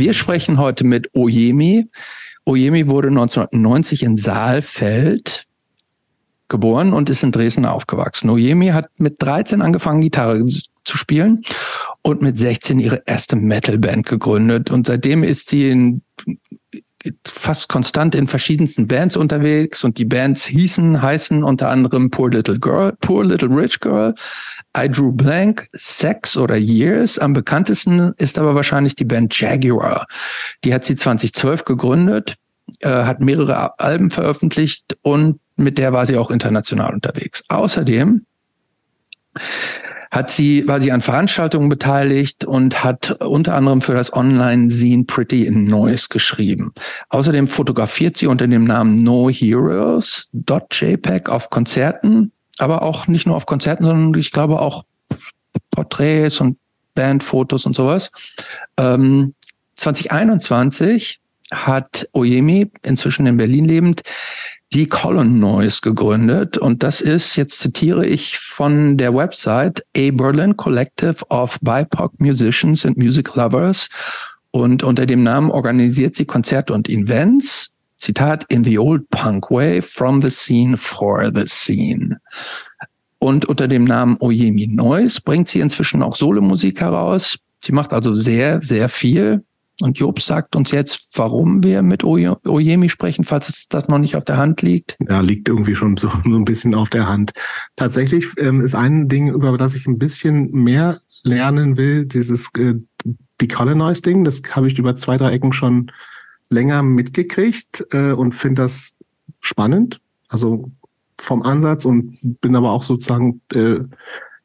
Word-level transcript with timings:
Wir 0.00 0.14
sprechen 0.14 0.56
heute 0.56 0.84
mit 0.84 1.14
Oyemi. 1.14 1.86
Oyemi 2.46 2.88
wurde 2.88 3.08
1990 3.08 4.02
in 4.02 4.16
Saalfeld 4.16 5.44
geboren 6.48 6.94
und 6.94 7.10
ist 7.10 7.22
in 7.22 7.32
Dresden 7.32 7.66
aufgewachsen. 7.66 8.30
Oyemi 8.30 8.68
hat 8.68 8.88
mit 8.96 9.16
13 9.18 9.60
angefangen, 9.60 10.00
Gitarre 10.00 10.42
zu 10.86 10.96
spielen 10.96 11.42
und 12.00 12.22
mit 12.22 12.38
16 12.38 12.78
ihre 12.78 13.02
erste 13.04 13.36
Metalband 13.36 14.06
gegründet. 14.06 14.70
Und 14.70 14.86
seitdem 14.86 15.22
ist 15.22 15.50
sie 15.50 15.68
in 15.68 16.00
fast 17.26 17.68
konstant 17.68 18.14
in 18.14 18.26
verschiedensten 18.26 18.86
Bands 18.86 19.18
unterwegs 19.18 19.84
und 19.84 19.98
die 19.98 20.06
Bands 20.06 20.46
hießen, 20.46 21.02
heißen 21.02 21.44
unter 21.44 21.68
anderem 21.68 22.10
Poor 22.10 22.30
Little 22.30 22.58
Girl, 22.58 22.94
Poor 23.00 23.24
Little 23.24 23.48
Rich 23.50 23.80
Girl, 23.80 24.14
I 24.76 24.88
Drew 24.88 25.12
Blank, 25.12 25.68
Sex 25.72 26.36
oder 26.36 26.56
Years. 26.56 27.18
Am 27.18 27.32
bekanntesten 27.32 28.12
ist 28.16 28.38
aber 28.38 28.54
wahrscheinlich 28.54 28.94
die 28.94 29.04
Band 29.04 29.38
Jaguar. 29.38 30.06
Die 30.64 30.72
hat 30.72 30.84
sie 30.84 30.96
2012 30.96 31.64
gegründet, 31.64 32.36
äh, 32.80 32.88
hat 32.88 33.20
mehrere 33.20 33.78
Alben 33.78 34.10
veröffentlicht 34.10 34.96
und 35.02 35.40
mit 35.56 35.78
der 35.78 35.92
war 35.92 36.06
sie 36.06 36.16
auch 36.16 36.30
international 36.30 36.94
unterwegs. 36.94 37.44
Außerdem 37.48 38.24
hat 40.10 40.30
sie, 40.30 40.66
war 40.66 40.80
sie 40.80 40.90
an 40.90 41.02
Veranstaltungen 41.02 41.68
beteiligt 41.68 42.44
und 42.44 42.82
hat 42.82 43.12
unter 43.20 43.54
anderem 43.54 43.80
für 43.80 43.94
das 43.94 44.12
Online-Scene 44.12 45.04
Pretty 45.04 45.46
in 45.46 45.64
Noise 45.64 46.06
geschrieben. 46.10 46.72
Außerdem 47.10 47.46
fotografiert 47.46 48.16
sie 48.16 48.26
unter 48.26 48.48
dem 48.48 48.64
Namen 48.64 48.96
No 48.96 49.30
Heroes 49.30 50.28
.jpg 50.32 51.28
auf 51.28 51.50
Konzerten, 51.50 52.32
aber 52.62 52.82
auch 52.82 53.06
nicht 53.06 53.26
nur 53.26 53.36
auf 53.36 53.46
Konzerten, 53.46 53.84
sondern 53.84 54.18
ich 54.18 54.32
glaube 54.32 54.60
auch 54.60 54.84
Porträts 55.70 56.40
und 56.40 56.58
Bandfotos 56.94 57.66
und 57.66 57.76
sowas. 57.76 58.10
Ähm, 58.76 59.34
2021 59.76 61.20
hat 61.50 62.08
Oyemi, 62.12 62.70
inzwischen 62.82 63.26
in 63.26 63.36
Berlin 63.36 63.64
lebend, 63.64 64.02
die 64.72 64.86
Colon 64.86 65.38
Noise 65.38 65.80
gegründet. 65.82 66.58
Und 66.58 66.82
das 66.82 67.00
ist, 67.00 67.36
jetzt 67.36 67.58
zitiere 67.58 68.06
ich 68.06 68.38
von 68.38 68.96
der 68.96 69.14
Website, 69.14 69.84
A 69.96 70.10
Berlin 70.12 70.56
Collective 70.56 71.24
of 71.28 71.58
BIPOC 71.60 72.20
Musicians 72.20 72.86
and 72.86 72.96
Music 72.96 73.34
Lovers. 73.34 73.88
Und 74.52 74.82
unter 74.82 75.06
dem 75.06 75.22
Namen 75.22 75.50
organisiert 75.50 76.16
sie 76.16 76.24
Konzerte 76.24 76.72
und 76.72 76.88
Events. 76.88 77.69
Zitat, 78.00 78.44
in 78.48 78.64
the 78.64 78.78
old 78.78 79.08
punk 79.10 79.50
way, 79.50 79.80
from 79.82 80.22
the 80.22 80.30
scene 80.30 80.76
for 80.76 81.30
the 81.32 81.44
scene. 81.46 82.18
Und 83.18 83.44
unter 83.44 83.68
dem 83.68 83.84
Namen 83.84 84.16
Oyemi 84.20 84.66
Noise 84.66 85.20
bringt 85.22 85.48
sie 85.48 85.60
inzwischen 85.60 86.02
auch 86.02 86.16
Solomusik 86.16 86.80
heraus. 86.80 87.38
Sie 87.58 87.72
macht 87.72 87.92
also 87.92 88.14
sehr, 88.14 88.62
sehr 88.62 88.88
viel. 88.88 89.44
Und 89.82 89.98
Job 89.98 90.20
sagt 90.20 90.56
uns 90.56 90.70
jetzt, 90.70 91.10
warum 91.14 91.62
wir 91.62 91.82
mit 91.82 92.04
Oyemi 92.04 92.88
sprechen, 92.88 93.24
falls 93.24 93.48
es 93.48 93.68
das 93.68 93.88
noch 93.88 93.98
nicht 93.98 94.16
auf 94.16 94.24
der 94.24 94.36
Hand 94.36 94.62
liegt. 94.62 94.96
Ja, 95.08 95.20
liegt 95.20 95.48
irgendwie 95.48 95.74
schon 95.74 95.96
so, 95.96 96.10
so 96.24 96.36
ein 96.36 96.44
bisschen 96.44 96.74
auf 96.74 96.90
der 96.90 97.08
Hand. 97.08 97.32
Tatsächlich 97.76 98.26
ähm, 98.38 98.60
ist 98.60 98.74
ein 98.74 99.08
Ding, 99.08 99.28
über 99.28 99.56
das 99.56 99.74
ich 99.74 99.86
ein 99.86 99.98
bisschen 99.98 100.50
mehr 100.50 100.98
lernen 101.22 101.76
will, 101.76 102.06
dieses 102.06 102.48
äh, 102.58 102.74
Decolonize-Ding. 103.40 104.24
Das 104.24 104.42
habe 104.52 104.68
ich 104.68 104.78
über 104.78 104.96
zwei, 104.96 105.16
drei 105.16 105.32
Ecken 105.32 105.52
schon 105.52 105.90
länger 106.50 106.82
mitgekriegt 106.82 107.86
äh, 107.92 108.12
und 108.12 108.32
finde 108.32 108.62
das 108.62 108.94
spannend. 109.40 110.00
Also 110.28 110.70
vom 111.18 111.42
Ansatz 111.42 111.84
und 111.84 112.18
bin 112.40 112.56
aber 112.56 112.70
auch 112.70 112.82
sozusagen 112.82 113.40
äh, 113.54 113.80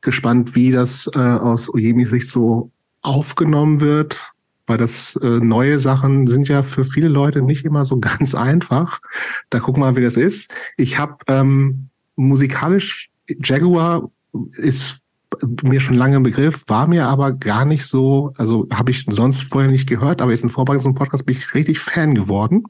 gespannt, 0.02 0.56
wie 0.56 0.72
das 0.72 1.10
äh, 1.16 1.20
aus 1.20 1.74
Oyemis 1.74 2.10
Sicht 2.10 2.30
so 2.30 2.72
aufgenommen 3.02 3.82
wird 3.82 4.34
weil 4.68 4.78
das 4.78 5.16
äh, 5.18 5.40
neue 5.40 5.80
Sachen 5.80 6.28
sind 6.28 6.48
ja 6.48 6.64
für 6.64 6.84
viele 6.84 7.08
Leute 7.08 7.42
nicht 7.42 7.66
immer 7.66 7.86
so 7.86 8.00
ganz 8.00 8.36
einfach. 8.36 9.00
Da 9.50 9.60
gucken 9.60 9.82
wir 9.82 9.92
mal, 9.92 9.96
wie 9.96 10.04
das 10.04 10.18
ist. 10.18 10.52
Ich 10.78 10.98
habe 10.98 11.18
ähm, 11.28 11.90
musikalisch 12.16 13.10
Jaguar 13.44 14.10
ist 14.52 15.00
mir 15.64 15.80
schon 15.80 15.96
lange 15.96 16.18
ein 16.18 16.24
Begriff, 16.24 16.64
war 16.68 16.88
mir 16.88 17.08
aber 17.08 17.32
gar 17.32 17.66
nicht 17.66 17.86
so, 17.86 18.34
also 18.38 18.68
habe 18.74 18.92
ich 18.92 19.06
sonst 19.10 19.44
vorher 19.44 19.70
nicht 19.70 19.88
gehört, 19.88 20.22
aber 20.22 20.32
jetzt 20.32 20.44
in 20.44 20.50
Vorbereitung 20.50 20.84
zum 20.84 20.96
Podcast 20.96 21.26
bin 21.26 21.36
ich 21.36 21.54
richtig 21.54 21.80
Fan 21.80 22.16
geworden. 22.16 22.64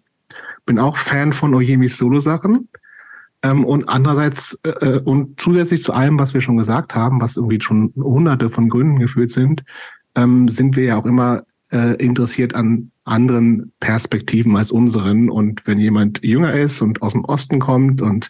Bin 0.65 0.79
auch 0.79 0.97
Fan 0.97 1.33
von 1.33 1.53
Oyemis 1.53 1.97
Solo-Sachen. 1.97 2.69
Ähm, 3.43 3.65
und 3.65 3.87
andererseits 3.87 4.59
äh, 4.63 4.69
äh, 4.69 4.99
und 5.01 5.39
zusätzlich 5.39 5.83
zu 5.83 5.93
allem, 5.93 6.17
was 6.17 6.33
wir 6.33 6.41
schon 6.41 6.57
gesagt 6.57 6.95
haben, 6.95 7.21
was 7.21 7.37
irgendwie 7.37 7.61
schon 7.61 7.93
hunderte 7.95 8.49
von 8.49 8.69
Gründen 8.69 8.99
geführt 8.99 9.31
sind, 9.31 9.63
ähm, 10.15 10.47
sind 10.47 10.75
wir 10.75 10.85
ja 10.85 10.97
auch 10.97 11.05
immer 11.05 11.43
äh, 11.71 11.95
interessiert 12.03 12.55
an 12.55 12.91
anderen 13.03 13.71
Perspektiven 13.79 14.55
als 14.55 14.71
unseren. 14.71 15.29
Und 15.29 15.67
wenn 15.67 15.77
jemand 15.77 16.23
jünger 16.23 16.53
ist 16.53 16.81
und 16.81 17.01
aus 17.01 17.13
dem 17.13 17.25
Osten 17.25 17.59
kommt 17.59 18.01
und 18.01 18.29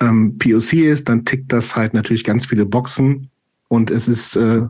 ähm, 0.00 0.38
POC 0.38 0.74
ist, 0.74 1.08
dann 1.08 1.24
tickt 1.24 1.52
das 1.52 1.76
halt 1.76 1.94
natürlich 1.94 2.24
ganz 2.24 2.46
viele 2.46 2.66
Boxen. 2.66 3.30
Und 3.68 3.90
es 3.90 4.08
ist 4.08 4.36
äh, 4.36 4.62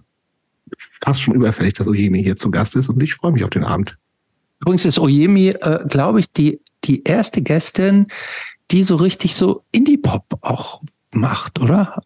fast 0.78 1.22
schon 1.22 1.34
überfällig, 1.34 1.75
dass 1.75 1.88
Oyemi 1.88 2.22
hier 2.22 2.37
zu 2.37 2.50
Gast 2.50 2.77
ist. 2.77 2.88
Und 2.88 3.03
ich 3.03 3.15
freue 3.15 3.32
mich 3.32 3.44
auf 3.44 3.50
den 3.50 3.65
Abend. 3.65 3.99
Übrigens 4.60 4.84
ist 4.84 4.99
Oyemi, 4.99 5.49
äh, 5.49 5.84
glaube 5.88 6.21
ich, 6.21 6.32
die, 6.32 6.60
die 6.84 7.03
erste 7.05 7.43
Gästin, 7.43 8.06
die 8.71 8.82
so 8.82 8.97
richtig 8.97 9.34
so 9.34 9.62
Indie-Pop 9.72 10.38
auch 10.41 10.82
macht, 11.12 11.60
oder? 11.60 12.03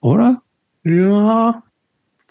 Oder? 0.00 0.42
Ja, 0.84 1.62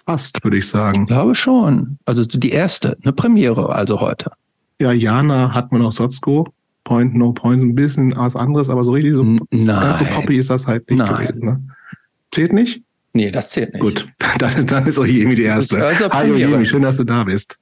Fast, 0.06 0.44
würde 0.44 0.58
ich 0.58 0.68
sagen. 0.68 1.04
Ich 1.04 1.08
glaube 1.08 1.34
schon. 1.34 1.98
Also 2.06 2.24
die 2.26 2.52
erste, 2.52 2.96
eine 3.02 3.12
Premiere, 3.12 3.74
also 3.74 4.02
heute. 4.02 4.32
Ja, 4.80 4.92
Jana 4.92 5.54
hat 5.54 5.72
man 5.72 5.82
auch 5.82 5.92
Sotzko. 5.92 6.48
Point, 6.84 7.16
No 7.16 7.34
Point, 7.34 7.64
ein 7.64 7.74
bisschen 7.74 8.16
was 8.16 8.36
anderes, 8.36 8.70
aber 8.70 8.84
so 8.84 8.92
richtig 8.92 9.16
so, 9.16 9.24
Nein. 9.24 9.40
ganz 9.66 10.00
so 10.00 10.06
poppy 10.06 10.38
ist 10.38 10.52
das 10.52 10.68
halt 10.68 10.88
nicht 10.92 11.00
Nein. 11.00 11.16
gewesen. 11.16 11.46
Ne? 11.46 11.68
Zählt 12.32 12.54
nicht? 12.54 12.82
Nee, 13.14 13.32
das 13.32 13.52
zählt 13.52 13.74
nicht. 13.74 13.82
Gut, 13.82 14.08
dann, 14.38 14.66
dann 14.66 14.88
ist 14.88 15.00
auch 15.00 15.06
Jemi 15.06 15.36
die 15.36 15.44
erste. 15.44 15.86
Also 15.86 16.10
Hallo 16.10 16.36
Jemi, 16.36 16.66
schön, 16.66 16.82
dass 16.82 16.98
du 16.98 17.04
da 17.04 17.24
bist. 17.24 17.60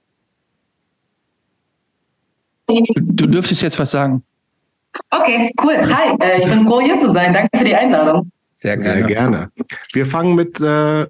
Du 2.67 3.27
dürftest 3.27 3.61
jetzt 3.61 3.77
was 3.77 3.91
sagen. 3.91 4.23
Okay, 5.09 5.51
cool. 5.61 5.75
Hi, 5.75 6.15
äh, 6.21 6.39
ich 6.39 6.45
bin 6.45 6.63
froh, 6.63 6.81
hier 6.81 6.97
zu 6.97 7.11
sein. 7.11 7.33
Danke 7.33 7.57
für 7.57 7.65
die 7.65 7.75
Einladung. 7.75 8.31
Sehr 8.57 8.77
gerne. 8.77 8.99
Sehr 8.99 9.07
gerne. 9.07 9.51
Wir 9.91 10.05
fangen 10.05 10.35
mit 10.35 10.59
äh, 10.61 11.05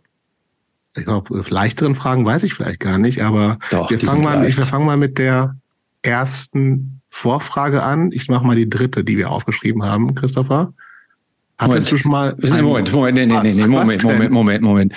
ich 0.95 1.05
glaube, 1.05 1.43
leichteren 1.49 1.95
Fragen 1.95 2.25
weiß 2.25 2.43
ich 2.43 2.53
vielleicht 2.53 2.79
gar 2.79 2.97
nicht, 2.97 3.21
aber 3.21 3.57
Doch, 3.71 3.89
wir, 3.89 3.99
fangen 3.99 4.23
mal, 4.23 4.45
ich, 4.45 4.57
wir 4.57 4.65
fangen 4.65 4.85
mal 4.85 4.97
mit 4.97 5.17
der 5.17 5.55
ersten 6.01 7.01
Vorfrage 7.09 7.83
an. 7.83 8.11
Ich 8.11 8.29
mache 8.29 8.45
mal 8.45 8.55
die 8.55 8.69
dritte, 8.69 9.03
die 9.03 9.17
wir 9.17 9.31
aufgeschrieben 9.31 9.83
haben, 9.83 10.13
Christopher. 10.13 10.73
Hattest 11.57 11.91
du 11.91 11.97
schon 11.97 12.11
mal. 12.11 12.35
Moment, 12.39 12.91
Moment, 12.91 13.17
nee, 13.17 13.25
nee, 13.25 13.39
nee, 13.41 13.53
nee, 13.53 13.67
Moment, 13.67 14.03
Moment, 14.03 14.31
Moment, 14.31 14.63
Moment. 14.63 14.93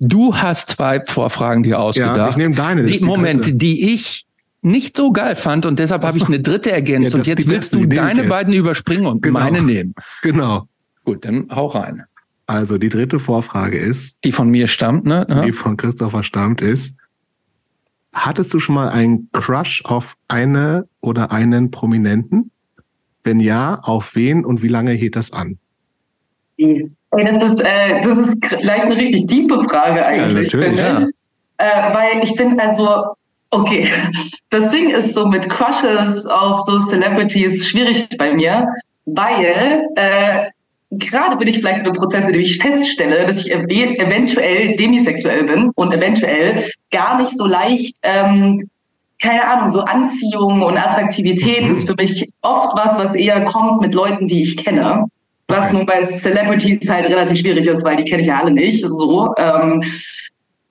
Du 0.00 0.34
hast 0.36 0.70
zwei 0.70 1.00
Vorfragen 1.04 1.62
dir 1.62 1.78
ausgedacht. 1.78 2.16
Ja, 2.16 2.28
ich 2.30 2.36
nehme 2.36 2.54
deine. 2.54 2.84
Die, 2.84 2.98
die 2.98 3.04
Moment, 3.04 3.44
dritte. 3.44 3.56
die 3.56 3.94
ich 3.94 4.26
nicht 4.62 4.96
so 4.96 5.12
geil 5.12 5.36
fand 5.36 5.66
und 5.66 5.78
deshalb 5.78 6.02
habe 6.02 6.18
ich 6.18 6.26
eine 6.26 6.40
dritte 6.40 6.70
ergänzt. 6.70 7.12
Ja, 7.12 7.18
und 7.18 7.26
jetzt 7.26 7.46
willst 7.48 7.72
du 7.74 7.86
deine 7.86 8.24
beiden 8.24 8.52
überspringen 8.52 9.06
und 9.06 9.22
genau. 9.22 9.40
meine 9.40 9.62
nehmen. 9.62 9.94
Genau. 10.22 10.68
Gut, 11.04 11.24
dann 11.24 11.48
hau 11.50 11.66
rein. 11.66 12.04
Also 12.46 12.78
die 12.78 12.88
dritte 12.88 13.18
Vorfrage 13.18 13.78
ist. 13.78 14.16
Die 14.24 14.32
von 14.32 14.50
mir 14.50 14.68
stammt, 14.68 15.04
ne? 15.04 15.26
Ja. 15.28 15.42
Die 15.42 15.52
von 15.52 15.76
Christopher 15.76 16.22
stammt 16.22 16.60
ist. 16.60 16.96
Hattest 18.12 18.52
du 18.52 18.58
schon 18.58 18.74
mal 18.74 18.90
einen 18.90 19.30
Crush 19.32 19.82
auf 19.84 20.16
eine 20.28 20.86
oder 21.00 21.32
einen 21.32 21.70
Prominenten? 21.70 22.50
Wenn 23.24 23.40
ja, 23.40 23.76
auf 23.76 24.14
wen 24.14 24.44
und 24.44 24.62
wie 24.62 24.68
lange 24.68 24.92
hielt 24.92 25.16
das 25.16 25.32
an? 25.32 25.58
Hey, 26.58 26.88
das 27.10 27.52
ist, 27.52 27.60
äh, 27.62 28.00
das 28.02 28.18
ist 28.18 28.40
gleich 28.40 28.82
eine 28.82 28.96
richtig 28.96 29.26
tiefe 29.26 29.62
Frage 29.64 30.04
eigentlich, 30.04 30.52
ja, 30.52 30.58
finde 30.58 30.82
ja. 30.82 30.98
ich. 30.98 31.08
Äh, 31.58 31.94
weil 31.94 32.24
ich 32.24 32.34
bin 32.36 32.58
also, 32.58 33.14
okay, 33.50 33.90
das 34.50 34.70
Ding 34.70 34.90
ist 34.90 35.14
so 35.14 35.26
mit 35.26 35.48
Crushes 35.48 36.26
auf 36.26 36.60
so 36.60 36.78
Celebrities 36.78 37.68
schwierig 37.68 38.08
bei 38.18 38.34
mir, 38.34 38.68
weil 39.06 39.84
äh, 39.96 40.46
gerade 40.90 41.36
bin 41.36 41.48
ich 41.48 41.58
vielleicht 41.58 41.80
in 41.80 41.86
einem 41.86 41.94
Prozess, 41.94 42.26
in 42.26 42.34
dem 42.34 42.42
ich 42.42 42.58
feststelle, 42.58 43.24
dass 43.24 43.38
ich 43.38 43.52
eventuell 43.52 44.76
demisexuell 44.76 45.44
bin 45.44 45.70
und 45.74 45.92
eventuell 45.92 46.68
gar 46.90 47.20
nicht 47.20 47.36
so 47.36 47.46
leicht, 47.46 47.96
ähm, 48.02 48.68
keine 49.20 49.46
Ahnung, 49.46 49.70
so 49.70 49.80
Anziehung 49.80 50.62
und 50.62 50.76
Attraktivität 50.76 51.64
mhm. 51.64 51.72
ist 51.72 51.88
für 51.88 51.94
mich 51.94 52.28
oft 52.42 52.76
was, 52.76 52.98
was 52.98 53.14
eher 53.14 53.44
kommt 53.44 53.80
mit 53.80 53.94
Leuten, 53.94 54.26
die 54.26 54.42
ich 54.42 54.56
kenne. 54.56 55.06
Was 55.52 55.70
nun 55.70 55.84
bei 55.84 56.02
Celebrities 56.02 56.88
halt 56.88 57.06
relativ 57.10 57.38
schwierig 57.38 57.66
ist, 57.66 57.84
weil 57.84 57.96
die 57.96 58.04
kenne 58.04 58.22
ich 58.22 58.28
ja 58.28 58.40
alle 58.40 58.50
nicht. 58.50 58.82
So. 58.88 59.34
Ähm, 59.36 59.82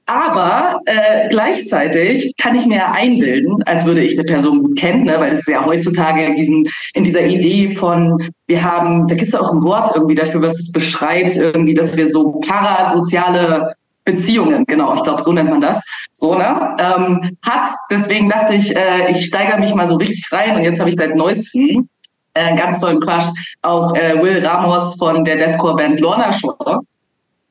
aber 0.08 0.82
äh, 0.88 1.30
gleichzeitig 1.30 2.34
kann 2.38 2.56
ich 2.56 2.66
mir 2.66 2.92
einbilden, 2.92 3.62
als 3.64 3.86
würde 3.86 4.04
ich 4.04 4.18
eine 4.18 4.26
Person 4.26 4.60
gut 4.60 4.78
kennen, 4.78 5.04
ne? 5.04 5.16
weil 5.20 5.34
es 5.34 5.40
ist 5.40 5.48
ja 5.48 5.64
heutzutage 5.64 6.24
in, 6.24 6.36
diesen, 6.36 6.68
in 6.96 7.04
dieser 7.04 7.24
Idee 7.24 7.74
von, 7.74 8.18
wir 8.48 8.64
haben, 8.64 9.08
da 9.08 9.14
gibt 9.14 9.28
es 9.28 9.34
ja 9.34 9.40
auch 9.40 9.54
ein 9.54 9.64
Wort 9.64 9.92
irgendwie 9.96 10.16
dafür, 10.16 10.42
was 10.42 10.60
es 10.60 10.72
beschreibt, 10.72 11.38
irgendwie, 11.38 11.76
dass 11.76 11.96
wir 11.96 12.08
so 12.08 12.42
parasoziale 12.42 13.74
Beziehungen, 14.04 14.66
genau, 14.66 14.96
ich 14.96 15.04
glaube, 15.04 15.22
so 15.22 15.32
nennt 15.32 15.52
man 15.52 15.62
das, 15.62 15.82
so, 16.12 16.36
ne, 16.36 16.76
ähm, 16.80 17.38
hat. 17.46 17.68
Deswegen 17.92 18.28
dachte 18.28 18.56
ich, 18.56 18.76
äh, 18.76 19.12
ich 19.12 19.26
steigere 19.26 19.60
mich 19.60 19.76
mal 19.76 19.88
so 19.88 19.96
richtig 19.96 20.26
rein 20.32 20.56
und 20.56 20.64
jetzt 20.64 20.80
habe 20.80 20.90
ich 20.90 20.96
seit 20.96 21.16
neuestem 21.16 21.88
äh, 22.34 22.42
einen 22.42 22.58
ganz 22.58 22.80
tollen 22.80 23.00
Crush 23.00 23.26
auf 23.62 23.96
äh, 23.96 24.22
Will 24.22 24.46
Ramos 24.46 24.96
von 24.96 25.24
der 25.24 25.38
Deathcore-Band 25.38 26.00
Lorna 26.00 26.32
Shore. 26.34 26.80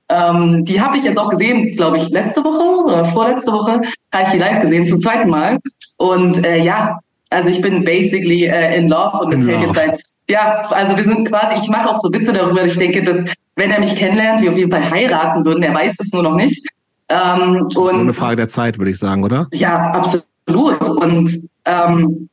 Ähm, 0.09 0.65
die 0.65 0.81
habe 0.81 0.99
ich 0.99 1.05
jetzt 1.05 1.19
auch 1.19 1.29
gesehen, 1.29 1.71
glaube 1.73 1.99
ich, 1.99 2.09
letzte 2.11 2.43
Woche 2.43 2.85
oder 2.85 3.05
vorletzte 3.05 3.53
Woche, 3.53 3.81
habe 4.13 4.25
ich 4.25 4.31
die 4.31 4.39
live 4.39 4.61
gesehen, 4.61 4.85
zum 4.87 4.99
zweiten 4.99 5.31
Mal. 5.31 5.59
Und 5.99 6.45
äh, 6.45 6.59
ja, 6.63 6.99
also 7.31 7.49
ich 7.49 7.61
bin 7.61 7.85
basically 7.85 8.47
äh, 8.47 8.77
in 8.77 8.89
love 8.89 9.19
und 9.19 9.33
es 9.33 9.47
hält 9.47 9.61
jetzt 9.61 9.75
seit, 9.75 10.01
ja, 10.29 10.63
also 10.71 10.97
wir 10.97 11.05
sind 11.05 11.29
quasi, 11.29 11.57
ich 11.63 11.69
mache 11.69 11.89
auch 11.89 12.01
so 12.01 12.13
Witze 12.13 12.33
darüber, 12.33 12.65
ich 12.65 12.77
denke, 12.77 13.05
dass 13.05 13.25
wenn 13.55 13.71
er 13.71 13.79
mich 13.79 13.95
kennenlernt, 13.95 14.41
wir 14.41 14.51
auf 14.51 14.57
jeden 14.57 14.71
Fall 14.71 14.91
heiraten 14.91 15.45
würden, 15.45 15.63
er 15.63 15.75
weiß 15.75 16.01
es 16.01 16.13
nur 16.13 16.23
noch 16.23 16.35
nicht. 16.35 16.67
Ähm, 17.09 17.69
und 17.77 18.01
eine 18.01 18.15
Frage 18.15 18.37
der 18.37 18.49
Zeit, 18.49 18.79
würde 18.79 18.91
ich 18.91 18.99
sagen, 18.99 19.23
oder? 19.23 19.47
Ja, 19.53 19.91
absolut. 19.91 20.81
Und 20.89 21.49
ähm, 21.67 22.30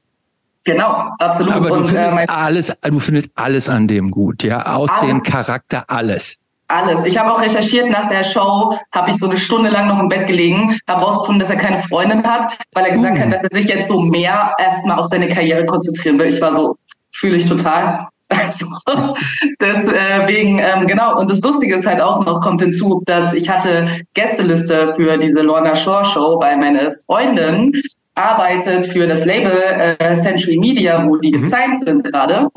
Genau, 0.67 1.09
absolut. 1.19 1.53
Aber 1.53 1.69
du 1.69 1.75
und, 1.75 1.87
findest 1.87 2.17
äh, 2.17 2.25
alles, 2.27 2.77
du 2.81 2.99
findest 2.99 3.29
alles 3.35 3.69
an 3.69 3.87
dem 3.87 4.11
gut, 4.11 4.43
ja, 4.43 4.75
Aussehen, 4.75 5.21
alles. 5.21 5.23
Charakter, 5.23 5.85
alles. 5.87 6.37
Alles. 6.67 7.05
Ich 7.05 7.17
habe 7.17 7.31
auch 7.31 7.41
recherchiert 7.41 7.89
nach 7.89 8.09
der 8.09 8.21
Show, 8.25 8.77
habe 8.93 9.09
ich 9.09 9.17
so 9.17 9.27
eine 9.29 9.37
Stunde 9.37 9.69
lang 9.69 9.87
noch 9.87 10.01
im 10.01 10.09
Bett 10.09 10.27
gelegen, 10.27 10.77
habe 10.89 11.03
rausgefunden, 11.03 11.39
dass 11.39 11.49
er 11.49 11.55
keine 11.55 11.77
Freundin 11.77 12.21
hat, 12.27 12.47
weil 12.73 12.83
er 12.83 12.91
gesagt 12.91 13.17
uh. 13.17 13.21
hat, 13.21 13.31
dass 13.31 13.43
er 13.43 13.49
sich 13.53 13.67
jetzt 13.67 13.87
so 13.87 14.01
mehr 14.01 14.53
erstmal 14.59 14.99
auf 14.99 15.05
seine 15.05 15.29
Karriere 15.29 15.65
konzentrieren 15.65 16.19
will. 16.19 16.27
Ich 16.27 16.41
war 16.41 16.53
so, 16.53 16.75
fühle 17.13 17.37
ich 17.37 17.47
total. 17.47 18.05
Also, 18.29 18.65
deswegen, 19.61 20.59
ähm, 20.59 20.85
genau. 20.85 21.17
Und 21.17 21.31
das 21.31 21.39
Lustige 21.39 21.75
ist 21.75 21.87
halt 21.87 22.01
auch 22.01 22.25
noch, 22.25 22.41
kommt 22.41 22.61
hinzu, 22.61 23.01
dass 23.05 23.31
ich 23.31 23.47
hatte 23.47 23.87
Gästeliste 24.15 24.93
für 24.95 25.17
diese 25.17 25.43
Lorna 25.43 25.77
Shore 25.77 26.03
Show, 26.03 26.37
weil 26.41 26.57
meine 26.57 26.91
Freundin 27.05 27.71
arbeitet 28.17 28.85
für 28.87 29.07
das 29.07 29.25
Label 29.25 29.51
äh, 29.99 30.15
Century 30.17 30.57
Media, 30.57 31.05
wo 31.07 31.17
die 31.17 31.29
mhm. 31.29 31.41
gesigned 31.41 31.79
sind 31.79 32.03
gerade. 32.03 32.49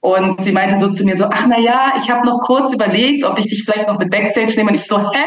Und 0.00 0.40
sie 0.40 0.52
meinte 0.52 0.78
so 0.78 0.90
zu 0.90 1.04
mir 1.04 1.16
so, 1.16 1.24
ach 1.24 1.46
na 1.48 1.58
ja, 1.58 1.92
ich 1.96 2.08
habe 2.10 2.24
noch 2.24 2.40
kurz 2.40 2.72
überlegt, 2.72 3.24
ob 3.24 3.38
ich 3.38 3.48
dich 3.48 3.64
vielleicht 3.64 3.88
noch 3.88 3.98
mit 3.98 4.10
Backstage 4.10 4.52
nehme. 4.56 4.70
Und 4.70 4.76
ich 4.76 4.84
so, 4.84 4.98
hä? 4.98 5.24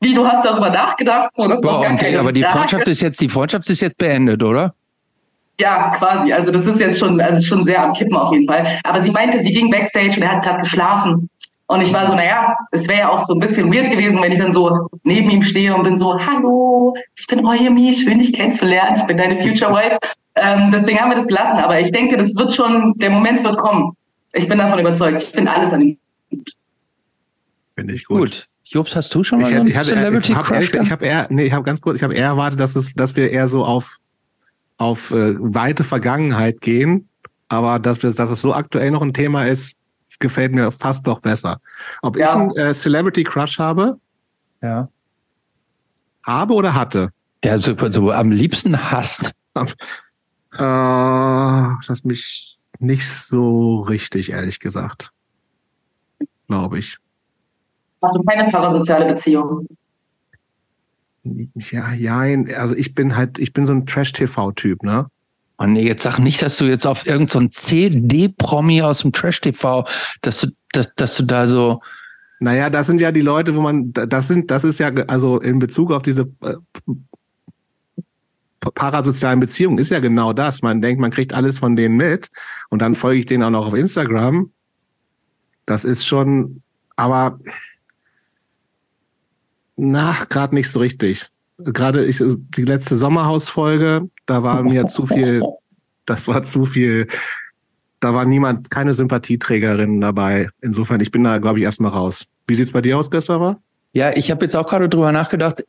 Wie, 0.00 0.14
du 0.14 0.26
hast 0.26 0.44
darüber 0.44 0.70
nachgedacht? 0.70 1.30
So, 1.34 1.48
das 1.48 1.60
Boah, 1.60 1.82
keine 1.96 2.20
aber 2.20 2.32
die 2.32 2.42
Freundschaft 2.42 2.86
ist 2.88 3.00
jetzt, 3.00 3.20
die 3.20 3.28
Freundschaft 3.28 3.68
ist 3.70 3.80
jetzt 3.80 3.96
beendet, 3.96 4.42
oder? 4.42 4.74
Ja, 5.58 5.90
quasi. 5.96 6.32
Also 6.32 6.50
das 6.50 6.66
ist 6.66 6.80
jetzt 6.80 6.98
schon, 6.98 7.18
also 7.20 7.42
schon 7.42 7.64
sehr 7.64 7.82
am 7.82 7.94
Kippen 7.94 8.14
auf 8.14 8.30
jeden 8.32 8.46
Fall. 8.46 8.66
Aber 8.84 9.00
sie 9.00 9.10
meinte, 9.10 9.42
sie 9.42 9.52
ging 9.52 9.70
Backstage 9.70 10.16
und 10.16 10.22
er 10.22 10.32
hat 10.32 10.44
gerade 10.44 10.60
geschlafen. 10.60 11.30
Und 11.68 11.80
ich 11.80 11.92
war 11.92 12.06
so, 12.06 12.14
naja, 12.14 12.54
es 12.70 12.86
wäre 12.86 13.00
ja 13.00 13.08
auch 13.08 13.26
so 13.26 13.34
ein 13.34 13.40
bisschen 13.40 13.72
weird 13.72 13.90
gewesen, 13.90 14.22
wenn 14.22 14.30
ich 14.30 14.38
dann 14.38 14.52
so 14.52 14.88
neben 15.02 15.30
ihm 15.30 15.42
stehe 15.42 15.74
und 15.74 15.82
bin 15.82 15.96
so, 15.96 16.18
hallo, 16.18 16.94
ich 17.16 17.26
bin 17.26 17.44
Oyemi, 17.44 17.92
schön 17.92 18.18
dich 18.18 18.32
kennenzulernen, 18.32 18.96
ich 18.96 19.06
bin 19.06 19.16
deine 19.16 19.34
Future 19.34 19.72
Wife. 19.72 19.98
Ähm, 20.36 20.70
deswegen 20.70 21.00
haben 21.00 21.10
wir 21.10 21.16
das 21.16 21.26
gelassen. 21.26 21.58
Aber 21.58 21.80
ich 21.80 21.90
denke, 21.90 22.16
das 22.16 22.36
wird 22.36 22.52
schon, 22.54 22.94
der 22.98 23.10
Moment 23.10 23.42
wird 23.42 23.56
kommen. 23.56 23.96
Ich 24.32 24.48
bin 24.48 24.58
davon 24.58 24.78
überzeugt. 24.78 25.22
Ich 25.22 25.28
finde 25.30 25.50
alles 25.50 25.72
an 25.72 25.80
ihm 25.82 25.98
gut. 26.30 26.52
Finde 27.74 27.94
ich 27.94 28.04
gut. 28.04 28.18
Gut. 28.18 28.48
Jobs, 28.64 28.96
hast 28.96 29.14
du 29.14 29.22
schon 29.22 29.40
mal 29.40 29.48
ich, 29.48 29.54
so 29.54 29.60
einen 29.60 29.68
ich 29.68 29.78
Celebrity 29.78 30.32
ich 30.32 30.38
hab, 30.38 30.46
Crush? 30.46 30.74
Ich 30.74 30.90
habe 30.90 31.06
eher, 31.06 31.26
nee, 31.30 31.44
ich 31.44 31.52
habe 31.52 31.62
ganz 31.62 31.80
kurz, 31.80 31.98
ich 31.98 32.02
habe 32.02 32.14
eher 32.14 32.26
erwartet, 32.26 32.58
dass 32.58 32.74
es, 32.74 32.92
dass 32.94 33.14
wir 33.14 33.30
eher 33.30 33.48
so 33.48 33.64
auf 33.64 33.98
auf 34.78 35.10
äh, 35.10 35.34
weite 35.38 35.84
Vergangenheit 35.84 36.60
gehen, 36.60 37.08
aber 37.48 37.78
dass 37.78 38.02
wir, 38.02 38.12
dass 38.12 38.28
es 38.28 38.42
so 38.42 38.52
aktuell 38.52 38.90
noch 38.90 39.00
ein 39.00 39.14
Thema 39.14 39.46
ist, 39.46 39.76
gefällt 40.18 40.52
mir 40.52 40.70
fast 40.70 41.06
doch 41.06 41.20
besser. 41.20 41.60
Ob 42.02 42.16
ja. 42.16 42.28
ich 42.28 42.34
einen 42.34 42.50
äh, 42.56 42.74
Celebrity 42.74 43.24
Crush 43.24 43.58
habe? 43.58 43.98
Ja. 44.62 44.88
Habe 46.22 46.54
oder 46.54 46.74
hatte? 46.74 47.10
Ja, 47.44 47.58
so, 47.58 47.74
so 47.90 48.10
am 48.10 48.30
liebsten 48.30 48.90
hasst. 48.90 49.30
Äh, 49.54 50.58
das 50.58 52.04
mich 52.04 52.56
nicht 52.78 53.08
so 53.08 53.80
richtig, 53.80 54.32
ehrlich 54.32 54.58
gesagt. 54.58 55.12
Glaube 56.48 56.78
ich. 56.78 56.98
Hast 58.02 58.16
du 58.16 58.22
keine 58.22 58.50
parasoziale 58.50 59.06
Beziehung? 59.06 59.66
Ja, 61.54 61.92
ja, 61.92 62.18
also 62.56 62.74
ich 62.74 62.94
bin 62.94 63.16
halt, 63.16 63.38
ich 63.38 63.52
bin 63.52 63.66
so 63.66 63.72
ein 63.72 63.86
Trash-TV-Typ, 63.86 64.82
ne? 64.82 65.06
Oh 65.58 65.64
nee, 65.64 65.86
jetzt 65.86 66.02
sag 66.02 66.18
nicht, 66.18 66.42
dass 66.42 66.58
du 66.58 66.66
jetzt 66.66 66.86
auf 66.86 67.06
irgendein 67.06 67.48
so 67.48 67.48
CD-Promi 67.48 68.82
aus 68.82 69.00
dem 69.00 69.12
Trash-TV, 69.12 69.86
dass 70.20 70.40
du, 70.40 70.48
dass, 70.72 70.94
dass 70.94 71.16
du 71.16 71.22
da 71.24 71.46
so. 71.46 71.80
Naja, 72.40 72.68
das 72.68 72.86
sind 72.86 73.00
ja 73.00 73.10
die 73.10 73.22
Leute, 73.22 73.56
wo 73.56 73.62
man, 73.62 73.92
das 73.94 74.28
sind, 74.28 74.50
das 74.50 74.64
ist 74.64 74.78
ja, 74.78 74.88
also 75.08 75.40
in 75.40 75.58
Bezug 75.58 75.92
auf 75.92 76.02
diese 76.02 76.30
äh, 76.42 76.56
parasozialen 78.74 79.40
Beziehungen 79.40 79.78
ist 79.78 79.90
ja 79.90 80.00
genau 80.00 80.34
das. 80.34 80.60
Man 80.60 80.82
denkt, 80.82 81.00
man 81.00 81.10
kriegt 81.10 81.32
alles 81.32 81.58
von 81.58 81.76
denen 81.76 81.96
mit 81.96 82.30
und 82.68 82.82
dann 82.82 82.94
folge 82.94 83.20
ich 83.20 83.26
denen 83.26 83.42
auch 83.42 83.50
noch 83.50 83.66
auf 83.68 83.74
Instagram. 83.74 84.50
Das 85.64 85.84
ist 85.84 86.06
schon, 86.06 86.62
aber 86.96 87.38
nach 89.76 90.28
gerade 90.28 90.54
nicht 90.54 90.70
so 90.70 90.80
richtig. 90.80 91.30
Gerade 91.58 92.04
ich, 92.04 92.22
die 92.22 92.64
letzte 92.64 92.96
Sommerhausfolge, 92.96 94.08
da 94.26 94.42
war 94.42 94.62
mir 94.62 94.86
zu 94.88 95.06
viel, 95.06 95.42
das 96.06 96.28
war 96.28 96.42
zu 96.42 96.66
viel, 96.66 97.06
da 98.00 98.12
war 98.14 98.24
niemand, 98.24 98.70
keine 98.70 98.92
Sympathieträgerin 98.94 100.00
dabei. 100.00 100.50
Insofern, 100.60 101.00
ich 101.00 101.10
bin 101.10 101.24
da, 101.24 101.38
glaube 101.38 101.58
ich, 101.58 101.64
erstmal 101.64 101.92
raus. 101.92 102.26
Wie 102.46 102.54
sieht's 102.54 102.72
bei 102.72 102.82
dir 102.82 102.98
aus, 102.98 103.10
Christopher? 103.10 103.58
Ja, 103.92 104.14
ich 104.14 104.30
habe 104.30 104.44
jetzt 104.44 104.54
auch 104.54 104.66
gerade 104.66 104.88
drüber 104.88 105.12
nachgedacht 105.12 105.64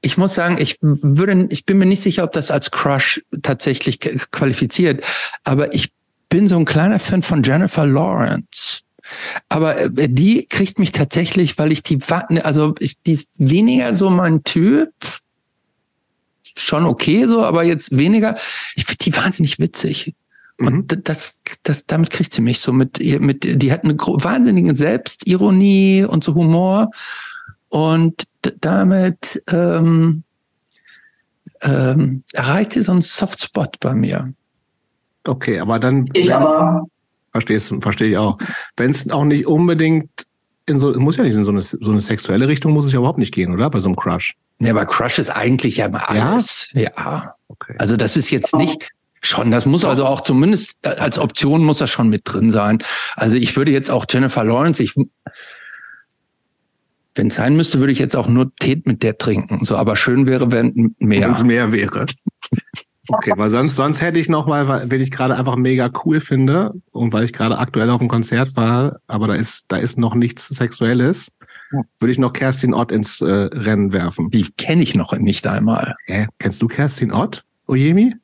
ich 0.00 0.16
muss 0.16 0.34
sagen, 0.34 0.58
ich 0.58 0.78
würde, 0.80 1.46
ich 1.50 1.64
bin 1.64 1.78
mir 1.78 1.86
nicht 1.86 2.02
sicher, 2.02 2.24
ob 2.24 2.32
das 2.32 2.50
als 2.50 2.70
Crush 2.70 3.22
tatsächlich 3.42 3.98
qualifiziert, 4.30 5.04
aber 5.44 5.74
ich 5.74 5.92
bin 6.28 6.48
so 6.48 6.56
ein 6.56 6.64
kleiner 6.64 6.98
Fan 6.98 7.22
von 7.22 7.42
Jennifer 7.42 7.86
Lawrence. 7.86 8.82
Aber 9.48 9.78
äh, 9.80 10.08
die 10.08 10.46
kriegt 10.46 10.78
mich 10.78 10.92
tatsächlich, 10.92 11.58
weil 11.58 11.72
ich 11.72 11.82
die, 11.82 12.00
also 12.42 12.74
ich, 12.78 13.00
die 13.02 13.12
ist 13.12 13.32
weniger 13.36 13.94
so 13.94 14.10
mein 14.10 14.44
Typ. 14.44 14.92
Schon 16.56 16.86
okay 16.86 17.26
so, 17.26 17.44
aber 17.44 17.62
jetzt 17.62 17.96
weniger. 17.96 18.36
Ich 18.74 18.84
finde 18.84 19.04
die 19.04 19.16
wahnsinnig 19.16 19.58
witzig. 19.58 20.14
Und 20.58 20.90
mhm. 20.92 21.04
das, 21.04 21.40
das, 21.62 21.86
damit 21.86 22.10
kriegt 22.10 22.32
sie 22.32 22.42
mich 22.42 22.60
so 22.60 22.72
mit, 22.72 22.98
mit, 22.98 23.62
die 23.62 23.72
hat 23.72 23.84
eine 23.84 23.96
wahnsinnige 23.96 24.74
Selbstironie 24.74 26.04
und 26.04 26.24
so 26.24 26.34
Humor. 26.34 26.90
Und 27.68 28.24
damit 28.60 29.42
ähm, 29.52 30.24
ähm, 31.60 32.24
erreicht 32.32 32.72
sie 32.72 32.82
so 32.82 32.92
einen 32.92 33.02
Softspot 33.02 33.78
bei 33.80 33.94
mir. 33.94 34.32
Okay, 35.26 35.60
aber 35.60 35.78
dann. 35.78 36.08
Ich 36.14 36.34
aber. 36.34 36.86
Verstehst, 37.38 37.74
verstehe 37.80 38.10
ich 38.10 38.18
auch. 38.18 38.38
Wenn 38.76 38.90
es 38.90 39.10
auch 39.10 39.24
nicht 39.24 39.46
unbedingt 39.46 40.08
in 40.66 40.78
so, 40.78 40.92
muss 40.92 41.16
ja 41.16 41.24
nicht 41.24 41.34
in 41.34 41.44
so 41.44 41.50
eine, 41.50 41.62
so 41.62 41.90
eine 41.90 42.00
sexuelle 42.00 42.48
Richtung, 42.48 42.72
muss 42.72 42.86
es 42.86 42.92
ja 42.92 42.98
überhaupt 42.98 43.18
nicht 43.18 43.32
gehen, 43.32 43.52
oder? 43.54 43.70
Bei 43.70 43.80
so 43.80 43.88
einem 43.88 43.96
Crush. 43.96 44.34
Ja, 44.60 44.72
aber 44.72 44.86
Crush 44.86 45.18
ist 45.18 45.30
eigentlich 45.30 45.78
ja 45.78 45.88
mal 45.88 46.00
alles. 46.00 46.70
Ja. 46.72 46.90
ja. 46.96 47.34
Okay. 47.48 47.74
Also 47.78 47.96
das 47.96 48.16
ist 48.16 48.30
jetzt 48.30 48.54
nicht, 48.54 48.90
Schon, 49.20 49.50
das 49.50 49.66
muss 49.66 49.84
also 49.84 50.06
auch 50.06 50.20
zumindest 50.20 50.76
als 50.82 51.18
Option 51.18 51.64
muss 51.64 51.78
das 51.78 51.90
schon 51.90 52.08
mit 52.08 52.22
drin 52.24 52.52
sein. 52.52 52.78
Also 53.16 53.34
ich 53.34 53.56
würde 53.56 53.72
jetzt 53.72 53.90
auch 53.90 54.06
Jennifer 54.08 54.44
Lawrence, 54.44 54.80
ich 54.80 54.94
wenn 57.16 57.26
es 57.26 57.34
sein 57.34 57.56
müsste, 57.56 57.80
würde 57.80 57.92
ich 57.92 57.98
jetzt 57.98 58.14
auch 58.14 58.28
nur 58.28 58.54
Tee 58.60 58.80
mit 58.84 59.02
der 59.02 59.18
trinken. 59.18 59.64
So, 59.64 59.76
aber 59.76 59.96
schön 59.96 60.26
wäre, 60.26 60.52
wenn 60.52 60.94
mehr. 61.00 61.22
Wenn 61.22 61.34
es 61.34 61.42
mehr 61.42 61.72
wäre. 61.72 62.06
Okay, 63.08 63.32
weil 63.36 63.48
sonst, 63.48 63.76
sonst 63.76 64.02
hätte 64.02 64.20
ich 64.20 64.28
noch 64.28 64.46
mal, 64.46 64.68
weil 64.68 65.00
ich 65.00 65.10
gerade 65.10 65.36
einfach 65.36 65.56
mega 65.56 65.90
cool 66.04 66.20
finde 66.20 66.74
und 66.92 67.12
weil 67.12 67.24
ich 67.24 67.32
gerade 67.32 67.58
aktuell 67.58 67.90
auf 67.90 68.00
einem 68.00 68.08
Konzert 68.08 68.54
war, 68.56 69.00
aber 69.06 69.28
da 69.28 69.34
ist, 69.34 69.64
da 69.68 69.78
ist 69.78 69.98
noch 69.98 70.14
nichts 70.14 70.48
Sexuelles, 70.48 71.32
würde 71.98 72.12
ich 72.12 72.18
noch 72.18 72.32
Kerstin 72.32 72.74
Ott 72.74 72.92
ins 72.92 73.20
äh, 73.20 73.26
Rennen 73.26 73.92
werfen. 73.92 74.30
Die 74.30 74.46
kenne 74.56 74.82
ich 74.82 74.94
noch 74.94 75.12
nicht 75.16 75.46
einmal. 75.46 75.94
Hä? 76.06 76.26
Kennst 76.38 76.60
du 76.60 76.68
Kerstin 76.68 77.12
Ott, 77.12 77.44
Ojemi? 77.66 78.14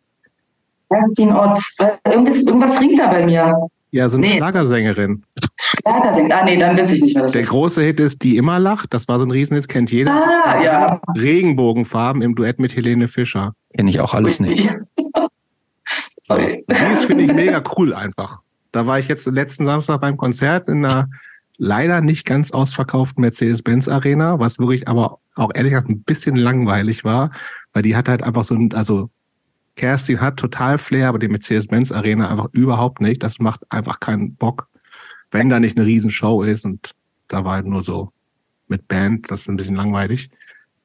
Kerstin 0.90 1.32
Ott, 1.32 1.58
irgendwas, 2.06 2.42
irgendwas 2.42 2.80
ringt 2.80 2.98
da 2.98 3.08
bei 3.08 3.24
mir. 3.24 3.68
Ja, 3.94 4.08
so 4.08 4.16
eine 4.16 4.26
nee. 4.26 4.36
Schlagersängerin. 4.38 5.22
Schlagersängerin, 5.56 6.32
ah 6.32 6.44
nee, 6.44 6.56
dann 6.56 6.76
weiß 6.76 6.90
ich 6.90 7.00
nicht, 7.00 7.14
was 7.14 7.22
das 7.22 7.32
Der 7.32 7.42
ist. 7.42 7.50
große 7.50 7.80
Hit 7.80 8.00
ist 8.00 8.24
Die 8.24 8.36
immer 8.36 8.58
lacht, 8.58 8.92
das 8.92 9.06
war 9.06 9.20
so 9.20 9.24
ein 9.24 9.30
Riesenhit, 9.30 9.68
kennt 9.68 9.92
jeder. 9.92 10.10
Ah, 10.10 10.60
ja. 10.60 11.00
Regenbogenfarben 11.16 12.20
im 12.20 12.34
Duett 12.34 12.58
mit 12.58 12.74
Helene 12.74 13.06
Fischer. 13.06 13.54
Kenne 13.72 13.90
ich 13.90 14.00
auch 14.00 14.12
alles 14.12 14.40
nicht. 14.40 14.68
Sorry. 16.24 16.64
Das 16.66 17.04
finde 17.04 17.22
ich 17.22 17.32
mega 17.32 17.62
cool 17.76 17.94
einfach. 17.94 18.40
Da 18.72 18.84
war 18.88 18.98
ich 18.98 19.06
jetzt 19.06 19.28
letzten 19.28 19.64
Samstag 19.64 20.00
beim 20.00 20.16
Konzert 20.16 20.68
in 20.68 20.84
einer 20.84 21.08
leider 21.56 22.00
nicht 22.00 22.26
ganz 22.26 22.50
ausverkauften 22.50 23.20
Mercedes-Benz 23.20 23.86
Arena, 23.86 24.40
was 24.40 24.58
wirklich 24.58 24.88
aber 24.88 25.20
auch 25.36 25.52
ehrlich 25.54 25.70
gesagt 25.70 25.88
ein 25.88 26.02
bisschen 26.02 26.34
langweilig 26.34 27.04
war, 27.04 27.30
weil 27.72 27.84
die 27.84 27.94
hat 27.94 28.08
halt 28.08 28.24
einfach 28.24 28.42
so 28.42 28.56
ein, 28.56 28.74
also 28.74 29.10
Kerstin 29.76 30.20
hat 30.20 30.36
total 30.36 30.78
Flair, 30.78 31.08
aber 31.08 31.18
die 31.18 31.28
Mercedes-Benz 31.28 31.90
Arena 31.92 32.30
einfach 32.30 32.48
überhaupt 32.52 33.00
nicht. 33.00 33.22
Das 33.22 33.38
macht 33.38 33.60
einfach 33.70 34.00
keinen 34.00 34.34
Bock, 34.34 34.68
wenn 35.30 35.48
da 35.48 35.58
nicht 35.58 35.76
eine 35.76 35.86
Riesenshow 35.86 36.42
ist. 36.42 36.64
Und 36.64 36.92
da 37.28 37.44
war 37.44 37.54
halt 37.54 37.66
nur 37.66 37.82
so 37.82 38.12
mit 38.68 38.86
Band, 38.88 39.30
das 39.30 39.42
ist 39.42 39.48
ein 39.48 39.56
bisschen 39.56 39.76
langweilig. 39.76 40.30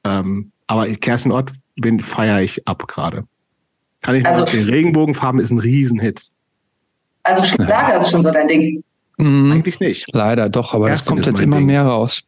Ähm, 0.03 0.51
aber 0.67 0.88
Kerstin 0.88 1.31
Ott 1.31 1.51
feiere 2.01 2.41
ich 2.41 2.67
ab 2.67 2.88
gerade. 2.88 3.25
Kann 4.01 4.15
ich 4.15 4.25
also, 4.25 4.46
sagen, 4.46 4.69
Regenbogenfarben 4.69 5.39
ist 5.41 5.51
ein 5.51 5.60
Riesenhit. 5.60 6.29
Also 7.24 7.43
Schlager 7.43 7.98
ist 7.98 8.10
schon 8.10 8.24
so 8.24 8.31
dein 8.31 8.48
Ding. 8.48 8.84
Mhm. 9.17 9.51
Eigentlich 9.51 9.79
nicht. 9.79 10.05
Leider 10.13 10.50
doch, 10.50 10.74
aber 10.74 10.88
Kerstin 10.88 11.17
das 11.17 11.25
kommt 11.25 11.38
jetzt 11.38 11.43
immer 11.43 11.58
Ding. 11.58 11.65
mehr 11.65 11.84
raus. 11.84 12.24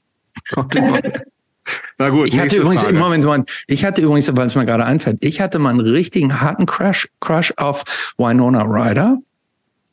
Na 1.98 2.10
gut. 2.10 2.30
Ich 2.30 2.40
hatte 2.40 2.56
übrigens, 2.56 2.82
Frage. 2.82 2.98
Moment, 2.98 3.24
Moment, 3.24 3.50
ich 3.68 3.86
hatte 3.86 4.02
übrigens, 4.02 4.36
weil 4.36 4.48
es 4.48 4.56
mir 4.56 4.66
gerade 4.66 4.86
einfällt, 4.86 5.18
ich 5.22 5.42
hatte 5.42 5.60
mal 5.60 5.70
einen 5.70 5.82
richtigen 5.82 6.42
harten 6.42 6.66
Crush, 6.66 7.08
Crush 7.20 7.54
auf 7.58 7.84
Winona 8.18 8.64
Ryder. 8.64 9.18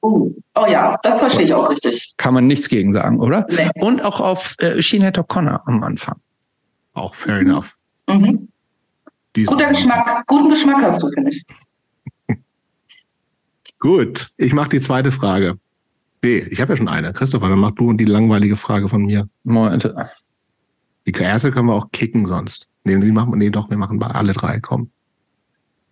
Oh, 0.01 0.31
oh 0.55 0.67
ja, 0.67 0.97
das 1.03 1.19
verstehe 1.19 1.45
ich 1.45 1.55
auch 1.55 1.69
richtig. 1.71 2.15
Kann 2.17 2.33
man 2.35 2.47
nichts 2.47 2.69
gegen 2.69 2.93
sagen, 2.93 3.19
oder? 3.21 3.47
Nee. 3.51 3.69
Und 3.81 4.05
auch 4.05 4.21
auf 4.21 4.55
äh, 4.61 4.81
Sinead 4.81 5.19
O'Connor 5.19 5.63
am 5.67 5.83
Anfang. 5.83 6.17
Auch 6.95 7.15
fair 7.15 7.39
enough. 7.41 7.77
Mhm. 8.09 8.49
Guter 9.35 9.69
Geschmack, 9.69 10.25
guten 10.27 10.49
Geschmack 10.49 10.83
hast 10.83 11.03
du, 11.03 11.11
finde 11.11 11.31
ich. 11.31 11.45
Gut, 13.79 14.29
ich 14.37 14.53
mache 14.53 14.71
die 14.71 14.81
zweite 14.81 15.11
Frage. 15.11 15.59
Nee, 16.23 16.39
ich 16.51 16.61
habe 16.61 16.73
ja 16.73 16.77
schon 16.77 16.89
eine. 16.89 17.13
Christopher, 17.13 17.49
dann 17.49 17.61
mach 17.61 17.73
du 17.73 17.93
die 17.93 18.05
langweilige 18.05 18.57
Frage 18.57 18.89
von 18.89 19.03
mir. 19.03 19.29
Moment. 19.45 19.93
Die 21.09 21.23
erste 21.23 21.51
können 21.51 21.69
wir 21.69 21.75
auch 21.75 21.91
kicken 21.91 22.27
sonst. 22.27 22.69
Nee, 22.85 23.01
die 23.01 23.13
machen, 23.13 23.39
nee 23.39 23.49
doch, 23.49 23.71
wir 23.71 23.79
machen 23.79 24.03
alle 24.03 24.35
drei. 24.35 24.61
Komm. 24.61 24.91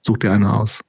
Such 0.02 0.18
dir 0.18 0.32
eine 0.32 0.52
aus. 0.52 0.80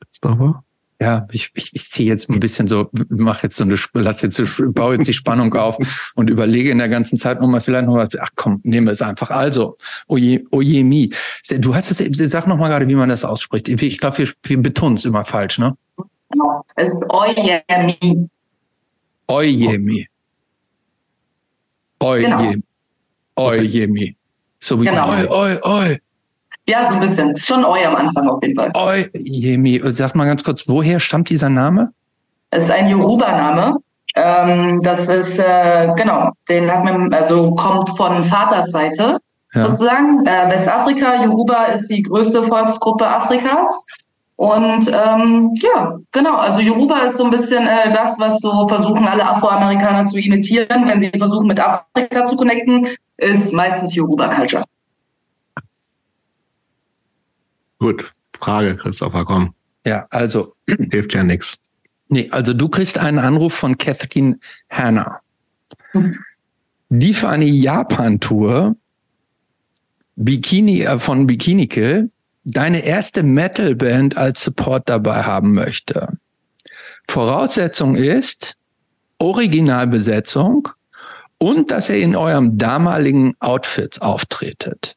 Christopher? 0.00 0.64
Ja, 1.00 1.26
ich, 1.32 1.50
ich, 1.54 1.70
ich 1.74 1.90
ziehe 1.90 2.08
jetzt 2.08 2.28
ein 2.28 2.38
bisschen 2.38 2.68
so, 2.68 2.90
mache 3.08 3.44
jetzt 3.44 3.56
so 3.56 3.64
eine, 3.64 3.76
lass 3.94 4.22
jetzt, 4.22 4.40
baue 4.72 4.96
jetzt 4.96 5.08
die 5.08 5.12
Spannung 5.12 5.52
auf 5.54 5.76
und 6.14 6.28
überlege 6.28 6.70
in 6.70 6.78
der 6.78 6.88
ganzen 6.88 7.18
Zeit 7.18 7.40
nochmal 7.40 7.60
vielleicht 7.60 7.86
nochmal, 7.86 8.08
ach 8.20 8.30
komm, 8.36 8.60
nehmen 8.62 8.86
wir 8.86 8.92
es 8.92 9.02
einfach. 9.02 9.30
Also, 9.30 9.76
oje, 10.06 10.44
oje 10.50 10.84
mi. 10.84 11.10
Du 11.58 11.74
hast 11.74 11.90
es, 11.90 12.30
sag 12.30 12.46
nochmal 12.46 12.70
gerade, 12.70 12.86
wie 12.86 12.94
man 12.94 13.08
das 13.08 13.24
ausspricht. 13.24 13.68
Ich 13.68 13.98
glaube, 13.98 14.18
wir, 14.18 14.28
wir 14.44 14.62
betonen 14.62 14.96
es 14.96 15.04
immer 15.04 15.24
falsch, 15.24 15.58
ne? 15.58 15.76
Oje 17.08 17.64
mi. 17.84 18.28
Oje 19.28 19.78
mi. 19.78 20.06
Oje, 21.98 22.22
genau. 22.22 22.52
oje 23.36 23.86
mi. 23.86 24.16
So 24.58 24.80
wie 24.80 24.86
genau. 24.86 25.08
oi, 25.08 25.26
oi, 25.28 25.58
oi. 25.62 25.98
Ja, 26.68 26.88
so 26.88 26.94
ein 26.94 27.00
bisschen. 27.00 27.36
Schon 27.36 27.64
Eu 27.64 27.74
am 27.74 27.96
Anfang 27.96 28.28
auf 28.28 28.42
jeden 28.42 28.56
Fall. 28.56 28.70
Eu, 28.74 29.06
Jemi, 29.14 29.80
sag 29.90 30.14
mal 30.14 30.26
ganz 30.26 30.44
kurz, 30.44 30.68
woher 30.68 31.00
stammt 31.00 31.28
dieser 31.28 31.48
Name? 31.48 31.92
Es 32.50 32.64
ist 32.64 32.70
ein 32.70 32.88
Yoruba-Name. 32.88 33.78
Ähm, 34.14 34.80
das 34.82 35.08
ist, 35.08 35.38
äh, 35.38 35.88
genau, 35.96 36.30
den 36.48 36.70
hat 36.70 36.84
man, 36.84 37.12
also 37.12 37.54
kommt 37.54 37.88
von 37.96 38.22
Vatersseite 38.22 39.18
ja. 39.54 39.62
sozusagen. 39.62 40.24
Äh, 40.26 40.50
Westafrika, 40.50 41.24
Yoruba 41.24 41.64
ist 41.64 41.88
die 41.88 42.02
größte 42.02 42.42
Volksgruppe 42.42 43.06
Afrikas. 43.06 43.86
Und 44.42 44.88
ähm, 44.88 45.54
ja, 45.54 46.00
genau, 46.10 46.34
also 46.34 46.58
Yoruba 46.58 47.02
ist 47.02 47.16
so 47.16 47.26
ein 47.26 47.30
bisschen 47.30 47.64
äh, 47.64 47.88
das, 47.90 48.18
was 48.18 48.40
so 48.40 48.66
versuchen 48.66 49.06
alle 49.06 49.24
Afroamerikaner 49.24 50.04
zu 50.04 50.18
imitieren, 50.18 50.88
wenn 50.88 50.98
sie 50.98 51.12
versuchen 51.16 51.46
mit 51.46 51.60
Afrika 51.60 52.24
zu 52.24 52.34
connecten, 52.34 52.88
ist 53.18 53.52
meistens 53.52 53.94
Yoruba-Culture. 53.94 54.64
Gut, 57.78 58.12
Frage, 58.36 58.74
Christopher, 58.74 59.24
komm. 59.24 59.54
Ja, 59.86 60.08
also. 60.10 60.56
Hilft 60.90 61.14
ja 61.14 61.22
nichts. 61.22 61.58
Nee, 62.08 62.28
also 62.32 62.52
du 62.52 62.68
kriegst 62.68 62.98
einen 62.98 63.20
Anruf 63.20 63.54
von 63.54 63.78
Kathleen 63.78 64.40
Hanna, 64.68 65.20
die 66.88 67.14
für 67.14 67.28
eine 67.28 67.44
Japan-Tour 67.44 68.74
Bikini, 70.16 70.82
äh, 70.82 70.98
von 70.98 71.28
Bikini 71.28 71.68
Kill 71.68 72.10
deine 72.44 72.84
erste 72.84 73.22
Metal-Band 73.22 74.16
als 74.16 74.42
Support 74.42 74.88
dabei 74.88 75.22
haben 75.22 75.54
möchte. 75.54 76.18
Voraussetzung 77.08 77.96
ist 77.96 78.56
Originalbesetzung 79.18 80.68
und 81.38 81.70
dass 81.70 81.88
ihr 81.88 81.98
in 81.98 82.16
eurem 82.16 82.58
damaligen 82.58 83.34
Outfits 83.40 84.00
auftretet. 84.00 84.96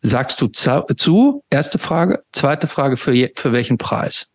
Sagst 0.00 0.40
du 0.40 0.46
zu? 0.46 1.42
Erste 1.50 1.78
Frage. 1.78 2.22
Zweite 2.32 2.66
Frage, 2.66 2.96
für, 2.96 3.12
je, 3.12 3.32
für 3.34 3.52
welchen 3.52 3.78
Preis? 3.78 4.28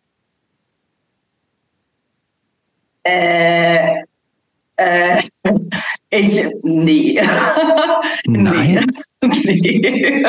Äh, 3.02 4.04
äh, 4.76 5.22
ich, 6.10 6.44
nee. 6.62 7.20
Nein. 8.26 8.86
nee. 9.22 10.24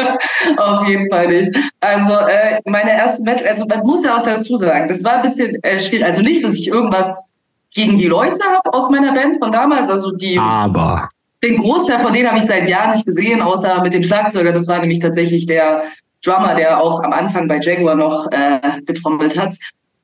Auf 0.58 0.88
jeden 0.88 1.10
Fall 1.10 1.28
nicht. 1.28 1.52
Also, 1.80 2.14
äh, 2.14 2.60
meine 2.66 2.92
erste 2.92 3.24
Metal, 3.24 3.48
also 3.48 3.66
man 3.66 3.80
muss 3.82 4.04
ja 4.04 4.18
auch 4.18 4.24
dazu 4.24 4.56
sagen, 4.58 4.88
das 4.88 5.04
war 5.04 5.16
ein 5.16 5.22
bisschen 5.22 5.62
äh, 5.64 5.80
schwierig. 5.80 6.06
Also 6.06 6.22
nicht, 6.22 6.44
dass 6.44 6.56
ich 6.56 6.68
irgendwas 6.68 7.32
gegen 7.74 7.98
die 7.98 8.08
Leute 8.08 8.40
habe 8.46 8.74
aus 8.74 8.90
meiner 8.90 9.14
Band 9.14 9.38
von 9.40 9.52
damals, 9.52 9.90
also 9.90 10.12
die. 10.12 10.40
Aber 10.40 11.10
den 11.44 11.58
Großteil 11.58 12.00
von 12.00 12.14
denen 12.14 12.28
habe 12.28 12.40
ich 12.40 12.46
seit 12.46 12.68
Jahren 12.68 12.92
nicht 12.92 13.06
gesehen, 13.06 13.42
außer 13.42 13.82
mit 13.82 13.94
dem 13.94 14.04
Schlagzeuger. 14.04 14.52
Das 14.52 14.68
war 14.68 14.80
nämlich 14.80 15.00
tatsächlich 15.00 15.46
der 15.46 15.84
Drummer, 16.24 16.56
der 16.56 16.82
auch 16.82 17.04
am 17.04 17.14
Anfang 17.14 17.48
bei 17.48 17.60
Jaguar 17.60 17.96
noch 17.96 18.32
äh, 18.32 18.60
getrommelt 18.86 19.38
hat. 19.38 19.54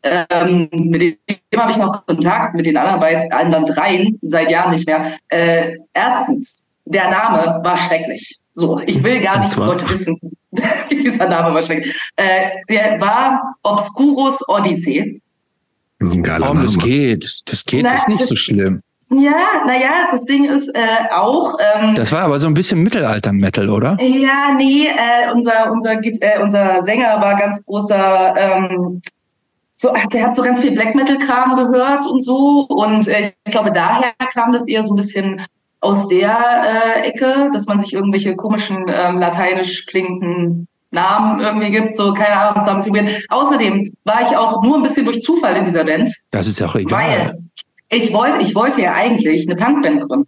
Ähm, 0.03 0.70
mit 0.72 1.01
dem 1.01 1.17
habe 1.60 1.72
ich 1.72 1.77
noch 1.77 2.05
Kontakt, 2.05 2.55
mit 2.55 2.65
den 2.65 2.77
anderen, 2.77 3.00
beiden, 3.00 3.31
anderen 3.31 3.65
dreien 3.65 4.17
seit 4.22 4.50
Jahren 4.50 4.72
nicht 4.72 4.88
mehr. 4.88 5.13
Äh, 5.29 5.77
erstens, 5.93 6.65
der 6.86 7.10
Name 7.10 7.63
war 7.63 7.77
schrecklich. 7.77 8.39
So, 8.53 8.79
ich 8.86 9.03
will 9.03 9.22
gar 9.22 9.39
nicht, 9.39 9.51
dass 9.51 9.58
Leute 9.58 9.89
wissen, 9.89 10.20
wie 10.51 10.98
dieser 10.98 11.27
Name 11.27 11.53
war 11.53 11.62
schrecklich. 11.62 11.96
Äh, 12.15 12.50
der 12.70 13.00
war 13.00 13.55
Obscurus 13.63 14.39
Odyssey. 14.48 15.22
Das 16.00 16.10
ist 16.10 16.15
ein 16.15 16.24
geiler 16.24 16.48
Name. 16.48 16.63
Das 16.63 16.77
geht, 16.77 17.43
das 17.46 17.63
geht, 17.63 17.84
Na, 17.84 17.96
ist 17.96 18.08
nicht 18.08 18.22
das, 18.22 18.29
so 18.29 18.36
schlimm. 18.36 18.79
Ja, 19.13 19.63
naja, 19.65 20.08
das 20.10 20.24
Ding 20.25 20.46
ist 20.46 20.70
äh, 20.74 21.12
auch. 21.12 21.58
Ähm, 21.60 21.96
das 21.96 22.12
war 22.12 22.22
aber 22.22 22.39
so 22.39 22.48
ein 22.48 22.53
bisschen 22.53 22.81
Mittelalter-Metal, 22.81 23.70
oder? 23.70 23.98
Ja, 24.01 24.53
nee, 24.58 24.88
äh, 24.88 25.31
unser, 25.34 25.70
unser, 25.72 26.01
äh, 26.01 26.41
unser 26.41 26.81
Sänger 26.81 27.22
war 27.22 27.36
ganz 27.36 27.65
großer. 27.65 28.34
Ähm, 28.38 29.01
so, 29.81 29.89
der 30.13 30.23
hat 30.23 30.35
so 30.35 30.43
ganz 30.43 30.59
viel 30.59 30.73
Black 30.73 30.93
Metal-Kram 30.93 31.55
gehört 31.55 32.05
und 32.05 32.23
so. 32.23 32.67
Und 32.69 33.07
äh, 33.07 33.31
ich 33.45 33.51
glaube, 33.51 33.71
daher 33.71 34.13
kam 34.31 34.51
das 34.51 34.67
eher 34.67 34.83
so 34.83 34.93
ein 34.93 34.95
bisschen 34.95 35.43
aus 35.79 36.07
der 36.07 37.01
äh, 37.03 37.07
Ecke, 37.07 37.50
dass 37.51 37.65
man 37.65 37.79
sich 37.79 37.91
irgendwelche 37.91 38.35
komischen 38.35 38.85
ähm, 38.88 39.17
lateinisch 39.17 39.88
klingenden 39.88 40.67
Namen 40.91 41.39
irgendwie 41.39 41.71
gibt, 41.71 41.95
so 41.95 42.13
keine 42.13 42.35
Ahnung, 42.35 42.57
was 42.57 42.65
da 42.65 42.75
bisschen 42.75 42.93
weird. 42.93 43.25
Außerdem 43.29 43.91
war 44.03 44.21
ich 44.21 44.38
auch 44.38 44.61
nur 44.61 44.77
ein 44.77 44.83
bisschen 44.83 45.05
durch 45.05 45.23
Zufall 45.23 45.55
in 45.55 45.65
dieser 45.65 45.83
Band. 45.83 46.13
Das 46.29 46.47
ist 46.47 46.59
ja 46.59 46.67
auch 46.67 46.75
egal. 46.75 47.00
Weil 47.00 47.39
ich 47.89 48.13
wollte, 48.13 48.39
ich 48.39 48.53
wollte 48.53 48.81
ja 48.81 48.93
eigentlich 48.93 49.50
eine 49.50 49.55
Punkband 49.55 50.01
gründen. 50.01 50.27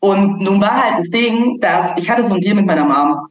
Und 0.00 0.40
nun 0.40 0.60
war 0.60 0.82
halt 0.82 0.98
das 0.98 1.10
Ding, 1.10 1.60
dass 1.60 1.96
ich 1.96 2.10
hatte 2.10 2.24
so 2.24 2.34
ein 2.34 2.40
Deal 2.40 2.56
mit 2.56 2.66
meiner 2.66 2.86
Mom. 2.86 3.28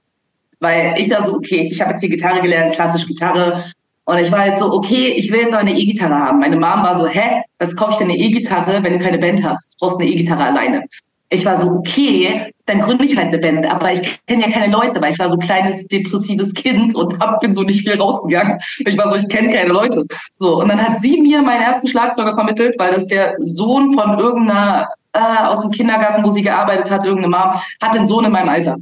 Weil 0.61 0.93
ich 0.97 1.09
da 1.09 1.25
so, 1.25 1.33
okay, 1.33 1.67
ich 1.69 1.81
habe 1.81 1.91
jetzt 1.91 1.99
hier 1.99 2.09
Gitarre 2.09 2.41
gelernt, 2.41 2.75
klassische 2.75 3.07
Gitarre. 3.07 3.61
Und 4.09 4.17
ich 4.17 4.31
war 4.31 4.39
halt 4.39 4.57
so, 4.57 4.73
okay, 4.73 5.13
ich 5.15 5.31
will 5.31 5.41
jetzt 5.41 5.53
auch 5.53 5.59
eine 5.59 5.77
E-Gitarre 5.77 6.15
haben. 6.15 6.39
Meine 6.39 6.55
Mom 6.55 6.81
war 6.81 6.99
so, 6.99 7.05
hä, 7.05 7.43
was 7.59 7.75
kaufe 7.75 7.91
ich 7.91 7.97
denn 7.99 8.09
eine 8.09 8.17
E-Gitarre, 8.17 8.83
wenn 8.83 8.97
du 8.97 9.05
keine 9.05 9.19
Band 9.19 9.47
hast? 9.47 9.73
Du 9.73 9.85
brauchst 9.85 10.01
eine 10.01 10.09
E-Gitarre 10.09 10.45
alleine. 10.45 10.83
Ich 11.29 11.45
war 11.45 11.61
so, 11.61 11.67
okay, 11.67 12.51
dann 12.65 12.79
gründe 12.79 13.05
ich 13.05 13.15
halt 13.15 13.27
eine 13.27 13.37
Band. 13.37 13.67
Aber 13.67 13.93
ich 13.93 14.19
kenne 14.25 14.45
ja 14.47 14.49
keine 14.49 14.73
Leute, 14.73 14.99
weil 14.99 15.11
ich 15.11 15.19
war 15.19 15.29
so 15.29 15.35
ein 15.35 15.41
kleines, 15.41 15.85
depressives 15.89 16.55
Kind 16.55 16.95
und 16.95 17.19
hab, 17.19 17.39
bin 17.39 17.53
so 17.53 17.61
nicht 17.61 17.87
viel 17.87 18.01
rausgegangen. 18.01 18.57
Ich 18.79 18.97
war 18.97 19.09
so, 19.09 19.15
ich 19.15 19.29
kenne 19.29 19.53
keine 19.53 19.69
Leute. 19.69 20.03
So, 20.33 20.59
und 20.59 20.69
dann 20.69 20.81
hat 20.81 20.97
sie 20.97 21.21
mir 21.21 21.43
meinen 21.43 21.61
ersten 21.61 21.87
Schlagzeuger 21.87 22.33
vermittelt, 22.33 22.77
weil 22.79 22.91
das 22.91 23.05
der 23.05 23.35
Sohn 23.37 23.93
von 23.93 24.17
irgendeiner 24.17 24.89
äh, 25.13 25.45
aus 25.45 25.61
dem 25.61 25.69
Kindergarten, 25.69 26.23
wo 26.25 26.29
sie 26.29 26.41
gearbeitet 26.41 26.89
hat, 26.89 27.05
irgendeine 27.05 27.37
Mom, 27.37 27.61
hat 27.79 27.93
den 27.93 28.07
Sohn 28.07 28.25
in 28.25 28.31
meinem 28.31 28.49
Alter. 28.49 28.77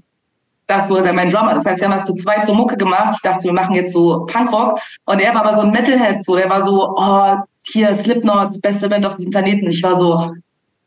Das 0.68 0.90
wurde 0.90 1.04
dann 1.04 1.16
mein 1.16 1.30
Drummer. 1.30 1.54
Das 1.54 1.66
heißt, 1.66 1.80
wir 1.80 1.88
haben 1.88 1.98
das 1.98 2.06
zu 2.06 2.14
zweit 2.14 2.46
zur 2.46 2.56
Mucke 2.56 2.76
gemacht. 2.76 3.14
Ich 3.16 3.22
dachte, 3.22 3.44
wir 3.46 3.54
machen 3.54 3.74
jetzt 3.74 3.94
so 3.94 4.26
Punkrock. 4.26 4.80
Und 5.06 5.20
er 5.20 5.34
war 5.34 5.46
aber 5.46 5.56
so 5.56 5.62
ein 5.62 5.72
Metalhead, 5.72 6.24
so. 6.24 6.36
Der 6.36 6.50
war 6.50 6.62
so, 6.62 6.94
oh, 6.96 7.36
hier 7.70 7.94
Slipknot, 7.94 8.62
beste 8.62 8.90
Band 8.90 9.06
auf 9.06 9.14
diesem 9.14 9.32
Planeten. 9.32 9.68
Ich 9.68 9.82
war 9.82 9.96
so, 9.96 10.34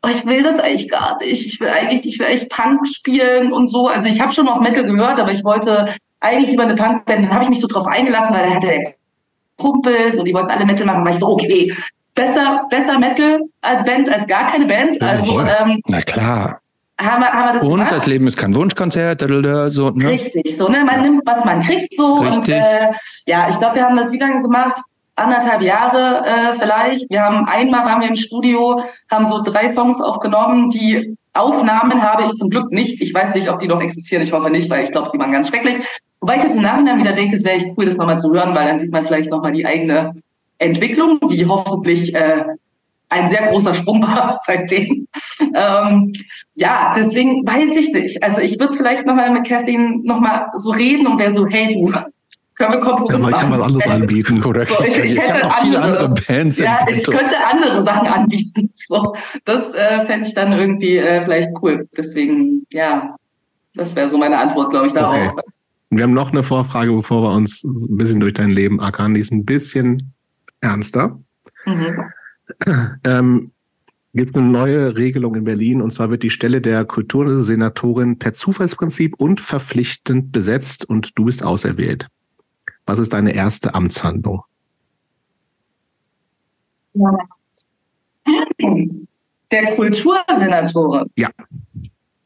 oh, 0.03 0.07
ich 0.09 0.25
will 0.25 0.43
das 0.43 0.59
eigentlich 0.59 0.89
gar 0.89 1.17
nicht. 1.19 1.45
Ich 1.45 1.59
will 1.59 1.69
eigentlich, 1.69 2.05
ich 2.05 2.19
will 2.19 2.27
echt 2.27 2.49
Punk 2.49 2.87
spielen 2.87 3.51
und 3.51 3.67
so. 3.67 3.87
Also 3.87 4.07
ich 4.07 4.21
habe 4.21 4.33
schon 4.33 4.45
noch 4.45 4.61
Metal 4.61 4.83
gehört, 4.83 5.19
aber 5.19 5.31
ich 5.31 5.43
wollte 5.43 5.93
eigentlich 6.19 6.51
lieber 6.51 6.63
eine 6.63 6.75
Punkband. 6.75 7.25
Dann 7.25 7.33
habe 7.33 7.43
ich 7.43 7.49
mich 7.49 7.59
so 7.59 7.67
drauf 7.67 7.87
eingelassen, 7.87 8.35
weil 8.35 8.45
er 8.45 8.55
hatte 8.55 8.67
der 8.67 8.93
Kumpels 9.57 10.17
und 10.17 10.25
die 10.25 10.33
wollten 10.33 10.51
alle 10.51 10.65
Metal 10.65 10.85
machen. 10.85 11.03
War 11.03 11.11
ich 11.11 11.19
so, 11.19 11.27
okay, 11.27 11.73
besser, 12.15 12.67
besser 12.69 12.99
Metal 12.99 13.39
als 13.61 13.83
Band, 13.83 14.11
als 14.11 14.27
gar 14.27 14.47
keine 14.47 14.65
Band. 14.65 15.01
Also, 15.01 15.39
ähm, 15.39 15.81
Na 15.87 16.01
klar. 16.01 16.60
Haben 17.01 17.21
wir, 17.21 17.31
haben 17.31 17.47
wir 17.47 17.53
das 17.53 17.63
und 17.63 17.69
gemacht? 17.71 17.91
das 17.91 18.05
Leben 18.05 18.27
ist 18.27 18.37
kein 18.37 18.53
Wunschkonzert, 18.53 19.21
so, 19.71 19.89
ne? 19.89 20.09
Richtig, 20.09 20.55
so, 20.55 20.67
ne? 20.67 20.83
Man 20.85 21.01
nimmt, 21.01 21.23
was 21.25 21.43
man 21.45 21.59
kriegt, 21.61 21.95
so. 21.95 22.15
Richtig. 22.15 22.37
Und 22.37 22.49
äh, 22.49 22.91
ja, 23.25 23.49
ich 23.49 23.57
glaube, 23.57 23.75
wir 23.75 23.85
haben 23.85 23.95
das 23.95 24.11
wie 24.11 24.19
lange 24.19 24.41
gemacht? 24.41 24.75
anderthalb 25.15 25.61
Jahre 25.61 26.25
äh, 26.25 26.59
vielleicht. 26.59 27.09
Wir 27.09 27.21
haben 27.21 27.45
einmal 27.45 27.85
waren 27.85 28.01
wir 28.01 28.09
im 28.09 28.15
Studio, 28.15 28.81
haben 29.09 29.25
so 29.25 29.41
drei 29.43 29.69
Songs 29.69 30.01
aufgenommen. 30.01 30.69
Die 30.69 31.15
Aufnahmen 31.33 32.01
habe 32.01 32.23
ich 32.23 32.33
zum 32.33 32.49
Glück 32.49 32.71
nicht. 32.71 33.01
Ich 33.01 33.13
weiß 33.13 33.35
nicht, 33.35 33.49
ob 33.49 33.59
die 33.59 33.67
noch 33.67 33.81
existieren. 33.81 34.23
Ich 34.23 34.31
hoffe 34.31 34.49
nicht, 34.49 34.69
weil 34.69 34.83
ich 34.83 34.91
glaube, 34.91 35.09
sie 35.09 35.19
waren 35.19 35.31
ganz 35.31 35.49
schrecklich. 35.49 35.77
Wobei 36.19 36.37
ich 36.37 36.43
jetzt 36.43 36.55
im 36.55 36.61
Nachhinein 36.61 36.99
wieder 36.99 37.13
denke, 37.13 37.35
es 37.35 37.43
wäre 37.43 37.57
echt 37.57 37.69
cool, 37.77 37.85
das 37.85 37.97
nochmal 37.97 38.19
zu 38.19 38.33
hören, 38.33 38.55
weil 38.55 38.67
dann 38.67 38.79
sieht 38.79 38.91
man 38.91 39.05
vielleicht 39.05 39.31
nochmal 39.31 39.51
die 39.51 39.65
eigene 39.65 40.13
Entwicklung, 40.59 41.19
die 41.29 41.45
hoffentlich 41.47 42.13
äh, 42.13 42.45
ein 43.11 43.27
sehr 43.27 43.47
großer 43.47 43.73
Sprung 43.73 44.01
war 44.01 44.39
seitdem. 44.47 45.07
Ähm, 45.53 46.13
ja, 46.55 46.93
deswegen 46.95 47.45
weiß 47.45 47.75
ich 47.75 47.91
nicht. 47.93 48.23
Also 48.23 48.41
ich 48.41 48.59
würde 48.59 48.75
vielleicht 48.75 49.05
nochmal 49.05 49.31
mit 49.31 49.47
Kathleen 49.47 50.01
nochmal 50.03 50.47
so 50.55 50.71
reden 50.71 51.07
und 51.07 51.19
wäre 51.19 51.33
so, 51.33 51.45
hey 51.47 51.73
du, 51.73 51.91
können 52.55 52.73
wir 52.73 52.79
Kompromiss 52.79 53.23
ja, 53.23 53.29
machen? 53.29 53.49
kann 53.49 53.59
was 53.59 53.67
anderes 53.67 53.87
anbieten, 53.87 54.41
korrekt. 54.41 54.71
So, 54.77 54.83
ich, 54.83 54.97
ich, 54.97 55.19
hätte 55.19 55.51
andere, 55.51 55.81
andere, 55.81 56.09
Bands 56.27 56.59
ja, 56.59 56.79
ich 56.89 57.03
könnte 57.05 57.35
andere 57.51 57.81
Sachen 57.81 58.07
anbieten. 58.07 58.69
So, 58.87 59.13
das 59.45 59.73
äh, 59.73 60.05
fände 60.05 60.27
ich 60.27 60.33
dann 60.33 60.51
irgendwie 60.51 60.97
äh, 60.97 61.21
vielleicht 61.21 61.49
cool. 61.61 61.87
Deswegen, 61.95 62.65
ja, 62.73 63.15
das 63.73 63.95
wäre 63.95 64.09
so 64.09 64.17
meine 64.17 64.37
Antwort, 64.37 64.71
glaube 64.71 64.87
ich, 64.87 64.93
darauf. 64.93 65.15
Okay. 65.15 65.41
Wir 65.91 66.03
haben 66.03 66.13
noch 66.13 66.31
eine 66.31 66.43
Vorfrage, 66.43 66.91
bevor 66.91 67.23
wir 67.23 67.33
uns 67.33 67.63
ein 67.63 67.95
bisschen 67.95 68.19
durch 68.19 68.33
dein 68.33 68.49
Leben 68.49 68.81
ackern. 68.81 69.13
Die 69.13 69.21
ist 69.21 69.31
ein 69.31 69.45
bisschen 69.45 70.13
ernster. 70.59 71.19
Mhm. 71.65 72.03
Ähm, 73.05 73.51
gibt 74.13 74.35
eine 74.35 74.45
neue 74.45 74.95
Regelung 74.95 75.35
in 75.35 75.43
Berlin 75.45 75.81
und 75.81 75.93
zwar 75.93 76.09
wird 76.09 76.23
die 76.23 76.29
Stelle 76.29 76.61
der 76.61 76.83
Kultursenatorin 76.85 78.19
per 78.19 78.33
Zufallsprinzip 78.33 79.15
und 79.17 79.39
verpflichtend 79.39 80.31
besetzt 80.31 80.87
und 80.87 81.17
du 81.17 81.25
bist 81.25 81.43
auserwählt. 81.43 82.07
Was 82.85 82.99
ist 82.99 83.13
deine 83.13 83.33
erste 83.33 83.73
Amtshandlung? 83.73 84.43
Der 89.51 89.65
Kultursenatorin. 89.75 91.09
Ja. 91.15 91.29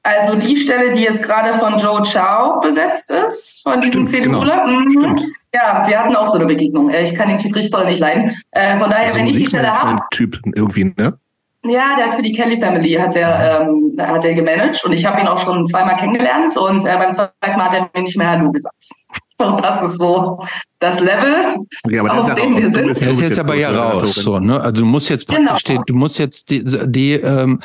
Also 0.02 0.36
die 0.36 0.56
Stelle, 0.56 0.92
die 0.92 1.02
jetzt 1.02 1.24
gerade 1.24 1.54
von 1.58 1.78
Joe 1.78 2.02
Chow 2.02 2.62
besetzt 2.62 3.10
ist, 3.10 3.62
von 3.64 3.82
diesem 3.82 4.06
CDUler. 4.06 4.64
Genau. 4.66 5.10
Mhm. 5.10 5.16
Ja, 5.56 5.84
wir 5.88 6.00
hatten 6.00 6.16
auch 6.18 6.28
so 6.28 6.38
eine 6.38 6.46
Begegnung. 6.46 6.90
Äh, 6.90 7.04
ich 7.04 7.16
kann 7.16 7.30
den 7.30 7.38
Typ 7.38 7.56
richtig 7.56 7.72
toll 7.72 7.86
nicht 7.86 8.00
leiden. 8.00 8.36
Äh, 8.52 8.78
von 8.78 8.90
daher, 8.90 9.06
also 9.06 9.20
wenn 9.20 9.28
ich 9.28 9.38
die 9.38 9.46
Stelle 9.46 9.72
habe. 9.72 10.02
Typ 10.12 10.38
irgendwie, 10.54 10.94
ne? 10.98 11.18
Ja, 11.64 11.96
der 11.96 12.08
hat 12.08 12.14
für 12.14 12.22
die 12.22 12.34
Kelly 12.34 12.60
Family 12.60 12.94
hat 12.94 13.16
der, 13.16 13.62
ähm, 13.62 13.96
hat 13.98 14.24
der 14.24 14.36
gemanagt 14.36 14.84
und 14.86 14.92
ich 14.92 15.04
habe 15.06 15.22
ihn 15.22 15.28
auch 15.28 15.40
schon 15.40 15.66
zweimal 15.66 15.96
kennengelernt 15.96 16.56
und 16.58 16.86
äh, 16.86 16.98
beim 16.98 17.12
zweiten 17.12 17.58
Mal 17.58 17.66
hat 17.66 17.74
er 17.74 17.90
mir 17.94 18.04
nicht 18.04 18.18
mehr 18.18 18.30
Hallo 18.30 18.52
gesagt. 18.52 18.76
So, 19.38 19.52
das 19.52 19.82
ist 19.82 19.98
so 19.98 20.40
das 20.80 20.98
Level, 21.02 21.58
okay, 21.84 22.00
aber 22.00 22.18
auf 22.18 22.34
dem 22.36 22.56
wir 22.56 22.72
sind. 22.72 23.02
Der 23.02 23.12
ist 23.12 23.20
jetzt 23.20 23.38
aber 23.38 23.56
ja 23.56 23.70
raus, 23.70 24.16
so, 24.16 24.40
ne? 24.40 24.62
Also 24.62 24.84
du 24.84 24.86
musst 24.86 25.10
jetzt 25.10 25.28
praktisch, 25.28 25.66
genau. 25.66 25.82
die, 25.82 25.92
du 25.92 25.94
musst 25.94 26.20
jetzt 26.20 26.50
die, 26.50 26.64
die 26.64 27.16
ähm, 27.16 27.60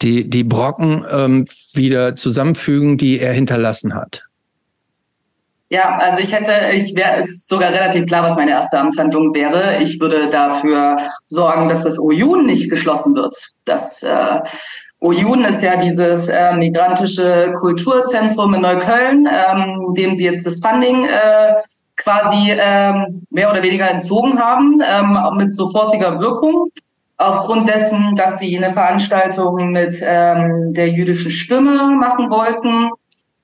die, 0.00 0.30
die 0.30 0.42
Brocken 0.42 1.04
ähm, 1.10 1.44
wieder 1.74 2.16
zusammenfügen, 2.16 2.96
die 2.96 3.18
er 3.20 3.34
hinterlassen 3.34 3.94
hat. 3.94 4.24
Ja, 5.72 5.98
also 5.98 6.20
ich 6.20 6.32
hätte, 6.32 6.52
ich 6.74 6.96
wäre, 6.96 7.18
es 7.18 7.46
sogar 7.46 7.72
relativ 7.72 8.06
klar, 8.06 8.24
was 8.24 8.34
meine 8.34 8.50
erste 8.50 8.78
Amtshandlung 8.80 9.32
wäre. 9.34 9.80
Ich 9.80 10.00
würde 10.00 10.28
dafür 10.28 10.96
sorgen, 11.26 11.68
dass 11.68 11.84
das 11.84 11.96
OJUN 11.96 12.46
nicht 12.46 12.68
geschlossen 12.68 13.14
wird. 13.14 13.36
Das 13.66 14.02
äh, 14.02 14.40
OJUN 14.98 15.44
ist 15.44 15.62
ja 15.62 15.76
dieses 15.76 16.28
äh, 16.28 16.54
migrantische 16.54 17.54
Kulturzentrum 17.56 18.52
in 18.54 18.62
Neukölln, 18.62 19.28
ähm, 19.30 19.94
dem 19.94 20.12
sie 20.12 20.24
jetzt 20.24 20.44
das 20.44 20.60
Funding 20.60 21.04
äh, 21.04 21.54
quasi 21.96 22.50
ähm, 22.50 23.24
mehr 23.30 23.48
oder 23.48 23.62
weniger 23.62 23.88
entzogen 23.88 24.40
haben, 24.40 24.82
ähm, 24.84 25.16
mit 25.36 25.54
sofortiger 25.54 26.18
Wirkung 26.18 26.72
aufgrund 27.16 27.68
dessen, 27.68 28.16
dass 28.16 28.38
sie 28.38 28.56
eine 28.56 28.72
Veranstaltung 28.72 29.70
mit 29.70 29.94
ähm, 30.02 30.72
der 30.72 30.88
jüdischen 30.88 31.30
Stimme 31.30 31.94
machen 31.96 32.28
wollten, 32.30 32.90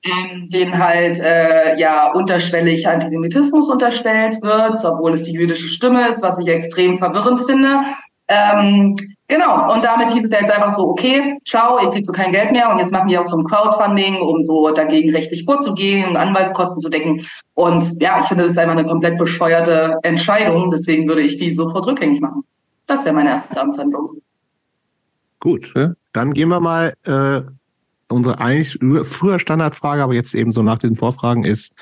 ähm, 0.09 0.49
denen 0.49 0.77
halt 0.77 1.19
äh, 1.19 1.77
ja 1.79 2.11
unterschwellig 2.13 2.87
Antisemitismus 2.87 3.69
unterstellt 3.69 4.41
wird, 4.41 4.83
obwohl 4.83 5.11
es 5.11 5.23
die 5.23 5.33
jüdische 5.33 5.67
Stimme 5.67 6.07
ist, 6.07 6.23
was 6.23 6.39
ich 6.39 6.47
extrem 6.47 6.97
verwirrend 6.97 7.41
finde. 7.41 7.81
Ähm, 8.29 8.95
genau, 9.27 9.73
und 9.73 9.83
damit 9.85 10.11
hieß 10.11 10.25
es 10.25 10.31
ja 10.31 10.39
jetzt 10.39 10.51
einfach 10.51 10.71
so, 10.71 10.89
okay, 10.89 11.37
ciao, 11.45 11.79
ihr 11.81 11.89
kriegt 11.89 12.05
so 12.05 12.11
kein 12.11 12.31
Geld 12.31 12.51
mehr 12.51 12.69
und 12.69 12.77
jetzt 12.77 12.91
machen 12.91 13.09
wir 13.09 13.21
auch 13.21 13.25
so 13.25 13.37
ein 13.37 13.45
Crowdfunding, 13.45 14.17
um 14.17 14.41
so 14.41 14.69
dagegen 14.71 15.11
rechtlich 15.11 15.45
vorzugehen 15.45 16.09
und 16.09 16.17
Anwaltskosten 16.17 16.81
zu 16.81 16.89
decken. 16.89 17.21
Und 17.53 18.01
ja, 18.01 18.19
ich 18.19 18.25
finde, 18.25 18.43
das 18.43 18.51
ist 18.51 18.57
einfach 18.57 18.75
eine 18.75 18.85
komplett 18.85 19.17
bescheuerte 19.17 19.97
Entscheidung, 20.03 20.69
deswegen 20.71 21.07
würde 21.07 21.21
ich 21.21 21.37
die 21.37 21.51
sofort 21.51 21.87
rückgängig 21.87 22.19
machen. 22.19 22.43
Das 22.85 23.05
wäre 23.05 23.15
meine 23.15 23.29
erste 23.29 23.61
Amtshandlung. 23.61 24.21
Gut, 25.39 25.73
dann 26.13 26.33
gehen 26.33 26.49
wir 26.49 26.59
mal 26.59 26.93
äh, 27.05 27.41
unsere 28.09 28.39
eigentlich 28.39 28.79
früher 29.07 29.39
Standardfrage, 29.39 30.03
aber 30.03 30.13
jetzt 30.13 30.33
eben 30.33 30.51
so 30.51 30.61
nach 30.63 30.79
den 30.79 30.95
Vorfragen 30.95 31.43
ist, 31.43 31.73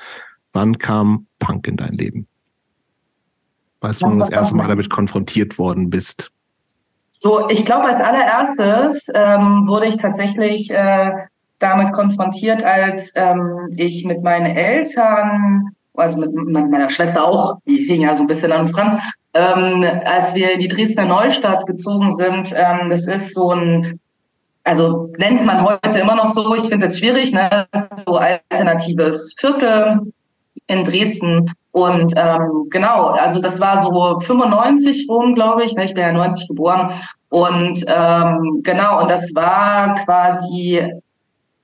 wann 0.52 0.78
kam 0.78 1.26
Punk 1.38 1.68
in 1.68 1.76
dein 1.76 1.92
Leben? 1.92 2.26
Weißt 3.80 4.02
du, 4.02 4.06
wann 4.06 4.14
du 4.14 4.18
das 4.20 4.30
erste 4.30 4.56
Mal 4.56 4.68
damit 4.68 4.90
konfrontiert 4.90 5.58
worden 5.58 5.90
bist? 5.90 6.32
So, 7.12 7.48
ich 7.48 7.64
glaube, 7.64 7.86
als 7.86 8.00
allererstes 8.00 9.08
ähm, 9.14 9.66
wurde 9.66 9.86
ich 9.86 9.96
tatsächlich 9.96 10.70
äh, 10.70 11.12
damit 11.58 11.92
konfrontiert, 11.92 12.62
als 12.62 13.12
ähm, 13.16 13.70
ich 13.76 14.04
mit 14.04 14.22
meinen 14.22 14.46
Eltern, 14.46 15.70
also 15.94 16.18
mit, 16.18 16.32
mit 16.32 16.70
meiner 16.70 16.90
Schwester 16.90 17.24
auch, 17.24 17.58
die 17.66 17.76
hing 17.76 18.02
ja 18.02 18.14
so 18.14 18.22
ein 18.22 18.26
bisschen 18.26 18.52
an 18.52 18.60
uns 18.60 18.72
dran, 18.72 19.00
ähm, 19.32 19.84
als 20.04 20.34
wir 20.34 20.52
in 20.52 20.60
die 20.60 20.68
Dresdner 20.68 21.06
Neustadt 21.06 21.66
gezogen 21.66 22.14
sind, 22.14 22.54
ähm, 22.56 22.90
das 22.90 23.06
ist 23.06 23.34
so 23.34 23.52
ein, 23.52 23.98
also 24.66 25.12
nennt 25.18 25.46
man 25.46 25.62
heute 25.62 25.98
immer 25.98 26.16
noch 26.16 26.32
so, 26.32 26.54
ich 26.54 26.62
finde 26.62 26.86
es 26.86 26.94
jetzt 26.94 26.98
schwierig, 26.98 27.32
ne? 27.32 27.66
So 28.04 28.16
alternatives 28.16 29.34
Viertel 29.38 30.12
in 30.66 30.82
Dresden. 30.82 31.50
Und 31.70 32.14
ähm, 32.16 32.66
genau, 32.70 33.08
also 33.08 33.40
das 33.40 33.60
war 33.60 33.80
so 33.80 34.18
95 34.18 35.06
rum, 35.08 35.34
glaube 35.34 35.64
ich. 35.64 35.74
Ne? 35.74 35.84
Ich 35.84 35.94
bin 35.94 36.02
ja 36.02 36.12
90 36.12 36.48
geboren. 36.48 36.90
Und 37.28 37.84
ähm, 37.86 38.60
genau, 38.64 39.02
und 39.02 39.10
das 39.10 39.32
war 39.34 39.94
quasi 40.04 40.82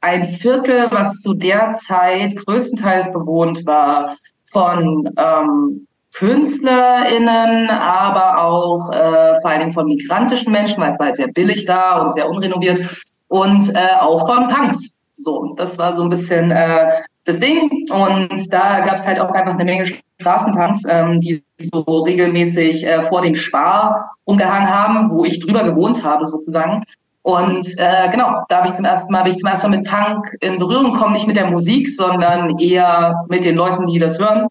ein 0.01 0.25
Viertel, 0.25 0.87
was 0.91 1.21
zu 1.21 1.35
der 1.35 1.73
Zeit 1.73 2.37
größtenteils 2.37 3.13
bewohnt 3.13 3.67
war 3.67 4.15
von 4.47 5.11
ähm, 5.17 5.87
KünstlerInnen, 6.15 7.71
aber 7.71 8.43
auch 8.43 8.91
äh, 8.93 9.41
vor 9.41 9.51
allen 9.51 9.61
Dingen 9.61 9.73
von 9.73 9.87
migrantischen 9.87 10.53
Menschen, 10.53 10.81
weil 10.81 10.93
es 10.93 10.99
war 10.99 11.07
halt 11.07 11.17
sehr 11.17 11.29
billig 11.29 11.65
da 11.65 12.01
und 12.01 12.13
sehr 12.13 12.29
unrenoviert 12.29 12.81
und 13.29 13.75
äh, 13.75 13.97
auch 13.99 14.27
von 14.27 14.49
Punks. 14.49 15.01
So, 15.15 15.55
das 15.57 15.79
war 15.79 15.93
so 15.93 16.03
ein 16.03 16.09
bisschen 16.09 16.51
äh, 16.51 17.03
das 17.25 17.41
Ding. 17.41 17.71
Und 17.91 18.53
da 18.53 18.81
gab 18.81 18.95
es 18.95 19.07
halt 19.07 19.21
auch 19.21 19.33
einfach 19.33 19.55
eine 19.55 19.65
Menge 19.65 19.87
Straßenpunks, 20.21 20.85
ähm, 20.89 21.21
die 21.21 21.43
so 21.59 21.81
regelmäßig 21.81 22.87
äh, 22.87 23.03
vor 23.03 23.23
dem 23.23 23.35
Spar 23.35 24.11
umgehangen 24.25 24.69
haben, 24.69 25.11
wo 25.11 25.25
ich 25.25 25.41
drüber 25.41 25.65
gewohnt 25.65 26.05
habe 26.05 26.27
sozusagen. 26.27 26.83
Und 27.23 27.67
äh, 27.79 28.11
genau, 28.11 28.43
da 28.49 28.59
habe 28.59 28.69
ich 28.69 28.75
zum 28.75 28.85
ersten 28.85 29.13
Mal, 29.13 29.21
habe 29.21 29.29
ich 29.29 29.39
zum 29.39 29.49
ersten 29.49 29.71
Mal 29.71 29.79
mit 29.79 29.89
Punk 29.89 30.37
in 30.41 30.59
Berührung 30.59 30.93
gekommen, 30.93 31.13
nicht 31.13 31.29
mit 31.29 31.37
der 31.37 31.51
Musik, 31.51 31.89
sondern 31.89 32.59
eher 32.59 33.25
mit 33.29 33.45
den 33.45 33.55
Leuten, 33.55 33.87
die 33.87 33.99
das 33.99 34.19
hören. 34.19 34.49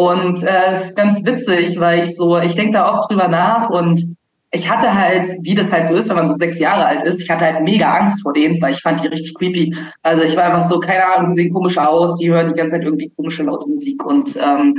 Und 0.00 0.42
äh, 0.42 0.72
es 0.72 0.86
ist 0.86 0.96
ganz 0.96 1.26
witzig, 1.26 1.78
weil 1.78 2.02
ich 2.02 2.16
so, 2.16 2.38
ich 2.38 2.54
denke 2.54 2.72
da 2.72 2.90
oft 2.90 3.10
drüber 3.10 3.28
nach 3.28 3.68
und 3.68 4.16
ich 4.50 4.70
hatte 4.70 4.94
halt, 4.94 5.26
wie 5.42 5.54
das 5.54 5.70
halt 5.74 5.86
so 5.86 5.94
ist, 5.94 6.08
wenn 6.08 6.16
man 6.16 6.26
so 6.26 6.36
sechs 6.36 6.58
Jahre 6.58 6.86
alt 6.86 7.02
ist, 7.02 7.20
ich 7.20 7.28
hatte 7.28 7.44
halt 7.44 7.62
mega 7.62 7.98
Angst 7.98 8.22
vor 8.22 8.32
denen, 8.32 8.62
weil 8.62 8.72
ich 8.72 8.80
fand 8.80 9.02
die 9.02 9.08
richtig 9.08 9.34
creepy. 9.34 9.76
Also 10.02 10.22
ich 10.22 10.34
war 10.38 10.44
einfach 10.44 10.64
so, 10.64 10.80
keine 10.80 11.04
Ahnung, 11.04 11.28
die 11.28 11.34
sehen 11.34 11.52
komisch 11.52 11.76
aus, 11.76 12.16
die 12.16 12.30
hören 12.30 12.48
die 12.48 12.58
ganze 12.58 12.76
Zeit 12.76 12.84
irgendwie 12.86 13.10
komische 13.14 13.42
laute 13.42 13.68
Musik 13.68 14.02
und 14.06 14.34
ähm, 14.36 14.78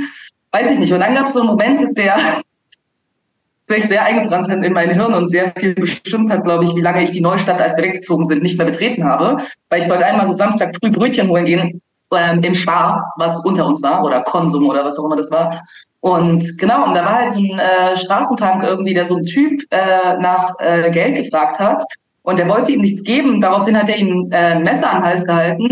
weiß 0.50 0.72
ich 0.72 0.80
nicht. 0.80 0.92
Und 0.92 0.98
dann 0.98 1.14
gab 1.14 1.26
es 1.26 1.34
so 1.34 1.38
einen 1.38 1.50
Moment, 1.50 1.96
der 1.96 2.16
sich 3.66 3.84
sehr 3.84 4.04
eingebrannt 4.04 4.50
hat 4.50 4.64
in 4.64 4.72
mein 4.72 4.90
Hirn 4.90 5.14
und 5.14 5.28
sehr 5.28 5.52
viel 5.56 5.74
bestimmt 5.74 6.32
hat, 6.32 6.42
glaube 6.42 6.64
ich, 6.64 6.74
wie 6.74 6.80
lange 6.80 7.04
ich 7.04 7.12
die 7.12 7.20
Neustadt, 7.20 7.60
als 7.60 7.76
wir 7.76 7.84
weggezogen 7.84 8.24
sind, 8.24 8.42
nicht 8.42 8.58
mehr 8.58 8.66
betreten 8.66 9.04
habe. 9.04 9.40
Weil 9.68 9.82
ich 9.82 9.86
sollte 9.86 10.04
einmal 10.04 10.26
so 10.26 10.32
Samstag 10.32 10.74
früh 10.82 10.90
Brötchen 10.90 11.28
holen 11.28 11.44
gehen 11.44 11.80
ähm, 12.14 12.42
im 12.42 12.54
Spar, 12.54 13.12
was 13.16 13.44
unter 13.44 13.66
uns 13.66 13.82
war, 13.82 14.04
oder 14.04 14.22
Konsum 14.22 14.68
oder 14.68 14.84
was 14.84 14.98
auch 14.98 15.04
immer 15.04 15.16
das 15.16 15.30
war. 15.30 15.62
Und 16.00 16.58
genau, 16.58 16.86
und 16.86 16.94
da 16.94 17.04
war 17.04 17.14
halt 17.14 17.30
so 17.30 17.40
ein 17.40 17.58
äh, 17.58 17.96
Straßenpunk 17.96 18.64
irgendwie, 18.64 18.94
der 18.94 19.06
so 19.06 19.16
ein 19.16 19.24
Typ 19.24 19.62
äh, 19.70 20.16
nach 20.18 20.52
äh, 20.58 20.90
Geld 20.90 21.16
gefragt 21.16 21.58
hat. 21.60 21.82
Und 22.22 22.38
der 22.38 22.48
wollte 22.48 22.72
ihm 22.72 22.80
nichts 22.80 23.04
geben. 23.04 23.40
Daraufhin 23.40 23.76
hat 23.76 23.88
er 23.88 23.98
ihm 23.98 24.28
äh, 24.32 24.52
ein 24.52 24.62
Messer 24.62 24.90
an 24.90 24.98
den 24.98 25.06
Hals 25.06 25.26
gehalten. 25.26 25.68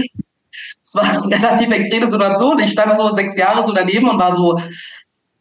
Es 0.82 0.94
war 0.94 1.04
eine 1.04 1.20
relativ 1.30 1.70
extreme 1.70 2.08
Situation. 2.08 2.58
Ich 2.58 2.72
stand 2.72 2.94
so 2.94 3.12
sechs 3.12 3.36
Jahre 3.36 3.64
so 3.64 3.72
daneben 3.72 4.08
und 4.08 4.18
war 4.18 4.34
so, 4.34 4.58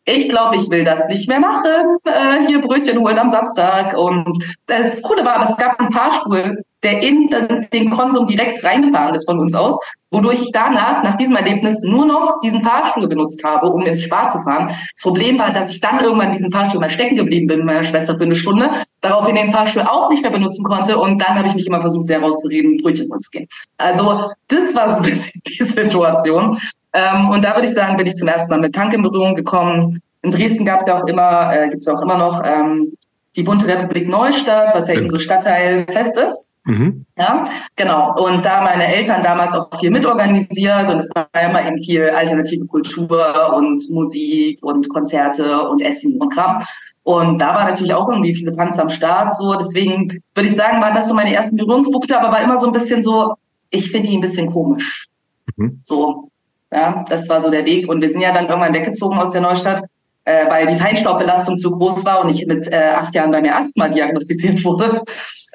ich 0.06 0.30
glaube, 0.30 0.56
ich 0.56 0.70
will 0.70 0.84
das 0.84 1.08
nicht 1.08 1.28
mehr 1.28 1.40
machen, 1.40 1.98
äh, 2.06 2.46
hier 2.48 2.62
Brötchen 2.62 3.00
holen 3.00 3.20
am 3.20 3.30
Samstag. 3.30 3.98
Und 3.98 4.44
das 4.66 5.02
Coole 5.02 5.26
war, 5.26 5.42
es 5.42 5.56
gab 5.58 5.80
einen 5.80 5.92
Fahrstuhl, 5.92 6.64
der 6.84 7.02
in 7.02 7.30
den 7.74 7.90
Konsum 7.90 8.26
direkt 8.26 8.64
reingefahren 8.64 9.14
ist 9.14 9.26
von 9.26 9.40
uns 9.40 9.54
aus, 9.54 9.78
wodurch 10.12 10.42
ich 10.42 10.52
danach, 10.52 11.04
nach 11.04 11.16
diesem 11.16 11.36
Erlebnis, 11.36 11.82
nur 11.84 12.06
noch 12.06 12.40
diesen 12.40 12.64
Fahrstuhl 12.64 13.08
benutzt 13.08 13.44
habe, 13.44 13.70
um 13.70 13.82
ins 13.82 14.04
Spar 14.04 14.30
zu 14.30 14.42
fahren. 14.44 14.68
Das 14.68 15.04
Problem 15.04 15.38
war, 15.38 15.52
dass 15.52 15.70
ich 15.70 15.82
dann 15.82 16.00
irgendwann 16.00 16.32
diesen 16.32 16.52
Fahrstuhl 16.52 16.80
mal 16.80 16.90
stecken 16.90 17.16
geblieben 17.16 17.48
bin 17.48 17.58
mit 17.58 17.66
meiner 17.68 17.84
Schwester 17.84 18.18
für 18.18 18.24
eine 18.24 18.36
Stunde, 18.36 18.72
daraufhin 19.02 19.36
den 19.36 19.52
Fahrstuhl 19.52 19.84
auch 19.84 20.10
nicht 20.10 20.22
mehr 20.22 20.32
benutzen 20.32 20.64
konnte 20.64 20.98
und 20.98 21.20
dann 21.20 21.36
habe 21.36 21.48
ich 21.48 21.56
mich 21.56 21.68
immer 21.68 21.82
versucht, 21.82 22.08
sehr 22.08 22.22
rauszureden, 22.22 22.78
Brötchen 22.78 23.10
holen 23.10 23.20
zu 23.20 23.30
gehen. 23.30 23.48
Also 23.78 24.32
das 24.48 24.74
war 24.74 24.90
so 24.90 24.98
ein 24.98 25.04
bisschen 25.04 25.42
die 25.48 25.64
Situation. 25.64 26.58
Ähm, 26.94 27.30
und 27.30 27.44
da 27.44 27.56
würde 27.56 27.68
ich 27.68 27.74
sagen, 27.74 27.98
bin 27.98 28.08
ich 28.08 28.16
zum 28.16 28.28
ersten 28.28 28.52
Mal 28.52 28.62
mit 28.62 28.74
Punk 28.74 28.94
in 28.94 29.02
Berührung 29.02 29.36
gekommen. 29.36 30.02
In 30.22 30.32
Dresden 30.32 30.66
gab 30.66 30.82
es 30.82 30.88
ja 30.88 30.98
auch 30.98 31.06
immer, 31.06 31.54
äh, 31.54 31.70
gibt 31.70 31.82
es 31.82 31.88
auch 31.88 32.02
immer 32.02 32.18
noch 32.18 32.44
ähm, 32.44 32.94
die 33.36 33.44
Bunte 33.44 33.68
Republik 33.68 34.08
Neustadt, 34.08 34.74
was 34.76 34.88
ja 34.88 34.96
eben 34.96 35.10
so 35.10 35.20
Stadtteilfest 35.20 36.18
ist. 36.18 36.52
Mhm. 36.66 37.06
Ja, 37.18 37.44
genau. 37.76 38.16
Und 38.22 38.44
da 38.44 38.62
meine 38.62 38.94
Eltern 38.94 39.24
damals 39.24 39.54
auch 39.54 39.70
viel 39.80 39.92
mitorganisiert 39.92 40.90
und 40.90 40.98
es 40.98 41.10
war 41.16 41.28
ja 41.36 41.50
immer 41.50 41.66
eben 41.66 41.78
viel 41.78 42.10
alternative 42.10 42.66
Kultur 42.66 43.54
und 43.56 43.88
Musik 43.90 44.60
und 44.64 44.90
Konzerte 44.90 45.68
und 45.70 45.82
Essen 45.82 46.20
und 46.20 46.34
Kram. 46.34 46.64
Und 47.04 47.40
da 47.40 47.56
war 47.56 47.66
natürlich 47.66 47.94
auch 47.94 48.10
irgendwie 48.10 48.36
viele 48.36 48.52
Punks 48.52 48.78
am 48.78 48.90
Start. 48.90 49.34
So, 49.34 49.56
deswegen 49.56 50.22
würde 50.36 50.50
ich 50.50 50.56
sagen, 50.56 50.82
waren 50.82 50.96
das 50.96 51.08
so 51.08 51.14
meine 51.14 51.34
ersten 51.34 51.58
Berührungspunkte, 51.58 52.20
aber 52.20 52.32
war 52.32 52.44
immer 52.44 52.58
so 52.58 52.68
ein 52.68 52.74
bisschen 52.74 53.02
so, 53.02 53.36
ich 53.70 53.92
finde 53.92 54.10
die 54.10 54.18
ein 54.18 54.22
bisschen 54.22 54.52
komisch. 54.52 55.08
Mhm. 55.56 55.82
So, 55.84 56.29
ja, 56.72 57.04
das 57.10 57.28
war 57.30 57.42
so 57.42 57.50
der 57.50 57.66
Weg. 57.66 57.90
Und 57.90 58.02
wir 58.02 58.10
sind 58.10 58.22
ja 58.22 58.34
dann 58.34 58.48
irgendwann 58.48 58.74
weggezogen 58.74 59.18
aus 59.18 59.32
der 59.32 59.42
Neustadt, 59.42 59.84
äh, 60.26 60.50
weil 60.50 60.68
die 60.68 60.76
Feinstaubbelastung 60.76 61.58
zu 61.58 61.72
groß 61.72 62.06
war 62.06 62.22
und 62.24 62.30
ich 62.30 62.46
mit 62.46 62.68
äh, 62.72 62.94
acht 62.96 63.14
Jahren 63.16 63.32
bei 63.32 63.42
mir 63.42 63.56
Asthma 63.56 63.88
diagnostiziert 63.88 64.64
wurde. 64.64 65.02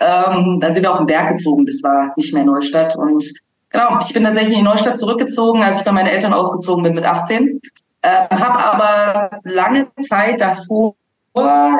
Ähm, 0.01 0.59
dann 0.61 0.75
sind 0.75 0.83
wir 0.83 0.91
auf 0.91 0.99
den 0.99 1.07
Berg 1.07 1.29
gezogen. 1.29 1.67
Das 1.67 1.83
war 1.83 2.13
nicht 2.17 2.35
mehr 2.35 2.45
Neustadt. 2.45 2.97
Und 2.97 3.25
genau, 3.71 3.99
ich 4.01 4.13
bin 4.13 4.25
tatsächlich 4.25 4.55
in 4.55 4.65
die 4.65 4.71
Neustadt 4.71 4.99
zurückgezogen, 4.99 5.63
als 5.63 5.79
ich 5.79 5.85
bei 5.85 5.93
meinen 5.93 6.09
Eltern 6.09 6.33
ausgezogen 6.33 6.83
bin 6.83 6.95
mit 6.95 7.05
18. 7.05 7.61
Äh, 8.03 8.29
habe 8.31 8.59
aber 8.59 9.41
lange 9.45 9.87
Zeit 10.03 10.41
davor 10.41 10.95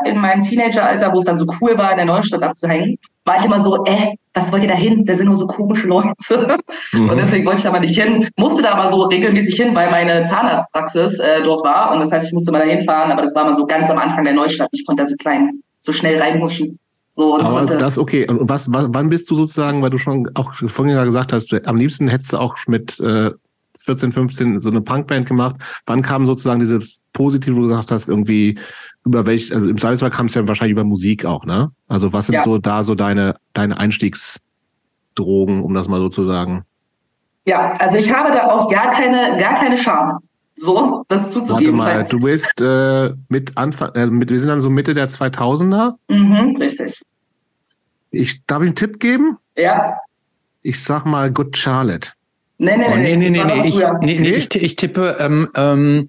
in 0.05 0.19
meinem 0.19 0.43
Teenageralter, 0.43 1.13
wo 1.13 1.19
es 1.19 1.25
dann 1.25 1.37
so 1.37 1.47
cool 1.61 1.79
war, 1.79 1.93
in 1.93 1.97
der 1.99 2.07
Neustadt 2.07 2.43
abzuhängen, 2.43 2.99
war 3.25 3.39
ich 3.39 3.45
immer 3.45 3.63
so, 3.63 3.85
äh, 3.85 4.17
was 4.35 4.53
wollt 4.53 4.63
ihr 4.63 4.69
da 4.69 4.75
hin? 4.75 5.05
Da 5.05 5.15
sind 5.15 5.27
nur 5.27 5.37
so 5.37 5.47
komische 5.47 5.87
Leute. 5.87 6.59
Mhm. 6.93 7.09
Und 7.09 7.17
deswegen 7.17 7.47
wollte 7.47 7.59
ich 7.59 7.65
da 7.65 7.71
mal 7.71 7.81
nicht 7.81 7.99
hin. 7.99 8.29
Musste 8.37 8.63
da 8.63 8.73
aber 8.73 8.91
so 8.91 9.03
regelmäßig 9.05 9.57
hin, 9.57 9.75
weil 9.75 9.91
meine 9.91 10.25
Zahnarztpraxis 10.25 11.19
äh, 11.21 11.43
dort 11.45 11.65
war. 11.65 11.93
Und 11.93 12.01
das 12.01 12.13
heißt, 12.13 12.27
ich 12.27 12.33
musste 12.33 12.51
mal 12.51 12.59
da 12.59 12.65
hinfahren, 12.65 13.13
aber 13.13 13.23
das 13.23 13.35
war 13.35 13.45
mal 13.45 13.55
so 13.55 13.65
ganz 13.65 13.89
am 13.89 13.99
Anfang 13.99 14.25
der 14.25 14.35
Neustadt. 14.35 14.69
Ich 14.73 14.85
konnte 14.85 15.05
da 15.05 15.09
so 15.09 15.15
klein, 15.17 15.63
so 15.81 15.93
schnell 15.93 16.21
reinhuschen. 16.21 16.79
So, 17.11 17.39
aber 17.39 17.51
konnte, 17.51 17.77
das 17.77 17.97
okay. 17.97 18.29
Und 18.29 18.49
was, 18.49 18.73
was, 18.73 18.87
wann 18.89 19.09
bist 19.09 19.31
du 19.31 19.37
sozusagen, 19.37 19.83
weil 19.83 19.91
du 19.91 19.99
schon 19.99 20.29
auch 20.35 20.53
vorhin 20.55 20.97
gesagt 21.05 21.33
hast, 21.33 21.55
am 21.67 21.77
liebsten 21.77 22.09
hättest 22.09 22.33
du 22.33 22.39
auch 22.39 22.57
mit 22.67 22.99
äh, 22.99 23.31
14, 23.79 24.13
15 24.13 24.61
so 24.61 24.71
eine 24.71 24.81
Punkband 24.81 25.29
gemacht. 25.29 25.57
Wann 25.87 26.03
kam 26.03 26.27
sozusagen 26.27 26.61
dieses 26.61 27.01
Positive, 27.13 27.55
wo 27.55 27.61
du 27.61 27.69
gesagt 27.69 27.91
hast, 27.91 28.09
irgendwie 28.09 28.59
über 29.05 29.27
welch, 29.27 29.55
also 29.55 29.69
im 29.69 29.79
Zweifelsfall 29.79 30.11
kam 30.11 30.27
es 30.27 30.35
ja 30.35 30.47
wahrscheinlich 30.49 30.73
über 30.73 30.85
Musik 30.85 31.25
auch, 31.25 31.45
ne? 31.45 31.71
Also 31.89 32.13
was 32.13 32.27
sind 32.27 32.37
ja. 32.37 32.43
so 32.43 32.59
da 32.59 32.85
so 32.85 32.95
deine, 32.95 33.37
deine 33.53 33.79
Einstiegsdrogen, 33.79 35.63
um 35.63 35.75
das 35.75 35.89
mal 35.89 35.99
so 36.01 36.09
zu 36.09 36.25
sagen? 36.25 36.65
Ja, 37.47 37.73
also 37.73 37.99
ich 37.99 38.13
habe 38.13 38.33
da 38.33 38.51
auch 38.51 38.71
gar 38.71 38.91
keine, 38.91 39.37
gar 39.39 39.55
keine 39.55 39.77
Scham. 39.77 40.21
So, 40.55 41.05
das 41.09 41.31
zuzugeben. 41.31 41.79
Warte 41.79 41.99
mal, 41.99 42.09
du 42.09 42.19
bist 42.21 42.61
äh, 42.61 43.13
mit 43.29 43.59
Anfang, 43.59 43.91
äh, 43.95 44.07
mit, 44.07 44.31
wir 44.31 44.39
sind 44.39 44.49
dann 44.49 44.61
so 44.61 44.71
Mitte 44.71 44.95
der 44.95 45.09
2000er. 45.09 45.95
Mhm, 46.09 46.57
richtig. 46.57 47.03
Ich, 48.11 48.47
darf 48.47 48.63
ich 48.63 48.69
einen 48.69 48.77
Tipp 48.77 49.01
geben? 49.01 49.37
Ja. 49.57 49.99
Ich 50.63 50.83
sag 50.83 51.05
mal 51.05 51.31
Good 51.31 51.57
Charlotte. 51.57 52.11
Nee, 52.57 52.77
nee, 52.77 52.85
oh, 52.89 52.97
nee, 52.97 53.17
nee, 53.17 53.31
nee, 53.31 53.45
nee, 53.45 53.69
ich, 53.69 53.79
nee, 54.01 54.19
nee, 54.21 54.31
ich, 54.31 54.55
ich 54.55 54.77
tippe, 54.77 55.17
ähm, 55.19 55.49
ähm, 55.57 56.09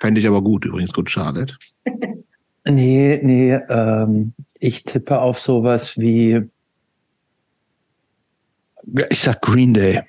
Fände 0.00 0.20
ich 0.20 0.26
aber 0.26 0.42
gut, 0.42 0.64
übrigens, 0.64 0.92
Good 0.92 1.10
Charlotte. 1.10 1.54
Nee, 2.64 3.20
nee, 3.22 3.54
ähm, 3.54 4.32
ich 4.58 4.84
tippe 4.84 5.20
auf 5.20 5.38
sowas 5.40 5.96
wie, 5.96 6.42
ich 9.08 9.22
sag 9.22 9.40
Green 9.40 9.74
Day. 9.74 10.02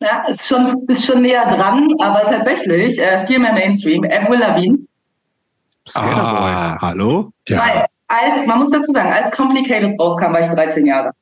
Ja, 0.00 0.26
ist 0.28 0.48
schon, 0.48 0.84
ist 0.88 1.04
schon 1.04 1.22
näher 1.22 1.46
dran, 1.46 1.92
aber 2.00 2.22
tatsächlich 2.22 2.98
äh, 2.98 3.24
viel 3.26 3.38
mehr 3.38 3.52
Mainstream. 3.52 4.02
Avril 4.04 4.38
Lavigne. 4.38 4.78
Ah, 5.94 6.80
hallo? 6.80 7.30
Ja. 7.48 7.58
Weil, 7.58 7.86
als, 8.08 8.46
man 8.46 8.60
muss 8.60 8.70
dazu 8.70 8.92
sagen, 8.92 9.12
als 9.12 9.30
Complicated 9.30 9.98
rauskam, 10.00 10.32
war 10.32 10.40
ich 10.40 10.46
13 10.46 10.86
Jahre. 10.86 11.12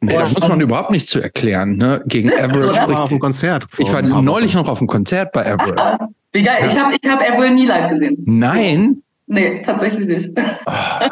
Nee, 0.00 0.12
da 0.12 0.20
muss 0.20 0.48
man 0.48 0.60
überhaupt 0.60 0.90
nicht 0.90 1.08
zu 1.08 1.20
erklären. 1.20 1.76
Ne? 1.76 2.02
Gegen 2.06 2.32
Avril 2.32 2.72
spricht. 2.74 2.98
auf 2.98 3.08
dem 3.08 3.18
Konzert. 3.18 3.66
Ich 3.78 3.92
war 3.92 4.02
neulich 4.02 4.54
noch 4.54 4.68
auf 4.68 4.78
dem 4.78 4.86
Konzert 4.86 5.32
bei 5.32 5.52
Avril. 5.52 5.76
Wie 6.32 6.42
geil. 6.42 6.64
Ich 6.66 6.78
habe 6.78 6.94
ich 7.00 7.10
hab 7.10 7.20
Avril 7.20 7.50
nie 7.50 7.66
live 7.66 7.88
gesehen. 7.88 8.16
Nein? 8.26 9.02
Nee, 9.26 9.62
tatsächlich 9.62 10.06
nicht. 10.06 10.30
Oh. 10.66 10.70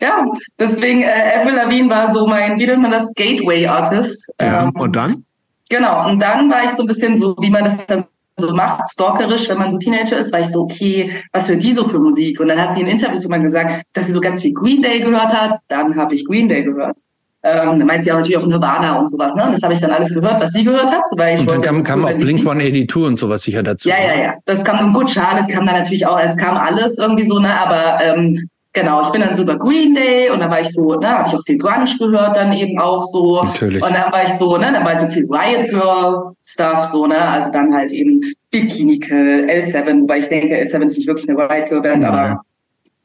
ja, 0.00 0.26
deswegen, 0.58 1.02
äh, 1.02 1.36
Avril 1.38 1.54
Lavigne 1.54 1.90
war 1.90 2.12
so 2.12 2.26
mein, 2.26 2.58
wie 2.58 2.66
nennt 2.66 2.82
man 2.82 2.90
das, 2.90 3.12
Gateway-Artist. 3.14 4.32
Ja, 4.40 4.64
ähm, 4.64 4.70
und 4.70 4.94
dann? 4.94 5.24
Genau, 5.68 6.08
und 6.08 6.20
dann 6.20 6.50
war 6.50 6.64
ich 6.64 6.70
so 6.72 6.82
ein 6.82 6.86
bisschen 6.86 7.16
so, 7.16 7.36
wie 7.40 7.50
man 7.50 7.64
das 7.64 7.86
dann 7.86 8.04
so 8.36 8.52
macht, 8.54 8.90
stalkerisch, 8.90 9.48
wenn 9.48 9.58
man 9.58 9.70
so 9.70 9.78
Teenager 9.78 10.16
ist, 10.16 10.32
war 10.32 10.40
ich 10.40 10.48
so, 10.48 10.62
okay, 10.62 11.12
was 11.32 11.48
hört 11.48 11.62
die 11.62 11.72
so 11.72 11.84
für 11.84 11.98
Musik? 11.98 12.40
Und 12.40 12.48
dann 12.48 12.60
hat 12.60 12.72
sie 12.72 12.80
in 12.80 12.86
Interviews 12.86 13.24
immer 13.24 13.38
gesagt, 13.38 13.84
dass 13.92 14.06
sie 14.06 14.12
so 14.12 14.20
ganz 14.20 14.40
viel 14.40 14.52
Green 14.52 14.82
Day 14.82 15.00
gehört 15.00 15.32
hat. 15.32 15.58
Dann 15.68 15.94
habe 15.96 16.14
ich 16.14 16.24
Green 16.24 16.48
Day 16.48 16.64
gehört. 16.64 16.98
Ähm, 17.42 17.78
da 17.78 17.84
meint 17.86 18.02
sie 18.02 18.12
auch 18.12 18.16
natürlich 18.16 18.36
auch 18.36 18.46
Nirvana 18.46 18.98
und 18.98 19.08
sowas. 19.08 19.34
Ne? 19.34 19.44
Und 19.44 19.52
das 19.52 19.62
habe 19.62 19.72
ich 19.72 19.80
dann 19.80 19.90
alles 19.90 20.12
gehört, 20.12 20.42
was 20.42 20.52
sie 20.52 20.62
gehört 20.62 20.92
hat. 20.92 21.02
Weil 21.16 21.36
ich 21.36 21.40
und 21.40 21.50
dann 21.50 21.62
kam, 21.62 21.82
kam 21.82 22.04
auch 22.04 22.12
Blink 22.12 22.40
182 22.40 22.96
und 22.96 23.18
sowas 23.18 23.42
sicher 23.42 23.62
dazu. 23.62 23.88
Ja, 23.88 23.96
ja, 23.98 24.22
ja. 24.22 24.34
Das 24.44 24.62
kam 24.62 24.84
und 24.84 24.92
gut, 24.92 25.08
Charlotte 25.08 25.50
kam 25.52 25.64
dann 25.64 25.76
natürlich 25.76 26.06
auch, 26.06 26.20
es 26.20 26.36
kam 26.36 26.56
alles 26.56 26.98
irgendwie 26.98 27.24
so, 27.24 27.38
ne? 27.38 27.58
Aber 27.58 28.04
ähm, 28.04 28.48
genau, 28.72 29.02
ich 29.02 29.08
bin 29.08 29.22
dann 29.22 29.34
so 29.34 29.42
über 29.42 29.56
Green 29.56 29.94
Day 29.94 30.30
und 30.30 30.40
dann 30.40 30.50
war 30.50 30.60
ich 30.60 30.68
so, 30.68 30.94
ne, 30.94 31.08
habe 31.08 31.28
ich 31.28 31.34
auch 31.34 31.42
viel 31.44 31.58
Grunge 31.58 31.86
gehört, 31.98 32.36
dann 32.36 32.52
eben 32.52 32.78
auch 32.78 33.02
so. 33.04 33.42
Natürlich. 33.42 33.82
Und 33.82 33.92
dann 33.92 34.12
war 34.12 34.24
ich 34.24 34.32
so, 34.34 34.56
ne, 34.56 34.70
dann 34.72 34.84
war 34.84 34.98
so 34.98 35.06
viel 35.06 35.26
Riot 35.30 35.68
Girl 35.70 36.34
Stuff, 36.44 36.84
so, 36.84 37.06
ne, 37.06 37.20
also 37.20 37.50
dann 37.52 37.74
halt 37.74 37.90
eben 37.92 38.20
Bikini 38.50 38.98
Kill, 38.98 39.46
L7, 39.48 40.02
wobei 40.02 40.18
ich 40.18 40.28
denke, 40.28 40.54
L7 40.56 40.82
ist 40.82 40.98
nicht 40.98 41.06
wirklich 41.06 41.28
eine 41.28 41.38
Riot 41.38 41.68
Girl 41.68 41.82
Band, 41.82 42.04
aber 42.04 42.42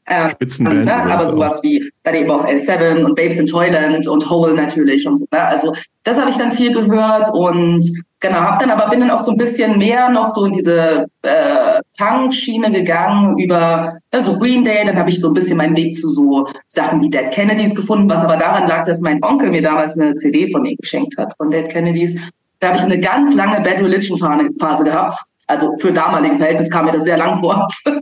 ähm, 0.07 0.29
Spitzenband. 0.29 0.85
Ne? 0.85 0.93
Aber 0.93 1.27
sowas 1.27 1.59
wie 1.63 1.91
dann 2.03 2.15
eben 2.15 2.29
auch 2.29 2.45
L7 2.45 3.03
und 3.03 3.15
Babes 3.15 3.39
in 3.39 3.47
Toyland 3.47 4.07
und 4.07 4.29
Hole 4.29 4.53
natürlich 4.53 5.07
und 5.07 5.15
so. 5.15 5.25
Ne? 5.31 5.39
Also 5.39 5.73
das 6.03 6.19
habe 6.19 6.29
ich 6.29 6.37
dann 6.37 6.51
viel 6.51 6.73
gehört 6.73 7.27
und 7.33 7.83
genau, 8.19 8.35
habe 8.35 8.59
dann 8.59 8.69
aber 8.69 8.89
bin 8.89 8.99
dann 8.99 9.09
auch 9.09 9.21
so 9.21 9.31
ein 9.31 9.37
bisschen 9.37 9.79
mehr 9.79 10.09
noch 10.09 10.27
so 10.27 10.45
in 10.45 10.51
diese 10.51 11.07
äh, 11.23 11.79
Punk-Schiene 11.97 12.71
gegangen 12.71 13.37
über 13.39 13.97
also 14.11 14.37
Green 14.37 14.63
Day. 14.63 14.85
Dann 14.85 14.97
habe 14.97 15.09
ich 15.09 15.19
so 15.19 15.29
ein 15.29 15.33
bisschen 15.33 15.57
meinen 15.57 15.75
Weg 15.75 15.95
zu 15.95 16.09
so 16.09 16.47
Sachen 16.67 17.01
wie 17.01 17.09
Dead 17.09 17.31
Kennedys 17.31 17.73
gefunden, 17.73 18.09
was 18.09 18.23
aber 18.23 18.37
daran 18.37 18.67
lag, 18.67 18.85
dass 18.85 19.01
mein 19.01 19.23
Onkel 19.23 19.49
mir 19.49 19.63
damals 19.63 19.97
eine 19.97 20.13
CD 20.15 20.51
von 20.51 20.61
mir 20.61 20.75
geschenkt 20.77 21.17
hat 21.17 21.35
von 21.37 21.49
Dead 21.49 21.67
Kennedys. 21.69 22.19
Da 22.59 22.67
habe 22.67 22.77
ich 22.77 22.83
eine 22.83 22.99
ganz 22.99 23.33
lange 23.33 23.61
Bad 23.61 23.79
Religion 23.79 24.17
Phase 24.17 24.83
gehabt 24.83 25.15
also 25.47 25.77
für 25.79 25.91
damalige 25.91 26.37
Verhältnis 26.37 26.69
kam 26.69 26.85
mir 26.85 26.91
das 26.93 27.03
sehr 27.03 27.17
lang 27.17 27.39
vor. 27.39 27.67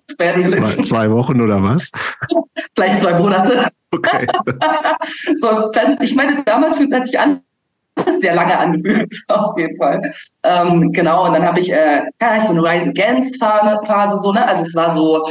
zwei 0.83 1.09
Wochen 1.11 1.41
oder 1.41 1.61
was? 1.61 1.91
Vielleicht 2.75 2.99
zwei 2.99 3.13
Monate. 3.13 3.67
Okay. 3.91 4.27
so, 5.41 5.71
ich 6.01 6.15
meine, 6.15 6.43
damals 6.43 6.75
fühlt 6.75 6.91
es 6.93 7.07
sich 7.07 7.19
an, 7.19 7.41
sehr 8.19 8.35
lange 8.35 8.57
angefühlt, 8.57 9.13
auf 9.27 9.57
jeden 9.57 9.77
Fall. 9.77 10.01
Ähm, 10.43 10.91
genau, 10.91 11.27
und 11.27 11.33
dann 11.33 11.43
habe 11.43 11.59
ich, 11.59 11.71
äh, 11.71 12.03
ja, 12.21 12.39
so 12.39 12.53
eine 12.53 12.63
Rise 12.63 12.89
Against 12.89 13.37
Phase, 13.39 14.17
so, 14.19 14.33
ne? 14.33 14.47
Also 14.47 14.63
es 14.63 14.75
war 14.75 14.93
so, 14.93 15.27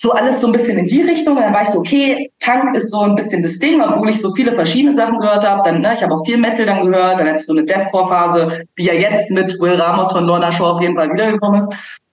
so 0.00 0.12
alles 0.12 0.40
so 0.40 0.46
ein 0.46 0.52
bisschen 0.54 0.78
in 0.78 0.86
die 0.86 1.02
Richtung. 1.02 1.36
Und 1.36 1.42
dann 1.42 1.52
war 1.52 1.60
ich 1.60 1.68
so, 1.68 1.80
okay, 1.80 2.32
Punk 2.42 2.74
ist 2.74 2.90
so 2.90 3.02
ein 3.02 3.14
bisschen 3.14 3.42
das 3.42 3.58
Ding, 3.58 3.82
obwohl 3.82 4.08
ich 4.08 4.18
so 4.18 4.32
viele 4.32 4.52
verschiedene 4.52 4.94
Sachen 4.94 5.18
gehört 5.18 5.46
habe. 5.46 5.60
Dann, 5.62 5.82
ne, 5.82 5.92
ich 5.92 6.02
habe 6.02 6.14
auch 6.14 6.24
viel 6.24 6.38
Metal 6.38 6.64
dann 6.64 6.86
gehört. 6.86 7.20
Dann 7.20 7.28
hatte 7.28 7.38
ich 7.38 7.44
so 7.44 7.52
eine 7.52 7.64
Deathcore-Phase, 7.64 8.60
die 8.78 8.84
ja 8.84 8.94
jetzt 8.94 9.30
mit 9.30 9.60
Will 9.60 9.74
Ramos 9.74 10.10
von 10.10 10.24
Lorna 10.24 10.50
Shaw 10.50 10.70
auf 10.70 10.80
jeden 10.80 10.96
Fall 10.96 11.12
wiedergekommen 11.12 11.60
ist. 11.60 11.70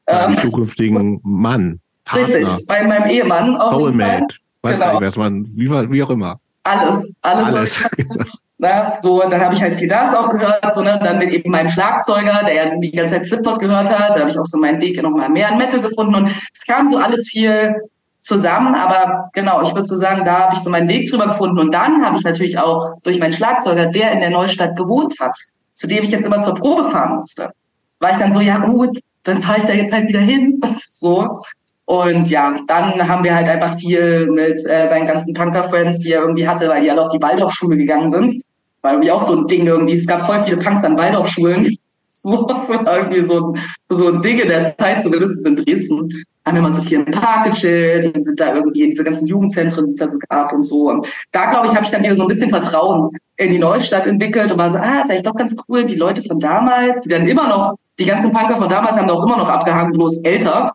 Ähm, 0.08 0.36
zukünftigen 0.38 1.22
Mann. 1.24 1.80
Partner. 2.04 2.36
Richtig, 2.36 2.68
bei 2.68 2.84
meinem 2.84 3.10
Ehemann. 3.10 3.58
Soulmate. 3.70 4.36
Weiß 4.64 4.80
genau. 4.80 4.92
nicht, 4.94 5.02
was 5.04 5.16
man, 5.16 5.46
wie, 5.56 5.70
wie 5.70 6.04
auch 6.04 6.10
immer. 6.10 6.42
Alles, 6.64 7.16
alles. 7.22 7.48
alles. 7.48 8.38
Ne? 8.60 8.92
So, 9.00 9.22
dann 9.22 9.42
habe 9.42 9.54
ich 9.54 9.62
halt 9.62 9.76
viel 9.76 9.88
das 9.88 10.16
auch 10.16 10.30
gehört, 10.30 10.74
so, 10.74 10.82
ne? 10.82 11.00
dann 11.04 11.20
mit 11.20 11.32
eben 11.32 11.52
meinem 11.52 11.70
Schlagzeuger, 11.70 12.44
der 12.44 12.54
ja 12.54 12.76
die 12.76 12.92
ganze 12.92 13.16
Zeit 13.16 13.26
Slipknot 13.26 13.60
gehört 13.60 13.88
hat, 13.88 14.16
da 14.16 14.22
habe 14.22 14.32
ich 14.32 14.40
auch 14.40 14.46
so 14.46 14.58
meinen 14.58 14.82
Weg 14.82 15.02
nochmal 15.02 15.30
mehr 15.30 15.50
in 15.50 15.58
Metal 15.58 15.80
gefunden 15.80 16.16
und 16.16 16.32
es 16.54 16.66
kam 16.66 16.90
so 16.90 16.98
alles 16.98 17.28
viel 17.28 17.76
zusammen, 18.20 18.74
aber 18.74 19.30
genau, 19.34 19.62
ich 19.62 19.74
würde 19.74 19.86
so 19.86 19.96
sagen, 19.96 20.26
da 20.26 20.40
habe 20.40 20.56
ich 20.56 20.62
so 20.62 20.72
meinen 20.72 20.90
Weg 20.90 21.10
drüber 21.10 21.28
gefunden 21.28 21.60
und 21.60 21.72
dann 21.72 22.04
habe 22.04 22.18
ich 22.18 22.24
natürlich 22.24 22.58
auch 22.58 22.96
durch 23.04 23.20
meinen 23.20 23.34
Schlagzeuger, 23.34 23.86
der 23.86 24.12
in 24.12 24.22
der 24.22 24.32
Neustadt 24.32 24.76
gewohnt 24.76 25.14
hat, 25.20 25.38
zu 25.74 25.86
dem 25.86 26.04
ich 26.04 26.10
jetzt 26.10 26.26
immer 26.26 26.40
zur 26.40 26.56
Probe 26.56 26.90
fahren 26.90 27.18
musste, 27.18 27.52
war 28.00 28.12
ich 28.12 28.18
dann 28.18 28.34
so, 28.34 28.42
ja 28.42 28.58
gut, 28.58 29.00
dann 29.24 29.44
fahre 29.44 29.60
ich 29.60 29.66
da 29.66 29.74
jetzt 29.74 29.94
halt 29.94 30.08
wieder 30.08 30.20
hin, 30.20 30.60
so. 30.92 31.42
Und 31.86 32.30
ja, 32.30 32.54
dann 32.68 33.08
haben 33.08 33.24
wir 33.24 33.34
halt 33.34 33.48
einfach 33.48 33.78
viel 33.78 34.28
mit 34.28 34.60
äh, 34.66 34.88
seinen 34.88 35.06
ganzen 35.06 35.34
Punker-Friends, 35.34 36.00
die 36.00 36.12
er 36.12 36.22
irgendwie 36.22 36.46
hatte, 36.46 36.68
weil 36.68 36.82
die 36.82 36.92
alle 36.92 37.02
auf 37.02 37.10
die 37.10 37.22
Waldorfschule 37.22 37.78
gegangen 37.78 38.10
sind. 38.10 38.44
War 38.82 38.94
irgendwie 38.94 39.12
auch 39.12 39.26
so 39.26 39.36
ein 39.36 39.48
Ding 39.48 39.66
irgendwie. 39.66 39.94
Es 39.94 40.08
gab 40.08 40.26
voll 40.26 40.44
viele 40.44 40.58
Punks 40.58 40.84
an 40.84 40.98
Waldorfschulen. 40.98 41.78
So, 42.20 42.48
das 42.48 42.68
irgendwie 42.70 43.22
so 43.22 43.54
ein, 43.54 43.62
so 43.90 44.08
ein 44.08 44.22
Ding 44.24 44.40
in 44.40 44.48
der 44.48 44.76
Zeit, 44.76 45.02
zumindest 45.02 45.46
in 45.46 45.56
Dresden. 45.56 46.12
Haben 46.46 46.56
wir 46.56 46.62
mal 46.64 46.72
so 46.72 46.82
viel 46.82 47.02
im 47.02 47.06
Park 47.06 47.46
gechillt 47.46 48.14
und 48.14 48.24
sind 48.24 48.40
da 48.40 48.56
irgendwie 48.56 48.82
in 48.82 48.90
diese 48.90 49.04
ganzen 49.04 49.28
Jugendzentren, 49.28 49.86
die 49.86 49.92
es 49.92 49.98
da 49.98 50.10
so 50.10 50.18
gab 50.28 50.52
und 50.52 50.64
so. 50.64 50.90
Und 50.90 51.06
da, 51.32 51.52
glaube 51.52 51.68
ich, 51.68 51.76
habe 51.76 51.86
ich 51.86 51.92
dann 51.92 52.04
wieder 52.04 52.16
so 52.16 52.24
ein 52.24 52.28
bisschen 52.28 52.50
Vertrauen 52.50 53.12
in 53.38 53.52
die 53.52 53.60
Neustadt 53.60 54.08
entwickelt 54.08 54.52
und 54.52 54.58
war 54.58 54.70
so, 54.70 54.80
ah, 54.80 55.02
ist 55.02 55.12
eigentlich 55.12 55.24
doch 55.24 55.36
ganz 55.36 55.56
cool, 55.70 55.86
die 55.86 55.96
Leute 55.96 56.24
von 56.24 56.40
damals, 56.40 57.02
die 57.02 57.10
dann 57.10 57.28
immer 57.28 57.48
noch, 57.48 57.76
die 58.00 58.06
ganzen 58.06 58.34
Punker 58.34 58.58
von 58.58 58.68
damals 58.68 58.98
haben 58.98 59.08
da 59.08 59.14
auch 59.14 59.26
immer 59.26 59.38
noch 59.38 59.50
abgehangen, 59.50 59.94
bloß 59.94 60.24
älter. 60.24 60.74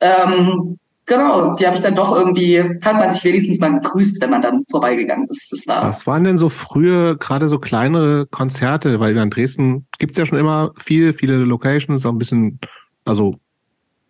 Ähm, 0.00 0.78
genau, 1.06 1.54
die 1.54 1.66
habe 1.66 1.76
ich 1.76 1.82
dann 1.82 1.94
doch 1.94 2.14
irgendwie, 2.14 2.62
hat 2.62 2.94
man 2.94 3.10
sich 3.10 3.24
wenigstens 3.24 3.60
mal 3.60 3.80
gegrüßt, 3.80 4.20
wenn 4.20 4.30
man 4.30 4.42
dann 4.42 4.64
vorbeigegangen 4.70 5.28
ist. 5.28 5.50
Das 5.52 5.66
war 5.66 5.82
Was 5.84 6.06
waren 6.06 6.24
denn 6.24 6.38
so 6.38 6.48
frühe, 6.48 7.16
gerade 7.16 7.48
so 7.48 7.58
kleinere 7.58 8.26
Konzerte? 8.26 9.00
Weil 9.00 9.16
in 9.16 9.30
Dresden 9.30 9.86
gibt's 9.98 10.18
ja 10.18 10.26
schon 10.26 10.38
immer 10.38 10.72
viel, 10.78 11.12
viele 11.12 11.38
Locations, 11.38 12.04
auch 12.04 12.12
ein 12.12 12.18
bisschen, 12.18 12.58
also 13.04 13.34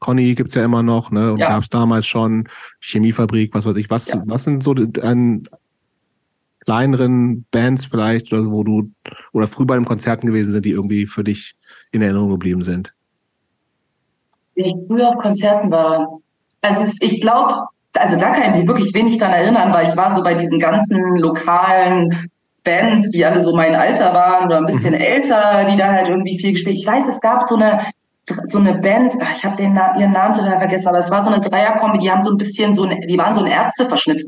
Conny 0.00 0.34
gibt's 0.34 0.54
ja 0.54 0.64
immer 0.64 0.82
noch, 0.82 1.10
ne? 1.10 1.32
Und 1.32 1.38
ja. 1.38 1.48
gab's 1.48 1.68
damals 1.68 2.06
schon 2.06 2.48
Chemiefabrik, 2.80 3.54
was 3.54 3.64
weiß 3.64 3.76
ich. 3.76 3.88
Was, 3.90 4.08
ja. 4.08 4.22
was 4.26 4.44
sind 4.44 4.62
so 4.62 4.74
an 5.00 5.44
kleineren 6.60 7.44
Bands 7.50 7.86
vielleicht, 7.86 8.32
oder 8.32 8.50
wo 8.50 8.64
du, 8.64 8.90
oder 9.32 9.46
früh 9.46 9.64
bei 9.64 9.74
einem 9.74 9.84
Konzerten 9.84 10.26
gewesen 10.26 10.52
sind, 10.52 10.64
die 10.64 10.70
irgendwie 10.70 11.06
für 11.06 11.24
dich 11.24 11.54
in 11.92 12.02
Erinnerung 12.02 12.30
geblieben 12.30 12.62
sind? 12.62 12.94
Wenn 14.56 14.66
ich 14.66 14.74
früher 14.86 15.08
auf 15.08 15.18
Konzerten 15.18 15.70
war, 15.70 16.20
also 16.64 16.92
ich 17.00 17.20
glaube, 17.20 17.54
also 17.96 18.16
da 18.16 18.30
kann 18.30 18.50
ich 18.50 18.58
mich 18.58 18.68
wirklich 18.68 18.94
wenig 18.94 19.18
daran 19.18 19.34
erinnern, 19.36 19.72
weil 19.72 19.86
ich 19.86 19.96
war 19.96 20.12
so 20.14 20.22
bei 20.22 20.34
diesen 20.34 20.58
ganzen 20.58 21.16
lokalen 21.16 22.28
Bands, 22.64 23.10
die 23.10 23.24
alle 23.24 23.40
so 23.40 23.54
mein 23.54 23.74
Alter 23.74 24.12
waren 24.14 24.46
oder 24.46 24.58
ein 24.58 24.66
bisschen 24.66 24.94
mhm. 24.94 25.00
älter, 25.00 25.66
die 25.70 25.76
da 25.76 25.92
halt 25.92 26.08
irgendwie 26.08 26.38
viel 26.38 26.52
gespielt. 26.52 26.76
Ich 26.76 26.86
weiß, 26.86 27.06
es 27.08 27.20
gab 27.20 27.42
so 27.42 27.56
eine 27.56 27.80
so 28.46 28.58
eine 28.58 28.74
Band, 28.76 29.12
ich 29.36 29.44
habe 29.44 29.56
den 29.56 29.78
ihren 29.98 30.12
Namen 30.12 30.34
total 30.34 30.56
vergessen, 30.56 30.88
aber 30.88 30.98
es 30.98 31.10
war 31.10 31.22
so 31.22 31.30
eine 31.30 31.40
Dreierkombi, 31.40 31.98
die 31.98 32.10
haben 32.10 32.22
so 32.22 32.30
ein 32.30 32.38
bisschen 32.38 32.72
so 32.72 32.84
ein, 32.84 33.02
die 33.06 33.18
waren 33.18 33.34
so 33.34 33.40
ein 33.40 33.46
Ärzteverschnitt. 33.46 34.24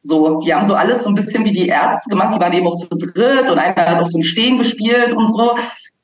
So, 0.00 0.40
die 0.40 0.52
haben 0.52 0.66
so 0.66 0.74
alles 0.74 1.04
so 1.04 1.10
ein 1.10 1.14
bisschen 1.14 1.44
wie 1.44 1.52
die 1.52 1.68
Ärzte 1.68 2.10
gemacht, 2.10 2.34
die 2.34 2.40
waren 2.40 2.52
eben 2.52 2.66
auch 2.66 2.76
zu 2.76 2.88
dritt 2.88 3.48
und 3.50 3.58
einer 3.58 3.76
hat 3.76 4.02
auch 4.02 4.06
so 4.06 4.18
ein 4.18 4.22
Stehen 4.22 4.58
gespielt 4.58 5.12
und 5.12 5.26
so. 5.26 5.54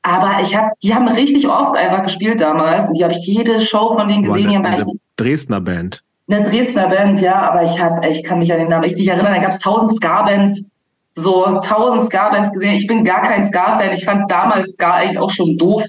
Aber 0.01 0.37
ich 0.41 0.55
habe, 0.55 0.69
die 0.81 0.93
haben 0.93 1.07
richtig 1.07 1.47
oft 1.47 1.75
einfach 1.75 2.03
gespielt 2.03 2.41
damals 2.41 2.87
und 2.87 2.97
die 2.97 3.03
habe 3.03 3.13
ich 3.13 3.25
jede 3.25 3.61
Show 3.61 3.93
von 3.93 4.07
denen 4.07 4.23
gesehen. 4.23 4.49
Eine, 4.49 4.67
eine 4.67 4.85
Dresdner 5.17 5.61
Band. 5.61 6.03
Eine 6.29 6.41
Dresdner 6.41 6.87
Band, 6.87 7.19
ja, 7.21 7.41
aber 7.41 7.63
ich 7.63 7.79
habe, 7.79 8.07
ich 8.07 8.23
kann 8.23 8.39
mich 8.39 8.51
an 8.51 8.59
den 8.59 8.69
Namen 8.69 8.83
richtig 8.83 9.07
erinnern. 9.07 9.33
Da 9.33 9.41
gab 9.41 9.51
es 9.51 9.59
tausend 9.59 9.95
Ska-Bands, 9.95 10.71
so 11.13 11.59
tausend 11.59 12.05
Ska-Bands 12.05 12.53
gesehen. 12.53 12.75
Ich 12.75 12.87
bin 12.87 13.03
gar 13.03 13.21
kein 13.23 13.43
Ska-Fan. 13.43 13.91
Ich 13.91 14.05
fand 14.05 14.31
damals 14.31 14.73
Ska 14.73 14.93
eigentlich 14.93 15.19
auch 15.19 15.31
schon 15.31 15.57
doof. 15.57 15.83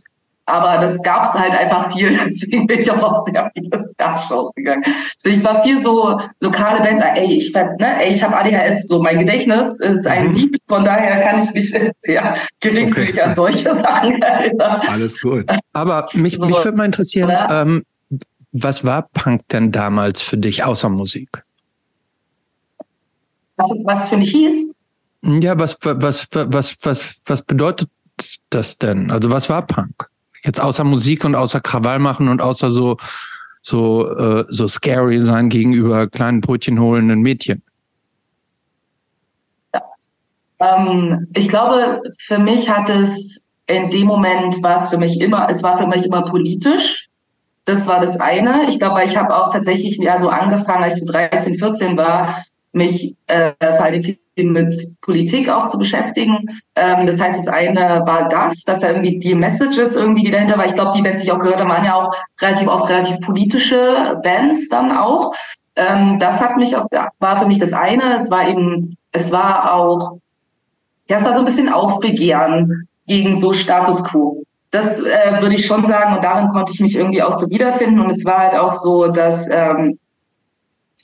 Aber 0.46 0.78
das 0.78 1.02
gab 1.02 1.24
es 1.24 1.32
halt 1.32 1.54
einfach 1.54 1.90
viel, 1.92 2.18
deswegen 2.24 2.66
bin 2.66 2.80
ich 2.80 2.90
auch 2.90 3.02
auf 3.02 3.26
sehr 3.26 3.50
viele 3.54 3.80
Star-Shows 3.80 4.52
gegangen. 4.54 4.84
So, 5.16 5.30
ich 5.30 5.42
war 5.42 5.62
viel 5.62 5.80
so 5.80 6.20
lokale 6.40 6.80
Bands, 6.80 7.02
ey, 7.14 7.38
ich, 7.38 7.52
ne, 7.54 8.02
ey, 8.02 8.12
ich 8.12 8.22
habe 8.22 8.36
ADHS, 8.36 8.88
so 8.88 9.00
mein 9.00 9.18
Gedächtnis 9.18 9.80
ist 9.80 10.06
ein 10.06 10.26
mhm. 10.26 10.32
Sieb, 10.32 10.56
von 10.68 10.84
daher 10.84 11.20
kann 11.20 11.42
ich 11.42 11.52
mich 11.54 11.74
sehr 12.00 12.36
geringfügig 12.60 13.14
okay. 13.14 13.22
an 13.22 13.34
solche 13.34 13.74
Sachen 13.74 14.20
erinnern. 14.20 14.82
Alles 14.86 15.20
gut. 15.20 15.50
Aber 15.72 16.08
mich, 16.12 16.36
so, 16.36 16.44
mich 16.44 16.56
würde 16.56 16.76
mal 16.76 16.84
interessieren, 16.84 17.32
ähm, 17.50 17.82
was 18.54 18.84
war 18.84 19.08
Punk 19.12 19.48
denn 19.48 19.72
damals 19.72 20.22
für 20.22 20.38
dich 20.38 20.64
außer 20.64 20.88
Musik? 20.88 21.44
Was, 23.56 23.70
ist, 23.72 23.86
was 23.86 24.02
es 24.04 24.08
für 24.08 24.16
mich 24.16 24.30
hieß? 24.30 24.70
Ja, 25.22 25.58
was, 25.58 25.76
was, 25.82 26.28
was, 26.32 26.76
was, 26.82 27.20
was 27.26 27.42
bedeutet 27.42 27.88
das 28.50 28.78
denn? 28.78 29.10
Also 29.10 29.30
was 29.30 29.50
war 29.50 29.66
Punk? 29.66 30.08
Jetzt 30.44 30.60
außer 30.60 30.84
Musik 30.84 31.24
und 31.24 31.34
außer 31.34 31.60
Krawall 31.60 31.98
machen 31.98 32.28
und 32.28 32.40
außer 32.40 32.70
so 32.70 32.96
so 33.60 34.08
äh, 34.08 34.44
so 34.50 34.68
scary 34.68 35.20
sein 35.20 35.48
gegenüber 35.48 36.06
kleinen 36.06 36.40
Brötchen 36.40 36.78
holenden 36.78 37.22
Mädchen. 37.22 37.62
Ja. 39.72 39.82
Ähm, 40.60 41.26
ich 41.34 41.48
glaube, 41.48 42.02
für 42.18 42.38
mich 42.38 42.68
hat 42.68 42.90
es 42.90 43.46
in 43.66 43.88
dem 43.88 44.06
Moment 44.06 44.62
war 44.62 44.76
es 44.76 44.90
für 44.90 44.98
mich 44.98 45.20
immer, 45.20 45.48
es 45.48 45.62
war 45.62 45.78
für 45.78 45.86
mich 45.86 46.04
immer 46.04 46.22
politisch. 46.22 47.08
Das 47.64 47.86
war 47.86 48.00
das 48.00 48.20
eine. 48.20 48.68
Ich 48.68 48.78
glaube, 48.78 49.02
ich 49.04 49.16
habe 49.16 49.34
auch 49.34 49.50
tatsächlich 49.50 49.96
ja 49.96 50.18
so 50.18 50.28
angefangen, 50.28 50.84
als 50.84 50.94
ich 50.94 51.04
so 51.04 51.12
13, 51.12 51.54
14 51.54 51.96
war, 51.96 52.34
mich 52.72 53.16
äh, 53.26 53.52
vor 53.60 53.84
allem 53.84 54.16
mit 54.36 54.74
Politik 55.00 55.48
auch 55.48 55.66
zu 55.66 55.78
beschäftigen. 55.78 56.46
Ähm, 56.74 57.06
das 57.06 57.20
heißt, 57.20 57.38
das 57.38 57.48
eine 57.48 58.02
war 58.04 58.28
das, 58.28 58.64
dass 58.64 58.80
da 58.80 58.88
irgendwie 58.88 59.18
die 59.18 59.34
Messages 59.34 59.94
irgendwie, 59.94 60.24
die 60.24 60.30
dahinter 60.30 60.58
war. 60.58 60.66
Ich 60.66 60.74
glaube, 60.74 60.92
die 60.94 61.02
Bands, 61.02 61.20
die 61.20 61.26
ich 61.26 61.32
auch 61.32 61.38
gehört 61.38 61.60
habe, 61.60 61.70
waren 61.70 61.84
ja 61.84 61.94
auch 61.94 62.12
relativ 62.40 62.68
oft 62.68 62.90
relativ 62.90 63.20
politische 63.20 64.18
Bands 64.22 64.68
dann 64.68 64.92
auch. 64.96 65.32
Ähm, 65.76 66.18
das 66.18 66.40
hat 66.40 66.56
mich 66.56 66.76
auch, 66.76 66.86
war 67.18 67.36
für 67.36 67.46
mich 67.46 67.58
das 67.58 67.72
eine. 67.72 68.14
Es 68.14 68.30
war 68.30 68.48
eben, 68.48 68.96
es 69.12 69.30
war 69.32 69.74
auch, 69.74 70.18
ja, 71.08 71.18
es 71.18 71.24
war 71.24 71.32
so 71.32 71.40
ein 71.40 71.46
bisschen 71.46 71.68
Aufbegehren 71.68 72.88
gegen 73.06 73.38
so 73.38 73.52
Status 73.52 74.02
Quo. 74.04 74.42
Das 74.74 74.98
äh, 75.00 75.40
würde 75.40 75.54
ich 75.54 75.66
schon 75.66 75.86
sagen 75.86 76.16
und 76.16 76.24
darin 76.24 76.48
konnte 76.48 76.72
ich 76.72 76.80
mich 76.80 76.96
irgendwie 76.96 77.22
auch 77.22 77.38
so 77.38 77.48
wiederfinden 77.48 78.00
und 78.00 78.10
es 78.10 78.24
war 78.24 78.38
halt 78.38 78.56
auch 78.56 78.72
so, 78.72 79.06
dass 79.06 79.48
ähm, 79.48 80.00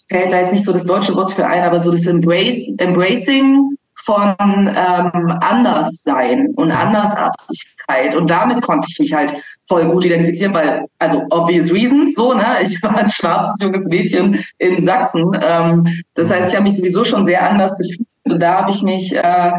fällt 0.09 0.33
da 0.33 0.41
jetzt 0.41 0.53
nicht 0.53 0.65
so 0.65 0.73
das 0.73 0.85
deutsche 0.85 1.15
Wort 1.15 1.31
für 1.31 1.47
ein, 1.47 1.63
aber 1.63 1.79
so 1.79 1.93
das 1.93 2.05
Embrace, 2.05 2.75
Embracing 2.79 3.77
von 3.95 4.35
ähm, 4.41 5.39
Anderssein 5.41 6.49
und 6.57 6.73
Andersartigkeit. 6.73 8.17
Und 8.17 8.29
damit 8.29 8.61
konnte 8.63 8.89
ich 8.91 8.99
mich 8.99 9.13
halt 9.13 9.35
voll 9.69 9.87
gut 9.87 10.05
identifizieren, 10.05 10.53
weil, 10.53 10.87
also 10.99 11.23
obvious 11.31 11.73
reasons, 11.73 12.17
so, 12.17 12.35
ne? 12.35 12.57
Ich 12.63 12.83
war 12.83 12.97
ein 12.97 13.09
schwarzes 13.09 13.55
junges 13.61 13.87
Mädchen 13.87 14.45
in 14.59 14.83
Sachsen. 14.83 15.31
Ähm, 15.41 15.87
das 16.15 16.29
heißt, 16.29 16.49
ich 16.49 16.57
habe 16.57 16.65
mich 16.65 16.77
sowieso 16.77 17.05
schon 17.05 17.25
sehr 17.25 17.49
anders 17.49 17.79
gefühlt. 17.79 18.09
Und 18.29 18.43
da 18.43 18.63
habe 18.63 18.73
ich 18.73 18.83
mich 18.83 19.15
äh, 19.15 19.53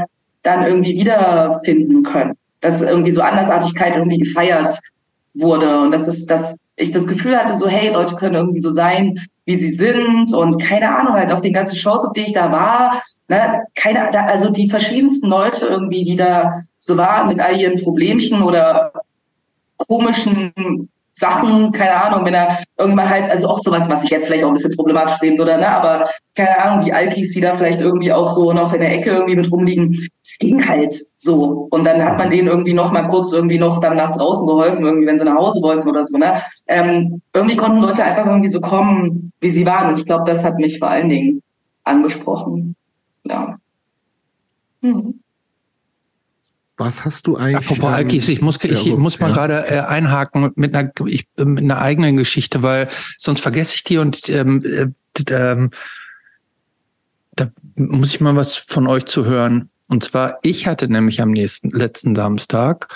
dann 0.44 0.66
irgendwie 0.66 1.00
wiederfinden 1.00 2.04
können. 2.04 2.36
Dass 2.62 2.82
irgendwie 2.82 3.12
so 3.12 3.22
Andersartigkeit 3.22 3.96
irgendwie 3.96 4.20
gefeiert 4.20 4.78
wurde. 5.36 5.82
Und 5.82 5.92
das 5.92 6.08
ist, 6.08 6.28
dass 6.28 6.58
ich 6.76 6.92
das 6.92 7.08
Gefühl 7.08 7.38
hatte, 7.38 7.56
so, 7.56 7.68
hey, 7.68 7.90
Leute 7.90 8.16
können 8.16 8.36
irgendwie 8.36 8.60
so 8.60 8.70
sein, 8.70 9.20
wie 9.46 9.56
sie 9.56 9.72
sind 9.72 10.34
und 10.34 10.62
keine 10.62 10.96
Ahnung, 10.96 11.14
halt 11.14 11.32
auf 11.32 11.42
den 11.42 11.54
ganzen 11.54 11.76
Shows, 11.76 12.06
auf 12.06 12.14
denen 12.14 12.28
ich 12.28 12.34
da 12.34 12.52
war, 12.52 13.02
ne, 13.28 13.64
keine, 13.76 14.14
also 14.28 14.52
die 14.52 14.70
verschiedensten 14.70 15.28
Leute 15.28 15.66
irgendwie, 15.66 16.04
die 16.04 16.16
da 16.16 16.64
so 16.80 16.98
waren 16.98 17.28
mit 17.28 17.40
all 17.40 17.60
ihren 17.60 17.82
Problemchen 17.82 18.42
oder 18.42 18.94
komischen 19.78 20.90
Sachen, 21.22 21.72
keine 21.72 22.04
Ahnung, 22.04 22.26
wenn 22.26 22.34
er 22.34 22.58
irgendwann 22.80 23.08
halt, 23.08 23.30
also 23.30 23.48
auch 23.48 23.60
sowas, 23.60 23.88
was 23.88 24.04
ich 24.04 24.10
jetzt 24.10 24.26
vielleicht 24.26 24.44
auch 24.44 24.48
ein 24.48 24.56
bisschen 24.56 24.76
problematisch 24.76 25.18
sehen 25.20 25.38
würde, 25.38 25.56
ne, 25.56 25.70
aber 25.70 26.10
keine 26.36 26.58
Ahnung, 26.60 26.84
die 26.84 26.92
Alkis, 26.92 27.32
die 27.34 27.42
da 27.42 27.56
vielleicht 27.56 27.80
irgendwie 27.80 28.12
auch 28.12 28.34
so 28.34 28.52
noch 28.54 28.74
in 28.74 28.82
der 28.82 28.92
Ecke 28.92 29.12
irgendwie 29.12 29.36
mit 29.36 29.52
rumliegen, 29.52 30.08
es 30.24 30.40
ging 30.40 30.68
halt 30.68 30.94
so. 31.16 31.68
Und 31.70 31.86
dann 31.86 32.04
hat 32.04 32.18
man 32.18 32.32
denen 32.32 32.48
irgendwie 32.48 32.74
noch 32.74 32.92
mal 32.92 33.08
kurz 33.08 33.32
irgendwie 33.32 33.60
noch 33.60 33.80
dann 33.80 33.98
nach 33.98 34.16
draußen 34.16 34.48
geholfen, 34.48 34.84
irgendwie, 34.84 35.06
wenn 35.06 35.18
sie 35.18 35.26
nach 35.26 35.38
Hause 35.38 35.62
wollten 35.62 35.88
oder 35.88 36.04
so, 36.04 36.18
ne. 36.18 36.42
Ähm, 36.68 37.22
irgendwie 37.34 37.56
konnten 37.56 37.82
Leute 37.82 38.04
einfach 38.04 38.26
irgendwie 38.26 38.50
so 38.50 38.60
kommen, 38.60 39.32
wie 39.42 39.52
sie 39.52 39.66
waren. 39.66 39.90
Und 39.90 40.00
ich 40.00 40.06
glaube, 40.06 40.24
das 40.26 40.44
hat 40.44 40.58
mich 40.58 40.80
vor 40.80 40.90
allen 40.90 41.10
Dingen 41.10 41.44
angesprochen. 41.84 42.76
Ja. 43.26 43.58
Hm. 44.82 45.21
Was 46.86 47.06
hast 47.06 47.28
du 47.28 47.38
eigentlich? 47.38 47.70
Apropos 47.70 47.92
Alkis, 47.92 48.28
ich 48.30 48.42
muss, 48.42 48.58
ich 48.64 48.86
ja, 48.86 48.96
muss 48.96 49.20
mal 49.20 49.28
ja. 49.30 49.34
gerade 49.34 49.68
äh, 49.68 49.80
einhaken 49.82 50.52
mit 50.56 50.76
einer, 50.76 50.92
ich, 51.06 51.28
mit 51.38 51.64
einer 51.64 51.80
eigenen 51.80 52.18
Geschichte, 52.18 52.64
weil 52.64 52.90
sonst 53.18 53.42
vergesse 53.42 53.76
ich 53.76 53.84
die 53.84 54.00
und 54.00 54.30
ähm, 54.30 54.64
äh, 54.66 55.68
da 57.36 57.50
muss 57.76 58.14
ich 58.14 58.20
mal 58.20 58.36
was 58.36 58.56
von 58.56 58.88
euch 58.88 59.06
zu 59.06 59.26
hören. 59.26 59.70
Und 59.88 60.04
zwar, 60.04 60.40
ich 60.42 60.68
hatte 60.68 60.88
nämlich 60.88 61.22
am 61.22 61.32
nächsten, 61.32 61.70
letzten 61.70 62.16
Samstag 62.16 62.88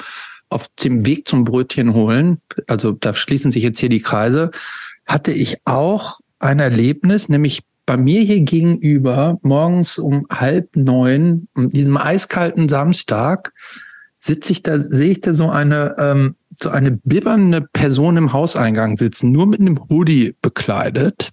auf 0.49 0.67
dem 0.83 1.05
Weg 1.05 1.27
zum 1.27 1.43
Brötchen 1.43 1.93
holen, 1.93 2.39
also 2.67 2.91
da 2.91 3.15
schließen 3.15 3.51
sich 3.51 3.63
jetzt 3.63 3.79
hier 3.79 3.89
die 3.89 4.01
Kreise, 4.01 4.51
hatte 5.05 5.31
ich 5.31 5.57
auch 5.65 6.19
ein 6.39 6.59
Erlebnis, 6.59 7.29
nämlich 7.29 7.63
bei 7.85 7.97
mir 7.97 8.21
hier 8.21 8.41
gegenüber 8.41 9.37
morgens 9.41 9.97
um 9.97 10.25
halb 10.29 10.75
neun, 10.75 11.47
um 11.55 11.69
diesem 11.69 11.97
eiskalten 11.97 12.67
Samstag, 12.67 13.53
sitze 14.13 14.51
ich 14.51 14.63
da, 14.63 14.79
sehe 14.79 15.11
ich 15.11 15.21
da 15.21 15.33
so 15.33 15.49
eine, 15.49 15.95
ähm, 15.99 16.35
so 16.59 16.69
eine 16.69 16.91
bibbernde 16.91 17.67
Person 17.73 18.17
im 18.17 18.33
Hauseingang 18.33 18.97
sitzen, 18.97 19.31
nur 19.31 19.45
mit 19.45 19.59
einem 19.59 19.89
Hoodie 19.89 20.35
bekleidet. 20.41 21.31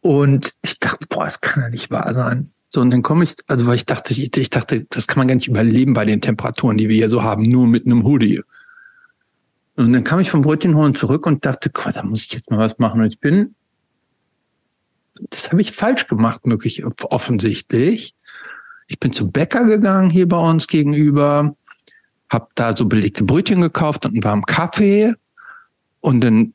Und 0.00 0.54
ich 0.62 0.80
dachte, 0.80 1.06
boah, 1.08 1.26
das 1.26 1.40
kann 1.40 1.62
ja 1.62 1.68
nicht 1.68 1.90
wahr 1.92 2.12
sein. 2.12 2.48
So, 2.70 2.80
und 2.80 2.90
dann 2.90 3.02
komme 3.02 3.22
ich, 3.22 3.36
also 3.46 3.66
weil 3.66 3.76
ich 3.76 3.86
dachte, 3.86 4.12
ich, 4.12 4.36
ich 4.36 4.50
dachte, 4.50 4.84
das 4.90 5.06
kann 5.06 5.18
man 5.18 5.28
gar 5.28 5.36
nicht 5.36 5.46
überleben 5.46 5.94
bei 5.94 6.04
den 6.04 6.20
Temperaturen, 6.20 6.76
die 6.76 6.88
wir 6.88 6.96
hier 6.96 7.08
so 7.08 7.22
haben, 7.22 7.48
nur 7.48 7.68
mit 7.68 7.86
einem 7.86 8.02
Hoodie. 8.02 8.42
Und 9.76 9.92
dann 9.92 10.02
kam 10.02 10.18
ich 10.20 10.30
vom 10.30 10.40
Brötchen 10.40 10.74
holen 10.74 10.94
zurück 10.94 11.26
und 11.26 11.46
dachte, 11.46 11.70
Gott, 11.70 11.96
da 11.96 12.02
muss 12.02 12.24
ich 12.24 12.32
jetzt 12.32 12.50
mal 12.50 12.58
was 12.58 12.78
machen. 12.78 13.00
Und 13.00 13.12
ich 13.12 13.20
bin, 13.20 13.54
das 15.14 15.50
habe 15.50 15.60
ich 15.60 15.72
falsch 15.72 16.06
gemacht, 16.06 16.46
möglich 16.46 16.84
offensichtlich. 16.84 18.14
Ich 18.88 18.98
bin 18.98 19.12
zum 19.12 19.32
Bäcker 19.32 19.64
gegangen 19.64 20.10
hier 20.10 20.28
bei 20.28 20.38
uns 20.38 20.66
gegenüber, 20.66 21.54
habe 22.28 22.48
da 22.54 22.76
so 22.76 22.86
belegte 22.86 23.24
Brötchen 23.24 23.60
gekauft 23.60 24.04
und 24.04 24.12
einen 24.12 24.24
warmen 24.24 24.44
Kaffee. 24.44 25.14
Und 26.00 26.22
dann 26.22 26.54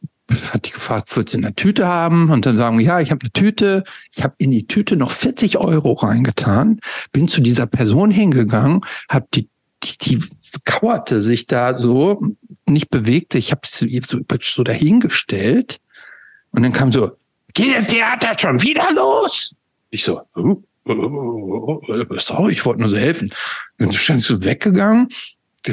hat 0.52 0.68
die 0.68 0.72
gefragt, 0.72 1.16
würdest 1.16 1.36
du 1.36 1.40
eine 1.40 1.56
Tüte 1.56 1.88
haben? 1.88 2.30
Und 2.32 2.46
dann 2.46 2.58
sagen 2.58 2.78
wir, 2.78 2.86
ja, 2.86 3.00
ich 3.00 3.12
habe 3.12 3.22
eine 3.22 3.32
Tüte. 3.32 3.84
Ich 4.14 4.24
habe 4.24 4.36
in 4.40 4.52
die 4.52 4.68
Tüte 4.68 4.98
noch 4.98 5.12
40 5.12 5.58
Euro 5.58 5.94
reingetan, 5.94 6.80
bin 7.14 7.28
zu 7.28 7.42
dieser 7.42 7.66
Person 7.66 8.12
hingegangen, 8.12 8.82
habe 9.10 9.28
die 9.34 9.50
die, 9.84 10.18
die 10.18 10.20
kauerte 10.66 11.22
sich 11.22 11.48
da 11.48 11.78
so, 11.78 12.20
nicht 12.68 12.90
bewegte. 12.90 13.38
Ich 13.38 13.52
habe 13.52 13.62
sie 13.66 14.02
so, 14.04 14.20
so 14.42 14.64
dahingestellt. 14.64 15.80
Und 16.52 16.64
dann 16.64 16.74
kam 16.74 16.92
so, 16.92 17.17
geht 17.58 17.76
das 17.76 17.88
Theater 17.88 18.38
schon 18.38 18.62
wieder 18.62 18.92
los? 18.94 19.56
Ich 19.90 20.04
so, 20.04 20.22
oh, 20.36 20.64
oh, 20.86 21.82
oh, 21.88 22.18
sorry, 22.18 22.54
ich 22.54 22.66
wollte 22.66 22.82
nur 22.82 22.90
so 22.90 22.98
helfen. 22.98 23.34
Und 23.80 23.92
so 23.92 23.98
stand 23.98 24.22
so 24.22 24.44
weggegangen, 24.44 25.10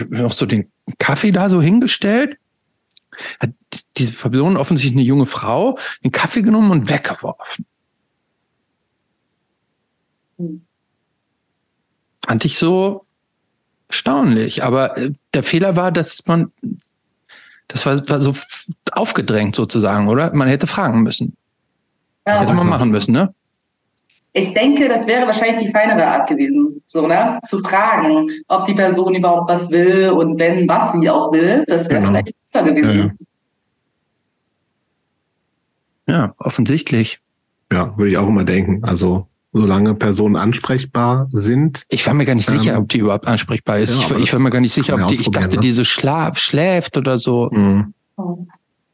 noch 0.09 0.33
so 0.33 0.47
den 0.47 0.71
Kaffee 0.99 1.31
da 1.31 1.51
so 1.51 1.61
hingestellt, 1.61 2.39
hat 3.39 3.51
diese 3.97 4.13
Person, 4.13 4.57
offensichtlich 4.57 4.97
eine 4.97 5.07
junge 5.07 5.27
Frau, 5.27 5.79
den 6.03 6.11
Kaffee 6.11 6.43
genommen 6.43 6.71
und 6.71 6.89
weggeworfen. 6.89 7.67
Fand 12.27 12.45
ich 12.45 12.59
so 12.59 13.05
erstaunlich. 13.89 14.65
Aber 14.65 14.97
äh, 14.97 15.13
der 15.35 15.43
Fehler 15.43 15.77
war, 15.77 15.93
dass 15.93 16.27
man, 16.27 16.51
das 17.69 17.85
war, 17.87 18.09
war 18.09 18.21
so 18.21 18.35
aufgedrängt 18.91 19.55
sozusagen, 19.55 20.09
oder? 20.09 20.35
Man 20.35 20.49
hätte 20.49 20.67
fragen 20.67 21.03
müssen. 21.03 21.37
Ja, 22.27 22.41
hätte 22.41 22.55
man 22.55 22.69
machen 22.69 22.91
müssen, 22.91 23.13
ne? 23.13 23.35
Ich 24.37 24.53
denke, 24.53 24.89
das 24.89 25.07
wäre 25.07 25.27
wahrscheinlich 25.27 25.65
die 25.65 25.71
feinere 25.71 26.07
Art 26.07 26.29
gewesen, 26.29 26.81
so, 26.87 27.07
ne? 27.07 27.39
Zu 27.47 27.61
fragen, 27.61 28.29
ob 28.49 28.65
die 28.65 28.75
Person 28.75 29.15
überhaupt 29.15 29.49
was 29.49 29.71
will 29.71 30.11
und 30.11 30.39
wenn, 30.41 30.69
was 30.69 30.93
sie 30.93 31.09
auch 31.09 31.33
will. 31.33 31.65
Das 31.69 31.89
wäre 31.89 32.01
genau. 32.01 32.11
vielleicht 32.11 32.35
besser 32.53 32.65
gewesen. 32.65 33.19
Ja, 36.09 36.15
ja. 36.15 36.21
ja, 36.21 36.35
offensichtlich. 36.39 37.21
Ja, 37.71 37.97
würde 37.97 38.11
ich 38.11 38.19
auch 38.19 38.27
immer 38.27 38.45
denken. 38.45 38.83
Also, 38.83 39.29
solange 39.53 39.95
Personen 39.95 40.35
ansprechbar 40.37 41.29
sind. 41.31 41.87
Ich 41.89 42.05
war 42.07 42.13
mir 42.13 42.25
gar 42.25 42.35
nicht 42.35 42.49
ähm, 42.49 42.59
sicher, 42.59 42.79
ob 42.79 42.89
die 42.89 42.99
überhaupt 42.99 43.29
ansprechbar 43.29 43.79
ist. 43.79 43.95
Ja, 43.95 44.17
ich, 44.17 44.25
ich, 44.25 44.33
war 44.33 44.41
mir 44.41 44.51
gar 44.51 44.61
nicht 44.61 44.75
sicher, 44.75 44.95
ob 44.95 45.09
die, 45.09 45.21
ich 45.21 45.31
dachte, 45.31 45.57
ne? 45.57 45.63
diese 45.63 45.85
Schlaf, 45.85 46.39
schläft 46.39 46.97
oder 46.99 47.19
so. 47.19 47.51
Mhm. 47.53 47.95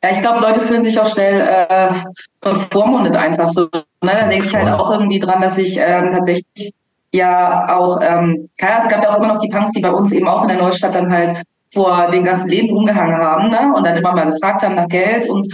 Ja, 0.02 0.10
ich 0.10 0.20
glaube, 0.20 0.40
Leute 0.40 0.60
fühlen 0.60 0.82
sich 0.82 0.98
auch 0.98 1.06
schnell 1.06 1.40
äh, 1.68 1.92
bevormundet 2.40 3.16
einfach 3.16 3.50
so. 3.50 3.62
Ne? 3.62 3.80
Da 4.02 4.28
denke 4.28 4.46
ich 4.46 4.54
halt 4.54 4.68
auch 4.68 4.90
irgendwie 4.90 5.18
dran, 5.18 5.42
dass 5.42 5.58
ich 5.58 5.78
ähm, 5.78 6.10
tatsächlich 6.10 6.72
ja 7.12 7.76
auch, 7.76 8.00
ähm, 8.00 8.48
keine 8.58 8.78
es 8.78 8.88
gab 8.88 9.02
ja 9.02 9.10
auch 9.10 9.18
immer 9.18 9.28
noch 9.28 9.40
die 9.40 9.48
Punks, 9.48 9.72
die 9.72 9.80
bei 9.80 9.90
uns 9.90 10.12
eben 10.12 10.28
auch 10.28 10.42
in 10.42 10.48
der 10.48 10.58
Neustadt 10.58 10.94
dann 10.94 11.12
halt 11.12 11.42
vor 11.72 12.08
den 12.10 12.24
ganzen 12.24 12.48
Läden 12.48 12.74
rumgehangen 12.74 13.16
haben 13.16 13.48
ne? 13.48 13.72
und 13.74 13.84
dann 13.84 13.96
immer 13.96 14.12
mal 14.12 14.30
gefragt 14.30 14.62
haben 14.62 14.74
nach 14.74 14.88
Geld 14.88 15.28
und 15.28 15.46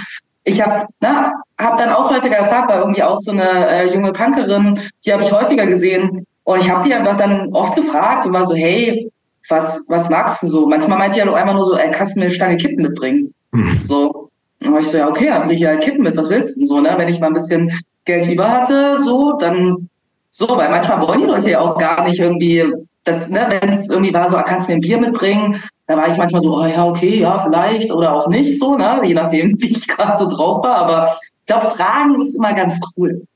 ich 0.44 0.62
habe 0.62 0.86
ne, 1.00 1.32
hab 1.58 1.76
dann 1.76 1.90
auch 1.90 2.10
häufiger 2.10 2.38
gefragt, 2.38 2.70
war 2.70 2.78
irgendwie 2.78 3.02
auch 3.02 3.18
so 3.18 3.32
eine 3.32 3.68
äh, 3.68 3.92
junge 3.92 4.12
Punkerin, 4.12 4.78
die 5.04 5.12
habe 5.12 5.22
ich 5.22 5.32
häufiger 5.32 5.66
gesehen 5.66 6.24
und 6.44 6.60
ich 6.60 6.70
habe 6.70 6.84
die 6.84 6.94
einfach 6.94 7.16
dann 7.16 7.52
oft 7.52 7.74
gefragt 7.74 8.26
und 8.26 8.32
war 8.32 8.46
so, 8.46 8.54
hey, 8.54 9.10
was, 9.48 9.84
was 9.88 10.08
magst 10.08 10.42
du 10.42 10.46
so? 10.46 10.66
Manchmal 10.66 10.98
meinte 10.98 11.18
die 11.18 11.26
ja 11.26 11.32
einfach 11.32 11.54
nur 11.54 11.66
so, 11.66 11.76
ey, 11.76 11.90
kannst 11.90 12.14
du 12.14 12.20
mir 12.20 12.26
eine 12.26 12.34
Stange 12.34 12.56
Kippen 12.56 12.82
mitbringen? 12.82 13.34
Mhm. 13.50 13.80
So, 13.80 14.25
dann 14.60 14.72
war 14.72 14.80
ich 14.80 14.88
so, 14.88 14.96
ja, 14.96 15.08
okay, 15.08 15.30
hab 15.30 15.50
ich 15.50 15.60
ja 15.60 15.76
Kippen 15.76 16.02
mit, 16.02 16.16
was 16.16 16.28
willst 16.28 16.56
du 16.56 16.60
denn 16.60 16.66
so, 16.66 16.80
ne? 16.80 16.94
Wenn 16.96 17.08
ich 17.08 17.20
mal 17.20 17.28
ein 17.28 17.34
bisschen 17.34 17.70
Geld 18.04 18.28
über 18.28 18.50
hatte, 18.50 18.98
so, 19.00 19.32
dann 19.38 19.88
so, 20.30 20.48
weil 20.56 20.70
manchmal 20.70 21.00
wollen 21.00 21.20
die 21.20 21.26
Leute 21.26 21.50
ja 21.50 21.60
auch 21.60 21.78
gar 21.78 22.06
nicht 22.06 22.18
irgendwie, 22.18 22.64
das, 23.04 23.30
ne, 23.30 23.46
wenn 23.48 23.72
es 23.72 23.88
irgendwie 23.88 24.12
war, 24.12 24.28
so, 24.28 24.36
ah, 24.36 24.42
kannst 24.42 24.66
du 24.66 24.72
mir 24.72 24.78
ein 24.78 24.80
Bier 24.80 24.98
mitbringen, 24.98 25.62
da 25.86 25.96
war 25.96 26.08
ich 26.08 26.18
manchmal 26.18 26.40
so, 26.40 26.56
oh 26.56 26.66
ja, 26.66 26.84
okay, 26.84 27.20
ja, 27.20 27.38
vielleicht 27.38 27.92
oder 27.92 28.12
auch 28.12 28.28
nicht 28.28 28.58
so, 28.58 28.76
ne? 28.76 29.00
Je 29.04 29.14
nachdem, 29.14 29.56
wie 29.60 29.70
ich 29.70 29.86
gerade 29.86 30.16
so 30.16 30.28
drauf 30.28 30.64
war. 30.64 30.76
Aber 30.76 31.16
ich 31.40 31.46
glaube, 31.46 31.66
Fragen 31.66 32.20
ist 32.20 32.34
immer 32.34 32.52
ganz 32.54 32.78
cool. 32.96 33.26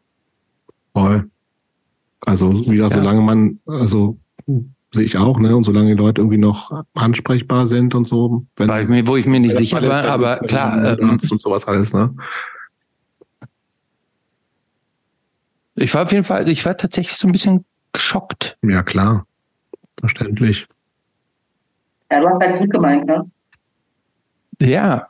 Voll. 0.92 1.30
Also 2.26 2.52
wieder, 2.68 2.85
ja. 2.85 2.90
solange 2.90 3.20
man, 3.20 3.59
also 3.66 4.16
sehe 4.92 5.05
ich 5.05 5.16
auch, 5.16 5.38
ne? 5.38 5.57
Und 5.57 5.64
solange 5.64 5.94
die 5.94 6.00
Leute 6.00 6.20
irgendwie 6.20 6.38
noch 6.38 6.85
ansprechbar 6.94 7.66
sind 7.66 7.94
und 7.94 8.07
so. 8.07 8.44
Wenn, 8.57 8.70
ich 8.83 8.88
mir, 8.88 9.07
wo 9.07 9.16
ich 9.16 9.26
mir 9.26 9.40
nicht 9.40 9.57
sicher 9.57 9.83
war, 9.83 10.05
aber 10.05 10.37
klar. 10.37 10.98
Ähm, 10.98 11.11
und 11.11 11.40
sowas 11.40 11.66
alles, 11.66 11.92
ne? 11.92 12.14
Ich 15.76 15.94
war 15.94 16.03
auf 16.03 16.12
jeden 16.12 16.24
Fall, 16.24 16.48
ich 16.48 16.64
war 16.66 16.76
tatsächlich 16.76 17.16
so 17.16 17.29
ein 17.29 17.33
bisschen 17.33 17.64
geschockt. 17.92 18.59
Ja, 18.62 18.83
klar. 18.83 19.26
Verständlich. 19.98 20.66
Ja, 22.11 22.20
du 22.20 22.29
hast 22.29 22.40
halt 22.40 22.59
gut 22.59 22.70
gemeint, 22.70 23.07
ne? 23.07 23.31
Ja. 24.61 25.07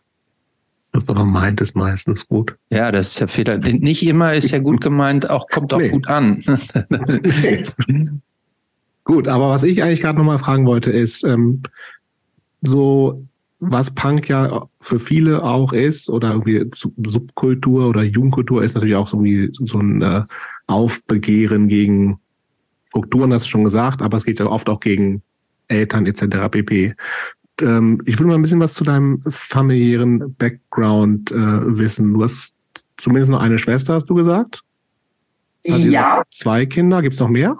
Was 0.92 1.06
man 1.06 1.30
meint, 1.30 1.60
ist 1.60 1.76
meistens 1.76 2.26
gut. 2.26 2.56
Ja, 2.68 2.92
das 2.92 3.08
ist 3.08 3.20
der 3.20 3.28
Fehler. 3.28 3.58
Nicht 3.58 4.06
immer 4.06 4.34
ist 4.34 4.50
ja 4.50 4.58
gut 4.58 4.80
gemeint, 4.80 5.30
auch 5.30 5.46
kommt 5.48 5.72
auch 5.72 5.78
nee. 5.78 5.88
gut 5.88 6.08
an. 6.08 6.42
nee. 6.88 7.64
Gut, 9.10 9.26
aber 9.26 9.50
was 9.50 9.64
ich 9.64 9.82
eigentlich 9.82 10.02
gerade 10.02 10.18
nochmal 10.18 10.38
fragen 10.38 10.66
wollte, 10.66 10.92
ist, 10.92 11.24
ähm, 11.24 11.64
so 12.62 13.26
was 13.58 13.90
Punk 13.90 14.28
ja 14.28 14.68
für 14.78 15.00
viele 15.00 15.42
auch 15.42 15.72
ist, 15.72 16.08
oder 16.08 16.30
irgendwie 16.30 16.70
Subkultur 16.76 17.88
oder 17.88 18.04
Jugendkultur 18.04 18.62
ist 18.62 18.74
natürlich 18.74 18.94
auch 18.94 19.08
so 19.08 19.24
wie 19.24 19.50
so 19.52 19.80
ein 19.80 20.00
äh, 20.00 20.22
Aufbegehren 20.68 21.66
gegen 21.66 22.20
Strukturen, 22.90 23.34
hast 23.34 23.46
du 23.46 23.48
schon 23.48 23.64
gesagt, 23.64 24.00
aber 24.00 24.16
es 24.16 24.24
geht 24.24 24.38
ja 24.38 24.46
oft 24.46 24.68
auch 24.68 24.78
gegen 24.78 25.22
Eltern 25.66 26.06
etc. 26.06 26.48
pp. 26.48 26.94
Ähm, 27.62 28.00
ich 28.04 28.16
will 28.20 28.28
mal 28.28 28.36
ein 28.36 28.42
bisschen 28.42 28.60
was 28.60 28.74
zu 28.74 28.84
deinem 28.84 29.22
familiären 29.28 30.36
Background 30.36 31.32
äh, 31.32 31.76
wissen. 31.76 32.14
Du 32.14 32.22
hast 32.22 32.54
zumindest 32.96 33.32
noch 33.32 33.40
eine 33.40 33.58
Schwester, 33.58 33.94
hast 33.94 34.08
du 34.08 34.14
gesagt? 34.14 34.62
Also 35.68 35.88
ja. 35.88 36.22
Zwei 36.30 36.64
Kinder, 36.64 37.02
gibt 37.02 37.14
es 37.14 37.20
noch 37.20 37.28
mehr? 37.28 37.58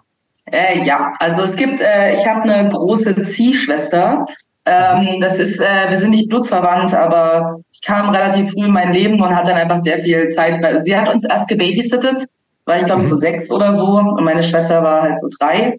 Äh, 0.53 0.85
ja, 0.85 1.13
also 1.19 1.43
es 1.43 1.57
gibt, 1.57 1.81
äh, 1.81 2.15
ich 2.15 2.27
habe 2.27 2.43
eine 2.43 2.69
große 2.69 3.15
Ziehschwester. 3.23 4.25
Ähm, 4.67 5.21
das 5.21 5.39
ist, 5.39 5.61
äh, 5.61 5.89
wir 5.89 5.97
sind 5.97 6.11
nicht 6.11 6.29
blutsverwandt, 6.29 6.95
aber 6.95 7.61
ich 7.73 7.81
kam 7.83 8.11
relativ 8.11 8.51
früh 8.53 8.67
in 8.67 8.73
mein 8.73 8.93
Leben 8.93 9.21
und 9.21 9.35
hatte 9.35 9.51
dann 9.51 9.61
einfach 9.61 9.79
sehr 9.79 9.99
viel 9.99 10.29
Zeit. 10.29 10.61
Sie 10.83 10.97
hat 10.97 11.09
uns 11.09 11.25
erst 11.25 11.49
gebabysittet, 11.49 12.21
war 12.67 12.77
ich 12.77 12.85
glaube 12.85 13.03
so 13.03 13.15
mhm. 13.15 13.21
sechs 13.21 13.51
oder 13.51 13.73
so 13.73 13.99
und 13.99 14.25
meine 14.25 14.43
Schwester 14.43 14.83
war 14.83 15.03
halt 15.03 15.19
so 15.19 15.29
drei. 15.39 15.77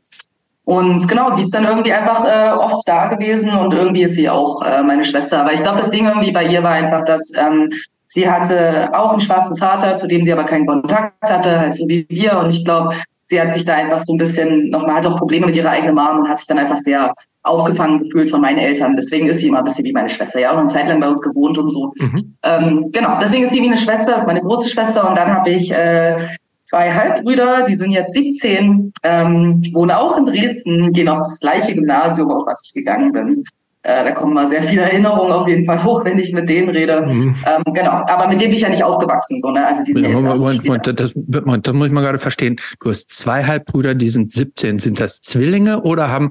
Und 0.63 1.07
genau, 1.07 1.31
die 1.31 1.41
ist 1.41 1.53
dann 1.53 1.65
irgendwie 1.65 1.91
einfach 1.91 2.23
äh, 2.25 2.51
oft 2.51 2.88
da 2.88 3.07
gewesen 3.07 3.51
und 3.51 3.73
irgendwie 3.73 4.03
ist 4.03 4.13
sie 4.13 4.29
auch 4.29 4.62
äh, 4.62 4.81
meine 4.84 5.03
Schwester. 5.03 5.41
Aber 5.41 5.53
ich 5.53 5.62
glaube, 5.62 5.79
das 5.79 5.91
Ding 5.91 6.05
irgendwie 6.05 6.31
bei 6.31 6.45
ihr 6.45 6.63
war 6.63 6.71
einfach, 6.71 7.03
dass 7.03 7.31
ähm, 7.36 7.69
sie 8.07 8.29
hatte 8.29 8.89
auch 8.93 9.12
einen 9.12 9.21
schwarzen 9.21 9.57
Vater, 9.57 9.95
zu 9.95 10.07
dem 10.07 10.23
sie 10.23 10.31
aber 10.31 10.43
keinen 10.43 10.67
Kontakt 10.67 11.29
hatte, 11.29 11.60
halt 11.60 11.73
so 11.73 11.88
wie 11.88 12.05
wir. 12.10 12.38
Und 12.38 12.51
ich 12.51 12.63
glaube, 12.63 12.95
sie 13.31 13.41
hat 13.41 13.53
sich 13.53 13.65
da 13.65 13.75
einfach 13.75 14.01
so 14.01 14.13
ein 14.13 14.17
bisschen 14.17 14.69
nochmal, 14.69 14.97
hat 14.97 15.05
auch 15.07 15.17
Probleme 15.17 15.47
mit 15.47 15.55
ihrer 15.55 15.71
eigenen 15.71 15.95
Mom 15.95 16.19
und 16.19 16.29
hat 16.29 16.37
sich 16.37 16.47
dann 16.47 16.59
einfach 16.59 16.79
sehr 16.79 17.13
aufgefangen 17.43 17.99
gefühlt 17.99 18.29
von 18.29 18.41
meinen 18.41 18.59
Eltern. 18.59 18.95
Deswegen 18.95 19.27
ist 19.27 19.39
sie 19.39 19.47
immer 19.47 19.59
ein 19.59 19.63
bisschen 19.63 19.85
wie 19.85 19.93
meine 19.93 20.09
Schwester. 20.09 20.39
Ja, 20.39 20.51
auch 20.51 20.57
eine 20.57 20.67
Zeit 20.67 20.87
lang 20.87 20.99
bei 20.99 21.07
uns 21.07 21.21
gewohnt 21.21 21.57
und 21.57 21.69
so. 21.69 21.93
Mhm. 21.97 22.35
Ähm, 22.43 22.91
genau, 22.91 23.17
deswegen 23.19 23.45
ist 23.45 23.53
sie 23.53 23.61
wie 23.61 23.67
eine 23.67 23.77
Schwester, 23.77 24.17
ist 24.17 24.27
meine 24.27 24.41
große 24.41 24.67
Schwester. 24.67 25.09
Und 25.09 25.17
dann 25.17 25.29
habe 25.29 25.49
ich 25.49 25.71
äh, 25.71 26.17
zwei 26.59 26.93
Halbbrüder, 26.93 27.63
die 27.63 27.75
sind 27.75 27.91
jetzt 27.91 28.13
17, 28.13 28.91
ähm, 29.03 29.63
wohnen 29.73 29.91
auch 29.91 30.17
in 30.17 30.25
Dresden, 30.25 30.91
gehen 30.91 31.07
auf 31.07 31.19
das 31.19 31.39
gleiche 31.39 31.73
Gymnasium, 31.73 32.29
auf 32.31 32.43
was 32.45 32.61
ich 32.65 32.73
gegangen 32.73 33.13
bin. 33.13 33.43
Äh, 33.83 34.03
da 34.03 34.11
kommen 34.11 34.33
mal 34.33 34.47
sehr 34.47 34.61
viele 34.61 34.83
Erinnerungen 34.83 35.31
auf 35.31 35.47
jeden 35.47 35.65
Fall 35.65 35.83
hoch, 35.83 36.05
wenn 36.05 36.19
ich 36.19 36.33
mit 36.33 36.47
denen 36.47 36.69
rede. 36.69 37.01
Mhm. 37.01 37.35
Ähm, 37.45 37.73
genau, 37.73 37.91
aber 37.91 38.27
mit 38.27 38.39
dem 38.39 38.49
bin 38.49 38.57
ich 38.57 38.61
ja 38.61 38.69
nicht 38.69 38.83
aufgewachsen. 38.83 39.39
So, 39.39 39.51
ne? 39.51 39.65
also 39.65 39.83
die 39.83 39.93
sind 39.93 40.03
ja, 40.03 40.09
Moment, 40.09 40.37
Moment, 40.37 40.65
Moment, 40.65 40.99
das, 40.99 41.13
das 41.15 41.73
muss 41.73 41.87
ich 41.87 41.93
mal 41.93 42.01
gerade 42.01 42.19
verstehen. 42.19 42.57
Du 42.79 42.89
hast 42.89 43.11
zwei 43.11 43.43
Halbbrüder, 43.43 43.95
die 43.95 44.09
sind 44.09 44.32
17. 44.32 44.79
Sind 44.79 44.99
das 44.99 45.21
Zwillinge 45.21 45.82
oder 45.82 46.09
haben 46.09 46.29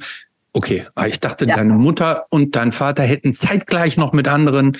Okay, 0.52 0.84
ah, 0.96 1.06
ich 1.06 1.20
dachte, 1.20 1.46
ja. 1.46 1.56
deine 1.56 1.74
Mutter 1.74 2.26
und 2.30 2.56
dein 2.56 2.72
Vater 2.72 3.04
hätten 3.04 3.34
zeitgleich 3.34 3.96
noch 3.96 4.12
mit 4.12 4.26
anderen 4.26 4.76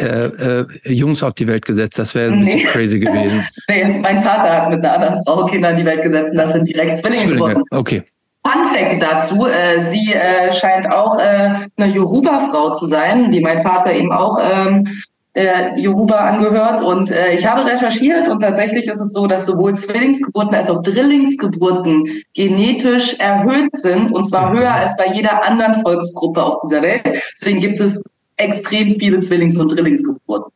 äh, 0.00 0.04
äh, 0.04 0.66
Jungs 0.84 1.22
auf 1.22 1.34
die 1.34 1.46
Welt 1.46 1.66
gesetzt. 1.66 1.98
Das 1.98 2.14
wäre 2.14 2.32
ein 2.32 2.40
nee. 2.40 2.54
bisschen 2.56 2.68
crazy 2.70 2.98
gewesen. 2.98 3.46
nee, 3.68 3.98
mein 4.00 4.18
Vater 4.18 4.62
hat 4.62 4.70
mit 4.70 4.78
einer 4.84 4.94
anderen 4.94 5.24
Frau 5.24 5.44
Kinder 5.44 5.70
in 5.70 5.76
die 5.76 5.84
Welt 5.84 6.02
gesetzt 6.02 6.32
und 6.32 6.38
das 6.38 6.52
sind 6.54 6.66
direkt 6.66 6.96
Zwillinge, 6.96 7.22
Zwillinge. 7.22 7.48
geworden. 7.48 7.64
Okay. 7.70 8.02
Fun 8.44 8.64
Fact 8.66 9.00
dazu, 9.00 9.46
äh, 9.46 9.82
sie 9.82 10.12
äh, 10.12 10.52
scheint 10.52 10.92
auch 10.92 11.18
äh, 11.18 11.52
eine 11.76 11.92
Yoruba-Frau 11.92 12.72
zu 12.72 12.86
sein, 12.86 13.30
die 13.30 13.40
mein 13.40 13.58
Vater 13.60 13.92
eben 13.94 14.12
auch 14.12 14.38
ähm, 14.42 14.88
der 15.34 15.78
Yoruba 15.78 16.16
angehört. 16.16 16.82
Und 16.82 17.10
äh, 17.10 17.34
ich 17.34 17.46
habe 17.46 17.64
recherchiert 17.64 18.28
und 18.28 18.40
tatsächlich 18.40 18.86
ist 18.88 19.00
es 19.00 19.12
so, 19.12 19.26
dass 19.26 19.46
sowohl 19.46 19.74
Zwillingsgeburten 19.74 20.54
als 20.54 20.70
auch 20.70 20.82
Drillingsgeburten 20.82 22.08
genetisch 22.34 23.18
erhöht 23.18 23.76
sind 23.76 24.12
und 24.12 24.28
zwar 24.28 24.52
höher 24.52 24.72
als 24.72 24.96
bei 24.96 25.06
jeder 25.06 25.42
anderen 25.44 25.80
Volksgruppe 25.80 26.42
auf 26.42 26.62
dieser 26.64 26.82
Welt. 26.82 27.02
Deswegen 27.32 27.60
gibt 27.60 27.80
es 27.80 28.02
extrem 28.36 28.96
viele 28.98 29.20
Zwillings- 29.20 29.58
und 29.58 29.68
Drillingsgeburten. 29.68 30.52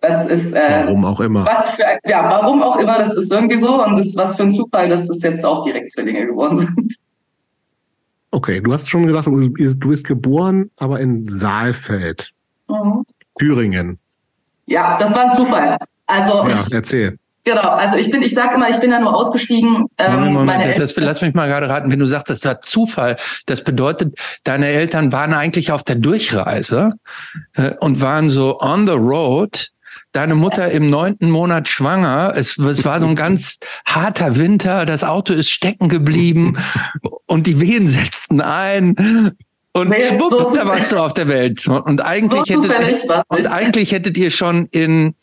Das 0.00 0.26
ist 0.26 0.54
äh, 0.54 0.84
warum 0.84 1.04
auch 1.04 1.20
immer. 1.20 1.44
Was 1.44 1.68
für 1.68 1.82
ja, 2.04 2.24
warum 2.30 2.62
auch 2.62 2.78
immer, 2.78 2.98
das 2.98 3.14
ist 3.14 3.30
irgendwie 3.30 3.58
so 3.58 3.84
und 3.84 3.96
das 3.96 4.06
ist 4.06 4.16
was 4.16 4.36
für 4.36 4.44
ein 4.44 4.50
Zufall, 4.50 4.88
dass 4.88 5.08
das 5.08 5.20
jetzt 5.22 5.44
auch 5.44 5.62
direkt 5.62 5.90
Zwillinge 5.90 6.26
geworden 6.26 6.58
sind. 6.58 6.94
Okay, 8.30 8.60
du 8.60 8.72
hast 8.72 8.88
schon 8.88 9.06
gesagt, 9.06 9.26
du 9.26 9.88
bist 9.88 10.06
geboren, 10.06 10.70
aber 10.76 11.00
in 11.00 11.28
Saalfeld, 11.28 12.30
mhm. 12.68 13.04
Thüringen. 13.38 13.98
Ja, 14.66 14.96
das 14.98 15.14
war 15.14 15.30
ein 15.30 15.32
Zufall. 15.32 15.76
Also 16.06 16.48
ja, 16.48 16.64
erzähl. 16.70 17.18
Genau, 17.44 17.70
also 17.70 17.96
ich 17.96 18.10
bin, 18.10 18.22
ich 18.22 18.34
sage 18.34 18.54
immer, 18.54 18.68
ich 18.68 18.76
bin 18.76 18.90
da 18.90 19.00
nur 19.00 19.16
ausgestiegen. 19.16 19.86
Ähm, 19.96 20.32
Moment, 20.32 20.34
Moment 20.34 20.78
das, 20.78 20.94
lass 20.96 21.22
mich 21.22 21.34
mal 21.34 21.48
gerade 21.48 21.68
raten, 21.68 21.90
wenn 21.90 21.98
du 21.98 22.06
sagst, 22.06 22.28
das 22.28 22.44
war 22.44 22.60
Zufall, 22.60 23.16
das 23.46 23.64
bedeutet, 23.64 24.14
deine 24.44 24.66
Eltern 24.66 25.10
waren 25.10 25.32
eigentlich 25.32 25.72
auf 25.72 25.82
der 25.82 25.96
Durchreise 25.96 26.92
äh, 27.54 27.74
und 27.80 28.00
waren 28.02 28.28
so 28.28 28.60
on 28.60 28.86
the 28.86 28.92
road. 28.92 29.70
Deine 30.12 30.34
Mutter 30.34 30.70
im 30.70 30.90
neunten 30.90 31.30
Monat 31.30 31.68
schwanger. 31.68 32.34
Es, 32.36 32.58
es 32.58 32.84
war 32.84 32.98
so 32.98 33.06
ein 33.06 33.16
ganz 33.16 33.58
harter 33.86 34.36
Winter. 34.36 34.84
Das 34.84 35.04
Auto 35.04 35.32
ist 35.32 35.50
stecken 35.50 35.88
geblieben 35.88 36.58
und 37.26 37.46
die 37.46 37.60
Wehen 37.60 37.86
setzten 37.86 38.40
ein. 38.40 39.36
Und 39.72 39.88
nee, 39.88 40.04
schwupp, 40.08 40.30
so 40.30 40.54
da 40.54 40.66
warst 40.66 40.90
du 40.90 40.96
auf 40.96 41.14
der 41.14 41.28
Welt. 41.28 41.66
Und 41.68 42.00
eigentlich, 42.00 42.42
so 42.46 42.62
hättet, 42.64 43.24
und 43.28 43.46
eigentlich 43.46 43.92
hättet 43.92 44.18
ihr 44.18 44.32
schon 44.32 44.66
in 44.72 45.14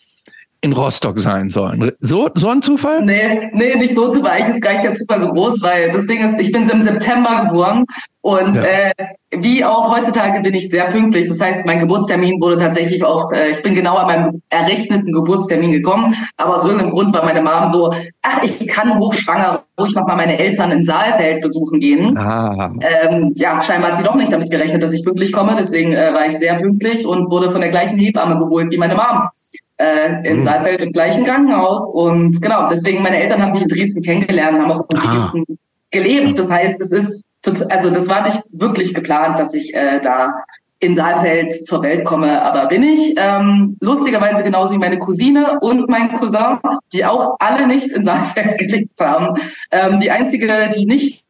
in 0.67 0.73
Rostock 0.73 1.19
sein 1.19 1.49
sollen. 1.49 1.91
So, 1.99 2.29
so 2.35 2.49
ein 2.49 2.61
Zufall? 2.61 3.01
Nee, 3.03 3.49
nee, 3.53 3.75
nicht 3.75 3.95
so 3.95 4.09
Zufall. 4.09 4.31
Eigentlich 4.31 4.55
ist 4.55 4.61
gar 4.61 4.73
nicht 4.73 4.83
der 4.83 4.93
Zufall 4.93 5.19
so 5.21 5.27
groß, 5.31 5.61
weil 5.63 5.91
das 5.91 6.05
Ding 6.05 6.27
ist, 6.27 6.39
ich 6.39 6.51
bin 6.51 6.65
so 6.65 6.71
im 6.71 6.81
September 6.81 7.45
geboren 7.45 7.85
und 8.21 8.55
ja. 8.55 8.63
äh, 8.63 8.93
wie 9.31 9.63
auch 9.63 9.95
heutzutage 9.95 10.41
bin 10.41 10.53
ich 10.53 10.69
sehr 10.69 10.85
pünktlich. 10.85 11.29
Das 11.29 11.39
heißt, 11.39 11.65
mein 11.65 11.79
Geburtstermin 11.79 12.41
wurde 12.41 12.57
tatsächlich 12.57 13.03
auch, 13.03 13.31
äh, 13.31 13.51
ich 13.51 13.63
bin 13.63 13.73
genau 13.73 13.95
an 13.95 14.07
meinem 14.07 14.41
errechneten 14.49 15.13
Geburtstermin 15.13 15.71
gekommen, 15.71 16.13
aber 16.35 16.55
aus 16.55 16.65
irgendeinem 16.65 16.91
Grund 16.91 17.13
war 17.13 17.23
meine 17.23 17.41
Mom 17.41 17.67
so, 17.67 17.93
ach, 18.21 18.43
ich 18.43 18.67
kann 18.67 18.99
hochschwanger 18.99 19.63
ruhig 19.79 19.95
nochmal 19.95 20.17
meine 20.17 20.37
Eltern 20.37 20.71
in 20.71 20.81
Saalfeld 20.81 21.41
besuchen 21.41 21.79
gehen. 21.79 22.17
Ah. 22.17 22.71
Ähm, 22.81 23.31
ja, 23.35 23.61
scheinbar 23.61 23.91
hat 23.91 23.97
sie 23.97 24.03
doch 24.03 24.15
nicht 24.15 24.33
damit 24.33 24.51
gerechnet, 24.51 24.83
dass 24.83 24.91
ich 24.91 25.05
pünktlich 25.05 25.31
komme, 25.31 25.55
deswegen 25.57 25.93
äh, 25.93 26.13
war 26.13 26.25
ich 26.25 26.37
sehr 26.37 26.55
pünktlich 26.55 27.05
und 27.05 27.29
wurde 27.31 27.49
von 27.49 27.61
der 27.61 27.69
gleichen 27.69 27.97
Hebamme 27.97 28.37
geholt 28.37 28.71
wie 28.71 28.77
meine 28.77 28.95
Mom 28.95 29.29
äh, 29.77 30.29
in 30.29 30.37
mhm. 30.37 30.41
Saalfeld 30.41 30.81
im 30.81 30.91
gleichen 30.91 31.23
Krankenhaus. 31.23 31.93
Und 31.93 32.41
genau, 32.41 32.67
deswegen, 32.69 33.03
meine 33.03 33.17
Eltern 33.17 33.41
haben 33.41 33.51
sich 33.51 33.61
in 33.61 33.69
Dresden 33.69 34.01
kennengelernt, 34.01 34.59
haben 34.59 34.71
auch 34.71 34.85
in 34.89 34.97
ah. 34.97 35.13
Dresden 35.13 35.59
gelebt. 35.91 36.39
Das 36.39 36.49
heißt, 36.49 36.81
es 36.81 36.91
ist, 36.91 37.27
also 37.69 37.89
das 37.89 38.07
war 38.09 38.23
nicht 38.23 38.41
wirklich 38.51 38.93
geplant, 38.93 39.39
dass 39.39 39.53
ich 39.53 39.73
äh, 39.73 40.01
da 40.01 40.33
in 40.79 40.93
Saalfeld 40.93 41.49
zur 41.65 41.81
Welt 41.81 42.05
komme, 42.05 42.43
aber 42.43 42.67
bin 42.67 42.83
ich. 42.83 43.15
Ähm, 43.17 43.77
lustigerweise 43.81 44.43
genauso 44.43 44.73
wie 44.73 44.77
meine 44.77 44.99
Cousine 44.99 45.59
und 45.61 45.89
mein 45.89 46.13
Cousin, 46.13 46.59
die 46.93 47.03
auch 47.03 47.35
alle 47.39 47.65
nicht 47.65 47.91
in 47.91 48.03
Saalfeld 48.03 48.57
gelebt 48.59 48.99
haben. 48.99 49.39
Ähm, 49.71 49.99
die 49.99 50.11
einzige, 50.11 50.69
die 50.75 50.85
nicht 50.85 51.23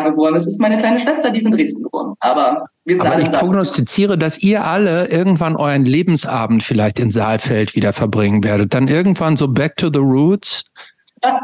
geboren. 0.00 0.34
Das 0.34 0.46
ist 0.46 0.60
meine 0.60 0.76
kleine 0.76 0.98
Schwester, 0.98 1.30
die 1.30 1.38
ist 1.38 1.46
in 1.46 1.52
Dresden 1.52 1.82
geboren. 1.82 2.14
Aber 2.20 2.66
wir 2.84 2.96
sind 2.96 3.06
Aber 3.06 3.16
alle 3.16 3.24
ich 3.24 3.32
prognostiziere, 3.32 4.18
dass 4.18 4.38
ihr 4.38 4.64
alle 4.64 5.08
irgendwann 5.08 5.56
euren 5.56 5.84
Lebensabend 5.84 6.62
vielleicht 6.62 6.98
in 6.98 7.10
Saalfeld 7.10 7.74
wieder 7.74 7.92
verbringen 7.92 8.42
werdet. 8.42 8.74
Dann 8.74 8.88
irgendwann 8.88 9.36
so 9.36 9.48
back 9.48 9.76
to 9.76 9.90
the 9.92 10.00
roots, 10.00 10.64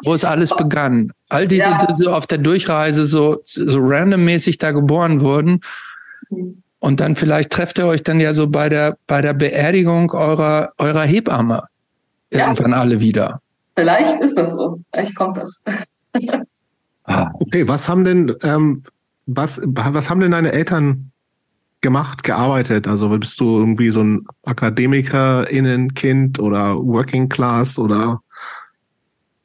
wo 0.04 0.14
es 0.14 0.24
alles 0.24 0.50
begann. 0.56 1.12
All 1.28 1.46
diese, 1.46 1.62
ja. 1.62 1.78
diese 1.88 2.14
auf 2.14 2.26
der 2.26 2.38
Durchreise 2.38 3.06
so, 3.06 3.38
so 3.44 3.78
randommäßig 3.80 4.58
da 4.58 4.72
geboren 4.72 5.20
wurden. 5.20 5.60
Und 6.80 7.00
dann 7.00 7.16
vielleicht 7.16 7.50
trefft 7.50 7.78
ihr 7.78 7.86
euch 7.86 8.02
dann 8.02 8.20
ja 8.20 8.34
so 8.34 8.48
bei 8.48 8.68
der, 8.68 8.96
bei 9.06 9.20
der 9.20 9.34
Beerdigung 9.34 10.12
eurer, 10.12 10.72
eurer 10.78 11.02
Hebamme 11.02 11.64
irgendwann 12.30 12.72
ja. 12.72 12.80
alle 12.80 13.00
wieder. 13.00 13.40
Vielleicht 13.76 14.20
ist 14.20 14.36
das 14.36 14.52
so. 14.52 14.78
Vielleicht 14.92 15.14
kommt 15.14 15.36
das. 15.36 15.60
Ah. 17.08 17.30
Okay, 17.40 17.66
was 17.66 17.88
haben 17.88 18.04
denn, 18.04 18.34
ähm, 18.42 18.82
was, 19.26 19.60
was 19.64 20.10
haben 20.10 20.20
denn 20.20 20.30
deine 20.32 20.52
Eltern 20.52 21.10
gemacht, 21.80 22.22
gearbeitet? 22.22 22.86
Also 22.86 23.08
bist 23.08 23.40
du 23.40 23.58
irgendwie 23.58 23.90
so 23.90 24.02
ein 24.02 24.26
AkademikerInnen-Kind 24.44 26.38
oder 26.38 26.76
Working 26.76 27.28
Class 27.28 27.78
oder? 27.78 28.20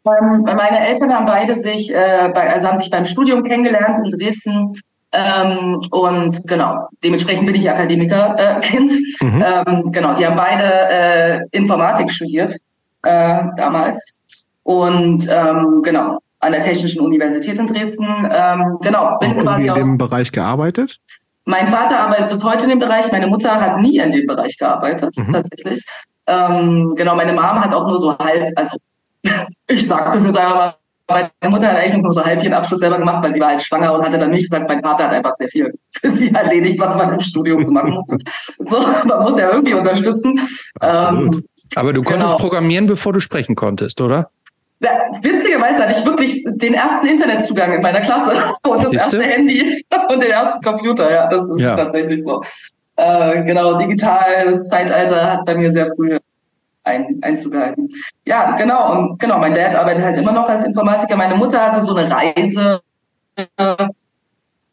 Ähm, 0.05 0.41
meine 0.43 0.86
Eltern 0.88 1.14
haben 1.14 1.26
beide 1.26 1.55
sich, 1.55 1.93
äh, 1.93 2.30
bei, 2.34 2.51
also 2.51 2.68
haben 2.68 2.78
sich 2.78 2.89
beim 2.89 3.05
Studium 3.05 3.43
kennengelernt 3.43 3.97
in 3.97 4.09
Dresden. 4.09 4.74
Ähm, 5.14 5.80
und 5.91 6.45
genau, 6.47 6.88
dementsprechend 7.03 7.45
bin 7.45 7.55
ich 7.55 7.70
Akademiker-Kind. 7.70 8.91
Äh, 8.91 9.26
mhm. 9.26 9.45
ähm, 9.45 9.91
genau, 9.91 10.16
die 10.16 10.26
haben 10.26 10.36
beide 10.36 10.64
äh, 10.64 11.39
Informatik 11.51 12.11
studiert 12.11 12.57
äh, 13.03 13.43
damals. 13.55 14.22
Und 14.64 15.28
ähm, 15.30 15.82
genau, 15.84 16.20
an 16.44 16.52
der 16.52 16.62
Technischen 16.62 17.02
Universität 17.02 17.58
in 17.58 17.68
Dresden. 17.68 18.06
Ähm, 18.32 18.78
genau, 18.82 19.18
bin 19.20 19.39
Auch 19.39 19.44
quasi 19.44 19.68
in 19.68 19.74
dem 19.74 19.98
Bereich 19.98 20.32
gearbeitet? 20.32 21.00
Mein 21.46 21.68
Vater 21.68 22.00
arbeitet 22.00 22.30
bis 22.30 22.44
heute 22.44 22.64
in 22.64 22.70
dem 22.70 22.80
Bereich. 22.80 23.12
Meine 23.12 23.28
Mutter 23.28 23.60
hat 23.60 23.80
nie 23.80 23.98
in 23.98 24.12
dem 24.12 24.28
Bereich 24.28 24.58
gearbeitet, 24.58 25.16
mhm. 25.18 25.34
tatsächlich. 25.34 25.86
Ähm, 26.28 26.94
genau, 26.96 27.16
meine 27.16 27.34
Mom 27.34 27.62
hat 27.62 27.74
auch 27.74 27.88
nur 27.88 28.00
so 28.00 28.18
halb, 28.18 28.58
also 28.58 28.78
ich 29.68 29.86
sagte 29.86 30.18
das 30.18 30.26
jetzt 30.26 30.38
aber, 30.38 30.78
meine 31.10 31.30
Mutter 31.50 31.68
hat 31.68 31.78
eigentlich 31.78 32.02
nur 32.02 32.14
so 32.14 32.24
halb 32.24 32.41
ihren 32.41 32.54
Abschluss 32.54 32.80
selber 32.80 32.98
gemacht, 32.98 33.24
weil 33.24 33.34
sie 33.34 33.41
war 33.41 33.50
halt 33.50 33.62
schwanger 33.62 33.94
und 33.94 34.06
hatte 34.06 34.18
dann 34.18 34.30
nicht 34.30 34.44
gesagt, 34.44 34.70
mein 34.70 34.82
Vater 34.82 35.06
hat 35.06 35.12
einfach 35.12 35.34
sehr 35.34 35.50
viel 35.50 35.74
für 35.91 36.12
sie 36.12 36.32
erledigt, 36.32 36.80
was 36.80 36.96
man 36.96 37.14
im 37.14 37.20
Studium 37.20 37.66
so 37.66 37.72
machen 37.72 37.91
musste. 37.91 38.18
So, 38.60 38.80
man 38.80 39.24
muss 39.24 39.38
ja 39.38 39.52
irgendwie 39.52 39.74
unterstützen. 39.74 40.39
Ähm, 40.82 41.44
aber 41.76 41.91
du 41.91 42.02
konntest 42.02 42.28
genau. 42.28 42.38
programmieren, 42.38 42.88
bevor 42.88 43.12
du 43.12 43.20
sprechen 43.20 43.56
konntest, 43.56 44.00
oder? 44.00 44.30
Witzigerweise 45.21 45.84
hatte 45.84 45.99
ich 45.99 46.05
wirklich 46.05 46.43
den 46.45 46.73
ersten 46.73 47.07
Internetzugang 47.07 47.73
in 47.73 47.81
meiner 47.81 48.01
Klasse 48.01 48.34
und 48.67 48.84
das 48.84 48.93
erste 48.93 49.23
Handy 49.23 49.84
und 50.09 50.21
den 50.21 50.31
ersten 50.31 50.61
Computer. 50.63 51.11
Ja, 51.11 51.27
das 51.27 51.49
ist 51.49 51.61
ja. 51.61 51.75
tatsächlich 51.75 52.23
so. 52.23 52.41
Äh, 52.95 53.43
genau, 53.43 53.77
digitales 53.77 54.67
Zeitalter 54.67 55.31
hat 55.31 55.45
bei 55.45 55.55
mir 55.55 55.71
sehr 55.71 55.88
früh 55.95 56.17
ein, 56.84 57.19
Einzug 57.21 57.53
gehalten. 57.53 57.89
Ja, 58.25 58.55
genau. 58.55 58.91
Und 58.91 59.19
genau, 59.19 59.39
mein 59.39 59.53
Dad 59.53 59.75
arbeitet 59.75 60.03
halt 60.03 60.17
immer 60.17 60.34
noch 60.34 60.47
als 60.47 60.65
Informatiker. 60.65 61.15
Meine 61.15 61.36
Mutter 61.36 61.61
hatte 61.61 61.81
so 61.81 61.95
eine 61.95 62.09
Reise 62.09 62.81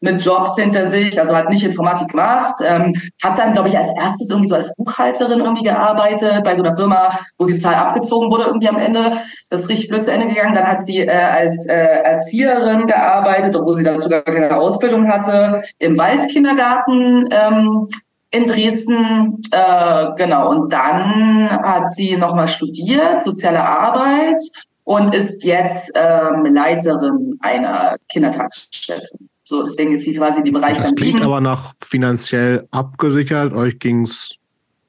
mit 0.01 0.23
Jobs 0.23 0.55
hinter 0.55 0.89
sich, 0.89 1.19
also 1.19 1.35
hat 1.35 1.49
nicht 1.49 1.63
Informatik 1.63 2.09
gemacht, 2.09 2.55
ähm, 2.65 2.93
hat 3.23 3.37
dann, 3.37 3.53
glaube 3.53 3.69
ich, 3.69 3.77
als 3.77 3.95
erstes 3.95 4.29
irgendwie 4.29 4.49
so 4.49 4.55
als 4.55 4.75
Buchhalterin 4.75 5.39
irgendwie 5.39 5.63
gearbeitet 5.63 6.43
bei 6.43 6.55
so 6.55 6.63
einer 6.63 6.75
Firma, 6.75 7.09
wo 7.37 7.45
sie 7.45 7.57
total 7.57 7.75
abgezogen 7.75 8.31
wurde 8.31 8.45
irgendwie 8.45 8.67
am 8.67 8.79
Ende. 8.79 9.11
Das 9.49 9.61
ist 9.61 9.69
richtig 9.69 9.89
blöd 9.89 10.03
zu 10.03 10.11
Ende 10.11 10.27
gegangen. 10.27 10.53
Dann 10.53 10.67
hat 10.67 10.81
sie 10.81 10.99
äh, 10.99 11.11
als 11.11 11.67
äh, 11.67 11.75
Erzieherin 11.75 12.87
gearbeitet, 12.87 13.55
obwohl 13.55 13.75
sie 13.75 13.83
dazu 13.83 14.09
gar 14.09 14.23
keine 14.23 14.55
Ausbildung 14.57 15.07
hatte, 15.07 15.63
im 15.77 15.97
Waldkindergarten 15.97 17.29
ähm, 17.31 17.87
in 18.31 18.47
Dresden, 18.47 19.41
äh, 19.51 20.05
genau. 20.15 20.49
Und 20.49 20.73
dann 20.73 21.49
hat 21.49 21.89
sie 21.91 22.17
nochmal 22.17 22.47
studiert, 22.47 23.21
soziale 23.21 23.61
Arbeit 23.61 24.41
und 24.83 25.13
ist 25.13 25.43
jetzt 25.43 25.91
ähm, 25.95 26.45
Leiterin 26.45 27.37
einer 27.41 27.97
Kindertagesstätte. 28.09 29.17
So, 29.51 29.63
deswegen 29.63 29.91
ist 29.91 30.05
sie 30.05 30.15
quasi 30.15 30.39
in 30.39 30.45
die 30.45 30.51
Bereich 30.51 30.77
Das 30.77 30.95
klingt 30.95 31.15
Leben. 31.19 31.25
aber 31.25 31.41
nach 31.41 31.73
finanziell 31.83 32.69
abgesichert. 32.71 33.51
Euch 33.51 33.79
ging 33.79 34.03
es 34.03 34.37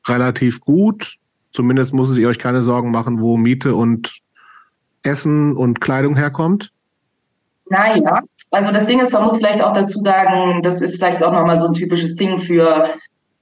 relativ 0.07 0.61
gut. 0.61 1.17
Zumindest 1.51 1.93
musstet 1.93 2.19
ihr 2.19 2.29
euch 2.29 2.39
keine 2.39 2.63
Sorgen 2.63 2.93
machen, 2.93 3.21
wo 3.21 3.37
Miete 3.37 3.75
und 3.75 4.21
Essen 5.03 5.57
und 5.57 5.81
Kleidung 5.81 6.15
herkommt. 6.15 6.71
Naja, 7.71 8.21
also 8.53 8.71
das 8.71 8.87
Ding 8.87 9.01
ist, 9.01 9.13
man 9.13 9.25
muss 9.25 9.37
vielleicht 9.37 9.61
auch 9.61 9.73
dazu 9.73 9.99
sagen, 9.99 10.63
das 10.63 10.81
ist 10.81 10.95
vielleicht 10.95 11.25
auch 11.25 11.33
nochmal 11.33 11.59
so 11.59 11.67
ein 11.67 11.73
typisches 11.73 12.15
Ding 12.15 12.39
für 12.39 12.89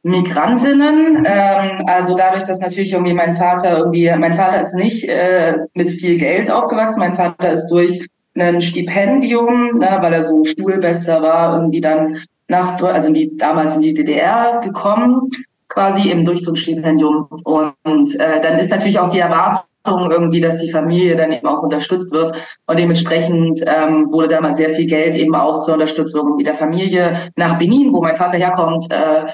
Migrantinnen. 0.03 1.27
Ähm, 1.27 1.85
also 1.87 2.17
dadurch, 2.17 2.45
dass 2.45 2.61
natürlich 2.61 2.95
irgendwie 2.95 3.13
mein 3.13 3.35
Vater 3.35 3.77
irgendwie, 3.77 4.11
mein 4.19 4.33
Vater 4.33 4.63
ist 4.63 4.75
nicht 4.75 5.07
äh, 5.07 5.59
mit 5.75 5.91
viel 5.91 6.17
Geld 6.17 6.51
aufgewachsen, 6.51 7.01
mein 7.01 7.13
Vater 7.13 7.53
ist 7.53 7.69
durch 7.69 8.09
ein 8.41 8.61
Stipendium, 8.61 9.79
ne, 9.79 9.99
weil 10.01 10.13
er 10.13 10.23
so 10.23 10.45
Schulbester 10.45 11.23
war, 11.23 11.57
irgendwie 11.57 11.81
dann 11.81 12.19
nach, 12.49 12.83
also 12.83 13.09
in 13.09 13.15
die, 13.15 13.37
damals 13.37 13.77
in 13.77 13.83
die 13.83 13.95
DDR 13.95 14.61
gekommen, 14.63 15.31
quasi 15.69 16.11
eben 16.11 16.25
durch 16.25 16.43
so 16.43 16.53
ein 16.53 16.57
Stipendium. 16.57 17.29
Und 17.45 18.15
äh, 18.21 18.43
dann 18.43 18.59
ist 18.59 18.71
natürlich 18.71 18.99
auch 18.99 19.09
die 19.09 19.21
Erwartung 19.21 20.11
irgendwie, 20.11 20.41
dass 20.41 20.59
die 20.59 20.71
Familie 20.71 21.17
dann 21.17 21.33
eben 21.33 21.47
auch 21.47 21.63
unterstützt 21.63 22.13
wird. 22.13 22.33
Und 22.67 22.79
dementsprechend 22.79 23.63
ähm, 23.67 24.09
wurde 24.11 24.29
damals 24.29 24.57
sehr 24.57 24.71
viel 24.71 24.87
Geld 24.87 25.15
eben 25.15 25.35
auch 25.35 25.61
zur 25.61 25.75
Unterstützung 25.75 26.39
der 26.39 26.55
Familie 26.55 27.31
nach 27.37 27.57
Benin, 27.57 27.93
wo 27.93 28.03
mein 28.03 28.17
Vater 28.17 28.37
herkommt, 28.37 28.87
äh, 28.91 29.27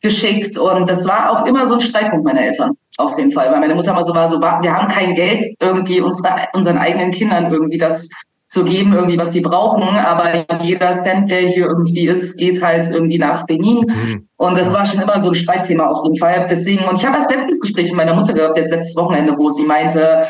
geschickt. 0.00 0.58
Und 0.58 0.90
das 0.90 1.06
war 1.06 1.30
auch 1.30 1.46
immer 1.46 1.66
so 1.66 1.74
ein 1.74 1.80
Streitpunkt 1.80 2.24
meiner 2.24 2.42
Eltern, 2.42 2.72
auf 2.96 3.16
jeden 3.18 3.30
Fall. 3.30 3.52
Weil 3.52 3.60
meine 3.60 3.74
Mutter 3.74 3.92
mal 3.92 4.02
so 4.02 4.14
war, 4.14 4.28
so 4.28 4.40
wir 4.40 4.74
haben 4.74 4.88
kein 4.88 5.14
Geld 5.14 5.44
irgendwie 5.60 6.00
unsere, 6.00 6.48
unseren 6.54 6.78
eigenen 6.78 7.12
Kindern 7.12 7.52
irgendwie 7.52 7.78
das 7.78 8.08
zu 8.52 8.64
geben, 8.64 8.92
irgendwie, 8.92 9.18
was 9.18 9.32
sie 9.32 9.40
brauchen. 9.40 9.82
Aber 9.82 10.28
jeder 10.62 10.94
Cent, 10.98 11.30
der 11.30 11.40
hier 11.40 11.66
irgendwie 11.68 12.06
ist, 12.06 12.36
geht 12.36 12.62
halt 12.62 12.90
irgendwie 12.90 13.18
nach 13.18 13.46
Benin. 13.46 13.86
Mhm. 13.86 14.26
Und 14.36 14.58
das 14.58 14.74
war 14.74 14.84
schon 14.84 15.00
immer 15.00 15.18
so 15.20 15.30
ein 15.30 15.34
Streitthema 15.34 15.86
auf 15.86 16.04
jeden 16.04 16.18
Fall. 16.18 16.46
Deswegen, 16.50 16.84
und 16.84 16.98
ich 16.98 17.06
habe 17.06 17.16
das 17.16 17.30
letztes 17.30 17.60
Gespräch 17.60 17.86
mit 17.86 17.96
meiner 17.96 18.14
Mutter 18.14 18.34
gehabt, 18.34 18.58
jetzt 18.58 18.70
letztes 18.70 18.94
Wochenende, 18.94 19.34
wo 19.38 19.48
sie 19.48 19.64
meinte, 19.64 20.26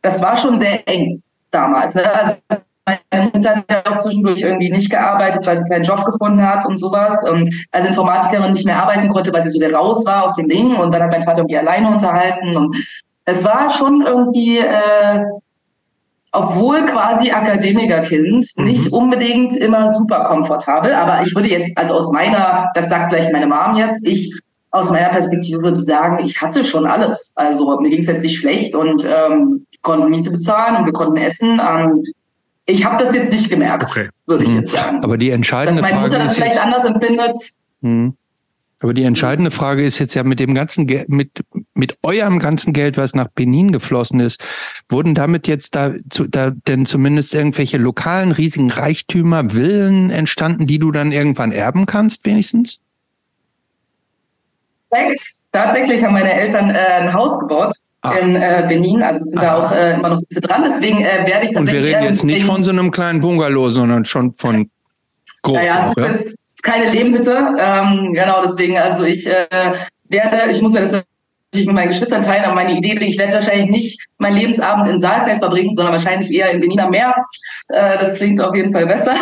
das 0.00 0.22
war 0.22 0.38
schon 0.38 0.58
sehr 0.58 0.88
eng 0.88 1.22
damals. 1.50 1.94
Ne? 1.94 2.02
Also 2.14 2.38
meine 2.86 3.30
Mutter 3.34 3.56
hat 3.56 3.88
auch 3.88 3.96
zwischendurch 3.98 4.40
irgendwie 4.40 4.70
nicht 4.70 4.88
gearbeitet, 4.88 5.46
weil 5.46 5.58
sie 5.58 5.68
keinen 5.68 5.84
Job 5.84 6.02
gefunden 6.02 6.40
hat 6.40 6.64
und 6.64 6.76
sowas. 6.76 7.12
Und 7.30 7.54
als 7.72 7.86
Informatikerin 7.86 8.52
nicht 8.54 8.64
mehr 8.64 8.82
arbeiten 8.82 9.10
konnte, 9.10 9.34
weil 9.34 9.42
sie 9.42 9.50
so 9.50 9.58
sehr 9.58 9.74
raus 9.74 10.06
war 10.06 10.24
aus 10.24 10.36
dem 10.36 10.48
Ding. 10.48 10.74
Und 10.76 10.92
dann 10.94 11.02
hat 11.02 11.10
mein 11.10 11.22
Vater 11.22 11.40
irgendwie 11.40 11.58
alleine 11.58 11.90
unterhalten. 11.90 12.56
Und 12.56 12.74
es 13.26 13.44
war 13.44 13.68
schon 13.68 14.00
irgendwie, 14.00 14.60
äh, 14.60 15.20
obwohl 16.36 16.84
quasi 16.86 17.30
Akademikerkind, 17.30 18.46
mhm. 18.56 18.64
nicht 18.64 18.92
unbedingt 18.92 19.56
immer 19.56 19.88
super 19.90 20.24
komfortabel. 20.24 20.92
Aber 20.92 21.22
ich 21.22 21.34
würde 21.34 21.48
jetzt, 21.48 21.76
also 21.76 21.94
aus 21.94 22.12
meiner, 22.12 22.70
das 22.74 22.88
sagt 22.88 23.10
gleich 23.10 23.32
meine 23.32 23.46
Mom 23.46 23.76
jetzt, 23.76 24.06
ich 24.06 24.32
aus 24.70 24.90
meiner 24.90 25.08
Perspektive 25.08 25.62
würde 25.62 25.76
sagen, 25.76 26.22
ich 26.22 26.40
hatte 26.42 26.62
schon 26.62 26.86
alles. 26.86 27.32
Also 27.36 27.78
mir 27.80 27.88
ging 27.88 28.00
es 28.00 28.06
jetzt 28.06 28.22
nicht 28.22 28.38
schlecht 28.38 28.74
und 28.74 29.04
ähm, 29.04 29.66
konnten 29.80 30.10
Miete 30.10 30.30
bezahlen 30.30 30.76
und 30.76 30.84
wir 30.84 30.92
konnten 30.92 31.16
essen. 31.16 31.60
Ähm, 31.66 32.02
ich 32.66 32.84
habe 32.84 33.02
das 33.02 33.14
jetzt 33.14 33.32
nicht 33.32 33.48
gemerkt, 33.48 33.84
okay. 33.90 34.10
würde 34.26 34.44
ich 34.44 34.50
mhm. 34.50 34.60
jetzt 34.60 34.72
sagen. 34.72 35.02
Aber 35.02 35.16
die 35.16 35.30
entscheidende 35.30 35.80
Dass 35.80 35.90
meine 35.90 36.02
Mutter 36.02 36.18
das 36.18 36.34
vielleicht 36.34 36.56
jetzt, 36.56 36.64
anders 36.64 36.84
empfindet. 36.84 37.34
Mh. 37.80 38.12
Aber 38.80 38.92
die 38.92 39.04
entscheidende 39.04 39.50
Frage 39.50 39.84
ist 39.84 39.98
jetzt 39.98 40.14
ja 40.14 40.22
mit 40.22 40.38
dem 40.38 40.54
ganzen 40.54 40.86
Geld, 40.86 41.08
mit, 41.08 41.30
mit 41.74 41.96
eurem 42.02 42.38
ganzen 42.38 42.74
Geld, 42.74 42.98
was 42.98 43.14
nach 43.14 43.28
Benin 43.28 43.72
geflossen 43.72 44.20
ist, 44.20 44.38
wurden 44.90 45.14
damit 45.14 45.48
jetzt 45.48 45.74
da, 45.74 45.94
zu, 46.10 46.26
da 46.26 46.50
denn 46.50 46.84
zumindest 46.84 47.34
irgendwelche 47.34 47.78
lokalen 47.78 48.32
riesigen 48.32 48.70
Reichtümer, 48.70 49.50
Villen 49.50 50.10
entstanden, 50.10 50.66
die 50.66 50.78
du 50.78 50.92
dann 50.92 51.10
irgendwann 51.10 51.52
erben 51.52 51.86
kannst, 51.86 52.26
wenigstens? 52.26 52.80
Tatsächlich 55.52 56.04
haben 56.04 56.12
meine 56.12 56.32
Eltern 56.32 56.68
äh, 56.68 56.78
ein 56.78 57.14
Haus 57.14 57.38
gebaut 57.40 57.72
Ach. 58.02 58.14
in 58.20 58.36
äh, 58.36 58.64
Benin, 58.68 59.02
also 59.02 59.24
sind 59.24 59.38
Ach. 59.38 59.42
da 59.42 59.56
auch 59.56 59.72
äh, 59.72 59.94
immer 59.94 60.10
noch 60.10 60.18
so 60.18 60.40
dran. 60.40 60.64
Deswegen 60.66 60.98
äh, 60.98 61.24
werde 61.26 61.46
ich 61.46 61.52
tatsächlich. 61.52 61.58
Und 61.58 61.72
wir 61.72 61.82
reden 61.82 62.04
jetzt 62.04 62.24
nicht 62.24 62.44
von 62.44 62.62
so 62.62 62.70
einem 62.70 62.90
kleinen 62.90 63.22
Bungalow, 63.22 63.70
sondern 63.70 64.04
schon 64.04 64.32
von 64.32 64.70
groß. 65.42 65.54
Naja, 65.54 65.92
ist, 65.96 66.26
ist 66.26 66.36
keine 66.66 66.90
Lehmhütte. 66.90 67.56
Ähm, 67.58 68.12
genau, 68.12 68.42
deswegen, 68.42 68.76
also 68.76 69.04
ich 69.04 69.26
äh, 69.26 69.46
werde, 70.08 70.50
ich 70.50 70.60
muss 70.60 70.72
mir 70.72 70.80
das 70.80 70.92
natürlich 70.92 71.66
mit 71.66 71.74
meinen 71.74 71.88
Geschwistern 71.88 72.22
teilen, 72.22 72.44
aber 72.44 72.54
meine 72.54 72.76
Idee, 72.76 72.94
ich 72.94 73.18
werde 73.18 73.34
wahrscheinlich 73.34 73.70
nicht 73.70 74.00
meinen 74.18 74.36
Lebensabend 74.36 74.88
in 74.88 74.98
Saalfeld 74.98 75.38
verbringen, 75.38 75.74
sondern 75.74 75.94
wahrscheinlich 75.94 76.30
eher 76.30 76.50
in 76.50 76.60
Benin 76.60 76.80
am 76.80 76.90
Meer. 76.90 77.14
Äh, 77.68 77.98
das 77.98 78.16
klingt 78.16 78.40
auf 78.40 78.54
jeden 78.54 78.72
Fall 78.72 78.86
besser. 78.86 79.14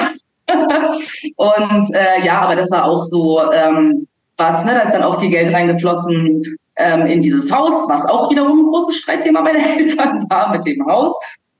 und 1.36 1.94
äh, 1.94 2.24
ja, 2.24 2.40
aber 2.40 2.56
das 2.56 2.70
war 2.70 2.84
auch 2.84 3.02
so 3.02 3.40
ähm, 3.52 4.06
was, 4.36 4.64
ne? 4.64 4.72
Da 4.74 4.80
ist 4.80 4.92
dann 4.92 5.02
auch 5.02 5.20
viel 5.20 5.30
Geld 5.30 5.54
reingeflossen 5.54 6.56
ähm, 6.76 7.06
in 7.06 7.20
dieses 7.20 7.50
Haus, 7.52 7.88
was 7.88 8.04
auch 8.06 8.30
wiederum 8.30 8.60
ein 8.60 8.64
großes 8.64 8.96
Streitthema 8.96 9.40
meiner 9.40 9.64
Eltern 9.78 10.24
war 10.28 10.50
mit 10.50 10.66
dem 10.66 10.84
Haus. 10.86 11.14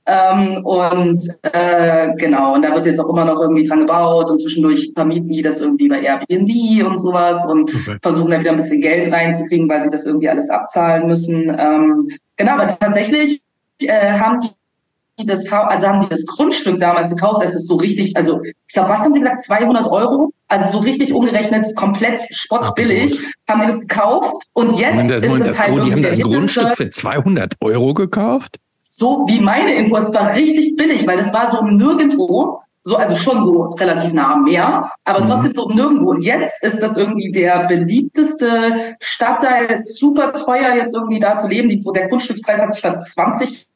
Ähm, 0.06 0.64
und 0.64 1.26
äh, 1.42 2.14
genau, 2.16 2.54
und 2.54 2.62
da 2.62 2.74
wird 2.74 2.84
jetzt 2.84 3.00
auch 3.00 3.08
immer 3.08 3.24
noch 3.24 3.40
irgendwie 3.40 3.66
dran 3.66 3.80
gebaut 3.80 4.30
und 4.30 4.38
zwischendurch 4.38 4.92
vermieten 4.94 5.28
die 5.28 5.40
das 5.40 5.60
irgendwie 5.60 5.88
bei 5.88 6.02
Airbnb 6.02 6.86
und 6.86 6.98
sowas 6.98 7.46
und 7.46 7.74
okay. 7.74 7.96
versuchen 8.02 8.30
da 8.30 8.40
wieder 8.40 8.50
ein 8.50 8.58
bisschen 8.58 8.82
Geld 8.82 9.10
reinzukriegen, 9.10 9.68
weil 9.68 9.80
sie 9.80 9.88
das 9.88 10.04
irgendwie 10.04 10.28
alles 10.28 10.50
abzahlen 10.50 11.06
müssen. 11.06 11.48
Ähm, 11.58 12.08
genau, 12.36 12.52
aber 12.52 12.66
tatsächlich 12.66 13.40
äh, 13.80 14.12
haben 14.12 14.40
die 14.40 14.50
das 15.24 15.50
also 15.50 15.86
haben 15.86 16.00
die 16.00 16.08
das 16.08 16.26
Grundstück 16.26 16.80
damals 16.80 17.10
gekauft, 17.10 17.42
das 17.42 17.54
ist 17.54 17.68
so 17.68 17.76
richtig, 17.76 18.16
also 18.16 18.42
ich 18.42 18.74
glaube, 18.74 18.90
was 18.90 19.00
haben 19.00 19.14
sie 19.14 19.20
gesagt, 19.20 19.40
200 19.40 19.86
Euro? 19.86 20.32
Also 20.48 20.72
so 20.72 20.78
richtig 20.78 21.14
umgerechnet, 21.14 21.74
komplett 21.76 22.20
spottbillig, 22.30 23.12
Absolut. 23.12 23.34
haben 23.48 23.60
die 23.60 23.66
das 23.68 23.80
gekauft 23.80 24.34
und 24.52 24.78
jetzt 24.78 25.10
das, 25.10 25.22
ist 25.22 25.32
das, 25.32 25.48
das 25.48 25.60
halt 25.60 25.84
Die 25.84 25.92
haben 25.92 26.02
das 26.02 26.18
Grundstück 26.18 26.76
für 26.76 26.88
200 26.88 27.54
Euro 27.60 27.94
gekauft? 27.94 28.58
So 28.96 29.26
wie 29.26 29.40
meine 29.40 29.74
Info, 29.74 29.96
es 29.96 30.14
war 30.14 30.34
richtig 30.34 30.76
billig, 30.76 31.04
weil 31.06 31.18
es 31.18 31.32
war 31.32 31.50
so 31.50 31.60
nirgendwo, 31.62 32.60
so, 32.84 32.96
also 32.96 33.16
schon 33.16 33.42
so 33.42 33.70
relativ 33.80 34.12
nah 34.12 34.34
am 34.34 34.44
Meer, 34.44 34.88
aber 35.04 35.24
mhm. 35.24 35.28
trotzdem 35.28 35.54
so 35.54 35.68
nirgendwo. 35.68 36.10
Und 36.10 36.22
jetzt 36.22 36.62
ist 36.62 36.80
das 36.80 36.96
irgendwie 36.96 37.32
der 37.32 37.66
beliebteste 37.66 38.94
Stadtteil, 39.00 39.66
ist 39.66 39.98
super 39.98 40.32
teuer 40.32 40.74
jetzt 40.76 40.94
irgendwie 40.94 41.18
da 41.18 41.36
zu 41.36 41.48
leben. 41.48 41.68
Die, 41.68 41.82
der 41.92 42.08
Grundstückspreis 42.08 42.60
hat 42.60 42.72
sich 42.72 42.82
ver 42.82 43.00
20 43.00 43.66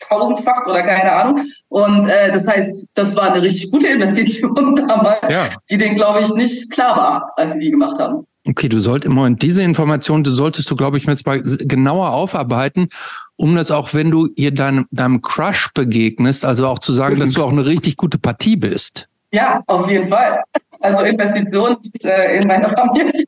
tausendfacht 0.00 0.66
oder 0.66 0.82
keine 0.82 1.12
Ahnung. 1.12 1.40
Und 1.68 2.08
äh, 2.08 2.32
das 2.32 2.48
heißt, 2.48 2.88
das 2.94 3.14
war 3.14 3.32
eine 3.32 3.42
richtig 3.42 3.70
gute 3.70 3.88
Investition 3.88 4.74
damals, 4.88 5.28
ja. 5.28 5.50
die 5.70 5.76
denen, 5.76 5.94
glaube 5.94 6.20
ich, 6.22 6.34
nicht 6.34 6.70
klar 6.72 6.96
war, 6.96 7.32
als 7.36 7.52
sie 7.52 7.60
die 7.60 7.70
gemacht 7.70 8.00
haben. 8.00 8.26
Okay, 8.46 8.68
du 8.68 8.78
solltest 8.78 9.06
im 9.06 9.14
Moment 9.14 9.40
diese 9.42 9.62
Information, 9.62 10.22
du 10.22 10.30
solltest 10.30 10.70
du, 10.70 10.76
glaube 10.76 10.98
ich, 10.98 11.06
jetzt 11.06 11.26
mal 11.26 11.40
genauer 11.40 12.10
aufarbeiten, 12.12 12.88
um 13.36 13.56
das 13.56 13.70
auch, 13.70 13.94
wenn 13.94 14.10
du 14.10 14.28
ihr 14.36 14.52
deinem, 14.52 14.86
deinem 14.90 15.22
Crush 15.22 15.70
begegnest, 15.72 16.44
also 16.44 16.66
auch 16.66 16.78
zu 16.78 16.92
sagen, 16.92 17.18
dass 17.18 17.32
du 17.32 17.42
auch 17.42 17.52
eine 17.52 17.64
richtig 17.64 17.96
gute 17.96 18.18
Partie 18.18 18.56
bist. 18.56 19.08
Ja, 19.32 19.62
auf 19.66 19.90
jeden 19.90 20.08
Fall. 20.08 20.42
Also 20.80 21.02
Investition 21.04 21.76
äh, 22.04 22.38
in 22.38 22.46
meiner 22.46 22.68
Familie. 22.68 23.24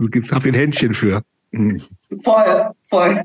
Du 0.00 0.08
gibst 0.08 0.34
auf 0.34 0.44
ein 0.44 0.54
Händchen 0.54 0.94
für. 0.94 1.22
Mhm. 1.52 1.80
Voll, 2.24 2.70
voll. 2.88 3.22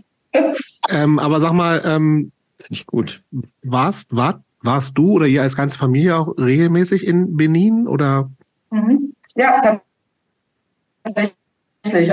ähm, 0.90 1.20
aber 1.20 1.40
sag 1.42 1.54
mal, 1.54 1.82
ähm, 1.86 2.32
finde 2.60 2.74
ich 2.74 2.86
gut. 2.86 3.24
Warst, 3.64 4.16
war, 4.16 4.44
warst 4.62 4.98
du 4.98 5.14
oder 5.14 5.26
ihr 5.26 5.42
als 5.42 5.56
ganze 5.56 5.78
Familie 5.78 6.18
auch 6.18 6.38
regelmäßig 6.38 7.08
in 7.08 7.36
Benin 7.36 7.88
oder? 7.88 8.30
Mhm. 8.70 9.14
Ja, 9.36 9.82
tatsächlich. 11.04 11.36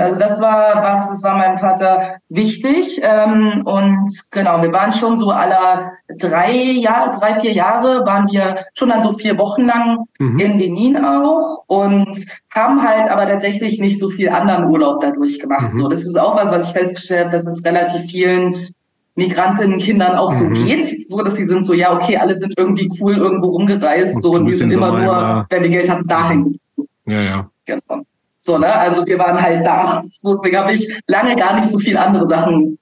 Also 0.01 0.17
das 0.17 0.39
war 0.41 0.81
was, 0.83 1.09
das 1.09 1.23
war 1.23 1.37
meinem 1.37 1.57
Vater 1.57 2.17
wichtig. 2.29 2.99
Ähm, 3.03 3.61
und 3.65 4.09
genau, 4.31 4.61
wir 4.63 4.71
waren 4.71 4.91
schon 4.91 5.15
so 5.15 5.29
aller 5.29 5.91
drei 6.17 6.51
Jahre, 6.51 7.11
drei, 7.11 7.39
vier 7.39 7.51
Jahre 7.51 8.05
waren 8.05 8.27
wir 8.31 8.55
schon 8.73 8.89
dann 8.89 9.03
so 9.03 9.13
vier 9.13 9.37
Wochen 9.37 9.65
lang 9.65 10.05
mhm. 10.17 10.39
in 10.39 10.57
Benin 10.57 10.97
auch 10.97 11.63
und 11.67 12.25
haben 12.53 12.81
halt 12.81 13.11
aber 13.11 13.27
tatsächlich 13.27 13.79
nicht 13.79 13.99
so 13.99 14.09
viel 14.09 14.29
anderen 14.29 14.65
Urlaub 14.65 15.01
dadurch 15.01 15.39
gemacht. 15.39 15.71
Mhm. 15.73 15.81
So, 15.81 15.87
das 15.87 15.99
ist 15.99 16.19
auch 16.19 16.35
was, 16.35 16.49
was 16.49 16.67
ich 16.67 16.73
festgestellt 16.73 17.25
habe, 17.25 17.31
dass 17.31 17.45
es 17.45 17.63
relativ 17.63 18.01
vielen 18.09 18.69
Migrantinnenkindern 19.15 20.17
auch 20.17 20.31
so 20.31 20.45
mhm. 20.45 20.65
geht, 20.65 21.07
so 21.07 21.21
dass 21.21 21.35
sie 21.35 21.45
sind 21.45 21.63
so, 21.63 21.73
ja, 21.73 21.93
okay, 21.93 22.17
alle 22.17 22.35
sind 22.35 22.53
irgendwie 22.57 22.89
cool 22.99 23.17
irgendwo 23.17 23.49
rumgereist, 23.49 24.15
und 24.15 24.21
so 24.21 24.31
und 24.31 24.47
wir 24.47 24.55
sind 24.55 24.71
immer 24.71 24.97
nur, 24.97 25.45
wenn 25.49 25.63
wir 25.63 25.69
Geld 25.69 25.89
hatten, 25.89 26.07
dahin. 26.07 26.57
Ja, 27.05 27.21
ja. 27.21 27.49
Genau. 27.65 28.03
So, 28.39 28.57
ne? 28.57 28.73
Also 28.73 29.05
wir 29.05 29.19
waren 29.19 29.39
halt 29.39 29.65
da. 29.65 30.01
Deswegen 30.03 30.57
habe 30.57 30.71
ich 30.71 31.01
lange 31.07 31.35
gar 31.35 31.55
nicht 31.55 31.69
so 31.69 31.77
viel 31.77 31.97
andere 31.97 32.25
Sachen 32.25 32.79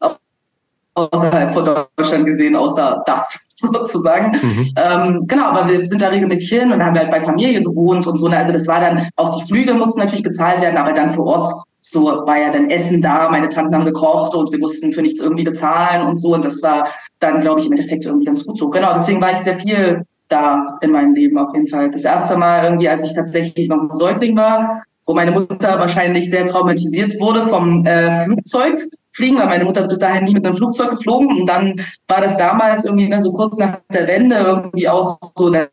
außerhalb 0.94 1.54
von 1.54 1.66
Deutschland 1.98 2.26
gesehen, 2.26 2.56
außer 2.56 3.04
das 3.06 3.40
sozusagen. 3.50 4.32
Mhm. 4.32 4.74
Ähm, 4.76 5.28
genau, 5.28 5.46
aber 5.46 5.68
wir 5.68 5.86
sind 5.86 6.02
da 6.02 6.10
regelmäßig 6.10 6.50
hin 6.50 6.72
und 6.72 6.84
haben 6.84 6.98
halt 6.98 7.12
bei 7.12 7.20
Familie 7.20 7.62
gewohnt 7.64 8.06
und 8.08 8.18
so. 8.18 8.28
Ne? 8.28 8.38
Also 8.38 8.54
das 8.54 8.68
war 8.68 8.80
dann, 8.80 9.08
auch 9.16 9.38
die 9.38 9.46
Flüge 9.46 9.74
mussten 9.74 10.00
natürlich 10.00 10.24
bezahlt 10.24 10.62
werden, 10.62 10.78
aber 10.78 10.94
dann 10.94 11.10
vor 11.10 11.26
Ort 11.26 11.54
so 11.82 12.04
war 12.04 12.38
ja 12.38 12.52
dann 12.52 12.70
Essen 12.70 13.02
da, 13.02 13.30
meine 13.30 13.48
Tanten 13.48 13.74
haben 13.74 13.86
gekocht 13.86 14.36
und 14.36 14.52
wir 14.52 14.60
mussten 14.60 14.92
für 14.92 15.02
nichts 15.02 15.22
irgendwie 15.22 15.46
bezahlen 15.46 16.06
und 16.06 16.16
so. 16.16 16.34
Und 16.34 16.44
das 16.44 16.62
war 16.62 16.90
dann, 17.20 17.40
glaube 17.40 17.62
ich, 17.62 17.68
im 17.68 17.72
Endeffekt 17.72 18.06
irgendwie 18.06 18.26
ganz 18.26 18.46
gut 18.46 18.58
so. 18.58 18.70
Genau, 18.70 18.94
deswegen 18.94 19.22
war 19.22 19.32
ich 19.32 19.38
sehr 19.38 19.56
viel 19.56 20.04
da 20.28 20.78
in 20.82 20.92
meinem 20.92 21.14
Leben 21.16 21.38
auf 21.38 21.54
jeden 21.54 21.68
Fall. 21.68 21.90
Das 21.90 22.04
erste 22.04 22.36
Mal 22.38 22.66
irgendwie, 22.66 22.90
als 22.90 23.04
ich 23.04 23.14
tatsächlich 23.14 23.70
noch 23.70 23.82
ein 23.82 23.94
Säugling 23.94 24.36
war, 24.36 24.84
wo 25.08 25.14
meine 25.14 25.32
Mutter 25.32 25.80
wahrscheinlich 25.80 26.30
sehr 26.30 26.46
traumatisiert 26.46 27.18
wurde 27.20 27.42
vom 27.44 27.86
äh, 27.86 28.26
Flugzeugfliegen, 28.26 29.40
weil 29.40 29.48
meine 29.48 29.64
Mutter 29.64 29.80
ist 29.80 29.88
bis 29.88 30.00
dahin 30.00 30.26
nie 30.26 30.34
mit 30.34 30.46
einem 30.46 30.58
Flugzeug 30.58 30.92
geflogen. 30.92 31.40
Und 31.40 31.46
dann 31.48 31.82
war 32.08 32.22
das 32.22 32.38
damals 32.38 32.86
irgendwie 32.86 33.08
ne, 33.08 33.20
so 33.20 33.32
kurz 33.32 33.58
nach 33.58 33.80
der 33.92 34.08
Wende 34.08 34.36
irgendwie 34.36 34.90
auch 34.90 35.18
so, 35.36 35.50
da 35.50 35.68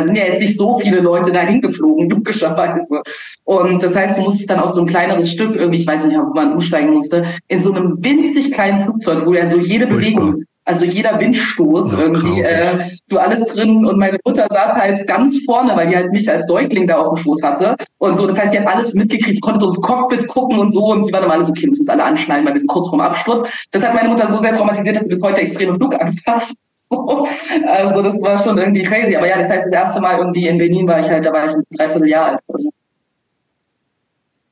sind 0.00 0.16
ja 0.16 0.24
jetzt 0.24 0.40
nicht 0.40 0.56
so 0.56 0.78
viele 0.78 1.00
Leute 1.00 1.30
dahin 1.30 1.60
geflogen, 1.60 2.08
logischerweise. 2.10 3.02
Und 3.44 3.82
das 3.82 3.94
heißt, 3.94 4.16
du 4.16 4.22
musstest 4.22 4.48
dann 4.48 4.60
auch 4.60 4.72
so 4.72 4.80
ein 4.80 4.86
kleineres 4.86 5.30
Stück 5.30 5.54
irgendwie, 5.54 5.80
ich 5.80 5.86
weiß 5.86 6.06
nicht, 6.06 6.16
wo 6.16 6.32
man 6.34 6.54
umsteigen 6.54 6.94
musste, 6.94 7.26
in 7.48 7.60
so 7.60 7.74
einem 7.74 8.02
winzig 8.02 8.52
kleinen 8.52 8.80
Flugzeug, 8.80 9.26
wo 9.26 9.34
ja 9.34 9.46
so 9.46 9.58
jede 9.58 9.86
Bewegung 9.86 10.44
also 10.64 10.84
jeder 10.84 11.18
Windstoß 11.18 11.92
ja, 11.92 11.98
irgendwie, 11.98 12.42
äh, 12.42 12.78
du 13.08 13.18
alles 13.18 13.44
drin 13.46 13.84
und 13.84 13.98
meine 13.98 14.18
Mutter 14.24 14.46
saß 14.50 14.72
halt 14.74 15.06
ganz 15.06 15.36
vorne, 15.44 15.74
weil 15.76 15.88
die 15.88 15.96
halt 15.96 16.12
mich 16.12 16.30
als 16.30 16.46
Säugling 16.46 16.86
da 16.86 16.98
auf 16.98 17.14
dem 17.14 17.16
Schoß 17.16 17.42
hatte 17.42 17.76
und 17.98 18.16
so. 18.16 18.26
Das 18.26 18.38
heißt, 18.38 18.52
die 18.52 18.60
hat 18.60 18.66
alles 18.66 18.94
mitgekriegt, 18.94 19.40
konnte 19.40 19.60
so 19.60 19.66
ins 19.66 19.80
Cockpit 19.80 20.28
gucken 20.28 20.58
und 20.58 20.70
so 20.70 20.92
und 20.92 21.06
die 21.06 21.12
waren 21.12 21.24
immer 21.24 21.34
alle 21.34 21.44
so, 21.44 21.50
okay, 21.50 21.66
müssen 21.66 21.82
uns 21.82 21.88
alle 21.88 22.04
anschneiden, 22.04 22.46
weil 22.46 22.54
wir 22.54 22.60
sind 22.60 22.68
kurz 22.68 22.88
vorm 22.88 23.00
Absturz. 23.00 23.48
Das 23.70 23.82
hat 23.82 23.94
meine 23.94 24.08
Mutter 24.08 24.28
so 24.28 24.38
sehr 24.38 24.52
traumatisiert, 24.52 24.96
dass 24.96 25.02
sie 25.02 25.08
bis 25.08 25.22
heute 25.22 25.40
extreme 25.40 25.74
Flugangst 25.74 26.26
hat. 26.26 26.46
So. 26.74 27.26
Also 27.66 28.02
das 28.02 28.22
war 28.22 28.38
schon 28.38 28.58
irgendwie 28.58 28.82
crazy. 28.82 29.16
Aber 29.16 29.28
ja, 29.28 29.38
das 29.38 29.50
heißt, 29.50 29.66
das 29.66 29.72
erste 29.72 30.00
Mal 30.00 30.18
irgendwie 30.18 30.46
in 30.46 30.58
Berlin 30.58 30.86
war 30.86 31.00
ich 31.00 31.08
halt, 31.08 31.24
da 31.24 31.32
war 31.32 31.46
ich 31.46 31.52
ein 31.52 31.62
Dreivierteljahr 31.72 32.26
alt 32.26 32.40
oder 32.46 32.58
so. 32.58 32.70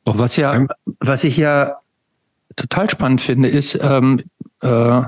Was 0.04 0.36
ja, 0.36 0.66
was 1.00 1.22
ich 1.22 1.36
ja 1.36 1.76
total 2.56 2.88
spannend 2.88 3.20
finde, 3.20 3.48
ist, 3.48 3.78
ähm, 3.82 4.22
äh, 4.62 5.02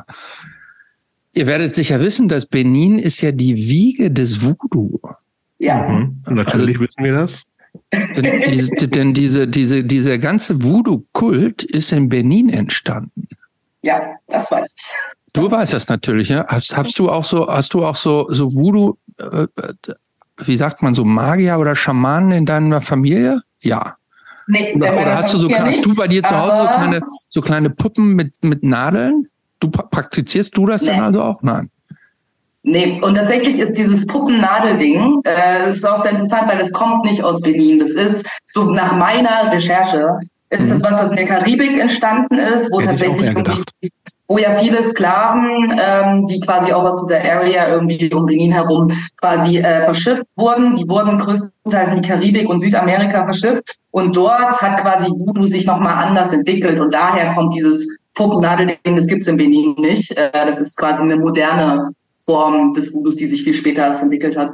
Ihr 1.33 1.47
werdet 1.47 1.75
sicher 1.75 2.01
wissen, 2.01 2.29
dass 2.29 2.47
Benin 2.47 2.99
ist 2.99 3.21
ja 3.21 3.33
die 3.33 3.57
Wiege 3.57 4.11
des 4.11 4.43
Voodoo. 4.43 4.99
Ja. 5.59 5.89
Mhm. 5.89 6.23
Natürlich 6.27 6.77
also, 6.77 6.81
wissen 6.81 7.05
wir 7.05 7.13
das. 7.13 7.45
Denn, 7.93 8.43
diese, 8.53 8.89
denn 8.89 9.15
diese, 9.15 9.47
diese, 9.47 9.85
dieser 9.85 10.19
ganze 10.19 10.63
Voodoo-Kult 10.63 11.63
ist 11.63 11.93
in 11.93 12.09
Benin 12.09 12.49
entstanden. 12.49 13.29
Ja, 13.83 14.01
das 14.27 14.51
weiß 14.51 14.75
ich. 14.77 14.83
Du 15.33 15.51
weißt 15.51 15.73
das 15.73 15.89
natürlich, 15.89 16.29
ja? 16.29 16.45
Hast, 16.49 16.77
hast 16.77 16.99
du 16.99 17.09
auch 17.09 17.25
so, 17.25 17.47
hast 17.47 17.73
du 17.75 17.85
auch 17.85 17.95
so, 17.95 18.27
so 18.31 18.53
Voodoo, 18.53 18.97
äh, 19.19 19.47
wie 20.45 20.57
sagt 20.57 20.83
man 20.83 20.95
so, 20.95 21.05
Magier 21.05 21.59
oder 21.59 21.77
Schamanen 21.77 22.33
in 22.33 22.47
deiner 22.47 22.83
Familie? 22.83 23.41
Ja. 23.61 23.97
Nee, 24.49 24.75
oder, 24.75 24.93
oder 24.93 25.19
hast 25.19 25.33
du 25.33 25.39
so, 25.39 25.49
hast 25.49 25.85
du 25.85 25.95
bei 25.95 26.09
dir 26.09 26.25
zu 26.25 26.37
Hause 26.37 26.63
so 26.63 26.69
kleine, 26.69 27.01
so 27.29 27.41
kleine 27.41 27.71
Puppen 27.71 28.17
mit, 28.17 28.35
mit 28.43 28.65
Nadeln? 28.65 29.29
Du 29.61 29.71
praktizierst 29.71 30.57
du 30.57 30.67
das 30.67 30.83
nee. 30.83 30.89
dann 30.89 31.01
also 31.01 31.23
auch? 31.23 31.43
Nein. 31.43 31.71
Nee, 32.63 33.01
und 33.03 33.15
tatsächlich 33.15 33.59
ist 33.59 33.75
dieses 33.75 34.07
Puppennadelding, 34.07 35.21
äh, 35.25 35.61
das 35.65 35.77
ist 35.77 35.89
auch 35.89 36.03
sehr 36.03 36.11
interessant, 36.11 36.51
weil 36.51 36.61
es 36.61 36.73
kommt 36.73 37.05
nicht 37.05 37.23
aus 37.23 37.41
Berlin. 37.41 37.79
Das 37.79 37.91
ist 37.91 38.27
so 38.47 38.65
nach 38.65 38.95
meiner 38.97 39.51
Recherche, 39.51 40.19
ist 40.51 40.65
mhm. 40.65 40.69
das 40.69 40.83
was, 40.83 41.01
was 41.01 41.11
in 41.11 41.17
der 41.17 41.27
Karibik 41.27 41.79
entstanden 41.79 42.39
ist, 42.39 42.71
wo 42.71 42.81
Hätte 42.81 42.91
tatsächlich 42.91 43.35
wo 44.31 44.39
ja 44.39 44.51
viele 44.53 44.81
Sklaven, 44.85 45.77
ähm, 45.77 46.25
die 46.27 46.39
quasi 46.39 46.73
auch 46.73 46.85
aus 46.85 47.05
dieser 47.05 47.21
Area 47.21 47.69
irgendwie 47.69 48.13
um 48.15 48.27
Benin 48.27 48.53
herum 48.53 48.89
quasi 49.21 49.59
äh, 49.59 49.83
verschifft 49.83 50.25
wurden, 50.37 50.77
die 50.77 50.89
wurden 50.89 51.19
größtenteils 51.19 51.91
in 51.91 52.03
die 52.03 52.09
Karibik 52.09 52.49
und 52.49 52.61
Südamerika 52.61 53.25
verschifft 53.25 53.77
und 53.91 54.15
dort 54.15 54.63
hat 54.63 54.79
quasi 54.79 55.07
Voodoo 55.07 55.47
sich 55.47 55.67
nochmal 55.67 56.05
anders 56.05 56.33
entwickelt 56.33 56.79
und 56.79 56.95
daher 56.95 57.35
kommt 57.35 57.57
dieses 57.57 57.99
Puppennadelding, 58.21 58.97
das 58.97 59.07
gibt's 59.07 59.27
in 59.29 59.39
Benin 59.39 59.75
nicht. 59.79 60.15
Äh, 60.17 60.31
das 60.33 60.61
ist 60.61 60.77
quasi 60.77 61.03
eine 61.03 61.17
moderne 61.17 61.91
Form 62.21 62.75
des 62.75 62.93
Voodoos, 62.93 63.17
die 63.17 63.27
sich 63.27 63.43
viel 63.43 63.55
später 63.55 63.87
entwickelt 63.87 64.37
hat. 64.37 64.51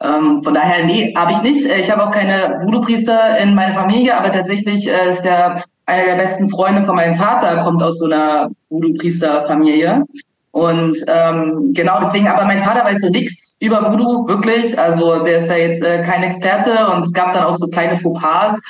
Ähm, 0.00 0.40
von 0.44 0.54
daher, 0.54 0.86
nee, 0.86 1.12
habe 1.16 1.32
ich 1.32 1.42
nicht. 1.42 1.64
Ich 1.64 1.90
habe 1.90 2.06
auch 2.06 2.12
keine 2.12 2.60
Voodoo-Priester 2.62 3.38
in 3.38 3.56
meiner 3.56 3.74
Familie, 3.74 4.16
aber 4.16 4.30
tatsächlich 4.30 4.88
äh, 4.88 5.10
ist 5.10 5.22
der 5.22 5.64
einer 5.86 6.04
der 6.04 6.16
besten 6.16 6.48
Freunde 6.48 6.84
von 6.84 6.94
meinem 6.94 7.16
Vater 7.16 7.56
kommt 7.58 7.82
aus 7.82 7.98
so 7.98 8.04
einer 8.04 8.50
Voodoo-Priester-Familie. 8.68 10.04
Und 10.52 10.96
ähm, 11.08 11.72
genau 11.74 11.98
deswegen, 12.00 12.28
aber 12.28 12.44
mein 12.44 12.60
Vater 12.60 12.84
weiß 12.84 13.00
so 13.00 13.08
nichts 13.08 13.56
über 13.60 13.90
Voodoo, 13.90 14.28
wirklich. 14.28 14.78
Also 14.78 15.24
der 15.24 15.38
ist 15.38 15.48
ja 15.48 15.56
jetzt 15.56 15.82
äh, 15.82 16.02
kein 16.02 16.22
Experte 16.22 16.86
und 16.94 17.04
es 17.04 17.12
gab 17.12 17.32
dann 17.32 17.44
auch 17.44 17.54
so 17.54 17.66
kleine 17.66 17.96
Fauxpas, 17.96 18.60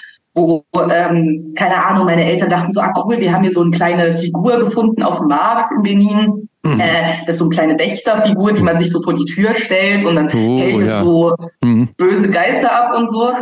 wo, 0.46 0.64
ähm, 0.90 1.54
keine 1.56 1.84
Ahnung, 1.84 2.06
meine 2.06 2.24
Eltern 2.24 2.50
dachten 2.50 2.70
so, 2.70 2.80
ah 2.80 2.92
cool, 2.96 3.18
wir 3.18 3.32
haben 3.32 3.42
hier 3.42 3.52
so 3.52 3.62
eine 3.62 3.70
kleine 3.70 4.12
Figur 4.12 4.58
gefunden 4.58 5.02
auf 5.02 5.18
dem 5.18 5.28
Markt 5.28 5.70
in 5.72 5.82
Benin. 5.82 6.48
Mhm. 6.62 6.80
Äh, 6.80 7.02
das 7.26 7.36
ist 7.36 7.38
so 7.38 7.44
eine 7.44 7.54
kleine 7.54 7.78
Wächterfigur, 7.78 8.52
die 8.52 8.62
man 8.62 8.76
sich 8.76 8.90
so 8.90 9.02
vor 9.02 9.14
die 9.14 9.24
Tür 9.24 9.54
stellt 9.54 10.04
und 10.04 10.16
dann 10.16 10.26
oh, 10.26 10.58
hält 10.58 10.82
ja. 10.82 10.98
es 10.98 11.04
so 11.04 11.34
mhm. 11.62 11.88
böse 11.96 12.30
Geister 12.30 12.72
ab 12.72 12.96
und 12.96 13.08
so. 13.08 13.32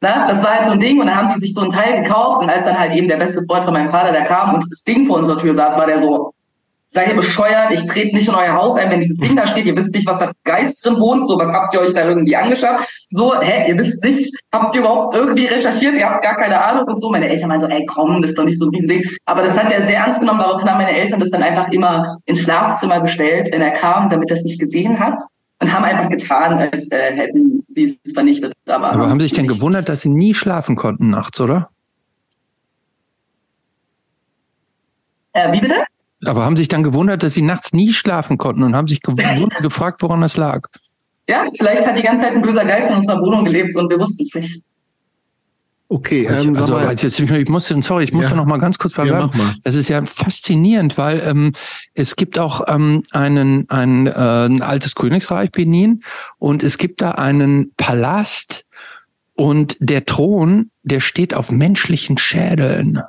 Na, 0.00 0.28
das 0.28 0.42
war 0.44 0.54
halt 0.54 0.66
so 0.66 0.72
ein 0.72 0.80
Ding 0.80 1.00
und 1.00 1.06
dann 1.06 1.16
haben 1.16 1.32
die 1.34 1.40
sich 1.40 1.54
so 1.54 1.62
ein 1.62 1.70
Teil 1.70 2.02
gekauft 2.02 2.40
und 2.40 2.48
als 2.48 2.64
dann 2.64 2.78
halt 2.78 2.94
eben 2.94 3.08
der 3.08 3.16
beste 3.16 3.42
Freund 3.48 3.64
von 3.64 3.72
meinem 3.72 3.88
Vater, 3.88 4.12
der 4.12 4.24
kam 4.24 4.54
und 4.54 4.62
das 4.62 4.84
Ding 4.84 5.06
vor 5.06 5.16
unserer 5.18 5.38
Tür 5.38 5.54
saß, 5.54 5.76
war 5.76 5.86
der 5.86 5.98
so, 5.98 6.32
seid 6.88 7.08
ihr 7.08 7.14
bescheuert, 7.14 7.72
ich 7.72 7.86
trete 7.86 8.16
nicht 8.16 8.28
in 8.28 8.34
euer 8.34 8.54
Haus 8.54 8.76
ein, 8.76 8.90
wenn 8.90 9.00
dieses 9.00 9.18
Ding 9.18 9.36
da 9.36 9.46
steht, 9.46 9.66
ihr 9.66 9.76
wisst 9.76 9.94
nicht, 9.94 10.06
was 10.06 10.18
da 10.18 10.32
Geist 10.44 10.84
drin 10.84 10.98
wohnt, 10.98 11.26
so, 11.26 11.38
was 11.38 11.52
habt 11.52 11.74
ihr 11.74 11.80
euch 11.80 11.92
da 11.92 12.08
irgendwie 12.08 12.34
angeschafft? 12.34 13.06
So, 13.10 13.38
hä, 13.38 13.68
ihr 13.68 13.78
wisst 13.78 14.02
nicht, 14.02 14.34
habt 14.52 14.74
ihr 14.74 14.80
überhaupt 14.80 15.14
irgendwie 15.14 15.44
recherchiert, 15.44 15.94
ihr 15.94 16.08
habt 16.08 16.24
gar 16.24 16.36
keine 16.36 16.62
Ahnung 16.62 16.86
und 16.86 16.98
so. 16.98 17.10
Meine 17.10 17.28
Eltern 17.28 17.50
meinen 17.50 17.60
so, 17.60 17.66
ey, 17.66 17.84
komm, 17.86 18.22
das 18.22 18.30
ist 18.30 18.38
doch 18.38 18.44
nicht 18.44 18.58
so 18.58 18.66
ein 18.66 18.70
Riesending. 18.70 19.04
Aber 19.26 19.42
das 19.42 19.58
hat 19.58 19.70
er 19.70 19.84
sehr 19.84 19.98
ernst 19.98 20.20
genommen, 20.20 20.40
daraufhin 20.40 20.70
haben 20.70 20.78
meine 20.78 20.96
Eltern 20.96 21.20
das 21.20 21.30
dann 21.30 21.42
einfach 21.42 21.68
immer 21.68 22.16
ins 22.24 22.40
Schlafzimmer 22.40 23.00
gestellt, 23.00 23.50
wenn 23.52 23.60
er 23.60 23.72
kam, 23.72 24.08
damit 24.08 24.30
er 24.30 24.38
es 24.38 24.44
nicht 24.44 24.58
gesehen 24.58 24.98
hat 24.98 25.18
und 25.60 25.72
haben 25.72 25.84
einfach 25.84 26.08
getan, 26.08 26.70
als 26.72 26.90
äh, 26.90 27.14
hätten 27.14 27.64
sie 27.68 27.84
es 27.84 28.12
vernichtet. 28.12 28.54
Aber, 28.66 28.92
Aber 28.92 29.10
haben 29.10 29.20
sie 29.20 29.26
sich 29.26 29.34
denn 29.34 29.48
gewundert, 29.48 29.88
dass 29.88 30.02
sie 30.02 30.08
nie 30.08 30.32
schlafen 30.32 30.76
konnten 30.76 31.10
nachts, 31.10 31.38
oder? 31.40 31.68
Äh, 35.34 35.52
wie 35.52 35.60
bitte? 35.60 35.84
Aber 36.24 36.44
haben 36.44 36.56
sich 36.56 36.68
dann 36.68 36.82
gewundert, 36.82 37.22
dass 37.22 37.34
sie 37.34 37.42
nachts 37.42 37.72
nie 37.72 37.92
schlafen 37.92 38.38
konnten 38.38 38.62
und 38.62 38.74
haben 38.74 38.88
sich 38.88 39.02
gewundert, 39.02 39.50
gefragt, 39.62 40.02
woran 40.02 40.20
das 40.20 40.36
lag. 40.36 40.66
Ja, 41.28 41.46
vielleicht 41.56 41.86
hat 41.86 41.96
die 41.96 42.02
ganze 42.02 42.24
Zeit 42.24 42.34
ein 42.34 42.42
böser 42.42 42.64
Geist 42.64 42.90
in 42.90 42.96
unserer 42.96 43.20
Wohnung 43.20 43.44
gelebt 43.44 43.76
und 43.76 43.90
wir 43.90 43.98
wussten 43.98 44.22
es 44.22 44.34
nicht. 44.34 44.62
Okay, 45.90 46.26
ähm, 46.26 46.54
also, 46.54 46.76
also 46.76 47.06
jetzt, 47.06 47.18
ich 47.18 47.48
musste, 47.48 47.80
sorry, 47.82 48.04
ich 48.04 48.12
musste 48.12 48.32
ja. 48.32 48.36
noch 48.36 48.44
mal 48.44 48.58
ganz 48.58 48.78
kurz 48.78 48.92
bewerben. 48.92 49.30
Ja, 49.38 49.54
das 49.64 49.74
ist 49.74 49.88
ja 49.88 50.02
faszinierend, 50.02 50.98
weil 50.98 51.22
ähm, 51.24 51.54
es 51.94 52.14
gibt 52.16 52.38
auch 52.38 52.62
ähm, 52.68 53.04
einen 53.10 53.70
ein, 53.70 54.06
äh, 54.06 54.10
ein 54.10 54.60
altes 54.60 54.94
Königsreich 54.94 55.50
Benin 55.50 56.02
und 56.38 56.62
es 56.62 56.76
gibt 56.76 57.00
da 57.00 57.12
einen 57.12 57.72
Palast 57.78 58.66
und 59.34 59.78
der 59.80 60.04
Thron, 60.04 60.70
der 60.82 61.00
steht 61.00 61.32
auf 61.32 61.50
menschlichen 61.50 62.18
Schädeln. 62.18 63.00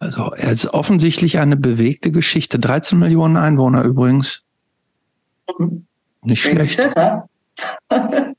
Also 0.00 0.32
er 0.32 0.52
ist 0.52 0.72
offensichtlich 0.72 1.38
eine 1.38 1.56
bewegte 1.56 2.10
Geschichte. 2.10 2.58
13 2.58 2.98
Millionen 2.98 3.36
Einwohner 3.36 3.82
übrigens. 3.82 4.42
Nicht 6.22 6.42
schlecht. 6.42 6.80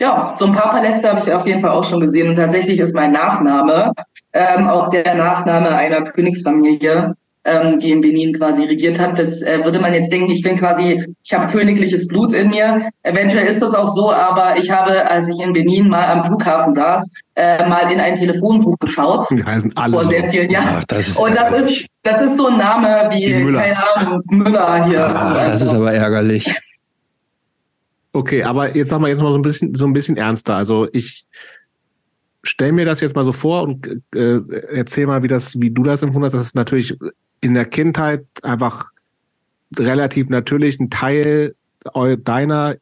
Ja, 0.00 0.34
so 0.36 0.46
ein 0.46 0.52
paar 0.52 0.70
Paläste 0.70 1.08
habe 1.08 1.20
ich 1.20 1.32
auf 1.32 1.46
jeden 1.46 1.60
Fall 1.60 1.70
auch 1.70 1.84
schon 1.84 2.00
gesehen. 2.00 2.28
Und 2.28 2.34
tatsächlich 2.34 2.80
ist 2.80 2.92
mein 2.92 3.12
Nachname 3.12 3.92
ähm, 4.32 4.66
auch 4.66 4.88
der 4.88 5.14
Nachname 5.14 5.68
einer 5.68 6.02
Königsfamilie, 6.02 7.14
ähm, 7.44 7.78
die 7.78 7.90
in 7.90 8.00
Benin 8.00 8.32
quasi 8.32 8.64
regiert 8.64 8.98
hat. 8.98 9.18
Das 9.18 9.42
äh, 9.42 9.64
würde 9.64 9.80
man 9.80 9.94
jetzt 9.94 10.12
denken, 10.12 10.30
ich 10.30 10.42
bin 10.42 10.56
quasi, 10.56 11.04
ich 11.22 11.32
habe 11.32 11.50
königliches 11.50 12.06
Blut 12.06 12.32
in 12.32 12.50
mir. 12.50 12.88
Eventuell 13.02 13.46
ist 13.46 13.60
das 13.60 13.74
auch 13.74 13.92
so, 13.94 14.12
aber 14.12 14.56
ich 14.56 14.70
habe, 14.70 15.10
als 15.10 15.28
ich 15.28 15.40
in 15.40 15.52
Benin 15.52 15.88
mal 15.88 16.04
am 16.04 16.24
Flughafen 16.24 16.72
saß, 16.72 17.12
äh, 17.34 17.68
mal 17.68 17.90
in 17.90 17.98
ein 17.98 18.14
Telefonbuch 18.14 18.78
geschaut. 18.78 19.26
Die 19.30 19.42
heißen 19.42 19.72
alle 19.76 19.94
vor 19.94 20.04
sehr 20.04 20.30
vielen 20.30 20.50
Jahren. 20.50 20.76
Ach, 20.78 20.84
das 20.84 21.08
ist 21.08 21.18
Und 21.18 21.34
das 21.34 21.52
ist, 21.52 21.86
das 22.02 22.22
ist 22.22 22.36
so 22.36 22.46
ein 22.46 22.58
Name 22.58 23.08
wie, 23.12 23.52
keine 23.52 23.96
Ahnung, 23.96 24.22
Müller 24.30 24.84
hier. 24.86 25.06
Ach, 25.06 25.44
das 25.44 25.62
ist 25.62 25.68
aber 25.68 25.92
ärgerlich. 25.92 26.54
Okay, 28.12 28.42
aber 28.42 28.76
jetzt 28.76 28.90
sag 28.90 29.00
mal 29.00 29.08
jetzt 29.08 29.22
mal 29.22 29.32
so 29.32 29.38
ein 29.38 29.42
bisschen 29.42 29.74
so 29.74 29.86
ein 29.86 29.94
bisschen 29.94 30.18
ernster. 30.18 30.54
Also 30.54 30.86
ich 30.92 31.24
stell 32.42 32.72
mir 32.72 32.84
das 32.84 33.00
jetzt 33.00 33.16
mal 33.16 33.24
so 33.24 33.32
vor 33.32 33.62
und 33.62 33.86
äh, 34.14 34.40
erzähl 34.74 35.06
mal, 35.06 35.22
wie 35.22 35.28
das, 35.28 35.58
wie 35.60 35.70
du 35.70 35.82
das 35.82 36.02
empfunden 36.02 36.26
hast. 36.26 36.34
Das 36.34 36.44
ist 36.44 36.54
natürlich 36.54 36.96
in 37.42 37.54
der 37.54 37.66
Kindheit 37.66 38.24
einfach 38.42 38.90
relativ 39.78 40.30
natürlich 40.30 40.80
ein 40.80 40.90
Teil 40.90 41.54
deiner 42.24 42.76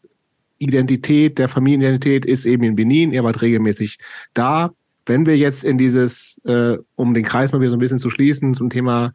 Identität, 0.58 1.38
der 1.38 1.48
Familienidentität 1.48 2.26
ist 2.26 2.44
eben 2.44 2.62
in 2.62 2.76
Benin. 2.76 3.12
Ihr 3.12 3.24
wart 3.24 3.40
regelmäßig 3.40 3.98
da. 4.34 4.70
Wenn 5.06 5.24
wir 5.24 5.36
jetzt 5.36 5.64
in 5.64 5.78
dieses, 5.78 6.38
äh, 6.44 6.76
um 6.94 7.14
den 7.14 7.24
Kreis 7.24 7.50
mal 7.50 7.60
wieder 7.60 7.70
so 7.70 7.76
ein 7.76 7.80
bisschen 7.80 7.98
zu 7.98 8.10
schließen, 8.10 8.54
zum 8.54 8.68
Thema 8.68 9.12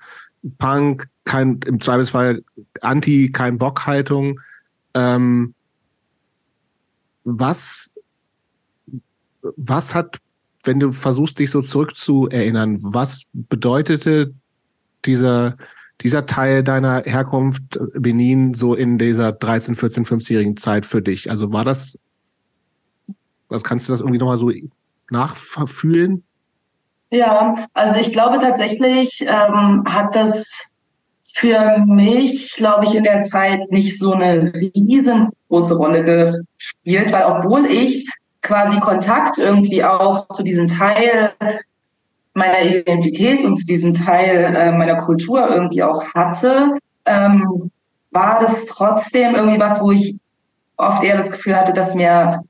Punk, 0.58 1.08
kein, 1.24 1.60
im 1.66 1.80
Zweifelsfall 1.80 2.44
Anti, 2.82 3.32
kein 3.32 3.60
Bock-Haltung, 3.60 4.40
ähm, 4.96 5.54
was, 7.24 7.92
was 9.56 9.94
hat, 9.94 10.18
wenn 10.64 10.80
du 10.80 10.92
versuchst, 10.92 11.38
dich 11.38 11.52
so 11.52 11.62
zurückzuerinnern, 11.62 12.80
was 12.82 13.26
bedeutete 13.34 14.34
dieser, 15.06 15.58
dieser 16.02 16.26
Teil 16.26 16.64
deiner 16.64 17.04
Herkunft 17.06 17.80
Benin 17.94 18.54
so 18.54 18.74
in 18.74 18.98
dieser 18.98 19.32
13, 19.32 19.76
14, 19.76 20.06
15-jährigen 20.06 20.58
Zeit 20.58 20.86
für 20.86 21.02
dich? 21.02 21.30
Also 21.30 21.52
war 21.52 21.66
das, 21.66 21.98
was 23.50 23.64
kannst 23.64 23.88
du 23.88 23.94
das 23.94 24.02
irgendwie 24.02 24.20
nochmal 24.20 24.38
so 24.38 24.52
nachfühlen? 25.10 26.24
Ja, 27.12 27.56
also 27.74 28.00
ich 28.00 28.12
glaube 28.12 28.40
tatsächlich 28.40 29.22
ähm, 29.22 29.84
hat 29.88 30.16
das 30.16 30.72
für 31.34 31.84
mich, 31.86 32.56
glaube 32.56 32.86
ich, 32.86 32.96
in 32.96 33.04
der 33.04 33.22
Zeit 33.22 33.70
nicht 33.70 34.00
so 34.00 34.14
eine 34.14 34.54
riesengroße 34.54 35.76
Rolle 35.76 36.04
gespielt, 36.04 37.12
weil 37.12 37.26
obwohl 37.26 37.66
ich 37.66 38.10
quasi 38.42 38.80
Kontakt 38.80 39.38
irgendwie 39.38 39.84
auch 39.84 40.28
zu 40.30 40.44
diesem 40.44 40.68
Teil 40.68 41.34
meiner 42.36 42.62
Identität 42.62 43.44
und 43.44 43.56
zu 43.56 43.66
diesem 43.66 43.94
Teil 43.94 44.56
äh, 44.56 44.72
meiner 44.72 44.98
Kultur 44.98 45.50
irgendwie 45.50 45.82
auch 45.84 46.04
hatte, 46.14 46.74
ähm, 47.06 47.72
war 48.12 48.40
das 48.40 48.66
trotzdem 48.66 49.36
irgendwie 49.36 49.60
was, 49.60 49.82
wo 49.82 49.92
ich 49.92 50.16
oft 50.78 51.04
eher 51.04 51.18
das 51.18 51.32
Gefühl 51.32 51.56
hatte, 51.56 51.74
dass 51.74 51.96
mir 51.96 52.42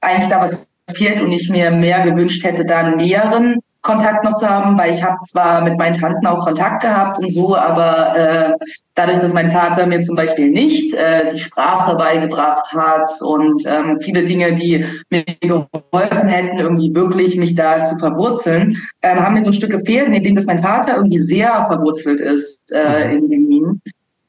eigentlich 0.00 0.28
da 0.28 0.40
was 0.40 0.68
fehlt 0.92 1.22
und 1.22 1.30
ich 1.30 1.48
mir 1.48 1.70
mehr 1.70 2.02
gewünscht 2.02 2.44
hätte, 2.44 2.64
da 2.64 2.78
einen 2.78 2.96
näheren 2.96 3.60
Kontakt 3.82 4.24
noch 4.24 4.34
zu 4.34 4.48
haben, 4.48 4.78
weil 4.78 4.92
ich 4.92 5.02
habe 5.02 5.16
zwar 5.26 5.62
mit 5.62 5.78
meinen 5.78 5.94
Tanten 5.94 6.26
auch 6.26 6.44
Kontakt 6.44 6.82
gehabt 6.82 7.18
und 7.18 7.32
so, 7.32 7.56
aber 7.56 8.16
äh, 8.16 8.52
dadurch, 8.94 9.18
dass 9.20 9.32
mein 9.32 9.50
Vater 9.50 9.86
mir 9.86 10.00
zum 10.00 10.16
Beispiel 10.16 10.50
nicht 10.50 10.94
äh, 10.94 11.30
die 11.30 11.38
Sprache 11.38 11.96
beigebracht 11.96 12.72
hat 12.74 13.10
und 13.22 13.62
ähm, 13.66 13.98
viele 13.98 14.24
Dinge, 14.24 14.52
die 14.52 14.84
mir 15.08 15.24
geholfen 15.40 16.28
hätten, 16.28 16.58
irgendwie 16.58 16.94
wirklich 16.94 17.36
mich 17.36 17.54
da 17.54 17.82
zu 17.84 17.96
verwurzeln, 17.96 18.76
ähm, 19.02 19.20
haben 19.20 19.34
mir 19.34 19.42
so 19.42 19.50
ein 19.50 19.54
Stück 19.54 19.70
gefehlt, 19.70 20.10
neben 20.10 20.24
dem, 20.24 20.34
dass 20.34 20.46
mein 20.46 20.58
Vater 20.58 20.96
irgendwie 20.96 21.18
sehr 21.18 21.66
verwurzelt 21.66 22.20
ist 22.20 22.70
äh, 22.72 23.14
in 23.14 23.28
Benin. 23.30 23.80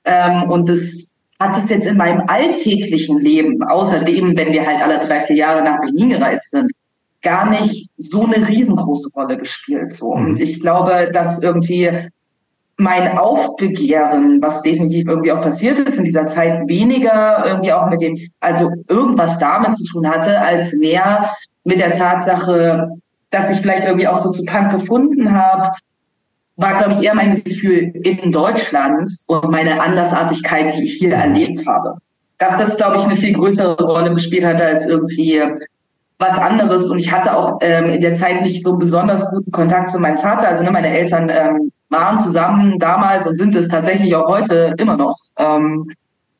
Ähm, 0.06 0.50
und 0.50 0.70
das 0.70 1.12
hat 1.42 1.58
es 1.58 1.70
jetzt 1.70 1.88
in 1.88 1.98
meinem 1.98 2.22
alltäglichen 2.28 3.20
Leben, 3.20 3.64
außerdem, 3.64 4.38
wenn 4.38 4.54
wir 4.54 4.66
halt 4.66 4.82
alle 4.82 5.00
drei, 5.00 5.20
vier 5.20 5.36
Jahre 5.36 5.64
nach 5.64 5.80
Berlin 5.82 6.10
gereist 6.10 6.52
sind, 6.52 6.72
gar 7.22 7.50
nicht 7.50 7.90
so 7.98 8.26
eine 8.26 8.48
riesengroße 8.48 9.10
Rolle 9.16 9.38
gespielt. 9.38 9.92
So. 9.92 10.08
Und 10.08 10.34
mhm. 10.34 10.42
ich 10.42 10.60
glaube, 10.60 11.10
dass 11.14 11.42
irgendwie 11.42 11.90
mein 12.78 13.18
Aufbegehren, 13.18 14.42
was 14.42 14.64
definitiv 14.64 15.08
irgendwie 15.08 15.32
auch 15.32 15.42
passiert 15.42 15.78
ist 15.80 15.98
in 15.98 16.04
dieser 16.04 16.26
Zeit, 16.26 16.68
weniger 16.68 17.46
irgendwie 17.46 17.74
auch 17.74 17.90
mit 17.90 18.02
dem, 18.02 18.18
also 18.40 18.72
irgendwas 18.88 19.38
damit 19.38 19.76
zu 19.76 19.86
tun 19.86 20.10
hatte, 20.10 20.40
als 20.42 20.74
mehr 20.74 21.30
mit 21.64 21.80
der 21.80 21.92
Tatsache, 21.92 22.90
dass 23.30 23.52
ich 23.52 23.60
vielleicht 23.60 23.86
irgendwie 23.86 24.08
auch 24.08 24.18
so 24.18 24.32
zu 24.32 24.44
Punk 24.46 24.72
gefunden 24.72 25.32
habe, 25.32 25.70
war, 26.56 26.76
glaube 26.76 26.94
ich, 26.94 27.04
eher 27.04 27.16
mein 27.16 27.44
Gefühl 27.44 27.92
in 28.04 28.32
Deutschland 28.32 29.10
und 29.28 29.52
meine 29.52 29.82
Andersartigkeit, 29.82 30.76
die 30.76 30.84
ich 30.84 30.94
hier 30.94 31.14
erlebt 31.14 31.66
habe. 31.68 31.98
Dass 32.40 32.58
das, 32.58 32.78
glaube 32.78 32.98
ich, 32.98 33.04
eine 33.04 33.16
viel 33.16 33.34
größere 33.34 33.82
Rolle 33.84 34.14
gespielt 34.14 34.46
hat 34.46 34.62
als 34.62 34.86
irgendwie 34.88 35.42
was 36.22 36.38
anderes. 36.38 36.90
Und 36.90 37.00
ich 37.00 37.12
hatte 37.12 37.36
auch 37.36 37.58
ähm, 37.62 37.90
in 37.90 38.02
der 38.02 38.14
Zeit 38.14 38.42
nicht 38.44 38.64
so 38.64 38.78
besonders 38.78 39.30
guten 39.32 39.52
Kontakt 39.52 39.90
zu 39.90 40.00
meinem 40.00 40.18
Vater. 40.18 40.48
Also 40.48 40.64
ne, 40.64 40.72
meine 40.72 40.90
Eltern 40.90 41.30
ähm, 41.30 41.72
waren 41.90 42.18
zusammen 42.18 42.80
damals 42.80 43.28
und 43.28 43.36
sind 43.36 43.56
es 43.56 43.68
tatsächlich 43.68 44.16
auch 44.16 44.28
heute 44.28 44.74
immer 44.78 44.96
noch. 44.96 45.16
Ähm, 45.38 45.92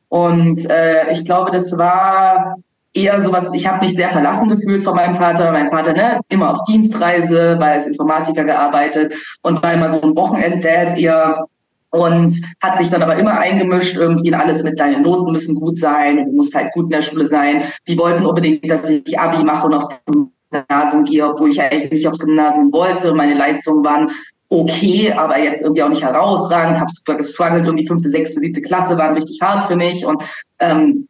und 0.08 0.68
äh, 0.70 1.10
ich 1.10 1.24
glaube, 1.24 1.50
das 1.50 1.76
war 1.76 2.56
eher 2.94 3.20
sowas, 3.20 3.50
ich 3.54 3.66
habe 3.66 3.84
mich 3.84 3.94
sehr 3.94 4.10
verlassen 4.10 4.48
gefühlt 4.48 4.84
von 4.84 4.94
meinem 4.94 5.14
Vater. 5.14 5.50
Mein 5.52 5.68
Vater, 5.68 5.92
ne, 5.92 6.20
immer 6.28 6.50
auf 6.50 6.64
Dienstreise, 6.64 7.58
war 7.58 7.68
als 7.68 7.86
Informatiker 7.86 8.44
gearbeitet 8.44 9.14
und 9.42 9.62
war 9.62 9.72
immer 9.72 9.90
so 9.90 10.00
ein 10.02 10.14
Wochenenddad 10.16 10.98
eher 10.98 11.46
und 11.92 12.40
hat 12.62 12.78
sich 12.78 12.88
dann 12.88 13.02
aber 13.02 13.16
immer 13.16 13.38
eingemischt, 13.38 13.96
irgendwie 13.96 14.28
in 14.28 14.34
alles 14.34 14.62
mit 14.62 14.80
deinen 14.80 15.02
Noten 15.02 15.30
müssen 15.30 15.54
gut 15.54 15.78
sein, 15.78 16.24
du 16.24 16.32
musst 16.32 16.54
halt 16.54 16.72
gut 16.72 16.84
in 16.84 16.90
der 16.90 17.02
Schule 17.02 17.26
sein. 17.26 17.64
Die 17.86 17.98
wollten 17.98 18.24
unbedingt, 18.24 18.68
dass 18.68 18.88
ich 18.88 19.18
Abi 19.18 19.44
mache 19.44 19.66
und 19.66 19.74
aufs 19.74 19.88
Gymnasium 20.50 21.04
gehe, 21.04 21.28
obwohl 21.28 21.50
ich 21.50 21.60
eigentlich 21.60 21.92
nicht 21.92 22.08
aufs 22.08 22.18
Gymnasium 22.18 22.72
wollte. 22.72 23.12
Meine 23.12 23.34
Leistungen 23.34 23.84
waren 23.84 24.10
okay, 24.48 25.12
aber 25.12 25.38
jetzt 25.38 25.62
irgendwie 25.62 25.82
auch 25.82 25.90
nicht 25.90 26.02
herausragend. 26.02 26.80
Habe 26.80 26.90
super 26.90 27.16
gestruggelt, 27.16 27.66
irgendwie 27.66 27.86
fünfte, 27.86 28.08
sechste, 28.08 28.40
siebte 28.40 28.62
Klasse 28.62 28.96
waren 28.96 29.14
richtig 29.14 29.38
hart 29.42 29.64
für 29.64 29.76
mich 29.76 30.06
und 30.06 30.22
ähm, 30.60 31.08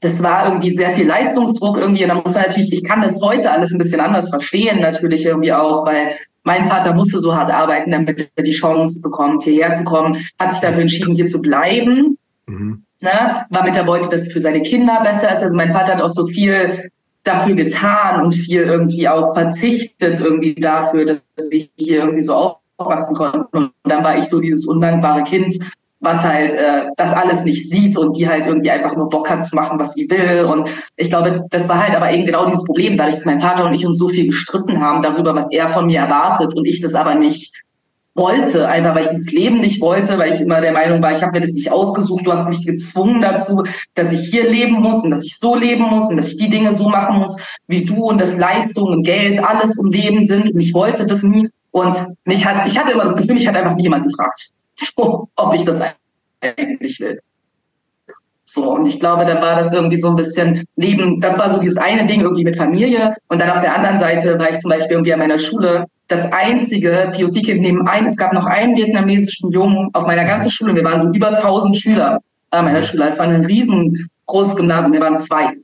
das 0.00 0.22
war 0.22 0.46
irgendwie 0.46 0.74
sehr 0.74 0.90
viel 0.90 1.06
Leistungsdruck 1.06 1.78
irgendwie. 1.78 2.04
Und 2.04 2.10
da 2.10 2.14
muss 2.16 2.34
man 2.34 2.44
natürlich, 2.44 2.72
ich 2.72 2.84
kann 2.84 3.02
das 3.02 3.20
heute 3.20 3.50
alles 3.50 3.72
ein 3.72 3.78
bisschen 3.78 4.00
anders 4.00 4.28
verstehen, 4.28 4.80
natürlich 4.80 5.24
irgendwie 5.24 5.52
auch, 5.52 5.86
weil 5.86 6.14
mein 6.46 6.64
Vater 6.64 6.94
musste 6.94 7.18
so 7.18 7.34
hart 7.34 7.50
arbeiten, 7.50 7.90
damit 7.90 8.30
er 8.36 8.44
die 8.44 8.52
Chance 8.52 9.00
bekommt, 9.02 9.42
hierher 9.42 9.74
zu 9.74 9.82
kommen, 9.82 10.16
hat 10.38 10.52
sich 10.52 10.60
dafür 10.60 10.82
entschieden, 10.82 11.12
hier 11.12 11.26
zu 11.26 11.42
bleiben. 11.42 12.16
Mhm. 12.46 12.84
Ne? 13.00 13.46
Damit 13.50 13.76
er 13.76 13.86
wollte, 13.86 14.08
dass 14.08 14.22
es 14.22 14.32
für 14.32 14.40
seine 14.40 14.62
Kinder 14.62 15.00
besser 15.02 15.32
ist. 15.32 15.42
Also 15.42 15.56
mein 15.56 15.72
Vater 15.72 15.94
hat 15.96 16.02
auch 16.02 16.08
so 16.08 16.24
viel 16.26 16.88
dafür 17.24 17.56
getan 17.56 18.24
und 18.24 18.32
viel 18.32 18.62
irgendwie 18.62 19.08
auch 19.08 19.34
verzichtet 19.34 20.20
irgendwie 20.20 20.54
dafür, 20.54 21.04
dass 21.04 21.20
ich 21.50 21.68
hier 21.76 21.98
irgendwie 21.98 22.22
so 22.22 22.58
aufwachsen 22.76 23.16
konnte. 23.16 23.48
Und 23.50 23.72
dann 23.82 24.04
war 24.04 24.16
ich 24.16 24.26
so 24.26 24.40
dieses 24.40 24.66
undankbare 24.66 25.24
Kind, 25.24 25.58
was 26.06 26.22
halt 26.22 26.52
äh, 26.52 26.88
das 26.96 27.12
alles 27.12 27.44
nicht 27.44 27.68
sieht 27.68 27.98
und 27.98 28.16
die 28.16 28.28
halt 28.28 28.46
irgendwie 28.46 28.70
einfach 28.70 28.96
nur 28.96 29.08
Bock 29.08 29.28
hat 29.28 29.44
zu 29.44 29.54
machen, 29.56 29.78
was 29.78 29.94
sie 29.94 30.08
will. 30.08 30.44
Und 30.44 30.70
ich 30.96 31.10
glaube, 31.10 31.44
das 31.50 31.68
war 31.68 31.82
halt 31.82 31.96
aber 31.96 32.10
eben 32.12 32.24
genau 32.24 32.46
dieses 32.46 32.64
Problem, 32.64 32.96
dadurch, 32.96 33.16
dass 33.16 33.24
mein 33.24 33.40
Vater 33.40 33.66
und 33.66 33.74
ich 33.74 33.84
uns 33.84 33.98
so 33.98 34.08
viel 34.08 34.26
gestritten 34.26 34.80
haben 34.80 35.02
darüber, 35.02 35.34
was 35.34 35.50
er 35.50 35.68
von 35.68 35.86
mir 35.86 36.00
erwartet 36.00 36.54
und 36.54 36.66
ich 36.66 36.80
das 36.80 36.94
aber 36.94 37.16
nicht 37.16 37.52
wollte, 38.14 38.66
einfach 38.66 38.94
weil 38.94 39.02
ich 39.02 39.10
dieses 39.10 39.32
Leben 39.32 39.58
nicht 39.58 39.80
wollte, 39.82 40.16
weil 40.16 40.32
ich 40.32 40.40
immer 40.40 40.60
der 40.62 40.72
Meinung 40.72 41.02
war, 41.02 41.12
ich 41.12 41.22
habe 41.22 41.32
mir 41.32 41.40
das 41.40 41.52
nicht 41.52 41.70
ausgesucht, 41.70 42.26
du 42.26 42.32
hast 42.32 42.48
mich 42.48 42.64
gezwungen 42.64 43.20
dazu, 43.20 43.62
dass 43.94 44.10
ich 44.10 44.30
hier 44.30 44.50
leben 44.50 44.80
muss 44.80 45.04
und 45.04 45.10
dass 45.10 45.22
ich 45.22 45.38
so 45.38 45.54
leben 45.54 45.82
muss 45.82 46.08
und 46.08 46.16
dass 46.16 46.28
ich 46.28 46.38
die 46.38 46.48
Dinge 46.48 46.74
so 46.74 46.88
machen 46.88 47.18
muss 47.18 47.36
wie 47.66 47.84
du 47.84 47.96
und 47.96 48.18
dass 48.18 48.38
Leistung 48.38 48.88
und 48.88 49.02
Geld 49.02 49.42
alles 49.44 49.76
im 49.76 49.90
Leben 49.90 50.24
sind 50.24 50.54
und 50.54 50.60
ich 50.60 50.72
wollte 50.72 51.04
das 51.04 51.24
nie 51.24 51.50
und 51.72 51.94
ich 52.24 52.46
hatte 52.46 52.92
immer 52.92 53.04
das 53.04 53.16
Gefühl, 53.16 53.34
mich 53.34 53.46
hat 53.46 53.56
einfach 53.56 53.76
nie 53.76 53.82
jemand 53.82 54.04
gefragt. 54.04 54.50
So, 54.76 55.28
ob 55.36 55.54
ich 55.54 55.64
das 55.64 55.80
eigentlich 56.40 57.00
will. 57.00 57.20
So, 58.48 58.72
und 58.74 58.86
ich 58.86 59.00
glaube, 59.00 59.24
dann 59.24 59.42
war 59.42 59.56
das 59.56 59.72
irgendwie 59.72 59.96
so 59.96 60.08
ein 60.08 60.16
bisschen 60.16 60.64
neben, 60.76 61.20
das 61.20 61.36
war 61.36 61.50
so 61.50 61.58
dieses 61.58 61.78
eine 61.78 62.06
Ding 62.06 62.20
irgendwie 62.20 62.44
mit 62.44 62.56
Familie. 62.56 63.12
Und 63.28 63.40
dann 63.40 63.50
auf 63.50 63.60
der 63.60 63.74
anderen 63.74 63.98
Seite 63.98 64.38
war 64.38 64.50
ich 64.50 64.58
zum 64.58 64.70
Beispiel 64.70 64.92
irgendwie 64.92 65.12
an 65.12 65.18
meiner 65.18 65.36
Schule 65.36 65.86
das 66.06 66.30
einzige 66.32 67.10
POC-Kind 67.12 67.60
neben 67.60 67.88
ein. 67.88 68.06
Es 68.06 68.16
gab 68.16 68.32
noch 68.32 68.46
einen 68.46 68.76
vietnamesischen 68.76 69.50
Jungen 69.50 69.90
auf 69.94 70.06
meiner 70.06 70.24
ganzen 70.24 70.50
Schule. 70.50 70.76
Wir 70.76 70.84
waren 70.84 71.00
so 71.00 71.10
über 71.10 71.28
1000 71.28 71.76
Schüler 71.76 72.20
an 72.50 72.64
meiner 72.64 72.82
Schule. 72.82 73.08
Es 73.08 73.18
war 73.18 73.26
ein 73.26 73.44
riesengroßes 73.44 74.54
Gymnasium. 74.54 74.92
Wir 74.92 75.00
waren 75.00 75.16
zwei. 75.16 75.54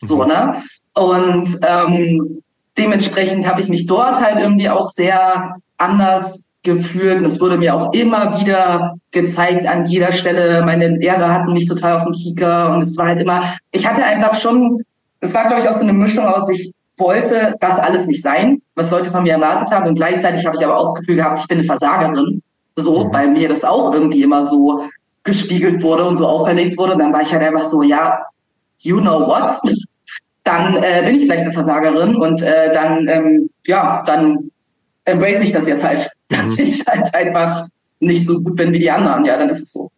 So, 0.00 0.22
mhm. 0.22 0.28
ne? 0.28 0.62
Und 0.92 1.58
ähm, 1.62 2.42
dementsprechend 2.76 3.46
habe 3.46 3.62
ich 3.62 3.68
mich 3.68 3.86
dort 3.86 4.20
halt 4.20 4.38
irgendwie 4.38 4.68
auch 4.68 4.90
sehr 4.90 5.56
anders 5.78 6.47
gefühlt. 6.74 7.22
Das 7.22 7.40
wurde 7.40 7.58
mir 7.58 7.74
auch 7.74 7.92
immer 7.92 8.40
wieder 8.40 8.96
gezeigt 9.10 9.66
an 9.66 9.86
jeder 9.86 10.12
Stelle. 10.12 10.62
Meine 10.64 10.88
Lehrer 10.88 11.32
hatten 11.32 11.52
mich 11.52 11.66
total 11.66 11.96
auf 11.96 12.04
dem 12.04 12.12
Kieker 12.12 12.72
und 12.72 12.82
es 12.82 12.96
war 12.96 13.08
halt 13.08 13.20
immer, 13.20 13.42
ich 13.72 13.86
hatte 13.86 14.04
einfach 14.04 14.38
schon, 14.38 14.82
es 15.20 15.34
war 15.34 15.46
glaube 15.46 15.62
ich 15.62 15.68
auch 15.68 15.74
so 15.74 15.82
eine 15.82 15.92
Mischung 15.92 16.26
aus, 16.26 16.48
ich 16.48 16.72
wollte 16.96 17.54
das 17.60 17.78
alles 17.78 18.06
nicht 18.06 18.22
sein, 18.22 18.60
was 18.74 18.90
Leute 18.90 19.10
von 19.10 19.22
mir 19.22 19.32
erwartet 19.32 19.70
haben 19.70 19.88
und 19.88 19.94
gleichzeitig 19.94 20.44
habe 20.46 20.56
ich 20.56 20.64
aber 20.64 20.76
auch 20.76 20.94
das 20.94 21.00
Gefühl 21.00 21.16
gehabt, 21.16 21.40
ich 21.40 21.48
bin 21.48 21.58
eine 21.58 21.66
Versagerin. 21.66 22.42
So, 22.76 23.06
mhm. 23.06 23.12
weil 23.12 23.28
mir 23.30 23.48
das 23.48 23.64
auch 23.64 23.92
irgendwie 23.92 24.22
immer 24.22 24.44
so 24.44 24.88
gespiegelt 25.24 25.82
wurde 25.82 26.04
und 26.04 26.16
so 26.16 26.26
auferlegt 26.26 26.78
wurde. 26.78 26.92
Und 26.92 27.00
dann 27.00 27.12
war 27.12 27.22
ich 27.22 27.32
halt 27.32 27.42
einfach 27.42 27.64
so, 27.64 27.82
ja, 27.82 28.22
you 28.80 29.00
know 29.00 29.26
what? 29.26 29.58
Dann 30.44 30.76
äh, 30.76 31.02
bin 31.04 31.16
ich 31.16 31.22
vielleicht 31.22 31.42
eine 31.42 31.52
Versagerin 31.52 32.16
und 32.16 32.40
äh, 32.40 32.72
dann, 32.72 33.06
ähm, 33.08 33.50
ja, 33.66 34.02
dann 34.06 34.50
embrace 35.04 35.42
ich 35.42 35.52
das 35.52 35.66
jetzt 35.66 35.84
halt, 35.84 36.10
dass 36.28 36.56
mhm. 36.56 36.64
ich 36.64 36.86
halt 36.86 37.14
einfach 37.14 37.66
nicht 38.00 38.24
so 38.26 38.42
gut 38.42 38.56
bin 38.56 38.72
wie 38.72 38.78
die 38.78 38.90
anderen. 38.90 39.24
Ja, 39.24 39.36
dann 39.36 39.48
ist 39.48 39.60
es 39.60 39.72
so. 39.72 39.90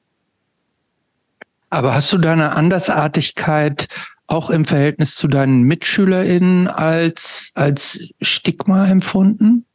Aber 1.68 1.95
hast 1.95 2.12
du 2.12 2.18
deine 2.18 2.53
Andersartigkeit 2.57 3.89
auch 4.26 4.51
im 4.51 4.64
Verhältnis 4.64 5.14
zu 5.14 5.28
deinen 5.28 5.62
MitschülerInnen 5.62 6.68
als, 6.68 7.53
als 7.55 8.01
Stigma 8.20 8.87
empfunden? 8.87 9.66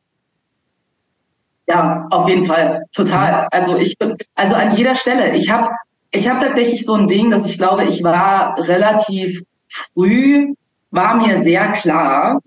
Ja, 1.68 2.08
auf 2.12 2.28
jeden 2.30 2.46
Fall. 2.46 2.84
Total. 2.94 3.48
Also 3.52 3.78
ich 3.78 3.98
bin, 3.98 4.16
also 4.36 4.56
an 4.56 4.76
jeder 4.76 4.96
Stelle. 4.96 5.36
Ich 5.36 5.50
habe 5.50 5.70
ich 6.12 6.30
hab 6.30 6.40
tatsächlich 6.40 6.86
so 6.86 6.94
ein 6.94 7.08
Ding, 7.08 7.32
dass 7.32 7.46
ich 7.46 7.58
glaube, 7.58 7.86
ich 7.86 8.04
war 8.04 8.56
relativ 8.60 9.44
früh, 9.68 10.54
war 10.92 11.16
mir 11.16 11.42
sehr 11.42 11.72
klar, 11.72 12.40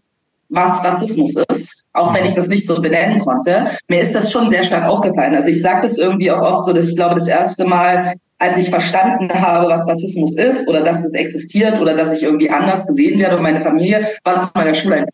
was 0.49 0.83
Rassismus 0.85 1.35
ist 1.51 1.88
auch 1.99 2.15
wenn 2.15 2.25
ich 2.25 2.35
das 2.35 2.49
nicht 2.49 2.67
so 2.67 2.81
benennen 2.81 3.21
konnte. 3.21 3.67
Mir 3.89 4.01
ist 4.01 4.15
das 4.15 4.33
schon 4.33 4.49
sehr 4.49 4.63
stark 4.63 4.89
aufgefallen. 4.89 5.35
Also 5.35 5.49
ich 5.49 5.61
sage 5.61 5.83
das 5.83 5.99
irgendwie 5.99 6.31
auch 6.31 6.41
oft 6.41 6.65
so, 6.65 6.73
dass 6.73 6.89
ich 6.89 6.97
glaube, 6.97 7.17
das 7.17 7.27
erste 7.27 7.65
Mal, 7.65 8.15
als 8.39 8.57
ich 8.57 8.71
verstanden 8.71 9.29
habe, 9.33 9.69
was 9.69 9.87
Rassismus 9.89 10.37
ist 10.37 10.69
oder 10.69 10.83
dass 10.83 11.05
es 11.05 11.15
existiert 11.15 11.81
oder 11.81 11.95
dass 11.95 12.13
ich 12.13 12.23
irgendwie 12.23 12.51
anders 12.51 12.87
gesehen 12.87 13.19
werde 13.19 13.37
und 13.37 13.43
meine 13.43 13.61
Familie, 13.61 14.07
war 14.25 14.35
das 14.35 14.49
meiner 14.55 14.75
Schule. 14.75 15.07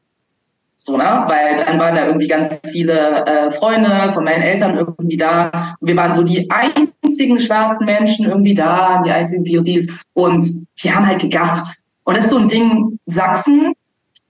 So, 0.76 0.97
ne? 0.99 1.24
Weil 1.28 1.64
dann 1.64 1.80
waren 1.80 1.95
da 1.95 2.07
irgendwie 2.07 2.26
ganz 2.26 2.61
viele 2.70 3.24
äh, 3.24 3.51
Freunde 3.53 4.12
von 4.12 4.24
meinen 4.24 4.43
Eltern 4.43 4.76
irgendwie 4.76 5.16
da. 5.16 5.76
Und 5.80 5.89
wir 5.89 5.97
waren 5.97 6.12
so 6.12 6.22
die 6.22 6.51
einzigen 6.51 7.41
schwarzen 7.41 7.87
Menschen 7.87 8.26
irgendwie 8.26 8.55
da, 8.55 9.03
die 9.03 9.11
einzigen 9.11 9.45
POCs. 9.45 9.87
Und 10.12 10.66
die 10.82 10.93
haben 10.93 11.07
halt 11.07 11.22
gegafft. 11.22 11.78
Und 12.05 12.16
das 12.18 12.24
ist 12.24 12.32
so 12.32 12.39
ein 12.39 12.49
Ding, 12.49 12.99
Sachsen, 13.07 13.72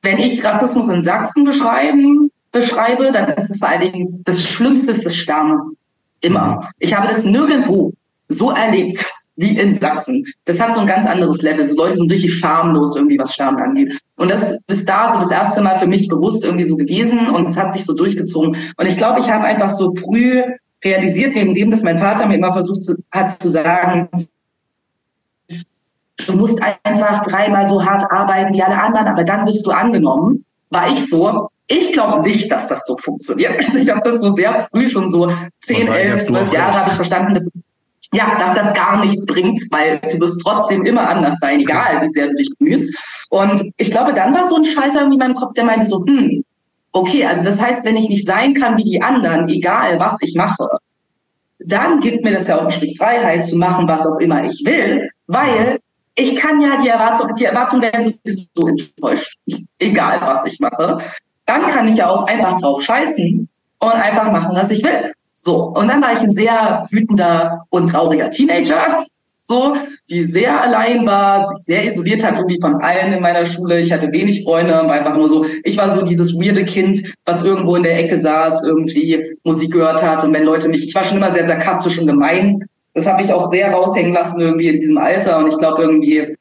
wenn 0.03 0.19
ich 0.19 0.45
Rassismus 0.45 0.89
in 0.89 1.03
Sachsen 1.03 1.45
beschreiben 1.45 2.31
beschreibe, 2.55 3.13
dann 3.13 3.29
ist 3.31 3.51
es 3.51 3.59
vor 3.59 3.69
allen 3.69 3.81
Dingen 3.83 4.23
das 4.25 4.43
Schlimmste 4.43 4.93
ist 4.93 5.05
das 5.05 5.15
Sterben. 5.15 5.77
Immer. 6.21 6.71
Ich 6.79 6.95
habe 6.97 7.07
das 7.07 7.25
nirgendwo 7.25 7.93
so 8.29 8.51
erlebt 8.51 9.05
wie 9.37 9.59
in 9.59 9.75
Sachsen. 9.75 10.25
Das 10.47 10.59
hat 10.61 10.75
so 10.75 10.81
ein 10.81 10.87
ganz 10.87 11.07
anderes 11.07 11.43
Level. 11.43 11.67
So 11.67 11.75
Leute 11.77 11.97
sind 11.97 12.11
richtig 12.11 12.33
schamlos 12.35 12.97
irgendwie, 12.97 13.19
was 13.19 13.35
Sterben 13.35 13.59
angeht. 13.59 13.99
Und 14.17 14.31
das 14.31 14.59
ist 14.69 14.89
da 14.89 15.13
so 15.13 15.19
das 15.19 15.31
erste 15.31 15.61
Mal 15.61 15.77
für 15.79 15.87
mich 15.87 16.09
bewusst 16.09 16.45
irgendwie 16.45 16.65
so 16.65 16.77
gewesen 16.77 17.29
und 17.29 17.49
es 17.49 17.57
hat 17.57 17.73
sich 17.73 17.85
so 17.85 17.95
durchgezogen. 17.95 18.57
Und 18.77 18.87
ich 18.87 18.97
glaube, 18.97 19.21
ich 19.21 19.31
habe 19.31 19.45
einfach 19.45 19.71
so 19.71 19.95
früh 19.97 20.43
realisiert, 20.85 21.35
neben 21.35 21.53
dem, 21.53 21.71
dass 21.71 21.83
mein 21.83 21.99
Vater 21.99 22.27
mir 22.27 22.37
immer 22.37 22.53
versucht 22.53 22.83
zu, 22.83 22.97
hat 23.11 23.43
zu 23.43 23.49
sagen, 23.49 24.09
du 26.27 26.33
musst 26.35 26.61
einfach 26.85 27.23
dreimal 27.27 27.67
so 27.67 27.85
hart 27.85 28.11
arbeiten 28.11 28.55
wie 28.55 28.63
alle 28.63 28.81
anderen, 28.81 29.09
aber 29.09 29.25
dann 29.25 29.47
wirst 29.47 29.67
du 29.67 29.73
angenommen. 29.73 30.45
War 30.71 30.91
ich 30.91 31.09
so, 31.09 31.49
ich 31.67 31.93
glaube 31.93 32.29
nicht, 32.29 32.51
dass 32.51 32.67
das 32.67 32.85
so 32.87 32.97
funktioniert. 32.97 33.57
Ich 33.75 33.91
habe 33.91 34.01
das 34.05 34.21
so 34.21 34.35
sehr 34.35 34.69
früh, 34.71 34.89
schon 34.89 35.09
so 35.09 35.31
zehn, 35.63 35.89
elf, 35.89 36.25
zwölf 36.25 36.53
Jahre 36.53 36.79
habe 36.79 36.91
ich 36.91 36.97
verstanden, 36.97 37.35
dass 37.35 37.47
es, 37.47 37.65
ja, 38.13 38.37
dass 38.39 38.55
das 38.55 38.75
gar 38.75 39.05
nichts 39.05 39.27
bringt, 39.27 39.61
weil 39.71 39.99
du 40.11 40.21
wirst 40.21 40.41
trotzdem 40.43 40.85
immer 40.85 41.09
anders 41.09 41.39
sein, 41.41 41.61
egal 41.61 42.03
wie 42.03 42.09
sehr 42.09 42.29
du 42.29 42.35
dich 42.35 42.51
bemühst. 42.59 42.95
Und 43.31 43.73
ich 43.77 43.91
glaube, 43.91 44.15
dann 44.15 44.35
war 44.35 44.47
so 44.47 44.57
ein 44.57 44.65
Schalter 44.65 45.03
in 45.03 45.17
meinem 45.17 45.35
Kopf, 45.35 45.55
der 45.55 45.65
meinte 45.65 45.87
so, 45.87 46.05
hm, 46.07 46.45
okay, 46.93 47.25
also 47.25 47.45
das 47.45 47.61
heißt, 47.61 47.85
wenn 47.85 47.97
ich 47.97 48.09
nicht 48.09 48.27
sein 48.27 48.55
kann 48.55 48.77
wie 48.79 48.85
die 48.85 49.03
anderen, 49.03 49.49
egal 49.49 49.99
was 49.99 50.19
ich 50.21 50.35
mache, 50.37 50.69
dann 51.59 52.01
gibt 52.01 52.25
mir 52.25 52.33
das 52.33 52.47
ja 52.47 52.57
auch 52.57 52.67
ein 52.67 52.73
Stück 52.73 52.97
Freiheit 52.97 53.45
zu 53.45 53.57
machen, 53.57 53.89
was 53.89 54.07
auch 54.07 54.19
immer 54.19 54.45
ich 54.45 54.63
will, 54.65 55.09
weil 55.27 55.79
ich 56.15 56.37
kann 56.37 56.61
ja 56.61 56.81
die 56.81 56.89
Erwartung, 56.89 57.35
die 57.35 57.45
Erwartungen 57.45 57.83
werden 57.83 58.15
sowieso 58.25 58.69
enttäuscht, 58.69 59.37
egal 59.79 60.21
was 60.21 60.47
ich 60.47 60.61
mache. 60.61 60.99
Dann 61.47 61.63
kann 61.63 61.89
ich 61.89 61.97
ja 61.97 62.09
auch 62.09 62.27
einfach 62.27 62.61
drauf 62.61 62.83
scheißen 62.83 63.49
und 63.79 63.93
einfach 63.93 64.33
machen, 64.33 64.57
was 64.57 64.71
ich 64.71 64.83
will. 64.83 65.13
So, 65.35 65.65
und 65.65 65.89
dann 65.89 66.01
war 66.01 66.13
ich 66.13 66.21
ein 66.21 66.33
sehr 66.33 66.87
wütender 66.91 67.67
und 67.71 67.89
trauriger 67.89 68.31
Teenager, 68.31 69.05
so, 69.47 69.75
die 70.09 70.25
sehr 70.25 70.59
allein 70.59 71.07
war, 71.07 71.47
sich 71.47 71.67
sehr 71.67 71.85
isoliert 71.85 72.25
hat 72.25 72.37
irgendwie 72.37 72.61
von 72.61 72.77
allen 72.77 73.13
in 73.13 73.21
meiner 73.21 73.45
Schule. 73.45 73.79
Ich 73.79 73.93
hatte 73.93 74.11
wenig 74.11 74.43
Freunde, 74.43 74.73
war 74.73 74.91
einfach 74.91 75.17
nur 75.17 75.29
so, 75.29 75.45
ich 75.65 75.77
war 75.77 75.95
so 75.95 76.03
dieses 76.03 76.35
weirde 76.35 76.65
Kind, 76.65 77.15
was 77.27 77.43
irgendwo 77.43 77.77
in 77.77 77.83
der 77.83 77.99
Ecke 77.99 78.19
saß, 78.19 78.65
irgendwie 78.65 79.37
Musik 79.45 79.73
gehört 79.73 80.03
hat 80.03 80.25
und 80.25 80.33
wenn 80.33 80.45
Leute 80.45 80.69
mich, 80.71 80.85
ich 80.85 80.95
war 80.95 81.05
schon 81.05 81.19
immer 81.19 81.31
sehr 81.31 81.47
sarkastisch 81.47 81.99
und 81.99 82.07
gemein. 82.07 82.65
Das 82.95 83.07
habe 83.07 83.23
ich 83.23 83.33
auch 83.33 83.51
sehr 83.51 83.73
raushängen 83.73 84.15
lassen 84.15 84.41
irgendwie 84.41 84.69
in 84.69 84.79
diesem 84.79 84.97
Alter 84.97 85.39
und 85.39 85.49
ich 85.49 85.59
glaube 85.59 85.83
irgendwie, 85.83 86.37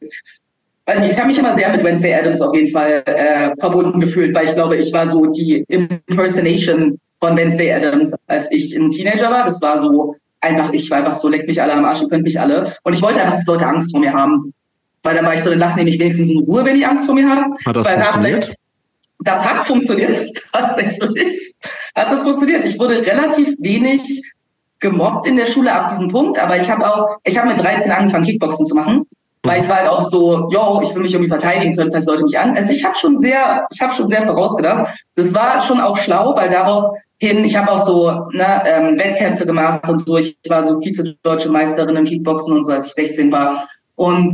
weiß 0.86 1.00
nicht, 1.00 1.12
ich 1.14 1.18
habe 1.18 1.28
mich 1.28 1.40
immer 1.40 1.54
sehr 1.54 1.72
mit 1.72 1.84
Wednesday 1.84 2.14
Adams 2.14 2.42
auf 2.42 2.54
jeden 2.56 2.72
Fall 2.72 3.04
äh, 3.06 3.52
verbunden 3.60 4.00
gefühlt, 4.00 4.36
weil 4.36 4.46
ich 4.46 4.54
glaube, 4.54 4.78
ich 4.78 4.92
war 4.94 5.08
so 5.08 5.26
die 5.28 5.66
Impersonation 5.68 7.00
von 7.20 7.38
Wednesday 7.38 7.72
Adams, 7.72 8.14
als 8.28 8.52
ich 8.52 8.76
ein 8.76 8.92
Teenager 8.92 9.32
war. 9.32 9.46
Das 9.46 9.62
war 9.62 9.80
so 9.80 10.16
einfach, 10.42 10.74
ich 10.74 10.90
war 10.92 11.00
einfach 11.00 11.16
so, 11.16 11.30
leckt 11.30 11.48
mich 11.48 11.62
alle 11.62 11.74
am 11.74 11.86
Arsch, 11.86 12.02
ihr 12.02 12.10
könnt 12.10 12.24
mich 12.24 12.40
alle. 12.40 12.74
Und 12.84 12.94
ich 12.94 13.02
wollte 13.02 13.22
einfach, 13.22 13.36
dass 13.36 13.46
Leute 13.46 13.66
Angst 13.66 13.92
vor 13.92 14.00
mir 14.00 14.14
haben. 14.14 14.54
Weil 15.04 15.16
dann 15.16 15.26
war 15.26 15.34
ich 15.34 15.42
so, 15.42 15.50
dann 15.50 15.60
lassen 15.60 15.80
die 15.80 15.86
mich 15.86 16.00
wenigstens 16.00 16.30
in 16.30 16.40
Ruhe, 16.40 16.64
wenn 16.66 16.78
die 16.78 16.86
Angst 16.86 17.06
vor 17.06 17.16
mir 17.16 17.30
haben. 17.30 17.54
Hat 17.66 17.76
das 17.76 17.86
Weil 17.86 18.02
funktioniert? 18.02 18.56
das 19.20 19.40
hat 19.40 19.64
funktioniert, 19.64 20.22
tatsächlich. 20.52 21.56
Hat 21.96 22.12
das 22.12 22.24
funktioniert. 22.24 22.66
Ich 22.66 22.80
wurde 22.80 23.06
relativ 23.06 23.56
wenig 23.60 24.22
gemobbt 24.80 25.28
in 25.28 25.38
der 25.38 25.46
Schule 25.46 25.74
ab 25.74 25.88
diesem 25.90 26.10
Punkt, 26.10 26.38
aber 26.38 26.58
ich 26.58 26.70
habe 26.70 26.86
auch, 26.86 27.18
ich 27.24 27.38
habe 27.38 27.48
mit 27.48 27.60
13 27.60 27.92
angefangen, 27.92 28.26
Kickboxen 28.26 28.66
zu 28.66 28.76
machen. 28.76 29.06
Weil 29.46 29.62
ich 29.62 29.70
war 29.70 29.78
halt 29.78 29.90
auch 29.90 30.02
so, 30.02 30.50
yo, 30.50 30.80
ich 30.82 30.96
will 30.96 31.02
mich 31.02 31.14
irgendwie 31.14 31.30
verteidigen 31.30 31.76
können, 31.76 31.92
falls 31.92 32.06
Leute 32.06 32.24
mich 32.24 32.40
an. 32.40 32.56
Also 32.56 32.72
ich 32.72 32.86
habe 32.86 32.96
schon 32.96 33.20
sehr, 33.20 33.68
ich 33.74 33.82
habe 33.82 33.94
schon 33.94 34.08
sehr 34.08 34.26
vorausgedacht. 34.26 34.98
Das 35.16 35.34
war 35.34 35.60
schon 35.60 35.82
auch 35.82 35.98
schlau, 35.98 36.34
weil 36.36 36.50
darauf 36.50 36.96
hin, 37.18 37.44
ich 37.44 37.56
habe 37.56 37.72
auch 37.72 37.84
so 37.84 38.10
ne, 38.32 38.64
ähm, 38.66 38.98
Wettkämpfe 38.98 39.46
gemacht 39.46 39.88
und 39.90 39.98
so. 39.98 40.18
Ich 40.18 40.38
war 40.48 40.64
so 40.64 40.80
Vize-Deutsche 40.80 41.50
Meisterin 41.50 41.96
im 41.96 42.06
Kickboxen 42.06 42.54
und 42.54 42.64
so, 42.64 42.72
als 42.72 42.88
ich 42.88 42.94
16 42.94 43.32
war. 43.34 43.68
Und 43.96 44.34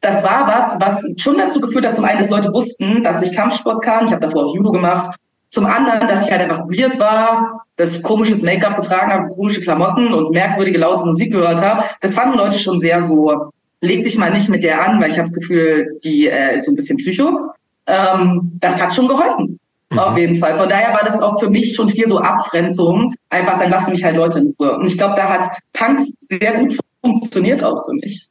das 0.00 0.24
war 0.24 0.48
was, 0.48 0.80
was 0.80 1.04
schon 1.16 1.38
dazu 1.38 1.60
geführt 1.60 1.86
hat, 1.86 1.94
zum 1.94 2.04
einen, 2.04 2.18
dass 2.18 2.30
Leute 2.30 2.52
wussten, 2.52 3.04
dass 3.04 3.22
ich 3.22 3.34
Kampfsport 3.34 3.82
kann. 3.84 4.06
Ich 4.06 4.10
habe 4.10 4.20
davor 4.20 4.46
auch 4.46 4.54
Judo 4.54 4.72
gemacht. 4.72 5.16
Zum 5.50 5.66
anderen, 5.66 6.08
dass 6.08 6.24
ich 6.24 6.32
halt 6.32 6.40
einfach 6.42 6.64
weird 6.64 6.98
war, 6.98 7.64
dass 7.76 7.96
ich 7.96 8.02
komisches 8.02 8.42
Make-up 8.42 8.74
getragen 8.74 9.12
habe, 9.12 9.28
komische 9.28 9.60
Klamotten 9.60 10.12
und 10.12 10.32
merkwürdige 10.32 10.78
laute 10.78 11.04
Musik 11.04 11.30
gehört 11.30 11.62
habe. 11.62 11.84
Das 12.00 12.14
fanden 12.14 12.38
Leute 12.38 12.58
schon 12.58 12.80
sehr 12.80 13.02
so, 13.02 13.50
leg 13.82 14.02
dich 14.02 14.16
mal 14.16 14.30
nicht 14.30 14.48
mit 14.48 14.62
der 14.64 14.86
an, 14.86 15.00
weil 15.00 15.10
ich 15.10 15.18
habe 15.18 15.28
das 15.28 15.34
Gefühl, 15.34 15.98
die 16.02 16.28
äh, 16.28 16.54
ist 16.54 16.64
so 16.64 16.72
ein 16.72 16.76
bisschen 16.76 16.96
psycho. 16.96 17.50
Ähm, 17.86 18.52
das 18.60 18.80
hat 18.80 18.94
schon 18.94 19.08
geholfen. 19.08 19.58
Mhm. 19.90 19.98
Auf 19.98 20.16
jeden 20.16 20.36
Fall. 20.36 20.56
Von 20.56 20.68
daher 20.68 20.94
war 20.94 21.04
das 21.04 21.20
auch 21.20 21.38
für 21.40 21.50
mich 21.50 21.74
schon 21.74 21.88
viel 21.88 22.06
so 22.06 22.18
Abgrenzung. 22.18 23.14
Einfach, 23.28 23.58
dann 23.58 23.70
lassen 23.70 23.90
mich 23.90 24.04
halt 24.04 24.16
Leute 24.16 24.38
in 24.38 24.54
Ruhe. 24.58 24.76
Und 24.78 24.86
ich 24.86 24.96
glaube, 24.96 25.16
da 25.16 25.28
hat 25.28 25.46
Punk 25.72 26.00
sehr 26.20 26.60
gut 26.60 26.78
funktioniert 27.04 27.62
auch 27.64 27.84
für 27.84 27.94
mich. 27.94 28.28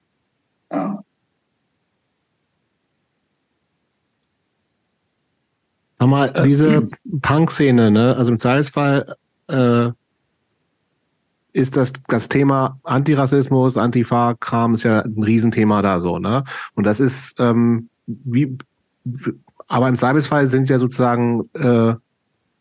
Ja. 0.72 1.04
Sag 6.00 6.08
mal, 6.08 6.32
äh, 6.34 6.44
diese 6.44 6.88
Punk-Szene, 7.22 7.92
ne? 7.92 8.16
Also 8.16 8.32
im 8.32 8.38
Zweifelsfall 8.38 9.18
äh, 9.50 9.90
ist 11.54 11.78
das, 11.78 11.94
das 12.08 12.30
Thema 12.30 12.80
Antirassismus, 12.84 13.78
Antifa-Kram 13.78 14.76
ist 14.76 14.84
ja 14.84 15.02
ein 15.02 15.24
Riesenthema 15.24 15.82
da 15.82 16.00
so, 16.00 16.20
ne? 16.20 16.44
Und 16.76 16.86
das 16.86 17.00
ist, 17.00 17.36
ähm, 17.40 17.90
wie, 18.08 18.58
aber 19.68 19.90
im 19.90 19.96
Zweifelsfall 19.96 20.48
sind 20.48 20.70
ja 20.70 20.80
sozusagen 20.80 21.50
äh, 21.54 21.94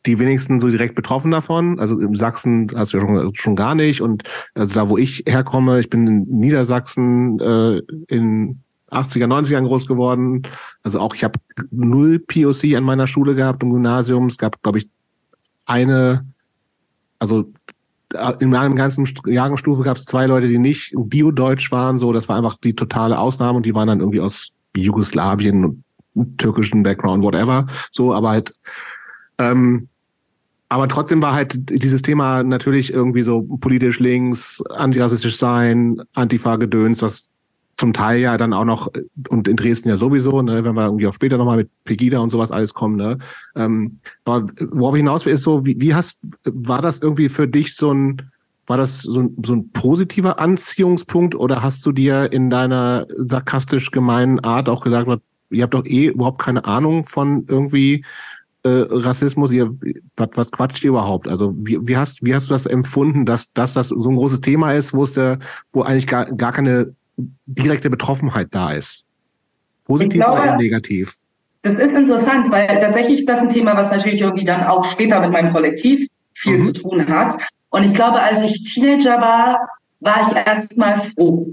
die 0.06 0.18
wenigsten 0.18 0.60
so 0.60 0.68
direkt 0.68 0.94
betroffen 0.94 1.30
davon. 1.30 1.78
Also 1.78 1.98
im 2.00 2.14
Sachsen 2.14 2.68
hast 2.74 2.92
du 2.92 2.98
ja 2.98 3.02
schon, 3.02 3.34
schon 3.34 3.56
gar 3.56 3.74
nicht. 3.74 4.00
Und 4.00 4.22
also 4.54 4.74
da, 4.74 4.88
wo 4.88 4.96
ich 4.96 5.24
herkomme, 5.26 5.80
ich 5.80 5.90
bin 5.90 6.06
in 6.06 6.22
Niedersachsen 6.28 7.38
äh, 7.40 7.82
in 8.08 8.60
80er, 8.90 9.26
90ern 9.26 9.66
groß 9.66 9.86
geworden. 9.86 10.42
Also 10.82 11.00
auch 11.00 11.14
ich 11.14 11.24
habe 11.24 11.38
null 11.70 12.18
POC 12.18 12.76
an 12.76 12.84
meiner 12.84 13.06
Schule 13.06 13.34
gehabt 13.34 13.62
im 13.62 13.72
Gymnasium. 13.72 14.26
Es 14.26 14.38
gab, 14.38 14.62
glaube 14.62 14.78
ich, 14.78 14.88
eine, 15.66 16.26
also 17.18 17.52
in 18.40 18.50
meinem 18.50 18.74
ganzen 18.74 19.08
Jahrgangsstufe 19.26 19.82
gab 19.82 19.96
es 19.96 20.04
zwei 20.04 20.26
Leute, 20.26 20.48
die 20.48 20.58
nicht 20.58 20.92
Bio-Deutsch 20.96 21.70
waren. 21.70 21.98
So, 21.98 22.12
das 22.12 22.28
war 22.28 22.36
einfach 22.36 22.56
die 22.58 22.74
totale 22.74 23.18
Ausnahme 23.18 23.58
und 23.58 23.66
die 23.66 23.74
waren 23.74 23.88
dann 23.88 24.00
irgendwie 24.00 24.20
aus 24.20 24.52
Jugoslawien 24.76 25.84
türkischen 26.38 26.82
Background, 26.82 27.22
whatever. 27.22 27.66
So, 27.92 28.12
aber 28.12 28.30
halt, 28.30 28.52
ähm, 29.38 29.88
aber 30.68 30.88
trotzdem 30.88 31.22
war 31.22 31.34
halt 31.34 31.70
dieses 31.70 32.02
Thema 32.02 32.42
natürlich 32.42 32.92
irgendwie 32.92 33.22
so 33.22 33.42
politisch 33.42 33.98
links, 34.00 34.62
antirassistisch 34.70 35.36
sein, 35.36 36.00
Antifa-Gedöns, 36.14 37.02
was 37.02 37.29
zum 37.80 37.94
Teil 37.94 38.20
ja 38.20 38.36
dann 38.36 38.52
auch 38.52 38.66
noch, 38.66 38.92
und 39.30 39.48
in 39.48 39.56
Dresden 39.56 39.88
ja 39.88 39.96
sowieso, 39.96 40.42
ne, 40.42 40.62
wenn 40.64 40.74
wir 40.74 40.84
irgendwie 40.84 41.06
auch 41.06 41.14
später 41.14 41.38
nochmal 41.38 41.56
mit 41.56 41.70
Pegida 41.84 42.18
und 42.18 42.28
sowas 42.28 42.52
alles 42.52 42.74
kommen, 42.74 42.96
ne. 42.96 43.16
Ähm, 43.56 44.00
aber 44.26 44.48
worauf 44.70 44.94
ich 44.94 44.98
hinaus 44.98 45.24
will, 45.24 45.32
ist 45.32 45.44
so, 45.44 45.64
wie, 45.64 45.80
wie 45.80 45.94
hast, 45.94 46.20
war 46.44 46.82
das 46.82 47.00
irgendwie 47.00 47.30
für 47.30 47.48
dich 47.48 47.74
so 47.74 47.90
ein, 47.90 48.30
war 48.66 48.76
das 48.76 49.00
so 49.00 49.20
ein, 49.20 49.36
so 49.44 49.54
ein 49.54 49.70
positiver 49.70 50.38
Anziehungspunkt 50.38 51.34
oder 51.34 51.62
hast 51.62 51.84
du 51.86 51.92
dir 51.92 52.30
in 52.30 52.50
deiner 52.50 53.06
sarkastisch 53.16 53.90
gemeinen 53.90 54.40
Art 54.40 54.68
auch 54.68 54.84
gesagt, 54.84 55.08
ihr 55.48 55.62
habt 55.62 55.72
doch 55.72 55.86
eh 55.86 56.08
überhaupt 56.08 56.42
keine 56.42 56.66
Ahnung 56.66 57.06
von 57.06 57.46
irgendwie 57.48 58.04
äh, 58.62 58.84
Rassismus, 58.90 59.52
ihr, 59.52 59.72
was, 60.16 60.28
was 60.34 60.50
quatscht 60.50 60.84
ihr 60.84 60.90
überhaupt? 60.90 61.28
Also 61.28 61.54
wie, 61.56 61.78
wie, 61.88 61.96
hast, 61.96 62.22
wie 62.22 62.34
hast 62.34 62.50
du 62.50 62.52
das 62.52 62.66
empfunden, 62.66 63.24
dass, 63.24 63.54
dass 63.54 63.72
das 63.72 63.88
so 63.88 64.10
ein 64.10 64.16
großes 64.16 64.42
Thema 64.42 64.74
ist, 64.74 64.92
wo 64.92 65.04
es 65.04 65.12
der, 65.12 65.38
wo 65.72 65.80
eigentlich 65.80 66.06
gar, 66.06 66.26
gar 66.26 66.52
keine 66.52 66.94
direkte 67.46 67.90
Betroffenheit 67.90 68.48
da 68.50 68.72
ist? 68.72 69.04
Positiv 69.84 70.20
glaube, 70.20 70.40
oder 70.40 70.56
negativ? 70.56 71.16
Das 71.62 71.74
ist 71.74 71.80
interessant, 71.80 72.50
weil 72.50 72.66
tatsächlich 72.80 73.20
ist 73.20 73.28
das 73.28 73.40
ein 73.40 73.48
Thema, 73.48 73.76
was 73.76 73.90
natürlich 73.90 74.20
irgendwie 74.20 74.44
dann 74.44 74.64
auch 74.64 74.84
später 74.86 75.20
mit 75.20 75.30
meinem 75.30 75.52
Kollektiv 75.52 76.06
viel 76.32 76.58
mhm. 76.58 76.62
zu 76.62 76.72
tun 76.72 77.08
hat. 77.08 77.34
Und 77.70 77.84
ich 77.84 77.94
glaube, 77.94 78.20
als 78.20 78.42
ich 78.42 78.72
Teenager 78.72 79.20
war, 79.20 79.68
war 80.00 80.26
ich 80.26 80.36
erstmal 80.36 80.98
froh. 80.98 81.52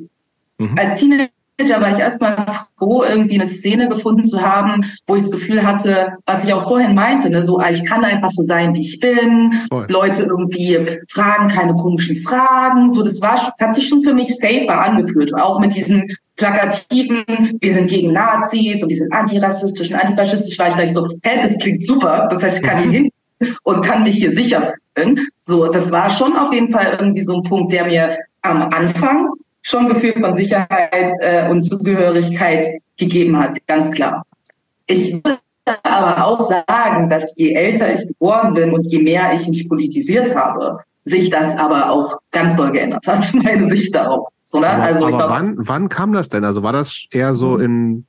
Mhm. 0.58 0.78
Als 0.78 0.96
Teenager 0.96 1.30
war 1.60 1.92
ich 1.92 2.00
erstmal 2.00 2.36
froh, 2.78 3.04
irgendwie 3.04 3.40
eine 3.40 3.50
Szene 3.50 3.90
gefunden 3.90 4.24
zu 4.24 4.42
haben, 4.42 4.86
wo 5.08 5.16
ich 5.16 5.24
das 5.24 5.32
Gefühl 5.32 5.66
hatte, 5.66 6.14
was 6.26 6.44
ich 6.44 6.54
auch 6.54 6.68
vorhin 6.68 6.94
meinte, 6.94 7.30
ne, 7.30 7.42
so, 7.42 7.58
ah, 7.58 7.70
ich 7.70 7.84
kann 7.86 8.04
einfach 8.04 8.30
so 8.30 8.44
sein, 8.44 8.74
wie 8.76 8.82
ich 8.82 9.00
bin. 9.00 9.54
Voll. 9.70 9.88
Leute 9.90 10.24
irgendwie 10.24 10.80
fragen 11.10 11.48
keine 11.48 11.74
komischen 11.76 12.18
Fragen. 12.18 12.94
So, 12.94 13.04
das 13.04 13.22
war, 13.22 13.36
das 13.36 13.68
hat 13.68 13.74
sich 13.74 13.88
schon 13.88 14.04
für 14.04 14.14
mich 14.14 14.36
safer 14.38 14.80
angefühlt. 14.80 15.34
Auch 15.36 15.60
mit 15.60 15.76
diesen 15.76 16.06
plakativen, 16.36 17.24
wir 17.60 17.74
sind 17.74 17.90
gegen 17.90 18.14
Nazis 18.14 18.84
und 18.84 18.90
wir 18.90 18.98
sind 18.98 19.12
antirassistisch 19.12 19.90
und 19.90 19.98
antifaschistisch, 19.98 20.58
war 20.60 20.68
ich 20.68 20.76
gleich 20.76 20.94
so, 20.94 21.08
hä, 21.24 21.40
das 21.42 21.58
klingt 21.58 21.84
super. 21.84 22.28
Das 22.30 22.44
heißt, 22.44 22.60
ich 22.60 22.64
kann 22.64 22.84
hier 22.84 22.92
hin 22.92 23.10
und 23.64 23.82
kann 23.82 24.04
mich 24.04 24.16
hier 24.16 24.32
sicher 24.32 24.62
fühlen. 24.96 25.20
So, 25.42 25.68
das 25.68 25.92
war 25.92 26.10
schon 26.10 26.36
auf 26.36 26.54
jeden 26.54 26.72
Fall 26.72 26.98
irgendwie 27.00 27.24
so 27.24 27.38
ein 27.38 27.44
Punkt, 27.44 27.74
der 27.74 27.86
mir 27.86 28.18
am 28.44 28.64
Anfang 28.72 29.32
schon 29.68 29.82
ein 29.82 29.90
Gefühl 29.90 30.14
von 30.14 30.34
Sicherheit 30.34 31.12
äh, 31.20 31.50
und 31.50 31.62
Zugehörigkeit 31.64 32.64
gegeben 32.98 33.38
hat, 33.38 33.60
ganz 33.68 33.92
klar. 33.92 34.24
Ich 34.86 35.14
würde 35.14 35.40
aber 35.84 36.26
auch 36.26 36.40
sagen, 36.40 37.10
dass 37.10 37.36
je 37.38 37.52
älter 37.52 37.94
ich 37.94 38.08
geboren 38.08 38.54
bin 38.54 38.72
und 38.72 38.88
je 38.88 39.00
mehr 39.00 39.34
ich 39.34 39.46
mich 39.50 39.68
politisiert 39.68 40.34
habe, 40.34 40.80
sich 41.04 41.30
das 41.30 41.58
aber 41.58 41.90
auch 41.90 42.18
ganz 42.32 42.56
doll 42.56 42.72
geändert 42.72 43.06
hat, 43.06 43.30
meine 43.44 43.68
Sicht 43.68 43.94
darauf. 43.94 44.30
So, 44.46 44.62
ne? 44.62 44.70
also 44.70 45.08
aber 45.08 45.18
glaub, 45.18 45.30
wann, 45.30 45.56
wann 45.58 45.90
kam 45.90 46.14
das 46.14 46.30
denn? 46.30 46.46
Also 46.46 46.64
war 46.64 46.72
das 46.72 47.06
eher 47.12 47.36
so 47.36 47.58
in 47.58 48.06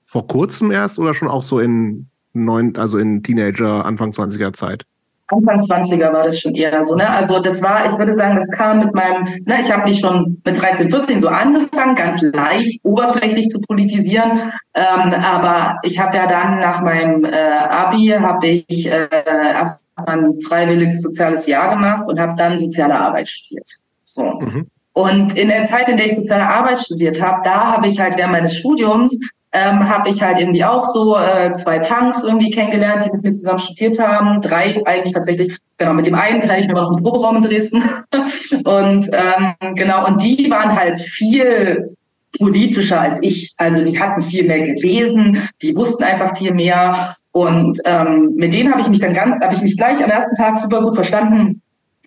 vor 0.00 0.26
kurzem 0.26 0.70
erst 0.70 0.98
oder 0.98 1.12
schon 1.12 1.28
auch 1.28 1.42
so 1.42 1.60
in 1.60 2.06
neun, 2.32 2.74
also 2.76 2.96
in 2.96 3.22
Teenager, 3.22 3.84
Anfang 3.84 4.12
20er 4.12 4.54
Zeit? 4.54 4.84
Anfang 5.28 5.60
20er 5.60 6.12
war 6.12 6.24
das 6.24 6.40
schon 6.40 6.54
eher 6.54 6.82
so, 6.82 6.94
ne? 6.94 7.08
Also 7.08 7.40
das 7.40 7.62
war, 7.62 7.90
ich 7.90 7.98
würde 7.98 8.14
sagen, 8.14 8.36
das 8.36 8.50
kam 8.50 8.80
mit 8.80 8.94
meinem, 8.94 9.24
ne, 9.46 9.60
ich 9.60 9.72
habe 9.72 9.88
mich 9.88 10.00
schon 10.00 10.40
mit 10.44 10.60
13, 10.60 10.90
14 10.90 11.18
so 11.20 11.28
angefangen, 11.28 11.94
ganz 11.94 12.20
leicht, 12.20 12.80
oberflächlich 12.82 13.48
zu 13.48 13.60
politisieren. 13.60 14.52
Ähm, 14.74 15.14
aber 15.14 15.78
ich 15.82 15.98
habe 15.98 16.16
ja 16.16 16.26
dann 16.26 16.60
nach 16.60 16.82
meinem 16.82 17.24
äh, 17.24 17.30
Abi 17.30 18.08
habe 18.08 18.46
ich 18.46 18.86
äh, 18.86 19.08
erst 19.52 19.84
ein 20.06 20.40
freiwilliges 20.46 21.02
soziales 21.02 21.46
Jahr 21.46 21.70
gemacht 21.70 22.04
und 22.08 22.18
habe 22.20 22.34
dann 22.36 22.56
soziale 22.56 22.98
Arbeit 22.98 23.28
studiert. 23.28 23.68
So. 24.04 24.40
Mhm. 24.40 24.66
Und 24.94 25.38
in 25.38 25.48
der 25.48 25.64
Zeit, 25.64 25.88
in 25.88 25.96
der 25.96 26.06
ich 26.06 26.16
soziale 26.16 26.46
Arbeit 26.46 26.80
studiert 26.80 27.20
habe, 27.20 27.40
da 27.44 27.72
habe 27.72 27.88
ich 27.88 27.98
halt 27.98 28.16
während 28.16 28.32
meines 28.32 28.56
Studiums 28.56 29.18
ähm, 29.52 29.88
habe 29.88 30.08
ich 30.08 30.22
halt 30.22 30.38
irgendwie 30.38 30.64
auch 30.64 30.84
so 30.84 31.16
äh, 31.16 31.52
zwei 31.52 31.78
Punks 31.78 32.22
irgendwie 32.22 32.50
kennengelernt, 32.50 33.04
die 33.04 33.10
mit 33.12 33.22
mir 33.22 33.32
zusammen 33.32 33.58
studiert 33.58 33.98
haben. 33.98 34.40
Drei 34.40 34.80
eigentlich 34.86 35.12
tatsächlich. 35.12 35.56
Genau, 35.76 35.94
mit 35.94 36.06
dem 36.06 36.14
einen 36.14 36.40
teile 36.40 36.60
ich 36.60 36.68
mir 36.68 36.74
noch 36.74 36.90
einen 36.90 37.02
Proberaum 37.02 37.36
in 37.36 37.42
Dresden. 37.42 37.82
und 38.64 39.06
ähm, 39.12 39.74
genau, 39.74 40.06
und 40.06 40.22
die 40.22 40.50
waren 40.50 40.74
halt 40.74 40.98
viel 40.98 41.96
politischer 42.38 43.00
als 43.00 43.22
ich. 43.22 43.52
Also 43.58 43.84
die 43.84 43.98
hatten 43.98 44.22
viel 44.22 44.44
mehr 44.44 44.62
gelesen, 44.62 45.48
die 45.60 45.76
wussten 45.76 46.04
einfach 46.04 46.36
viel 46.36 46.54
mehr. 46.54 47.14
Und 47.32 47.78
ähm, 47.84 48.32
mit 48.36 48.52
denen 48.52 48.70
habe 48.70 48.80
ich 48.80 48.88
mich 48.88 49.00
dann 49.00 49.14
ganz, 49.14 49.40
habe 49.42 49.54
ich 49.54 49.62
mich 49.62 49.76
gleich 49.76 50.02
am 50.02 50.10
ersten 50.10 50.36
Tag 50.36 50.56
super 50.58 50.82
gut 50.82 50.94
verstanden. 50.94 51.60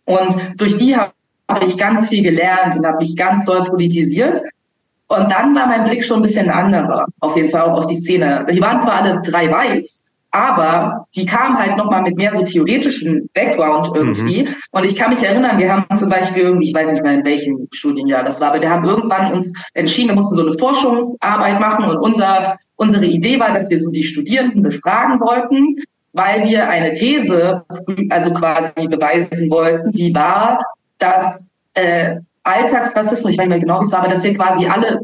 Und 0.05 0.35
durch 0.57 0.77
die 0.77 0.95
habe 0.95 1.11
hab 1.49 1.63
ich 1.63 1.77
ganz 1.77 2.07
viel 2.09 2.23
gelernt 2.23 2.75
und 2.75 2.85
habe 2.85 2.97
mich 2.97 3.15
ganz 3.15 3.45
doll 3.45 3.63
politisiert. 3.63 4.39
Und 5.07 5.31
dann 5.31 5.55
war 5.55 5.67
mein 5.67 5.83
Blick 5.83 6.03
schon 6.03 6.17
ein 6.17 6.23
bisschen 6.23 6.49
anderer, 6.49 7.05
auf 7.19 7.35
jeden 7.35 7.49
Fall 7.49 7.61
auch 7.61 7.77
auf 7.77 7.87
die 7.87 7.95
Szene. 7.95 8.45
Die 8.49 8.61
waren 8.61 8.79
zwar 8.79 9.01
alle 9.01 9.21
drei 9.21 9.51
weiß, 9.51 10.05
aber 10.35 11.07
die 11.15 11.25
kamen 11.25 11.57
halt 11.57 11.77
nochmal 11.77 12.01
mit 12.01 12.17
mehr 12.17 12.33
so 12.33 12.43
theoretischem 12.43 13.29
Background 13.33 13.95
irgendwie. 13.95 14.43
Mhm. 14.43 14.55
Und 14.71 14.83
ich 14.83 14.95
kann 14.95 15.11
mich 15.11 15.23
erinnern, 15.23 15.57
wir 15.57 15.71
haben 15.71 15.85
zum 15.95 16.09
Beispiel 16.09 16.43
irgendwie, 16.43 16.69
ich 16.69 16.75
weiß 16.75 16.89
nicht 16.89 17.03
mehr 17.03 17.13
in 17.13 17.23
welchem 17.23 17.67
Studienjahr 17.71 18.23
das 18.23 18.41
war, 18.41 18.49
aber 18.49 18.61
wir 18.61 18.69
haben 18.69 18.83
irgendwann 18.83 19.31
uns 19.31 19.53
entschieden, 19.73 20.09
wir 20.09 20.15
mussten 20.15 20.35
so 20.35 20.41
eine 20.41 20.57
Forschungsarbeit 20.57 21.59
machen 21.61 21.85
und 21.85 21.97
unser, 21.97 22.57
unsere 22.75 23.05
Idee 23.05 23.39
war, 23.39 23.53
dass 23.53 23.69
wir 23.69 23.79
so 23.79 23.91
die 23.91 24.03
Studierenden 24.03 24.61
befragen 24.61 25.21
wollten, 25.21 25.75
weil 26.11 26.43
wir 26.45 26.67
eine 26.67 26.91
These, 26.91 27.63
also 28.09 28.33
quasi 28.33 28.87
beweisen 28.87 29.49
wollten, 29.49 29.91
die 29.93 30.13
war, 30.13 30.59
dass 30.97 31.49
äh, 31.75 32.17
Alltagsrassismus, 32.45 33.33
ich 33.33 33.37
weiß 33.37 33.47
nicht 33.47 33.49
mehr 33.49 33.59
genau, 33.59 33.81
wie 33.81 33.85
es 33.85 33.91
war, 33.91 33.99
aber 33.99 34.09
dass 34.09 34.23
wir 34.23 34.33
quasi 34.33 34.65
alle, 34.65 34.99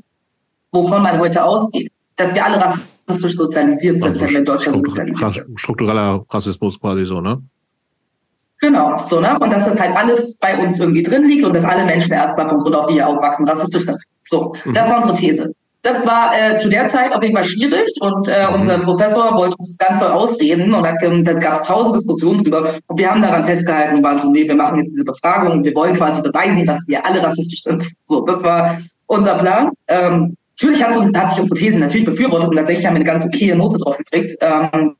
wovon 0.72 1.04
man 1.04 1.20
heute 1.20 1.44
ausgeht, 1.44 1.92
dass 2.16 2.34
wir 2.34 2.46
alle 2.46 2.62
rassistisch 2.62 3.36
sozialisiert 3.36 4.00
sind, 4.00 4.10
also 4.10 4.22
wenn 4.22 4.30
wir 4.30 4.40
in 4.40 4.46
Deutschland 4.46 4.80
sozialisiert 4.80 5.34
sind. 5.34 5.60
Struktureller 5.60 6.24
Rassismus 6.30 6.80
quasi 6.80 7.06
so, 7.06 7.20
ne? 7.20 7.42
Genau, 8.60 8.96
so, 9.08 9.20
ne? 9.20 9.40
Und 9.40 9.52
dass 9.52 9.66
das 9.66 9.82
halt 9.82 9.96
alles 9.98 10.38
bei 10.38 10.62
uns 10.62 10.80
irgendwie 10.80 11.02
drin 11.02 11.28
liegt 11.28 11.44
und 11.44 11.56
dass 11.56 11.66
alle 11.66 11.84
Menschen 11.84 12.14
erstmal 12.14 12.48
vom 12.48 12.60
Grund 12.60 12.76
auf, 12.76 12.86
die 12.86 12.94
hier 12.94 13.08
aufwachsen, 13.08 13.48
rassistisch 13.48 13.86
sind. 13.86 13.98
So, 14.22 14.54
mhm. 14.64 14.74
das 14.76 14.88
war 14.88 14.98
unsere 14.98 15.16
These. 15.16 15.52
Das 15.84 16.06
war 16.06 16.32
äh, 16.38 16.58
zu 16.58 16.70
der 16.70 16.86
Zeit 16.86 17.12
auf 17.12 17.24
jeden 17.24 17.36
Fall 17.36 17.44
schwierig 17.44 17.90
und 18.02 18.28
äh, 18.28 18.48
mhm. 18.48 18.56
unser 18.56 18.78
Professor 18.78 19.36
wollte 19.36 19.56
uns 19.58 19.78
ganz 19.80 20.00
doll 20.00 20.12
ausreden 20.12 20.76
und 20.76 20.86
ähm, 21.02 21.26
da 21.26 21.34
gab 21.34 21.56
es 21.56 21.64
tausend 21.64 21.96
Diskussionen 21.96 22.44
drüber 22.44 22.76
und 22.86 23.00
wir 23.00 23.10
haben 23.10 23.22
daran 23.22 23.46
festgehalten 23.46 23.96
und 23.96 24.04
waren 24.04 24.20
so, 24.20 24.30
nee, 24.30 24.48
wir 24.48 24.56
machen 24.56 24.78
jetzt 24.78 24.92
diese 24.92 25.06
Befragung 25.06 25.52
und 25.52 25.64
wir 25.64 25.74
wollen 25.74 25.96
quasi 25.96 26.22
beweisen, 26.22 26.68
dass 26.68 26.88
wir 26.88 27.04
alle 27.04 27.24
rassistisch 27.24 27.64
sind. 27.64 27.84
So, 28.06 28.22
das 28.22 28.44
war 28.44 28.78
unser 29.08 29.40
Plan. 29.40 29.72
Ähm, 29.88 30.38
natürlich 30.52 30.84
hat, 30.84 30.96
uns, 30.96 31.18
hat 31.18 31.30
sich 31.30 31.40
unsere 31.40 31.60
These 31.60 31.80
natürlich 31.80 32.06
befürwortet 32.06 32.50
und 32.50 32.56
tatsächlich 32.56 32.86
haben 32.86 32.94
wir 32.94 33.02
eine 33.02 33.06
ganz 33.06 33.26
okaye 33.26 33.56
Note 33.56 33.80
drauf 33.80 33.98
gekriegt. 33.98 34.38
Ähm, 34.42 34.96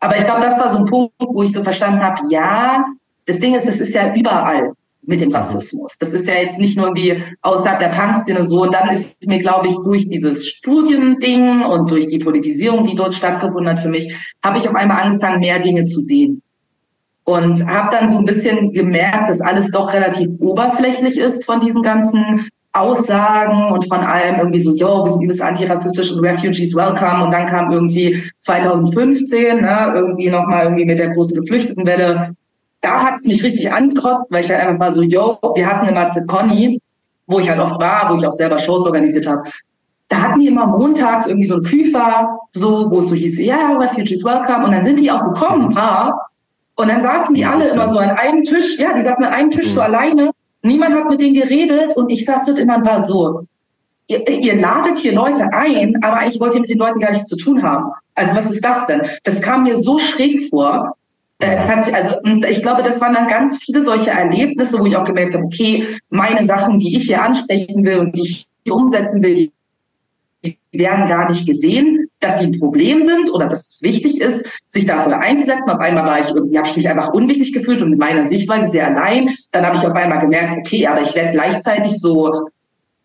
aber 0.00 0.18
ich 0.18 0.24
glaube, 0.24 0.42
das 0.42 0.60
war 0.60 0.68
so 0.68 0.78
ein 0.78 0.84
Punkt, 0.84 1.14
wo 1.18 1.42
ich 1.42 1.52
so 1.52 1.62
verstanden 1.62 2.02
habe, 2.02 2.20
ja, 2.28 2.84
das 3.24 3.38
Ding 3.38 3.54
ist, 3.54 3.66
es 3.66 3.80
ist 3.80 3.94
ja 3.94 4.14
überall 4.14 4.72
mit 5.02 5.20
dem 5.20 5.30
Rassismus. 5.30 5.96
Das 5.98 6.12
ist 6.12 6.26
ja 6.26 6.34
jetzt 6.34 6.58
nicht 6.58 6.76
nur 6.76 6.88
irgendwie 6.88 7.22
außerhalb 7.42 7.78
der 7.78 7.88
Punk-Szene 7.88 8.46
so. 8.46 8.62
Und 8.62 8.74
dann 8.74 8.90
ist 8.90 9.26
mir, 9.26 9.38
glaube 9.38 9.68
ich, 9.68 9.74
durch 9.84 10.08
dieses 10.08 10.46
Studiending 10.46 11.62
und 11.62 11.90
durch 11.90 12.06
die 12.06 12.18
Politisierung, 12.18 12.84
die 12.84 12.94
dort 12.94 13.14
stattgefunden 13.14 13.68
hat 13.68 13.80
für 13.80 13.88
mich, 13.88 14.14
habe 14.44 14.58
ich 14.58 14.68
auf 14.68 14.74
einmal 14.74 15.02
angefangen, 15.02 15.40
mehr 15.40 15.58
Dinge 15.58 15.84
zu 15.84 16.00
sehen. 16.00 16.42
Und 17.24 17.64
habe 17.66 17.90
dann 17.92 18.08
so 18.08 18.18
ein 18.18 18.24
bisschen 18.24 18.72
gemerkt, 18.72 19.28
dass 19.28 19.40
alles 19.40 19.70
doch 19.70 19.92
relativ 19.92 20.28
oberflächlich 20.40 21.18
ist 21.18 21.44
von 21.44 21.60
diesen 21.60 21.82
ganzen 21.82 22.48
Aussagen 22.72 23.72
und 23.72 23.88
von 23.88 24.00
allem 24.00 24.38
irgendwie 24.38 24.60
so, 24.60 24.74
yo, 24.74 25.04
wir 25.04 25.12
sind 25.12 25.22
übelst 25.22 25.42
antirassistisch 25.42 26.12
und 26.12 26.20
Refugees 26.20 26.74
welcome. 26.74 27.24
Und 27.24 27.32
dann 27.32 27.46
kam 27.46 27.72
irgendwie 27.72 28.22
2015, 28.38 29.60
ne, 29.60 29.92
irgendwie 29.94 30.30
nochmal 30.30 30.64
irgendwie 30.64 30.84
mit 30.84 30.98
der 30.98 31.10
großen 31.10 31.36
Geflüchtetenwelle 31.40 32.34
da 32.80 33.02
hat 33.02 33.14
es 33.14 33.24
mich 33.24 33.42
richtig 33.42 33.72
angekotzt, 33.72 34.32
weil 34.32 34.44
ich 34.44 34.50
halt 34.50 34.60
einfach 34.60 34.78
mal 34.78 34.92
so, 34.92 35.02
yo, 35.02 35.38
wir 35.54 35.66
hatten 35.66 35.88
immer 35.88 36.08
Conny, 36.26 36.80
wo 37.26 37.38
ich 37.38 37.48
halt 37.48 37.60
oft 37.60 37.78
war, 37.78 38.10
wo 38.10 38.16
ich 38.16 38.26
auch 38.26 38.32
selber 38.32 38.58
Shows 38.58 38.86
organisiert 38.86 39.26
habe. 39.26 39.42
Da 40.08 40.22
hatten 40.22 40.40
die 40.40 40.48
immer 40.48 40.66
montags 40.66 41.26
irgendwie 41.26 41.46
so 41.46 41.56
ein 41.56 41.62
Küfer, 41.62 42.38
so, 42.50 42.90
wo 42.90 42.98
es 42.98 43.08
so 43.08 43.14
hieß, 43.14 43.38
ja, 43.38 43.56
yeah, 43.56 43.78
Refugees 43.78 44.24
welcome. 44.24 44.64
Und 44.64 44.72
dann 44.72 44.82
sind 44.82 44.98
die 44.98 45.10
auch 45.10 45.22
gekommen, 45.22 45.68
ein 45.68 45.74
paar. 45.74 46.26
Und 46.74 46.88
dann 46.88 47.00
saßen 47.00 47.34
die 47.34 47.44
alle 47.44 47.68
immer 47.68 47.86
so 47.86 47.98
an 47.98 48.10
einem 48.10 48.42
Tisch, 48.42 48.78
ja, 48.78 48.92
die 48.94 49.02
saßen 49.02 49.24
an 49.24 49.32
einem 49.32 49.50
Tisch 49.50 49.68
so 49.68 49.74
mhm. 49.74 49.80
alleine. 49.80 50.30
Niemand 50.62 50.94
hat 50.94 51.08
mit 51.08 51.20
denen 51.20 51.34
geredet 51.34 51.96
und 51.96 52.10
ich 52.10 52.24
saß 52.24 52.46
dort 52.46 52.58
immer 52.58 52.76
und 52.76 52.86
war 52.86 53.02
so, 53.02 53.46
ihr, 54.08 54.28
ihr 54.28 54.56
ladet 54.56 54.96
hier 54.96 55.14
Leute 55.14 55.52
ein, 55.52 56.02
aber 56.02 56.26
ich 56.26 56.40
wollte 56.40 56.58
mit 56.58 56.68
den 56.68 56.78
Leuten 56.78 56.98
gar 56.98 57.12
nichts 57.12 57.28
zu 57.28 57.36
tun 57.36 57.62
haben. 57.62 57.92
Also 58.14 58.34
was 58.34 58.50
ist 58.50 58.64
das 58.64 58.86
denn? 58.86 59.02
Das 59.24 59.40
kam 59.40 59.62
mir 59.62 59.76
so 59.76 59.98
schräg 59.98 60.48
vor. 60.50 60.96
Äh, 61.40 61.56
es 61.56 61.68
hat 61.68 61.84
sich, 61.84 61.94
also 61.94 62.16
ich 62.48 62.62
glaube, 62.62 62.82
das 62.82 63.00
waren 63.00 63.14
dann 63.14 63.26
ganz 63.26 63.58
viele 63.58 63.82
solche 63.82 64.10
Erlebnisse, 64.10 64.78
wo 64.78 64.86
ich 64.86 64.96
auch 64.96 65.04
gemerkt 65.04 65.34
habe, 65.34 65.44
okay, 65.44 65.84
meine 66.10 66.44
Sachen, 66.44 66.78
die 66.78 66.96
ich 66.96 67.04
hier 67.04 67.22
ansprechen 67.22 67.84
will 67.84 67.98
und 67.98 68.16
die 68.16 68.22
ich 68.22 68.46
hier 68.64 68.74
umsetzen 68.74 69.22
will, 69.22 69.50
die 70.42 70.58
werden 70.72 71.06
gar 71.06 71.28
nicht 71.30 71.46
gesehen, 71.46 72.08
dass 72.20 72.38
sie 72.38 72.46
ein 72.46 72.58
Problem 72.58 73.02
sind 73.02 73.32
oder 73.32 73.48
dass 73.48 73.68
es 73.68 73.82
wichtig 73.82 74.20
ist, 74.20 74.46
sich 74.68 74.86
dafür 74.86 75.18
einzusetzen. 75.18 75.70
Auf 75.70 75.80
einmal 75.80 76.04
war 76.04 76.20
ich 76.20 76.28
irgendwie, 76.28 76.58
habe 76.58 76.68
ich 76.68 76.76
mich 76.76 76.88
einfach 76.88 77.12
unwichtig 77.12 77.52
gefühlt 77.52 77.82
und 77.82 77.90
mit 77.90 77.98
meiner 77.98 78.24
Sichtweise 78.24 78.70
sehr 78.70 78.86
allein. 78.86 79.30
Dann 79.50 79.66
habe 79.66 79.76
ich 79.76 79.86
auf 79.86 79.94
einmal 79.94 80.20
gemerkt, 80.20 80.56
okay, 80.58 80.86
aber 80.86 81.02
ich 81.02 81.14
werde 81.14 81.32
gleichzeitig 81.32 81.98
so 81.98 82.48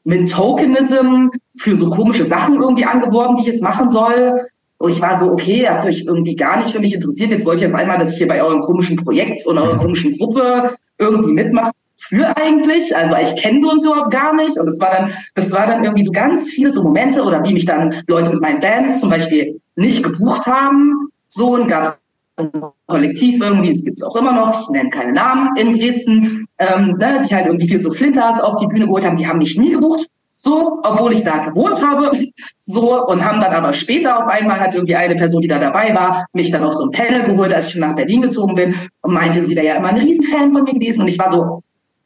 mit 0.03 0.31
Tokenism 0.31 1.29
für 1.57 1.75
so 1.75 1.89
komische 1.89 2.25
Sachen 2.25 2.61
irgendwie 2.61 2.85
angeworben, 2.85 3.35
die 3.35 3.41
ich 3.43 3.47
jetzt 3.47 3.63
machen 3.63 3.89
soll. 3.89 4.39
Und 4.77 4.91
ich 4.91 5.01
war 5.01 5.17
so, 5.17 5.31
okay, 5.31 5.61
ihr 5.61 5.71
habt 5.71 5.85
euch 5.85 6.03
irgendwie 6.05 6.35
gar 6.35 6.57
nicht 6.57 6.71
für 6.71 6.79
mich 6.79 6.93
interessiert. 6.93 7.31
Jetzt 7.31 7.45
wollt 7.45 7.61
ihr 7.61 7.69
auf 7.69 7.73
einmal, 7.73 7.97
dass 7.97 8.11
ich 8.11 8.17
hier 8.17 8.27
bei 8.27 8.43
eurem 8.43 8.61
komischen 8.61 8.97
Projekt 8.97 9.45
und 9.45 9.57
eurer 9.57 9.77
komischen 9.77 10.17
Gruppe 10.17 10.75
irgendwie 10.97 11.33
mitmache. 11.33 11.71
Für 11.97 12.35
eigentlich, 12.35 12.95
also 12.95 13.15
ich 13.15 13.41
kenne 13.41 13.65
uns 13.67 13.85
überhaupt 13.85 14.11
gar 14.11 14.35
nicht. 14.35 14.57
Und 14.57 14.67
es 14.67 14.79
war 14.79 14.91
dann, 14.91 15.11
das 15.33 15.51
war 15.51 15.65
dann 15.65 15.83
irgendwie 15.83 16.03
so 16.03 16.11
ganz 16.11 16.49
viele 16.49 16.71
so 16.71 16.83
Momente 16.83 17.23
oder 17.23 17.43
wie 17.45 17.53
mich 17.53 17.65
dann 17.65 17.95
Leute 18.07 18.31
mit 18.31 18.41
meinen 18.41 18.59
Bands 18.59 18.99
zum 18.99 19.09
Beispiel 19.09 19.59
nicht 19.75 20.03
gebucht 20.03 20.45
haben. 20.45 21.07
So 21.29 21.53
und 21.53 21.67
gab 21.67 21.85
es 21.85 22.01
ein 22.37 22.51
Kollektiv 22.87 23.41
irgendwie, 23.41 23.69
es 23.69 23.85
gibt 23.85 23.97
es 23.97 24.03
auch 24.03 24.17
immer 24.17 24.33
noch, 24.33 24.61
ich 24.61 24.69
nenne 24.69 24.89
keine 24.89 25.13
Namen 25.13 25.55
in 25.55 25.71
Dresden, 25.71 26.45
ähm, 26.59 26.97
ne, 26.99 27.21
die 27.27 27.33
halt 27.33 27.45
irgendwie 27.45 27.67
viel 27.67 27.79
so 27.79 27.91
Flinters 27.91 28.41
auf 28.41 28.57
die 28.57 28.67
Bühne 28.67 28.85
geholt 28.85 29.05
haben, 29.05 29.15
die 29.15 29.25
haben 29.25 29.39
mich 29.39 29.57
nie 29.57 29.71
gebucht 29.71 30.09
so, 30.35 30.81
obwohl 30.83 31.13
ich 31.13 31.23
da 31.23 31.45
gewohnt 31.45 31.81
habe, 31.85 32.11
so, 32.59 33.05
und 33.07 33.23
haben 33.23 33.39
dann 33.39 33.53
aber 33.53 33.73
später 33.73 34.23
auf 34.23 34.29
einmal 34.29 34.59
hat 34.59 34.75
irgendwie 34.75 34.95
eine 34.95 35.15
Person, 35.15 35.41
die 35.41 35.47
da 35.47 35.59
dabei 35.59 35.95
war, 35.95 36.25
mich 36.33 36.51
dann 36.51 36.63
auf 36.63 36.73
so 36.73 36.85
ein 36.85 36.91
Panel 36.91 37.23
geholt, 37.23 37.53
als 37.53 37.67
ich 37.67 37.71
schon 37.71 37.81
nach 37.81 37.95
Berlin 37.95 38.21
gezogen 38.21 38.55
bin 38.55 38.75
und 39.01 39.13
meinte, 39.13 39.41
sie 39.41 39.55
wäre 39.55 39.65
ja 39.65 39.75
immer 39.75 39.89
ein 39.89 39.97
Riesenfan 39.97 40.51
von 40.51 40.63
mir 40.63 40.73
gewesen 40.73 41.01
und 41.01 41.07
ich 41.07 41.17
war 41.17 41.31
so, 41.31 41.63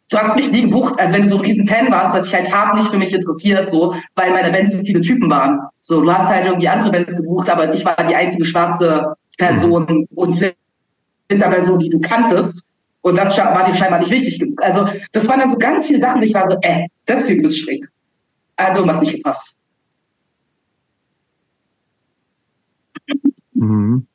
du 0.09 0.17
hast 0.17 0.35
mich 0.35 0.51
nie 0.51 0.61
gebucht, 0.61 0.99
also 0.99 1.13
wenn 1.13 1.23
du 1.23 1.29
so 1.29 1.37
ein 1.37 1.45
Riesenfan 1.45 1.91
warst, 1.91 2.15
was 2.15 2.25
sich 2.25 2.33
halt 2.33 2.51
hart 2.51 2.75
nicht 2.75 2.89
für 2.89 2.97
mich 2.97 3.13
interessiert, 3.13 3.69
so, 3.69 3.93
weil 4.15 4.31
meine 4.31 4.51
Bands 4.51 4.71
so 4.71 4.77
viele 4.79 5.01
Typen 5.01 5.29
waren. 5.29 5.59
So, 5.81 6.01
du 6.01 6.11
hast 6.11 6.29
halt 6.29 6.45
irgendwie 6.45 6.67
andere 6.67 6.91
Bands 6.91 7.15
gebucht, 7.15 7.49
aber 7.49 7.73
ich 7.73 7.83
war 7.85 7.95
die 8.07 8.15
einzige 8.15 8.45
schwarze 8.45 9.13
Person 9.37 10.07
und 10.15 10.53
Person, 11.27 11.79
die 11.79 11.89
du 11.89 11.99
kanntest. 11.99 12.67
Und 13.01 13.17
das 13.17 13.37
war 13.37 13.65
dir 13.65 13.73
scheinbar 13.73 13.99
nicht 13.99 14.11
wichtig. 14.11 14.43
Also, 14.57 14.85
das 15.13 15.27
waren 15.29 15.39
dann 15.39 15.49
so 15.49 15.57
ganz 15.57 15.85
viele 15.85 15.99
Sachen, 15.99 16.21
ich 16.21 16.33
war 16.33 16.47
so, 16.47 16.57
äh, 16.61 16.87
das 17.05 17.27
hier 17.27 17.41
ist 17.43 17.57
schräg. 17.57 17.87
Also 18.59 18.85
was 18.85 18.99
nicht 18.99 19.15
gepasst. 19.15 19.57
Mhm. 23.53 24.05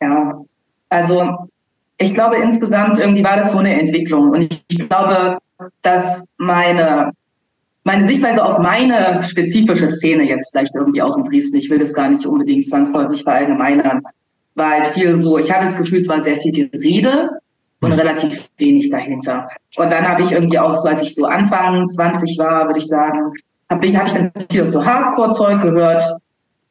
Ja, 0.00 0.40
also 0.88 1.48
ich 1.98 2.14
glaube 2.14 2.36
insgesamt 2.36 2.98
irgendwie 2.98 3.22
war 3.22 3.36
das 3.36 3.52
so 3.52 3.58
eine 3.58 3.80
Entwicklung 3.80 4.30
und 4.30 4.60
ich 4.68 4.88
glaube, 4.88 5.38
dass 5.82 6.26
meine 6.36 7.12
meine 7.84 8.04
Sichtweise 8.06 8.44
auf 8.44 8.58
meine 8.58 9.22
spezifische 9.22 9.88
Szene 9.88 10.28
jetzt 10.28 10.50
vielleicht 10.50 10.74
irgendwie 10.74 11.02
auch 11.02 11.16
in 11.16 11.24
Dresden, 11.24 11.56
ich 11.56 11.70
will 11.70 11.78
das 11.78 11.94
gar 11.94 12.10
nicht 12.10 12.26
unbedingt 12.26 12.66
zwangsläufig 12.66 13.22
verallgemeinern, 13.22 14.02
war 14.56 14.70
halt 14.70 14.86
viel 14.86 15.14
so, 15.14 15.38
ich 15.38 15.50
hatte 15.50 15.66
das 15.66 15.76
Gefühl, 15.76 15.98
es 15.98 16.08
war 16.08 16.20
sehr 16.20 16.36
viel 16.38 16.52
Gerede 16.52 17.40
und 17.80 17.92
relativ 17.92 18.48
wenig 18.58 18.90
dahinter. 18.90 19.48
Und 19.76 19.90
dann 19.90 20.06
habe 20.06 20.22
ich 20.22 20.32
irgendwie 20.32 20.58
auch 20.58 20.76
so, 20.76 20.88
als 20.88 21.02
ich 21.02 21.14
so 21.14 21.24
Anfang 21.24 21.86
20 21.86 22.38
war, 22.38 22.66
würde 22.66 22.78
ich 22.78 22.86
sagen, 22.86 23.32
habe 23.70 23.86
ich, 23.86 23.96
hab 23.96 24.06
ich 24.06 24.12
dann 24.12 24.32
viel 24.50 24.64
so 24.64 24.84
Hardcore-Zeug 24.84 25.62
gehört, 25.62 26.02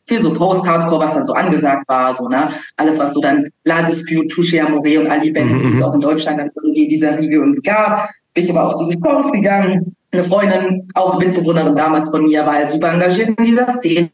viel 0.08 0.20
so 0.20 0.34
Post-Hardcore, 0.34 1.04
was 1.04 1.14
dann 1.14 1.26
so 1.26 1.34
angesagt 1.34 1.88
war, 1.88 2.14
so, 2.14 2.28
ne? 2.28 2.50
Alles, 2.78 3.00
was 3.00 3.14
so 3.14 3.22
dann 3.22 3.50
La 3.64 3.84
Dispute, 3.84 4.28
Touche 4.28 4.62
Amore 4.62 5.00
und 5.00 5.08
all 5.08 5.22
die 5.22 5.32
Bands, 5.32 5.62
die 5.62 5.70
es 5.70 5.76
mhm. 5.76 5.84
auch 5.84 5.94
in 5.94 6.02
Deutschland 6.02 6.40
dann 6.40 6.52
irgendwie 6.56 6.84
in 6.84 6.90
dieser 6.90 7.18
Riege 7.18 7.38
irgendwie 7.38 7.62
gab. 7.62 8.10
Bin 8.34 8.44
ich 8.44 8.50
aber 8.50 8.66
auf 8.66 8.76
diese 8.80 9.00
Shows 9.04 9.32
gegangen. 9.32 9.96
Eine 10.12 10.24
Freundin, 10.24 10.88
auch 10.96 11.20
Mitbewohnerin 11.20 11.76
damals 11.76 12.10
von 12.10 12.26
mir, 12.26 12.44
war 12.44 12.54
halt 12.54 12.72
super 12.72 12.92
engagiert 12.92 13.30
in 13.38 13.46
dieser 13.46 13.68
Szene. 13.68 14.10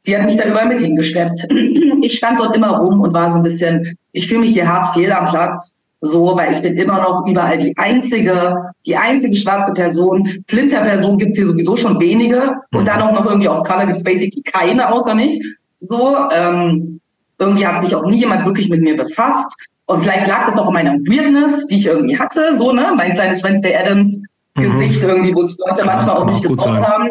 Sie 0.00 0.16
hat 0.16 0.26
mich 0.26 0.36
da 0.36 0.44
überall 0.44 0.68
mit 0.68 0.78
hingeschleppt. 0.78 1.46
Ich 2.02 2.16
stand 2.16 2.40
dort 2.40 2.56
immer 2.56 2.78
rum 2.78 3.00
und 3.00 3.12
war 3.12 3.28
so 3.28 3.36
ein 3.36 3.42
bisschen, 3.42 3.94
ich 4.12 4.26
fühle 4.26 4.40
mich 4.40 4.52
hier 4.52 4.66
hart 4.66 4.94
fehl 4.94 5.12
am 5.12 5.26
Platz 5.26 5.79
So, 6.02 6.34
weil 6.34 6.54
ich 6.54 6.62
bin 6.62 6.76
immer 6.76 7.02
noch 7.02 7.26
überall 7.26 7.58
die 7.58 7.76
einzige, 7.76 8.72
die 8.86 8.96
einzige 8.96 9.36
schwarze 9.36 9.74
Person. 9.74 10.26
Flinter-Person 10.48 11.18
gibt's 11.18 11.36
hier 11.36 11.46
sowieso 11.46 11.76
schon 11.76 12.00
wenige. 12.00 12.54
Und 12.72 12.88
dann 12.88 13.02
auch 13.02 13.12
noch 13.12 13.26
irgendwie 13.26 13.48
auf 13.48 13.64
Color 13.64 13.86
gibt's 13.86 14.02
basically 14.02 14.42
keine 14.42 14.90
außer 14.92 15.14
mich. 15.14 15.38
So, 15.78 16.16
ähm, 16.32 17.00
irgendwie 17.38 17.66
hat 17.66 17.80
sich 17.80 17.94
auch 17.94 18.06
nie 18.06 18.18
jemand 18.18 18.46
wirklich 18.46 18.70
mit 18.70 18.80
mir 18.80 18.96
befasst. 18.96 19.52
Und 19.86 20.02
vielleicht 20.02 20.28
lag 20.28 20.46
das 20.46 20.58
auch 20.58 20.68
in 20.68 20.74
meiner 20.74 20.92
Weirdness, 20.92 21.66
die 21.66 21.76
ich 21.76 21.86
irgendwie 21.86 22.18
hatte, 22.18 22.56
so, 22.56 22.72
ne? 22.72 22.92
Mein 22.96 23.12
kleines 23.12 23.42
Wednesday 23.42 23.74
Adams 23.74 24.22
mhm. 24.54 24.62
Gesicht 24.62 25.02
irgendwie, 25.02 25.34
wo 25.34 25.42
sich 25.42 25.58
Leute 25.58 25.84
manchmal 25.84 26.16
auch 26.16 26.26
nicht 26.26 26.42
getraut 26.42 26.80
haben. 26.80 27.10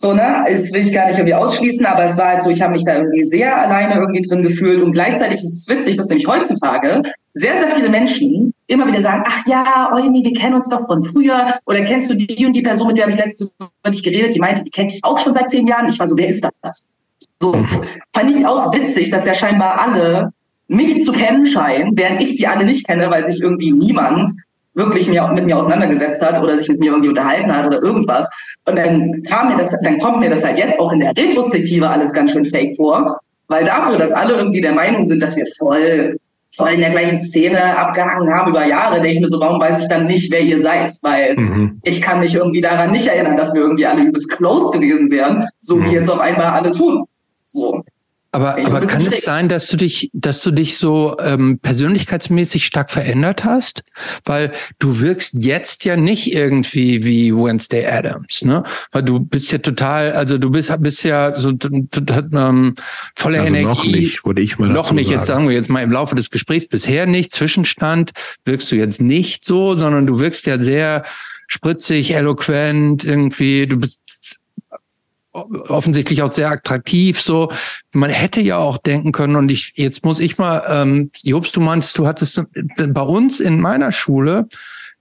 So, 0.00 0.12
ne? 0.12 0.44
Das 0.48 0.72
will 0.72 0.82
ich 0.82 0.92
gar 0.92 1.06
nicht 1.06 1.18
irgendwie 1.18 1.34
ausschließen, 1.34 1.84
aber 1.84 2.04
es 2.04 2.16
war 2.16 2.28
halt 2.28 2.42
so, 2.42 2.50
ich 2.50 2.62
habe 2.62 2.70
mich 2.70 2.84
da 2.84 2.98
irgendwie 2.98 3.24
sehr 3.24 3.60
alleine 3.60 3.96
irgendwie 3.96 4.20
drin 4.20 4.44
gefühlt 4.44 4.80
und 4.80 4.92
gleichzeitig 4.92 5.42
ist 5.42 5.56
es 5.56 5.68
witzig, 5.68 5.96
dass 5.96 6.06
nämlich 6.06 6.28
heutzutage 6.28 7.02
sehr, 7.34 7.56
sehr 7.56 7.66
viele 7.70 7.88
Menschen 7.88 8.54
immer 8.68 8.86
wieder 8.86 9.00
sagen, 9.00 9.24
ach 9.26 9.44
ja, 9.48 9.90
Eumi, 9.92 10.22
wir 10.22 10.34
kennen 10.34 10.54
uns 10.54 10.68
doch 10.68 10.86
von 10.86 11.02
früher 11.02 11.46
oder 11.66 11.82
kennst 11.82 12.08
du 12.08 12.14
die 12.14 12.46
und 12.46 12.52
die 12.52 12.62
Person, 12.62 12.86
mit 12.86 12.96
der 12.96 13.06
habe 13.06 13.12
ich 13.12 13.18
letzte 13.18 13.48
über 13.56 13.90
dich 13.90 14.04
geredet, 14.04 14.36
die 14.36 14.38
meinte, 14.38 14.62
die 14.62 14.70
kennt 14.70 14.92
ich 14.92 15.02
auch 15.02 15.18
schon 15.18 15.34
seit 15.34 15.50
zehn 15.50 15.66
Jahren. 15.66 15.88
Ich 15.88 15.98
war 15.98 16.06
so, 16.06 16.16
wer 16.16 16.28
ist 16.28 16.48
das? 16.62 16.92
So, 17.42 17.52
fand 18.14 18.36
ich 18.36 18.46
auch 18.46 18.72
witzig, 18.72 19.10
dass 19.10 19.26
ja 19.26 19.34
scheinbar 19.34 19.80
alle 19.80 20.32
mich 20.68 21.02
zu 21.04 21.10
kennen 21.10 21.44
scheinen, 21.44 21.98
während 21.98 22.22
ich 22.22 22.36
die 22.36 22.46
alle 22.46 22.64
nicht 22.64 22.86
kenne, 22.86 23.10
weil 23.10 23.24
sich 23.24 23.40
irgendwie 23.40 23.72
niemand 23.72 24.30
wirklich 24.74 25.08
mit 25.08 25.44
mir 25.44 25.56
auseinandergesetzt 25.56 26.22
hat 26.22 26.40
oder 26.40 26.56
sich 26.56 26.68
mit 26.68 26.78
mir 26.78 26.92
irgendwie 26.92 27.08
unterhalten 27.08 27.52
hat 27.52 27.66
oder 27.66 27.82
irgendwas. 27.82 28.30
Und 28.68 28.76
dann 28.76 29.22
kam 29.22 29.48
mir 29.48 29.56
das, 29.56 29.74
dann 29.82 29.98
kommt 29.98 30.20
mir 30.20 30.30
das 30.30 30.44
halt 30.44 30.58
jetzt 30.58 30.78
auch 30.78 30.92
in 30.92 31.00
der 31.00 31.12
Retrospektive 31.16 31.88
alles 31.88 32.12
ganz 32.12 32.32
schön 32.32 32.44
fake 32.44 32.76
vor, 32.76 33.18
weil 33.48 33.64
dafür, 33.64 33.98
dass 33.98 34.12
alle 34.12 34.34
irgendwie 34.34 34.60
der 34.60 34.72
Meinung 34.72 35.02
sind, 35.04 35.22
dass 35.22 35.36
wir 35.36 35.46
voll, 35.58 36.18
voll 36.54 36.70
in 36.70 36.80
der 36.80 36.90
gleichen 36.90 37.18
Szene 37.18 37.78
abgehangen 37.78 38.32
haben 38.32 38.50
über 38.50 38.66
Jahre, 38.66 39.00
denke 39.00 39.16
ich 39.16 39.20
mir 39.20 39.28
so, 39.28 39.40
warum 39.40 39.60
weiß 39.60 39.82
ich 39.82 39.88
dann 39.88 40.06
nicht, 40.06 40.30
wer 40.30 40.40
ihr 40.40 40.60
seid? 40.60 40.90
Weil 41.02 41.36
mhm. 41.36 41.80
ich 41.82 42.02
kann 42.02 42.20
mich 42.20 42.34
irgendwie 42.34 42.60
daran 42.60 42.92
nicht 42.92 43.06
erinnern, 43.06 43.36
dass 43.36 43.54
wir 43.54 43.62
irgendwie 43.62 43.86
alle 43.86 44.02
übelst 44.02 44.28
close 44.30 44.70
gewesen 44.70 45.10
wären, 45.10 45.48
so 45.60 45.76
mhm. 45.76 45.84
wie 45.86 45.94
jetzt 45.94 46.10
auf 46.10 46.20
einmal 46.20 46.46
alle 46.46 46.70
tun. 46.70 47.04
So. 47.44 47.82
Aber, 48.30 48.58
aber 48.58 48.86
kann 48.86 49.06
es 49.06 49.22
sein, 49.22 49.48
dass 49.48 49.68
du 49.68 49.78
dich, 49.78 50.10
dass 50.12 50.42
du 50.42 50.50
dich 50.50 50.76
so 50.76 51.16
ähm, 51.18 51.58
persönlichkeitsmäßig 51.60 52.66
stark 52.66 52.90
verändert 52.90 53.44
hast? 53.44 53.84
Weil 54.26 54.52
du 54.78 55.00
wirkst 55.00 55.32
jetzt 55.34 55.84
ja 55.84 55.96
nicht 55.96 56.34
irgendwie 56.34 57.04
wie 57.04 57.34
Wednesday 57.34 57.86
Adams, 57.86 58.44
ne? 58.44 58.64
Weil 58.92 59.02
du 59.02 59.18
bist 59.18 59.50
ja 59.50 59.58
total, 59.58 60.12
also 60.12 60.36
du 60.36 60.50
bist, 60.50 60.70
bist 60.80 61.04
ja 61.04 61.34
so 61.36 61.50
ähm, 61.50 62.74
voller 63.16 63.40
also 63.40 63.54
Energie. 63.54 63.64
Noch 63.64 63.84
nicht, 63.86 64.26
würde 64.26 64.42
ich 64.42 64.58
mal 64.58 64.68
Noch 64.68 64.92
nicht, 64.92 65.06
sagen. 65.06 65.18
jetzt 65.18 65.26
sagen 65.26 65.48
wir 65.48 65.54
jetzt 65.54 65.70
mal 65.70 65.82
im 65.82 65.90
Laufe 65.90 66.14
des 66.14 66.28
Gesprächs 66.28 66.68
bisher 66.68 67.06
nicht. 67.06 67.32
Zwischenstand 67.32 68.12
wirkst 68.44 68.70
du 68.70 68.76
jetzt 68.76 69.00
nicht 69.00 69.42
so, 69.42 69.74
sondern 69.74 70.06
du 70.06 70.18
wirkst 70.18 70.44
ja 70.44 70.58
sehr 70.58 71.02
spritzig, 71.46 72.10
eloquent, 72.10 73.04
irgendwie, 73.04 73.66
du 73.66 73.78
bist 73.78 74.00
offensichtlich 75.68 76.22
auch 76.22 76.32
sehr 76.32 76.50
attraktiv. 76.50 77.20
So, 77.20 77.50
man 77.92 78.10
hätte 78.10 78.40
ja 78.40 78.56
auch 78.56 78.78
denken 78.78 79.12
können. 79.12 79.36
Und 79.36 79.50
ich 79.50 79.72
jetzt 79.76 80.04
muss 80.04 80.18
ich 80.18 80.38
mal, 80.38 80.62
ähm, 80.68 81.10
Jobst, 81.22 81.56
du 81.56 81.60
meinst, 81.60 81.96
du 81.98 82.06
hattest 82.06 82.42
bei 82.76 83.02
uns 83.02 83.40
in 83.40 83.60
meiner 83.60 83.92
Schule 83.92 84.48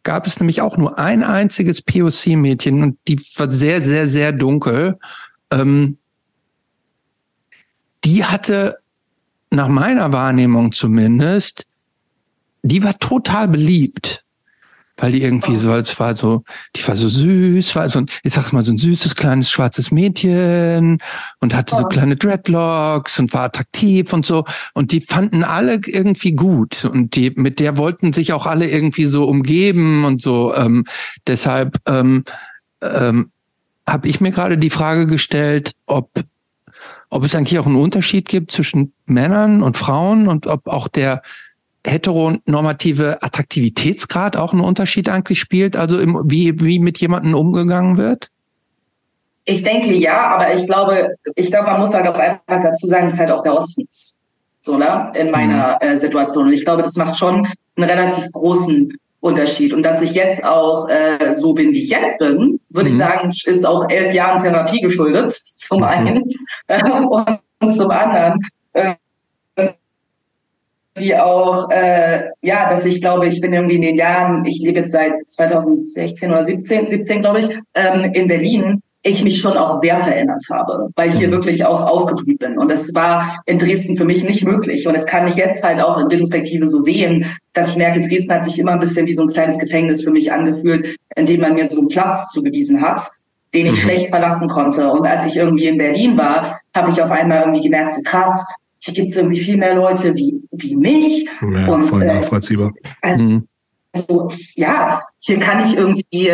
gab 0.04 0.26
es 0.26 0.40
nämlich 0.40 0.62
auch 0.62 0.78
nur 0.78 0.98
ein 1.00 1.22
einziges 1.22 1.82
POC-Mädchen 1.82 2.82
und 2.82 2.98
die 3.10 3.20
war 3.36 3.52
sehr, 3.52 3.82
sehr, 3.82 4.08
sehr 4.08 4.32
dunkel. 4.32 4.98
Ähm, 5.52 5.98
die 8.06 8.24
hatte 8.24 8.78
nach 9.50 9.68
meiner 9.68 10.14
Wahrnehmung 10.14 10.72
zumindest, 10.72 11.66
die 12.62 12.84
war 12.84 12.98
total 12.98 13.50
beliebt 13.50 14.24
weil 14.98 15.12
die 15.12 15.22
irgendwie 15.22 15.58
so, 15.58 15.72
es 15.74 16.00
war 16.00 16.16
so, 16.16 16.44
die 16.76 16.86
war 16.88 16.98
so 16.98 17.08
süß, 17.08 17.76
war 17.76 17.88
so 17.88 18.00
ein, 18.00 18.08
ich 18.24 18.34
sag's 18.34 18.52
mal, 18.52 18.64
so 18.64 18.72
ein 18.72 18.78
süßes 18.78 19.16
kleines 19.16 19.50
schwarzes 19.50 19.92
Mädchen 19.92 20.98
und 21.40 21.56
hatte 21.56 21.76
so 21.76 21.84
kleine 21.84 22.16
Dreadlocks 22.16 23.20
und 23.20 23.34
war 23.34 23.44
attraktiv 23.44 24.12
und 24.12 24.26
so. 24.26 24.46
Und 24.74 24.92
die 24.92 25.02
fanden 25.02 25.44
alle 25.44 25.82
irgendwie 25.86 26.34
gut 26.34 26.84
und 26.84 27.16
die, 27.16 27.32
mit 27.36 27.60
der 27.60 27.78
wollten 27.78 28.12
sich 28.12 28.34
auch 28.34 28.48
alle 28.48 28.68
irgendwie 28.68 29.06
so 29.06 29.26
umgeben 29.26 30.04
und 30.04 30.22
so. 30.22 30.56
Ähm, 30.56 30.86
deshalb 31.28 31.78
ähm, 31.88 32.24
ähm, 32.82 33.32
habe 33.88 34.08
ich 34.08 34.20
mir 34.20 34.32
gerade 34.32 34.58
die 34.58 34.70
Frage 34.70 35.08
gestellt, 35.08 35.74
ob 35.86 36.10
ob 37.10 37.24
es 37.24 37.34
eigentlich 37.36 37.58
auch 37.58 37.66
einen 37.66 37.78
Unterschied 37.78 38.28
gibt 38.28 38.52
zwischen 38.52 38.92
Männern 39.06 39.64
und 39.64 39.78
Frauen 39.78 40.28
und 40.28 40.46
ob 40.46 40.68
auch 40.68 40.90
der 40.90 41.22
heteronormative 41.88 43.24
Attraktivitätsgrad 43.24 44.36
auch 44.36 44.54
einen 44.54 44.62
Unterschied 44.62 45.10
eigentlich 45.10 45.40
spielt? 45.40 45.76
Also 45.76 46.00
im, 46.00 46.22
wie, 46.26 46.60
wie 46.62 46.80
mit 46.80 47.00
jemandem 47.00 47.34
umgegangen 47.34 47.98
wird? 47.98 48.30
Ich 49.46 49.64
denke 49.64 49.94
ja, 49.96 50.28
aber 50.28 50.54
ich 50.54 50.66
glaube, 50.66 51.16
ich 51.36 51.48
glaube, 51.48 51.68
man 51.68 51.80
muss 51.80 51.94
halt 51.94 52.06
auch 52.06 52.20
einfach 52.20 52.42
dazu 52.48 52.86
sagen, 52.86 53.08
es 53.08 53.14
ist 53.14 53.20
halt 53.20 53.32
auch 53.32 53.44
der 53.44 53.54
Osten. 53.54 53.88
So, 54.62 54.78
ne? 54.78 55.12
In 55.16 55.32
meiner 55.32 55.80
mhm. 55.82 55.88
äh, 55.88 55.96
Situation. 55.96 56.48
Und 56.48 56.54
ich 56.54 56.66
glaube, 56.66 56.84
das 56.84 56.96
macht 56.98 57.18
schon 57.18 57.48
einen 57.78 57.90
relativ 57.90 58.30
großen 58.34 58.94
Unterschied. 59.22 59.72
Und 59.72 59.84
dass 59.84 60.02
ich 60.02 60.12
jetzt 60.12 60.44
auch 60.44 60.90
äh, 60.90 61.32
so 61.32 61.54
bin, 61.54 61.72
wie 61.72 61.84
ich 61.84 61.90
jetzt 61.90 62.20
bin, 62.20 62.60
würde 62.70 62.90
mhm. 62.90 62.96
ich 62.96 63.02
sagen, 63.02 63.34
ist 63.46 63.66
auch 63.66 63.90
elf 63.90 64.14
Jahren 64.14 64.42
Therapie 64.42 64.82
geschuldet, 64.82 65.30
zum 65.56 65.80
mhm. 65.80 65.84
einen. 65.84 66.16
Mhm. 66.68 67.08
und 67.62 67.74
zum 67.74 67.90
anderen 67.90 68.42
äh, 68.74 68.96
wie 71.00 71.16
auch, 71.16 71.70
äh, 71.70 72.24
ja, 72.42 72.70
dass 72.70 72.86
ich 72.86 73.02
glaube, 73.02 73.28
ich 73.28 73.42
bin 73.42 73.54
irgendwie 73.54 73.76
in 73.76 73.82
den 73.82 73.96
Jahren, 73.96 74.46
ich 74.46 74.60
lebe 74.60 74.80
jetzt 74.80 74.92
seit 74.92 75.16
2016 75.28 76.32
oder 76.32 76.44
17, 76.44 76.88
17 76.88 77.22
glaube 77.22 77.40
ich, 77.40 77.50
ähm, 77.74 78.04
in 78.14 78.28
Berlin, 78.28 78.82
ich 79.04 79.24
mich 79.24 79.40
schon 79.40 79.58
auch 79.58 79.80
sehr 79.80 79.98
verändert 79.98 80.44
habe, 80.52 80.90
weil 80.96 81.10
ich 81.10 81.16
hier 81.16 81.28
mhm. 81.28 81.34
wirklich 81.34 81.66
auch 81.66 81.86
aufgeblüht 81.86 82.40
bin. 82.40 82.58
Und 82.58 82.70
das 82.70 82.94
war 82.94 83.42
in 83.46 83.58
Dresden 83.58 83.98
für 83.98 84.06
mich 84.06 84.24
nicht 84.24 84.44
möglich. 84.44 84.88
Und 84.88 84.96
das 84.96 85.06
kann 85.06 85.28
ich 85.28 85.36
jetzt 85.36 85.64
halt 85.64 85.82
auch 85.82 85.98
in 85.98 86.08
Retrospektive 86.08 86.66
so 86.66 86.80
sehen, 86.80 87.26
dass 87.54 87.70
ich 87.70 87.78
merke, 87.78 88.02
Dresden 88.02 88.34
hat 88.34 88.46
sich 88.46 88.60
immer 88.60 88.74
ein 88.74 88.80
bisschen 88.80 89.06
wie 89.06 89.14
so 89.14 89.24
ein 89.24 89.30
kleines 89.30 89.58
Gefängnis 89.60 90.04
für 90.04 90.12
mich 90.12 90.32
angefühlt, 90.32 90.96
in 91.16 91.26
dem 91.26 91.42
man 91.42 91.54
mir 91.54 91.68
so 91.68 91.80
einen 91.80 91.88
Platz 91.88 92.32
zugewiesen 92.32 92.82
hat, 92.82 93.00
den 93.54 93.68
ich 93.68 93.74
mhm. 93.74 93.78
schlecht 93.78 94.10
verlassen 94.10 94.50
konnte. 94.50 94.90
Und 94.90 95.06
als 95.08 95.26
ich 95.26 95.38
irgendwie 95.38 95.68
in 95.68 95.78
Berlin 95.78 96.18
war, 96.18 96.60
habe 96.76 96.92
ich 96.92 97.02
auf 97.02 97.12
einmal 97.12 97.42
irgendwie 97.42 97.64
gemerkt, 97.64 97.94
so 97.94 98.02
krass, 98.04 98.46
hier 98.80 98.94
gibt 98.94 99.10
es 99.10 99.16
irgendwie 99.16 99.40
viel 99.40 99.58
mehr 99.58 99.76
Leute 99.76 100.16
wie, 100.16 100.42
wie 100.52 100.76
mich. 100.76 101.28
Ja, 101.42 101.68
und, 101.68 101.84
voll 101.84 102.04
äh, 102.04 102.14
nachvollziehbar. 102.16 102.72
Äh, 103.02 103.18
mhm. 103.18 103.48
also, 103.94 104.30
ja, 104.56 105.04
hier 105.20 105.40
kann 105.40 105.66
ich 105.66 105.76
irgendwie, 105.76 106.32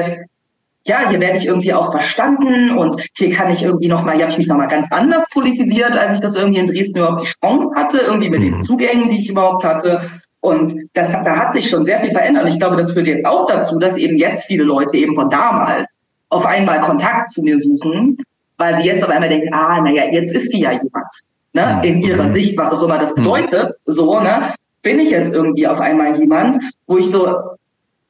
ja, 0.86 1.10
hier 1.10 1.22
werde 1.22 1.38
ich 1.38 1.46
irgendwie 1.46 1.74
auch 1.74 1.92
verstanden 1.92 2.78
und 2.78 3.02
hier 3.16 3.30
kann 3.30 3.52
ich 3.52 3.64
irgendwie 3.64 3.88
nochmal, 3.88 4.16
hier 4.16 4.24
habe 4.24 4.32
ich 4.34 4.38
mich 4.38 4.48
nochmal 4.48 4.68
ganz 4.68 4.92
anders 4.92 5.30
politisiert, 5.30 5.94
als 5.94 6.14
ich 6.14 6.20
das 6.20 6.36
irgendwie 6.36 6.60
in 6.60 6.66
Dresden 6.66 7.00
überhaupt 7.00 7.22
die 7.22 7.32
Chance 7.42 7.74
hatte, 7.76 8.00
irgendwie 8.00 8.30
mit 8.30 8.42
mhm. 8.42 8.46
den 8.46 8.60
Zugängen, 8.60 9.10
die 9.10 9.18
ich 9.18 9.30
überhaupt 9.30 9.64
hatte. 9.64 10.02
Und 10.42 10.74
das, 10.94 11.12
da 11.12 11.38
hat 11.38 11.54
sich 11.54 11.70
schon 11.70 11.86
sehr 11.86 12.02
viel 12.02 12.12
verändert. 12.12 12.50
Ich 12.50 12.60
glaube, 12.60 12.76
das 12.76 12.92
führt 12.92 13.08
jetzt 13.08 13.26
auch 13.26 13.48
dazu, 13.48 13.80
dass 13.80 13.96
eben 13.96 14.18
jetzt 14.18 14.44
viele 14.46 14.66
Leute 14.66 14.98
eben 14.98 15.16
von 15.16 15.30
damals 15.30 15.98
auf 16.28 16.46
einmal 16.46 16.82
Kontakt 16.82 17.30
zu 17.30 17.44
mir 17.44 17.58
suchen, 17.60 18.18
weil 18.58 18.76
sie 18.76 18.84
jetzt 18.84 19.04
auf 19.04 19.10
einmal 19.10 19.30
denken, 19.30 19.54
ah, 19.54 19.80
naja, 19.80 20.12
jetzt 20.12 20.34
ist 20.34 20.52
sie 20.52 20.60
ja 20.60 20.72
jemand 20.72 21.08
ne, 21.54 21.82
in 21.84 22.02
ihrer 22.02 22.28
Sicht, 22.28 22.58
was 22.58 22.74
auch 22.74 22.84
immer 22.84 23.00
das 23.00 23.16
bedeutet, 23.16 23.72
so, 23.86 24.20
ne, 24.20 24.54
bin 24.82 25.00
ich 25.00 25.12
jetzt 25.12 25.34
irgendwie 25.34 25.68
auf 25.68 25.80
einmal 25.80 26.18
jemand, 26.18 26.58
wo 26.88 26.98
ich 26.98 27.10
so, 27.10 27.36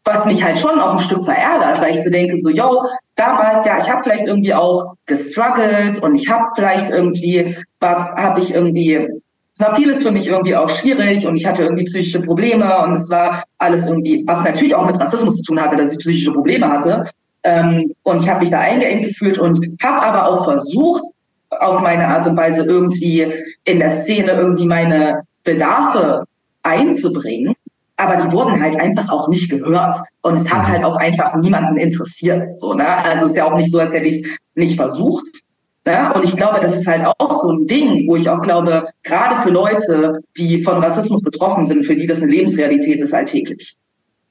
was 0.05 0.25
mich 0.25 0.43
halt 0.43 0.57
schon 0.57 0.79
auch 0.79 0.93
ein 0.93 0.99
Stück 0.99 1.23
verärgert, 1.23 1.79
weil 1.79 1.91
ich 1.91 2.03
so 2.03 2.09
denke, 2.09 2.35
so, 2.37 2.49
yo, 2.49 2.83
damals, 3.15 3.65
ja, 3.65 3.77
ich 3.77 3.89
habe 3.89 4.03
vielleicht 4.03 4.27
irgendwie 4.27 4.53
auch 4.53 4.95
gestruggelt 5.05 6.01
und 6.01 6.15
ich 6.15 6.29
habe 6.29 6.45
vielleicht 6.55 6.89
irgendwie, 6.89 7.55
war, 7.79 8.15
habe 8.15 8.39
ich 8.41 8.53
irgendwie, 8.53 9.07
war 9.57 9.75
vieles 9.75 10.03
für 10.03 10.11
mich 10.11 10.27
irgendwie 10.27 10.55
auch 10.55 10.67
schwierig 10.69 11.25
und 11.25 11.37
ich 11.37 11.45
hatte 11.45 11.63
irgendwie 11.63 11.85
psychische 11.85 12.21
Probleme 12.21 12.83
und 12.83 12.93
es 12.93 13.09
war 13.09 13.43
alles 13.59 13.85
irgendwie, 13.87 14.23
was 14.25 14.43
natürlich 14.43 14.75
auch 14.75 14.85
mit 14.85 14.99
Rassismus 14.99 15.37
zu 15.37 15.43
tun 15.43 15.61
hatte, 15.61 15.77
dass 15.77 15.91
ich 15.93 15.99
psychische 15.99 16.33
Probleme 16.33 16.67
hatte. 16.67 17.03
Ähm, 17.43 17.93
und 18.03 18.21
ich 18.21 18.29
habe 18.29 18.39
mich 18.39 18.49
da 18.49 18.59
eingeengt 18.59 19.05
gefühlt 19.05 19.37
und 19.37 19.65
habe 19.83 20.01
aber 20.01 20.27
auch 20.27 20.45
versucht, 20.45 21.03
auf 21.59 21.81
meine 21.81 22.07
Art 22.07 22.27
und 22.27 22.37
Weise 22.37 22.63
irgendwie 22.63 23.31
in 23.65 23.79
der 23.79 23.89
Szene 23.89 24.33
irgendwie 24.33 24.67
meine 24.67 25.23
Bedarfe 25.43 26.25
einzubringen. 26.63 27.55
Aber 27.97 28.15
die 28.15 28.31
wurden 28.31 28.61
halt 28.61 28.79
einfach 28.79 29.09
auch 29.09 29.27
nicht 29.27 29.49
gehört. 29.49 29.95
Und 30.21 30.35
es 30.35 30.51
hat 30.51 30.67
mhm. 30.67 30.71
halt 30.71 30.83
auch 30.83 30.95
einfach 30.95 31.35
niemanden 31.35 31.77
interessiert. 31.77 32.51
So, 32.53 32.73
ne? 32.73 32.87
Also 32.87 33.25
es 33.25 33.31
ist 33.31 33.37
ja 33.37 33.45
auch 33.45 33.55
nicht 33.55 33.71
so, 33.71 33.79
als 33.79 33.93
hätte 33.93 34.07
ich 34.07 34.23
es 34.23 34.29
nicht 34.55 34.75
versucht. 34.75 35.25
Ne? 35.85 36.13
Und 36.15 36.23
ich 36.23 36.35
glaube, 36.35 36.59
das 36.61 36.75
ist 36.75 36.87
halt 36.87 37.05
auch 37.05 37.41
so 37.41 37.51
ein 37.51 37.67
Ding, 37.67 38.07
wo 38.07 38.15
ich 38.15 38.29
auch 38.29 38.41
glaube, 38.41 38.83
gerade 39.03 39.35
für 39.41 39.49
Leute, 39.49 40.21
die 40.37 40.61
von 40.61 40.77
Rassismus 40.77 41.21
betroffen 41.21 41.65
sind, 41.65 41.85
für 41.85 41.95
die 41.95 42.05
das 42.05 42.21
eine 42.21 42.31
Lebensrealität 42.31 43.01
ist 43.01 43.13
alltäglich. 43.13 43.75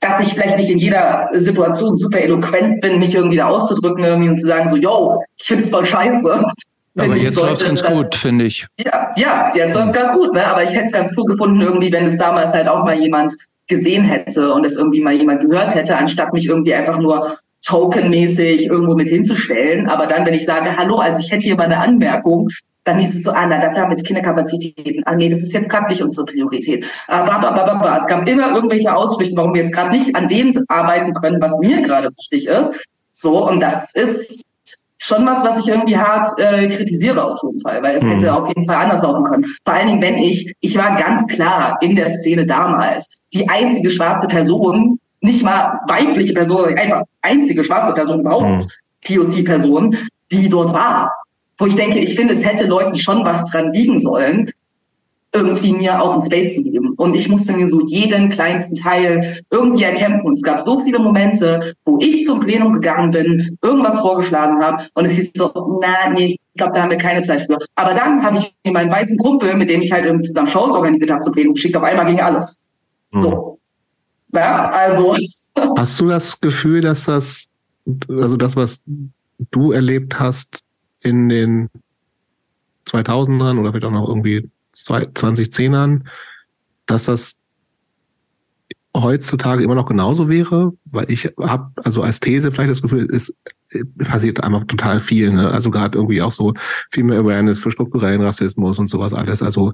Dass 0.00 0.20
ich 0.20 0.32
vielleicht 0.32 0.56
nicht 0.56 0.70
in 0.70 0.78
jeder 0.78 1.28
Situation 1.32 1.96
super 1.96 2.20
eloquent 2.20 2.80
bin, 2.80 2.98
mich 2.98 3.14
irgendwie 3.14 3.36
da 3.36 3.48
auszudrücken 3.48 4.02
irgendwie 4.02 4.30
und 4.30 4.38
zu 4.38 4.46
sagen 4.46 4.66
so, 4.66 4.76
yo, 4.76 5.22
ich 5.38 5.46
finde 5.46 5.62
es 5.62 5.70
voll 5.70 5.84
scheiße. 5.84 6.42
Aber 6.96 7.16
jetzt 7.16 7.36
läuft 7.36 7.62
es 7.62 7.68
ganz 7.68 7.82
gut, 7.82 8.14
finde 8.14 8.44
ich. 8.44 8.66
Ja, 8.78 9.10
ja, 9.16 9.52
jetzt 9.54 9.74
läuft 9.74 9.88
es 9.88 9.92
ganz 9.94 10.12
gut, 10.12 10.34
ne? 10.34 10.46
Aber 10.46 10.62
ich 10.62 10.70
hätte 10.70 10.84
es 10.84 10.92
ganz 10.92 11.12
cool 11.16 11.24
gefunden, 11.24 11.60
irgendwie, 11.60 11.92
wenn 11.92 12.04
es 12.04 12.18
damals 12.18 12.52
halt 12.52 12.68
auch 12.68 12.84
mal 12.84 12.98
jemand 12.98 13.32
gesehen 13.66 14.04
hätte 14.04 14.52
und 14.52 14.66
es 14.66 14.76
irgendwie 14.76 15.00
mal 15.00 15.14
jemand 15.14 15.48
gehört 15.48 15.74
hätte, 15.74 15.96
anstatt 15.96 16.32
mich 16.32 16.46
irgendwie 16.46 16.74
einfach 16.74 16.98
nur 16.98 17.38
tokenmäßig 17.64 18.66
irgendwo 18.66 18.94
mit 18.94 19.08
hinzustellen. 19.08 19.88
Aber 19.88 20.06
dann, 20.06 20.26
wenn 20.26 20.34
ich 20.34 20.44
sage, 20.44 20.76
hallo, 20.76 20.96
also 20.96 21.20
ich 21.20 21.30
hätte 21.30 21.44
hier 21.44 21.56
mal 21.56 21.64
eine 21.64 21.78
Anmerkung, 21.78 22.48
dann 22.84 22.98
hieß 22.98 23.14
es 23.14 23.22
so, 23.22 23.30
ah, 23.30 23.46
na, 23.46 23.60
dafür 23.60 23.82
haben 23.82 23.90
wir 23.90 23.96
jetzt 23.96 24.06
Kinderkapazitäten. 24.06 25.02
Ah, 25.06 25.14
nee, 25.14 25.28
das 25.28 25.38
ist 25.38 25.52
jetzt 25.52 25.70
gerade 25.70 25.86
nicht 25.86 26.02
unsere 26.02 26.26
Priorität. 26.26 26.84
Aber 27.06 27.96
es 27.98 28.06
gab 28.06 28.28
immer 28.28 28.54
irgendwelche 28.54 28.94
Ausflüchte, 28.94 29.36
warum 29.36 29.54
wir 29.54 29.62
jetzt 29.62 29.72
gerade 29.72 29.96
nicht 29.96 30.14
an 30.16 30.26
dem 30.26 30.52
arbeiten 30.68 31.14
können, 31.14 31.40
was 31.40 31.58
mir 31.60 31.80
gerade 31.80 32.10
wichtig 32.16 32.48
ist. 32.48 32.84
So, 33.12 33.48
und 33.48 33.60
das 33.60 33.94
ist 33.94 34.42
schon 35.02 35.26
was, 35.26 35.42
was 35.42 35.58
ich 35.58 35.66
irgendwie 35.66 35.96
hart 35.96 36.28
äh, 36.38 36.68
kritisiere 36.68 37.24
auf 37.24 37.40
jeden 37.42 37.58
Fall, 37.58 37.82
weil 37.82 37.96
es 37.96 38.02
mhm. 38.02 38.10
hätte 38.10 38.34
auf 38.34 38.46
jeden 38.46 38.64
Fall 38.66 38.76
anders 38.76 39.02
laufen 39.02 39.24
können. 39.24 39.44
Vor 39.64 39.74
allen 39.74 39.88
Dingen, 39.88 40.02
wenn 40.02 40.16
ich, 40.18 40.54
ich 40.60 40.78
war 40.78 40.96
ganz 40.96 41.26
klar 41.26 41.76
in 41.80 41.96
der 41.96 42.08
Szene 42.08 42.46
damals 42.46 43.18
die 43.32 43.48
einzige 43.48 43.90
schwarze 43.90 44.28
Person, 44.28 44.98
nicht 45.20 45.42
mal 45.42 45.80
weibliche 45.88 46.32
Person, 46.32 46.78
einfach 46.78 47.02
einzige 47.22 47.64
schwarze 47.64 47.92
Person 47.94 48.20
überhaupt, 48.20 48.60
mhm. 48.60 48.68
POC-Person, 49.04 49.96
die 50.30 50.48
dort 50.48 50.72
war. 50.72 51.10
Wo 51.58 51.66
ich 51.66 51.74
denke, 51.74 51.98
ich 51.98 52.14
finde, 52.14 52.34
es 52.34 52.44
hätte 52.44 52.66
Leuten 52.66 52.94
schon 52.94 53.24
was 53.24 53.44
dran 53.50 53.72
liegen 53.72 53.98
sollen, 53.98 54.52
irgendwie 55.34 55.72
mir 55.72 56.00
auch 56.00 56.12
einen 56.12 56.22
Space 56.22 56.54
zu 56.54 56.62
geben. 56.62 56.92
Und 56.96 57.14
ich 57.14 57.28
musste 57.28 57.52
mir 57.54 57.66
so 57.68 57.80
jeden 57.86 58.28
kleinsten 58.28 58.76
Teil 58.76 59.42
irgendwie 59.50 59.84
erkämpfen. 59.84 60.26
Und 60.26 60.34
es 60.34 60.42
gab 60.42 60.60
so 60.60 60.80
viele 60.80 60.98
Momente, 60.98 61.74
wo 61.84 61.98
ich 62.00 62.26
zum 62.26 62.40
Plenum 62.40 62.74
gegangen 62.74 63.10
bin, 63.10 63.58
irgendwas 63.62 63.98
vorgeschlagen 63.98 64.62
habe 64.62 64.84
und 64.94 65.06
es 65.06 65.12
hieß 65.12 65.32
so, 65.34 65.50
na, 65.80 66.10
nee, 66.10 66.36
ich 66.54 66.58
glaube, 66.58 66.72
da 66.74 66.82
haben 66.82 66.90
wir 66.90 66.98
keine 66.98 67.22
Zeit 67.22 67.42
für. 67.42 67.58
Aber 67.76 67.94
dann 67.94 68.22
habe 68.22 68.38
ich 68.38 68.54
mir 68.64 68.72
meinen 68.72 68.92
weißen 68.92 69.16
Kumpel, 69.18 69.54
mit 69.56 69.70
dem 69.70 69.80
ich 69.80 69.90
halt 69.90 70.04
irgendwie 70.04 70.26
zusammen 70.26 70.48
Shows 70.48 70.72
organisiert 70.72 71.10
habe, 71.10 71.22
zum 71.22 71.32
Plenum 71.32 71.54
geschickt. 71.54 71.76
Auf 71.76 71.82
einmal 71.82 72.06
ging 72.06 72.20
alles. 72.20 72.68
So. 73.10 73.58
Mhm. 74.30 74.38
Ja, 74.38 74.68
also. 74.68 75.16
Hast 75.76 76.00
du 76.00 76.08
das 76.08 76.40
Gefühl, 76.40 76.80
dass 76.82 77.04
das, 77.04 77.48
also 78.08 78.36
das, 78.36 78.56
was 78.56 78.80
du 79.50 79.72
erlebt 79.72 80.18
hast 80.18 80.60
in 81.02 81.28
den 81.28 81.68
2000ern 82.86 83.58
oder 83.58 83.70
vielleicht 83.70 83.84
auch 83.84 83.90
noch 83.90 84.08
irgendwie 84.08 84.50
2010ern, 84.74 86.02
dass 86.86 87.04
das 87.04 87.34
heutzutage 88.96 89.64
immer 89.64 89.74
noch 89.74 89.86
genauso 89.86 90.28
wäre, 90.28 90.72
weil 90.84 91.10
ich 91.10 91.32
habe 91.40 91.72
also 91.76 92.02
als 92.02 92.20
These 92.20 92.52
vielleicht 92.52 92.70
das 92.70 92.82
Gefühl, 92.82 93.08
es 93.10 93.34
passiert 93.98 94.42
einfach 94.44 94.64
total 94.64 95.00
viel. 95.00 95.32
Ne? 95.32 95.50
Also 95.50 95.70
gerade 95.70 95.96
irgendwie 95.96 96.20
auch 96.20 96.30
so 96.30 96.52
viel 96.90 97.04
mehr 97.04 97.20
Awareness 97.20 97.58
für 97.58 97.70
strukturellen 97.70 98.20
Rassismus 98.20 98.78
und 98.78 98.88
sowas 98.88 99.14
alles. 99.14 99.42
Also 99.42 99.72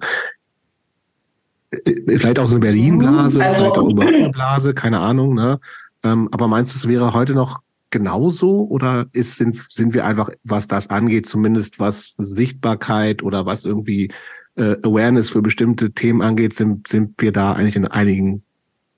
äh, 1.70 2.18
vielleicht 2.18 2.38
auch 2.38 2.46
so 2.46 2.54
eine 2.54 2.60
Berlin-Blase, 2.60 3.44
also, 3.44 3.58
vielleicht 3.58 3.78
auch 3.78 3.88
eine 3.88 4.30
Blase, 4.30 4.74
keine 4.74 5.00
Ahnung. 5.00 5.34
Ne? 5.34 5.58
Ähm, 6.04 6.28
aber 6.30 6.46
meinst 6.46 6.74
du, 6.74 6.78
es 6.78 6.88
wäre 6.88 7.12
heute 7.12 7.34
noch 7.34 7.60
genauso 7.90 8.66
oder 8.68 9.06
ist, 9.12 9.36
sind, 9.36 9.64
sind 9.68 9.94
wir 9.94 10.04
einfach, 10.04 10.30
was 10.44 10.66
das 10.66 10.90
angeht, 10.90 11.26
zumindest 11.26 11.80
was 11.80 12.14
Sichtbarkeit 12.18 13.22
oder 13.22 13.46
was 13.46 13.64
irgendwie 13.64 14.12
äh, 14.58 14.76
Awareness 14.82 15.30
für 15.30 15.42
bestimmte 15.42 15.92
Themen 15.92 16.22
angeht, 16.22 16.54
sind, 16.54 16.88
sind 16.88 17.14
wir 17.18 17.32
da 17.32 17.52
eigentlich 17.52 17.76
in 17.76 17.86
einigen 17.86 18.42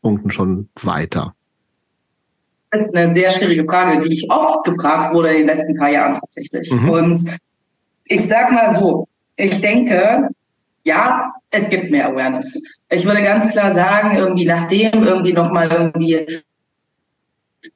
Punkten 0.03 0.31
schon 0.31 0.69
weiter? 0.83 1.35
Das 2.71 2.83
ist 2.87 2.95
eine 2.95 3.15
sehr 3.15 3.33
schwierige 3.33 3.65
Frage, 3.65 4.01
die 4.01 4.15
ich 4.15 4.31
oft 4.31 4.65
gefragt 4.65 5.15
wurde 5.15 5.31
in 5.31 5.47
den 5.47 5.57
letzten 5.57 5.77
paar 5.77 5.91
Jahren 5.91 6.21
tatsächlich. 6.21 6.71
Mhm. 6.73 6.91
Und 6.91 7.31
ich 8.07 8.27
sag 8.27 8.53
mal 8.53 8.75
so, 8.75 9.09
ich 9.37 9.61
denke, 9.61 10.29
ja, 10.85 11.33
es 11.51 11.69
gibt 11.69 11.91
mehr 11.91 12.09
Awareness. 12.09 12.63
Ich 12.91 13.05
würde 13.05 13.23
ganz 13.23 13.49
klar 13.51 13.73
sagen, 13.73 14.17
irgendwie 14.17 14.47
nachdem 14.47 15.03
irgendwie 15.03 15.33
nochmal 15.33 15.71
irgendwie 15.71 16.43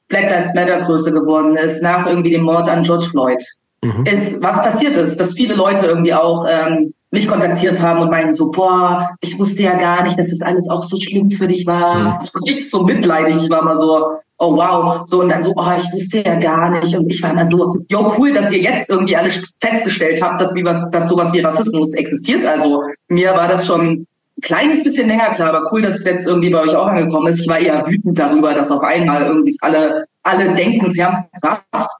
Black 0.09 0.31
Lives 0.31 0.55
Matter 0.55 0.81
größer 0.81 1.11
geworden 1.11 1.57
ist, 1.57 1.83
nach 1.83 2.07
irgendwie 2.07 2.31
dem 2.31 2.43
Mord 2.43 2.69
an 2.69 2.83
George 2.83 3.07
Floyd, 3.07 3.43
mhm. 3.85 4.07
ist 4.07 4.43
was 4.43 4.63
passiert 4.63 4.97
ist, 4.97 5.19
dass 5.21 5.35
viele 5.35 5.55
Leute 5.55 5.87
irgendwie 5.87 6.15
auch 6.15 6.47
ähm, 6.49 6.93
mich 7.15 7.29
kontaktiert 7.29 7.81
haben 7.81 8.01
und 8.01 8.11
meinen 8.11 8.33
so, 8.33 8.51
boah, 8.51 9.09
ich 9.21 9.39
wusste 9.39 9.63
ja 9.63 9.77
gar 9.77 10.03
nicht, 10.03 10.19
dass 10.19 10.31
das 10.31 10.43
alles 10.43 10.69
auch 10.69 10.85
so 10.85 10.97
schlimm 10.97 11.31
für 11.31 11.47
dich 11.47 11.67
war. 11.67 11.95
Mhm. 11.99 12.15
Richtig 12.47 12.69
so 12.69 12.83
mitleidig. 12.83 13.37
Ich 13.43 13.51
war 13.51 13.63
mal 13.63 13.79
so, 13.79 14.05
oh 14.39 14.57
wow. 14.57 15.05
So 15.07 15.21
und 15.21 15.29
dann 15.31 15.41
so, 15.41 15.53
oh, 15.57 15.73
ich 15.77 15.93
wusste 15.93 16.23
ja 16.25 16.35
gar 16.37 16.71
nicht. 16.71 16.95
Und 16.95 17.09
ich 17.11 17.23
war 17.23 17.33
mal 17.33 17.49
so, 17.49 17.79
jo, 17.89 18.13
cool, 18.19 18.33
dass 18.33 18.51
ihr 18.51 18.59
jetzt 18.59 18.91
irgendwie 18.91 19.17
alle 19.17 19.31
festgestellt 19.61 20.21
habt, 20.21 20.41
dass, 20.41 20.55
wie 20.55 20.65
was, 20.65 20.91
dass 20.91 21.09
sowas 21.09 21.33
wie 21.33 21.41
Rassismus 21.41 21.95
existiert. 21.95 22.45
Also 22.45 22.83
mir 23.09 23.31
war 23.31 23.49
das 23.49 23.67
schon 23.67 23.81
ein 23.91 24.07
kleines 24.43 24.83
bisschen 24.83 25.07
länger 25.07 25.31
klar, 25.31 25.55
aber 25.55 25.73
cool, 25.73 25.83
dass 25.83 25.95
es 25.95 26.05
jetzt 26.05 26.27
irgendwie 26.27 26.51
bei 26.51 26.61
euch 26.61 26.75
auch 26.75 26.89
angekommen 26.89 27.29
ist. 27.29 27.41
Ich 27.41 27.49
war 27.49 27.61
eher 27.61 27.87
wütend 27.87 28.19
darüber, 28.19 28.55
dass 28.55 28.73
auf 28.73 28.83
einmal 28.83 29.27
irgendwie 29.27 29.57
alle, 29.61 30.07
alle 30.25 30.53
denken, 30.55 30.91
sie 30.91 31.05
haben 31.05 31.17
es 31.17 31.41
gebracht. 31.41 31.91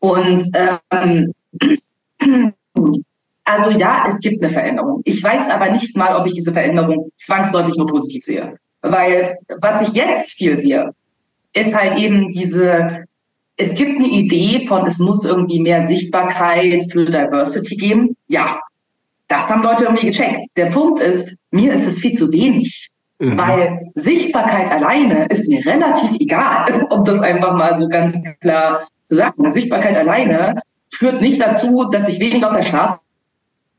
Und 0.00 0.44
ähm, 0.54 1.34
Also 3.48 3.70
ja, 3.70 4.04
es 4.06 4.20
gibt 4.20 4.42
eine 4.42 4.52
Veränderung. 4.52 5.00
Ich 5.04 5.24
weiß 5.24 5.48
aber 5.48 5.70
nicht 5.70 5.96
mal, 5.96 6.14
ob 6.14 6.26
ich 6.26 6.34
diese 6.34 6.52
Veränderung 6.52 7.10
zwangsläufig 7.16 7.76
nur 7.76 7.86
positiv 7.86 8.22
sehe. 8.22 8.58
Weil 8.82 9.38
was 9.62 9.88
ich 9.88 9.94
jetzt 9.94 10.32
viel 10.32 10.58
sehe, 10.58 10.94
ist 11.54 11.74
halt 11.74 11.96
eben 11.96 12.30
diese, 12.30 13.04
es 13.56 13.74
gibt 13.74 13.98
eine 13.98 14.08
Idee 14.08 14.66
von, 14.66 14.86
es 14.86 14.98
muss 14.98 15.24
irgendwie 15.24 15.62
mehr 15.62 15.86
Sichtbarkeit 15.86 16.92
für 16.92 17.06
Diversity 17.06 17.76
geben. 17.76 18.16
Ja, 18.28 18.60
das 19.28 19.48
haben 19.48 19.62
Leute 19.62 19.84
irgendwie 19.84 20.08
gecheckt. 20.08 20.44
Der 20.58 20.66
Punkt 20.66 21.00
ist, 21.00 21.32
mir 21.50 21.72
ist 21.72 21.86
es 21.86 22.00
viel 22.00 22.12
zu 22.12 22.30
wenig. 22.30 22.90
Mhm. 23.18 23.38
Weil 23.38 23.90
Sichtbarkeit 23.94 24.70
alleine 24.70 25.26
ist 25.26 25.48
mir 25.48 25.64
relativ 25.66 26.12
egal, 26.20 26.86
um 26.90 27.04
das 27.04 27.20
einfach 27.20 27.56
mal 27.56 27.74
so 27.76 27.88
ganz 27.88 28.16
klar 28.40 28.82
zu 29.04 29.16
sagen. 29.16 29.50
Sichtbarkeit 29.50 29.96
alleine 29.96 30.60
führt 30.92 31.20
nicht 31.20 31.40
dazu, 31.40 31.88
dass 31.90 32.08
ich 32.08 32.20
weniger 32.20 32.50
auf 32.50 32.56
der 32.56 32.64
Straße 32.64 32.98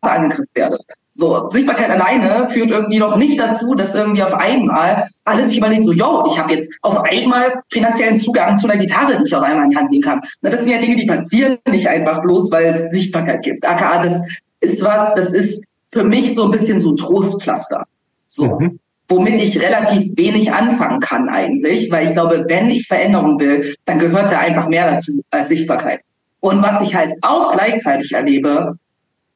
angegriffen 0.02 0.48
werde. 0.54 0.80
So, 1.10 1.50
Sichtbarkeit 1.50 1.90
alleine 1.90 2.48
führt 2.50 2.70
irgendwie 2.70 3.00
noch 3.00 3.18
nicht 3.18 3.40
dazu, 3.40 3.76
dass 3.76 3.96
irgendwie 3.96 4.24
auf 4.24 4.34
einmal 4.34 5.04
alle 5.26 5.46
sich 5.46 5.58
überlegen, 5.58 5.84
so, 5.84 5.92
yo, 5.92 6.24
ich 6.32 6.40
habe 6.40 6.54
jetzt 6.54 6.72
auf 6.82 7.04
einmal 7.04 7.62
finanziellen 7.70 8.18
Zugang 8.18 8.58
zu 8.58 8.68
einer 8.68 8.80
Gitarre, 8.80 9.18
die 9.18 9.26
ich 9.26 9.36
auf 9.36 9.42
einmal 9.42 9.66
in 9.66 9.72
die 9.72 9.78
Hand 9.78 9.92
nehmen 9.92 10.04
kann. 10.04 10.22
Na, 10.42 10.50
das 10.50 10.62
sind 10.62 10.72
ja 10.72 10.78
Dinge, 10.78 10.96
die 10.96 11.06
passieren 11.06 11.58
nicht 11.70 11.88
einfach 11.88 12.22
bloß, 12.22 12.52
weil 12.52 12.68
es 12.68 12.92
Sichtbarkeit 12.92 13.42
gibt. 13.44 13.68
AKA, 13.68 14.04
das 14.04 14.22
ist 14.62 14.82
was, 14.84 15.14
das 15.16 15.34
ist 15.34 15.66
für 15.92 16.04
mich 16.04 16.36
so 16.36 16.46
ein 16.46 16.52
bisschen 16.52 16.80
so 16.80 16.94
Trostpflaster. 16.94 17.86
So. 18.28 18.60
Mhm. 18.60 18.80
Womit 19.10 19.40
ich 19.40 19.60
relativ 19.60 20.12
wenig 20.16 20.52
anfangen 20.52 21.00
kann 21.00 21.30
eigentlich, 21.30 21.92
weil 21.92 22.08
ich 22.08 22.14
glaube, 22.14 22.46
wenn 22.48 22.70
ich 22.70 22.88
Veränderung 22.88 23.40
will, 23.40 23.76
dann 23.86 23.98
gehört 23.98 24.32
da 24.32 24.40
einfach 24.40 24.68
mehr 24.68 24.92
dazu 24.92 25.22
als 25.32 25.48
Sichtbarkeit. 25.50 26.02
Und 26.42 26.62
was 26.62 26.82
ich 26.82 26.96
halt 26.96 27.14
auch 27.22 27.52
gleichzeitig 27.52 28.12
erlebe, 28.14 28.78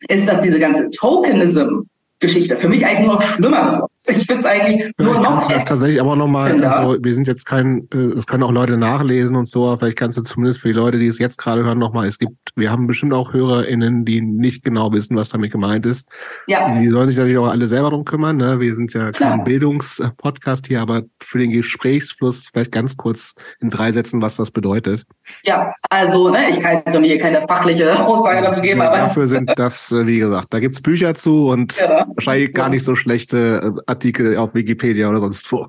ist, 0.08 0.28
dass 0.28 0.42
diese 0.42 0.60
ganze 0.60 0.90
Tokenism 0.92 1.82
Geschichte 2.24 2.56
für 2.56 2.70
mich 2.70 2.86
eigentlich 2.86 3.06
nur 3.06 3.16
noch 3.16 3.22
schlimmer 3.22 3.88
Ich 4.08 4.26
finde 4.26 4.40
es 4.40 4.46
eigentlich 4.46 4.92
nur 4.98 5.14
noch. 5.14 5.24
Kannst 5.24 5.50
du 5.50 5.54
das 5.54 5.66
tatsächlich 5.66 6.02
aber 6.02 6.16
nochmal, 6.16 6.64
also 6.64 6.98
wir 7.02 7.14
sind 7.14 7.28
jetzt 7.28 7.46
kein, 7.46 7.88
äh, 7.94 8.18
es 8.18 8.28
können 8.28 8.44
auch 8.44 8.52
Leute 8.52 8.78
nachlesen 8.78 9.36
und 9.36 9.48
so, 9.48 9.76
vielleicht 9.78 9.98
kannst 9.98 10.18
du 10.18 10.24
zumindest 10.24 10.60
für 10.60 10.70
die 10.70 10.74
Leute, 10.74 11.00
die 11.00 11.08
es 11.08 11.20
jetzt 11.20 11.38
gerade 11.38 11.64
hören, 11.64 11.80
nochmal, 11.80 12.08
es 12.08 12.20
gibt, 12.20 12.36
wir 12.56 12.70
haben 12.70 12.86
bestimmt 12.86 13.14
auch 13.14 13.34
HörerInnen, 13.34 14.04
die 14.04 14.22
nicht 14.22 14.64
genau 14.64 14.92
wissen, 14.92 15.16
was 15.16 15.30
damit 15.30 15.52
gemeint 15.52 15.86
ist. 15.86 16.10
Ja. 16.48 16.78
Die 16.78 16.90
sollen 16.90 17.08
sich 17.08 17.18
natürlich 17.18 17.38
auch 17.38 17.48
alle 17.48 17.68
selber 17.68 17.92
drum 17.92 18.04
kümmern, 18.04 18.38
ne? 18.38 18.60
Wir 18.60 18.76
sind 18.76 18.94
ja 18.94 19.12
Klar. 19.12 19.32
kein 19.32 19.44
Bildungspodcast 19.46 20.68
hier, 20.68 20.82
aber 20.82 21.04
für 21.22 21.38
den 21.40 21.52
Gesprächsfluss 21.52 22.48
vielleicht 22.52 22.74
ganz 22.74 22.98
kurz 22.98 23.34
in 23.62 23.70
drei 23.70 23.92
Sätzen, 23.92 24.22
was 24.22 24.36
das 24.36 24.52
bedeutet. 24.52 25.06
Ja, 25.44 25.74
also, 25.90 26.30
ne, 26.30 26.50
ich 26.50 26.60
kann 26.60 26.84
so 26.88 27.00
hier 27.00 27.18
keine 27.18 27.42
fachliche 27.48 28.06
Aussage 28.06 28.42
dazu 28.42 28.62
geben, 28.62 28.80
nee, 28.80 28.86
aber. 28.86 28.98
Dafür 28.98 29.28
sind 29.28 29.52
das, 29.56 29.92
äh, 29.92 30.06
wie 30.06 30.20
gesagt, 30.20 30.54
da 30.54 30.60
gibt's 30.60 30.82
Bücher 30.82 31.16
zu 31.16 31.50
und 31.50 31.78
ja. 31.78 32.06
wahrscheinlich 32.16 32.54
gar 32.54 32.70
nicht 32.70 32.84
so 32.84 32.96
schlechte 32.96 33.74
äh, 33.76 33.82
Artikel 33.88 34.38
auf 34.38 34.54
Wikipedia 34.54 35.10
oder 35.10 35.20
sonst 35.20 35.50
wo. 35.52 35.68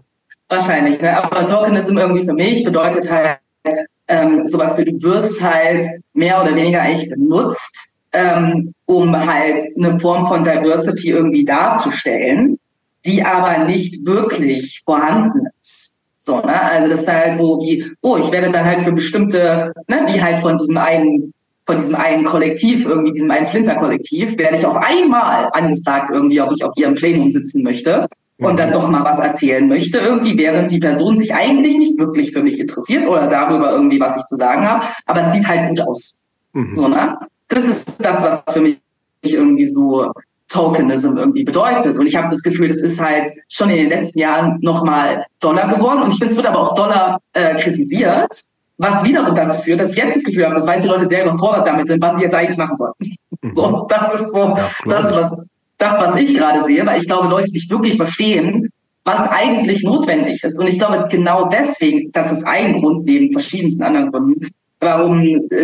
Wahrscheinlich, 0.48 1.00
ne? 1.00 1.16
aber 1.22 1.46
Tokenism 1.46 1.98
irgendwie 1.98 2.24
für 2.24 2.34
mich 2.34 2.64
bedeutet 2.64 3.10
halt 3.10 3.38
ähm, 4.08 4.46
sowas 4.46 4.76
wie 4.76 4.84
du 4.84 5.02
wirst 5.02 5.42
halt 5.42 5.84
mehr 6.12 6.42
oder 6.42 6.54
weniger 6.54 6.82
eigentlich 6.82 7.08
benutzt, 7.08 7.96
ähm, 8.12 8.74
um 8.86 9.16
halt 9.16 9.60
eine 9.76 9.98
Form 9.98 10.26
von 10.26 10.44
Diversity 10.44 11.10
irgendwie 11.10 11.44
darzustellen, 11.44 12.58
die 13.06 13.24
aber 13.24 13.64
nicht 13.64 14.04
wirklich 14.04 14.82
vorhanden 14.84 15.46
ist. 15.62 15.93
So, 16.24 16.38
ne? 16.38 16.58
Also 16.58 16.88
das 16.88 17.02
ist 17.02 17.08
halt 17.08 17.36
so 17.36 17.60
wie, 17.60 17.84
oh, 18.00 18.16
ich 18.16 18.32
werde 18.32 18.50
dann 18.50 18.64
halt 18.64 18.80
für 18.80 18.92
bestimmte, 18.92 19.74
ne, 19.88 20.04
wie 20.06 20.22
halt 20.22 20.40
von 20.40 20.56
diesem 20.56 20.78
einen 20.78 21.34
von 21.66 21.76
diesem 21.76 21.96
einen 21.96 22.24
Kollektiv, 22.24 22.86
irgendwie 22.86 23.12
diesem 23.12 23.30
einen 23.30 23.46
Flinter-Kollektiv, 23.46 24.38
werde 24.38 24.56
ich 24.56 24.66
auf 24.66 24.76
einmal 24.76 25.50
angefragt, 25.52 26.10
irgendwie, 26.12 26.40
ob 26.40 26.52
ich 26.52 26.64
auf 26.64 26.72
ihrem 26.76 26.94
Plenum 26.94 27.30
sitzen 27.30 27.62
möchte 27.62 28.06
und 28.38 28.58
dann 28.58 28.72
doch 28.72 28.88
mal 28.88 29.04
was 29.04 29.18
erzählen 29.18 29.66
möchte, 29.66 29.98
irgendwie, 29.98 30.36
während 30.36 30.70
die 30.70 30.78
Person 30.78 31.16
sich 31.16 31.34
eigentlich 31.34 31.78
nicht 31.78 31.98
wirklich 31.98 32.32
für 32.32 32.42
mich 32.42 32.58
interessiert 32.58 33.06
oder 33.06 33.26
darüber 33.26 33.70
irgendwie, 33.70 34.00
was 34.00 34.16
ich 34.16 34.24
zu 34.24 34.36
sagen 34.36 34.66
habe, 34.66 34.84
aber 35.06 35.20
es 35.22 35.32
sieht 35.32 35.46
halt 35.46 35.70
gut 35.70 35.80
aus. 35.82 36.22
Mhm. 36.52 36.74
So, 36.74 36.88
ne? 36.88 37.18
Das 37.48 37.64
ist 37.64 38.04
das, 38.04 38.22
was 38.22 38.44
für 38.50 38.60
mich 38.60 38.78
irgendwie 39.22 39.66
so 39.66 40.10
Tokenism 40.54 41.16
irgendwie 41.16 41.42
bedeutet. 41.42 41.98
Und 41.98 42.06
ich 42.06 42.14
habe 42.14 42.28
das 42.28 42.42
Gefühl, 42.42 42.68
das 42.68 42.76
ist 42.76 43.00
halt 43.00 43.26
schon 43.48 43.70
in 43.70 43.76
den 43.76 43.88
letzten 43.88 44.20
Jahren 44.20 44.58
nochmal 44.60 45.24
Dollar 45.40 45.66
geworden. 45.68 46.02
Und 46.02 46.12
ich 46.12 46.18
finde, 46.18 46.30
es 46.30 46.36
wird 46.36 46.46
aber 46.46 46.60
auch 46.60 46.74
Dollar 46.76 47.20
äh, 47.32 47.56
kritisiert, 47.56 48.32
was 48.78 49.02
wiederum 49.02 49.34
dazu 49.34 49.58
führt, 49.62 49.80
dass 49.80 49.90
ich 49.90 49.96
jetzt 49.96 50.14
das 50.14 50.22
Gefühl 50.22 50.44
habe, 50.44 50.54
dass 50.54 50.66
weiße 50.66 50.86
Leute 50.86 51.08
sehr 51.08 51.24
überfordert 51.24 51.66
damit 51.66 51.88
sind, 51.88 52.00
was 52.00 52.16
sie 52.16 52.22
jetzt 52.22 52.34
eigentlich 52.34 52.56
machen 52.56 52.76
sollen. 52.76 52.92
Mhm. 53.00 53.48
So, 53.48 53.86
das 53.90 54.20
ist 54.20 54.32
so 54.32 54.38
ja, 54.38 54.70
das, 54.86 55.12
was, 55.12 55.36
das, 55.78 56.00
was 56.00 56.16
ich 56.16 56.34
gerade 56.36 56.62
sehe, 56.62 56.86
weil 56.86 57.00
ich 57.00 57.06
glaube, 57.06 57.28
Leute 57.28 57.50
nicht 57.50 57.68
wirklich 57.70 57.96
verstehen, 57.96 58.70
was 59.04 59.28
eigentlich 59.30 59.82
notwendig 59.82 60.42
ist. 60.44 60.58
Und 60.58 60.68
ich 60.68 60.78
glaube, 60.78 61.08
genau 61.10 61.48
deswegen, 61.48 62.12
das 62.12 62.30
ist 62.30 62.46
ein 62.46 62.80
Grund 62.80 63.06
neben 63.06 63.32
verschiedensten 63.32 63.82
anderen 63.82 64.12
Gründen, 64.12 64.48
warum 64.78 65.20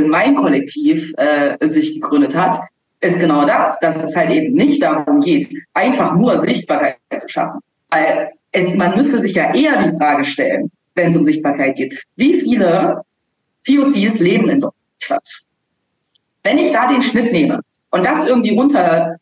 mein 0.09 0.35
Kollektiv 0.35 1.13
äh, 1.17 1.65
sich 1.65 1.95
gegründet 1.95 2.37
hat, 2.37 2.59
ist 3.01 3.19
genau 3.19 3.45
das, 3.45 3.79
dass 3.81 4.03
es 4.03 4.15
halt 4.15 4.31
eben 4.31 4.55
nicht 4.55 4.83
darum 4.83 5.21
geht, 5.21 5.49
einfach 5.75 6.15
nur 6.15 6.39
Sichtbarkeit 6.41 6.97
zu 7.17 7.29
schaffen. 7.29 7.61
Weil 7.91 8.33
es, 8.53 8.75
man 8.75 8.97
müsste 8.97 9.19
sich 9.19 9.35
ja 9.35 9.55
eher 9.55 9.83
die 9.83 9.97
Frage 9.97 10.25
stellen, 10.25 10.71
wenn 10.95 11.09
es 11.09 11.17
um 11.17 11.25
Sichtbarkeit 11.25 11.77
geht, 11.77 12.05
wie 12.17 12.41
viele 12.41 13.03
POCs 13.67 14.19
leben 14.21 14.49
in 14.51 14.61
Deutschland? 14.61 15.47
Wenn 16.43 16.59
ich 16.59 16.73
da 16.73 16.89
den 16.89 17.03
Schnitt 17.03 17.33
nehme 17.33 17.61
und 17.91 18.05
das 18.05 18.27
irgendwie 18.27 18.57
runter, 18.57 19.17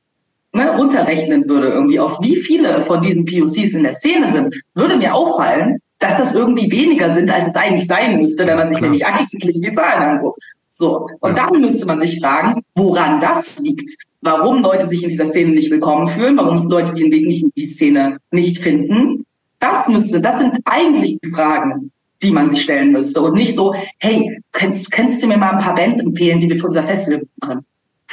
ne, 0.52 0.76
runterrechnen 0.76 1.48
würde, 1.48 1.68
irgendwie 1.68 2.00
auf 2.00 2.20
wie 2.20 2.36
viele 2.36 2.82
von 2.82 3.00
diesen 3.00 3.24
POCs 3.24 3.74
in 3.74 3.82
der 3.84 3.92
Szene 3.92 4.30
sind, 4.30 4.60
würde 4.74 4.96
mir 4.96 5.14
auffallen, 5.14 5.80
dass 5.98 6.16
das 6.16 6.34
irgendwie 6.34 6.70
weniger 6.70 7.12
sind, 7.12 7.30
als 7.30 7.48
es 7.48 7.56
eigentlich 7.56 7.86
sein 7.86 8.18
müsste, 8.18 8.46
wenn 8.46 8.56
man 8.56 8.68
sich 8.68 8.78
Klar. 8.78 8.90
nämlich 8.90 9.06
eigentlich 9.06 9.60
die 9.60 9.72
Zahlen 9.72 10.16
anguckt. 10.16 10.40
So. 10.68 11.08
Und 11.20 11.36
ja. 11.36 11.46
dann 11.46 11.60
müsste 11.60 11.86
man 11.86 11.98
sich 11.98 12.20
fragen, 12.20 12.62
woran 12.74 13.20
das 13.20 13.58
liegt. 13.58 13.88
Warum 14.20 14.62
Leute 14.62 14.86
sich 14.86 15.02
in 15.02 15.10
dieser 15.10 15.26
Szene 15.26 15.50
nicht 15.50 15.70
willkommen 15.70 16.08
fühlen, 16.08 16.36
warum 16.36 16.68
Leute 16.68 16.94
den 16.94 17.12
Weg 17.12 17.26
nicht 17.26 17.44
in 17.44 17.52
die 17.56 17.66
Szene 17.66 18.18
nicht 18.30 18.58
finden. 18.58 19.24
Das 19.60 19.88
müsste, 19.88 20.20
das 20.20 20.38
sind 20.38 20.58
eigentlich 20.64 21.18
die 21.22 21.30
Fragen, 21.30 21.90
die 22.22 22.30
man 22.30 22.48
sich 22.48 22.62
stellen 22.62 22.92
müsste. 22.92 23.20
Und 23.20 23.34
nicht 23.34 23.54
so, 23.54 23.74
hey, 23.98 24.40
kennst, 24.52 24.90
kennst 24.90 25.22
du 25.22 25.26
mir 25.26 25.36
mal 25.36 25.52
ein 25.52 25.58
paar 25.58 25.74
Bands 25.74 26.00
empfehlen, 26.00 26.40
die 26.40 26.48
wir 26.48 26.58
für 26.58 26.66
unser 26.66 26.82
Festival 26.82 27.22
machen? 27.40 27.64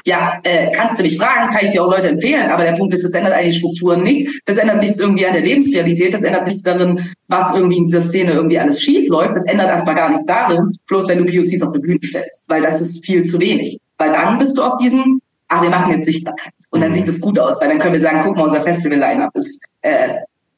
Ja, 0.03 0.39
äh, 0.43 0.71
kannst 0.71 0.99
du 0.99 1.03
mich 1.03 1.17
fragen, 1.17 1.49
kann 1.49 1.65
ich 1.65 1.71
dir 1.71 1.83
auch 1.83 1.89
Leute 1.89 2.09
empfehlen, 2.09 2.49
aber 2.49 2.63
der 2.63 2.73
Punkt 2.73 2.93
ist, 2.93 3.03
das 3.03 3.13
ändert 3.13 3.33
eigentlich 3.33 3.57
Strukturen 3.57 4.03
nichts, 4.03 4.39
das 4.45 4.57
ändert 4.57 4.81
nichts 4.81 4.99
irgendwie 4.99 5.25
an 5.25 5.33
der 5.33 5.41
Lebensrealität, 5.41 6.13
das 6.13 6.23
ändert 6.23 6.45
nichts 6.45 6.63
darin, 6.63 6.99
was 7.27 7.53
irgendwie 7.55 7.77
in 7.77 7.85
dieser 7.85 8.01
Szene 8.01 8.33
irgendwie 8.33 8.59
alles 8.59 8.81
schief 8.81 9.07
läuft, 9.09 9.35
das 9.35 9.45
ändert 9.45 9.69
erstmal 9.69 9.95
gar 9.95 10.09
nichts 10.09 10.25
darin, 10.25 10.69
bloß 10.87 11.07
wenn 11.07 11.19
du 11.19 11.25
POCs 11.25 11.61
auf 11.61 11.71
die 11.71 11.79
Bühne 11.79 11.99
stellst, 12.03 12.49
weil 12.49 12.61
das 12.61 12.81
ist 12.81 13.05
viel 13.05 13.23
zu 13.23 13.39
wenig. 13.39 13.79
Weil 13.97 14.11
dann 14.11 14.37
bist 14.37 14.57
du 14.57 14.63
auf 14.63 14.75
diesem, 14.77 15.21
ah, 15.47 15.61
wir 15.61 15.69
machen 15.69 15.93
jetzt 15.93 16.05
Sichtbarkeit. 16.05 16.53
Und 16.71 16.81
dann 16.81 16.91
mhm. 16.91 16.95
sieht 16.95 17.07
es 17.07 17.21
gut 17.21 17.39
aus, 17.39 17.61
weil 17.61 17.69
dann 17.69 17.79
können 17.79 17.93
wir 17.93 18.01
sagen, 18.01 18.21
guck 18.23 18.35
mal, 18.35 18.43
unser 18.43 18.61
Festival-Line-Up 18.61 19.33
ist 19.35 19.63
äh, 19.81 20.15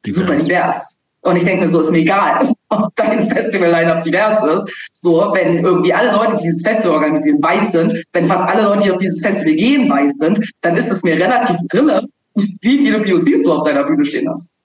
super 0.07 0.35
divers. 0.35 0.97
Und 1.21 1.35
ich 1.35 1.43
denke 1.43 1.65
mir 1.65 1.69
so, 1.69 1.81
ist 1.81 1.91
mir 1.91 1.99
egal, 1.99 2.49
ob 2.69 2.95
dein 2.95 3.27
Festival-Line-Up 3.27 4.03
divers 4.03 4.43
ist. 4.43 4.89
So, 4.91 5.31
wenn 5.33 5.63
irgendwie 5.63 5.93
alle 5.93 6.11
Leute, 6.11 6.37
die 6.37 6.43
dieses 6.43 6.61
Festival 6.61 6.95
organisieren, 6.95 7.41
weiß 7.41 7.71
sind, 7.71 8.03
wenn 8.13 8.25
fast 8.25 8.47
alle 8.47 8.63
Leute, 8.63 8.83
die 8.83 8.91
auf 8.91 8.97
dieses 8.97 9.21
Festival 9.21 9.55
gehen, 9.55 9.89
weiß 9.89 10.17
sind, 10.17 10.51
dann 10.61 10.75
ist 10.75 10.91
es 10.91 11.03
mir 11.03 11.15
relativ 11.15 11.57
drille, 11.69 12.01
wie 12.35 12.77
viele 12.79 13.01
POCs 13.01 13.43
du 13.43 13.53
auf 13.53 13.65
deiner 13.65 13.83
Bühne 13.83 14.03
stehen 14.05 14.29
hast. 14.29 14.55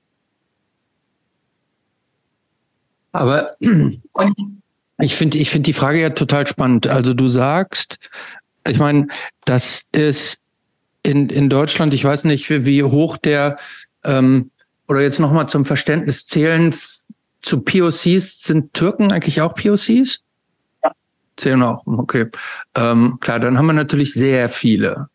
Aber 3.12 3.56
ich 5.00 5.14
finde 5.14 5.38
ich 5.38 5.50
finde 5.50 5.66
die 5.66 5.74
Frage 5.74 6.00
ja 6.00 6.10
total 6.10 6.46
spannend. 6.46 6.86
Also 6.86 7.12
du 7.12 7.28
sagst, 7.28 7.98
ich 8.66 8.78
meine, 8.78 9.08
das 9.44 9.86
ist 9.92 10.38
in, 11.02 11.28
in 11.28 11.50
Deutschland, 11.50 11.92
ich 11.94 12.04
weiß 12.04 12.24
nicht, 12.24 12.48
wie, 12.48 12.64
wie 12.64 12.82
hoch 12.82 13.16
der 13.18 13.58
ähm, 14.04 14.50
oder 14.88 15.02
jetzt 15.02 15.20
nochmal 15.20 15.48
zum 15.48 15.64
Verständnis 15.64 16.26
zählen 16.26 16.74
zu 17.42 17.60
POCs, 17.60 18.42
sind 18.42 18.72
Türken 18.72 19.12
eigentlich 19.12 19.40
auch 19.40 19.54
POCs? 19.54 20.20
Ja. 20.82 20.92
Zählen 21.36 21.62
auch, 21.62 21.86
okay. 21.86 22.26
Ähm, 22.74 23.18
klar, 23.20 23.40
dann 23.40 23.58
haben 23.58 23.66
wir 23.66 23.72
natürlich 23.72 24.14
sehr 24.14 24.48
viele. 24.48 25.08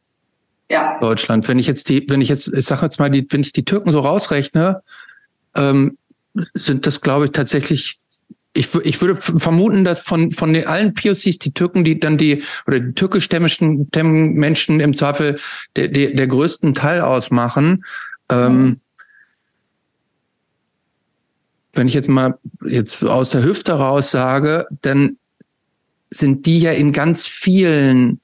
Ja. 0.69 0.99
Deutschland. 0.99 1.47
Wenn 1.47 1.59
ich 1.59 1.67
jetzt 1.67 1.87
die, 1.87 2.05
wenn 2.09 2.21
ich 2.21 2.29
jetzt, 2.29 2.49
ich 2.49 2.65
sage 2.65 2.83
jetzt 2.83 2.99
mal, 2.99 3.09
die, 3.09 3.25
wenn 3.29 3.41
ich 3.41 3.53
die 3.53 3.63
Türken 3.63 3.91
so 3.91 4.01
rausrechne, 4.01 4.81
ähm, 5.55 5.97
sind 6.53 6.85
das, 6.85 7.01
glaube 7.01 7.25
ich, 7.25 7.31
tatsächlich 7.31 7.97
ich, 8.53 8.73
ich 8.73 9.01
würde 9.01 9.15
vermuten, 9.15 9.85
dass 9.85 9.99
von, 9.99 10.31
von 10.31 10.51
den 10.51 10.65
allen 10.65 10.95
POCs 10.95 11.37
die 11.37 11.53
Türken, 11.53 11.83
die 11.83 11.99
dann 11.99 12.17
die, 12.17 12.43
oder 12.65 12.79
die 12.79 12.93
türkischstämmigen 12.93 13.87
Menschen 14.33 14.79
im 14.79 14.95
Zweifel 14.95 15.39
der, 15.75 15.89
der, 15.89 16.15
der 16.15 16.27
größten 16.27 16.73
Teil 16.73 17.01
ausmachen. 17.01 17.85
Ähm, 18.29 18.57
mhm 18.57 18.81
wenn 21.77 21.87
ich 21.87 21.93
jetzt 21.93 22.09
mal 22.09 22.37
jetzt 22.65 23.03
aus 23.03 23.31
der 23.31 23.43
Hüfte 23.43 23.73
raus 23.73 24.11
sage, 24.11 24.67
dann 24.81 25.17
sind 26.09 26.45
die 26.45 26.59
ja 26.59 26.71
in 26.71 26.91
ganz 26.91 27.27
vielen, 27.27 28.19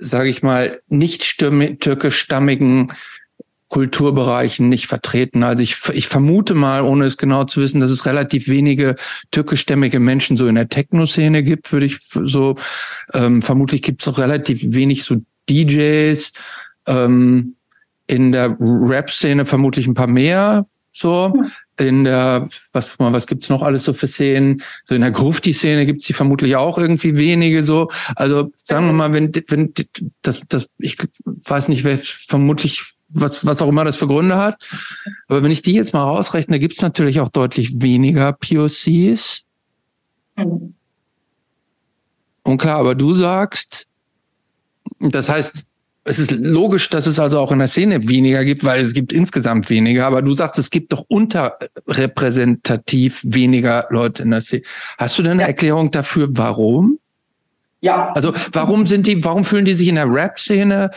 sage 0.00 0.28
ich 0.28 0.42
mal, 0.42 0.80
nicht 0.88 1.38
türkischstammigen 1.38 2.92
Kulturbereichen 3.68 4.68
nicht 4.68 4.86
vertreten. 4.86 5.42
Also 5.42 5.62
ich, 5.62 5.76
ich 5.92 6.06
vermute 6.06 6.54
mal, 6.54 6.82
ohne 6.82 7.06
es 7.06 7.16
genau 7.16 7.44
zu 7.44 7.60
wissen, 7.60 7.80
dass 7.80 7.90
es 7.90 8.06
relativ 8.06 8.46
wenige 8.48 8.94
türkischstämmige 9.30 9.98
Menschen 9.98 10.36
so 10.36 10.46
in 10.46 10.54
der 10.54 10.68
Techno-Szene 10.68 11.42
gibt, 11.42 11.72
würde 11.72 11.86
ich 11.86 11.98
so, 12.10 12.56
ähm, 13.14 13.42
vermutlich 13.42 13.82
gibt 13.82 14.02
es 14.02 14.08
auch 14.08 14.18
relativ 14.18 14.60
wenig 14.62 15.04
so 15.04 15.16
DJs, 15.50 16.32
ähm, 16.86 17.56
in 18.06 18.32
der 18.32 18.56
Rap-Szene 18.60 19.44
vermutlich 19.44 19.86
ein 19.86 19.94
paar 19.94 20.06
mehr, 20.06 20.66
so. 20.96 21.32
In 21.76 22.04
der, 22.04 22.48
was, 22.72 22.98
was 22.98 23.26
gibt's 23.26 23.48
noch 23.48 23.62
alles 23.62 23.84
so 23.84 23.92
für 23.92 24.06
Szenen? 24.06 24.62
So 24.84 24.94
in 24.94 25.00
der 25.00 25.10
Grufti-Szene 25.10 25.86
gibt's 25.86 26.06
die 26.06 26.12
vermutlich 26.12 26.54
auch 26.54 26.78
irgendwie 26.78 27.16
wenige 27.16 27.64
so. 27.64 27.90
Also 28.14 28.52
sagen 28.62 28.86
wir 28.86 28.92
mal, 28.92 29.12
wenn, 29.12 29.32
wenn 29.48 29.74
das, 30.22 30.42
das, 30.48 30.68
ich 30.78 30.96
weiß 31.24 31.68
nicht, 31.68 31.82
wer 31.82 31.98
vermutlich 31.98 32.84
was, 33.08 33.44
was 33.44 33.60
auch 33.60 33.68
immer 33.68 33.84
das 33.84 33.96
für 33.96 34.06
Gründe 34.06 34.36
hat. 34.36 34.62
Aber 35.28 35.42
wenn 35.42 35.50
ich 35.50 35.62
die 35.62 35.74
jetzt 35.74 35.92
mal 35.92 36.04
rausrechne, 36.04 36.58
gibt's 36.58 36.82
natürlich 36.82 37.20
auch 37.20 37.28
deutlich 37.28 37.82
weniger 37.82 38.32
POCs. 38.32 39.42
Mhm. 40.36 40.74
Und 42.42 42.58
klar, 42.58 42.78
aber 42.78 42.94
du 42.94 43.14
sagst, 43.14 43.86
das 45.00 45.28
heißt, 45.28 45.64
es 46.04 46.18
ist 46.18 46.32
logisch, 46.32 46.90
dass 46.90 47.06
es 47.06 47.18
also 47.18 47.38
auch 47.38 47.50
in 47.50 47.58
der 47.58 47.68
Szene 47.68 48.06
weniger 48.06 48.44
gibt, 48.44 48.64
weil 48.64 48.82
es 48.82 48.92
gibt 48.92 49.10
insgesamt 49.12 49.70
weniger. 49.70 50.06
Aber 50.06 50.20
du 50.20 50.34
sagst, 50.34 50.58
es 50.58 50.68
gibt 50.68 50.92
doch 50.92 51.06
unterrepräsentativ 51.08 53.22
weniger 53.24 53.86
Leute 53.88 54.22
in 54.22 54.30
der 54.30 54.42
Szene. 54.42 54.64
Hast 54.98 55.18
du 55.18 55.22
denn 55.22 55.32
eine 55.32 55.42
ja. 55.42 55.48
Erklärung 55.48 55.90
dafür, 55.90 56.28
warum? 56.32 56.98
Ja. 57.80 58.12
Also 58.12 58.34
warum 58.52 58.86
sind 58.86 59.06
die, 59.06 59.24
warum 59.24 59.44
fühlen 59.44 59.64
die 59.64 59.74
sich 59.74 59.88
in 59.88 59.94
der 59.94 60.12
Rap-Szene 60.12 60.90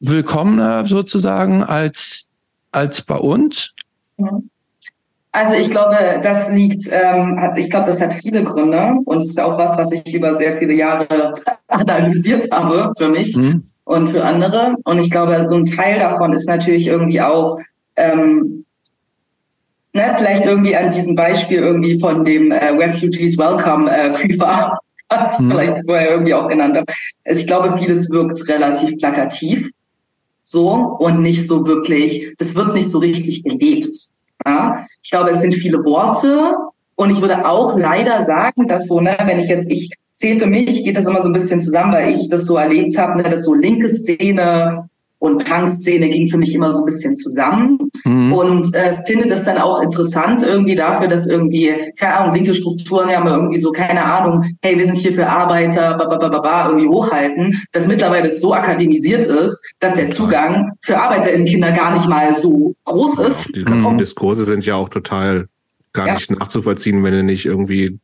willkommener 0.00 0.84
sozusagen 0.86 1.62
als 1.62 2.26
als 2.72 3.02
bei 3.02 3.16
uns? 3.16 3.72
Also 5.32 5.54
ich 5.54 5.70
glaube, 5.70 6.20
das 6.22 6.50
liegt, 6.50 6.88
ähm, 6.90 7.40
hat, 7.40 7.58
ich 7.58 7.70
glaube, 7.70 7.86
das 7.86 8.00
hat 8.00 8.14
viele 8.14 8.42
Gründe 8.42 8.96
und 9.04 9.18
es 9.18 9.28
ist 9.28 9.40
auch 9.40 9.56
was, 9.58 9.78
was 9.78 9.92
ich 9.92 10.14
über 10.14 10.34
sehr 10.36 10.58
viele 10.58 10.74
Jahre 10.74 11.34
analysiert 11.68 12.50
habe 12.52 12.92
für 12.96 13.08
mich. 13.08 13.36
Mhm 13.36 13.69
und 13.90 14.08
für 14.10 14.24
andere. 14.24 14.76
Und 14.84 15.00
ich 15.00 15.10
glaube, 15.10 15.44
so 15.44 15.56
ein 15.56 15.64
Teil 15.64 15.98
davon 15.98 16.32
ist 16.32 16.46
natürlich 16.46 16.86
irgendwie 16.86 17.20
auch, 17.20 17.58
ähm, 17.96 18.64
ne, 19.92 20.14
vielleicht 20.16 20.46
irgendwie 20.46 20.76
an 20.76 20.92
diesem 20.92 21.16
Beispiel 21.16 21.58
irgendwie 21.58 21.98
von 21.98 22.24
dem 22.24 22.52
äh, 22.52 22.68
Refugees 22.68 23.36
Welcome 23.36 23.90
äh, 23.90 24.10
Küfer, 24.10 24.78
was 25.08 25.36
hm. 25.36 25.50
vielleicht 25.50 25.84
vorher 25.86 26.12
irgendwie 26.12 26.34
auch 26.34 26.46
genannt 26.46 26.76
habe. 26.76 26.86
Also 27.24 27.40
ich 27.40 27.48
glaube, 27.48 27.76
vieles 27.78 28.08
wirkt 28.10 28.48
relativ 28.48 28.96
plakativ 28.98 29.68
so 30.44 30.70
und 31.00 31.20
nicht 31.20 31.48
so 31.48 31.66
wirklich, 31.66 32.32
das 32.38 32.54
wird 32.54 32.74
nicht 32.74 32.88
so 32.88 32.98
richtig 32.98 33.42
gelebt. 33.42 33.96
Ja? 34.46 34.86
Ich 35.02 35.10
glaube, 35.10 35.30
es 35.30 35.40
sind 35.40 35.54
viele 35.54 35.78
Worte 35.84 36.54
und 37.00 37.08
ich 37.08 37.22
würde 37.22 37.48
auch 37.48 37.78
leider 37.78 38.22
sagen, 38.24 38.66
dass 38.66 38.86
so, 38.86 39.00
ne, 39.00 39.16
wenn 39.24 39.38
ich 39.38 39.48
jetzt, 39.48 39.70
ich 39.70 39.90
sehe 40.12 40.38
für 40.38 40.46
mich, 40.46 40.84
geht 40.84 40.98
das 40.98 41.06
immer 41.06 41.22
so 41.22 41.30
ein 41.30 41.32
bisschen 41.32 41.62
zusammen, 41.62 41.94
weil 41.94 42.14
ich 42.14 42.28
das 42.28 42.44
so 42.44 42.58
erlebt 42.58 42.98
habe, 42.98 43.16
ne, 43.16 43.22
dass 43.22 43.46
so 43.46 43.54
linke 43.54 43.88
Szene 43.88 44.86
und 45.18 45.42
Punk-Szene 45.46 46.10
ging 46.10 46.28
für 46.28 46.36
mich 46.36 46.54
immer 46.54 46.74
so 46.74 46.80
ein 46.80 46.84
bisschen 46.84 47.16
zusammen 47.16 47.78
mhm. 48.04 48.34
und 48.34 48.74
äh, 48.74 49.02
finde 49.06 49.28
das 49.28 49.44
dann 49.44 49.56
auch 49.56 49.80
interessant 49.80 50.42
irgendwie 50.42 50.74
dafür, 50.74 51.08
dass 51.08 51.26
irgendwie, 51.26 51.72
keine 51.98 52.18
Ahnung, 52.18 52.34
linke 52.34 52.52
Strukturen 52.52 53.08
ja 53.08 53.24
mal 53.24 53.32
irgendwie 53.32 53.60
so, 53.60 53.72
keine 53.72 54.04
Ahnung, 54.04 54.44
hey, 54.60 54.76
wir 54.76 54.84
sind 54.84 54.98
hier 54.98 55.14
für 55.14 55.26
Arbeiter, 55.26 55.94
ba, 55.96 56.68
irgendwie 56.68 56.88
hochhalten, 56.88 57.62
dass 57.72 57.88
mittlerweile 57.88 58.28
es 58.28 58.42
so 58.42 58.52
akademisiert 58.52 59.24
ist, 59.24 59.58
dass 59.78 59.94
der 59.94 60.10
Zugang 60.10 60.72
für 60.82 61.00
Arbeiter 61.00 61.32
in 61.32 61.46
Kinder 61.46 61.72
gar 61.72 61.94
nicht 61.94 62.10
mal 62.10 62.34
so 62.36 62.74
groß 62.84 63.20
ist. 63.20 63.56
Die 63.56 63.64
ganzen 63.64 63.94
mhm. 63.94 63.98
Diskurse 63.98 64.44
sind 64.44 64.66
ja 64.66 64.74
auch 64.74 64.90
total 64.90 65.46
gar 65.92 66.06
ja. 66.06 66.14
nicht 66.14 66.30
nachzuvollziehen, 66.30 67.02
wenn 67.02 67.12
du 67.12 67.22
nicht 67.22 67.46
irgendwie 67.46 68.00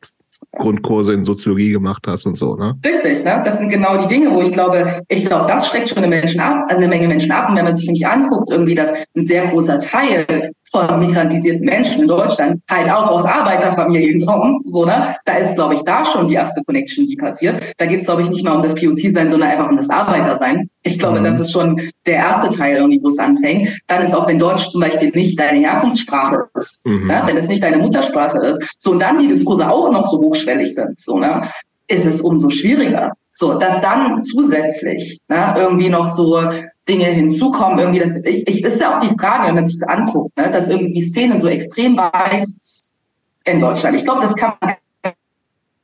Grundkurse 0.56 1.12
in 1.12 1.24
Soziologie 1.24 1.70
gemacht 1.70 2.04
hast 2.06 2.26
und 2.26 2.38
so, 2.38 2.56
ne? 2.56 2.74
Richtig, 2.84 3.24
ne? 3.24 3.42
Das 3.44 3.58
sind 3.58 3.68
genau 3.68 3.96
die 3.98 4.06
Dinge, 4.06 4.34
wo 4.34 4.42
ich 4.42 4.52
glaube, 4.52 5.02
ich 5.08 5.26
glaube, 5.26 5.46
das 5.46 5.68
schreckt 5.68 5.88
schon 5.88 5.98
eine, 5.98 6.08
Menschen 6.08 6.40
ab, 6.40 6.64
eine 6.68 6.88
Menge 6.88 7.08
Menschen 7.08 7.30
ab. 7.30 7.50
Und 7.50 7.56
wenn 7.56 7.64
man 7.64 7.74
sich 7.74 7.86
nämlich 7.86 8.06
anguckt, 8.06 8.50
irgendwie, 8.50 8.74
dass 8.74 8.92
ein 9.16 9.26
sehr 9.26 9.46
großer 9.48 9.78
Teil 9.80 10.52
von 10.70 10.98
migrantisierten 10.98 11.64
Menschen 11.64 12.02
in 12.02 12.08
Deutschland 12.08 12.60
halt 12.70 12.90
auch 12.90 13.08
aus 13.08 13.24
Arbeiterfamilien 13.24 14.24
kommen, 14.26 14.60
so, 14.64 14.84
ne? 14.84 15.14
Da 15.24 15.34
ist, 15.34 15.54
glaube 15.54 15.74
ich, 15.74 15.82
da 15.82 16.04
schon 16.04 16.28
die 16.28 16.34
erste 16.34 16.62
Connection, 16.64 17.06
die 17.06 17.16
passiert. 17.16 17.62
Da 17.76 17.86
geht 17.86 18.00
es, 18.00 18.06
glaube 18.06 18.22
ich, 18.22 18.30
nicht 18.30 18.44
mal 18.44 18.56
um 18.56 18.62
das 18.62 18.74
POC-Sein, 18.74 19.30
sondern 19.30 19.50
einfach 19.50 19.68
um 19.68 19.76
das 19.76 19.90
Arbeitersein. 19.90 20.68
Ich 20.82 20.98
glaube, 20.98 21.20
mhm. 21.20 21.24
das 21.24 21.40
ist 21.40 21.52
schon 21.52 21.80
der 22.06 22.14
erste 22.14 22.56
Teil, 22.56 22.76
irgendwie, 22.76 23.02
wo 23.02 23.08
es 23.08 23.18
anfängt. 23.18 23.68
Dann 23.88 24.02
ist 24.02 24.14
auch, 24.14 24.26
wenn 24.28 24.38
Deutsch 24.38 24.70
zum 24.70 24.80
Beispiel 24.80 25.10
nicht 25.10 25.38
deine 25.38 25.60
Herkunftssprache 25.60 26.44
ist, 26.54 26.86
mhm. 26.86 27.08
ne? 27.08 27.22
wenn 27.26 27.36
es 27.36 27.48
nicht 27.48 27.62
deine 27.62 27.78
Muttersprache 27.78 28.38
ist, 28.38 28.62
so 28.78 28.92
und 28.92 29.00
dann 29.00 29.18
die 29.18 29.26
Diskurse 29.26 29.68
auch 29.68 29.90
noch 29.90 30.08
so 30.08 30.20
hochschwellig 30.26 30.74
sind, 30.74 30.98
so, 30.98 31.18
ne? 31.18 31.48
ist 31.88 32.06
es 32.06 32.20
umso 32.20 32.50
schwieriger. 32.50 33.12
So, 33.30 33.54
dass 33.58 33.80
dann 33.80 34.18
zusätzlich 34.18 35.20
ne, 35.28 35.54
irgendwie 35.56 35.88
noch 35.88 36.06
so 36.06 36.40
Dinge 36.88 37.04
hinzukommen, 37.04 37.78
irgendwie 37.78 38.00
das, 38.00 38.24
ich, 38.24 38.48
ich 38.48 38.64
ist 38.64 38.80
ja 38.80 38.96
auch 38.96 39.00
die 39.00 39.14
Frage, 39.18 39.48
wenn 39.48 39.56
man 39.56 39.64
sich 39.64 39.78
das 39.78 39.88
anguckt, 39.88 40.36
ne, 40.36 40.50
dass 40.50 40.68
irgendwie 40.68 40.92
die 40.92 41.02
Szene 41.02 41.38
so 41.38 41.48
extrem 41.48 41.96
weiß 41.96 42.92
in 43.44 43.60
Deutschland. 43.60 43.96
Ich 43.96 44.04
glaube, 44.04 44.22
das 44.22 44.34
kann 44.34 44.54
man 44.60 44.74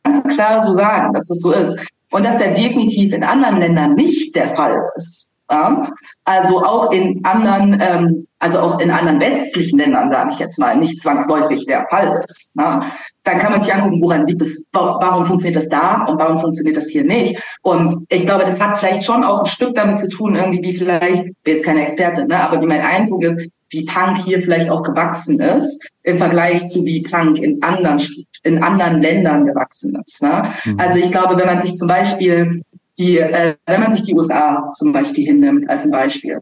ganz 0.05 0.24
klar 0.35 0.64
so 0.64 0.73
sagen, 0.73 1.12
dass 1.12 1.28
das 1.28 1.40
so 1.40 1.52
ist. 1.52 1.78
Und 2.10 2.24
dass 2.24 2.40
ja 2.40 2.52
definitiv 2.52 3.12
in 3.12 3.24
anderen 3.24 3.59
Ländern 3.59 3.94
nicht 3.94 4.35
der 4.35 4.51
Fall 4.51 4.78
ist. 4.97 5.31
Ja? 5.51 5.90
Also 6.24 6.62
auch 6.62 6.90
in 6.93 7.24
anderen, 7.24 7.81
ähm, 7.81 8.27
also 8.43 8.59
auch 8.59 8.81
in 8.81 8.90
anderen 8.90 9.20
westlichen 9.20 9.78
Ländern, 9.78 10.10
sage 10.10 10.31
ich 10.32 10.39
jetzt 10.40 10.59
mal, 10.59 10.77
nicht 10.77 10.98
zwangsläufig 10.98 11.64
der 11.66 11.86
Fall 11.89 12.24
ist. 12.28 12.56
Ne? 12.56 12.82
Dann 13.23 13.39
kann 13.39 13.52
man 13.52 13.60
sich 13.60 13.73
angucken, 13.73 14.02
woran 14.02 14.27
liegt 14.27 14.43
es, 14.43 14.66
warum 14.73 15.24
funktioniert 15.24 15.62
das 15.62 15.69
da 15.69 16.05
und 16.06 16.19
warum 16.19 16.39
funktioniert 16.39 16.77
das 16.77 16.89
hier 16.89 17.05
nicht. 17.05 17.40
Und 17.62 18.05
ich 18.09 18.27
glaube, 18.27 18.44
das 18.44 18.60
hat 18.60 18.81
vielleicht 18.81 19.05
schon 19.05 19.23
auch 19.23 19.44
ein 19.44 19.47
Stück 19.47 19.77
damit 19.77 19.98
zu 19.98 20.09
tun, 20.09 20.35
irgendwie 20.35 20.60
wie 20.60 20.77
vielleicht, 20.77 21.24
ich 21.24 21.32
bin 21.44 21.55
jetzt 21.55 21.64
keine 21.64 21.82
Expertin, 21.82 22.27
ne, 22.27 22.40
aber 22.40 22.60
wie 22.60 22.66
mein 22.66 22.81
Eindruck 22.81 23.23
ist, 23.23 23.48
wie 23.70 23.85
Punk 23.85 24.19
hier 24.19 24.43
vielleicht 24.43 24.69
auch 24.70 24.82
gewachsen 24.82 25.39
ist 25.39 25.81
im 26.02 26.19
Vergleich 26.19 26.66
zu 26.66 26.85
wie 26.85 27.02
Punk 27.02 27.39
in 27.39 27.62
anderen 27.62 28.05
in 28.43 28.60
anderen 28.60 29.01
Ländern 29.01 29.47
gewachsen 29.47 29.97
ist. 30.05 30.20
Ne? 30.20 30.43
Mhm. 30.64 30.81
Also 30.81 30.97
ich 30.97 31.12
glaube, 31.12 31.39
wenn 31.39 31.47
man 31.47 31.60
sich 31.60 31.77
zum 31.77 31.86
Beispiel 31.86 32.60
die, 32.98 33.19
äh, 33.19 33.55
wenn 33.66 33.81
man 33.81 33.93
sich 33.93 34.02
die 34.02 34.14
USA 34.14 34.69
zum 34.77 34.93
Beispiel 34.93 35.27
hinnimmt 35.27 35.70
als 35.70 35.85
ein 35.85 35.93
Beispiel. 35.93 36.40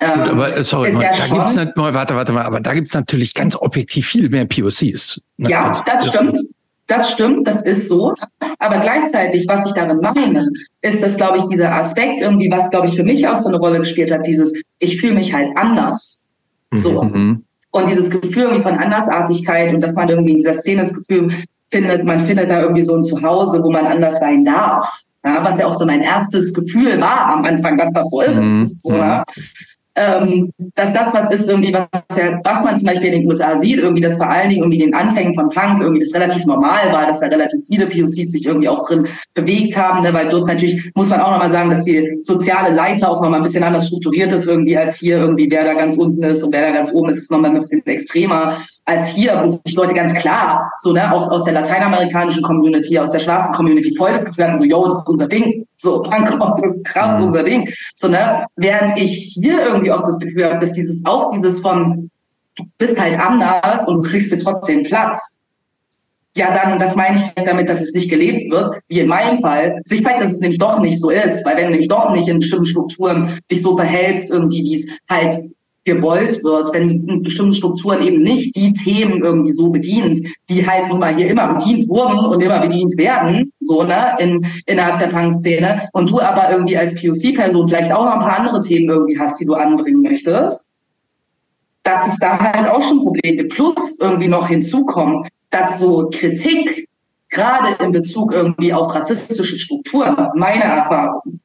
Ähm, 0.00 0.18
Gut, 0.20 0.28
aber 0.30 0.56
äh, 0.56 0.62
sorry, 0.62 0.92
mal, 0.92 1.02
ja 1.02 1.10
da 1.16 1.26
gibt's 1.26 1.56
nicht, 1.56 1.76
mal, 1.76 1.92
warte, 1.92 2.16
warte 2.16 2.32
mal, 2.32 2.44
aber 2.44 2.60
da 2.60 2.72
gibt's 2.72 2.94
natürlich 2.94 3.34
ganz 3.34 3.54
objektiv 3.54 4.06
viel 4.06 4.30
mehr 4.30 4.46
POCs. 4.46 5.20
Ne? 5.36 5.50
Ja, 5.50 5.68
also, 5.68 5.82
das 5.84 6.08
stimmt. 6.08 6.38
Das 6.86 7.12
stimmt, 7.12 7.46
das 7.46 7.62
ist 7.64 7.88
so. 7.88 8.14
Aber 8.58 8.80
gleichzeitig, 8.80 9.46
was 9.46 9.64
ich 9.64 9.72
darin 9.74 10.00
meine, 10.00 10.50
ist, 10.80 11.00
dass, 11.04 11.16
glaube 11.16 11.38
ich, 11.38 11.44
dieser 11.44 11.72
Aspekt 11.72 12.20
irgendwie, 12.20 12.50
was, 12.50 12.68
glaube 12.70 12.88
ich, 12.88 12.96
für 12.96 13.04
mich 13.04 13.28
auch 13.28 13.36
so 13.36 13.46
eine 13.46 13.58
Rolle 13.58 13.78
gespielt 13.78 14.10
hat, 14.10 14.26
dieses, 14.26 14.52
ich 14.80 15.00
fühle 15.00 15.14
mich 15.14 15.32
halt 15.32 15.56
anders. 15.56 16.26
So. 16.72 17.04
Mhm. 17.04 17.44
Und 17.70 17.88
dieses 17.88 18.10
Gefühl 18.10 18.42
irgendwie 18.42 18.62
von 18.62 18.76
Andersartigkeit 18.76 19.72
und 19.72 19.80
dass 19.82 19.94
man 19.94 20.08
irgendwie 20.08 20.32
in 20.32 20.38
dieser 20.38 20.54
Szene 20.54 20.82
das 20.82 20.92
Gefühl 20.92 21.32
findet, 21.70 22.02
man 22.04 22.18
findet 22.18 22.50
da 22.50 22.60
irgendwie 22.60 22.82
so 22.82 22.96
ein 22.96 23.04
Zuhause, 23.04 23.62
wo 23.62 23.70
man 23.70 23.86
anders 23.86 24.18
sein 24.18 24.44
darf. 24.44 25.04
Ja, 25.24 25.44
was 25.44 25.58
ja 25.60 25.66
auch 25.66 25.78
so 25.78 25.86
mein 25.86 26.00
erstes 26.00 26.52
Gefühl 26.52 27.00
war 27.00 27.26
am 27.26 27.44
Anfang, 27.44 27.78
dass 27.78 27.92
das 27.92 28.10
so 28.10 28.20
ist. 28.22 28.34
Mhm. 28.34 28.64
So, 28.64 28.94
ja 28.94 29.22
ähm, 29.96 30.52
dass 30.76 30.92
das 30.92 31.12
was 31.12 31.30
ist, 31.30 31.48
irgendwie, 31.48 31.74
was, 31.74 31.86
was 32.44 32.64
man 32.64 32.76
zum 32.76 32.86
Beispiel 32.86 33.12
in 33.12 33.20
den 33.20 33.28
USA 33.28 33.56
sieht, 33.56 33.78
irgendwie, 33.78 34.02
dass 34.02 34.16
vor 34.16 34.30
allen 34.30 34.48
Dingen 34.48 34.62
irgendwie 34.62 34.78
den 34.78 34.94
Anfängen 34.94 35.34
von 35.34 35.48
Punk 35.48 35.80
irgendwie 35.80 36.00
das 36.04 36.14
relativ 36.14 36.46
normal 36.46 36.92
war, 36.92 37.06
dass 37.06 37.20
da 37.20 37.26
relativ 37.26 37.60
viele 37.66 37.86
POCs 37.86 38.30
sich 38.30 38.46
irgendwie 38.46 38.68
auch 38.68 38.86
drin 38.86 39.06
bewegt 39.34 39.76
haben, 39.76 40.02
ne, 40.02 40.12
weil 40.14 40.28
dort 40.28 40.46
natürlich 40.46 40.90
muss 40.94 41.08
man 41.08 41.20
auch 41.20 41.32
nochmal 41.32 41.50
sagen, 41.50 41.70
dass 41.70 41.84
die 41.84 42.16
soziale 42.18 42.74
Leiter 42.74 43.10
auch 43.10 43.20
nochmal 43.20 43.40
ein 43.40 43.44
bisschen 43.44 43.64
anders 43.64 43.88
strukturiert 43.88 44.32
ist 44.32 44.46
irgendwie 44.46 44.76
als 44.76 44.96
hier 44.96 45.18
irgendwie, 45.18 45.50
wer 45.50 45.64
da 45.64 45.74
ganz 45.74 45.96
unten 45.96 46.22
ist 46.22 46.42
und 46.42 46.52
wer 46.52 46.62
da 46.62 46.72
ganz 46.72 46.92
oben 46.92 47.10
ist, 47.10 47.18
ist 47.18 47.30
nochmal 47.30 47.50
ein 47.50 47.58
bisschen 47.58 47.84
extremer 47.86 48.54
als 48.84 49.08
hier, 49.08 49.40
wo 49.44 49.50
sich 49.50 49.76
Leute 49.76 49.94
ganz 49.94 50.14
klar, 50.14 50.72
so, 50.78 50.92
ne, 50.92 51.12
auch 51.12 51.30
aus 51.30 51.44
der 51.44 51.54
lateinamerikanischen 51.54 52.42
Community, 52.42 52.98
aus 52.98 53.10
der 53.12 53.20
schwarzen 53.20 53.54
Community 53.54 53.94
voll 53.96 54.12
das 54.12 54.24
Gefühl 54.24 54.44
hatten, 54.44 54.58
so, 54.58 54.64
yo, 54.64 54.86
das 54.86 54.98
ist 54.98 55.08
unser 55.08 55.28
Ding. 55.28 55.66
So, 55.80 56.02
das 56.60 56.76
ist 56.76 56.84
krass 56.84 57.18
mhm. 57.18 57.24
unser 57.24 57.42
Ding. 57.42 57.68
So, 57.96 58.08
ne, 58.08 58.46
während 58.56 58.98
ich 58.98 59.32
hier 59.34 59.62
irgendwie 59.62 59.92
auch 59.92 60.02
das 60.02 60.18
Gefühl 60.18 60.44
habe, 60.44 60.58
dass 60.58 60.72
dieses, 60.72 61.04
auch 61.04 61.32
dieses 61.32 61.60
von, 61.60 62.10
du 62.56 62.64
bist 62.78 63.00
halt 63.00 63.18
anders 63.18 63.88
und 63.88 64.04
du 64.04 64.10
kriegst 64.10 64.30
dir 64.30 64.38
trotzdem 64.38 64.82
Platz. 64.82 65.38
Ja, 66.36 66.54
dann, 66.54 66.78
das 66.78 66.94
meine 66.94 67.16
ich 67.16 67.44
damit, 67.44 67.68
dass 67.68 67.80
es 67.80 67.92
nicht 67.92 68.08
gelebt 68.08 68.52
wird, 68.52 68.70
wie 68.88 69.00
in 69.00 69.08
meinem 69.08 69.40
Fall. 69.40 69.80
Sich 69.84 70.02
zeigt, 70.02 70.22
dass 70.22 70.30
es 70.30 70.40
nämlich 70.40 70.60
doch 70.60 70.78
nicht 70.78 71.00
so 71.00 71.10
ist, 71.10 71.44
weil 71.44 71.56
wenn 71.56 71.64
du 71.64 71.70
nämlich 71.70 71.88
doch 71.88 72.12
nicht 72.12 72.28
in 72.28 72.38
bestimmten 72.38 72.66
Strukturen 72.66 73.40
dich 73.50 73.62
so 73.62 73.76
verhältst, 73.76 74.30
irgendwie, 74.30 74.62
wie 74.62 74.76
es 74.76 74.86
halt 75.08 75.50
gewollt 75.94 76.42
wird, 76.44 76.72
wenn 76.72 77.06
in 77.08 77.22
bestimmten 77.22 77.54
Strukturen 77.54 78.02
eben 78.02 78.22
nicht 78.22 78.54
die 78.56 78.72
Themen 78.72 79.22
irgendwie 79.22 79.52
so 79.52 79.70
bedienst, 79.70 80.26
die 80.48 80.66
halt 80.66 80.88
nun 80.88 81.00
mal 81.00 81.14
hier 81.14 81.28
immer 81.28 81.54
bedient 81.54 81.88
wurden 81.88 82.18
und 82.18 82.42
immer 82.42 82.60
bedient 82.60 82.96
werden, 82.96 83.52
so, 83.60 83.82
ne, 83.82 84.16
in, 84.18 84.46
innerhalb 84.66 84.98
der 84.98 85.08
Punk-Szene, 85.08 85.88
und 85.92 86.10
du 86.10 86.20
aber 86.20 86.50
irgendwie 86.50 86.76
als 86.76 86.94
POC-Person 86.94 87.68
vielleicht 87.68 87.92
auch 87.92 88.04
noch 88.04 88.14
ein 88.14 88.20
paar 88.20 88.38
andere 88.38 88.60
Themen 88.60 88.88
irgendwie 88.88 89.18
hast, 89.18 89.40
die 89.40 89.46
du 89.46 89.54
anbringen 89.54 90.02
möchtest, 90.02 90.68
dass 91.82 92.06
es 92.08 92.18
da 92.18 92.38
halt 92.38 92.68
auch 92.68 92.82
schon 92.82 93.00
Probleme 93.00 93.38
gibt. 93.38 93.54
Plus 93.54 93.98
irgendwie 94.00 94.28
noch 94.28 94.48
hinzukommt, 94.48 95.28
dass 95.50 95.80
so 95.80 96.08
Kritik, 96.10 96.88
gerade 97.30 97.82
in 97.84 97.92
Bezug 97.92 98.32
irgendwie 98.32 98.72
auf 98.72 98.94
rassistische 98.94 99.56
Strukturen, 99.56 100.16
meine 100.34 100.64
Erfahrung, 100.64 101.40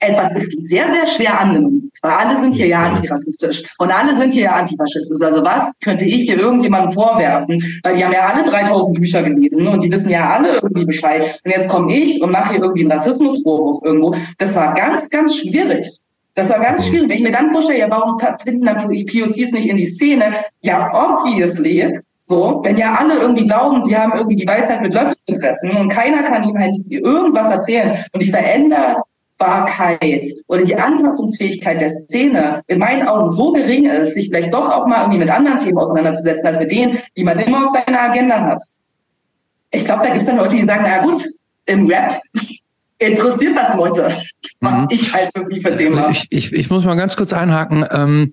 etwas 0.00 0.34
ist 0.34 0.68
sehr, 0.68 0.90
sehr 0.90 1.06
schwer 1.06 1.40
angenommen. 1.40 1.90
Weil 2.02 2.12
alle 2.12 2.36
sind 2.38 2.54
hier 2.54 2.66
ja 2.66 2.80
antirassistisch 2.80 3.62
und 3.78 3.90
alle 3.90 4.16
sind 4.16 4.32
hier 4.32 4.44
ja 4.44 4.52
antifaschistisch. 4.52 5.22
Also 5.22 5.44
was 5.44 5.78
könnte 5.80 6.04
ich 6.04 6.22
hier 6.22 6.38
irgendjemandem 6.38 6.92
vorwerfen? 6.92 7.62
Weil 7.82 7.96
die 7.96 8.04
haben 8.04 8.12
ja 8.12 8.28
alle 8.28 8.42
3000 8.42 8.98
Bücher 8.98 9.22
gelesen 9.22 9.68
und 9.68 9.82
die 9.82 9.92
wissen 9.92 10.10
ja 10.10 10.30
alle 10.30 10.54
irgendwie 10.54 10.86
Bescheid. 10.86 11.38
Und 11.44 11.50
jetzt 11.50 11.68
komme 11.68 11.94
ich 11.94 12.22
und 12.22 12.32
mache 12.32 12.54
hier 12.54 12.62
irgendwie 12.62 12.82
einen 12.82 12.92
Rassismusvorwurf 12.92 13.84
irgendwo. 13.84 14.14
Das 14.38 14.54
war 14.56 14.72
ganz, 14.74 15.10
ganz 15.10 15.36
schwierig. 15.36 15.86
Das 16.34 16.48
war 16.48 16.60
ganz 16.60 16.86
schwierig. 16.86 17.10
Wenn 17.10 17.16
ich 17.18 17.22
mir 17.22 17.32
dann 17.32 17.50
vorstelle, 17.50 17.80
ja, 17.80 17.90
warum 17.90 18.18
finden 18.42 18.64
dann 18.64 18.78
POCs 18.78 19.52
nicht 19.52 19.66
in 19.66 19.76
die 19.76 19.86
Szene? 19.86 20.32
Ja, 20.62 20.90
obviously. 20.92 22.00
So, 22.18 22.60
wenn 22.62 22.76
ja 22.76 22.94
alle 22.94 23.14
irgendwie 23.14 23.46
glauben, 23.46 23.82
sie 23.82 23.96
haben 23.96 24.12
irgendwie 24.16 24.36
die 24.36 24.46
Weisheit 24.46 24.82
mit 24.82 24.94
Löffeln 24.94 25.16
gefressen 25.26 25.76
und 25.76 25.88
keiner 25.88 26.22
kann 26.22 26.44
ihnen 26.44 26.58
halt 26.58 26.76
irgendwas 26.88 27.50
erzählen 27.50 27.92
und 28.12 28.22
die 28.22 28.30
verändert 28.30 28.98
Anpassbarkeit 29.40 30.26
oder 30.46 30.64
die 30.64 30.76
Anpassungsfähigkeit 30.76 31.80
der 31.80 31.88
Szene 31.88 32.62
in 32.66 32.78
meinen 32.78 33.06
Augen 33.06 33.30
so 33.30 33.52
gering 33.52 33.86
ist, 33.86 34.14
sich 34.14 34.28
vielleicht 34.28 34.52
doch 34.52 34.70
auch 34.70 34.86
mal 34.86 35.00
irgendwie 35.00 35.18
mit 35.18 35.30
anderen 35.30 35.58
Themen 35.58 35.78
auseinanderzusetzen, 35.78 36.46
als 36.46 36.58
mit 36.58 36.70
denen, 36.70 36.98
die 37.16 37.24
man 37.24 37.38
immer 37.38 37.64
auf 37.64 37.70
seiner 37.72 38.00
Agenda 38.00 38.40
hat. 38.40 38.62
Ich 39.70 39.84
glaube, 39.84 40.02
da 40.04 40.10
gibt 40.10 40.22
es 40.22 40.26
dann 40.26 40.36
Leute, 40.36 40.56
die 40.56 40.64
sagen, 40.64 40.84
na 40.84 41.02
gut, 41.02 41.24
im 41.66 41.86
Rap 41.86 42.20
interessiert 42.98 43.56
das 43.56 43.76
Leute, 43.76 44.12
was 44.60 44.82
mhm. 44.82 44.88
ich 44.90 45.12
halt 45.12 45.30
irgendwie 45.34 45.60
für 45.60 45.76
Themen 45.76 45.98
habe. 45.98 46.12
Ich, 46.12 46.26
ich, 46.30 46.52
ich 46.52 46.70
muss 46.70 46.84
mal 46.84 46.96
ganz 46.96 47.16
kurz 47.16 47.32
einhaken. 47.32 47.84
Ähm, 47.90 48.32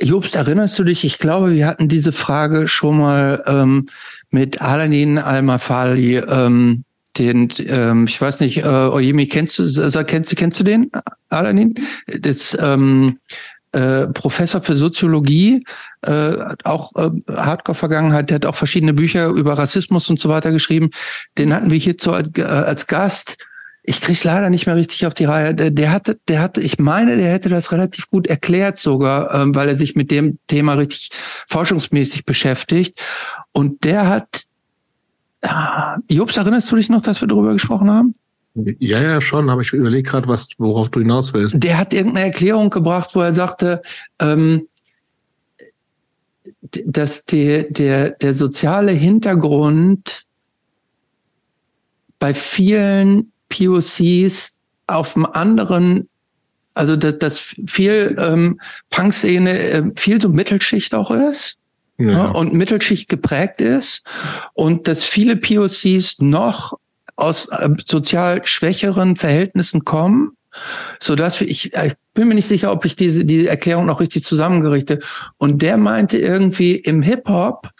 Jobst, 0.00 0.34
erinnerst 0.34 0.78
du 0.78 0.84
dich? 0.84 1.04
Ich 1.04 1.18
glaube, 1.18 1.52
wir 1.52 1.66
hatten 1.66 1.88
diese 1.88 2.12
Frage 2.12 2.66
schon 2.66 2.98
mal 2.98 3.42
ähm, 3.46 3.88
mit 4.30 4.62
Alanin 4.62 5.18
Al-Mafali 5.18 6.16
ähm, 6.16 6.84
den, 7.18 7.48
ähm, 7.66 8.06
ich 8.06 8.20
weiß 8.20 8.40
nicht, 8.40 8.58
äh, 8.58 8.62
Oyemi, 8.62 9.26
kennst 9.26 9.58
du, 9.58 10.04
kennst 10.04 10.32
du, 10.32 10.36
kennst 10.36 10.60
du 10.60 10.64
den, 10.64 10.90
Alanin? 11.28 11.74
Das 12.06 12.56
ähm, 12.60 13.18
äh, 13.72 14.08
Professor 14.08 14.60
für 14.60 14.76
Soziologie, 14.76 15.64
äh, 16.02 16.34
auch 16.64 16.92
äh, 16.96 17.10
Hardcore-Vergangenheit, 17.30 18.30
der 18.30 18.36
hat 18.36 18.46
auch 18.46 18.54
verschiedene 18.54 18.94
Bücher 18.94 19.28
über 19.28 19.54
Rassismus 19.54 20.08
und 20.10 20.20
so 20.20 20.28
weiter 20.28 20.52
geschrieben. 20.52 20.90
Den 21.38 21.54
hatten 21.54 21.70
wir 21.70 21.78
hierzu 21.78 22.12
als, 22.12 22.30
äh, 22.36 22.42
als 22.42 22.86
Gast. 22.86 23.38
Ich 23.82 24.00
krieg's 24.00 24.24
leider 24.24 24.48
nicht 24.48 24.66
mehr 24.66 24.76
richtig 24.76 25.06
auf 25.06 25.14
die 25.14 25.24
Reihe. 25.24 25.54
Der, 25.54 25.70
der 25.70 25.90
hatte, 25.90 26.20
der 26.28 26.40
hatte, 26.40 26.60
ich 26.60 26.78
meine, 26.78 27.16
der 27.16 27.32
hätte 27.32 27.48
das 27.48 27.72
relativ 27.72 28.06
gut 28.08 28.26
erklärt 28.26 28.78
sogar, 28.78 29.34
ähm, 29.34 29.54
weil 29.54 29.68
er 29.68 29.76
sich 29.76 29.96
mit 29.96 30.10
dem 30.10 30.38
Thema 30.46 30.74
richtig 30.74 31.10
forschungsmäßig 31.48 32.24
beschäftigt. 32.24 33.00
Und 33.52 33.84
der 33.84 34.08
hat 34.08 34.44
Ah, 35.42 35.98
Jobs, 36.08 36.36
erinnerst 36.36 36.70
du 36.70 36.76
dich 36.76 36.88
noch, 36.88 37.02
dass 37.02 37.20
wir 37.20 37.28
darüber 37.28 37.52
gesprochen 37.52 37.90
haben? 37.90 38.14
Ja, 38.54 39.00
ja, 39.00 39.20
schon, 39.20 39.48
aber 39.50 39.62
ich 39.62 39.72
überlege 39.72 40.08
gerade, 40.08 40.28
was, 40.28 40.48
worauf 40.58 40.90
du 40.90 41.00
hinaus 41.00 41.32
willst. 41.32 41.54
Der 41.58 41.78
hat 41.78 41.94
irgendeine 41.94 42.26
Erklärung 42.26 42.70
gebracht, 42.70 43.10
wo 43.14 43.22
er 43.22 43.32
sagte, 43.32 43.82
ähm, 44.18 44.68
dass 46.84 47.24
der, 47.24 47.64
der, 47.64 48.10
der 48.10 48.34
soziale 48.34 48.92
Hintergrund 48.92 50.26
bei 52.18 52.34
vielen 52.34 53.32
POCs 53.48 54.58
auf 54.86 55.14
dem 55.14 55.26
anderen, 55.26 56.08
also 56.74 56.96
dass, 56.96 57.18
dass 57.18 57.38
viel 57.66 58.16
ähm, 58.18 58.60
Punk-Szene 58.90 59.58
äh, 59.58 59.82
viel 59.96 60.20
so 60.20 60.28
Mittelschicht 60.28 60.94
auch 60.94 61.10
ist 61.10 61.58
ja. 61.98 62.06
Ne, 62.06 62.32
und 62.32 62.52
Mittelschicht 62.52 63.08
geprägt 63.08 63.60
ist 63.60 64.02
und 64.54 64.88
dass 64.88 65.04
viele 65.04 65.36
POCs 65.36 66.20
noch 66.20 66.78
aus 67.16 67.48
äh, 67.48 67.68
sozial 67.86 68.44
schwächeren 68.44 69.16
Verhältnissen 69.16 69.84
kommen, 69.84 70.36
so 71.00 71.14
dass 71.14 71.40
ich, 71.40 71.74
ich 71.74 71.94
bin 72.14 72.28
mir 72.28 72.34
nicht 72.34 72.48
sicher, 72.48 72.72
ob 72.72 72.84
ich 72.84 72.96
diese 72.96 73.24
die 73.24 73.46
Erklärung 73.46 73.86
noch 73.86 74.00
richtig 74.00 74.24
zusammengerichte. 74.24 74.98
Und 75.38 75.62
der 75.62 75.76
meinte 75.76 76.18
irgendwie 76.18 76.76
im 76.76 77.02
Hip 77.02 77.28
Hop 77.28 77.70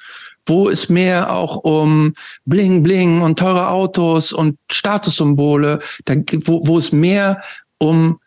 wo 0.47 0.69
es 0.69 0.89
mehr 0.89 1.33
auch 1.33 1.59
um 1.59 2.15
Bling 2.45 2.83
Bling 2.83 3.23
und 3.23 3.39
teure 3.39 3.69
Autos 3.69 4.33
und 4.33 4.59
Statussymbole, 4.71 5.79
da, 6.05 6.15
wo, 6.45 6.67
wo 6.67 6.79
es 6.79 6.93
mehr 6.93 7.43
um 7.79 8.19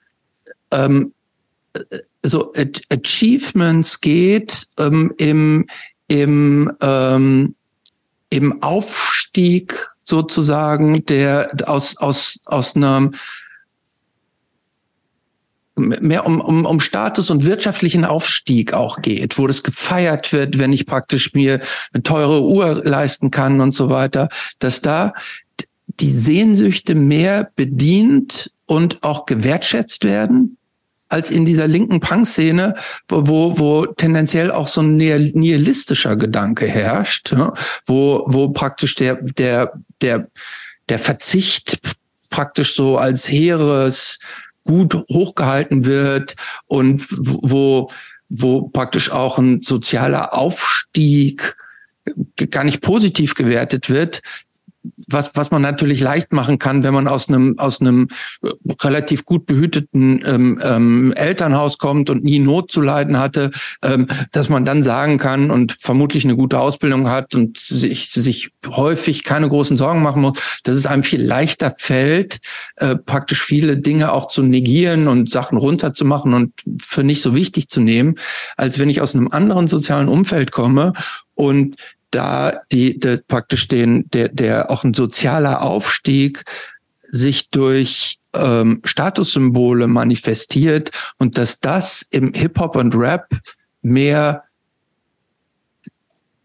ähm, 0.71 1.13
so 2.27 2.53
Achievements 2.89 4.01
geht 4.01 4.67
ähm, 4.77 5.13
im 5.17 5.67
im 6.07 6.71
ähm, 6.81 7.55
im 8.29 8.61
Aufstieg 8.61 9.87
sozusagen 10.03 11.05
der 11.05 11.49
aus 11.67 11.97
aus 11.97 12.39
aus 12.45 12.75
einer 12.75 13.11
mehr 15.77 16.25
um, 16.25 16.39
um, 16.39 16.65
um 16.65 16.79
Status 16.79 17.29
und 17.29 17.45
wirtschaftlichen 17.45 18.05
Aufstieg 18.05 18.73
auch 18.73 19.01
geht, 19.01 19.37
wo 19.37 19.45
das 19.45 19.61
gefeiert 19.61 20.31
wird, 20.31 20.57
wenn 20.57 20.71
ich 20.71 20.85
praktisch 20.85 21.33
mir 21.33 21.59
eine 21.91 22.01
teure 22.01 22.43
Uhr 22.43 22.81
leisten 22.85 23.29
kann 23.29 23.59
und 23.59 23.75
so 23.75 23.89
weiter, 23.89 24.29
dass 24.59 24.81
da 24.81 25.13
die 25.99 26.11
Sehnsüchte 26.11 26.95
mehr 26.95 27.51
bedient 27.55 28.51
und 28.65 29.03
auch 29.03 29.25
gewertschätzt 29.25 30.05
werden 30.05 30.57
als 31.09 31.29
in 31.29 31.45
dieser 31.45 31.67
linken 31.67 31.99
Punk-Szene, 31.99 32.75
wo, 33.07 33.59
wo 33.59 33.85
tendenziell 33.85 34.51
auch 34.51 34.67
so 34.67 34.81
ein 34.81 34.97
nihilistischer 34.97 36.15
Gedanke 36.15 36.67
herrscht, 36.67 37.33
wo, 37.85 38.23
wo 38.27 38.49
praktisch 38.49 38.95
der, 38.95 39.15
der, 39.15 39.73
der, 40.01 40.27
der 40.89 40.99
Verzicht 40.99 41.79
praktisch 42.29 42.75
so 42.75 42.97
als 42.97 43.29
hehres 43.29 44.19
gut 44.63 44.95
hochgehalten 45.09 45.85
wird 45.85 46.35
und 46.65 47.05
wo, 47.09 47.91
wo 48.29 48.63
praktisch 48.63 49.11
auch 49.11 49.37
ein 49.37 49.61
sozialer 49.61 50.33
Aufstieg 50.33 51.55
gar 52.51 52.63
nicht 52.63 52.81
positiv 52.81 53.35
gewertet 53.35 53.89
wird, 53.89 54.21
was, 55.07 55.31
was 55.35 55.51
man 55.51 55.61
natürlich 55.61 56.01
leicht 56.01 56.33
machen 56.33 56.59
kann, 56.59 56.83
wenn 56.83 56.93
man 56.93 57.07
aus 57.07 57.29
einem, 57.29 57.57
aus 57.57 57.81
einem 57.81 58.07
äh, 58.43 58.49
relativ 58.81 59.25
gut 59.25 59.45
behüteten 59.45 60.23
ähm, 60.25 60.59
ähm, 60.63 61.13
Elternhaus 61.13 61.77
kommt 61.77 62.09
und 62.09 62.23
nie 62.23 62.39
Not 62.39 62.71
zu 62.71 62.81
leiden 62.81 63.19
hatte, 63.19 63.51
ähm, 63.83 64.07
dass 64.31 64.49
man 64.49 64.65
dann 64.65 64.83
sagen 64.83 65.17
kann 65.17 65.51
und 65.51 65.77
vermutlich 65.79 66.23
eine 66.23 66.35
gute 66.35 66.59
Ausbildung 66.59 67.09
hat 67.09 67.35
und 67.35 67.57
sich, 67.57 68.11
sich 68.11 68.51
häufig 68.67 69.23
keine 69.23 69.47
großen 69.47 69.77
Sorgen 69.77 70.03
machen 70.03 70.21
muss, 70.21 70.39
dass 70.63 70.75
es 70.75 70.85
einem 70.85 71.03
viel 71.03 71.21
leichter 71.21 71.73
fällt, 71.77 72.39
äh, 72.77 72.95
praktisch 72.95 73.43
viele 73.43 73.77
Dinge 73.77 74.11
auch 74.11 74.27
zu 74.27 74.41
negieren 74.41 75.07
und 75.07 75.29
Sachen 75.29 75.57
runterzumachen 75.57 76.33
und 76.33 76.53
für 76.81 77.03
nicht 77.03 77.21
so 77.21 77.35
wichtig 77.35 77.69
zu 77.69 77.81
nehmen, 77.81 78.15
als 78.57 78.79
wenn 78.79 78.89
ich 78.89 79.01
aus 79.01 79.15
einem 79.15 79.29
anderen 79.29 79.67
sozialen 79.67 80.07
Umfeld 80.07 80.51
komme 80.51 80.93
und 81.33 81.75
da 82.15 82.61
die, 82.71 82.99
die 82.99 83.17
praktisch 83.27 83.67
den, 83.67 84.09
der, 84.11 84.29
der 84.29 84.71
auch 84.71 84.83
ein 84.83 84.93
sozialer 84.93 85.61
Aufstieg 85.61 86.45
sich 86.97 87.49
durch 87.49 88.19
ähm, 88.33 88.81
Statussymbole 88.83 89.87
manifestiert 89.87 90.91
und 91.17 91.37
dass 91.37 91.59
das 91.59 92.05
im 92.09 92.33
Hip-Hop 92.33 92.75
und 92.75 92.95
Rap 92.95 93.27
mehr 93.81 94.43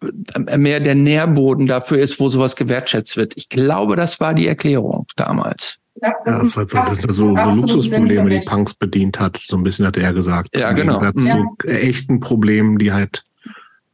äh, 0.03 0.59
mehr 0.59 0.81
der 0.81 0.95
Nährboden 0.95 1.67
dafür 1.67 1.99
ist, 1.99 2.21
wo 2.21 2.29
sowas 2.29 2.57
gewertschätzt 2.57 3.17
wird. 3.17 3.37
Ich 3.37 3.49
glaube, 3.49 3.97
das 3.97 4.21
war 4.21 4.35
die 4.35 4.47
Erklärung 4.47 5.07
damals. 5.17 5.77
Ja, 6.03 6.15
das 6.25 6.45
ist 6.45 6.57
halt 6.57 6.71
so, 6.71 6.79
das 6.79 6.99
sind 6.99 7.13
so, 7.13 7.37
so 7.37 7.51
Luxusprobleme, 7.51 8.31
die 8.31 8.45
Punks 8.47 8.75
bedient 8.75 9.21
hat, 9.21 9.37
so 9.37 9.57
ein 9.57 9.63
bisschen 9.63 9.87
hat 9.87 9.97
er 9.97 10.15
gesagt. 10.15 10.57
Ja, 10.57 10.73
genau. 10.73 10.99
Im 10.99 11.13
Gegensatz 11.13 11.29
ja. 11.29 11.45
zu 11.61 11.69
echten 11.69 12.21
Problemen, 12.21 12.79
die 12.79 12.93
halt 12.93 13.25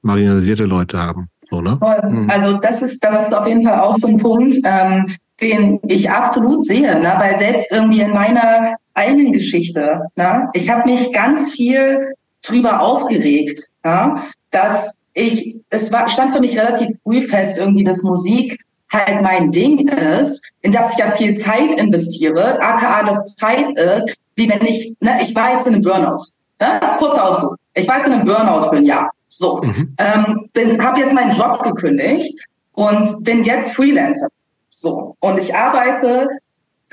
marginalisierte 0.02 0.64
Leute 0.64 0.98
haben. 0.98 1.28
So, 1.50 1.60
ne? 1.60 1.78
Mhm. 2.08 2.30
Also 2.30 2.54
das 2.54 2.82
ist, 2.82 3.04
das 3.04 3.28
ist 3.28 3.34
auf 3.34 3.46
jeden 3.46 3.62
Fall 3.62 3.80
auch 3.80 3.94
so 3.94 4.08
ein 4.08 4.18
Punkt, 4.18 4.56
ähm, 4.64 5.16
den 5.40 5.80
ich 5.86 6.10
absolut 6.10 6.64
sehe, 6.64 6.98
ne? 6.98 7.14
weil 7.18 7.36
selbst 7.36 7.70
irgendwie 7.70 8.00
in 8.00 8.10
meiner 8.10 8.76
eigenen 8.94 9.32
Geschichte, 9.32 10.02
ne? 10.16 10.48
ich 10.54 10.70
habe 10.70 10.88
mich 10.88 11.12
ganz 11.12 11.50
viel 11.52 12.14
drüber 12.42 12.80
aufgeregt, 12.80 13.60
ne? 13.84 14.22
dass 14.50 14.92
ich, 15.12 15.60
es 15.70 15.92
war, 15.92 16.08
stand 16.08 16.32
für 16.32 16.40
mich 16.40 16.58
relativ 16.58 16.88
früh 17.02 17.22
fest, 17.22 17.58
irgendwie, 17.58 17.84
dass 17.84 18.02
Musik 18.02 18.58
halt 18.92 19.22
mein 19.22 19.50
Ding 19.52 19.88
ist, 19.88 20.42
in 20.62 20.72
das 20.72 20.92
ich 20.92 20.98
ja 20.98 21.10
viel 21.12 21.34
Zeit 21.34 21.74
investiere, 21.74 22.60
aka 22.60 23.02
das 23.04 23.34
Zeit 23.36 23.72
ist, 23.78 24.14
wie 24.36 24.48
wenn 24.48 24.64
ich, 24.64 24.94
ne, 25.00 25.18
ich 25.22 25.34
war 25.34 25.52
jetzt 25.52 25.66
in 25.66 25.74
einem 25.74 25.82
Burnout. 25.82 26.22
Ne? 26.60 26.80
Kurzer 26.98 27.24
Ausflug. 27.24 27.56
Ich 27.74 27.88
war 27.88 27.96
jetzt 27.96 28.06
in 28.06 28.12
einem 28.12 28.24
Burnout 28.24 28.68
für 28.68 28.76
ein 28.76 28.86
Jahr. 28.86 29.10
So, 29.38 29.60
mhm. 29.62 29.94
ähm, 29.98 30.48
bin, 30.54 30.82
habe 30.82 31.00
jetzt 31.00 31.12
meinen 31.12 31.36
Job 31.36 31.62
gekündigt 31.62 32.34
und 32.72 33.22
bin 33.22 33.44
jetzt 33.44 33.72
Freelancer. 33.72 34.28
So, 34.70 35.14
und 35.20 35.38
ich 35.38 35.54
arbeite 35.54 36.28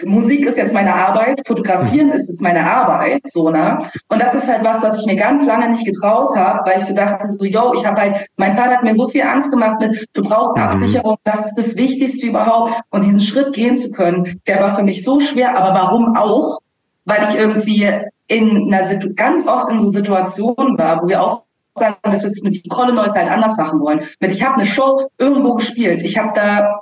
Musik 0.04 0.46
ist 0.46 0.58
jetzt 0.58 0.74
meine 0.74 0.94
Arbeit, 0.94 1.42
Fotografieren 1.46 2.12
ist 2.12 2.28
jetzt 2.28 2.42
meine 2.42 2.66
Arbeit, 2.66 3.22
so, 3.26 3.50
ne? 3.50 3.78
Und 4.10 4.22
das 4.22 4.34
ist 4.34 4.48
halt 4.48 4.64
was, 4.64 4.82
was 4.82 5.00
ich 5.00 5.06
mir 5.06 5.16
ganz 5.16 5.46
lange 5.46 5.70
nicht 5.70 5.86
getraut 5.86 6.36
habe, 6.36 6.62
weil 6.66 6.80
ich 6.80 6.86
so 6.86 6.96
dachte, 6.96 7.28
so, 7.28 7.46
yo, 7.46 7.74
ich 7.76 7.86
habe 7.86 8.02
halt, 8.02 8.28
mein 8.36 8.56
Vater 8.56 8.78
hat 8.78 8.84
mir 8.84 8.96
so 8.96 9.08
viel 9.08 9.22
Angst 9.22 9.52
gemacht 9.52 9.80
mit, 9.80 10.06
du 10.14 10.24
brauchst 10.24 10.58
mhm. 10.58 10.64
Absicherung, 10.64 11.18
das 11.24 11.46
ist 11.46 11.58
das 11.58 11.78
Wichtigste 11.78 12.26
überhaupt. 12.26 12.74
Und 12.90 13.06
diesen 13.06 13.22
Schritt 13.22 13.54
gehen 13.54 13.76
zu 13.76 13.92
können, 13.92 14.42
der 14.48 14.60
war 14.62 14.76
für 14.76 14.84
mich 14.84 15.04
so 15.04 15.20
schwer, 15.20 15.56
aber 15.56 15.80
warum 15.80 16.18
auch? 16.18 16.60
Weil 17.06 17.24
ich 17.30 17.36
irgendwie 17.38 17.88
in 18.28 18.74
einer, 18.74 18.96
ganz 19.14 19.48
oft 19.48 19.70
in 19.70 19.78
so 19.78 19.90
Situationen 19.90 20.78
war, 20.78 21.04
wo 21.04 21.08
wir 21.08 21.22
auch 21.22 21.44
sagen, 21.76 21.96
dass 22.04 22.22
wir 22.22 22.30
es 22.30 22.42
mit 22.44 22.68
Kolle 22.70 22.94
Neues 22.94 23.16
halt 23.16 23.30
anders 23.30 23.58
machen 23.58 23.80
wollen. 23.80 24.00
Ich 24.20 24.44
habe 24.44 24.56
eine 24.56 24.66
Show 24.66 25.10
irgendwo 25.18 25.56
gespielt, 25.56 26.02
ich 26.04 26.18
habe 26.18 26.32
da 26.36 26.82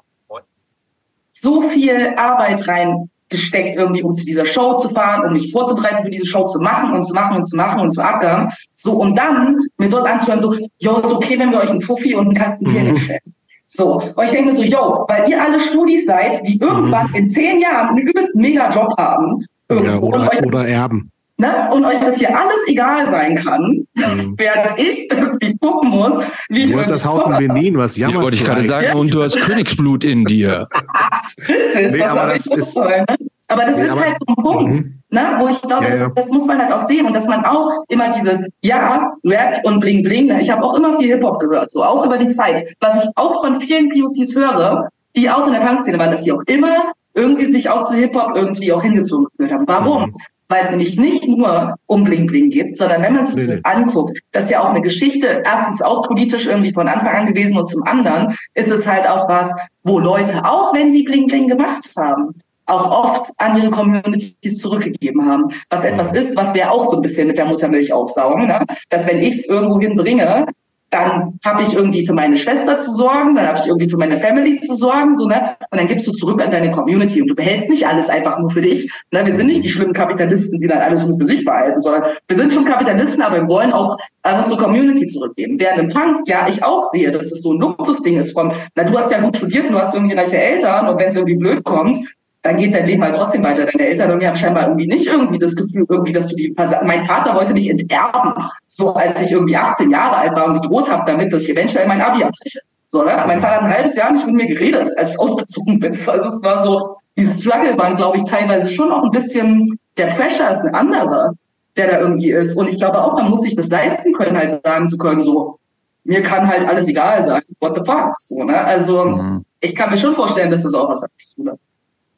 so 1.34 1.62
viel 1.62 2.14
Arbeit 2.18 2.68
reingesteckt, 2.68 3.76
irgendwie, 3.76 4.04
um 4.04 4.14
zu 4.14 4.26
dieser 4.26 4.46
Show 4.46 4.76
zu 4.76 4.90
fahren, 4.90 5.26
um 5.26 5.34
mich 5.34 5.52
vorzubereiten, 5.52 6.04
für 6.04 6.12
diese 6.12 6.26
Show 6.26 6.46
zu 6.46 6.60
machen 6.60 6.94
und 6.94 7.04
zu 7.04 7.14
machen 7.14 7.38
und 7.38 7.46
zu 7.46 7.56
machen 7.56 7.82
und 7.82 7.92
zu 7.92 8.02
ackern. 8.02 8.52
So, 8.76 8.94
um 8.94 9.16
dann 9.16 9.58
mir 9.78 9.90
dort 9.90 10.08
anzuhören, 10.08 10.40
so, 10.40 10.54
jo, 10.80 10.98
ist 10.98 11.12
okay, 11.12 11.40
wenn 11.40 11.52
wir 11.52 11.60
euch 11.60 11.70
einen 11.70 11.82
Fuffi 11.82 12.14
und 12.14 12.28
einen 12.28 12.36
Kasten 12.36 12.66
Bier 12.66 12.82
mhm. 12.82 12.88
hinstellen. 12.88 13.34
So, 13.66 14.02
und 14.16 14.24
ich 14.26 14.32
denke 14.32 14.50
mir 14.52 14.56
so, 14.56 14.64
yo, 14.64 15.06
weil 15.08 15.28
ihr 15.30 15.42
alle 15.42 15.60
Studis 15.60 16.06
seid, 16.06 16.46
die 16.46 16.60
irgendwann 16.60 17.08
mhm. 17.08 17.16
in 17.16 17.28
zehn 17.28 17.62
Jahren 17.62 17.90
einen 17.90 18.00
übelsten 18.00 18.42
Mega-Job 18.42 18.94
haben. 18.98 19.46
Ja, 19.72 19.98
oder, 19.98 20.30
oder 20.46 20.68
erben 20.68 21.10
ne, 21.42 21.70
und 21.72 21.84
euch 21.84 22.00
das 22.00 22.18
hier 22.18 22.38
alles 22.38 22.68
egal 22.68 23.08
sein 23.08 23.36
kann, 23.36 23.86
mhm. 23.96 24.36
während 24.38 24.80
ich 24.80 25.12
irgendwie 25.12 25.58
gucken 25.58 25.90
muss, 25.90 26.24
wie 26.50 26.64
ich. 26.64 26.72
Du 26.72 26.80
hast 26.80 26.92
das 26.92 27.06
Haus 27.06 27.26
in 27.26 27.48
Benin, 27.48 27.78
was 27.78 27.98
jammerst 27.98 28.16
ja, 28.16 28.24
wollte 28.24 28.36
ich 28.38 28.44
gerade 28.46 28.66
sagen, 28.66 28.98
und 28.98 29.14
du 29.14 29.24
hast 29.24 29.40
Königsblut 29.40 30.04
in 30.04 30.24
dir. 30.26 30.68
Richtig, 31.40 31.92
nee, 31.92 32.00
was 32.00 32.10
aber 32.10 32.34
das 32.34 32.46
ist, 32.46 32.74
soll, 32.74 32.90
ne? 32.90 33.18
Aber 33.48 33.66
das 33.66 33.76
nee, 33.76 33.86
ist 33.86 34.00
halt 34.00 34.16
so 34.18 34.26
ein 34.28 34.36
Punkt, 34.36 34.76
mhm. 34.76 35.02
ne, 35.10 35.36
wo 35.40 35.48
ich 35.50 35.62
glaube, 35.62 35.86
ja, 35.86 35.96
ja. 35.96 36.00
Das, 36.00 36.14
das, 36.14 36.30
muss 36.30 36.46
man 36.46 36.58
halt 36.58 36.72
auch 36.72 36.86
sehen 36.88 37.06
und 37.06 37.14
dass 37.14 37.28
man 37.28 37.44
auch 37.44 37.84
immer 37.90 38.14
dieses, 38.14 38.48
ja, 38.62 39.12
Rap 39.26 39.60
und 39.64 39.82
Bling 39.82 40.04
Bling, 40.04 40.28
ne, 40.28 40.42
ich 40.42 40.50
habe 40.50 40.64
auch 40.64 40.76
immer 40.76 40.98
viel 40.98 41.10
Hip-Hop 41.10 41.40
gehört, 41.40 41.70
so 41.70 41.84
auch 41.84 42.06
über 42.06 42.18
die 42.18 42.30
Zeit. 42.30 42.74
Was 42.80 43.04
ich 43.04 43.10
auch 43.16 43.42
von 43.42 43.60
vielen 43.60 43.90
POCs 43.90 44.36
höre, 44.36 44.88
die 45.18 45.30
auch 45.30 45.48
in 45.48 45.54
der 45.54 45.60
Punk-Szene 45.60 46.00
waren, 46.00 46.12
dass 46.12 46.22
die 46.22 46.32
auch 46.32 46.44
immer 46.46 46.94
irgendwie 47.14 47.48
sich 47.48 47.70
auch 47.70 47.84
zu 47.84 47.94
Hip-Hop 47.96 48.38
irgendwie 48.38 48.72
auch 48.72 48.84
hingezogen 48.84 49.28
gefühlt 49.32 49.52
haben. 49.52 49.68
Warum? 49.68 50.04
Mhm 50.04 50.14
weil 50.52 50.66
es 50.66 50.70
nämlich 50.70 50.98
nicht 50.98 51.28
nur 51.28 51.76
um 51.88 52.04
Bling 52.04 52.28
Bling 52.28 52.50
geht, 52.50 52.78
sondern 52.78 53.02
wenn 53.02 53.14
man 53.14 53.26
sich 53.26 53.48
das 53.48 53.64
anguckt, 53.64 54.20
das 54.34 54.46
ist 54.46 54.52
ja 54.52 54.62
auch 54.62 54.70
eine 54.70 54.82
Geschichte, 54.82 55.42
erstens 55.46 55.82
auch 55.82 56.04
politisch 56.04 56.46
irgendwie 56.46 56.74
von 56.74 56.88
Anfang 56.88 57.16
an 57.16 57.26
gewesen 57.26 57.58
und 57.58 57.68
zum 57.68 57.84
anderen 57.84 58.36
ist 58.54 58.70
es 58.70 58.86
halt 58.86 59.08
auch 59.08 59.30
was, 59.30 59.54
wo 59.84 59.98
Leute, 59.98 60.44
auch 60.46 60.74
wenn 60.74 60.92
sie 60.92 61.04
Bling 61.04 61.28
Bling 61.28 61.48
gemacht 61.48 61.90
haben, 61.96 62.36
auch 62.66 62.92
oft 62.92 63.32
an 63.38 63.58
ihre 63.58 63.70
Communities 63.70 64.58
zurückgegeben 64.58 65.26
haben. 65.26 65.48
Was 65.70 65.84
etwas 65.84 66.14
ist, 66.14 66.38
was 66.38 66.54
wir 66.54 66.72
auch 66.72 66.86
so 66.86 66.98
ein 66.98 67.02
bisschen 67.02 67.28
mit 67.28 67.38
der 67.38 67.46
Muttermilch 67.46 67.92
aufsaugen, 67.92 68.48
ne? 68.48 68.66
dass 68.90 69.08
wenn 69.08 69.20
ich 69.22 69.40
es 69.40 69.46
irgendwo 69.48 69.80
hinbringe, 69.80 70.46
dann 70.92 71.40
habe 71.44 71.64
ich 71.64 71.74
irgendwie 71.74 72.06
für 72.06 72.14
meine 72.14 72.36
Schwester 72.36 72.78
zu 72.78 72.92
sorgen, 72.92 73.34
dann 73.36 73.48
habe 73.48 73.60
ich 73.60 73.66
irgendwie 73.66 73.90
für 73.90 73.98
meine 73.98 74.18
Family 74.18 74.60
zu 74.60 74.76
sorgen, 74.76 75.14
so 75.14 75.26
ne, 75.26 75.56
und 75.72 75.80
dann 75.80 75.88
gibst 75.88 76.06
du 76.06 76.12
zurück 76.12 76.44
an 76.44 76.52
deine 76.52 76.70
Community 76.70 77.22
und 77.22 77.30
du 77.30 77.36
behältst 77.36 77.70
nicht 77.70 77.88
alles 77.88 78.10
einfach 78.10 78.38
nur 78.40 78.52
für 78.52 78.62
dich. 78.62 78.92
Ne, 79.12 79.26
wir 79.26 79.34
sind 79.34 79.48
nicht 79.48 79.64
die 79.64 79.70
schlimmen 79.70 79.94
Kapitalisten, 79.94 80.60
die 80.60 80.68
dann 80.68 80.80
alles 80.80 81.08
nur 81.08 81.18
für 81.18 81.26
sich 81.26 81.46
behalten, 81.46 81.80
sondern 81.80 82.04
wir 82.28 82.38
sind 82.38 82.52
schon 82.52 82.66
Kapitalisten, 82.66 83.24
aber 83.24 83.38
wir 83.38 83.48
wollen 83.48 83.72
auch 83.72 83.98
an 84.24 84.40
unsere 84.40 84.62
Community 84.62 85.08
zurückgeben. 85.08 85.58
Während 85.60 85.80
im 85.80 85.88
Punk 85.88 86.28
ja 86.28 86.48
ich 86.50 86.62
auch 86.62 86.92
sehe, 86.92 87.10
dass 87.10 87.32
es 87.32 87.42
so 87.42 87.54
ein 87.54 87.60
Luxusding 87.60 88.18
ist 88.18 88.34
von, 88.34 88.54
na 88.76 88.84
du 88.84 88.98
hast 88.98 89.12
ja 89.12 89.22
gut 89.22 89.38
studiert, 89.38 89.70
du 89.70 89.80
hast 89.80 89.96
irgendwie 89.96 90.16
reiche 90.16 90.38
Eltern 90.38 90.90
und 90.90 91.00
wenn 91.00 91.08
es 91.08 91.16
irgendwie 91.16 91.38
blöd 91.38 91.64
kommt, 91.64 91.98
dann 92.44 92.58
geht 92.58 92.74
dein 92.74 92.86
Leben 92.86 93.04
halt 93.04 93.16
trotzdem 93.16 93.44
weiter. 93.44 93.66
Deine 93.66 93.88
Eltern 93.88 94.12
und 94.12 94.18
mir 94.18 94.28
haben 94.28 94.36
scheinbar 94.36 94.64
irgendwie 94.64 94.88
nicht 94.88 95.06
irgendwie 95.06 95.38
das 95.38 95.56
Gefühl, 95.56 95.86
irgendwie, 95.88 96.12
dass 96.12 96.28
du 96.28 96.36
die, 96.36 96.54
mein 96.84 97.06
Vater 97.06 97.36
wollte 97.36 97.54
mich 97.54 97.70
enterben, 97.70 98.34
so 98.68 98.94
als 98.94 99.22
ich 99.22 99.32
irgendwie 99.32 99.56
18 99.56 99.92
Jahre 99.92 100.18
alt 100.18 100.36
war 100.36 100.48
und 100.48 100.62
gedroht 100.62 100.90
habe 100.90 101.04
damit, 101.06 101.32
dass 101.32 101.44
ich 101.44 101.50
eventuell 101.50 101.88
mein 101.88 102.02
Abi 102.02 102.24
abbreche. 102.24 102.60
So, 102.88 103.04
ne? 103.04 103.24
Mein 103.28 103.40
Vater 103.40 103.56
hat 103.56 103.64
ein 103.64 103.74
halbes 103.74 103.96
Jahr 103.96 104.12
nicht 104.12 104.26
mit 104.26 104.36
mir 104.36 104.48
geredet, 104.48 104.90
als 104.98 105.12
ich 105.12 105.20
ausgezogen 105.20 105.80
bin. 105.80 105.94
Also 106.08 106.30
es 106.30 106.44
war 106.44 106.64
so, 106.64 106.98
die 107.16 107.26
Struggle 107.26 107.78
waren, 107.78 107.96
glaube 107.96 108.18
ich, 108.18 108.24
teilweise 108.24 108.68
schon 108.68 108.92
auch 108.92 109.04
ein 109.04 109.12
bisschen, 109.12 109.80
der 109.98 110.08
Pressure 110.08 110.50
ist 110.50 110.62
ein 110.62 110.74
anderer, 110.74 111.34
der 111.78 111.88
da 111.92 112.00
irgendwie 112.00 112.32
ist. 112.32 112.58
Und 112.58 112.68
ich 112.70 112.78
glaube 112.78 113.02
auch, 113.02 113.14
man 113.14 113.30
muss 113.30 113.42
sich 113.42 113.56
das 113.56 113.70
leisten 113.70 114.14
können, 114.14 114.36
halt 114.36 114.62
sagen 114.66 114.88
zu 114.88 114.98
können, 114.98 115.22
so, 115.22 115.58
mir 116.04 116.22
kann 116.22 116.48
halt 116.48 116.68
alles 116.68 116.88
egal 116.88 117.24
sein. 117.24 117.44
What 117.60 117.76
the 117.76 117.84
fuck? 117.86 118.14
So, 118.18 118.44
ne? 118.44 118.64
Also, 118.64 119.06
mhm. 119.06 119.46
ich 119.60 119.76
kann 119.76 119.92
mir 119.92 119.98
schon 119.98 120.16
vorstellen, 120.16 120.50
dass 120.50 120.64
das 120.64 120.74
auch 120.74 120.90
was 120.90 121.04
hat. 121.04 121.12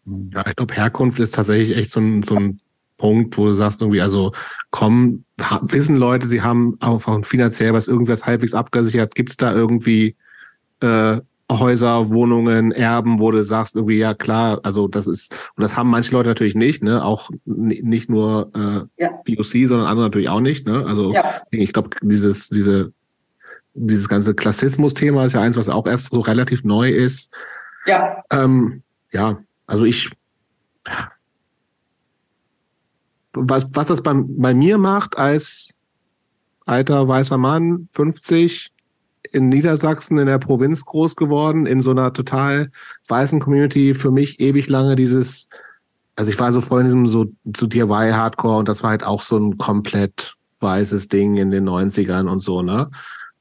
Ja, 0.05 0.43
ich 0.47 0.55
glaube, 0.55 0.73
Herkunft 0.73 1.19
ist 1.19 1.34
tatsächlich 1.34 1.77
echt 1.77 1.91
so 1.91 1.99
ein, 1.99 2.23
so 2.23 2.35
ein 2.35 2.59
Punkt, 2.97 3.38
wo 3.38 3.47
du 3.47 3.53
sagst 3.53 3.81
irgendwie, 3.81 4.01
also 4.01 4.31
kommen, 4.71 5.25
wissen 5.61 5.97
Leute, 5.97 6.27
sie 6.27 6.41
haben 6.41 6.77
auch 6.81 7.01
finanziell 7.23 7.73
was 7.73 7.88
irgendwas 7.88 8.25
halbwegs 8.25 8.53
abgesichert, 8.53 9.15
gibt 9.15 9.30
es 9.30 9.38
da 9.38 9.53
irgendwie 9.53 10.15
äh, 10.81 11.17
Häuser, 11.51 12.09
Wohnungen, 12.09 12.71
Erben, 12.71 13.19
wo 13.19 13.31
du 13.31 13.43
sagst 13.43 13.75
irgendwie, 13.75 13.97
ja 13.97 14.13
klar, 14.13 14.59
also 14.63 14.88
das 14.88 15.07
ist, 15.07 15.34
und 15.55 15.61
das 15.61 15.75
haben 15.75 15.89
manche 15.89 16.11
Leute 16.11 16.30
natürlich 16.30 16.55
nicht, 16.55 16.84
ne, 16.84 17.03
auch 17.03 17.30
nicht 17.45 18.09
nur 18.09 18.49
äh, 18.55 19.03
ja. 19.03 19.09
BOC, 19.25 19.67
sondern 19.67 19.88
andere 19.88 20.07
natürlich 20.07 20.30
auch 20.30 20.39
nicht, 20.39 20.65
ne, 20.65 20.85
also 20.85 21.13
ja. 21.13 21.41
ich 21.51 21.73
glaube, 21.73 21.91
dieses, 22.01 22.49
diese, 22.49 22.93
dieses 23.73 24.07
ganze 24.07 24.34
Klassismus-Thema 24.34 25.25
ist 25.25 25.34
ja 25.34 25.41
eins, 25.41 25.57
was 25.57 25.69
auch 25.69 25.88
erst 25.88 26.13
so 26.13 26.21
relativ 26.21 26.63
neu 26.63 26.89
ist. 26.89 27.34
Ja. 27.85 28.23
Ähm, 28.31 28.84
ja, 29.11 29.39
also 29.74 29.86
ich, 29.86 30.12
was, 33.34 33.66
was 33.74 33.88
das 33.88 34.04
bei, 34.04 34.14
bei 34.14 34.54
mir 34.54 34.78
macht 34.78 35.18
als 35.18 35.74
alter 36.68 37.08
weißer 37.08 37.40
Mann, 37.40 37.90
50, 37.94 38.72
in 39.32 39.50
Niedersachsen 39.50 40.20
in 40.20 40.28
der 40.28 40.38
Provinz 40.38 40.86
groß 40.86 41.16
geworden, 41.16 41.66
in 41.66 41.82
so 41.82 41.90
einer 41.90 42.14
total 42.14 42.70
weißen 43.08 43.40
Community, 43.40 43.95
für 43.95 44.12
mich 44.12 44.40
ewig 44.40 44.70
lange 44.70 44.95
dieses, 44.95 45.50
also 46.16 46.30
ich 46.30 46.38
war 46.38 46.54
so 46.54 46.62
voll 46.62 46.82
in 46.82 46.86
diesem 46.86 47.08
so, 47.08 47.26
so 47.58 47.66
DIY-Hardcore 47.66 48.60
und 48.60 48.70
das 48.70 48.84
war 48.84 48.91
halt 48.91 49.04
auch 49.04 49.24
so 49.24 49.38
ein 49.38 49.58
komplett 49.58 50.36
weißes 50.60 51.08
Ding 51.08 51.38
in 51.38 51.50
den 51.50 51.68
90ern 51.68 52.30
und 52.30 52.41
so, 52.41 52.62
ne? 52.62 52.91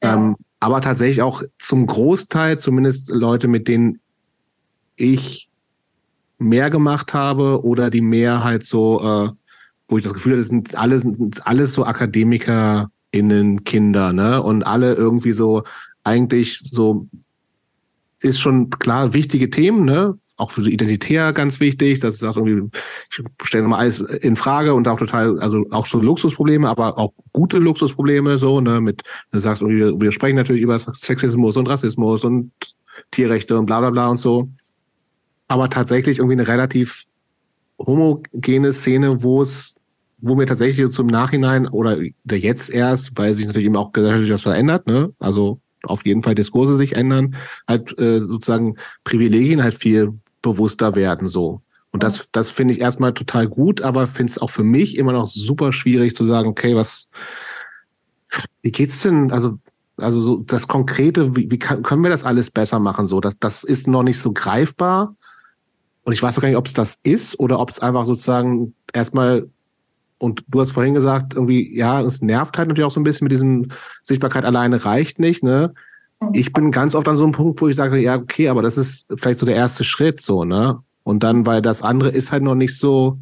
Ja. 0.03 0.15
Ähm, 0.15 0.37
aber 0.61 0.81
tatsächlich 0.81 1.21
auch 1.21 1.43
zum 1.59 1.87
Großteil, 1.87 2.59
zumindest 2.59 3.11
Leute, 3.11 3.49
mit 3.49 3.69
denen 3.69 4.01
ich 4.97 5.51
mehr 6.43 6.71
gemacht 6.71 7.15
habe 7.15 7.65
oder 7.65 7.91
die 7.91 8.01
mehr 8.01 8.45
halt 8.45 8.65
so, 8.65 9.01
äh, 9.01 9.31
wo 9.89 9.99
ich 9.99 10.05
das 10.05 10.15
Gefühl 10.15 10.33
hatte, 10.33 10.43
das 10.43 10.49
sind 10.49 10.75
alles, 10.75 11.03
sind 11.03 11.47
alles 11.47 11.75
so 11.75 11.85
AkademikerInnen, 11.85 13.65
Kinder, 13.65 14.13
ne? 14.13 14.43
Und 14.43 14.65
alle 14.65 14.95
irgendwie 14.95 15.33
so, 15.33 15.65
eigentlich 16.05 16.63
so, 16.71 17.07
ist 18.21 18.41
schon 18.41 18.71
klar 18.71 19.15
wichtige 19.15 19.51
Themen, 19.51 19.85
ne? 19.85 20.15
Auch 20.39 20.51
für 20.51 20.63
so 20.63 20.69
Identitär 20.69 21.33
ganz 21.33 21.61
wichtig, 21.61 22.01
dass 22.01 22.19
sagst 22.19 22.39
irgendwie, 22.39 22.71
ich 23.11 23.25
stelle 23.45 23.69
mal 23.69 23.79
alles 23.79 24.01
in 24.01 24.35
Frage 24.35 24.75
und 24.75 24.89
auch 24.89 24.99
total, 24.99 25.39
also 25.41 25.65
auch 25.71 25.87
so 25.87 26.01
Luxusprobleme, 26.01 26.69
aber 26.69 26.99
auch 26.99 27.13
gute 27.33 27.59
Luxusprobleme, 27.59 28.39
so, 28.39 28.61
ne, 28.61 28.81
mit, 28.81 29.03
du 29.31 29.39
sagst 29.39 29.63
irgendwie, 29.63 30.01
wir 30.03 30.11
sprechen 30.11 30.37
natürlich 30.37 30.63
über 30.63 30.79
Sexismus 30.79 31.57
und 31.57 31.69
Rassismus 31.69 32.25
und 32.25 32.51
Tierrechte 33.11 33.59
und 33.59 33.67
bla 33.67 33.81
bla 33.81 33.91
bla 33.91 34.09
und 34.09 34.19
so 34.19 34.49
aber 35.53 35.71
tatsächlich 35.71 36.19
irgendwie 36.19 36.35
eine 36.35 36.49
relativ 36.49 37.05
homogene 37.79 38.73
Szene, 38.73 39.23
wo 39.23 39.43
es, 39.43 39.77
wo 40.19 40.35
mir 40.35 40.47
tatsächlich 40.47 40.91
zum 40.91 41.07
Nachhinein 41.07 41.69
oder 41.69 41.99
der 42.25 42.39
jetzt 42.39 42.71
erst, 42.71 43.17
weil 43.19 43.35
sich 43.35 43.47
natürlich 43.47 43.67
eben 43.67 43.77
auch 43.77 43.93
gesellschaftlich 43.93 44.33
was 44.33 44.43
verändert, 44.43 44.87
ne? 44.87 45.13
Also 45.19 45.61
auf 45.85 46.07
jeden 46.07 46.23
Fall 46.23 46.35
Diskurse 46.35 46.77
sich 46.77 46.95
ändern, 46.95 47.35
halt 47.69 47.99
äh, 47.99 48.21
sozusagen 48.21 48.77
Privilegien 49.05 49.63
halt 49.63 49.75
viel 49.75 50.13
bewusster 50.41 50.95
werden 50.95 51.29
so. 51.29 51.61
Und 51.91 52.03
das, 52.03 52.29
das 52.33 52.51
finde 52.51 52.73
ich 52.75 52.81
erstmal 52.81 53.13
total 53.13 53.47
gut, 53.49 53.83
aber 53.83 54.07
finde 54.07 54.31
es 54.31 54.39
auch 54.39 54.49
für 54.49 54.65
mich 54.65 54.97
immer 54.97 55.13
noch 55.13 55.27
super 55.27 55.73
schwierig 55.73 56.17
zu 56.17 56.25
sagen, 56.25 56.49
okay, 56.49 56.75
was, 56.75 57.09
wie 58.63 58.71
geht's 58.71 59.03
denn, 59.03 59.31
also, 59.31 59.59
also 59.99 60.23
so 60.23 60.37
das 60.39 60.69
Konkrete, 60.69 61.37
wie, 61.37 61.51
wie 61.51 61.59
kann, 61.59 61.83
können 61.83 62.03
wir 62.03 62.11
das 62.11 62.25
alles 62.25 62.51
besser 62.51 62.79
machen? 62.79 63.09
So, 63.09 63.21
das, 63.21 63.39
das 63.39 63.63
ist 63.63 63.87
noch 63.87 64.03
nicht 64.03 64.19
so 64.19 64.33
greifbar. 64.33 65.15
Und 66.05 66.13
ich 66.13 66.23
weiß 66.23 66.37
auch 66.37 66.43
gar 66.43 66.49
nicht, 66.49 66.59
ob 66.59 66.67
es 66.67 66.73
das 66.73 66.99
ist 67.03 67.39
oder 67.39 67.61
ob 67.61 67.71
es 67.71 67.79
einfach 67.79 68.07
sozusagen 68.07 68.75
erstmal, 68.93 69.49
und 70.19 70.45
du 70.49 70.61
hast 70.61 70.73
vorhin 70.73 70.95
gesagt, 70.95 71.35
irgendwie, 71.35 71.77
ja, 71.77 72.01
es 72.01 72.23
nervt 72.23 72.59
halt 72.59 72.69
natürlich 72.69 72.87
auch 72.87 72.93
so 72.93 73.01
ein 73.01 73.05
bisschen 73.05 73.25
mit 73.27 73.33
diesem 73.33 73.69
Sichtbarkeit 74.03 74.45
alleine 74.45 74.85
reicht 74.85 75.19
nicht, 75.19 75.43
ne? 75.43 75.75
Mhm. 76.21 76.31
Ich 76.33 76.53
bin 76.53 76.71
ganz 76.71 76.95
oft 76.95 77.09
an 77.09 77.17
so 77.17 77.25
einem 77.25 77.33
Punkt, 77.33 77.61
wo 77.61 77.69
ich 77.69 77.77
sage, 77.77 77.99
ja, 77.99 78.17
okay, 78.17 78.49
aber 78.49 78.63
das 78.63 78.77
ist 78.77 79.07
vielleicht 79.17 79.41
so 79.41 79.47
der 79.47 79.57
erste 79.57 79.85
Schritt, 79.85 80.21
so, 80.21 80.45
ne? 80.45 80.81
Und 81.05 81.23
dann, 81.23 81.47
weil 81.47 81.63
das 81.63 81.83
andere 81.83 82.11
ist 82.11 82.33
halt 82.33 82.43
noch 82.43 82.55
nicht 82.55 82.77
so, 82.77 83.19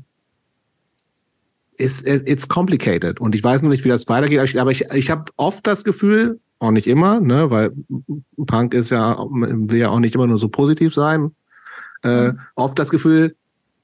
it's, 1.78 2.02
it's 2.02 2.48
complicated. 2.48 3.20
Und 3.20 3.35
ich 3.35 3.43
weiß 3.43 3.62
noch 3.62 3.70
nicht, 3.70 3.85
wie 3.85 3.89
das 3.89 4.09
weitergeht, 4.09 4.57
aber 4.57 4.70
ich, 4.70 4.90
ich 4.93 5.11
habe 5.11 5.24
oft 5.36 5.66
das 5.66 5.85
Gefühl, 5.85 6.39
auch 6.59 6.70
nicht 6.70 6.86
immer, 6.86 7.20
ne, 7.20 7.51
weil 7.51 7.73
Punk 8.47 8.74
ist 8.74 8.90
ja, 8.90 9.16
will 9.31 9.78
ja 9.78 9.89
auch 9.89 9.98
nicht 9.98 10.15
immer 10.15 10.27
nur 10.27 10.39
so 10.39 10.48
positiv 10.48 10.93
sein, 10.93 11.35
äh, 12.02 12.32
oft 12.55 12.78
das 12.78 12.90
Gefühl, 12.90 13.36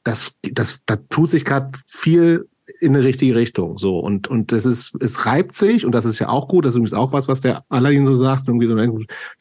dass 0.04 0.32
das, 0.42 0.80
da 0.86 0.96
tut 0.96 1.30
sich 1.30 1.44
gerade 1.44 1.72
viel 1.86 2.48
in 2.80 2.96
eine 2.96 3.04
richtige 3.04 3.34
Richtung. 3.34 3.78
So 3.78 3.98
und 3.98 4.28
und 4.28 4.50
das 4.50 4.66
ist 4.66 4.94
es 5.00 5.24
reibt 5.26 5.54
sich 5.54 5.86
und 5.86 5.92
das 5.92 6.04
ist 6.04 6.18
ja 6.18 6.28
auch 6.28 6.48
gut. 6.48 6.64
Das 6.64 6.72
ist 6.72 6.76
übrigens 6.76 6.94
auch 6.94 7.12
was, 7.12 7.28
was 7.28 7.40
der 7.40 7.64
Aladdin 7.68 8.06
so 8.06 8.14
sagt. 8.14 8.48
Irgendwie 8.48 8.66
so, 8.66 8.74
der 8.74 8.86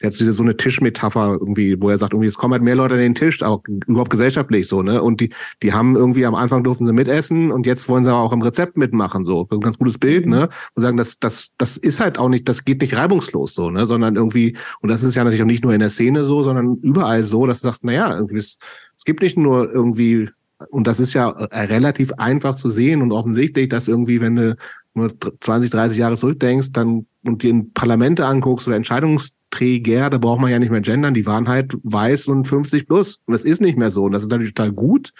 hat 0.02 0.14
so 0.14 0.42
eine 0.42 0.56
Tischmetapher 0.56 1.36
irgendwie, 1.40 1.80
wo 1.80 1.90
er 1.90 1.98
sagt, 1.98 2.12
irgendwie 2.12 2.28
es 2.28 2.36
kommen 2.36 2.52
halt 2.52 2.62
mehr 2.62 2.76
Leute 2.76 2.94
an 2.94 3.00
den 3.00 3.14
Tisch, 3.14 3.42
auch 3.42 3.62
überhaupt 3.66 4.10
gesellschaftlich 4.10 4.68
so 4.68 4.82
ne. 4.82 5.02
Und 5.02 5.20
die 5.20 5.30
die 5.62 5.72
haben 5.72 5.96
irgendwie 5.96 6.24
am 6.24 6.34
Anfang 6.34 6.62
durften 6.62 6.86
sie 6.86 6.92
mitessen 6.92 7.50
und 7.50 7.66
jetzt 7.66 7.88
wollen 7.88 8.04
sie 8.04 8.10
aber 8.10 8.20
auch 8.20 8.32
im 8.32 8.42
Rezept 8.42 8.76
mitmachen 8.76 9.24
so. 9.24 9.42
Ist 9.42 9.52
ein 9.52 9.60
ganz 9.60 9.78
gutes 9.78 9.98
Bild 9.98 10.26
ne. 10.26 10.48
Und 10.74 10.82
sagen, 10.82 10.96
das 10.96 11.18
das 11.18 11.52
das 11.58 11.76
ist 11.76 12.00
halt 12.00 12.18
auch 12.18 12.28
nicht, 12.28 12.48
das 12.48 12.64
geht 12.64 12.80
nicht 12.80 12.94
reibungslos 12.94 13.54
so 13.54 13.70
ne, 13.70 13.86
sondern 13.86 14.16
irgendwie 14.16 14.56
und 14.80 14.90
das 14.90 15.02
ist 15.02 15.16
ja 15.16 15.24
natürlich 15.24 15.42
auch 15.42 15.46
nicht 15.46 15.64
nur 15.64 15.74
in 15.74 15.80
der 15.80 15.90
Szene 15.90 16.24
so, 16.24 16.42
sondern 16.42 16.76
überall 16.82 17.24
so, 17.24 17.46
dass 17.46 17.60
du 17.60 17.68
sagst, 17.68 17.82
na 17.84 17.92
ja, 17.92 18.14
irgendwie 18.14 18.38
es, 18.38 18.58
es 18.96 19.04
gibt 19.04 19.20
nicht 19.20 19.36
nur 19.36 19.70
irgendwie 19.72 20.30
und 20.70 20.86
das 20.86 21.00
ist 21.00 21.14
ja 21.14 21.30
äh, 21.30 21.60
relativ 21.62 22.12
einfach 22.14 22.56
zu 22.56 22.70
sehen 22.70 23.02
und 23.02 23.12
offensichtlich, 23.12 23.68
dass 23.68 23.88
irgendwie, 23.88 24.20
wenn 24.20 24.36
du 24.36 24.56
nur 24.94 25.12
20, 25.40 25.70
30 25.70 25.98
Jahre 25.98 26.16
zurückdenkst, 26.16 26.72
dann 26.72 27.06
und 27.24 27.42
dir 27.42 27.66
Parlamente 27.74 28.24
anguckst 28.26 28.66
oder 28.66 28.76
Entscheidungsträger, 28.76 30.08
da 30.10 30.18
braucht 30.18 30.40
man 30.40 30.50
ja 30.50 30.58
nicht 30.58 30.70
mehr 30.70 30.80
gendern, 30.80 31.12
die 31.12 31.26
waren 31.26 31.48
halt 31.48 31.76
weiß 31.82 32.28
und 32.28 32.46
50 32.46 32.86
plus. 32.86 33.20
Und 33.26 33.32
das 33.32 33.44
ist 33.44 33.60
nicht 33.60 33.76
mehr 33.76 33.90
so. 33.90 34.04
Und 34.04 34.12
das 34.12 34.22
ist 34.22 34.30
natürlich 34.30 34.54
total 34.54 34.72
gut. 34.72 35.12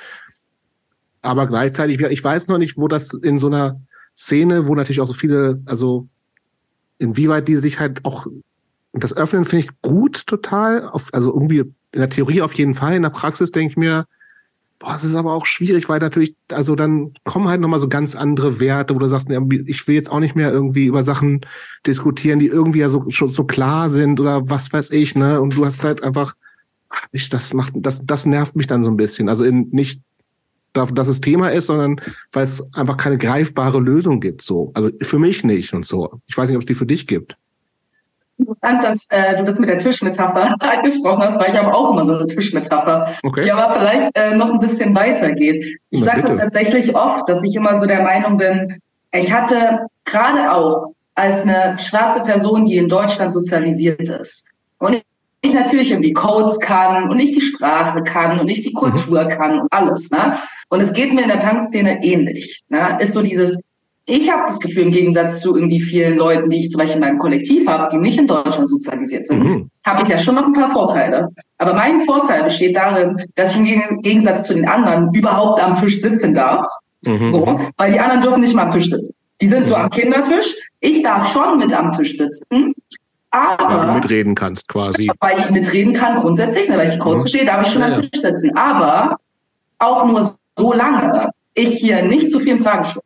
Aber 1.21 1.47
gleichzeitig, 1.47 2.01
ich 2.01 2.25
weiß 2.25 2.49
noch 2.49 2.59
nicht, 2.59 2.79
wo 2.79 2.89
das 2.89 3.13
in 3.13 3.39
so 3.39 3.49
einer 3.49 3.81
Szene, 4.17 4.67
wo 4.67 4.75
natürlich 4.75 5.01
auch 5.01 5.07
so 5.07 5.13
viele, 5.13 5.61
also 5.67 6.09
inwieweit 6.99 7.49
die 7.49 7.57
sich 7.57 7.79
halt 7.79 8.05
auch 8.05 8.27
das 8.93 9.15
Öffnen 9.15 9.45
finde 9.45 9.67
ich 9.67 9.83
gut 9.83 10.27
total. 10.27 10.91
also 11.13 11.35
irgendwie 11.35 11.59
in 11.59 12.01
der 12.01 12.09
Theorie 12.09 12.41
auf 12.41 12.55
jeden 12.55 12.75
Fall. 12.75 12.95
In 12.95 13.03
der 13.03 13.11
Praxis 13.11 13.51
denke 13.51 13.73
ich 13.73 13.77
mir, 13.77 14.07
Boah, 14.78 14.94
es 14.94 15.05
ist 15.05 15.15
aber 15.15 15.32
auch 15.32 15.47
schwierig, 15.47 15.89
weil 15.89 16.01
natürlich, 16.01 16.36
also 16.53 16.77
dann 16.77 17.15
kommen 17.24 17.48
halt 17.48 17.62
nochmal 17.62 17.81
so 17.81 17.89
ganz 17.89 18.15
andere 18.15 18.61
Werte, 18.61 18.94
wo 18.94 18.98
du 18.98 19.09
sagst, 19.09 19.28
ich 19.31 19.89
will 19.89 19.94
jetzt 19.94 20.11
auch 20.11 20.20
nicht 20.20 20.36
mehr 20.36 20.53
irgendwie 20.53 20.85
über 20.86 21.03
Sachen 21.03 21.40
diskutieren, 21.86 22.39
die 22.39 22.48
irgendwie 22.48 22.81
ja 22.81 22.90
so, 22.90 23.09
schon 23.09 23.28
so 23.28 23.44
klar 23.44 23.89
sind 23.89 24.20
oder 24.20 24.51
was 24.51 24.73
weiß 24.73 24.90
ich, 24.90 25.15
ne? 25.15 25.40
Und 25.40 25.57
du 25.57 25.65
hast 25.65 25.82
halt 25.82 26.03
einfach, 26.03 26.35
ich, 27.11 27.31
das 27.31 27.55
macht, 27.55 27.73
das, 27.77 28.03
das 28.05 28.27
nervt 28.27 28.55
mich 28.55 28.66
dann 28.66 28.85
so 28.85 28.90
ein 28.90 28.98
bisschen. 28.98 29.31
Also 29.31 29.44
in, 29.44 29.69
nicht, 29.70 30.03
dass 30.74 31.09
es 31.09 31.23
Thema 31.23 31.48
ist, 31.48 31.66
sondern 31.66 31.98
weil 32.32 32.44
es 32.44 32.62
einfach 32.74 32.98
keine 32.98 33.16
greifbare 33.16 33.81
Lösung 33.81 34.20
gibt, 34.20 34.43
so. 34.43 34.73
Also 34.74 34.90
für 35.01 35.19
mich 35.19 35.43
nicht 35.43 35.73
und 35.73 35.86
so. 35.86 36.20
Ich 36.27 36.36
weiß 36.36 36.48
nicht, 36.48 36.57
ob 36.57 36.62
es 36.62 36.66
die 36.66 36.74
für 36.74 36.86
dich 36.86 37.07
gibt 37.07 37.39
interessant, 38.39 38.85
dass 38.85 39.07
äh, 39.11 39.37
du 39.37 39.45
das 39.45 39.59
mit 39.59 39.69
der 39.69 39.79
Tischmetapher 39.79 40.55
angesprochen 40.61 41.23
hast, 41.23 41.41
weil 41.41 41.51
ich 41.51 41.57
habe 41.57 41.75
auch 41.75 41.93
immer 41.93 42.05
so 42.05 42.17
eine 42.17 42.27
Tischmetapher, 42.27 43.15
okay. 43.23 43.45
die 43.45 43.53
aber 43.53 43.75
vielleicht 43.75 44.17
äh, 44.17 44.37
noch 44.37 44.53
ein 44.53 44.61
bisschen 44.61 44.95
weitergeht. 44.95 45.79
Ich 45.91 46.05
sage 46.05 46.23
das 46.23 46.37
tatsächlich 46.37 46.95
oft, 46.95 47.29
dass 47.29 47.43
ich 47.43 47.55
immer 47.55 47.79
so 47.79 47.87
der 47.87 48.03
Meinung 48.03 48.37
bin, 48.37 48.81
ich 49.13 49.33
hatte 49.33 49.87
gerade 50.05 50.53
auch 50.53 50.91
als 51.15 51.43
eine 51.43 51.79
schwarze 51.79 52.23
Person, 52.25 52.67
die 52.67 52.77
in 52.77 52.89
Deutschland 52.89 53.33
sozialisiert 53.33 54.09
ist 54.09 54.47
und 54.79 55.03
ich 55.43 55.55
natürlich 55.55 55.91
irgendwie 55.91 56.13
Codes 56.13 56.59
kann 56.61 57.09
und 57.09 57.19
ich 57.19 57.33
die 57.33 57.41
Sprache 57.41 58.03
kann 58.03 58.39
und 58.39 58.49
ich 58.49 58.63
die 58.63 58.73
Kultur 58.73 59.25
mhm. 59.25 59.29
kann 59.29 59.61
und 59.61 59.73
alles. 59.73 60.11
Ne? 60.11 60.37
Und 60.69 60.81
es 60.81 60.93
geht 60.93 61.15
mir 61.15 61.23
in 61.23 61.29
der 61.29 61.37
Punk-Szene 61.37 62.03
ähnlich. 62.03 62.65
Ne? 62.69 62.99
Ist 63.01 63.13
so 63.13 63.23
dieses, 63.23 63.61
ich 64.09 64.31
habe 64.31 64.43
das 64.47 64.61
Gefühl, 64.61 64.85
im 64.85 64.91
Gegensatz 64.93 65.41
zu 65.41 65.57
irgendwie 65.57 65.81
vielen 65.81 66.16
Leuten, 66.16 66.49
die 66.49 66.59
ich 66.59 66.70
zum 66.70 66.78
Beispiel 66.78 66.97
in 66.97 67.01
meinem 67.01 67.19
Kollektiv 67.19 67.66
habe, 67.66 67.89
die 67.91 67.99
nicht 67.99 68.19
in 68.19 68.28
Deutschland 68.28 68.69
sozialisiert 68.69 69.27
sind, 69.27 69.45
mhm. 69.45 69.70
habe 69.85 70.03
ich 70.03 70.09
ja 70.09 70.16
schon 70.16 70.37
noch 70.37 70.47
ein 70.47 70.53
paar 70.53 70.70
Vorteile. 70.70 71.28
Aber 71.59 71.74
mein 71.74 72.01
Vorteil 72.03 72.45
besteht 72.45 72.77
darin, 72.77 73.20
dass 73.35 73.51
ich 73.51 73.57
im 73.57 74.03
Gegensatz 74.03 74.47
zu 74.47 74.55
den 74.55 74.69
anderen 74.69 75.12
überhaupt 75.12 75.61
am 75.61 75.78
Tisch 75.81 76.01
sitzen 76.01 76.35
darf. 76.35 76.65
Mhm. 77.05 77.33
So, 77.33 77.59
weil 77.77 77.93
die 77.93 77.99
anderen 77.99 78.23
dürfen 78.23 78.43
nicht 78.43 78.55
mal 78.55 78.66
am 78.66 78.70
Tisch 78.70 78.91
sitzen. 78.91 79.12
Die 79.41 79.49
sind 79.49 79.61
mhm. 79.61 79.66
so 79.66 79.74
am 79.74 79.91
Kindertisch. 79.91 80.55
Ich 80.81 81.03
darf 81.03 81.33
schon 81.33 81.59
mit 81.59 81.74
am 81.74 81.93
Tisch 81.93 82.16
sitzen. 82.16 82.74
Aber, 83.31 83.69
weil 83.69 83.87
du 83.87 83.93
mitreden 83.95 84.35
kannst 84.37 84.69
quasi. 84.69 85.11
Weil 85.19 85.39
ich 85.39 85.51
mitreden 85.51 85.93
kann 85.93 86.16
grundsätzlich, 86.16 86.69
ne, 86.69 86.78
weil 86.78 86.87
ich 86.87 86.95
die 86.95 87.01
Codes 87.01 87.23
mhm. 87.23 87.28
verstehe, 87.28 87.45
darf 87.45 87.66
ich 87.66 87.73
schon 87.73 87.83
ja, 87.83 87.89
am 87.89 88.01
Tisch 88.01 88.20
sitzen. 88.20 88.57
Aber 88.57 89.16
auch 89.81 90.07
nur 90.07 90.33
so 90.57 90.73
lange 90.73 91.31
ich 91.55 91.78
hier 91.78 92.03
nicht 92.03 92.31
zu 92.31 92.39
vielen 92.39 92.59
Fragen 92.59 92.85
stelle. 92.85 93.06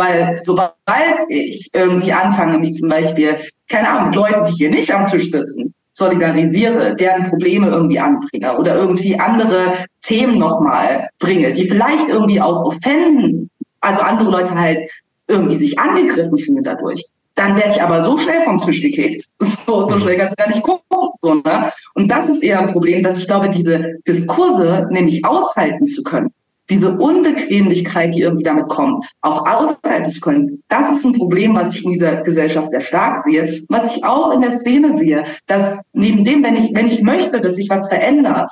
Weil 0.00 0.38
sobald 0.42 1.20
ich 1.28 1.68
irgendwie 1.74 2.14
anfange, 2.14 2.58
mich 2.58 2.72
zum 2.72 2.88
Beispiel, 2.88 3.36
keine 3.68 3.90
Ahnung, 3.90 4.06
mit 4.06 4.14
Leuten, 4.14 4.46
die 4.46 4.52
hier 4.52 4.70
nicht 4.70 4.94
am 4.94 5.06
Tisch 5.06 5.30
sitzen, 5.30 5.74
solidarisiere, 5.92 6.94
deren 6.94 7.24
Probleme 7.24 7.68
irgendwie 7.68 7.98
anbringe 7.98 8.56
oder 8.56 8.76
irgendwie 8.76 9.20
andere 9.20 9.74
Themen 10.00 10.38
nochmal 10.38 11.10
bringe, 11.18 11.52
die 11.52 11.68
vielleicht 11.68 12.08
irgendwie 12.08 12.40
auch 12.40 12.64
offenden, 12.64 13.50
also 13.82 14.00
andere 14.00 14.30
Leute 14.30 14.58
halt 14.58 14.80
irgendwie 15.28 15.56
sich 15.56 15.78
angegriffen 15.78 16.38
fühlen 16.38 16.64
dadurch, 16.64 17.04
dann 17.34 17.56
werde 17.56 17.72
ich 17.72 17.82
aber 17.82 18.02
so 18.02 18.16
schnell 18.16 18.40
vom 18.44 18.58
Tisch 18.58 18.80
gekickt. 18.80 19.22
So, 19.66 19.86
so 19.86 19.98
schnell 19.98 20.16
kannst 20.16 20.32
du 20.36 20.42
gar 20.42 20.48
nicht 20.48 20.62
gucken. 20.62 21.10
So, 21.14 21.34
ne? 21.34 21.70
Und 21.94 22.08
das 22.08 22.28
ist 22.28 22.42
eher 22.42 22.58
ein 22.58 22.72
Problem, 22.72 23.04
dass 23.04 23.18
ich 23.18 23.26
glaube, 23.26 23.50
diese 23.50 23.98
Diskurse 24.08 24.88
nämlich 24.90 25.24
aushalten 25.24 25.86
zu 25.86 26.02
können, 26.02 26.32
diese 26.70 26.96
Unbequemlichkeit, 26.96 28.14
die 28.14 28.22
irgendwie 28.22 28.44
damit 28.44 28.68
kommt, 28.68 29.04
auch 29.20 29.46
aushalten 29.46 30.08
zu 30.08 30.20
können, 30.20 30.62
das 30.68 30.90
ist 30.90 31.04
ein 31.04 31.12
Problem, 31.14 31.54
was 31.54 31.74
ich 31.74 31.84
in 31.84 31.92
dieser 31.92 32.22
Gesellschaft 32.22 32.70
sehr 32.70 32.80
stark 32.80 33.18
sehe, 33.18 33.62
was 33.68 33.94
ich 33.94 34.04
auch 34.04 34.32
in 34.32 34.40
der 34.40 34.50
Szene 34.50 34.96
sehe, 34.96 35.24
dass 35.46 35.78
neben 35.92 36.24
dem, 36.24 36.42
wenn 36.42 36.56
ich, 36.56 36.74
wenn 36.74 36.86
ich 36.86 37.02
möchte, 37.02 37.40
dass 37.40 37.56
sich 37.56 37.68
was 37.68 37.88
verändert, 37.88 38.50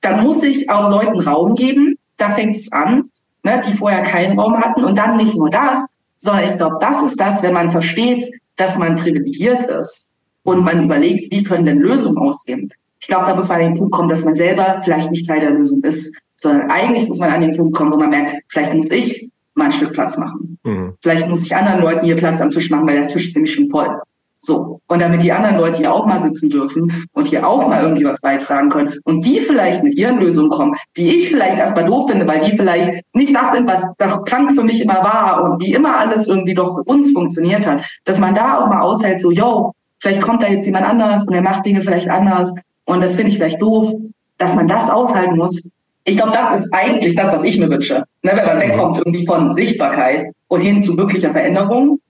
dann 0.00 0.24
muss 0.24 0.42
ich 0.42 0.70
auch 0.70 0.90
Leuten 0.90 1.20
Raum 1.20 1.54
geben, 1.54 1.96
da 2.16 2.30
fängt 2.30 2.56
es 2.56 2.72
an, 2.72 3.10
ne, 3.42 3.60
die 3.66 3.72
vorher 3.72 4.02
keinen 4.02 4.38
Raum 4.38 4.56
hatten. 4.56 4.84
Und 4.84 4.96
dann 4.96 5.16
nicht 5.16 5.36
nur 5.36 5.50
das, 5.50 5.96
sondern 6.16 6.44
ich 6.44 6.56
glaube, 6.56 6.76
das 6.80 7.02
ist 7.02 7.20
das, 7.20 7.42
wenn 7.42 7.54
man 7.54 7.70
versteht, 7.70 8.24
dass 8.56 8.78
man 8.78 8.96
privilegiert 8.96 9.64
ist 9.64 10.12
und 10.42 10.64
man 10.64 10.84
überlegt, 10.84 11.32
wie 11.32 11.42
können 11.42 11.64
denn 11.64 11.80
Lösungen 11.80 12.18
aussehen. 12.18 12.70
Ich 13.00 13.08
glaube, 13.08 13.26
da 13.26 13.34
muss 13.34 13.48
man 13.48 13.60
an 13.60 13.72
den 13.72 13.78
Punkt 13.78 13.92
kommen, 13.92 14.08
dass 14.08 14.24
man 14.24 14.34
selber 14.34 14.80
vielleicht 14.82 15.10
nicht 15.10 15.26
Teil 15.26 15.40
der 15.40 15.50
Lösung 15.50 15.82
ist, 15.82 16.14
sondern 16.40 16.70
eigentlich 16.70 17.06
muss 17.06 17.18
man 17.18 17.30
an 17.30 17.42
den 17.42 17.56
Punkt 17.56 17.76
kommen, 17.76 17.92
wo 17.92 17.96
man 17.96 18.10
merkt, 18.10 18.42
vielleicht 18.48 18.72
muss 18.74 18.90
ich 18.90 19.30
mal 19.54 19.66
ein 19.66 19.72
Stück 19.72 19.92
Platz 19.92 20.16
machen. 20.16 20.58
Mhm. 20.64 20.94
Vielleicht 21.02 21.28
muss 21.28 21.44
ich 21.44 21.54
anderen 21.54 21.80
Leuten 21.80 22.04
hier 22.04 22.16
Platz 22.16 22.40
am 22.40 22.50
Tisch 22.50 22.70
machen, 22.70 22.88
weil 22.88 22.96
der 22.96 23.08
Tisch 23.08 23.28
ist 23.28 23.36
nämlich 23.36 23.54
schon 23.54 23.68
voll. 23.68 24.00
So. 24.38 24.80
Und 24.86 25.02
damit 25.02 25.22
die 25.22 25.32
anderen 25.32 25.58
Leute 25.58 25.76
hier 25.76 25.92
auch 25.92 26.06
mal 26.06 26.22
sitzen 26.22 26.48
dürfen 26.48 26.90
und 27.12 27.26
hier 27.26 27.46
auch 27.46 27.68
mal 27.68 27.82
irgendwie 27.82 28.06
was 28.06 28.22
beitragen 28.22 28.70
können 28.70 28.94
und 29.04 29.22
die 29.26 29.38
vielleicht 29.38 29.82
mit 29.82 29.94
ihren 29.96 30.18
Lösungen 30.18 30.48
kommen, 30.48 30.74
die 30.96 31.10
ich 31.10 31.28
vielleicht 31.28 31.58
erstmal 31.58 31.84
doof 31.84 32.08
finde, 32.10 32.26
weil 32.26 32.40
die 32.40 32.56
vielleicht 32.56 33.04
nicht 33.12 33.36
das 33.36 33.52
sind, 33.52 33.68
was 33.68 33.84
das 33.98 34.24
krank 34.24 34.52
für 34.54 34.64
mich 34.64 34.80
immer 34.80 35.04
war 35.04 35.44
und 35.44 35.62
wie 35.62 35.74
immer 35.74 35.98
alles 35.98 36.26
irgendwie 36.26 36.54
doch 36.54 36.74
für 36.74 36.84
uns 36.84 37.12
funktioniert 37.12 37.66
hat, 37.66 37.84
dass 38.04 38.18
man 38.18 38.34
da 38.34 38.58
auch 38.58 38.66
mal 38.68 38.80
aushält, 38.80 39.20
so, 39.20 39.30
yo, 39.30 39.74
vielleicht 39.98 40.22
kommt 40.22 40.42
da 40.42 40.48
jetzt 40.48 40.64
jemand 40.64 40.86
anders 40.86 41.26
und 41.26 41.34
er 41.34 41.42
macht 41.42 41.66
Dinge 41.66 41.82
vielleicht 41.82 42.08
anders 42.08 42.50
und 42.86 43.02
das 43.02 43.16
finde 43.16 43.32
ich 43.32 43.36
vielleicht 43.36 43.60
doof, 43.60 43.92
dass 44.38 44.54
man 44.54 44.66
das 44.66 44.88
aushalten 44.88 45.36
muss. 45.36 45.68
Ich 46.04 46.16
glaube, 46.16 46.32
das 46.32 46.60
ist 46.60 46.72
eigentlich 46.72 47.14
das, 47.14 47.32
was 47.32 47.44
ich 47.44 47.58
mir 47.58 47.68
wünsche. 47.68 48.04
Ne, 48.22 48.32
wenn 48.34 48.46
man 48.46 48.60
wegkommt 48.60 48.98
irgendwie 48.98 49.26
von 49.26 49.52
Sichtbarkeit 49.52 50.26
und 50.48 50.60
hin 50.60 50.80
zu 50.80 50.96
wirklicher 50.96 51.32
Veränderung, 51.32 52.00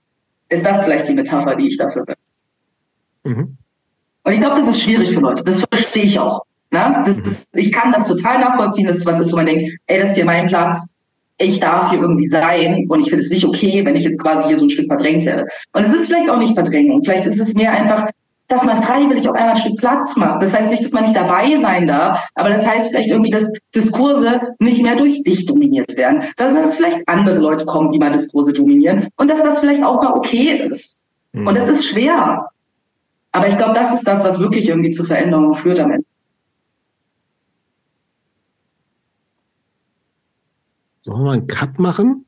ist 0.49 0.65
das 0.65 0.83
vielleicht 0.83 1.07
die 1.07 1.13
Metapher, 1.13 1.55
die 1.55 1.67
ich 1.67 1.77
dafür 1.77 2.05
bin. 2.05 2.15
Mhm. 3.23 3.57
Und 4.23 4.33
ich 4.33 4.39
glaube, 4.39 4.57
das 4.57 4.67
ist 4.67 4.81
schwierig 4.81 5.13
für 5.13 5.19
Leute. 5.19 5.43
Das 5.43 5.63
verstehe 5.71 6.03
ich 6.03 6.19
auch. 6.19 6.41
Ne? 6.71 7.01
Das 7.05 7.17
mhm. 7.17 7.23
ist, 7.23 7.49
ich 7.55 7.71
kann 7.71 7.91
das 7.91 8.07
total 8.07 8.39
nachvollziehen. 8.39 8.87
Das 8.87 8.97
ist 8.97 9.05
was 9.05 9.19
ist, 9.19 9.31
wo 9.31 9.37
man 9.37 9.45
denkt, 9.45 9.69
ey, 9.87 9.99
das 9.99 10.09
ist 10.09 10.15
hier 10.15 10.25
mein 10.25 10.47
Platz. 10.47 10.93
Ich 11.37 11.59
darf 11.59 11.89
hier 11.89 11.99
irgendwie 11.99 12.27
sein 12.27 12.85
und 12.87 12.99
ich 12.99 13.09
finde 13.09 13.23
es 13.23 13.31
nicht 13.31 13.45
okay, 13.45 13.83
wenn 13.83 13.95
ich 13.95 14.03
jetzt 14.03 14.21
quasi 14.21 14.47
hier 14.47 14.57
so 14.57 14.65
ein 14.65 14.69
Stück 14.69 14.87
verdrängt 14.87 15.25
werde. 15.25 15.47
Und 15.73 15.83
es 15.83 15.93
ist 15.93 16.05
vielleicht 16.05 16.29
auch 16.29 16.37
nicht 16.37 16.53
Verdrängung. 16.53 17.03
Vielleicht 17.03 17.25
ist 17.25 17.39
es 17.39 17.55
mehr 17.55 17.71
einfach, 17.71 18.07
dass 18.51 18.65
man 18.65 18.83
freiwillig 18.83 19.27
auf 19.29 19.35
einmal 19.35 19.55
ein 19.55 19.61
Stück 19.61 19.77
Platz 19.77 20.15
macht. 20.17 20.41
Das 20.41 20.53
heißt 20.53 20.69
nicht, 20.69 20.83
dass 20.83 20.91
man 20.91 21.03
nicht 21.03 21.15
dabei 21.15 21.57
sein 21.57 21.87
darf, 21.87 22.27
aber 22.35 22.49
das 22.49 22.65
heißt 22.65 22.89
vielleicht 22.89 23.09
irgendwie, 23.09 23.31
dass 23.31 23.51
Diskurse 23.73 24.41
nicht 24.59 24.81
mehr 24.83 24.95
durch 24.95 25.23
dich 25.23 25.45
dominiert 25.45 25.95
werden. 25.95 26.23
Dass 26.35 26.53
es 26.53 26.75
vielleicht 26.75 27.07
andere 27.07 27.39
Leute 27.39 27.65
kommen, 27.65 27.91
die 27.91 27.99
mal 27.99 28.11
Diskurse 28.11 28.51
dominieren 28.51 29.07
und 29.15 29.29
dass 29.29 29.41
das 29.41 29.59
vielleicht 29.59 29.83
auch 29.83 30.01
mal 30.01 30.13
okay 30.13 30.67
ist. 30.67 31.05
Mhm. 31.31 31.47
Und 31.47 31.55
das 31.55 31.69
ist 31.69 31.85
schwer. 31.85 32.49
Aber 33.31 33.47
ich 33.47 33.57
glaube, 33.57 33.73
das 33.73 33.93
ist 33.93 34.05
das, 34.05 34.23
was 34.25 34.39
wirklich 34.39 34.67
irgendwie 34.67 34.89
zu 34.89 35.05
Veränderungen 35.05 35.53
führt 35.53 35.79
am 35.79 35.91
Ende. 35.91 36.05
Sollen 41.03 41.19
wir 41.19 41.25
mal 41.25 41.31
einen 41.33 41.47
Cut 41.47 41.79
machen? 41.79 42.25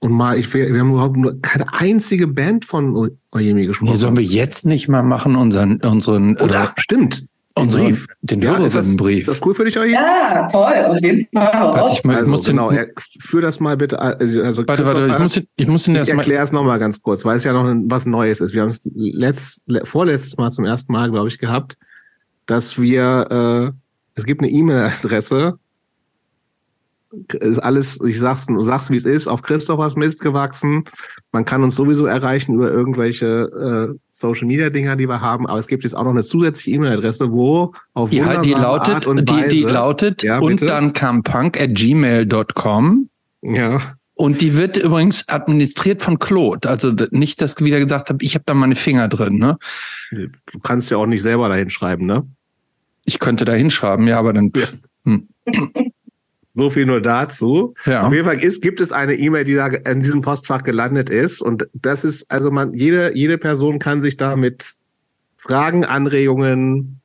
Und 0.00 0.12
mal, 0.12 0.38
ich, 0.38 0.52
wir 0.52 0.78
haben 0.78 0.90
überhaupt 0.90 1.16
nur 1.16 1.40
keine 1.40 1.72
einzige 1.72 2.26
Band 2.26 2.64
von 2.64 3.16
Oyemi 3.36 3.66
gesprochen. 3.66 3.92
Nee, 3.92 3.96
sollen 3.96 4.16
wir 4.16 4.24
jetzt 4.24 4.66
nicht 4.66 4.88
mal 4.88 5.02
machen, 5.02 5.36
unseren, 5.36 5.80
unseren, 5.82 6.36
Oder, 6.40 6.64
äh, 6.64 6.80
stimmt. 6.80 7.26
Unseren 7.58 7.84
Brief. 7.84 8.06
Den 8.20 8.42
ja, 8.42 8.56
Hörerinnenbrief. 8.58 9.16
Ist, 9.16 9.28
ist 9.28 9.40
das 9.40 9.46
cool 9.46 9.54
für 9.54 9.64
dich, 9.64 9.78
Oyemi? 9.78 9.94
Ja, 9.94 10.46
toll, 10.50 10.74
auf 10.86 11.00
jeden 11.00 11.26
Fall. 11.32 11.52
Warte, 11.52 11.94
ich, 11.94 12.04
also, 12.04 12.30
muss 12.30 12.44
genau, 12.44 12.70
den, 12.70 12.86
führ 13.20 13.40
das 13.40 13.60
mal 13.60 13.76
bitte, 13.78 14.00
also, 14.00 14.42
also 14.42 14.68
warte, 14.68 14.84
warte, 14.84 15.06
ich 15.06 15.18
muss, 15.18 15.40
ich 15.56 15.66
muss 15.66 15.82
den 15.84 15.96
ich 15.96 16.08
erkläre 16.08 16.44
es 16.44 16.52
nochmal 16.52 16.78
ganz 16.78 17.00
kurz, 17.00 17.24
weil 17.24 17.38
es 17.38 17.44
ja 17.44 17.54
noch 17.54 17.72
was 17.86 18.04
Neues 18.04 18.40
ist. 18.40 18.54
Wir 18.54 18.62
haben 18.62 18.70
es 18.70 18.80
letzt, 18.94 19.62
vorletztes 19.84 20.36
Mal 20.36 20.50
zum 20.50 20.66
ersten 20.66 20.92
Mal, 20.92 21.10
glaube 21.10 21.28
ich, 21.28 21.38
gehabt, 21.38 21.78
dass 22.44 22.78
wir, 22.78 23.72
äh, 23.74 24.18
es 24.18 24.26
gibt 24.26 24.42
eine 24.42 24.50
E-Mail-Adresse, 24.50 25.58
ist 27.34 27.58
alles, 27.58 28.00
ich 28.04 28.18
sag's, 28.18 28.46
sag's 28.48 28.90
wie 28.90 28.96
es 28.96 29.04
ist, 29.04 29.28
auf 29.28 29.42
Christophers 29.42 29.96
Mist 29.96 30.20
gewachsen. 30.20 30.84
Man 31.32 31.44
kann 31.44 31.62
uns 31.62 31.76
sowieso 31.76 32.06
erreichen 32.06 32.54
über 32.54 32.70
irgendwelche 32.70 33.94
äh, 33.94 33.98
Social 34.10 34.46
Media 34.46 34.70
Dinger, 34.70 34.96
die 34.96 35.08
wir 35.08 35.20
haben, 35.20 35.46
aber 35.46 35.58
es 35.58 35.66
gibt 35.66 35.84
jetzt 35.84 35.94
auch 35.94 36.04
noch 36.04 36.10
eine 36.10 36.24
zusätzliche 36.24 36.72
E-Mail-Adresse, 36.76 37.30
wo 37.30 37.72
auf 37.94 38.12
ja, 38.12 38.40
die 38.40 38.52
lautet, 38.52 38.94
Art 38.94 39.06
und 39.06 39.30
Weise, 39.30 39.48
die, 39.48 39.56
die 39.56 39.62
lautet 39.62 40.22
ja, 40.22 40.38
und 40.38 40.62
dann 40.62 40.92
kam 40.92 41.22
punk 41.22 41.60
at 41.60 41.74
gmail.com. 41.74 43.08
Ja. 43.42 43.80
Und 44.14 44.40
die 44.40 44.56
wird 44.56 44.78
übrigens 44.78 45.28
administriert 45.28 46.02
von 46.02 46.18
Claude. 46.18 46.68
Also 46.68 46.92
nicht, 47.10 47.42
dass 47.42 47.54
du 47.54 47.66
wieder 47.66 47.78
gesagt 47.78 48.08
hast, 48.08 48.22
ich 48.22 48.34
habe 48.34 48.44
da 48.46 48.54
meine 48.54 48.74
Finger 48.74 49.08
drin. 49.08 49.38
Ne? 49.38 49.58
Du 50.10 50.58
kannst 50.62 50.90
ja 50.90 50.96
auch 50.96 51.06
nicht 51.06 51.22
selber 51.22 51.50
dahin 51.50 51.68
schreiben, 51.68 52.06
ne? 52.06 52.26
Ich 53.04 53.18
könnte 53.18 53.44
da 53.44 53.52
hinschreiben, 53.52 54.08
ja, 54.08 54.18
aber 54.18 54.32
dann. 54.32 54.50
Ja. 54.56 54.66
Hm. 55.04 55.28
So 56.56 56.70
viel 56.70 56.86
nur 56.86 57.02
dazu. 57.02 57.74
Ja. 57.84 58.06
Auf 58.06 58.14
jeden 58.14 58.24
Fall 58.24 58.42
ist, 58.42 58.62
gibt 58.62 58.80
es 58.80 58.90
eine 58.90 59.14
E-Mail, 59.14 59.44
die 59.44 59.54
da 59.54 59.66
in 59.66 60.00
diesem 60.00 60.22
Postfach 60.22 60.62
gelandet 60.62 61.10
ist. 61.10 61.42
Und 61.42 61.68
das 61.74 62.02
ist, 62.02 62.30
also 62.32 62.50
man, 62.50 62.72
jede, 62.72 63.14
jede 63.14 63.36
Person 63.36 63.78
kann 63.78 64.00
sich 64.00 64.16
da 64.16 64.36
mit 64.36 64.76
Fragen, 65.36 65.84
Anregungen, 65.84 67.02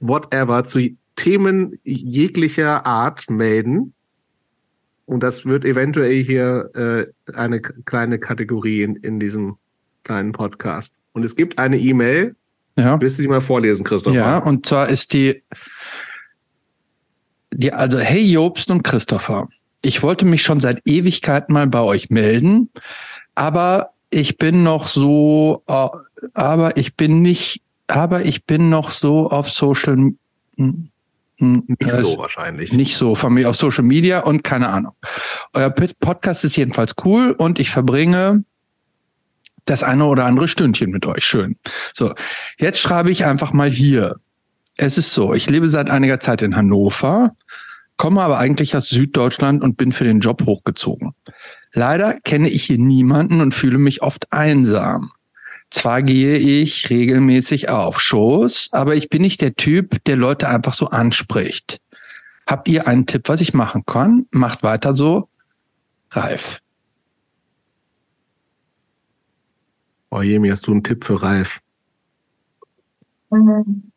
whatever, 0.00 0.64
zu 0.64 0.96
Themen 1.14 1.78
jeglicher 1.84 2.86
Art 2.86 3.28
melden. 3.28 3.92
Und 5.04 5.22
das 5.22 5.44
wird 5.44 5.66
eventuell 5.66 6.24
hier 6.24 6.70
äh, 6.74 7.32
eine 7.34 7.60
kleine 7.60 8.18
Kategorie 8.18 8.82
in, 8.82 8.96
in 8.96 9.20
diesem 9.20 9.56
kleinen 10.04 10.32
Podcast. 10.32 10.94
Und 11.12 11.22
es 11.22 11.36
gibt 11.36 11.58
eine 11.58 11.78
E-Mail. 11.78 12.34
Ja. 12.76 12.98
Willst 12.98 13.18
du 13.18 13.22
die 13.22 13.28
mal 13.28 13.42
vorlesen, 13.42 13.84
Christoph? 13.84 14.14
Ja, 14.14 14.38
und 14.38 14.64
zwar 14.64 14.88
ist 14.88 15.12
die 15.12 15.42
die, 17.54 17.72
also, 17.72 17.98
hey 17.98 18.22
Jobst 18.22 18.70
und 18.70 18.82
Christopher, 18.82 19.48
ich 19.82 20.02
wollte 20.02 20.24
mich 20.24 20.42
schon 20.42 20.60
seit 20.60 20.80
Ewigkeit 20.86 21.50
mal 21.50 21.66
bei 21.66 21.80
euch 21.80 22.10
melden, 22.10 22.70
aber 23.34 23.90
ich 24.10 24.38
bin 24.38 24.62
noch 24.62 24.86
so, 24.86 25.62
äh, 25.66 25.88
aber 26.34 26.76
ich 26.76 26.94
bin 26.94 27.22
nicht, 27.22 27.62
aber 27.86 28.24
ich 28.24 28.44
bin 28.44 28.70
noch 28.70 28.90
so 28.90 29.30
auf 29.30 29.50
Social, 29.50 30.12
nicht 30.56 31.92
äh, 31.92 32.02
so 32.02 32.18
wahrscheinlich. 32.18 32.72
Nicht 32.72 32.96
so 32.96 33.14
von 33.14 33.34
mir 33.34 33.50
auf 33.50 33.56
Social 33.56 33.84
Media 33.84 34.20
und 34.20 34.44
keine 34.44 34.68
Ahnung. 34.68 34.92
Euer 35.52 35.70
Podcast 35.70 36.44
ist 36.44 36.56
jedenfalls 36.56 36.94
cool 37.04 37.32
und 37.32 37.58
ich 37.58 37.70
verbringe 37.70 38.44
das 39.64 39.82
eine 39.82 40.06
oder 40.06 40.26
andere 40.26 40.48
Stündchen 40.48 40.90
mit 40.90 41.06
euch. 41.06 41.24
Schön. 41.24 41.56
So, 41.94 42.14
jetzt 42.58 42.78
schreibe 42.78 43.10
ich 43.10 43.24
einfach 43.24 43.52
mal 43.52 43.70
hier. 43.70 44.16
Es 44.76 44.98
ist 44.98 45.12
so, 45.12 45.34
ich 45.34 45.48
lebe 45.48 45.70
seit 45.70 45.88
einiger 45.88 46.18
Zeit 46.18 46.42
in 46.42 46.56
Hannover, 46.56 47.36
komme 47.96 48.22
aber 48.22 48.38
eigentlich 48.38 48.76
aus 48.76 48.88
Süddeutschland 48.88 49.62
und 49.62 49.76
bin 49.76 49.92
für 49.92 50.04
den 50.04 50.20
Job 50.20 50.44
hochgezogen. 50.46 51.14
Leider 51.72 52.14
kenne 52.20 52.48
ich 52.48 52.64
hier 52.64 52.78
niemanden 52.78 53.40
und 53.40 53.54
fühle 53.54 53.78
mich 53.78 54.02
oft 54.02 54.32
einsam. 54.32 55.12
Zwar 55.70 56.02
gehe 56.02 56.36
ich 56.36 56.90
regelmäßig 56.90 57.68
auf 57.68 58.00
Shows, 58.00 58.68
aber 58.72 58.94
ich 58.94 59.08
bin 59.08 59.22
nicht 59.22 59.40
der 59.40 59.54
Typ, 59.54 60.02
der 60.04 60.16
Leute 60.16 60.48
einfach 60.48 60.74
so 60.74 60.86
anspricht. 60.86 61.80
Habt 62.46 62.68
ihr 62.68 62.86
einen 62.86 63.06
Tipp, 63.06 63.28
was 63.28 63.40
ich 63.40 63.54
machen 63.54 63.84
kann? 63.86 64.26
Macht 64.30 64.62
weiter 64.62 64.94
so. 64.94 65.28
Ralf. 66.10 66.60
Oh 70.10 70.22
Jemi, 70.22 70.48
hast 70.48 70.66
du 70.66 70.72
einen 70.72 70.84
Tipp 70.84 71.04
für 71.04 71.20
Ralf? 71.20 71.60
Mhm. 73.30 73.90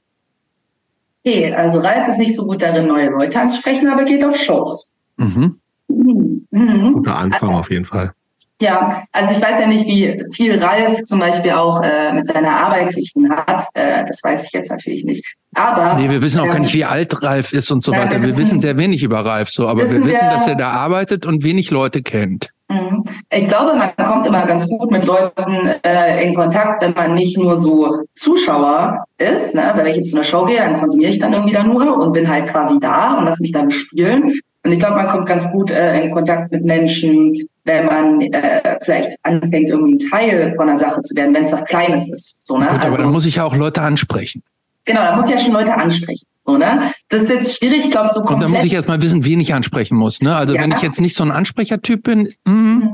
Okay, 1.27 1.53
also 1.53 1.79
Ralf 1.79 2.07
ist 2.07 2.19
nicht 2.19 2.35
so 2.35 2.45
gut 2.45 2.61
darin, 2.61 2.87
neue 2.87 3.09
Leute 3.09 3.37
anzusprechen, 3.37 3.89
aber 3.89 4.05
geht 4.05 4.23
auf 4.23 4.37
Shows. 4.37 4.93
Mhm. 5.17 5.59
Mhm. 5.89 6.93
Guter 6.93 7.17
Anfang 7.17 7.53
auf 7.53 7.69
jeden 7.69 7.83
Fall. 7.83 8.13
Ja, 8.61 9.03
also 9.11 9.33
ich 9.33 9.41
weiß 9.41 9.59
ja 9.59 9.67
nicht, 9.67 9.85
wie 9.85 10.23
viel 10.33 10.57
Ralf 10.57 11.03
zum 11.03 11.19
Beispiel 11.19 11.51
auch 11.51 11.83
äh, 11.83 12.13
mit 12.13 12.27
seiner 12.27 12.51
Arbeit 12.51 12.91
zu 12.91 13.03
tun 13.03 13.29
hat. 13.29 13.61
Äh, 13.73 14.05
das 14.05 14.23
weiß 14.23 14.45
ich 14.45 14.51
jetzt 14.53 14.71
natürlich 14.71 15.03
nicht. 15.03 15.23
Aber 15.53 15.99
nee, 15.99 16.09
wir 16.09 16.21
wissen 16.21 16.39
auch 16.39 16.45
äh, 16.45 16.49
gar 16.49 16.59
nicht, 16.59 16.73
wie 16.73 16.85
alt 16.85 17.21
Ralf 17.21 17.51
ist 17.51 17.71
und 17.71 17.83
so 17.83 17.91
weiter. 17.91 18.21
Wir, 18.21 18.37
wissen, 18.37 18.61
sehr 18.61 18.77
wenig 18.77 19.03
über 19.03 19.25
Ralf 19.25 19.49
so, 19.49 19.67
aber 19.67 19.81
wissen 19.81 20.05
wir 20.05 20.13
wissen, 20.13 20.25
dass 20.25 20.47
er 20.47 20.55
da 20.55 20.69
arbeitet 20.69 21.25
und 21.25 21.43
wenig 21.43 21.71
Leute 21.71 22.01
kennt. 22.03 22.51
Mhm. 22.69 23.05
Ich 23.29 23.47
glaube, 23.47 23.75
man 23.75 23.95
kommt 23.95 24.27
immer 24.27 24.45
ganz 24.45 24.67
gut 24.67 24.91
mit 24.91 25.05
Leuten 25.05 25.69
äh, 25.83 26.25
in 26.25 26.33
Kontakt, 26.33 26.83
wenn 26.83 26.93
man 26.93 27.13
nicht 27.13 27.37
nur 27.37 27.55
so 27.55 28.03
Zuschauer 28.15 29.05
ist. 29.17 29.55
Ne? 29.55 29.71
Wenn 29.75 29.85
ich 29.85 29.95
jetzt 29.95 30.09
zu 30.09 30.17
einer 30.17 30.25
Show 30.25 30.45
gehe, 30.45 30.57
dann 30.57 30.77
konsumiere 30.77 31.11
ich 31.11 31.19
dann 31.19 31.33
irgendwie 31.33 31.53
da 31.53 31.63
nur 31.63 31.97
und 31.97 32.11
bin 32.11 32.27
halt 32.27 32.47
quasi 32.47 32.77
da 32.79 33.17
und 33.17 33.25
lasse 33.25 33.41
mich 33.41 33.53
dann 33.53 33.71
spielen. 33.71 34.31
Und 34.63 34.73
ich 34.73 34.79
glaube, 34.79 34.95
man 34.95 35.07
kommt 35.07 35.27
ganz 35.27 35.49
gut 35.51 35.71
äh, 35.71 36.01
in 36.01 36.11
Kontakt 36.11 36.51
mit 36.51 36.65
Menschen, 36.65 37.33
wenn 37.63 37.85
man 37.85 38.19
äh, 38.19 38.77
vielleicht 38.81 39.17
anfängt, 39.23 39.69
irgendwie 39.69 39.93
ein 39.93 40.09
Teil 40.09 40.53
von 40.57 40.67
einer 40.67 40.77
Sache 40.77 41.01
zu 41.03 41.15
werden, 41.15 41.33
wenn 41.33 41.43
es 41.43 41.53
was 41.53 41.63
Kleines 41.63 42.09
ist. 42.09 42.45
So, 42.45 42.57
ne? 42.57 42.65
Gut, 42.65 42.79
also, 42.79 42.87
aber 42.87 42.97
dann 42.97 43.13
muss 43.13 43.25
ich 43.25 43.37
ja 43.37 43.45
auch 43.45 43.55
Leute 43.55 43.81
ansprechen. 43.81 44.43
Genau, 44.87 45.01
da 45.01 45.15
muss 45.17 45.25
ich 45.25 45.31
ja 45.31 45.37
schon 45.37 45.51
Leute 45.51 45.75
ansprechen. 45.75 46.25
So, 46.41 46.57
ne? 46.57 46.91
Das 47.09 47.23
ist 47.23 47.29
jetzt 47.29 47.57
schwierig, 47.57 47.83
ich 47.83 47.91
glaube, 47.91 48.07
so 48.07 48.21
komplett. 48.21 48.35
Und 48.35 48.41
dann 48.41 48.51
muss 48.51 48.63
ich 48.63 48.73
erst 48.73 48.87
mal 48.87 49.01
wissen, 49.01 49.25
wen 49.25 49.41
ich 49.41 49.53
ansprechen 49.53 49.97
muss. 49.97 50.21
Ne? 50.21 50.33
Also 50.33 50.55
ja. 50.55 50.61
wenn 50.61 50.71
ich 50.71 50.81
jetzt 50.81 51.01
nicht 51.01 51.15
so 51.15 51.25
ein 51.25 51.31
Ansprechertyp 51.31 52.03
bin. 52.03 52.33
Mm. 52.45 52.93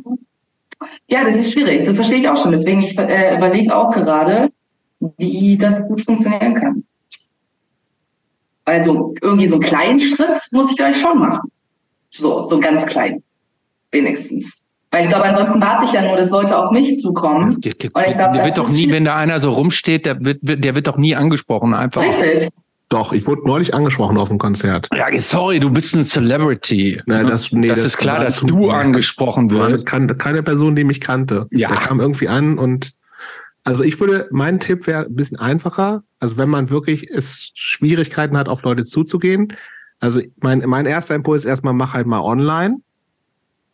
Ja, 1.08 1.24
das 1.24 1.36
ist 1.36 1.54
schwierig. 1.54 1.84
Das 1.84 1.96
verstehe 1.96 2.18
ich 2.18 2.28
auch 2.28 2.42
schon. 2.42 2.52
Deswegen 2.52 2.82
ich 2.82 2.98
äh, 2.98 3.38
überlege 3.38 3.76
auch 3.76 3.92
gerade, 3.92 4.50
wie 5.18 5.56
das 5.56 5.88
gut 5.88 6.02
funktionieren 6.02 6.56
kann. 6.56 6.84
Also 8.66 9.14
irgendwie 9.22 9.48
so 9.48 9.56
einen 9.56 9.64
kleinen 9.64 10.00
Schritt 10.00 10.42
muss 10.52 10.72
ich 10.72 10.78
gleich 10.78 11.00
schon 11.00 11.20
machen. 11.20 11.52
So, 12.10 12.42
so 12.42 12.60
ganz 12.60 12.88
klein. 12.88 13.22
Wenigstens. 13.92 14.63
Weil 14.94 15.06
ich 15.06 15.10
glaube, 15.10 15.26
ansonsten 15.26 15.60
warte 15.60 15.86
ich 15.86 15.92
ja 15.92 16.04
nur, 16.04 16.16
dass 16.18 16.30
Leute 16.30 16.56
auf 16.56 16.70
mich 16.70 16.96
zukommen. 16.98 17.56
Und 17.56 17.66
ich 17.66 17.78
glaub, 17.80 18.34
der 18.34 18.46
wird 18.46 18.60
doch 18.60 18.70
nie, 18.70 18.92
wenn 18.92 19.06
da 19.06 19.16
einer 19.16 19.40
so 19.40 19.50
rumsteht, 19.50 20.06
der 20.06 20.24
wird, 20.24 20.38
der 20.44 20.76
wird 20.76 20.86
doch 20.86 20.98
nie 20.98 21.16
angesprochen. 21.16 21.74
Einfach. 21.74 22.04
Richtig. 22.04 22.50
Doch, 22.90 23.12
ich 23.12 23.26
wurde 23.26 23.42
neulich 23.44 23.74
angesprochen 23.74 24.20
auf 24.20 24.28
dem 24.28 24.38
Konzert. 24.38 24.88
Ja, 24.96 25.08
sorry, 25.20 25.60
du 25.60 25.72
bist 25.72 25.96
ein 25.96 26.06
Celebrity. 26.06 27.02
Nein, 27.08 27.26
das, 27.26 27.52
nee, 27.52 27.70
das, 27.70 27.78
das 27.78 27.86
ist 27.88 27.98
klar, 27.98 28.20
dass 28.20 28.42
du 28.42 28.70
angesprochen 28.70 29.50
wirst. 29.50 29.88
Kann, 29.88 30.16
keine 30.20 30.44
Person, 30.44 30.76
die 30.76 30.84
mich 30.84 31.02
kannte. 31.02 31.48
Ja. 31.50 31.70
Der 31.70 31.78
kam 31.78 32.00
irgendwie 32.00 32.28
an 32.28 32.60
und 32.60 32.94
also 33.64 33.84
ich 33.84 34.00
würde, 34.00 34.28
mein 34.30 34.60
Tipp 34.60 34.86
wäre 34.86 35.06
ein 35.06 35.16
bisschen 35.16 35.40
einfacher. 35.40 36.04
Also 36.20 36.38
wenn 36.38 36.50
man 36.50 36.70
wirklich 36.70 37.10
es 37.10 37.52
Schwierigkeiten 37.56 38.38
hat, 38.38 38.48
auf 38.48 38.62
Leute 38.62 38.84
zuzugehen, 38.84 39.54
also 40.00 40.22
mein, 40.40 40.62
mein 40.68 40.86
erster 40.86 41.16
Impuls 41.16 41.46
ist 41.46 41.50
erstmal, 41.50 41.74
mach 41.74 41.96
halt 41.96 42.06
mal 42.06 42.20
online. 42.20 42.78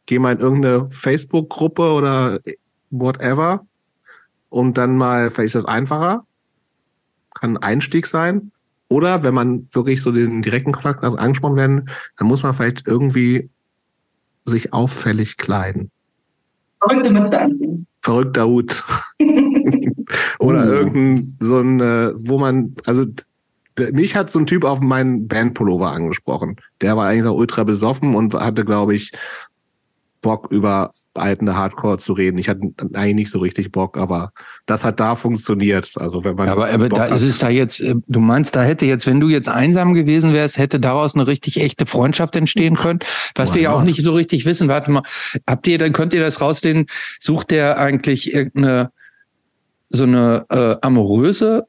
Geh 0.09 0.17
mal 0.17 0.33
in 0.33 0.39
irgendeine 0.39 0.87
Facebook-Gruppe 0.89 1.83
oder 1.83 2.39
whatever. 2.89 3.67
Und 4.49 4.75
dann 4.75 4.97
mal, 4.97 5.29
vielleicht 5.29 5.53
ist 5.53 5.63
das 5.63 5.65
einfacher. 5.65 6.25
Kann 7.35 7.57
ein 7.57 7.63
Einstieg 7.63 8.07
sein. 8.07 8.51
Oder 8.87 9.21
wenn 9.21 9.35
man 9.35 9.67
wirklich 9.71 10.01
so 10.01 10.11
den 10.11 10.41
direkten 10.41 10.71
Kontakt 10.71 11.03
angesprochen 11.03 11.57
werden, 11.57 11.89
dann 12.17 12.27
muss 12.27 12.41
man 12.41 12.55
vielleicht 12.55 12.87
irgendwie 12.87 13.51
sich 14.45 14.73
auffällig 14.73 15.37
kleiden. 15.37 15.91
Verrückte 16.81 17.11
Mütze 17.11 17.39
anziehen. 17.39 17.85
Verrückter 17.99 18.47
Hut. 18.47 18.83
Oder 20.39 20.65
uh. 20.65 20.71
irgendein, 20.71 21.37
so 21.39 21.59
ein, 21.59 21.79
äh, 21.81 22.13
wo 22.15 22.39
man, 22.39 22.73
also 22.87 23.05
mich 23.91 24.15
hat 24.15 24.31
so 24.31 24.39
ein 24.39 24.47
Typ 24.47 24.63
auf 24.63 24.79
meinen 24.79 25.27
Bandpullover 25.27 25.91
angesprochen. 25.91 26.55
Der 26.81 26.97
war 26.97 27.07
eigentlich 27.07 27.27
auch 27.27 27.37
ultra 27.37 27.63
besoffen 27.63 28.15
und 28.15 28.33
hatte, 28.33 28.65
glaube 28.65 28.95
ich, 28.95 29.11
Bock 30.21 30.47
über 30.51 30.91
altende 31.13 31.55
Hardcore 31.55 31.97
zu 31.97 32.13
reden. 32.13 32.37
Ich 32.37 32.49
hatte 32.49 32.61
eigentlich 32.93 33.15
nicht 33.15 33.31
so 33.31 33.39
richtig 33.39 33.71
Bock, 33.71 33.97
aber 33.97 34.31
das 34.65 34.83
hat 34.83 34.99
da 34.99 35.15
funktioniert. 35.15 35.91
Also 35.95 36.23
wenn 36.23 36.35
man 36.35 36.49
aber, 36.49 36.69
aber 36.69 36.89
da 36.89 37.05
ist 37.05 37.23
es 37.23 37.39
da 37.39 37.49
jetzt, 37.49 37.79
äh, 37.81 37.95
du 38.07 38.19
meinst, 38.19 38.55
da 38.55 38.63
hätte 38.63 38.85
jetzt, 38.85 39.05
wenn 39.07 39.19
du 39.19 39.27
jetzt 39.27 39.49
einsam 39.49 39.93
gewesen 39.93 40.33
wärst, 40.33 40.57
hätte 40.57 40.79
daraus 40.79 41.15
eine 41.15 41.27
richtig 41.27 41.59
echte 41.61 41.85
Freundschaft 41.85 42.35
entstehen 42.35 42.75
können, 42.75 42.99
was 43.35 43.49
Boah, 43.49 43.55
wir 43.55 43.61
ja 43.61 43.71
auch 43.71 43.83
nicht 43.83 44.03
so 44.03 44.13
richtig 44.13 44.45
wissen. 44.45 44.67
Warte 44.67 44.91
mal, 44.91 45.03
habt 45.47 45.67
ihr, 45.67 45.77
dann 45.77 45.93
könnt 45.93 46.13
ihr 46.13 46.21
das 46.21 46.41
rauslehnen? 46.41 46.85
Sucht 47.19 47.51
der 47.51 47.77
eigentlich 47.77 48.33
irgendeine 48.33 48.91
so 49.89 50.03
eine 50.03 50.45
äh, 50.49 50.75
amoröse 50.81 51.65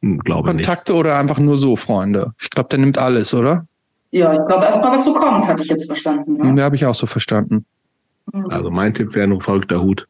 hm, 0.00 0.18
glaube 0.20 0.48
Kontakte 0.48 0.92
nicht. 0.92 1.00
oder 1.00 1.18
einfach 1.18 1.38
nur 1.38 1.58
so 1.58 1.76
Freunde? 1.76 2.32
Ich 2.40 2.50
glaube, 2.50 2.68
der 2.70 2.78
nimmt 2.78 2.98
alles, 2.98 3.34
oder? 3.34 3.66
Ja, 4.10 4.32
ich 4.32 4.46
glaube 4.46 4.64
erstmal, 4.64 4.92
was 4.92 5.04
so 5.04 5.12
kommt, 5.12 5.46
hatte 5.46 5.62
ich 5.62 5.68
jetzt 5.68 5.86
verstanden. 5.86 6.42
Ja, 6.42 6.54
ja 6.54 6.64
habe 6.64 6.76
ich 6.76 6.86
auch 6.86 6.94
so 6.94 7.06
verstanden. 7.06 7.66
Also 8.48 8.70
mein 8.70 8.94
Tipp 8.94 9.14
wäre 9.14 9.26
nur 9.26 9.40
verrückter 9.40 9.80
Hut. 9.82 10.06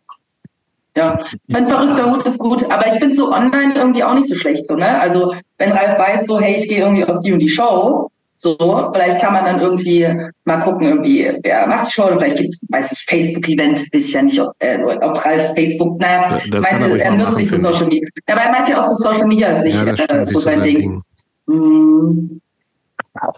Ja, 0.97 1.23
mein 1.47 1.67
verrückter 1.67 2.11
Hut 2.11 2.27
ist 2.27 2.39
gut, 2.39 2.65
aber 2.71 2.89
ich 2.89 2.95
finde 2.95 3.15
so 3.15 3.33
online 3.33 3.75
irgendwie 3.77 4.03
auch 4.03 4.15
nicht 4.15 4.27
so 4.27 4.35
schlecht, 4.35 4.67
so, 4.67 4.75
ne? 4.75 5.01
Also, 5.01 5.33
wenn 5.59 5.71
Ralf 5.71 5.97
weiß, 5.97 6.27
so, 6.27 6.41
hey, 6.41 6.57
ich 6.57 6.69
gehe 6.69 6.81
irgendwie 6.81 7.05
auf 7.05 7.21
die 7.21 7.33
und 7.33 7.39
die 7.39 7.49
Show, 7.49 8.11
so, 8.37 8.57
vielleicht 8.93 9.21
kann 9.21 9.33
man 9.33 9.45
dann 9.45 9.61
irgendwie 9.61 10.09
mal 10.45 10.59
gucken, 10.59 10.89
irgendwie, 10.89 11.31
wer 11.43 11.69
macht 11.69 11.87
die 11.87 11.93
Show, 11.93 12.05
oder 12.05 12.19
vielleicht 12.19 12.39
gibt 12.39 12.55
es, 12.55 12.67
weiß 12.71 12.93
ich, 12.93 13.05
Facebook-Event, 13.07 13.81
weiß 13.93 14.07
ich 14.07 14.13
ja 14.13 14.23
nicht, 14.23 14.41
ob, 14.41 14.53
äh, 14.59 14.79
ob 14.83 15.25
Ralf 15.25 15.55
Facebook, 15.55 16.01
naja, 16.01 16.39
das 16.51 16.63
meinte, 16.63 17.01
er 17.01 17.15
nutzt 17.15 17.37
nicht 17.37 17.51
so 17.51 17.59
Social 17.59 17.87
Media. 17.87 18.09
Aber 18.27 18.41
er 18.41 18.51
meinte 18.51 18.73
ja 18.73 18.81
auch 18.81 18.87
so 18.87 18.95
Social 18.95 19.27
Media 19.27 19.49
ist 19.51 19.65
nicht 19.65 19.75
ja, 19.77 19.93
äh, 19.93 20.27
so 20.27 20.41
sein 20.41 20.63
Ding. 20.63 20.77
Ding. 20.77 21.03
Mhm. 21.47 22.41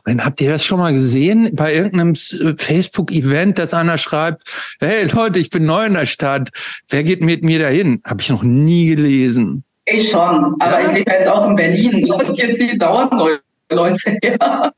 Wenn 0.05 0.24
habt 0.24 0.40
ihr 0.40 0.51
das 0.51 0.65
schon 0.65 0.78
mal 0.78 0.93
gesehen 0.93 1.55
bei 1.55 1.74
irgendeinem 1.74 2.15
äh, 2.15 2.55
Facebook-Event, 2.57 3.59
dass 3.59 3.74
einer 3.74 3.98
schreibt, 3.98 4.44
hey 4.81 5.05
Leute, 5.05 5.39
ich 5.39 5.51
bin 5.51 5.66
neu 5.66 5.86
in 5.86 5.94
der 5.94 6.07
Stadt, 6.07 6.51
wer 6.89 7.05
geht 7.05 7.20
mit 7.20 7.44
mir 7.44 7.59
dahin? 7.59 8.01
Habe 8.05 8.20
ich 8.20 8.31
noch 8.31 8.43
nie 8.43 8.94
gelesen. 8.94 9.65
Ich 9.86 10.11
schon, 10.11 10.57
aber 10.61 10.81
ja. 10.81 10.89
ich 10.89 10.94
lebe 10.94 11.11
jetzt 11.12 11.28
auch 11.28 11.48
in 11.48 11.57
Berlin 11.57 12.11
und 12.12 12.39
jetzt 12.39 12.61
hier 12.61 12.78
dauernd 12.78 13.12
neue 13.12 13.40
Leute 13.70 14.16
her. 14.23 14.73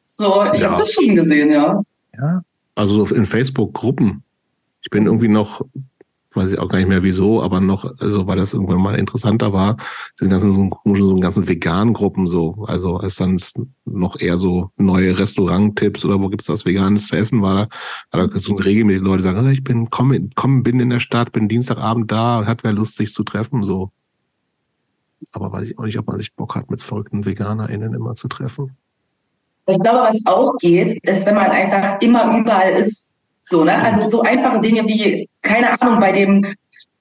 So, 0.00 0.44
ich 0.52 0.60
ja. 0.60 0.70
habe 0.70 0.82
das 0.82 0.92
schon 0.92 1.14
gesehen, 1.14 1.50
ja. 1.50 1.82
Ja. 2.16 2.42
Also 2.74 3.04
in 3.06 3.26
Facebook-Gruppen. 3.26 4.22
Ich 4.82 4.90
bin 4.90 5.06
irgendwie 5.06 5.28
noch, 5.28 5.62
weiß 6.36 6.52
ich 6.52 6.58
auch 6.58 6.68
gar 6.68 6.78
nicht 6.78 6.88
mehr 6.88 7.02
wieso, 7.02 7.42
aber 7.42 7.60
noch, 7.60 7.84
also 7.98 8.26
weil 8.26 8.36
das 8.36 8.52
irgendwann 8.52 8.80
mal 8.80 8.94
interessanter 8.94 9.52
war, 9.52 9.76
den 10.20 10.30
ganzen 10.30 10.54
so, 10.54 10.70
so 10.94 11.16
ganzen 11.16 11.48
veganen 11.48 11.94
Gruppen 11.94 12.26
so. 12.26 12.64
Also 12.66 12.96
als 12.96 13.16
dann 13.16 13.38
noch 13.84 14.20
eher 14.20 14.38
so 14.38 14.70
neue 14.76 15.18
Restaurant-Tipps 15.18 16.04
oder 16.04 16.20
wo 16.20 16.28
gibt's 16.28 16.48
was 16.48 16.64
Veganes 16.64 17.06
zu 17.06 17.16
essen 17.16 17.42
war, 17.42 17.68
da, 18.10 18.26
da 18.26 18.38
so 18.38 18.54
regelmäßig 18.54 19.02
Leute 19.02 19.22
sagen, 19.22 19.50
ich 19.50 19.64
bin, 19.64 19.90
komm, 19.90 20.30
komm, 20.34 20.62
bin 20.62 20.80
in 20.80 20.90
der 20.90 21.00
Stadt, 21.00 21.32
bin 21.32 21.48
Dienstagabend 21.48 22.10
da 22.10 22.38
und 22.38 22.46
hat 22.46 22.64
wer 22.64 22.72
Lust, 22.72 22.96
sich 22.96 23.12
zu 23.12 23.24
treffen, 23.24 23.62
so. 23.62 23.90
Aber 25.32 25.52
weiß 25.52 25.68
ich 25.68 25.78
auch 25.78 25.84
nicht, 25.84 25.98
ob 25.98 26.06
man 26.08 26.18
sich 26.18 26.34
Bock 26.34 26.54
hat, 26.56 26.70
mit 26.70 26.82
verrückten 26.82 27.24
VeganerInnen 27.24 27.94
immer 27.94 28.14
zu 28.14 28.28
treffen. 28.28 28.76
Ich 29.66 29.78
glaube, 29.78 30.00
was 30.00 30.20
auch 30.26 30.56
geht, 30.58 30.98
ist, 31.04 31.24
wenn 31.26 31.36
man 31.36 31.50
einfach 31.50 32.00
immer 32.00 32.36
überall 32.36 32.72
ist. 32.72 33.11
So, 33.42 33.64
ne? 33.64 33.82
Also 33.82 34.08
so 34.08 34.22
einfache 34.22 34.60
Dinge 34.60 34.82
wie, 34.84 35.28
keine 35.42 35.80
Ahnung, 35.80 35.98
bei 35.98 36.12
dem, 36.12 36.46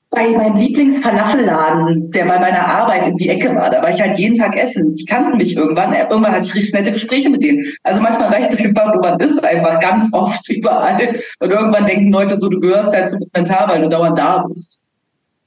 bei 0.10 0.28
meinem 0.32 0.56
Lieblingsfalafelladen, 0.56 2.12
der 2.12 2.26
bei 2.26 2.38
meiner 2.38 2.68
Arbeit 2.68 3.08
in 3.08 3.16
die 3.16 3.30
Ecke 3.30 3.56
war, 3.56 3.70
da 3.70 3.82
war 3.82 3.90
ich 3.90 4.02
halt 4.02 4.20
jeden 4.20 4.38
Tag 4.38 4.58
essen. 4.58 4.94
Die 4.96 5.06
kannten 5.06 5.38
mich 5.38 5.56
irgendwann. 5.56 5.94
Irgendwann 5.94 6.34
hatte 6.34 6.48
ich 6.48 6.56
richtig 6.56 6.74
nette 6.74 6.92
Gespräche 6.92 7.30
mit 7.30 7.44
denen. 7.44 7.64
Also 7.84 8.02
manchmal 8.02 8.30
reicht 8.30 8.52
es 8.52 8.60
einfach, 8.66 8.94
man 9.02 9.20
ist 9.20 9.44
einfach 9.44 9.80
ganz 9.80 10.12
oft 10.14 10.50
überall. 10.50 11.16
Und 11.40 11.50
irgendwann 11.50 11.86
denken 11.86 12.12
Leute 12.12 12.36
so, 12.36 12.50
du 12.50 12.60
gehörst 12.60 12.94
halt 12.94 13.10
zum 13.10 13.20
Kommentar, 13.32 13.70
weil 13.70 13.82
du 13.82 13.90
dauernd 13.90 14.18
da 14.18 14.44
bist. 14.44 14.84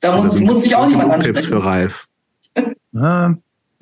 Da 0.00 0.16
muss, 0.16 0.38
muss 0.40 0.62
sich 0.62 0.74
auch 0.74 0.86
niemand 0.86 1.12
ansprechen. 1.12 1.34
Tipps 1.34 1.46
für 1.46 1.64
Ralf. 1.64 2.06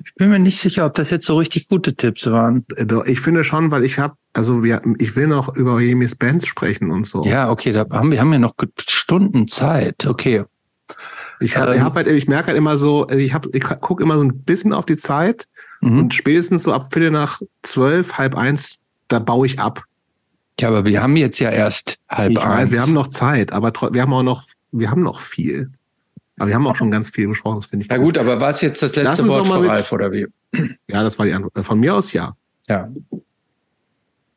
Ich 0.05 0.13
bin 0.15 0.29
mir 0.29 0.39
nicht 0.39 0.59
sicher, 0.59 0.85
ob 0.85 0.93
das 0.95 1.09
jetzt 1.09 1.25
so 1.25 1.37
richtig 1.37 1.67
gute 1.67 1.95
Tipps 1.95 2.29
waren. 2.29 2.65
Äh, 2.75 2.85
ich 3.11 3.19
finde 3.19 3.43
schon, 3.43 3.71
weil 3.71 3.83
ich 3.83 3.99
habe, 3.99 4.15
also 4.33 4.63
wir, 4.63 4.81
ich 4.99 5.15
will 5.15 5.27
noch 5.27 5.55
über 5.55 5.79
Jemis 5.79 6.15
Bands 6.15 6.47
sprechen 6.47 6.91
und 6.91 7.05
so. 7.05 7.25
Ja, 7.25 7.49
okay, 7.49 7.71
da 7.71 7.85
haben 7.91 8.11
wir 8.11 8.19
haben 8.19 8.33
ja 8.33 8.39
noch 8.39 8.53
Stunden 8.79 9.47
Zeit. 9.47 10.05
Okay. 10.05 10.43
Ich, 11.39 11.57
hab, 11.57 11.69
ähm, 11.69 11.75
ich, 11.75 11.81
hab 11.81 11.95
halt, 11.95 12.07
ich 12.07 12.27
merke 12.27 12.47
halt 12.47 12.57
immer 12.57 12.77
so, 12.77 13.05
also 13.07 13.19
ich, 13.19 13.33
hab, 13.33 13.53
ich 13.53 13.63
gucke 13.63 14.03
immer 14.03 14.15
so 14.15 14.23
ein 14.23 14.39
bisschen 14.43 14.73
auf 14.73 14.85
die 14.85 14.97
Zeit 14.97 15.47
mhm. 15.81 15.99
und 15.99 16.13
spätestens 16.13 16.63
so 16.63 16.73
ab 16.73 16.93
Viertel 16.93 17.11
nach 17.11 17.41
zwölf, 17.61 18.17
halb 18.17 18.35
eins, 18.35 18.81
da 19.07 19.19
baue 19.19 19.45
ich 19.45 19.59
ab. 19.59 19.83
Ja, 20.59 20.69
aber 20.69 20.85
wir 20.85 21.01
haben 21.01 21.17
jetzt 21.17 21.39
ja 21.39 21.49
erst 21.49 21.99
halb 22.09 22.31
ich 22.31 22.39
eins. 22.39 22.69
Weiß, 22.69 22.71
wir 22.71 22.81
haben 22.81 22.93
noch 22.93 23.07
Zeit, 23.07 23.51
aber 23.51 23.73
wir 23.93 24.01
haben 24.01 24.13
auch 24.13 24.23
noch, 24.23 24.43
wir 24.71 24.91
haben 24.91 25.01
noch 25.01 25.19
viel. 25.19 25.71
Aber 26.37 26.47
wir 26.47 26.55
haben 26.55 26.65
auch 26.65 26.75
schon 26.75 26.91
ganz 26.91 27.09
viel 27.11 27.27
besprochen, 27.27 27.61
das 27.61 27.65
finde 27.67 27.85
ich. 27.85 27.91
Ja 27.91 27.97
gut, 27.97 28.17
aber 28.17 28.39
war 28.39 28.49
es 28.49 28.61
jetzt 28.61 28.81
das 28.81 28.95
letzte 28.95 29.27
Wort 29.27 29.47
von 29.47 29.65
Ralf 29.65 29.91
oder 29.91 30.11
wie? 30.11 30.27
Ja, 30.87 31.03
das 31.03 31.17
war 31.19 31.25
die 31.25 31.33
Antwort. 31.33 31.65
Von 31.65 31.79
mir 31.79 31.95
aus 31.95 32.13
ja. 32.13 32.35
Ja. 32.67 32.89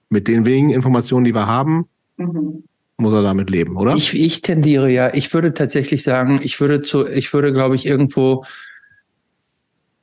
Mit 0.08 0.28
den 0.28 0.44
wenigen 0.44 0.70
Informationen, 0.70 1.24
die 1.24 1.34
wir 1.34 1.46
haben, 1.46 1.88
mhm. 2.16 2.64
muss 2.96 3.14
er 3.14 3.22
damit 3.22 3.50
leben, 3.50 3.76
oder? 3.76 3.94
Ich, 3.94 4.14
ich 4.14 4.42
tendiere 4.42 4.90
ja, 4.90 5.12
ich 5.14 5.32
würde 5.32 5.54
tatsächlich 5.54 6.02
sagen, 6.02 6.40
ich 6.42 6.60
würde 6.60 6.82
zu, 6.82 7.06
ich 7.06 7.32
würde, 7.32 7.52
glaube 7.52 7.74
ich, 7.74 7.86
irgendwo, 7.86 8.44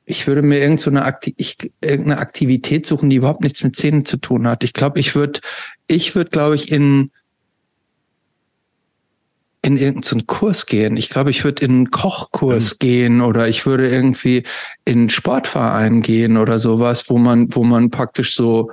ich 0.04 0.26
würde 0.26 0.42
mir 0.42 0.58
irgend 0.58 0.80
so 0.80 0.90
eine, 0.90 1.04
Akti 1.04 1.34
ich, 1.36 1.56
irgendeine 1.80 2.18
Aktivität 2.18 2.86
suchen, 2.86 3.08
die 3.08 3.16
überhaupt 3.16 3.42
nichts 3.42 3.62
mit 3.62 3.76
Zähnen 3.76 4.04
zu 4.04 4.16
tun 4.16 4.46
hat. 4.46 4.64
Ich 4.64 4.72
glaube, 4.72 5.00
ich 5.00 5.14
würde, 5.14 5.40
ich 5.86 6.14
würde, 6.14 6.30
glaube 6.30 6.56
ich, 6.56 6.70
in, 6.70 7.10
in 9.64 9.78
irgendeinen 9.78 10.26
Kurs 10.26 10.66
gehen. 10.66 10.98
Ich 10.98 11.08
glaube, 11.08 11.30
ich 11.30 11.42
würde 11.42 11.64
in 11.64 11.70
einen 11.70 11.90
Kochkurs 11.90 12.74
mhm. 12.74 12.78
gehen 12.80 13.20
oder 13.22 13.48
ich 13.48 13.64
würde 13.64 13.88
irgendwie 13.88 14.42
in 14.84 14.98
einen 14.98 15.08
Sportverein 15.08 16.02
gehen 16.02 16.36
oder 16.36 16.58
sowas, 16.58 17.08
wo 17.08 17.16
man, 17.16 17.48
wo 17.54 17.64
man 17.64 17.90
praktisch 17.90 18.36
so 18.36 18.70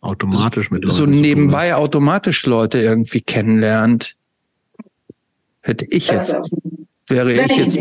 automatisch 0.00 0.72
mit 0.72 0.82
Leuten 0.82 0.96
so 0.96 1.06
nebenbei 1.06 1.68
so 1.70 1.76
automatisch 1.76 2.46
Leute 2.46 2.80
irgendwie 2.80 3.20
kennenlernt. 3.20 4.16
Hätte 5.60 5.86
ich 5.88 6.08
jetzt, 6.08 6.36
wäre 7.06 7.32
ich 7.32 7.56
jetzt, 7.56 7.78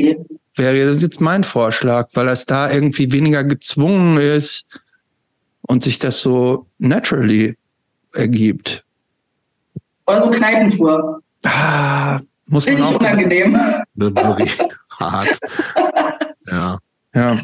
wäre 0.55 0.85
das 0.85 1.01
jetzt 1.01 1.21
mein 1.21 1.43
Vorschlag, 1.43 2.07
weil 2.13 2.27
das 2.27 2.45
da 2.45 2.71
irgendwie 2.71 3.11
weniger 3.11 3.43
gezwungen 3.43 4.17
ist 4.17 4.80
und 5.63 5.84
sich 5.84 5.97
das 5.97 6.21
so 6.21 6.67
naturally 6.77 7.57
ergibt. 8.13 8.85
Oder 10.05 10.21
so 10.21 10.30
Kneipentour. 10.30 11.23
Ah, 11.43 12.19
muss 12.48 12.65
man 12.65 12.82
auch. 12.82 12.99
unangenehm. 12.99 13.57
Wirklich 13.95 14.57
hart. 14.99 15.40
Ja. 16.48 16.80
Ja. 17.14 17.40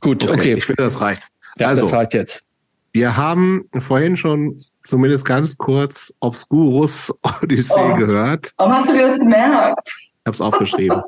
Gut, 0.00 0.24
okay. 0.24 0.34
okay. 0.34 0.54
Ich 0.54 0.64
finde, 0.64 0.82
das 0.82 1.00
reicht. 1.00 1.22
Ja, 1.58 1.68
also, 1.68 1.82
das 1.82 1.92
reicht 1.92 2.14
jetzt. 2.14 2.42
Wir 2.92 3.16
haben 3.16 3.68
vorhin 3.80 4.16
schon 4.16 4.60
zumindest 4.84 5.24
ganz 5.24 5.56
kurz 5.58 6.14
Obscurus 6.20 7.12
Odyssee 7.42 7.92
oh. 7.92 7.94
gehört. 7.94 8.52
Warum 8.56 8.72
hast 8.72 8.88
du 8.88 8.92
dir 8.92 9.08
das 9.08 9.18
gemerkt? 9.18 9.88
Ich 9.88 10.26
habe 10.26 10.34
es 10.34 10.40
aufgeschrieben. 10.40 11.02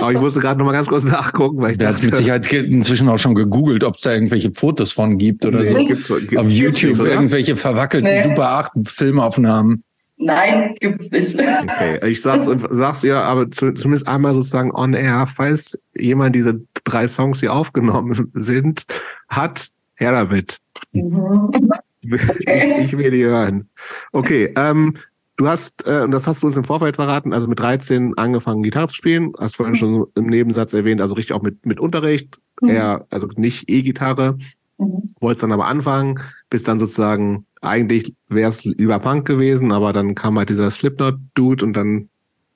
Aber 0.00 0.12
ich 0.12 0.20
musste 0.20 0.40
gerade 0.40 0.58
noch 0.58 0.66
mal 0.66 0.72
ganz 0.72 0.88
kurz 0.88 1.04
nachgucken, 1.04 1.60
weil 1.60 1.72
ich 1.72 1.78
Der 1.78 1.88
hat 1.88 2.02
mit 2.02 2.16
Sicherheit 2.16 2.50
inzwischen 2.52 3.08
auch 3.08 3.18
schon 3.18 3.34
gegoogelt, 3.34 3.84
ob 3.84 3.96
es 3.96 4.02
da 4.02 4.12
irgendwelche 4.12 4.50
Fotos 4.52 4.92
von 4.92 5.18
gibt 5.18 5.44
oder 5.44 5.60
nee, 5.60 5.68
so. 5.68 5.76
Gibt's, 5.76 6.08
gibt's, 6.08 6.36
Auf 6.36 6.48
YouTube 6.48 6.96
gibt's, 6.96 7.10
irgendwelche 7.10 7.56
verwackelten 7.56 8.08
nee. 8.08 8.22
Super 8.22 8.50
8 8.50 8.72
Filmaufnahmen. 8.84 9.84
Nein, 10.20 10.74
gibt's 10.80 11.10
nicht. 11.10 11.38
Okay, 11.38 11.98
ich 12.06 12.20
sag's, 12.20 12.48
sag's 12.70 13.02
ja, 13.02 13.22
aber 13.22 13.50
zumindest 13.50 14.06
einmal 14.06 14.34
sozusagen 14.34 14.70
on 14.70 14.92
air, 14.92 15.26
falls 15.26 15.80
jemand 15.96 16.36
diese 16.36 16.60
drei 16.84 17.08
Songs 17.08 17.40
hier 17.40 17.54
aufgenommen 17.54 18.30
sind, 18.34 18.84
hat, 19.28 19.70
Her 19.94 20.12
damit. 20.12 20.58
Mhm. 20.92 21.70
Okay. 22.02 22.82
Ich, 22.82 22.96
will 22.96 23.10
die 23.10 23.26
hören. 23.26 23.68
Okay, 24.12 24.54
ähm, 24.56 24.94
du 25.36 25.46
hast, 25.46 25.86
äh, 25.86 26.00
und 26.00 26.12
das 26.12 26.26
hast 26.26 26.42
du 26.42 26.46
uns 26.46 26.56
im 26.56 26.64
Vorfeld 26.64 26.96
verraten, 26.96 27.34
also 27.34 27.46
mit 27.46 27.58
13 27.58 28.16
angefangen, 28.16 28.62
Gitarre 28.62 28.88
zu 28.88 28.94
spielen. 28.94 29.34
Hast 29.38 29.56
vorhin 29.56 29.76
schon 29.76 30.06
im 30.14 30.26
Nebensatz 30.28 30.72
erwähnt, 30.72 31.02
also 31.02 31.14
richtig 31.14 31.34
auch 31.34 31.42
mit, 31.42 31.66
mit 31.66 31.78
Unterricht. 31.78 32.40
Mhm. 32.62 32.68
Eher, 32.70 33.06
also 33.10 33.28
nicht 33.36 33.70
E-Gitarre. 33.70 34.38
Mhm. 34.78 35.02
Wolltest 35.20 35.42
dann 35.42 35.52
aber 35.52 35.66
anfangen, 35.66 36.20
bist 36.50 36.68
dann 36.68 36.78
sozusagen, 36.78 37.46
eigentlich 37.62 38.14
wäre 38.28 38.50
es 38.50 38.64
lieber 38.64 38.98
Punk 38.98 39.26
gewesen, 39.26 39.72
aber 39.72 39.92
dann 39.92 40.14
kam 40.14 40.36
halt 40.38 40.50
dieser 40.50 40.70
Slipknot-Dude 40.70 41.64
und 41.64 41.72
dann 41.74 42.08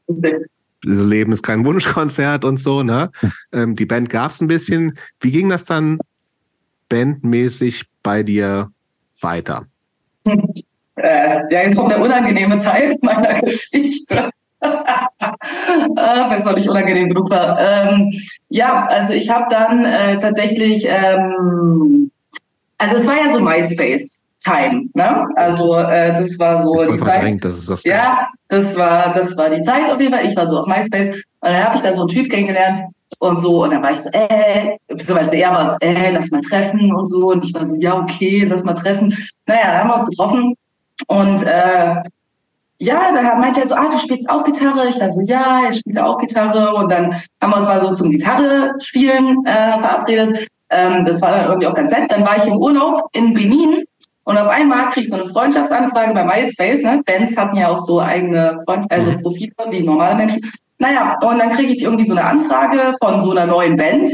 okay. 0.09 0.45
dieses 0.85 1.07
Leben 1.07 1.33
ist 1.33 1.43
kein 1.43 1.65
Wunschkonzert 1.65 2.45
und 2.45 2.59
so, 2.59 2.83
ne? 2.83 3.11
Ähm, 3.53 3.77
die 3.77 3.87
Band 3.87 4.11
gab 4.11 4.33
es 4.33 4.41
ein 4.41 4.49
bisschen. 4.49 4.99
Wie 5.21 5.31
ging 5.31 5.49
das 5.49 5.65
dann 5.65 5.99
bandmäßig 6.89 7.85
bei 8.03 8.23
dir 8.23 8.71
weiter? 9.21 9.67
Äh, 10.97 11.53
ja, 11.53 11.63
jetzt 11.63 11.77
kommt 11.77 11.91
der 11.91 12.01
unangenehme 12.01 12.57
Teil 12.59 12.97
meiner 13.03 13.41
Geschichte. 13.41 14.31
Falls 14.61 16.45
noch 16.45 16.55
nicht 16.55 16.69
unangenehm 16.69 17.09
genug 17.09 17.31
war. 17.31 17.59
Ähm, 17.61 18.13
ja, 18.49 18.87
also 18.87 19.13
ich 19.13 19.29
habe 19.29 19.47
dann 19.51 19.85
äh, 19.85 20.19
tatsächlich, 20.21 20.87
ähm, 20.89 22.11
also 22.79 22.97
es 22.97 23.07
war 23.07 23.17
ja 23.17 23.31
so 23.31 23.41
MySpace. 23.41 24.21
Time, 24.45 24.91
ne? 24.93 25.27
Also 25.37 25.75
äh, 25.75 26.13
das 26.13 26.39
war 26.39 26.63
so 26.63 26.75
die 26.85 27.01
Zeit. 27.01 27.43
Das 27.43 27.61
ist 27.61 27.71
das 27.71 27.83
ja, 27.83 28.29
das 28.49 28.77
war 28.77 29.15
das 29.15 29.35
war 29.39 29.49
die 29.49 29.63
Zeit 29.63 29.91
auf 29.91 29.99
jeden 29.99 30.13
Fall. 30.13 30.27
Ich 30.27 30.37
war 30.37 30.47
so 30.47 30.59
auf 30.59 30.67
MySpace 30.67 31.09
und 31.09 31.23
dann 31.41 31.65
habe 31.65 31.77
ich 31.77 31.81
da 31.81 31.95
so 31.95 32.03
einen 32.03 32.09
Typ 32.09 32.29
kennengelernt, 32.29 32.79
und 33.21 33.41
so. 33.41 33.65
Und 33.65 33.71
dann 33.71 33.83
war 33.83 33.93
ich 33.93 34.01
so, 34.01 34.11
äh, 34.13 34.77
beziehungsweise 34.89 35.37
er 35.37 35.51
war 35.53 35.71
so, 35.71 35.77
äh, 35.81 36.11
lass 36.11 36.31
mal 36.31 36.41
treffen 36.41 36.95
und 36.95 37.07
so. 37.07 37.31
Und 37.31 37.45
ich 37.45 37.55
war 37.55 37.67
so, 37.67 37.75
ja, 37.77 37.97
okay, 37.97 38.45
lass 38.45 38.65
mal 38.65 38.75
treffen. 38.75 39.15
Naja, 39.47 39.73
dann 39.73 39.79
haben 39.81 39.91
wir 39.91 39.95
uns 40.01 40.11
getroffen. 40.11 40.55
Und 41.07 41.43
äh, 41.43 41.97
ja, 42.79 43.13
da 43.13 43.37
meinte 43.37 43.61
er 43.61 43.67
so, 43.67 43.75
ah, 43.75 43.89
du 43.89 43.99
spielst 43.99 44.29
auch 44.29 44.45
Gitarre. 44.45 44.89
Ich 44.89 45.01
war 45.01 45.11
so, 45.11 45.21
ja, 45.23 45.65
er 45.65 45.73
spielt 45.73 45.99
auch 45.99 46.19
Gitarre. 46.19 46.75
Und 46.75 46.91
dann 46.91 47.15
haben 47.41 47.51
wir 47.51 47.57
uns 47.57 47.67
mal 47.67 47.81
so 47.81 47.95
zum 47.95 48.11
Gitarre 48.11 48.75
spielen 48.81 49.45
äh, 49.47 49.79
verabredet. 49.79 50.47
Ähm, 50.71 51.05
das 51.05 51.21
war 51.23 51.31
dann 51.31 51.47
irgendwie 51.47 51.67
auch 51.67 51.75
ganz 51.75 51.91
nett. 51.91 52.11
Dann 52.11 52.25
war 52.25 52.37
ich 52.37 52.47
im 52.47 52.57
Urlaub 52.57 53.09
in 53.13 53.35
Benin 53.35 53.85
und 54.25 54.39
auf 54.39 54.49
einmal 54.49 54.89
krieg 54.89 55.05
ich 55.05 55.11
so 55.11 55.17
eine 55.17 55.27
Freundschaftsanfrage 55.27 56.15
bei 56.15 56.25
MySpace. 56.25 56.83
Ne? 56.83 57.03
Bands 57.05 57.37
hatten 57.37 57.57
ja 57.57 57.69
auch 57.69 57.79
so 57.79 58.01
eigene 58.01 58.59
Freund 58.65 58.91
also 58.91 59.13
mhm. 59.13 59.21
Profile 59.21 59.53
wie 59.71 59.83
normale 59.83 60.15
Menschen. 60.15 60.41
Naja, 60.79 61.17
und 61.23 61.39
dann 61.39 61.51
kriege 61.51 61.73
ich 61.73 61.83
irgendwie 61.83 62.07
so 62.07 62.15
eine 62.15 62.25
Anfrage 62.25 62.95
von 63.03 63.21
so 63.21 63.31
einer 63.31 63.47
neuen 63.47 63.77
Band, 63.77 64.09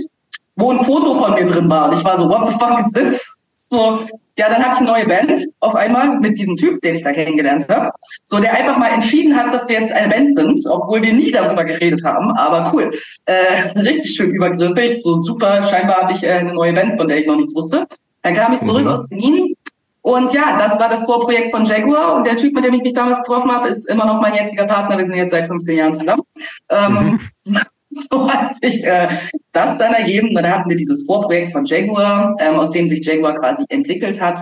wo 0.57 0.73
ein 0.73 0.81
Foto 0.81 1.15
von 1.15 1.35
mir 1.35 1.47
drin 1.47 1.71
war. 1.71 1.89
Und 1.89 1.99
ich 1.99 2.05
war 2.05 2.17
so, 2.17 2.29
what 2.29 2.47
the 2.47 2.53
fuck 2.55 2.79
is 2.79 2.93
this? 2.93 3.43
So, 3.55 4.01
ja, 4.41 4.49
dann 4.49 4.65
hatte 4.65 4.77
ich 4.77 4.89
eine 4.89 4.89
neue 4.89 5.07
Band 5.07 5.49
auf 5.61 5.75
einmal 5.75 6.19
mit 6.19 6.39
diesem 6.39 6.57
Typ, 6.57 6.81
den 6.81 6.95
ich 6.95 7.05
da 7.05 7.13
kennengelernt 7.13 7.69
habe. 7.69 7.91
So, 8.25 8.39
der 8.39 8.55
einfach 8.55 8.79
mal 8.79 8.89
entschieden 8.89 9.37
hat, 9.37 9.53
dass 9.53 9.69
wir 9.69 9.79
jetzt 9.79 9.93
eine 9.93 10.09
Band 10.09 10.35
sind, 10.35 10.59
obwohl 10.67 11.03
wir 11.03 11.13
nie 11.13 11.31
darüber 11.31 11.63
geredet 11.63 12.03
haben. 12.05 12.31
Aber 12.33 12.73
cool. 12.73 12.91
Äh, 13.27 13.79
richtig 13.79 14.15
schön 14.15 14.31
übergriffig. 14.31 15.03
So 15.03 15.21
super. 15.21 15.61
Scheinbar 15.61 16.03
habe 16.03 16.13
ich 16.13 16.25
äh, 16.25 16.33
eine 16.33 16.55
neue 16.55 16.73
Band, 16.73 16.99
von 16.99 17.07
der 17.07 17.19
ich 17.19 17.27
noch 17.27 17.37
nichts 17.37 17.55
wusste. 17.55 17.87
Dann 18.23 18.35
kam 18.35 18.55
ich 18.55 18.61
zurück 18.61 18.85
mhm. 18.85 18.89
aus 18.89 19.07
Berlin 19.09 19.55
und 20.03 20.33
ja, 20.33 20.57
das 20.57 20.81
war 20.81 20.89
das 20.89 21.05
Vorprojekt 21.05 21.51
von 21.51 21.67
Jaguar 21.67 22.15
und 22.15 22.27
der 22.27 22.39
Typ, 22.39 22.55
mit 22.55 22.65
dem 22.65 22.73
ich 22.73 22.83
mich 22.83 22.95
damals 22.95 23.19
getroffen 23.19 23.53
habe, 23.53 23.69
ist 23.69 23.87
immer 23.91 24.07
noch 24.07 24.23
mein 24.23 24.35
jetziger 24.35 24.65
Partner. 24.65 24.97
Wir 24.97 25.05
sind 25.05 25.17
jetzt 25.17 25.33
seit 25.33 25.47
15 25.47 25.77
Jahren 25.77 25.95
zusammen. 25.95 26.23
Ähm, 26.71 26.95
mhm. 26.95 27.21
so 28.11 28.31
hat 28.31 28.55
sich 28.55 28.85
äh, 28.85 29.09
das 29.53 29.79
dann 29.79 29.95
ergeben. 29.95 30.35
Dann 30.35 30.49
hatten 30.49 30.69
wir 30.69 30.77
dieses 30.77 31.07
Vorprojekt 31.07 31.53
von 31.53 31.65
Jaguar, 31.65 32.37
ähm, 32.39 32.57
aus 32.57 32.71
dem 32.71 32.89
sich 32.89 33.05
Jaguar 33.05 33.35
quasi 33.35 33.65
entwickelt 33.69 34.21
hat. 34.21 34.39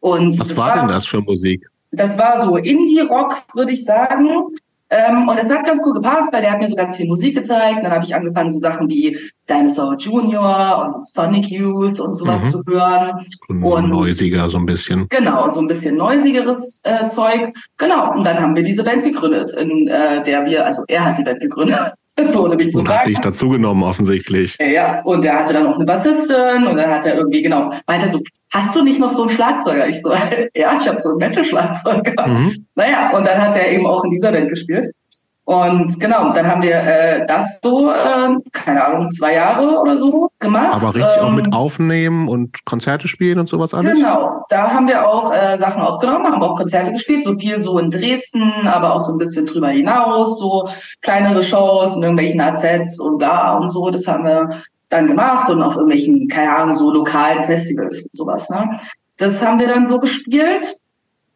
Und 0.00 0.38
Was 0.38 0.56
war 0.56 0.80
denn 0.80 0.88
das 0.88 1.06
für 1.06 1.20
Musik? 1.20 1.66
Das 1.92 2.18
war 2.18 2.44
so 2.44 2.56
Indie-Rock, 2.56 3.42
würde 3.54 3.72
ich 3.72 3.84
sagen. 3.84 4.50
Ähm, 4.88 5.28
und 5.28 5.36
es 5.36 5.50
hat 5.50 5.66
ganz 5.66 5.80
cool 5.84 5.94
gepasst, 5.94 6.32
weil 6.32 6.42
der 6.42 6.52
hat 6.52 6.60
mir 6.60 6.68
so 6.68 6.76
ganz 6.76 6.96
viel 6.96 7.08
Musik 7.08 7.36
gezeigt. 7.36 7.78
Und 7.78 7.84
dann 7.84 7.92
habe 7.92 8.04
ich 8.04 8.14
angefangen, 8.14 8.50
so 8.50 8.58
Sachen 8.58 8.88
wie 8.88 9.18
Dinosaur 9.48 9.96
Junior 9.96 10.94
und 10.94 11.06
Sonic 11.06 11.46
Youth 11.50 11.98
und 11.98 12.14
sowas 12.14 12.44
mhm. 12.44 12.50
zu 12.50 12.62
hören. 12.68 13.26
Und 13.48 13.88
neusiger 13.88 14.48
so 14.48 14.58
ein 14.58 14.66
bisschen. 14.66 15.08
Genau, 15.08 15.48
so 15.48 15.60
ein 15.60 15.66
bisschen 15.66 15.96
neusigeres 15.96 16.82
äh, 16.84 17.08
Zeug. 17.08 17.52
Genau. 17.78 18.12
Und 18.12 18.24
dann 18.24 18.38
haben 18.38 18.54
wir 18.54 18.62
diese 18.62 18.84
Band 18.84 19.02
gegründet, 19.02 19.52
in 19.54 19.88
äh, 19.88 20.22
der 20.22 20.44
wir, 20.44 20.64
also 20.64 20.84
er 20.86 21.04
hat 21.04 21.18
die 21.18 21.24
Band 21.24 21.40
gegründet. 21.40 21.92
so 22.28 22.46
nämlich 22.48 22.72
zu 22.72 22.78
und 22.78 22.88
sagen. 22.88 23.00
hat 23.00 23.06
dich 23.06 23.18
dazugenommen 23.18 23.82
offensichtlich. 23.82 24.56
Ja, 24.60 25.02
und 25.02 25.24
er 25.24 25.40
hatte 25.40 25.52
dann 25.52 25.64
noch 25.64 25.76
eine 25.76 25.84
Bassistin 25.84 26.66
und 26.66 26.76
dann 26.76 26.90
hat 26.90 27.06
er 27.06 27.16
irgendwie, 27.16 27.42
genau, 27.42 27.70
meinte 27.86 28.08
so, 28.08 28.20
hast 28.52 28.74
du 28.74 28.82
nicht 28.82 28.98
noch 28.98 29.12
so 29.12 29.22
einen 29.22 29.30
Schlagzeuger? 29.30 29.88
Ich 29.88 30.00
so, 30.00 30.12
ja, 30.54 30.76
ich 30.76 30.88
habe 30.88 30.98
so 30.98 31.10
ein 31.10 31.16
Metal-Schlagzeuger. 31.16 32.26
Mhm. 32.26 32.66
Naja, 32.74 33.16
und 33.16 33.26
dann 33.26 33.40
hat 33.40 33.56
er 33.56 33.70
eben 33.70 33.86
auch 33.86 34.04
in 34.04 34.10
dieser 34.10 34.32
Band 34.32 34.48
gespielt. 34.48 34.90
Und 35.46 36.00
genau, 36.00 36.32
dann 36.32 36.48
haben 36.48 36.60
wir 36.60 36.74
äh, 36.74 37.24
das 37.24 37.60
so, 37.62 37.92
äh, 37.92 38.34
keine 38.50 38.84
Ahnung, 38.84 39.08
zwei 39.12 39.34
Jahre 39.34 39.78
oder 39.80 39.96
so 39.96 40.28
gemacht. 40.40 40.74
Aber 40.74 40.92
richtig 40.92 41.16
ähm, 41.18 41.24
auch 41.24 41.30
mit 41.30 41.46
ähm, 41.46 41.52
Aufnehmen 41.52 42.28
und 42.28 42.64
Konzerte 42.64 43.06
spielen 43.06 43.38
und 43.38 43.48
sowas 43.48 43.72
alles? 43.72 43.94
Genau, 43.94 44.44
da 44.48 44.72
haben 44.72 44.88
wir 44.88 45.08
auch 45.08 45.32
äh, 45.32 45.56
Sachen 45.56 45.82
aufgenommen, 45.82 46.26
haben 46.26 46.42
auch 46.42 46.56
Konzerte 46.56 46.90
gespielt, 46.90 47.22
so 47.22 47.36
viel 47.36 47.60
so 47.60 47.78
in 47.78 47.92
Dresden, 47.92 48.66
aber 48.66 48.92
auch 48.92 49.00
so 49.00 49.12
ein 49.12 49.18
bisschen 49.18 49.46
drüber 49.46 49.68
hinaus, 49.68 50.40
so 50.40 50.68
kleinere 51.00 51.44
Shows 51.44 51.94
in 51.94 52.02
irgendwelchen 52.02 52.40
AZs 52.40 52.98
und 52.98 53.22
da 53.22 53.56
und 53.56 53.68
so, 53.68 53.88
das 53.90 54.08
haben 54.08 54.24
wir 54.24 54.50
dann 54.88 55.06
gemacht 55.06 55.48
und 55.48 55.62
auf 55.62 55.76
irgendwelchen, 55.76 56.26
keine 56.26 56.56
Ahnung, 56.56 56.74
so 56.74 56.90
lokalen 56.90 57.44
Festivals 57.44 58.02
und 58.02 58.16
sowas. 58.16 58.50
Ne? 58.50 58.80
Das 59.16 59.40
haben 59.46 59.60
wir 59.60 59.68
dann 59.68 59.84
so 59.84 60.00
gespielt. 60.00 60.76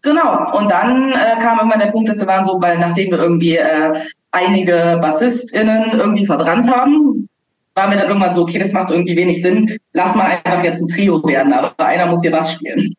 Genau. 0.03 0.57
Und 0.57 0.71
dann 0.71 1.13
äh, 1.13 1.37
kam 1.41 1.59
irgendwann 1.59 1.81
der 1.81 1.91
Punkt, 1.91 2.09
dass 2.09 2.19
wir 2.19 2.27
waren 2.27 2.45
so, 2.45 2.61
weil 2.61 2.79
nachdem 2.79 3.11
wir 3.11 3.19
irgendwie 3.19 3.57
äh, 3.57 4.01
einige 4.33 4.99
BassistInnen 5.01 5.99
irgendwie 5.99 6.27
verbrannt 6.27 6.71
haben, 6.71 7.29
waren 7.75 7.91
wir 7.91 7.99
dann 7.99 8.09
irgendwann 8.09 8.35
so, 8.35 8.43
okay, 8.43 8.59
das 8.59 8.73
macht 8.73 8.91
irgendwie 8.91 9.17
wenig 9.17 9.43
Sinn, 9.43 9.79
lass 9.93 10.15
mal 10.15 10.39
einfach 10.45 10.65
jetzt 10.65 10.81
ein 10.81 10.89
Trio 10.89 11.23
werden, 11.27 11.53
aber 11.53 11.73
einer 11.79 12.07
muss 12.07 12.23
hier 12.23 12.33
was 12.33 12.53
spielen. 12.53 12.95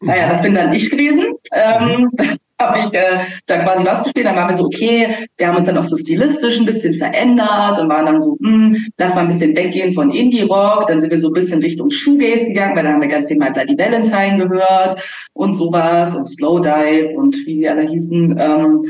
Naja, 0.00 0.28
das 0.28 0.42
bin 0.42 0.54
dann 0.54 0.72
ich 0.72 0.90
gewesen. 0.90 1.34
Ähm, 1.52 2.10
habe 2.60 2.78
ich 2.78 2.94
äh, 2.94 3.18
da 3.46 3.58
quasi 3.58 3.84
was 3.84 4.04
gespielt. 4.04 4.26
Dann 4.26 4.36
waren 4.36 4.48
wir 4.48 4.56
so, 4.56 4.66
okay, 4.66 5.28
wir 5.36 5.48
haben 5.48 5.56
uns 5.56 5.66
dann 5.66 5.78
auch 5.78 5.84
so 5.84 5.96
stilistisch 5.96 6.58
ein 6.58 6.66
bisschen 6.66 6.94
verändert 6.94 7.80
und 7.80 7.88
waren 7.88 8.06
dann 8.06 8.20
so, 8.20 8.36
hm, 8.40 8.76
lass 8.98 9.14
mal 9.14 9.22
ein 9.22 9.28
bisschen 9.28 9.56
weggehen 9.56 9.92
von 9.94 10.10
Indie-Rock. 10.10 10.86
Dann 10.86 11.00
sind 11.00 11.10
wir 11.10 11.18
so 11.18 11.28
ein 11.28 11.34
bisschen 11.34 11.60
Richtung 11.60 11.90
Shoegaze 11.90 12.46
gegangen, 12.46 12.76
weil 12.76 12.84
da 12.84 12.92
haben 12.92 13.00
wir 13.00 13.08
ganz 13.08 13.26
viel 13.26 13.38
mal 13.38 13.52
Bloody 13.52 13.76
Valentine 13.76 14.46
gehört 14.46 14.96
und 15.32 15.54
sowas 15.54 16.14
und 16.14 16.26
Slowdive 16.26 17.16
und 17.16 17.34
wie 17.46 17.54
sie 17.54 17.68
alle 17.68 17.82
hießen. 17.82 18.38
Ähm, 18.38 18.82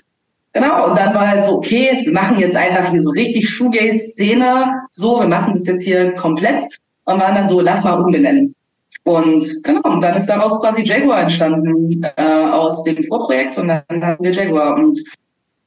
Genau, 0.53 0.91
und 0.91 0.99
dann 0.99 1.15
war 1.15 1.29
halt 1.29 1.45
so, 1.45 1.53
okay, 1.53 2.01
wir 2.03 2.13
machen 2.13 2.41
jetzt 2.41 2.57
einfach 2.57 2.91
hier 2.91 3.01
so 3.01 3.11
richtig 3.11 3.49
Shoegaze-Szene, 3.49 4.83
so, 4.91 5.21
wir 5.21 5.29
machen 5.29 5.53
das 5.53 5.65
jetzt 5.65 5.83
hier 5.83 6.13
komplett 6.15 6.61
und 7.05 7.21
waren 7.21 7.37
dann 7.37 7.47
so, 7.47 7.61
lass 7.61 7.85
mal 7.85 8.01
umbenennen. 8.01 8.57
Und 9.05 9.65
genau, 9.65 10.01
dann 10.01 10.17
ist 10.17 10.27
daraus 10.27 10.61
quasi 10.61 10.83
Jaguar 10.85 11.23
entstanden 11.23 12.05
äh, 12.17 12.23
aus 12.23 12.85
dem 12.85 13.03
Vorprojekt 13.05 13.57
und 13.59 13.69
dann 13.69 14.05
hatten 14.05 14.23
wir 14.23 14.33
Jaguar 14.33 14.77
und 14.77 14.99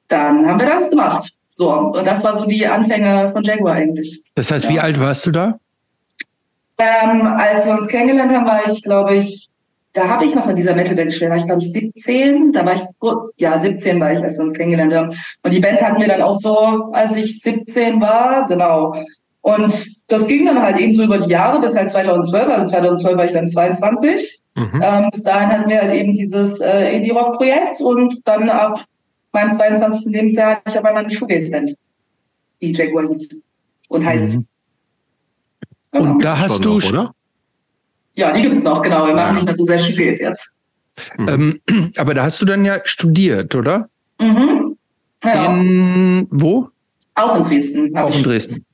dann 0.07 0.45
haben 0.45 0.59
wir 0.59 0.67
das 0.67 0.89
gemacht. 0.89 1.29
So, 1.47 1.71
und 1.71 2.05
das 2.05 2.23
war 2.23 2.37
so 2.37 2.45
die 2.45 2.65
Anfänge 2.65 3.27
von 3.29 3.43
Jaguar 3.43 3.75
eigentlich. 3.75 4.23
Das 4.35 4.51
heißt, 4.51 4.65
ja. 4.65 4.71
wie 4.71 4.79
alt 4.79 4.99
warst 4.99 5.25
du 5.25 5.31
da? 5.31 5.59
Ähm, 6.77 7.27
als 7.27 7.65
wir 7.65 7.73
uns 7.73 7.87
kennengelernt 7.87 8.31
haben, 8.31 8.45
war 8.45 8.67
ich, 8.67 8.81
glaube 8.83 9.15
ich, 9.15 9.49
da 9.93 10.07
habe 10.07 10.25
ich 10.25 10.33
noch 10.33 10.47
in 10.49 10.55
dieser 10.55 10.75
Metalband 10.75 11.09
gespielt, 11.09 11.29
da 11.29 11.35
war 11.35 11.37
ich 11.37 11.45
glaube 11.45 11.61
ich 11.61 11.71
17, 11.71 12.51
da 12.51 12.65
war 12.65 12.73
ich, 12.73 12.81
ja 13.37 13.59
17 13.59 13.99
war 13.99 14.11
ich, 14.11 14.23
als 14.23 14.37
wir 14.37 14.43
uns 14.43 14.53
kennengelernt 14.53 14.93
haben. 14.93 15.09
Und 15.43 15.53
die 15.53 15.59
Band 15.59 15.81
hatten 15.81 16.01
wir 16.01 16.07
dann 16.07 16.23
auch 16.23 16.39
so, 16.39 16.91
als 16.93 17.15
ich 17.15 17.41
17 17.41 18.01
war, 18.01 18.47
genau. 18.47 18.95
Und 19.43 19.73
das 20.07 20.25
ging 20.27 20.45
dann 20.45 20.61
halt 20.61 20.79
eben 20.79 20.93
so 20.93 21.03
über 21.03 21.17
die 21.17 21.29
Jahre 21.29 21.59
bis 21.59 21.75
halt 21.75 21.89
2012, 21.89 22.47
also 22.47 22.67
2012 22.67 23.17
war 23.17 23.25
ich 23.25 23.33
dann 23.33 23.45
22. 23.45 24.41
Mhm. 24.55 24.81
Ähm, 24.81 25.09
bis 25.11 25.23
dahin 25.23 25.49
hatten 25.49 25.69
wir 25.69 25.81
halt 25.81 25.91
eben 25.91 26.13
dieses 26.13 26.61
äh, 26.61 26.95
Indie-Rock-Projekt 26.95 27.81
und 27.81 28.25
dann 28.25 28.49
ab 28.49 28.85
meinem 29.33 29.51
22. 29.51 30.13
Lebensjahr 30.13 30.51
hatte 30.51 30.69
ich 30.69 30.77
aber 30.77 30.93
meine 30.93 31.09
Shoegaze-Band, 31.09 31.75
die 32.61 32.71
Jaguar 32.71 33.05
hieß 33.09 33.43
und 33.89 34.05
heißt. 34.05 34.35
Mhm. 34.35 34.47
Genau. 35.91 36.11
Und 36.11 36.23
da 36.23 36.39
hast 36.39 36.63
du, 36.63 36.79
noch, 36.79 36.89
oder? 36.89 37.13
Ja, 38.15 38.31
die 38.31 38.43
gibt's 38.43 38.63
noch, 38.63 38.81
genau. 38.81 39.07
Wir 39.07 39.13
machen 39.13 39.27
ja. 39.27 39.33
nicht 39.33 39.45
mehr 39.45 39.55
so 39.55 39.65
sehr 39.65 39.77
Shoegaze 39.77 40.23
jetzt. 40.23 40.53
Mhm. 41.17 41.59
Ähm, 41.67 41.91
aber 41.97 42.13
da 42.13 42.23
hast 42.23 42.41
du 42.41 42.45
dann 42.45 42.63
ja 42.63 42.79
studiert, 42.85 43.53
oder? 43.55 43.89
Mhm. 44.21 44.77
Ja. 45.21 45.53
In 45.53 46.27
wo? 46.31 46.69
Auch 47.15 47.35
in 47.35 47.43
Dresden. 47.43 47.97
Auch 47.97 48.15
in 48.15 48.23
Dresden. 48.23 48.65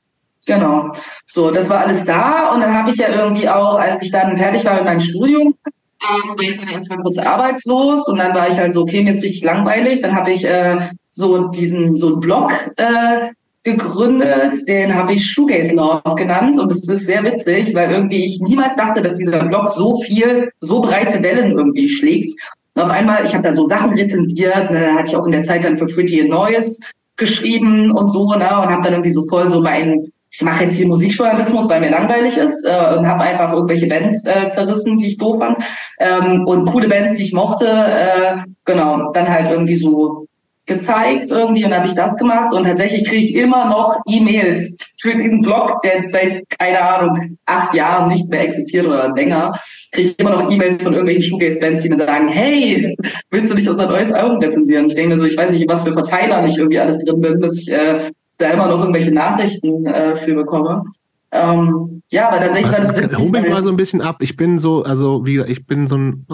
Genau. 0.50 0.90
So, 1.26 1.52
das 1.52 1.70
war 1.70 1.86
alles 1.86 2.04
da 2.04 2.52
und 2.52 2.60
dann 2.60 2.74
habe 2.74 2.90
ich 2.90 2.96
ja 2.96 3.08
irgendwie 3.08 3.48
auch, 3.48 3.78
als 3.78 4.02
ich 4.02 4.10
dann 4.10 4.36
fertig 4.36 4.64
war 4.64 4.74
mit 4.74 4.84
meinem 4.84 4.98
Studium, 4.98 5.54
ähm, 5.64 6.30
war 6.30 6.40
ich 6.40 6.58
dann 6.58 6.68
erstmal 6.68 6.98
kurz 6.98 7.18
arbeitslos 7.18 8.08
und 8.08 8.18
dann 8.18 8.34
war 8.34 8.48
ich 8.48 8.58
halt 8.58 8.72
so, 8.72 8.82
okay, 8.82 9.04
mir 9.04 9.10
ist 9.10 9.22
richtig 9.22 9.44
langweilig. 9.44 10.00
Dann 10.00 10.16
habe 10.16 10.32
ich 10.32 10.44
äh, 10.44 10.78
so 11.10 11.48
diesen 11.48 11.94
so 11.94 12.08
einen 12.08 12.20
Blog 12.20 12.52
äh, 12.76 13.30
gegründet, 13.62 14.66
den 14.66 14.92
habe 14.92 15.12
ich 15.12 15.24
Shoegaze 15.24 15.72
Love 15.72 16.16
genannt 16.16 16.58
und 16.58 16.72
es 16.72 16.88
ist 16.88 17.06
sehr 17.06 17.22
witzig, 17.22 17.72
weil 17.76 17.92
irgendwie 17.92 18.24
ich 18.24 18.40
niemals 18.40 18.74
dachte, 18.74 19.02
dass 19.02 19.18
dieser 19.18 19.44
Blog 19.44 19.68
so 19.68 20.00
viel, 20.00 20.50
so 20.58 20.80
breite 20.80 21.22
Wellen 21.22 21.56
irgendwie 21.56 21.88
schlägt. 21.88 22.30
Und 22.74 22.82
auf 22.82 22.90
einmal, 22.90 23.24
ich 23.24 23.34
habe 23.34 23.44
da 23.44 23.52
so 23.52 23.62
Sachen 23.64 23.92
rezensiert, 23.94 24.72
ne, 24.72 24.80
dann 24.80 24.98
hatte 24.98 25.10
ich 25.10 25.16
auch 25.16 25.26
in 25.26 25.32
der 25.32 25.42
Zeit 25.42 25.62
dann 25.62 25.78
für 25.78 25.86
Pretty 25.86 26.20
and 26.20 26.30
Noise 26.30 26.80
geschrieben 27.20 27.92
und 27.92 28.10
so, 28.10 28.30
ne, 28.30 28.48
und 28.48 28.70
habe 28.70 28.82
dann 28.82 28.94
irgendwie 28.94 29.12
so 29.12 29.22
voll 29.28 29.46
so 29.46 29.60
mein 29.60 30.10
ich 30.30 30.42
mache 30.42 30.64
jetzt 30.64 30.74
hier 30.74 30.86
Musikjournalismus, 30.86 31.68
weil 31.68 31.80
mir 31.80 31.90
langweilig 31.90 32.36
ist 32.36 32.64
äh, 32.64 32.96
und 32.96 33.06
habe 33.06 33.22
einfach 33.22 33.52
irgendwelche 33.52 33.88
Bands 33.88 34.24
äh, 34.24 34.48
zerrissen, 34.48 34.96
die 34.98 35.08
ich 35.08 35.18
doof 35.18 35.38
fand 35.38 35.58
ähm, 35.98 36.46
und 36.46 36.70
coole 36.70 36.88
Bands, 36.88 37.14
die 37.14 37.24
ich 37.24 37.32
mochte. 37.32 37.66
Äh, 37.66 38.36
genau, 38.64 39.10
dann 39.12 39.28
halt 39.28 39.50
irgendwie 39.50 39.76
so 39.76 40.26
gezeigt 40.66 41.32
irgendwie 41.32 41.64
und 41.64 41.74
habe 41.74 41.88
ich 41.88 41.94
das 41.94 42.16
gemacht 42.16 42.54
und 42.54 42.64
tatsächlich 42.64 43.04
kriege 43.04 43.24
ich 43.24 43.34
immer 43.34 43.68
noch 43.68 43.98
E-Mails 44.06 44.76
für 45.00 45.16
diesen 45.16 45.42
Blog, 45.42 45.82
der 45.82 46.08
seit, 46.08 46.48
keine 46.58 46.80
Ahnung, 46.80 47.36
acht 47.46 47.74
Jahren 47.74 48.08
nicht 48.12 48.28
mehr 48.30 48.42
existiert 48.42 48.86
oder 48.86 49.12
länger, 49.12 49.52
kriege 49.90 50.10
ich 50.10 50.18
immer 50.20 50.30
noch 50.30 50.48
E-Mails 50.48 50.80
von 50.80 50.92
irgendwelchen 50.92 51.24
Shoegaze-Bands, 51.24 51.82
die 51.82 51.88
mir 51.88 51.96
sagen, 51.96 52.28
hey, 52.28 52.96
willst 53.30 53.50
du 53.50 53.54
nicht 53.54 53.68
unser 53.68 53.86
neues 53.86 54.12
Album 54.12 54.38
rezensieren? 54.38 54.86
Ich 54.86 54.94
denke 54.94 55.14
mir 55.14 55.18
so, 55.18 55.24
ich 55.24 55.36
weiß 55.36 55.50
nicht, 55.50 55.68
was 55.68 55.82
für 55.82 55.92
Verteiler 55.92 56.44
ich 56.44 56.56
irgendwie 56.56 56.78
alles 56.78 57.04
drin 57.04 57.20
bin, 57.20 57.40
dass 57.40 57.58
ich 57.58 57.72
äh, 57.72 58.12
da 58.40 58.50
immer 58.50 58.68
noch 58.68 58.80
irgendwelche 58.80 59.12
Nachrichten 59.12 59.86
äh, 59.86 60.16
für 60.16 60.34
bekomme. 60.34 60.84
Ähm, 61.32 62.02
ja, 62.10 62.28
aber 62.28 62.40
tatsächlich 62.40 62.72
war 62.72 62.80
das. 62.80 63.18
Hol 63.18 63.30
mich 63.30 63.48
mal 63.48 63.62
so 63.62 63.70
ein 63.70 63.76
bisschen 63.76 64.00
ab. 64.00 64.16
Ich 64.20 64.36
bin 64.36 64.58
so, 64.58 64.82
also 64.82 65.24
wie 65.26 65.40
ich 65.40 65.66
bin 65.66 65.86
so 65.86 65.96
ein 65.96 66.26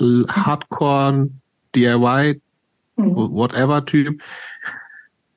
Hardcore 0.00 1.30
DIY 1.74 2.40
mhm. 2.96 3.14
whatever 3.14 3.84
Typ. 3.84 4.20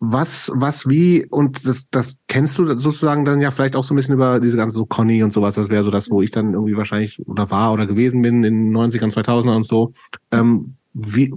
Was, 0.06 0.52
was, 0.54 0.90
wie, 0.90 1.26
und 1.28 1.66
das, 1.66 1.90
das 1.90 2.18
kennst 2.28 2.60
du 2.60 2.66
sozusagen 2.78 3.24
dann 3.24 3.42
ja 3.42 3.52
vielleicht 3.52 3.78
auch 3.78 3.86
so 3.86 3.94
ein 3.94 3.96
bisschen 3.96 4.16
über 4.16 4.42
diese 4.42 4.58
ganze 4.58 4.76
so 4.76 4.86
Conny 4.86 5.24
und 5.24 5.32
sowas. 5.32 5.56
Das 5.56 5.70
wäre 5.70 5.84
so 5.84 5.92
das, 5.92 6.10
wo 6.10 6.22
ich 6.22 6.32
dann 6.32 6.54
irgendwie 6.54 6.76
wahrscheinlich 6.76 7.26
oder 7.26 7.50
war 7.52 7.72
oder 7.72 7.88
gewesen 7.88 8.22
bin 8.22 8.44
in 8.44 8.74
den 8.74 8.76
90ern, 8.76 9.14
2000er 9.14 9.56
und 9.56 9.66
so. 9.66 9.94
Ähm, 10.32 10.76
wie, 10.94 11.34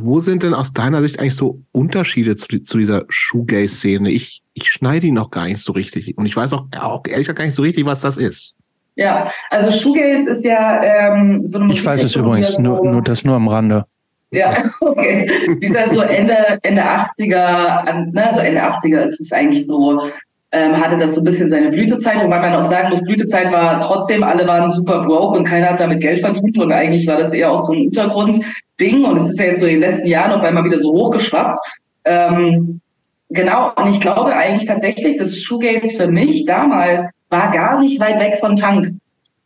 wo 0.00 0.20
sind 0.20 0.42
denn 0.42 0.54
aus 0.54 0.72
deiner 0.72 1.00
Sicht 1.02 1.18
eigentlich 1.18 1.36
so 1.36 1.60
Unterschiede 1.72 2.36
zu, 2.36 2.46
zu 2.62 2.78
dieser 2.78 3.04
Shoegaze-Szene? 3.08 4.10
Ich, 4.10 4.42
ich 4.54 4.70
schneide 4.70 5.06
ihn 5.06 5.14
noch 5.14 5.30
gar 5.30 5.46
nicht 5.46 5.60
so 5.60 5.72
richtig. 5.72 6.16
Und 6.16 6.26
ich 6.26 6.36
weiß 6.36 6.52
auch, 6.52 6.66
auch 6.78 7.02
ehrlich 7.06 7.26
gesagt 7.26 7.38
gar 7.38 7.44
nicht 7.44 7.54
so 7.54 7.62
richtig, 7.62 7.84
was 7.84 8.00
das 8.00 8.16
ist. 8.16 8.54
Ja, 8.94 9.30
also 9.50 9.72
Shoegaze 9.72 10.30
ist 10.30 10.44
ja 10.44 10.82
ähm, 10.82 11.44
so 11.44 11.58
eine 11.58 11.72
Ich 11.72 11.84
weiß 11.84 12.02
es 12.04 12.14
übrigens, 12.14 12.54
so, 12.54 12.62
nur, 12.62 12.84
nur 12.84 13.02
das 13.02 13.24
nur 13.24 13.36
am 13.36 13.48
Rande. 13.48 13.84
Ja, 14.30 14.52
okay. 14.80 15.30
Dieser 15.62 15.88
so 15.90 16.00
Ende, 16.00 16.58
Ende 16.62 16.82
80er, 16.82 18.12
ne, 18.12 18.30
so 18.32 18.40
Ende 18.40 18.62
80er 18.62 19.00
ist 19.02 19.20
es 19.20 19.32
eigentlich 19.32 19.66
so, 19.66 20.00
ähm, 20.52 20.78
hatte 20.78 20.98
das 20.98 21.14
so 21.14 21.20
ein 21.22 21.24
bisschen 21.24 21.48
seine 21.48 21.70
Blütezeit, 21.70 22.22
wobei 22.22 22.38
man 22.38 22.54
auch 22.54 22.62
sagen 22.62 22.90
muss, 22.90 23.02
Blütezeit 23.02 23.50
war 23.50 23.80
trotzdem, 23.80 24.22
alle 24.22 24.46
waren 24.46 24.68
super 24.70 25.00
broke 25.00 25.38
und 25.38 25.44
keiner 25.44 25.70
hat 25.70 25.80
damit 25.80 26.00
Geld 26.00 26.20
verdient 26.20 26.58
und 26.58 26.72
eigentlich 26.72 27.06
war 27.06 27.16
das 27.16 27.32
eher 27.32 27.50
auch 27.50 27.64
so 27.64 27.72
ein 27.72 27.90
Untergrundding 28.80 29.04
und 29.04 29.16
es 29.18 29.30
ist 29.30 29.40
ja 29.40 29.46
jetzt 29.46 29.60
so 29.60 29.66
in 29.66 29.80
den 29.80 29.80
letzten 29.80 30.06
Jahren 30.06 30.32
auf 30.32 30.42
einmal 30.42 30.64
wieder 30.64 30.78
so 30.78 30.92
hochgeschwappt. 30.92 31.58
Ähm, 32.04 32.80
genau, 33.30 33.72
und 33.76 33.90
ich 33.90 34.00
glaube 34.00 34.34
eigentlich 34.34 34.66
tatsächlich, 34.66 35.16
das 35.16 35.38
Shoegaze 35.38 35.96
für 35.96 36.08
mich 36.08 36.44
damals 36.46 37.02
war 37.28 37.50
gar 37.50 37.80
nicht 37.80 38.00
weit 38.00 38.20
weg 38.20 38.38
von 38.40 38.56
Punk. 38.56 38.88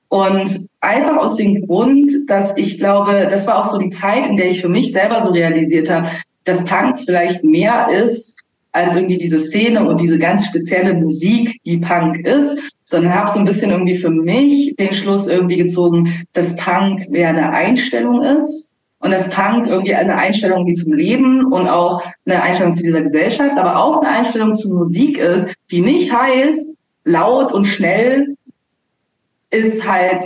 Und 0.09 0.69
einfach 0.81 1.17
aus 1.17 1.37
dem 1.37 1.67
Grund, 1.67 2.11
dass 2.29 2.57
ich 2.57 2.79
glaube, 2.79 3.29
das 3.31 3.47
war 3.47 3.59
auch 3.59 3.71
so 3.71 3.79
die 3.79 3.91
Zeit, 3.91 4.27
in 4.29 4.37
der 4.37 4.47
ich 4.47 4.61
für 4.61 4.69
mich 4.69 4.93
selber 4.93 5.21
so 5.21 5.31
realisiert 5.31 5.91
habe, 5.91 6.09
dass 6.45 6.65
Punk 6.65 7.01
vielleicht 7.05 7.43
mehr 7.43 7.89
ist 7.91 8.37
als 8.71 8.95
irgendwie 8.95 9.17
diese 9.17 9.39
Szene 9.41 9.89
und 9.89 10.01
diese 10.01 10.19
ganz 10.19 10.47
spezielle 10.47 10.95
Musik, 10.95 11.59
die 11.65 11.79
Punk 11.79 12.25
ist, 12.27 12.59
sondern 12.85 13.15
habe 13.15 13.33
so 13.33 13.39
ein 13.39 13.47
bisschen 13.47 13.71
irgendwie 13.71 13.97
für 13.97 14.11
mich 14.11 14.77
den 14.77 14.93
Schluss 14.93 15.27
irgendwie 15.27 15.57
gezogen, 15.57 16.25
dass 16.35 16.55
Punk 16.57 17.09
mehr 17.09 17.31
eine 17.31 17.51
Einstellung 17.51 18.23
ist 18.23 18.66
und 19.01 19.11
dass 19.11 19.31
Punk 19.31 19.67
irgendwie 19.67 19.95
eine 19.95 20.17
Einstellung 20.17 20.67
wie 20.67 20.75
zum 20.75 20.93
Leben 20.93 21.53
und 21.53 21.69
auch 21.69 22.03
eine 22.25 22.43
Einstellung 22.43 22.75
zu 22.75 22.83
dieser 22.83 23.03
Gesellschaft, 23.03 23.57
aber 23.57 23.77
auch 23.77 24.01
eine 24.01 24.11
Einstellung 24.11 24.55
zu 24.55 24.73
Musik 24.73 25.19
ist, 25.19 25.55
die 25.71 25.81
nicht 25.81 26.13
heißt, 26.13 26.77
laut 27.05 27.53
und 27.53 27.67
schnell 27.67 28.37
ist 29.51 29.89
halt 29.89 30.25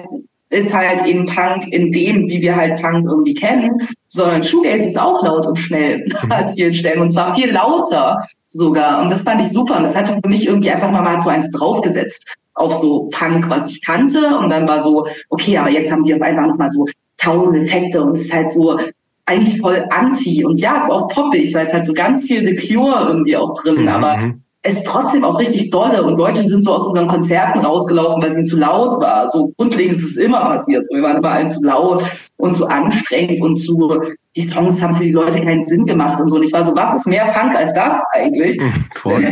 ist 0.53 0.75
halt 0.75 1.07
eben 1.07 1.27
Punk 1.27 1.73
in 1.73 1.93
dem, 1.93 2.29
wie 2.29 2.41
wir 2.43 2.57
halt 2.57 2.81
Punk 2.83 3.07
irgendwie 3.09 3.35
kennen, 3.35 3.71
sondern 4.09 4.43
Shoegaze 4.43 4.85
ist 4.85 4.99
auch 4.99 5.23
laut 5.23 5.47
und 5.47 5.57
schnell 5.57 6.05
mhm. 6.25 6.33
an 6.33 6.49
vielen 6.49 6.73
Stellen 6.73 7.01
und 7.01 7.11
zwar 7.11 7.35
viel 7.37 7.53
lauter 7.53 8.19
sogar 8.49 9.01
und 9.03 9.11
das 9.11 9.23
fand 9.23 9.41
ich 9.41 9.49
super 9.49 9.77
und 9.77 9.85
das 9.85 9.95
hat 9.95 10.09
für 10.09 10.29
mich 10.29 10.47
irgendwie 10.47 10.71
einfach 10.71 10.91
mal, 10.91 11.03
mal 11.03 11.21
so 11.21 11.29
eins 11.29 11.51
draufgesetzt 11.53 12.35
auf 12.55 12.75
so 12.75 13.09
Punk, 13.13 13.49
was 13.49 13.69
ich 13.69 13.81
kannte 13.85 14.37
und 14.39 14.51
dann 14.51 14.67
war 14.67 14.81
so, 14.81 15.07
okay, 15.29 15.57
aber 15.57 15.71
jetzt 15.71 15.91
haben 15.91 16.03
die 16.03 16.15
auf 16.15 16.21
einmal 16.21 16.49
nochmal 16.49 16.69
so 16.69 16.85
tausend 17.21 17.57
Effekte 17.57 18.03
und 18.03 18.13
es 18.13 18.23
ist 18.23 18.33
halt 18.33 18.51
so 18.51 18.79
eigentlich 19.27 19.61
voll 19.61 19.85
anti 19.91 20.45
und 20.45 20.59
ja, 20.59 20.79
es 20.79 20.85
ist 20.85 20.91
auch 20.91 21.09
poppig, 21.09 21.55
weil 21.55 21.67
es 21.67 21.73
halt 21.73 21.87
so 21.87 21.93
ganz 21.93 22.25
viel 22.25 22.45
The 22.45 22.55
Cure 22.55 23.07
irgendwie 23.09 23.37
auch 23.37 23.55
drin, 23.63 23.83
mhm. 23.83 23.89
aber 23.89 24.35
es 24.63 24.77
ist 24.77 24.87
trotzdem 24.87 25.25
auch 25.25 25.39
richtig 25.39 25.71
dolle 25.71 26.03
und 26.03 26.19
Leute 26.19 26.47
sind 26.47 26.63
so 26.63 26.75
aus 26.75 26.87
unseren 26.87 27.09
Konzerten 27.09 27.61
rausgelaufen, 27.61 28.23
weil 28.23 28.31
es 28.31 28.37
ihnen 28.37 28.45
zu 28.45 28.59
laut 28.59 29.01
war. 29.01 29.27
So 29.27 29.53
grundlegend 29.57 29.97
ist 29.97 30.03
es 30.03 30.17
immer 30.19 30.41
passiert. 30.41 30.87
So, 30.87 30.97
wir 30.97 31.03
waren 31.03 31.17
überall 31.17 31.49
zu 31.49 31.63
laut 31.63 32.05
und 32.37 32.55
zu 32.55 32.67
anstrengend 32.67 33.41
und 33.41 33.57
zu, 33.57 33.99
die 34.37 34.47
Songs 34.47 34.83
haben 34.83 34.95
für 34.95 35.05
die 35.05 35.13
Leute 35.13 35.41
keinen 35.41 35.63
Sinn 35.63 35.87
gemacht 35.87 36.21
und 36.21 36.29
so. 36.29 36.37
Und 36.37 36.43
ich 36.43 36.53
war 36.53 36.63
so, 36.67 36.77
was 36.77 36.95
ist 36.95 37.07
mehr 37.07 37.25
Punk 37.27 37.57
als 37.57 37.73
das 37.73 38.03
eigentlich? 38.13 38.61
Mhm, 38.61 38.85
voll. 38.93 39.23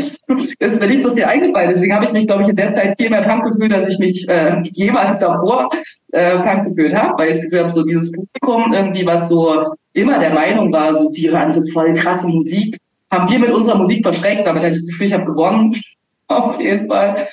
Das 0.60 0.72
ist 0.72 0.80
mir 0.80 0.88
nicht 0.88 1.02
so 1.02 1.12
viel 1.12 1.24
eingefallen. 1.24 1.68
Deswegen 1.68 1.94
habe 1.94 2.06
ich 2.06 2.12
mich, 2.12 2.26
glaube 2.26 2.42
ich, 2.42 2.48
in 2.48 2.56
der 2.56 2.70
Zeit 2.70 2.94
viel 2.98 3.10
mehr 3.10 3.22
Punk 3.22 3.44
gefühlt, 3.44 3.72
als 3.72 3.88
ich 3.88 3.98
mich 3.98 4.26
äh, 4.28 4.62
jemals 4.72 5.18
davor 5.18 5.68
äh, 6.12 6.38
Punk 6.38 6.64
gefühlt 6.64 6.94
habe, 6.94 7.14
weil 7.18 7.28
ich 7.28 7.36
das 7.36 7.44
Gefühl 7.44 7.60
habe, 7.60 7.70
so 7.70 7.82
dieses 7.84 8.12
Publikum 8.12 8.72
irgendwie, 8.72 9.06
was 9.06 9.28
so 9.28 9.74
immer 9.92 10.18
der 10.18 10.32
Meinung 10.32 10.72
war, 10.72 10.94
so 10.94 11.06
sie 11.06 11.30
hören 11.30 11.50
so 11.50 11.60
voll 11.72 11.92
krasse 11.92 12.28
Musik 12.28 12.78
haben 13.10 13.30
wir 13.30 13.38
mit 13.38 13.50
unserer 13.50 13.76
Musik 13.76 14.02
verschreckt. 14.02 14.46
Damit 14.46 14.62
hatte 14.62 14.74
ich 14.74 14.80
das 14.80 14.86
Gefühl, 14.86 15.06
ich 15.06 15.12
habe 15.12 15.24
gewonnen. 15.24 15.74
Auf 16.28 16.60
jeden 16.60 16.88
Fall. 16.88 17.26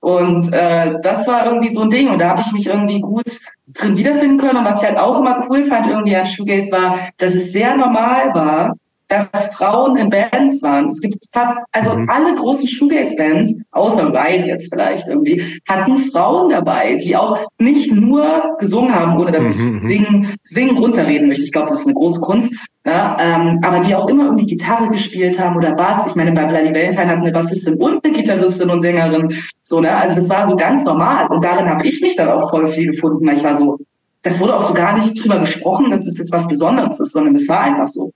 Und 0.00 0.52
äh, 0.52 0.94
das 1.02 1.26
war 1.26 1.46
irgendwie 1.46 1.72
so 1.72 1.82
ein 1.82 1.90
Ding. 1.90 2.10
Und 2.10 2.18
da 2.18 2.30
habe 2.30 2.40
ich 2.40 2.52
mich 2.52 2.66
irgendwie 2.66 3.00
gut 3.00 3.38
drin 3.68 3.96
wiederfinden 3.96 4.38
können. 4.38 4.58
Und 4.58 4.64
was 4.64 4.82
ich 4.82 4.88
halt 4.88 4.98
auch 4.98 5.20
immer 5.20 5.46
cool 5.48 5.62
fand 5.64 5.88
irgendwie 5.88 6.16
an 6.16 6.26
Shoegaze 6.26 6.72
war, 6.72 6.98
dass 7.18 7.34
es 7.34 7.52
sehr 7.52 7.76
normal 7.76 8.34
war, 8.34 8.76
dass 9.12 9.28
Frauen 9.52 9.96
in 9.96 10.08
Bands 10.08 10.62
waren. 10.62 10.86
Es 10.86 11.00
gibt 11.00 11.26
fast, 11.32 11.58
also 11.72 11.94
mhm. 11.94 12.08
alle 12.08 12.34
großen 12.34 12.66
Shoegaze-Bands, 12.66 13.62
außer 13.72 14.08
Ride 14.08 14.46
jetzt 14.46 14.72
vielleicht 14.72 15.06
irgendwie, 15.06 15.60
hatten 15.68 15.98
Frauen 16.10 16.48
dabei, 16.48 16.94
die 16.94 17.14
auch 17.14 17.38
nicht 17.58 17.92
nur 17.92 18.56
gesungen 18.58 18.94
haben, 18.94 19.20
ohne 19.20 19.30
dass 19.30 19.42
mhm. 19.42 19.50
ich 19.50 19.58
mhm. 19.58 19.86
singen, 19.86 20.34
singen 20.44 20.78
runterreden 20.78 21.28
möchte. 21.28 21.44
Ich 21.44 21.52
glaube, 21.52 21.68
das 21.68 21.80
ist 21.80 21.86
eine 21.86 21.94
große 21.94 22.20
Kunst. 22.20 22.54
Ja, 22.84 23.16
ähm, 23.20 23.60
aber 23.62 23.78
die 23.80 23.94
auch 23.94 24.08
immer 24.08 24.24
irgendwie 24.24 24.46
Gitarre 24.46 24.88
gespielt 24.88 25.38
haben 25.38 25.56
oder 25.56 25.72
Bass. 25.74 26.06
Ich 26.06 26.16
meine, 26.16 26.32
bei 26.32 26.46
Bloody 26.46 26.74
Valentine 26.74 27.06
hatten 27.06 27.20
eine 27.20 27.30
Bassistin 27.30 27.74
und 27.74 28.04
eine 28.04 28.12
Gitarristin 28.12 28.70
und 28.70 28.80
Sängerin. 28.80 29.32
So, 29.60 29.80
ne? 29.80 29.94
Also 29.94 30.16
das 30.16 30.28
war 30.28 30.48
so 30.48 30.56
ganz 30.56 30.84
normal. 30.84 31.28
Und 31.28 31.44
darin 31.44 31.68
habe 31.68 31.86
ich 31.86 32.00
mich 32.00 32.16
dann 32.16 32.30
auch 32.30 32.50
voll 32.50 32.66
viel 32.66 32.90
gefunden, 32.90 33.24
weil 33.24 33.36
ich 33.36 33.44
war 33.44 33.54
so, 33.54 33.78
das 34.22 34.40
wurde 34.40 34.56
auch 34.56 34.62
so 34.62 34.74
gar 34.74 34.98
nicht 34.98 35.22
drüber 35.22 35.38
gesprochen, 35.38 35.90
dass 35.90 36.06
es 36.06 36.18
jetzt 36.18 36.32
was 36.32 36.48
Besonderes 36.48 36.98
ist, 36.98 37.12
sondern 37.12 37.36
es 37.36 37.48
war 37.48 37.60
einfach 37.60 37.86
so. 37.86 38.10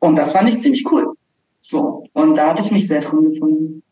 Und 0.00 0.16
das 0.16 0.32
fand 0.32 0.48
ich 0.48 0.60
ziemlich 0.60 0.84
cool. 0.90 1.14
So. 1.60 2.04
Und 2.12 2.36
da 2.36 2.48
habe 2.48 2.60
ich 2.60 2.70
mich 2.70 2.86
sehr 2.86 3.00
drin 3.00 3.28
gefunden. 3.30 3.82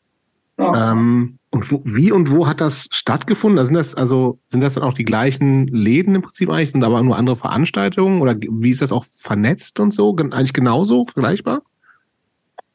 Ja. 0.59 0.93
Ähm, 0.93 1.39
und 1.51 1.71
wo, 1.71 1.83
wie 1.85 2.13
und 2.13 2.31
wo 2.31 2.47
hat 2.47 2.61
das 2.61 2.89
stattgefunden? 2.91 3.59
Also 3.59 3.69
sind 3.69 3.77
das, 3.77 3.95
also 3.95 4.39
sind 4.47 4.61
das 4.61 4.75
dann 4.75 4.85
auch 4.85 4.93
die 4.93 5.05
gleichen 5.05 5.67
Läden 5.69 6.15
im 6.15 6.23
Prinzip 6.23 6.51
eigentlich, 6.51 6.71
sind 6.71 6.85
aber 6.85 7.03
nur 7.03 7.17
andere 7.17 7.37
Veranstaltungen 7.37 8.21
oder 8.21 8.37
wie 8.37 8.71
ist 8.71 8.83
das 8.83 8.93
auch 8.93 9.05
vernetzt 9.05 9.81
und 9.81 9.93
so? 9.93 10.15
Eigentlich 10.17 10.53
genauso 10.53 11.05
vergleichbar? 11.07 11.63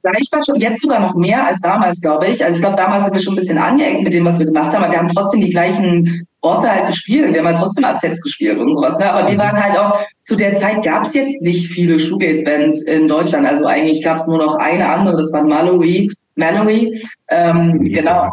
Vergleichbar 0.02 0.42
schon 0.44 0.62
jetzt 0.62 0.82
sogar 0.82 1.00
noch 1.00 1.16
mehr 1.16 1.46
als 1.46 1.60
damals, 1.60 2.00
glaube 2.00 2.28
ich. 2.28 2.44
Also 2.44 2.58
ich 2.58 2.62
glaube, 2.62 2.78
damals 2.78 3.04
sind 3.04 3.14
wir 3.14 3.22
schon 3.22 3.34
ein 3.34 3.40
bisschen 3.40 3.58
angeeckt 3.58 4.02
mit 4.02 4.14
dem, 4.14 4.26
was 4.26 4.40
wir 4.40 4.46
gemacht 4.46 4.74
haben, 4.74 4.84
aber 4.84 4.94
wir 4.94 5.00
haben 5.00 5.10
trotzdem 5.10 5.42
die 5.42 5.50
gleichen 5.50 6.26
Orte 6.42 6.72
halt 6.72 6.88
gespielt. 6.88 7.34
Wir 7.34 7.40
haben 7.40 7.48
halt 7.48 7.58
trotzdem 7.58 7.84
AZs 7.84 8.22
gespielt 8.22 8.58
und 8.58 8.74
sowas. 8.74 8.98
Ne? 8.98 9.12
Aber 9.12 9.28
wir 9.28 9.36
mhm. 9.36 9.40
waren 9.40 9.62
halt 9.62 9.78
auch, 9.78 10.00
zu 10.22 10.36
der 10.36 10.56
Zeit 10.56 10.84
gab 10.84 11.04
es 11.04 11.14
jetzt 11.14 11.42
nicht 11.42 11.68
viele 11.68 12.00
Shoegaze-Bands 12.00 12.84
in 12.84 13.08
Deutschland. 13.08 13.46
Also 13.46 13.66
eigentlich 13.66 14.02
gab 14.04 14.18
es 14.18 14.28
nur 14.28 14.38
noch 14.38 14.56
eine 14.56 14.88
andere, 14.88 15.18
das 15.18 15.34
war 15.34 15.44
Mallory. 15.44 16.10
Mallory. 16.36 17.02
Ähm, 17.30 17.84
ja. 17.86 18.02
Genau. 18.02 18.30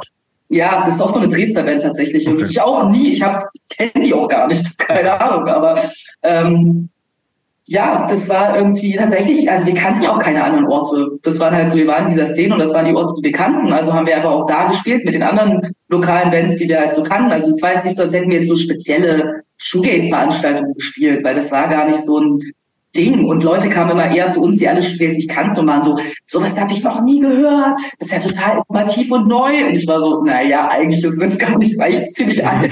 Ja, 0.48 0.82
das 0.84 0.94
ist 0.94 1.00
auch 1.00 1.12
so 1.12 1.18
eine 1.18 1.28
Dresdner 1.28 1.64
Band 1.64 1.82
tatsächlich. 1.82 2.28
Okay. 2.28 2.42
Und 2.42 2.50
ich 2.50 2.60
auch 2.60 2.88
nie, 2.88 3.12
ich 3.12 3.22
habe 3.22 3.44
kenne 3.68 3.90
die 3.96 4.14
auch 4.14 4.28
gar 4.28 4.46
nicht, 4.46 4.78
keine 4.78 5.20
Ahnung. 5.20 5.48
Aber 5.48 5.80
ähm, 6.22 6.88
ja, 7.68 8.06
das 8.08 8.28
war 8.28 8.56
irgendwie 8.56 8.94
tatsächlich, 8.94 9.50
also 9.50 9.66
wir 9.66 9.74
kannten 9.74 10.02
ja 10.02 10.12
auch 10.12 10.20
keine 10.20 10.44
anderen 10.44 10.66
Orte. 10.66 11.18
Das 11.22 11.40
waren 11.40 11.52
halt 11.52 11.68
so, 11.68 11.76
wir 11.76 11.88
waren 11.88 12.04
in 12.04 12.10
dieser 12.10 12.26
Szene 12.26 12.54
und 12.54 12.60
das 12.60 12.72
waren 12.72 12.86
die 12.86 12.94
Orte, 12.94 13.14
die 13.18 13.24
wir 13.24 13.32
kannten. 13.32 13.72
Also 13.72 13.92
haben 13.92 14.06
wir 14.06 14.14
einfach 14.14 14.30
auch 14.30 14.46
da 14.46 14.68
gespielt 14.68 15.04
mit 15.04 15.14
den 15.14 15.24
anderen 15.24 15.74
lokalen 15.88 16.30
Bands, 16.30 16.54
die 16.56 16.68
wir 16.68 16.78
halt 16.78 16.92
so 16.92 17.02
kannten. 17.02 17.32
Also 17.32 17.50
es 17.50 17.60
war 17.62 17.74
jetzt 17.74 17.84
nicht 17.84 17.96
so, 17.96 18.04
als 18.04 18.12
hätten 18.12 18.30
wir 18.30 18.36
jetzt 18.36 18.48
so 18.48 18.56
spezielle 18.56 19.42
Shoegaze-Veranstaltungen 19.56 20.74
gespielt, 20.74 21.24
weil 21.24 21.34
das 21.34 21.50
war 21.50 21.66
gar 21.68 21.86
nicht 21.88 22.04
so 22.04 22.20
ein 22.20 22.38
Ding. 22.94 23.24
Und 23.24 23.42
Leute 23.42 23.68
kamen 23.68 23.90
immer 23.90 24.14
eher 24.14 24.30
zu 24.30 24.42
uns, 24.42 24.58
die 24.58 24.68
alle 24.68 24.82
Shoegaze 24.82 25.16
nicht 25.16 25.30
kannten 25.30 25.58
und 25.58 25.66
waren 25.66 25.82
so, 25.82 25.98
sowas 26.24 26.58
habe 26.60 26.72
ich 26.72 26.84
noch 26.84 27.02
nie 27.02 27.18
gehört. 27.18 27.80
Das 27.98 28.08
ist 28.08 28.12
ja 28.12 28.20
total 28.20 28.62
innovativ 28.68 29.10
und 29.10 29.26
neu. 29.26 29.66
Und 29.66 29.74
ich 29.76 29.88
war 29.88 29.98
so, 29.98 30.22
naja, 30.22 30.68
eigentlich 30.70 31.02
ist 31.02 31.20
es 31.20 31.38
gar 31.38 31.58
nicht, 31.58 31.80
eigentlich 31.80 32.10
ziemlich 32.12 32.46
alt. 32.46 32.70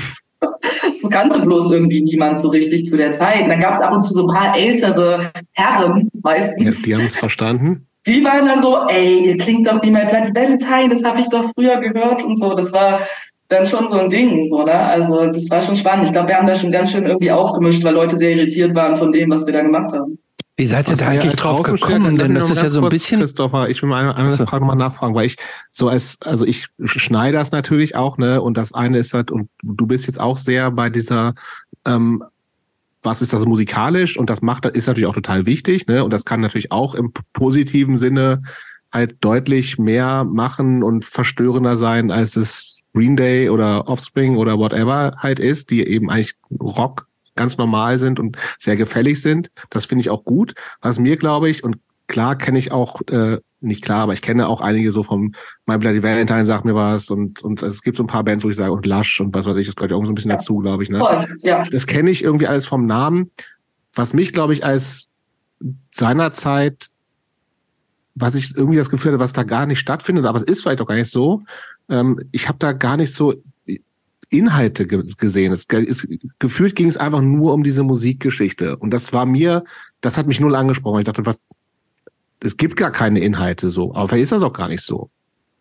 Das 0.60 1.10
kannte 1.10 1.40
bloß 1.40 1.70
irgendwie 1.70 2.02
niemand 2.02 2.38
so 2.38 2.48
richtig 2.48 2.86
zu 2.86 2.96
der 2.96 3.12
Zeit. 3.12 3.42
Und 3.42 3.48
dann 3.48 3.60
gab 3.60 3.74
es 3.74 3.80
ab 3.80 3.92
und 3.92 4.02
zu 4.02 4.12
so 4.12 4.26
ein 4.26 4.34
paar 4.34 4.56
ältere 4.56 5.30
Herren 5.52 6.10
meistens. 6.22 6.64
Ja, 6.64 6.82
die 6.86 6.94
haben 6.94 7.06
es 7.06 7.16
verstanden. 7.16 7.86
Die 8.06 8.22
waren 8.24 8.46
dann 8.46 8.60
so, 8.60 8.86
ey, 8.88 9.30
ihr 9.30 9.38
klingt 9.38 9.66
doch 9.66 9.82
wie 9.82 9.90
mein 9.90 10.06
Bloody 10.08 10.34
Valentine, 10.34 10.88
das 10.88 11.04
habe 11.04 11.20
ich 11.20 11.28
doch 11.30 11.50
früher 11.54 11.80
gehört 11.80 12.22
und 12.22 12.38
so. 12.38 12.54
Das 12.54 12.72
war 12.72 13.00
dann 13.48 13.66
schon 13.66 13.88
so 13.88 13.98
ein 13.98 14.08
Ding, 14.10 14.42
so, 14.48 14.62
ne? 14.62 14.74
Also 14.74 15.26
das 15.26 15.48
war 15.50 15.62
schon 15.62 15.76
spannend. 15.76 16.06
Ich 16.06 16.12
glaube, 16.12 16.28
wir 16.28 16.36
haben 16.36 16.46
da 16.46 16.54
schon 16.54 16.72
ganz 16.72 16.90
schön 16.92 17.06
irgendwie 17.06 17.30
aufgemischt, 17.30 17.82
weil 17.84 17.94
Leute 17.94 18.16
sehr 18.16 18.32
irritiert 18.32 18.74
waren 18.74 18.96
von 18.96 19.12
dem, 19.12 19.30
was 19.30 19.46
wir 19.46 19.52
da 19.52 19.62
gemacht 19.62 19.92
haben. 19.92 20.18
Wie 20.56 20.66
seid 20.66 20.88
ihr 20.88 20.96
da 20.96 21.08
eigentlich 21.08 21.34
drauf 21.34 21.62
gekommen? 21.62 22.16
Denn 22.16 22.34
das 22.34 22.50
ist 22.50 22.58
ja 22.58 22.70
so 22.70 22.82
ein 22.82 22.88
bisschen. 22.88 23.20
Christopher, 23.20 23.68
ich 23.68 23.82
will 23.82 23.88
mal 23.88 24.02
eine, 24.02 24.16
eine 24.16 24.30
so. 24.30 24.46
Frage 24.46 24.60
nochmal 24.60 24.76
nachfragen, 24.76 25.14
weil 25.14 25.26
ich 25.26 25.36
so 25.72 25.88
als, 25.88 26.16
also 26.22 26.46
ich 26.46 26.66
schneide 26.84 27.36
das 27.36 27.50
natürlich 27.50 27.96
auch, 27.96 28.18
ne? 28.18 28.40
Und 28.40 28.56
das 28.56 28.72
eine 28.72 28.98
ist 28.98 29.14
halt, 29.14 29.32
und 29.32 29.50
du 29.62 29.86
bist 29.86 30.06
jetzt 30.06 30.20
auch 30.20 30.38
sehr 30.38 30.70
bei 30.70 30.90
dieser, 30.90 31.34
ähm, 31.84 32.22
was 33.02 33.20
ist 33.20 33.32
das 33.32 33.44
musikalisch? 33.44 34.16
Und 34.16 34.30
das 34.30 34.42
macht, 34.42 34.64
ist 34.66 34.86
natürlich 34.86 35.08
auch 35.08 35.14
total 35.14 35.44
wichtig, 35.44 35.88
ne? 35.88 36.04
Und 36.04 36.12
das 36.12 36.24
kann 36.24 36.40
natürlich 36.40 36.70
auch 36.70 36.94
im 36.94 37.12
positiven 37.32 37.96
Sinne 37.96 38.40
halt 38.92 39.16
deutlich 39.22 39.76
mehr 39.76 40.22
machen 40.22 40.84
und 40.84 41.04
verstörender 41.04 41.76
sein, 41.76 42.12
als 42.12 42.36
es 42.36 42.80
Green 42.94 43.16
Day 43.16 43.50
oder 43.50 43.88
Offspring 43.88 44.36
oder 44.36 44.56
whatever 44.56 45.10
halt 45.18 45.40
ist, 45.40 45.70
die 45.70 45.84
eben 45.84 46.10
eigentlich 46.10 46.34
Rock 46.60 47.08
ganz 47.34 47.56
normal 47.56 47.98
sind 47.98 48.20
und 48.20 48.36
sehr 48.58 48.76
gefällig 48.76 49.20
sind. 49.20 49.50
Das 49.70 49.84
finde 49.86 50.02
ich 50.02 50.10
auch 50.10 50.24
gut. 50.24 50.54
Was 50.80 50.98
mir, 50.98 51.16
glaube 51.16 51.48
ich, 51.48 51.64
und 51.64 51.76
klar 52.06 52.36
kenne 52.36 52.58
ich 52.58 52.72
auch, 52.72 53.00
äh, 53.10 53.38
nicht 53.60 53.82
klar, 53.82 54.02
aber 54.02 54.12
ich 54.12 54.22
kenne 54.22 54.46
auch 54.46 54.60
einige 54.60 54.92
so 54.92 55.02
vom 55.02 55.34
My 55.66 55.78
Bloody 55.78 56.02
Valentine 56.02 56.44
sagt 56.44 56.64
mir 56.64 56.74
was 56.74 57.08
und, 57.08 57.42
und 57.42 57.62
es 57.62 57.80
gibt 57.80 57.96
so 57.96 58.02
ein 58.02 58.08
paar 58.08 58.24
Bands, 58.24 58.44
wo 58.44 58.50
ich 58.50 58.56
sage, 58.56 58.72
und 58.72 58.84
Lush 58.86 59.20
und 59.20 59.34
was 59.34 59.46
weiß 59.46 59.56
ich, 59.56 59.66
das 59.66 59.74
gehört 59.74 59.90
ja 59.90 59.96
auch 59.96 60.04
so 60.04 60.12
ein 60.12 60.14
bisschen 60.14 60.30
ja. 60.30 60.36
dazu, 60.36 60.58
glaube 60.58 60.82
ich. 60.82 60.90
Ne? 60.90 60.98
Voll, 60.98 61.26
ja. 61.42 61.62
Das 61.64 61.86
kenne 61.86 62.10
ich 62.10 62.22
irgendwie 62.22 62.46
alles 62.46 62.66
vom 62.66 62.86
Namen. 62.86 63.30
Was 63.94 64.12
mich, 64.12 64.32
glaube 64.32 64.52
ich, 64.52 64.64
als 64.64 65.08
seinerzeit, 65.92 66.88
was 68.14 68.34
ich 68.34 68.54
irgendwie 68.54 68.76
das 68.76 68.90
Gefühl 68.90 69.12
hatte, 69.12 69.20
was 69.20 69.32
da 69.32 69.42
gar 69.42 69.66
nicht 69.66 69.78
stattfindet, 69.78 70.26
aber 70.26 70.38
es 70.38 70.44
ist 70.44 70.62
vielleicht 70.62 70.80
auch 70.80 70.86
gar 70.86 70.96
nicht 70.96 71.10
so. 71.10 71.42
Ähm, 71.88 72.20
ich 72.32 72.48
habe 72.48 72.58
da 72.58 72.72
gar 72.72 72.96
nicht 72.96 73.14
so 73.14 73.34
Inhalte 74.38 74.86
gesehen. 74.86 75.52
Es, 75.52 75.66
es, 75.68 76.06
gefühlt 76.38 76.76
ging 76.76 76.88
es 76.88 76.96
einfach 76.96 77.20
nur 77.20 77.52
um 77.54 77.62
diese 77.62 77.82
Musikgeschichte. 77.82 78.76
Und 78.76 78.92
das 78.92 79.12
war 79.12 79.26
mir, 79.26 79.64
das 80.00 80.16
hat 80.16 80.26
mich 80.26 80.40
null 80.40 80.54
angesprochen. 80.54 81.00
Ich 81.00 81.06
dachte, 81.06 81.26
was, 81.26 81.40
es 82.42 82.56
gibt 82.56 82.76
gar 82.76 82.90
keine 82.90 83.20
Inhalte 83.20 83.70
so. 83.70 83.94
Aber 83.94 84.08
vielleicht 84.08 84.24
ist 84.24 84.32
das 84.32 84.42
auch 84.42 84.52
gar 84.52 84.68
nicht 84.68 84.82
so. 84.82 85.10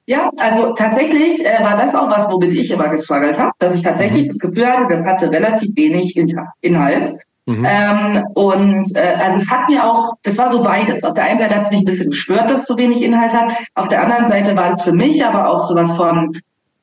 Ja, 0.05 0.29
also 0.37 0.73
tatsächlich 0.73 1.45
äh, 1.45 1.63
war 1.63 1.77
das 1.77 1.95
auch 1.95 2.09
was, 2.09 2.25
womit 2.29 2.53
ich 2.53 2.69
immer 2.69 2.89
gestruggelt 2.89 3.39
habe, 3.39 3.53
dass 3.59 3.73
ich 3.73 3.83
tatsächlich 3.83 4.25
mhm. 4.25 4.27
das 4.27 4.39
Gefühl 4.39 4.67
hatte, 4.67 4.93
das 4.93 5.05
hatte 5.05 5.31
relativ 5.31 5.75
wenig 5.77 6.17
Inhalt. 6.61 7.13
Mhm. 7.45 7.65
Ähm, 7.67 8.23
und 8.33 8.95
äh, 8.95 9.15
also 9.17 9.37
es 9.37 9.49
hat 9.49 9.69
mir 9.69 9.85
auch, 9.85 10.13
das 10.23 10.37
war 10.37 10.49
so 10.49 10.61
beides. 10.61 11.03
Auf 11.03 11.13
der 11.13 11.25
einen 11.25 11.39
Seite 11.39 11.55
hat 11.55 11.63
es 11.63 11.71
mich 11.71 11.81
ein 11.81 11.85
bisschen 11.85 12.11
gestört, 12.11 12.49
dass 12.49 12.61
es 12.61 12.67
so 12.67 12.77
wenig 12.77 13.01
Inhalt 13.01 13.33
hat. 13.33 13.53
Auf 13.75 13.87
der 13.87 14.01
anderen 14.03 14.25
Seite 14.25 14.55
war 14.55 14.69
es 14.69 14.81
für 14.81 14.93
mich 14.93 15.25
aber 15.25 15.49
auch 15.49 15.67
sowas 15.67 15.91
von, 15.95 16.37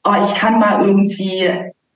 oh, 0.05 0.15
ich 0.25 0.35
kann 0.35 0.59
mal 0.59 0.87
irgendwie, 0.87 1.51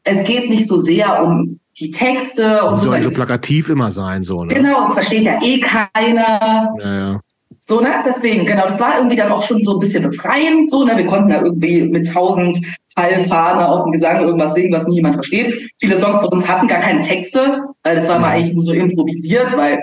es 0.05 0.25
geht 0.25 0.49
nicht 0.49 0.69
so 0.69 0.79
sehr 0.79 1.23
um 1.23 1.59
die 1.79 1.91
Texte 1.91 2.63
und 2.63 2.79
so. 2.79 2.85
Soll 2.85 3.03
so 3.03 3.11
plakativ 3.11 3.69
immer 3.69 3.91
sein, 3.91 4.23
so, 4.23 4.37
ne? 4.37 4.55
Genau, 4.55 4.87
es 4.87 4.95
versteht 4.95 5.25
ja 5.25 5.43
eh 5.43 5.61
keiner. 5.61 6.73
Ja, 6.79 6.95
ja. 6.95 7.21
So, 7.67 7.81
ne, 7.81 7.89
deswegen, 8.05 8.45
genau, 8.45 8.67
das 8.67 8.79
war 8.79 8.99
irgendwie 8.99 9.17
dann 9.17 9.33
auch 9.33 9.43
schon 9.43 9.65
so 9.65 9.75
ein 9.75 9.81
bisschen 9.81 10.03
befreiend, 10.03 10.69
so, 10.69 10.85
ne, 10.85 10.99
wir 10.99 11.07
konnten 11.07 11.31
da 11.31 11.41
irgendwie 11.41 11.83
mit 11.83 12.13
tausend 12.13 12.59
Fallfahne 12.95 13.67
auf 13.67 13.85
dem 13.85 13.93
Gesang 13.93 14.21
irgendwas 14.21 14.53
singen, 14.53 14.73
was 14.73 14.87
nie 14.87 14.97
jemand 14.97 15.15
versteht. 15.15 15.71
Viele 15.81 15.97
Songs 15.97 16.21
von 16.21 16.29
uns 16.29 16.47
hatten 16.47 16.67
gar 16.69 16.81
keine 16.81 17.01
Texte, 17.01 17.63
weil 17.83 17.97
das 17.97 18.07
war 18.07 18.19
mal 18.19 18.33
eigentlich 18.33 18.53
nur 18.53 18.63
so 18.63 18.73
improvisiert, 18.73 19.57
weil 19.57 19.81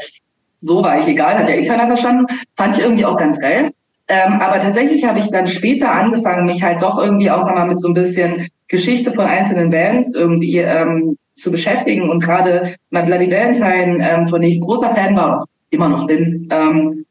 so 0.60 0.84
war 0.84 1.00
ich 1.00 1.08
egal, 1.08 1.40
hat 1.40 1.50
ja 1.50 1.56
eh 1.56 1.66
keiner 1.66 1.88
verstanden. 1.88 2.28
Fand 2.56 2.78
ich 2.78 2.84
irgendwie 2.84 3.04
auch 3.04 3.18
ganz 3.18 3.40
geil. 3.40 3.72
Ähm, 4.08 4.34
aber 4.40 4.60
tatsächlich 4.60 5.06
habe 5.06 5.20
ich 5.20 5.30
dann 5.32 5.48
später 5.48 5.92
angefangen, 5.92 6.46
mich 6.46 6.62
halt 6.64 6.82
doch 6.82 7.00
irgendwie 7.00 7.32
auch 7.32 7.46
nochmal 7.46 7.68
mit 7.68 7.80
so 7.80 7.88
ein 7.88 7.94
bisschen 7.94 8.48
Geschichte 8.68 9.12
von 9.12 9.26
einzelnen 9.26 9.70
Bands 9.70 10.16
irgendwie 10.16 10.58
ähm, 10.58 11.18
zu 11.36 11.52
beschäftigen. 11.52 12.10
Und 12.10 12.22
gerade 12.22 12.74
bei 12.90 13.02
Bloody 13.04 13.32
Valentine, 13.32 13.98
ähm, 14.00 14.28
von 14.28 14.42
dem 14.42 14.52
ich 14.52 14.62
großer 14.62 14.90
Fan 14.90 15.16
war 15.16 15.40
und 15.40 15.46
immer 15.70 15.90
noch 15.90 16.08
bin, 16.08 16.50
ähm, 16.52 17.06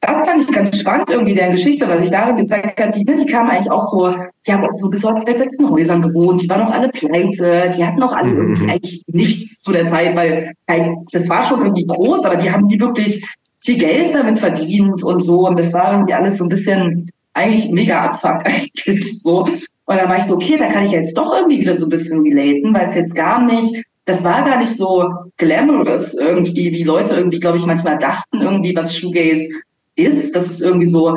das 0.00 0.28
fand 0.28 0.42
ich 0.42 0.54
ganz 0.54 0.78
spannend, 0.78 1.10
irgendwie 1.10 1.34
deren 1.34 1.52
Geschichte, 1.52 1.88
weil 1.88 1.98
sich 1.98 2.10
darin 2.10 2.36
gezeigt 2.36 2.80
hat, 2.80 2.94
die, 2.94 3.04
ne, 3.04 3.16
die 3.16 3.26
kamen 3.26 3.50
eigentlich 3.50 3.70
auch 3.70 3.88
so, 3.88 4.14
die 4.46 4.52
haben 4.52 4.64
auch 4.64 4.72
so 4.72 4.88
besorgt 4.88 5.24
besetzten 5.24 5.68
Häusern 5.68 6.02
gewohnt, 6.02 6.40
die 6.40 6.48
waren 6.48 6.62
auch 6.62 6.70
alle 6.70 6.88
pleite, 6.88 7.70
die 7.76 7.84
hatten 7.84 8.02
auch 8.02 8.14
alle 8.14 8.30
mhm. 8.30 8.38
irgendwie 8.38 8.70
eigentlich 8.70 9.02
nichts 9.08 9.60
zu 9.60 9.72
der 9.72 9.86
Zeit, 9.86 10.14
weil 10.14 10.52
halt, 10.68 10.86
das 11.10 11.28
war 11.28 11.42
schon 11.42 11.62
irgendwie 11.62 11.86
groß, 11.86 12.24
aber 12.24 12.36
die 12.36 12.50
haben 12.50 12.68
die 12.68 12.78
wirklich 12.78 13.24
viel 13.60 13.78
Geld 13.78 14.14
damit 14.14 14.38
verdient 14.38 15.02
und 15.02 15.22
so. 15.22 15.46
Und 15.46 15.58
das 15.58 15.72
war 15.72 15.92
irgendwie 15.92 16.14
alles 16.14 16.38
so 16.38 16.44
ein 16.44 16.50
bisschen 16.50 17.10
eigentlich 17.34 17.70
mega 17.70 18.04
abfuck 18.04 18.40
eigentlich 18.44 19.22
so. 19.22 19.40
Und 19.40 19.96
dann 19.96 20.08
war 20.08 20.18
ich 20.18 20.24
so, 20.24 20.34
okay, 20.34 20.56
da 20.58 20.68
kann 20.68 20.84
ich 20.84 20.92
jetzt 20.92 21.16
doch 21.16 21.34
irgendwie 21.34 21.60
wieder 21.60 21.74
so 21.74 21.86
ein 21.86 21.90
bisschen 21.90 22.20
relaten, 22.20 22.74
weil 22.74 22.86
es 22.86 22.94
jetzt 22.94 23.14
gar 23.14 23.42
nicht, 23.42 23.82
das 24.04 24.22
war 24.22 24.44
gar 24.44 24.58
nicht 24.58 24.76
so 24.76 25.08
glamorous 25.36 26.14
irgendwie, 26.14 26.72
wie 26.72 26.82
Leute 26.82 27.14
irgendwie, 27.14 27.40
glaube 27.40 27.58
ich, 27.58 27.66
manchmal 27.66 27.98
dachten 27.98 28.40
irgendwie, 28.40 28.76
was 28.76 28.94
Shoegaze 28.94 29.48
ist. 29.96 30.34
Das 30.34 30.46
ist 30.46 30.60
irgendwie 30.60 30.86
so, 30.86 31.16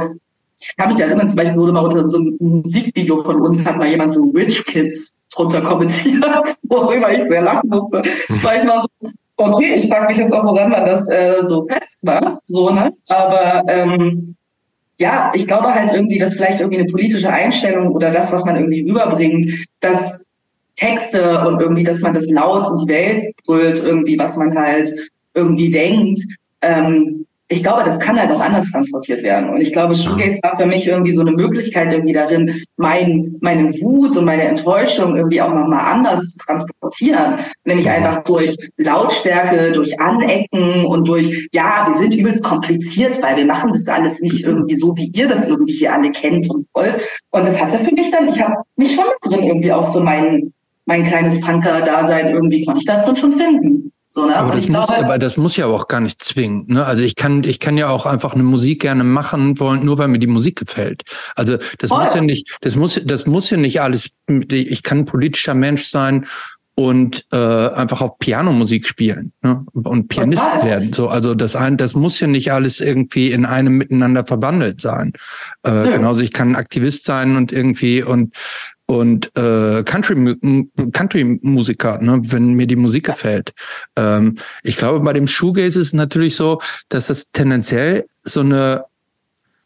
ich 0.61 0.75
kann 0.77 0.89
mich 0.89 0.99
erinnern, 0.99 1.27
zum 1.27 1.37
Beispiel 1.37 1.57
wurde 1.57 1.73
mal 1.73 1.85
unter 1.85 2.07
so 2.07 2.17
einem 2.17 2.37
Musikvideo 2.39 3.23
von 3.23 3.41
uns, 3.41 3.65
hat 3.65 3.77
mal 3.77 3.89
jemand 3.89 4.11
so 4.11 4.23
Rich 4.29 4.65
Kids 4.65 5.19
drunter 5.33 5.61
kommentiert, 5.61 6.23
worüber 6.69 7.11
ich 7.11 7.27
sehr 7.27 7.41
lachen 7.41 7.69
musste. 7.69 8.03
Weil 8.41 8.61
ich 8.61 8.67
war 8.67 8.81
so, 8.81 9.09
okay, 9.41 9.75
ich 9.75 9.87
frage 9.87 10.07
mich 10.07 10.17
jetzt 10.17 10.33
auch, 10.33 10.43
woran 10.43 10.69
man 10.69 10.85
das 10.85 11.09
äh, 11.09 11.43
so 11.45 11.67
festmacht, 11.67 12.39
so, 12.45 12.69
ne? 12.69 12.93
Aber 13.07 13.63
ähm, 13.67 14.35
ja, 14.99 15.31
ich 15.33 15.47
glaube 15.47 15.73
halt 15.73 15.93
irgendwie, 15.93 16.19
dass 16.19 16.35
vielleicht 16.35 16.59
irgendwie 16.59 16.79
eine 16.79 16.91
politische 16.91 17.31
Einstellung 17.31 17.89
oder 17.91 18.11
das, 18.11 18.31
was 18.31 18.45
man 18.45 18.55
irgendwie 18.55 18.87
rüberbringt, 18.87 19.47
dass 19.79 20.23
Texte 20.75 21.47
und 21.47 21.61
irgendwie, 21.61 21.83
dass 21.83 22.01
man 22.01 22.13
das 22.13 22.29
laut 22.29 22.67
in 22.67 22.85
die 22.85 22.93
Welt 22.93 23.35
brüllt, 23.45 23.83
irgendwie, 23.83 24.17
was 24.17 24.37
man 24.37 24.57
halt 24.57 24.89
irgendwie 25.33 25.71
denkt, 25.71 26.19
ähm, 26.61 27.20
ich 27.51 27.63
glaube, 27.63 27.83
das 27.83 27.99
kann 27.99 28.17
halt 28.17 28.31
auch 28.31 28.39
anders 28.39 28.71
transportiert 28.71 29.23
werden. 29.23 29.49
Und 29.49 29.59
ich 29.59 29.73
glaube, 29.73 29.93
Shoegaze 29.93 30.39
war 30.41 30.57
für 30.57 30.65
mich 30.65 30.87
irgendwie 30.87 31.11
so 31.11 31.19
eine 31.19 31.31
Möglichkeit 31.31 31.91
irgendwie 31.91 32.13
darin, 32.13 32.63
mein, 32.77 33.35
meine 33.41 33.73
Wut 33.81 34.15
und 34.15 34.23
meine 34.23 34.43
Enttäuschung 34.43 35.17
irgendwie 35.17 35.41
auch 35.41 35.53
nochmal 35.53 35.93
anders 35.93 36.31
zu 36.31 36.37
transportieren. 36.39 37.39
Nämlich 37.65 37.89
einfach 37.89 38.23
durch 38.23 38.55
Lautstärke, 38.77 39.73
durch 39.73 39.99
Anecken 39.99 40.85
und 40.85 41.07
durch, 41.09 41.49
ja, 41.51 41.85
wir 41.87 41.95
sind 41.95 42.15
übelst 42.15 42.41
kompliziert, 42.41 43.21
weil 43.21 43.35
wir 43.35 43.45
machen 43.45 43.73
das 43.73 43.87
alles 43.89 44.21
nicht 44.21 44.45
irgendwie 44.45 44.75
so, 44.75 44.95
wie 44.95 45.11
ihr 45.13 45.27
das 45.27 45.49
irgendwie 45.49 45.73
hier 45.73 45.93
alle 45.93 46.11
kennt 46.11 46.49
und 46.49 46.65
wollt. 46.73 46.99
Und 47.31 47.45
das 47.45 47.61
hatte 47.61 47.79
für 47.79 47.93
mich 47.93 48.11
dann, 48.11 48.29
ich 48.29 48.41
habe 48.41 48.55
mich 48.77 48.95
schon 48.95 49.03
drin 49.23 49.43
irgendwie 49.43 49.73
auch 49.73 49.91
so 49.91 49.99
mein, 49.99 50.53
mein 50.85 51.03
kleines 51.03 51.41
Punker-Dasein 51.41 52.29
irgendwie, 52.29 52.63
konnte 52.63 52.79
ich 52.79 52.87
davon 52.87 53.17
schon 53.17 53.33
finden. 53.33 53.91
So, 54.13 54.25
ne? 54.25 54.35
Aber, 54.35 54.51
das 54.51 54.67
muss, 54.67 54.87
glaube, 54.87 55.05
aber 55.05 55.17
das 55.17 55.37
muss 55.37 55.55
ja 55.55 55.67
auch 55.67 55.87
gar 55.87 56.01
nicht 56.01 56.21
zwingen. 56.21 56.65
Ne? 56.67 56.85
Also 56.85 57.01
ich 57.01 57.15
kann, 57.15 57.45
ich 57.45 57.61
kann 57.61 57.77
ja 57.77 57.87
auch 57.87 58.05
einfach 58.05 58.33
eine 58.33 58.43
Musik 58.43 58.81
gerne 58.81 59.05
machen 59.05 59.57
wollen, 59.57 59.85
nur 59.85 59.99
weil 59.99 60.09
mir 60.09 60.19
die 60.19 60.27
Musik 60.27 60.59
gefällt. 60.59 61.03
Also 61.37 61.55
das 61.77 61.87
voll. 61.87 62.03
muss 62.03 62.13
ja 62.13 62.19
nicht, 62.19 62.57
das 62.59 62.75
muss, 62.75 62.99
das 63.05 63.25
muss 63.25 63.49
ja 63.49 63.55
nicht 63.55 63.79
alles. 63.79 64.11
Ich 64.27 64.83
kann 64.83 64.99
ein 64.99 65.05
politischer 65.05 65.53
Mensch 65.53 65.85
sein 65.85 66.25
und 66.75 67.25
äh, 67.31 67.37
einfach 67.37 68.01
auch 68.01 68.19
Pianomusik 68.19 68.85
spielen 68.85 69.31
ne? 69.43 69.65
und 69.71 70.09
Pianist 70.09 70.43
Total. 70.43 70.65
werden. 70.65 70.91
So, 70.91 71.07
also 71.07 71.33
das 71.33 71.55
ein, 71.55 71.77
das 71.77 71.95
muss 71.95 72.19
ja 72.19 72.27
nicht 72.27 72.51
alles 72.51 72.81
irgendwie 72.81 73.31
in 73.31 73.45
einem 73.45 73.77
miteinander 73.77 74.25
verbandelt 74.25 74.81
sein. 74.81 75.13
Äh, 75.65 75.71
ja. 75.71 75.83
Genauso 75.85 76.19
ich 76.19 76.33
kann 76.33 76.57
Aktivist 76.57 77.05
sein 77.05 77.37
und 77.37 77.53
irgendwie 77.53 78.03
und 78.03 78.35
und 78.91 79.31
äh, 79.37 79.83
Country 79.83 80.35
Country 80.91 81.39
Musiker, 81.41 81.97
ne, 82.01 82.19
wenn 82.23 82.55
mir 82.55 82.67
die 82.67 82.75
Musik 82.75 83.05
gefällt. 83.05 83.53
Ähm, 83.95 84.35
ich 84.63 84.75
glaube, 84.75 84.99
bei 84.99 85.13
dem 85.13 85.27
Shoegaze 85.27 85.79
ist 85.79 85.87
es 85.87 85.93
natürlich 85.93 86.35
so, 86.35 86.61
dass 86.89 87.07
das 87.07 87.31
tendenziell 87.31 88.05
so 88.23 88.41
eine 88.41 88.83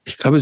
ich 0.08 0.20
glaube, 0.20 0.40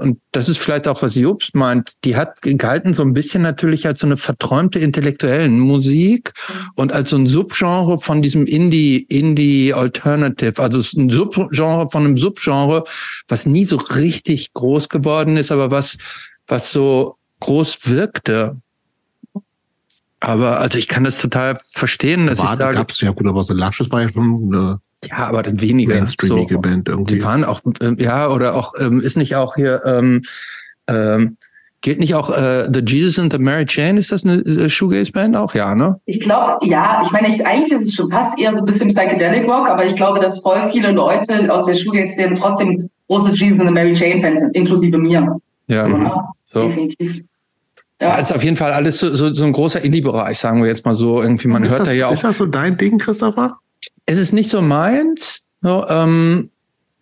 und 0.00 0.18
das 0.32 0.48
ist 0.48 0.58
vielleicht 0.58 0.88
auch, 0.88 1.00
was 1.00 1.14
Jobst 1.14 1.54
meint, 1.54 1.92
die 2.02 2.16
hat 2.16 2.42
gehalten 2.42 2.92
so 2.92 3.02
ein 3.02 3.12
bisschen 3.12 3.42
natürlich 3.42 3.86
als 3.86 4.00
so 4.00 4.06
eine 4.08 4.16
verträumte 4.16 4.80
intellektuellen 4.80 5.60
Musik 5.60 6.32
und 6.74 6.90
als 6.90 7.10
so 7.10 7.16
ein 7.16 7.28
Subgenre 7.28 8.00
von 8.00 8.20
diesem 8.20 8.46
Indie, 8.46 9.02
Indie 9.08 9.72
Alternative, 9.72 10.60
also 10.60 10.80
ein 10.98 11.10
Subgenre 11.10 11.88
von 11.88 12.04
einem 12.04 12.18
Subgenre, 12.18 12.82
was 13.28 13.46
nie 13.46 13.64
so 13.64 13.76
richtig 13.76 14.52
groß 14.54 14.88
geworden 14.88 15.36
ist, 15.36 15.52
aber 15.52 15.70
was, 15.70 15.98
was 16.48 16.72
so 16.72 17.15
groß 17.40 17.88
wirkte. 17.88 18.56
Aber 20.20 20.60
also 20.60 20.78
ich 20.78 20.88
kann 20.88 21.04
das 21.04 21.20
total 21.20 21.58
verstehen, 21.70 22.26
dass 22.26 22.38
war, 22.38 22.54
ich 22.54 22.58
sage. 22.58 22.76
Gab's 22.76 23.00
ja 23.00 23.10
gut, 23.10 23.26
aber 23.26 23.44
so 23.44 23.54
Lashes 23.54 23.90
war 23.90 24.02
ja 24.02 24.08
schon 24.08 24.52
eine 24.52 24.80
ja, 25.04 25.28
aber 25.28 25.44
weniger 25.60 26.04
so, 26.06 26.46
Band 26.46 26.88
irgendwie. 26.88 27.16
Die 27.16 27.24
waren 27.24 27.44
auch 27.44 27.60
ähm, 27.80 27.96
ja 27.98 28.28
oder 28.30 28.54
auch 28.54 28.72
ähm, 28.80 29.00
ist 29.00 29.16
nicht 29.16 29.36
auch 29.36 29.54
hier 29.54 29.82
ähm, 29.84 30.22
ähm, 30.88 31.36
Gilt 31.86 32.00
nicht 32.00 32.16
auch 32.16 32.30
äh, 32.30 32.68
The 32.72 32.80
Jesus 32.84 33.16
and 33.16 33.32
the 33.32 33.38
Mary 33.38 33.64
Chain? 33.64 33.96
Ist 33.96 34.10
das 34.10 34.24
eine 34.24 34.38
äh, 34.38 34.68
Shoegaze-Band 34.68 35.36
auch? 35.36 35.54
Ja, 35.54 35.74
ne? 35.74 36.00
Ich 36.06 36.18
glaube, 36.18 36.58
ja. 36.66 37.00
Ich 37.04 37.12
meine, 37.12 37.28
ich, 37.28 37.46
eigentlich 37.46 37.70
ist 37.70 37.82
es 37.82 37.94
schon 37.94 38.10
fast 38.10 38.36
eher 38.38 38.52
so 38.54 38.60
ein 38.60 38.64
bisschen 38.64 38.88
Psychedelic 38.88 39.46
Rock, 39.46 39.68
aber 39.70 39.84
ich 39.84 39.94
glaube, 39.94 40.18
dass 40.18 40.40
voll 40.40 40.60
viele 40.72 40.90
Leute 40.90 41.52
aus 41.52 41.66
der 41.66 41.74
Shoegaze-Szene 41.74 42.34
trotzdem 42.34 42.90
große 43.08 43.30
Jesus 43.34 43.60
and 43.60 43.68
the 43.68 43.74
Mary 43.74 43.92
Chain-Fans 43.92 44.40
sind, 44.40 44.56
inklusive 44.56 44.98
mir. 44.98 45.38
Ja, 45.68 45.84
so, 45.84 45.96
ne? 45.96 46.12
So. 46.56 46.68
definitiv. 46.68 47.22
Ja. 48.00 48.08
ja, 48.08 48.16
ist 48.16 48.32
auf 48.32 48.44
jeden 48.44 48.56
Fall 48.56 48.72
alles 48.72 48.98
so, 48.98 49.14
so, 49.14 49.32
so 49.32 49.44
ein 49.44 49.52
großer 49.52 49.80
Indie-Bereich, 49.80 50.38
sagen 50.38 50.60
wir 50.60 50.68
jetzt 50.68 50.84
mal 50.84 50.94
so. 50.94 51.22
Irgendwie, 51.22 51.48
man 51.48 51.66
hört 51.66 51.80
das, 51.80 51.88
da 51.88 51.94
ja 51.94 52.08
auch. 52.08 52.12
Ist 52.12 52.24
das 52.24 52.36
so 52.36 52.46
dein 52.46 52.76
Ding, 52.76 52.98
Christopher? 52.98 53.58
Es 54.04 54.18
ist 54.18 54.32
nicht 54.32 54.50
so 54.50 54.60
meins. 54.60 55.42
So, 55.62 55.86
ähm, 55.88 56.50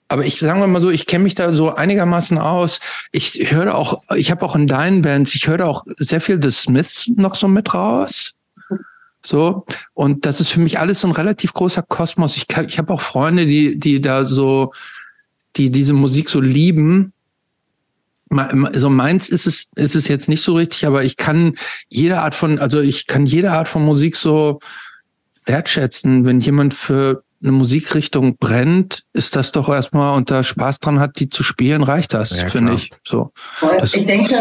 aber 0.08 0.24
ich 0.24 0.38
sagen 0.38 0.60
wir 0.60 0.66
mal 0.66 0.80
so, 0.80 0.90
ich 0.90 1.06
kenne 1.06 1.24
mich 1.24 1.34
da 1.34 1.52
so 1.52 1.74
einigermaßen 1.74 2.38
aus. 2.38 2.78
Ich 3.10 3.50
höre 3.50 3.74
auch, 3.74 4.02
ich 4.14 4.30
habe 4.30 4.44
auch 4.44 4.54
in 4.54 4.66
deinen 4.66 5.02
Bands, 5.02 5.34
ich 5.34 5.48
höre 5.48 5.66
auch 5.66 5.84
sehr 5.98 6.20
viel 6.20 6.40
The 6.40 6.50
Smiths 6.50 7.10
noch 7.16 7.34
so 7.34 7.48
mit 7.48 7.74
raus. 7.74 8.34
So 9.24 9.64
und 9.94 10.26
das 10.26 10.40
ist 10.40 10.50
für 10.50 10.60
mich 10.60 10.78
alles 10.78 11.00
so 11.00 11.08
ein 11.08 11.14
relativ 11.14 11.54
großer 11.54 11.82
Kosmos. 11.82 12.36
Ich, 12.36 12.46
ich 12.68 12.78
habe 12.78 12.92
auch 12.92 13.00
Freunde, 13.00 13.46
die 13.46 13.80
die 13.80 14.00
da 14.00 14.24
so, 14.24 14.72
die 15.56 15.70
diese 15.70 15.94
Musik 15.94 16.28
so 16.28 16.40
lieben 16.40 17.13
so 18.72 18.90
meins 18.90 19.28
ist 19.28 19.46
es, 19.46 19.70
ist 19.76 19.94
es 19.94 20.08
jetzt 20.08 20.28
nicht 20.28 20.42
so 20.42 20.54
richtig, 20.54 20.86
aber 20.86 21.04
ich 21.04 21.16
kann 21.16 21.54
jede 21.88 22.20
Art 22.20 22.34
von, 22.34 22.58
also 22.58 22.80
ich 22.80 23.06
kann 23.06 23.26
jede 23.26 23.52
Art 23.52 23.68
von 23.68 23.84
Musik 23.84 24.16
so 24.16 24.60
wertschätzen. 25.44 26.24
Wenn 26.24 26.40
jemand 26.40 26.74
für 26.74 27.22
eine 27.42 27.52
Musikrichtung 27.52 28.36
brennt, 28.38 29.04
ist 29.12 29.36
das 29.36 29.52
doch 29.52 29.68
erstmal 29.68 30.16
und 30.16 30.30
da 30.30 30.42
Spaß 30.42 30.80
dran 30.80 31.00
hat, 31.00 31.18
die 31.20 31.28
zu 31.28 31.42
spielen, 31.42 31.82
reicht 31.82 32.14
das, 32.14 32.40
ja, 32.40 32.48
finde 32.48 32.74
ich. 32.74 32.90
So. 33.04 33.32
Das, 33.60 33.94
ich 33.94 34.06
denke, 34.06 34.34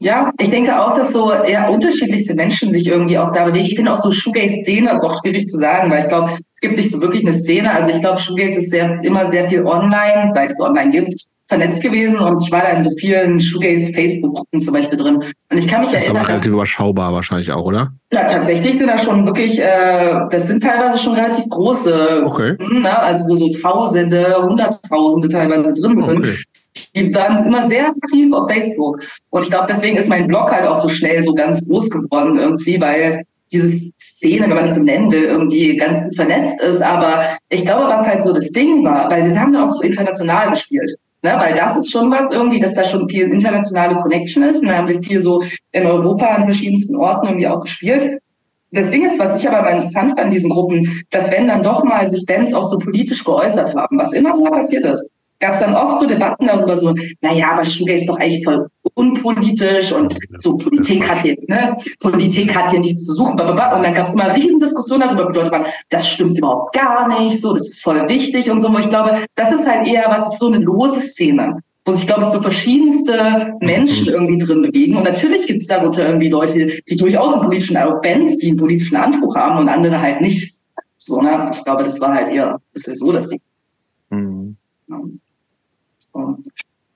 ja, 0.00 0.32
ich 0.40 0.50
denke 0.50 0.76
auch, 0.80 0.96
dass 0.96 1.12
so 1.12 1.32
eher 1.32 1.70
unterschiedlichste 1.70 2.34
Menschen 2.34 2.72
sich 2.72 2.88
irgendwie 2.88 3.18
auch 3.18 3.32
da 3.32 3.44
bewegen. 3.44 3.66
Ich 3.66 3.76
finde 3.76 3.92
auch 3.92 3.98
so 3.98 4.10
Shoegaze-Szene, 4.10 4.88
das 4.88 4.96
ist 4.96 5.04
auch 5.04 5.20
schwierig 5.20 5.46
zu 5.46 5.58
sagen, 5.58 5.90
weil 5.90 6.00
ich 6.00 6.08
glaube, 6.08 6.32
es 6.32 6.60
gibt 6.60 6.76
nicht 6.76 6.90
so 6.90 7.00
wirklich 7.00 7.24
eine 7.24 7.34
Szene. 7.34 7.72
Also 7.72 7.90
ich 7.90 8.00
glaube, 8.00 8.20
Shoegaze 8.20 8.58
ist 8.58 8.70
sehr, 8.70 9.00
immer 9.04 9.30
sehr 9.30 9.48
viel 9.48 9.62
online, 9.62 10.32
weil 10.34 10.48
es 10.48 10.60
online 10.60 10.90
gibt 10.90 11.26
vernetzt 11.48 11.82
gewesen 11.82 12.18
und 12.18 12.42
ich 12.42 12.50
war 12.50 12.62
da 12.62 12.68
in 12.68 12.80
so 12.80 12.90
vielen 12.98 13.38
Shoegaze 13.38 13.92
Facebook-Gruppen 13.92 14.60
zum 14.60 14.74
Beispiel 14.74 14.98
drin. 14.98 15.16
Und 15.16 15.58
ich 15.58 15.68
kann 15.68 15.82
mich 15.82 15.90
das 15.90 16.04
erinnern. 16.04 16.04
Das 16.04 16.04
ist 16.04 16.10
aber 16.10 16.28
relativ 16.28 16.52
überschaubar 16.52 17.12
wahrscheinlich 17.12 17.52
auch, 17.52 17.64
oder? 17.64 17.92
Ja, 18.12 18.24
tatsächlich 18.24 18.78
sind 18.78 18.88
da 18.88 18.96
schon 18.96 19.26
wirklich, 19.26 19.60
äh, 19.60 20.20
das 20.30 20.46
sind 20.46 20.62
teilweise 20.62 20.98
schon 20.98 21.14
relativ 21.14 21.48
große 21.48 22.24
okay. 22.24 22.56
Gruppen, 22.56 22.82
ne? 22.82 22.98
also 22.98 23.28
wo 23.28 23.34
so 23.36 23.50
Tausende, 23.50 24.36
Hunderttausende 24.42 25.28
teilweise 25.28 25.72
drin 25.74 25.96
sind. 25.96 26.18
Okay. 26.18 26.36
Die 26.96 27.14
waren 27.14 27.44
immer 27.46 27.62
sehr 27.64 27.88
aktiv 27.88 28.32
auf 28.32 28.50
Facebook. 28.50 29.02
Und 29.30 29.42
ich 29.42 29.50
glaube, 29.50 29.66
deswegen 29.68 29.96
ist 29.96 30.08
mein 30.08 30.26
Blog 30.26 30.50
halt 30.50 30.66
auch 30.66 30.80
so 30.80 30.88
schnell 30.88 31.22
so 31.22 31.34
ganz 31.34 31.66
groß 31.66 31.90
geworden 31.90 32.38
irgendwie, 32.38 32.80
weil 32.80 33.24
diese 33.52 33.68
Szene, 34.00 34.48
wenn 34.48 34.56
man 34.56 34.64
es 34.64 34.74
so 34.74 34.82
nennen 34.82 35.12
will, 35.12 35.24
irgendwie 35.24 35.76
ganz 35.76 36.02
gut 36.02 36.16
vernetzt 36.16 36.60
ist. 36.62 36.80
Aber 36.80 37.36
ich 37.50 37.64
glaube, 37.64 37.88
was 37.88 38.06
halt 38.06 38.22
so 38.22 38.32
das 38.32 38.50
Ding 38.52 38.82
war, 38.84 39.10
weil 39.10 39.26
wir 39.26 39.38
haben 39.38 39.52
dann 39.52 39.64
auch 39.64 39.72
so 39.72 39.82
international 39.82 40.50
gespielt. 40.50 40.96
Ne, 41.24 41.36
weil 41.38 41.54
das 41.54 41.76
ist 41.76 41.92
schon 41.92 42.10
was 42.10 42.34
irgendwie, 42.34 42.58
dass 42.58 42.74
da 42.74 42.82
schon 42.82 43.08
viel 43.08 43.32
internationale 43.32 43.94
Connection 43.94 44.42
ist. 44.42 44.60
Und 44.60 44.68
da 44.68 44.78
haben 44.78 44.88
wir 44.88 45.00
viel 45.02 45.20
so 45.20 45.42
in 45.70 45.86
Europa 45.86 46.26
an 46.26 46.44
verschiedensten 46.44 46.96
Orten 46.96 47.28
irgendwie 47.28 47.46
auch 47.46 47.60
gespielt. 47.60 48.20
Das 48.72 48.90
Ding 48.90 49.06
ist, 49.06 49.20
was 49.20 49.38
ich 49.38 49.48
aber 49.48 49.62
mal 49.62 49.74
interessant 49.74 50.10
fand 50.10 50.20
an 50.20 50.30
diesen 50.32 50.50
Gruppen, 50.50 51.04
dass 51.10 51.30
wenn 51.30 51.46
dann 51.46 51.62
doch 51.62 51.84
mal 51.84 52.08
sich 52.08 52.26
Bands 52.26 52.52
auch 52.52 52.64
so 52.64 52.78
politisch 52.78 53.22
geäußert 53.22 53.74
haben, 53.74 53.98
was 53.98 54.12
immer 54.12 54.34
mal 54.34 54.50
passiert 54.50 54.84
ist, 54.84 55.06
gab 55.38 55.52
es 55.52 55.60
dann 55.60 55.74
oft 55.74 55.98
so 55.98 56.06
Debatten 56.06 56.46
darüber, 56.46 56.74
so, 56.76 56.94
naja, 57.20 57.52
aber 57.52 57.64
Sugar 57.64 57.96
ist 57.96 58.08
doch 58.08 58.18
eigentlich 58.18 58.42
voll 58.44 58.66
unpolitisch 58.94 59.92
und 59.92 60.16
so 60.38 60.56
Politik 60.56 61.08
hat 61.08 61.22
hier, 61.22 61.36
ne, 61.48 61.76
Politik 62.00 62.54
hat 62.54 62.70
hier 62.70 62.80
nichts 62.80 63.04
zu 63.04 63.14
suchen, 63.14 63.36
blablabla. 63.36 63.76
und 63.76 63.82
dann 63.84 63.94
gab 63.94 64.08
es 64.08 64.14
immer 64.14 64.34
Riesendiskussionen 64.34 65.08
darüber, 65.08 65.30
wie 65.30 65.38
Leute 65.38 65.50
waren, 65.50 65.66
das 65.90 66.08
stimmt 66.08 66.38
überhaupt 66.38 66.74
gar 66.74 67.08
nicht, 67.08 67.40
so, 67.40 67.54
das 67.54 67.68
ist 67.68 67.82
voll 67.82 68.08
wichtig 68.08 68.50
und 68.50 68.60
so, 68.60 68.72
wo 68.72 68.78
ich 68.78 68.88
glaube, 68.88 69.24
das 69.34 69.52
ist 69.52 69.66
halt 69.66 69.86
eher, 69.86 70.06
was 70.08 70.32
ist 70.32 70.40
so 70.40 70.48
eine 70.48 70.58
lose 70.58 71.00
Szene, 71.00 71.58
wo 71.84 71.92
sich, 71.92 72.06
glaube 72.06 72.22
ich, 72.22 72.28
so 72.28 72.40
verschiedenste 72.40 73.54
Menschen 73.60 74.06
mhm. 74.06 74.12
irgendwie 74.12 74.38
drin 74.38 74.62
bewegen. 74.62 74.96
Und 74.96 75.04
natürlich 75.04 75.46
gibt 75.46 75.62
es 75.62 75.68
darunter 75.68 76.06
irgendwie 76.06 76.28
Leute, 76.28 76.80
die 76.88 76.96
durchaus 76.96 77.34
einen 77.34 77.42
politischen, 77.42 77.76
auch 77.76 78.00
Bands, 78.00 78.38
die 78.38 78.48
einen 78.48 78.56
politischen 78.56 78.96
Anspruch 78.96 79.34
haben 79.34 79.58
und 79.58 79.68
andere 79.68 80.00
halt 80.00 80.20
nicht. 80.20 80.54
So, 80.98 81.20
ne? 81.20 81.50
Ich 81.52 81.64
glaube, 81.64 81.82
das 81.82 82.00
war 82.00 82.14
halt 82.14 82.32
eher 82.32 82.54
ein 82.54 82.60
bisschen 82.72 82.94
so 82.94 83.10
das 83.10 83.28
Ding. 83.28 83.40
Mhm. 84.10 84.56
Ja. 84.88 86.36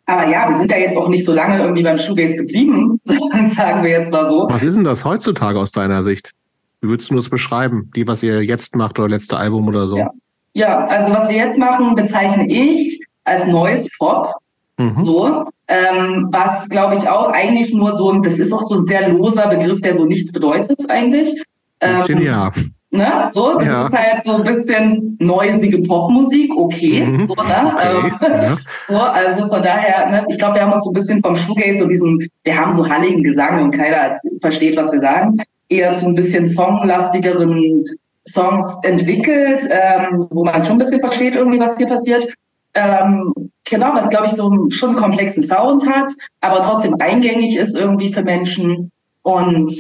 Aber 0.07 0.29
ja, 0.29 0.49
wir 0.49 0.57
sind 0.57 0.71
ja 0.71 0.79
jetzt 0.79 0.97
auch 0.97 1.09
nicht 1.09 1.25
so 1.25 1.33
lange 1.33 1.59
irgendwie 1.61 1.83
beim 1.83 1.97
Shoegaze 1.97 2.37
geblieben, 2.37 3.01
sagen 3.45 3.83
wir 3.83 3.91
jetzt 3.91 4.13
mal 4.13 4.25
so. 4.25 4.47
Was 4.49 4.63
ist 4.63 4.77
denn 4.77 4.85
das 4.85 5.05
heutzutage 5.05 5.59
aus 5.59 5.73
deiner 5.73 6.05
Sicht? 6.05 6.33
Wie 6.81 6.89
würdest 6.89 7.11
du 7.11 7.17
das 7.17 7.29
beschreiben? 7.29 7.91
Die, 7.97 8.07
was 8.07 8.23
ihr 8.23 8.43
jetzt 8.43 8.77
macht 8.77 8.99
oder 8.99 9.09
letzte 9.09 9.37
Album 9.37 9.67
oder 9.67 9.89
so? 9.89 9.99
Ja, 9.99 10.11
ja 10.55 10.85
also 10.85 11.13
was 11.13 11.29
wir 11.29 11.37
jetzt 11.37 11.59
machen, 11.59 11.95
bezeichne 11.97 12.47
ich 12.49 13.01
als 13.25 13.47
neues 13.47 13.89
Pop. 13.99 14.33
Mhm. 14.79 14.97
So, 14.97 15.45
ähm, 15.69 16.29
was 16.31 16.69
glaube 16.69 16.97
ich 16.97 17.09
auch 17.09 17.33
eigentlich 17.33 17.75
nur 17.75 17.97
so, 17.97 18.13
das 18.21 18.39
ist 18.39 18.53
auch 18.53 18.63
so 18.69 18.77
ein 18.77 18.85
sehr 18.85 19.09
loser 19.09 19.49
Begriff, 19.49 19.81
der 19.81 19.95
so 19.95 20.05
nichts 20.05 20.31
bedeutet 20.33 20.79
eigentlich. 20.89 21.43
Ähm, 21.81 22.23
ja. 22.23 22.53
Ne? 22.97 23.29
So, 23.33 23.59
das 23.59 23.67
ja. 23.67 23.87
ist 23.87 23.99
halt 23.99 24.23
so 24.23 24.37
ein 24.37 24.43
bisschen 24.43 25.17
neusige 25.21 25.79
Popmusik, 25.83 26.51
okay. 26.57 27.07
Mhm. 27.07 27.27
So, 27.27 27.35
ne? 27.35 27.73
Okay. 27.75 28.13
Ähm, 28.27 28.43
ja. 28.43 28.57
so, 28.89 28.99
also 28.99 29.49
von 29.49 29.63
daher, 29.63 30.11
ne? 30.11 30.27
ich 30.29 30.39
glaube, 30.39 30.55
wir 30.55 30.63
haben 30.63 30.73
uns 30.73 30.85
so 30.85 30.91
ein 30.91 30.95
bisschen 30.95 31.23
vom 31.23 31.37
Shoegaze, 31.37 31.81
so 31.81 31.87
diesen, 31.87 32.29
wir 32.45 32.57
haben 32.57 32.73
so 32.73 32.89
halligen 32.89 33.23
Gesang 33.23 33.63
und 33.63 33.71
keiner 33.73 34.13
versteht, 34.41 34.77
was 34.77 34.93
wir 34.93 35.01
sagen, 35.01 35.39
eher 35.69 35.95
zu 35.95 36.07
ein 36.07 36.15
bisschen 36.15 36.47
songlastigeren 36.47 37.85
Songs 38.29 38.79
entwickelt, 38.83 39.63
ähm, 39.71 40.27
wo 40.31 40.45
man 40.45 40.63
schon 40.63 40.77
ein 40.77 40.79
bisschen 40.79 41.01
versteht, 41.01 41.35
irgendwie, 41.35 41.61
was 41.61 41.77
hier 41.77 41.89
passiert. 41.89 42.29
ähm, 42.75 43.33
genau, 43.65 43.95
was 43.95 44.11
glaube 44.11 44.27
ich 44.27 44.33
so 44.33 44.67
schon 44.71 44.91
einen 44.91 44.99
komplexen 44.99 45.43
Sound 45.43 45.89
hat, 45.89 46.11
aber 46.41 46.61
trotzdem 46.61 46.97
eingängig 46.99 47.57
ist 47.57 47.77
irgendwie 47.77 48.13
für 48.13 48.23
Menschen. 48.23 48.91
Und 49.23 49.73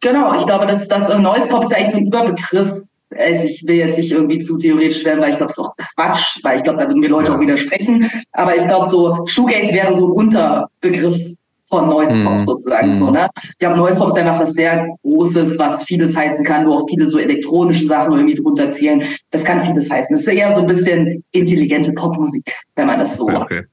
genau, 0.00 0.38
ich 0.38 0.46
glaube, 0.46 0.66
dass 0.66 0.88
das 0.88 1.08
Noise 1.08 1.48
Pop 1.48 1.64
ist 1.64 1.70
ja 1.70 1.78
eigentlich 1.78 1.92
so 1.92 1.98
ein 1.98 2.06
Überbegriff. 2.06 2.82
Also 3.16 3.46
ich 3.46 3.66
will 3.66 3.76
jetzt 3.76 3.98
nicht 3.98 4.10
irgendwie 4.10 4.40
zu 4.40 4.58
theoretisch 4.58 5.04
werden, 5.04 5.20
weil 5.20 5.30
ich 5.30 5.36
glaube, 5.36 5.52
es 5.52 5.58
ist 5.58 5.64
auch 5.64 5.74
Quatsch, 5.94 6.40
weil 6.42 6.56
ich 6.56 6.64
glaube, 6.64 6.80
da 6.80 6.88
würden 6.88 7.00
mir 7.00 7.08
Leute 7.08 7.30
ja. 7.30 7.36
auch 7.36 7.40
widersprechen. 7.40 8.10
Aber 8.32 8.56
ich 8.56 8.64
glaube, 8.66 8.88
so 8.88 9.24
Shoegaze 9.26 9.72
wäre 9.72 9.94
so 9.94 10.08
ein 10.08 10.12
Unterbegriff 10.12 11.36
von 11.66 11.88
Noise 11.88 12.16
Pop 12.22 12.36
mm. 12.36 12.38
sozusagen. 12.40 12.94
Mm. 12.94 12.98
So, 12.98 13.10
ne? 13.10 13.28
Ich 13.42 13.58
glaube, 13.58 13.76
Noise 13.76 13.98
Pop 13.98 14.08
ist 14.08 14.18
einfach 14.18 14.40
was 14.40 14.52
sehr 14.52 14.88
Großes, 15.02 15.58
was 15.58 15.84
vieles 15.84 16.16
heißen 16.16 16.44
kann, 16.44 16.66
wo 16.66 16.74
auch 16.74 16.88
viele 16.88 17.06
so 17.06 17.18
elektronische 17.18 17.86
Sachen 17.86 18.14
irgendwie 18.14 18.34
drunter 18.34 18.70
zählen. 18.70 19.04
Das 19.30 19.44
kann 19.44 19.64
vieles 19.64 19.90
heißen. 19.90 20.14
Es 20.14 20.22
ist 20.22 20.28
eher 20.28 20.52
so 20.52 20.60
ein 20.60 20.66
bisschen 20.66 21.24
intelligente 21.32 21.92
Popmusik, 21.92 22.52
wenn 22.76 22.86
man 22.86 23.00
das 23.00 23.16
so 23.16 23.28
okay. 23.28 23.64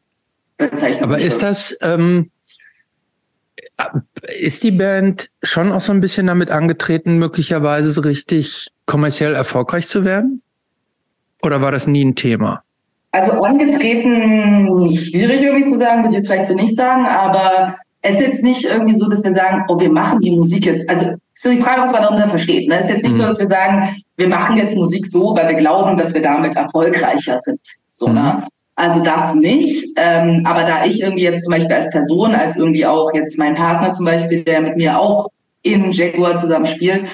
bezeichnet. 0.57 1.03
Aber 1.03 1.19
ist 1.19 1.43
das, 1.43 1.77
ähm, 1.81 2.31
ist 4.37 4.63
die 4.63 4.71
Band 4.71 5.29
schon 5.41 5.71
auch 5.71 5.81
so 5.81 5.91
ein 5.91 6.01
bisschen 6.01 6.27
damit 6.27 6.51
angetreten, 6.51 7.17
möglicherweise 7.17 7.91
so 7.91 8.01
richtig 8.01 8.67
kommerziell 8.85 9.35
erfolgreich 9.35 9.87
zu 9.87 10.05
werden? 10.05 10.41
Oder 11.41 11.61
war 11.61 11.71
das 11.71 11.87
nie 11.87 12.03
ein 12.03 12.15
Thema? 12.15 12.63
Also 13.11 13.31
angetreten, 13.31 14.91
schwierig 14.93 15.43
irgendwie 15.43 15.65
zu 15.65 15.77
sagen, 15.77 16.01
würde 16.01 16.15
ich 16.15 16.15
jetzt 16.15 16.27
vielleicht 16.27 16.47
so 16.47 16.55
nicht 16.55 16.75
sagen, 16.75 17.05
aber 17.05 17.75
es 18.01 18.15
ist 18.15 18.21
jetzt 18.21 18.43
nicht 18.43 18.65
irgendwie 18.65 18.93
so, 18.93 19.07
dass 19.07 19.23
wir 19.23 19.33
sagen, 19.33 19.63
oh, 19.67 19.79
wir 19.79 19.91
machen 19.91 20.19
die 20.19 20.31
Musik 20.31 20.65
jetzt. 20.65 20.89
Also 20.89 21.11
ist 21.33 21.43
so 21.43 21.51
die 21.51 21.61
Frage, 21.61 21.81
was 21.81 21.93
man 21.93 22.01
darunter 22.01 22.27
versteht. 22.27 22.67
Ne? 22.67 22.75
Es 22.75 22.85
ist 22.85 22.89
jetzt 22.89 23.03
nicht 23.03 23.13
mhm. 23.13 23.21
so, 23.21 23.27
dass 23.27 23.39
wir 23.39 23.47
sagen, 23.47 23.87
wir 24.17 24.27
machen 24.27 24.57
jetzt 24.57 24.75
Musik 24.75 25.05
so, 25.05 25.35
weil 25.35 25.47
wir 25.47 25.55
glauben, 25.55 25.95
dass 25.95 26.13
wir 26.13 26.21
damit 26.21 26.55
erfolgreicher 26.55 27.39
sind. 27.41 27.61
So, 27.93 28.07
ne? 28.07 28.13
mhm. 28.13 28.25
ne? 28.25 28.47
Also 28.83 28.99
das 29.01 29.33
nicht. 29.33 29.85
Ähm, 29.95 30.41
aber 30.43 30.63
da 30.63 30.83
ich 30.83 31.01
irgendwie 31.01 31.23
jetzt 31.23 31.45
zum 31.45 31.53
Beispiel 31.53 31.73
als 31.73 31.89
Person, 31.89 32.35
als 32.35 32.57
irgendwie 32.57 32.85
auch 32.85 33.13
jetzt 33.13 33.39
mein 33.39 33.55
Partner 33.55 33.93
zum 33.93 34.05
Beispiel, 34.05 34.43
der 34.43 34.59
mit 34.59 34.75
mir 34.75 34.99
auch 34.99 35.29
in 35.61 35.93
Jaguar 35.93 36.35
zusammen 36.35 36.65
spielt, 36.65 37.05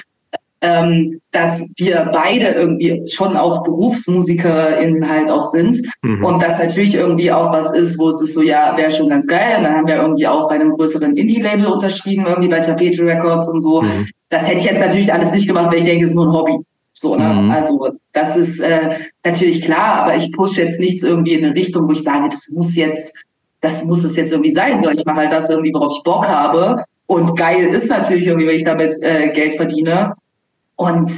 ähm, 0.62 1.20
dass 1.30 1.72
wir 1.76 2.10
beide 2.12 2.46
irgendwie 2.48 3.04
schon 3.08 3.36
auch 3.36 3.62
BerufsmusikerInnen 3.62 5.08
halt 5.08 5.30
auch 5.30 5.46
sind. 5.46 5.80
Mhm. 6.02 6.24
Und 6.24 6.42
das 6.42 6.58
natürlich 6.58 6.96
irgendwie 6.96 7.30
auch 7.30 7.52
was 7.52 7.72
ist, 7.72 8.00
wo 8.00 8.08
es 8.08 8.20
ist 8.20 8.34
so, 8.34 8.42
ja, 8.42 8.76
wäre 8.76 8.90
schon 8.90 9.08
ganz 9.08 9.28
geil. 9.28 9.58
Und 9.58 9.62
dann 9.62 9.76
haben 9.76 9.86
wir 9.86 10.02
irgendwie 10.02 10.26
auch 10.26 10.48
bei 10.48 10.56
einem 10.56 10.72
größeren 10.72 11.16
Indie-Label 11.16 11.66
unterschrieben, 11.66 12.26
irgendwie 12.26 12.48
bei 12.48 12.58
Tapete 12.58 13.04
Records 13.04 13.48
und 13.48 13.60
so. 13.60 13.82
Mhm. 13.82 14.08
Das 14.28 14.48
hätte 14.48 14.58
ich 14.58 14.64
jetzt 14.64 14.80
natürlich 14.80 15.12
alles 15.12 15.30
nicht 15.30 15.46
gemacht, 15.46 15.70
weil 15.70 15.78
ich 15.78 15.84
denke, 15.84 16.04
es 16.04 16.10
ist 16.10 16.16
nur 16.16 16.26
ein 16.26 16.32
Hobby. 16.32 16.58
So, 17.00 17.16
ne? 17.16 17.24
Mhm. 17.24 17.50
Also 17.50 17.96
das 18.12 18.36
ist 18.36 18.60
äh, 18.60 18.98
natürlich 19.24 19.62
klar, 19.62 20.02
aber 20.02 20.16
ich 20.16 20.30
pushe 20.32 20.60
jetzt 20.60 20.78
nichts 20.78 21.02
irgendwie 21.02 21.32
in 21.32 21.42
eine 21.42 21.54
Richtung, 21.54 21.88
wo 21.88 21.92
ich 21.92 22.02
sage, 22.02 22.28
das 22.28 22.50
muss 22.50 22.76
jetzt, 22.76 23.16
das 23.62 23.82
muss 23.84 24.04
es 24.04 24.16
jetzt 24.16 24.32
irgendwie 24.32 24.50
sein. 24.50 24.82
So, 24.82 24.90
ich 24.90 25.02
mache 25.06 25.16
halt 25.16 25.32
das 25.32 25.48
irgendwie, 25.48 25.72
worauf 25.72 25.96
ich 25.96 26.02
Bock 26.02 26.28
habe. 26.28 26.84
Und 27.06 27.36
geil 27.36 27.68
ist 27.68 27.88
natürlich 27.88 28.26
irgendwie, 28.26 28.46
wenn 28.46 28.56
ich 28.56 28.64
damit 28.64 28.92
äh, 29.00 29.30
Geld 29.30 29.54
verdiene. 29.54 30.12
Und 30.76 31.10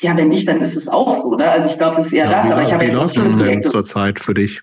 ja, 0.00 0.16
wenn 0.16 0.28
nicht, 0.28 0.48
dann 0.48 0.62
ist 0.62 0.74
es 0.74 0.88
auch 0.88 1.14
so. 1.14 1.34
Ne? 1.34 1.46
Also 1.46 1.68
ich 1.68 1.76
glaube, 1.76 1.98
es 1.98 2.06
ist 2.06 2.12
eher 2.14 2.30
ja, 2.30 2.40
das. 2.40 2.50
Aber 2.50 2.62
ich 2.62 2.72
habe 2.72 2.84
jetzt 2.86 2.96
läuft 2.96 3.18
das 3.18 3.36
denn 3.36 3.60
zurzeit 3.60 4.18
für 4.18 4.32
dich? 4.32 4.62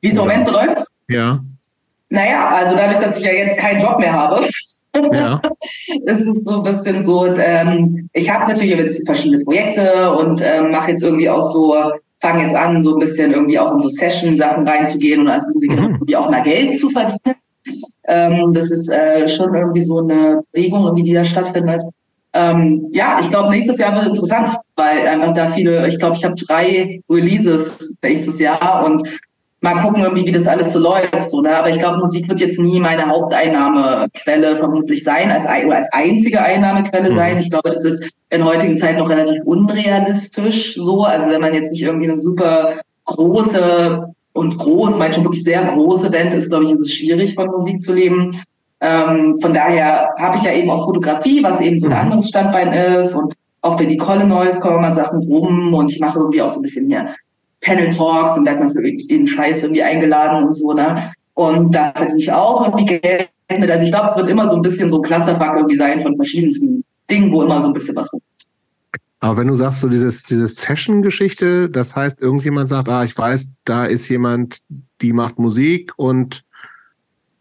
Wie 0.00 0.08
es 0.08 0.14
im 0.14 0.20
Moment 0.20 0.44
so 0.44 0.52
läuft? 0.52 0.84
Ja. 1.08 1.40
Naja, 2.08 2.50
also 2.50 2.76
dadurch, 2.76 2.98
dass 2.98 3.18
ich 3.18 3.24
ja 3.24 3.32
jetzt 3.32 3.58
keinen 3.58 3.80
Job 3.80 3.98
mehr 3.98 4.12
habe, 4.12 4.48
ja. 5.12 5.40
ist 6.04 6.20
es 6.20 6.26
so 6.44 6.50
ein 6.50 6.62
bisschen 6.62 7.00
so, 7.00 7.26
ähm, 7.26 8.08
ich 8.12 8.30
habe 8.30 8.50
natürlich 8.50 8.76
jetzt 8.76 9.06
verschiedene 9.06 9.44
Projekte 9.44 10.12
und 10.12 10.42
ähm, 10.44 10.70
mache 10.70 10.90
jetzt 10.90 11.02
irgendwie 11.02 11.28
auch 11.28 11.42
so, 11.42 11.74
fange 12.20 12.42
jetzt 12.42 12.54
an, 12.54 12.82
so 12.82 12.94
ein 12.94 13.00
bisschen 13.00 13.32
irgendwie 13.32 13.58
auch 13.58 13.72
in 13.72 13.80
so 13.80 13.88
Session-Sachen 13.88 14.66
reinzugehen 14.66 15.20
und 15.20 15.28
als 15.28 15.46
Musiker 15.52 15.82
mhm. 15.82 15.94
irgendwie 15.94 16.16
auch 16.16 16.30
mal 16.30 16.42
Geld 16.42 16.78
zu 16.78 16.90
verdienen. 16.90 17.36
Ähm, 18.06 18.52
das 18.54 18.70
ist 18.70 18.88
äh, 18.88 19.28
schon 19.28 19.54
irgendwie 19.54 19.80
so 19.80 19.98
eine 19.98 20.42
Bewegung, 20.52 20.84
irgendwie, 20.84 21.02
die 21.04 21.12
da 21.12 21.24
stattfindet. 21.24 21.82
Ähm, 22.32 22.88
ja, 22.92 23.20
ich 23.20 23.28
glaube, 23.28 23.50
nächstes 23.50 23.78
Jahr 23.78 23.94
wird 23.94 24.08
interessant, 24.08 24.50
weil 24.76 25.06
einfach 25.06 25.34
da 25.34 25.46
viele, 25.50 25.86
ich 25.88 25.98
glaube, 25.98 26.16
ich 26.16 26.24
habe 26.24 26.34
drei 26.34 27.00
Releases 27.10 27.96
nächstes 28.02 28.38
Jahr 28.38 28.84
und 28.86 29.02
mal 29.60 29.74
gucken 29.76 30.02
irgendwie, 30.02 30.26
wie 30.26 30.32
das 30.32 30.46
alles 30.46 30.72
so 30.72 30.78
läuft. 30.78 31.30
So, 31.30 31.40
ne? 31.40 31.56
Aber 31.56 31.68
ich 31.68 31.78
glaube, 31.78 31.98
Musik 31.98 32.28
wird 32.28 32.40
jetzt 32.40 32.58
nie 32.58 32.80
meine 32.80 33.08
Haupteinnahmequelle 33.08 34.56
vermutlich 34.56 35.02
sein, 35.02 35.30
als, 35.30 35.44
oder 35.44 35.76
als 35.76 35.92
einzige 35.92 36.40
Einnahmequelle 36.40 37.10
mhm. 37.10 37.14
sein. 37.14 37.38
Ich 37.38 37.50
glaube, 37.50 37.70
das 37.70 37.84
ist 37.84 38.10
in 38.30 38.44
heutigen 38.44 38.76
Zeiten 38.76 38.98
noch 38.98 39.10
relativ 39.10 39.42
unrealistisch 39.44 40.74
so. 40.74 41.04
Also 41.04 41.30
wenn 41.30 41.40
man 41.40 41.54
jetzt 41.54 41.72
nicht 41.72 41.82
irgendwie 41.82 42.06
eine 42.06 42.16
super 42.16 42.74
große 43.06 44.14
und 44.34 44.58
groß, 44.58 44.98
manchmal 44.98 45.24
wirklich 45.24 45.42
sehr 45.42 45.64
große 45.64 46.10
Band 46.10 46.34
ist, 46.34 46.50
glaube 46.50 46.64
ich, 46.64 46.72
ist 46.72 46.80
es 46.80 46.92
schwierig, 46.92 47.34
von 47.34 47.48
Musik 47.48 47.80
zu 47.80 47.94
leben. 47.94 48.40
Ähm, 48.80 49.38
von 49.40 49.52
daher 49.52 50.10
habe 50.18 50.36
ich 50.36 50.44
ja 50.44 50.52
eben 50.52 50.70
auch 50.70 50.84
Fotografie, 50.84 51.42
was 51.42 51.60
eben 51.60 51.78
so 51.78 51.88
ein 51.88 51.92
mhm. 51.94 51.98
anderes 51.98 52.28
Standbein 52.28 52.72
ist. 52.72 53.14
Und 53.14 53.34
auch 53.62 53.76
bei 53.76 53.86
die 53.86 53.96
Colinois 53.96 54.60
kommen 54.60 54.80
mal 54.80 54.92
Sachen 54.92 55.20
rum 55.24 55.74
und 55.74 55.90
ich 55.90 55.98
mache 55.98 56.20
irgendwie 56.20 56.42
auch 56.42 56.48
so 56.48 56.60
ein 56.60 56.62
bisschen 56.62 56.86
mehr 56.86 57.16
Panel 57.60 57.90
Talks 57.90 58.36
und 58.36 58.46
werde 58.46 58.60
man 58.60 58.70
für 58.70 58.82
den 58.82 59.26
Scheiß 59.26 59.62
irgendwie 59.62 59.82
eingeladen 59.82 60.44
und 60.44 60.52
so, 60.52 60.72
ne? 60.72 61.10
Und 61.34 61.72
da 61.74 61.92
verdiene 61.94 62.18
ich 62.18 62.32
auch 62.32 62.64
irgendwie 62.64 62.98
Geld. 62.98 63.30
Also 63.48 63.84
ich 63.84 63.90
glaube, 63.90 64.08
es 64.10 64.16
wird 64.16 64.28
immer 64.28 64.48
so 64.48 64.56
ein 64.56 64.62
bisschen 64.62 64.90
so 64.90 64.96
ein 64.96 65.02
Clusterfuck 65.02 65.56
irgendwie 65.56 65.76
sein 65.76 66.00
von 66.00 66.14
verschiedensten 66.14 66.84
Dingen, 67.10 67.32
wo 67.32 67.42
immer 67.42 67.60
so 67.60 67.68
ein 67.68 67.72
bisschen 67.72 67.96
was 67.96 68.12
rumkommt. 68.12 68.28
Aber 69.20 69.36
wenn 69.38 69.48
du 69.48 69.56
sagst, 69.56 69.80
so 69.80 69.88
dieses, 69.88 70.22
dieses 70.22 70.56
Session-Geschichte, 70.56 71.68
das 71.70 71.96
heißt, 71.96 72.20
irgendjemand 72.20 72.68
sagt, 72.68 72.88
ah, 72.88 73.02
ich 73.02 73.16
weiß, 73.16 73.48
da 73.64 73.84
ist 73.84 74.08
jemand, 74.08 74.58
die 75.00 75.12
macht 75.12 75.38
Musik 75.38 75.92
und 75.96 76.44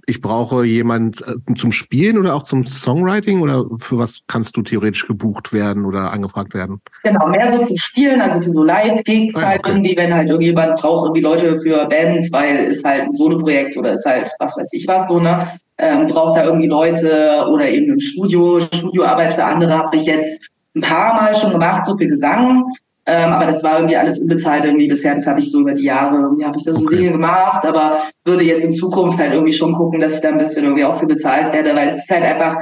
ich 0.09 0.21
brauche 0.21 0.63
jemand 0.63 1.21
äh, 1.27 1.53
zum 1.55 1.73
Spielen 1.73 2.17
oder 2.17 2.33
auch 2.33 2.43
zum 2.43 2.65
Songwriting 2.65 3.41
oder 3.41 3.65
für 3.77 3.99
was 3.99 4.21
kannst 4.27 4.55
du 4.55 4.61
theoretisch 4.61 5.05
gebucht 5.05 5.51
werden 5.51 5.85
oder 5.85 6.13
angefragt 6.13 6.53
werden? 6.53 6.81
Genau, 7.03 7.27
mehr 7.27 7.49
so 7.51 7.61
zum 7.61 7.77
Spielen, 7.77 8.21
also 8.21 8.39
für 8.39 8.49
so 8.49 8.63
Live-Gigs 8.63 9.35
ah, 9.35 9.41
halt 9.41 9.59
okay. 9.59 9.71
irgendwie, 9.71 9.97
wenn 9.97 10.13
halt 10.13 10.29
irgendjemand 10.29 10.77
braucht 10.77 11.05
irgendwie 11.05 11.21
Leute 11.21 11.59
für 11.59 11.85
Band, 11.85 12.31
weil 12.31 12.65
ist 12.65 12.85
halt 12.85 13.03
ein 13.03 13.13
Solo-Projekt 13.13 13.77
oder 13.77 13.91
ist 13.91 14.05
halt 14.05 14.31
was 14.39 14.55
weiß 14.57 14.71
ich 14.71 14.87
was 14.87 15.01
so, 15.09 15.19
ne? 15.19 15.45
Ähm, 15.77 16.07
braucht 16.07 16.37
da 16.37 16.45
irgendwie 16.45 16.67
Leute 16.67 17.45
oder 17.51 17.69
eben 17.69 17.91
im 17.91 17.99
Studio, 17.99 18.61
Studioarbeit 18.61 19.33
für 19.33 19.43
andere 19.43 19.77
habe 19.77 19.95
ich 19.97 20.05
jetzt 20.05 20.49
ein 20.75 20.81
paar 20.81 21.15
Mal 21.15 21.35
schon 21.35 21.51
gemacht, 21.51 21.85
so 21.85 21.97
viel 21.97 22.07
Gesang. 22.07 22.63
Ähm, 23.09 23.31
aber 23.31 23.45
das 23.45 23.63
war 23.63 23.77
irgendwie 23.77 23.95
alles 23.95 24.19
unbezahlt 24.19 24.65
irgendwie 24.65 24.87
bisher. 24.87 25.15
Das 25.15 25.25
habe 25.25 25.39
ich 25.39 25.49
so 25.49 25.61
über 25.61 25.73
die 25.73 25.85
Jahre, 25.85 26.17
irgendwie 26.17 26.43
habe 26.43 26.57
ich 26.57 26.65
da 26.65 26.73
so 26.73 26.83
okay. 26.83 26.97
Dinge 26.97 27.11
gemacht, 27.13 27.65
aber 27.65 27.99
würde 28.25 28.43
jetzt 28.43 28.65
in 28.65 28.73
Zukunft 28.73 29.17
halt 29.17 29.31
irgendwie 29.31 29.53
schon 29.53 29.73
gucken, 29.73 30.01
dass 30.01 30.13
ich 30.13 30.19
da 30.19 30.27
ein 30.27 30.37
bisschen 30.37 30.65
irgendwie 30.65 30.83
auch 30.83 30.99
für 30.99 31.07
bezahlt 31.07 31.53
werde, 31.53 31.73
weil 31.73 31.87
es 31.87 31.99
ist 31.99 32.09
halt 32.09 32.23
einfach 32.23 32.57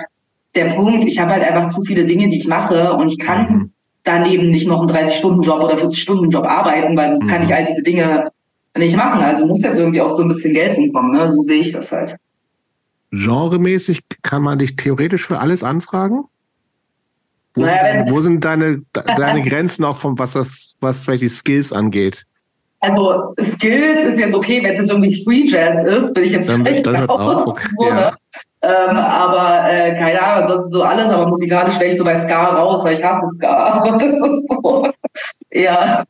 der 0.53 0.65
Punkt, 0.65 1.03
ich 1.03 1.19
habe 1.19 1.31
halt 1.31 1.43
einfach 1.43 1.67
zu 1.69 1.81
viele 1.81 2.05
Dinge, 2.05 2.27
die 2.27 2.37
ich 2.37 2.47
mache 2.47 2.93
und 2.93 3.11
ich 3.11 3.17
kann 3.17 3.49
mhm. 3.49 3.71
daneben 4.03 4.51
nicht 4.51 4.67
noch 4.67 4.81
einen 4.81 4.89
30-Stunden-Job 4.89 5.63
oder 5.63 5.77
40-Stunden-Job 5.77 6.45
arbeiten, 6.45 6.95
weil 6.95 7.09
sonst 7.09 7.25
mhm. 7.25 7.29
kann 7.29 7.41
ich 7.41 7.53
all 7.53 7.65
diese 7.65 7.81
Dinge 7.81 8.29
nicht 8.77 8.95
machen. 8.95 9.23
Also 9.23 9.47
muss 9.47 9.63
jetzt 9.63 9.79
irgendwie 9.79 10.01
auch 10.01 10.15
so 10.15 10.21
ein 10.21 10.27
bisschen 10.27 10.53
Geld 10.53 10.73
hinkommen, 10.73 11.11
ne? 11.11 11.27
So 11.27 11.41
sehe 11.41 11.61
ich 11.61 11.71
das 11.71 11.91
halt. 11.91 12.15
Genremäßig 13.09 14.01
kann 14.21 14.43
man 14.43 14.59
dich 14.59 14.75
theoretisch 14.75 15.25
für 15.25 15.39
alles 15.39 15.63
anfragen? 15.63 16.25
Wo, 17.55 17.61
naja, 17.61 18.03
sind, 18.03 18.13
wo 18.13 18.21
sind 18.21 18.43
deine, 18.43 18.81
deine 18.93 19.41
Grenzen 19.41 19.83
auch 19.85 19.97
von 19.97 20.17
was 20.19 20.33
das, 20.33 20.75
was 20.81 21.07
welche 21.07 21.29
Skills 21.29 21.71
angeht? 21.71 22.25
Also 22.81 23.33
Skills 23.41 24.03
ist 24.03 24.19
jetzt 24.19 24.35
okay, 24.35 24.61
wenn 24.63 24.75
es 24.75 24.89
irgendwie 24.89 25.23
Free 25.23 25.45
Jazz 25.45 25.83
ist, 25.85 26.13
bin 26.13 26.25
ich 26.25 26.33
jetzt 26.33 26.47
dann, 26.47 26.63
vielleicht 26.63 26.85
dann 26.85 27.05
raus, 27.05 27.47
okay, 27.47 27.67
so, 27.77 27.87
ja. 27.87 27.95
ne? 27.95 28.11
ähm, 28.61 28.97
aber 28.97 29.71
äh, 29.71 29.95
keine 29.95 30.21
Ahnung, 30.21 30.43
ansonsten 30.43 30.69
so 30.69 30.83
alles, 30.83 31.09
aber 31.09 31.27
musikalisch 31.27 31.79
wäre 31.79 31.91
ich 31.91 31.97
so 31.97 32.03
bei 32.03 32.19
Ska 32.19 32.55
raus, 32.55 32.83
weil 32.83 32.97
ich 32.97 33.03
hasse 33.03 33.25
Ska. 33.35 33.47
Aber 33.75 33.97
das 33.97 34.13
ist 34.13 34.47
so, 34.49 34.87
ja, 35.51 36.03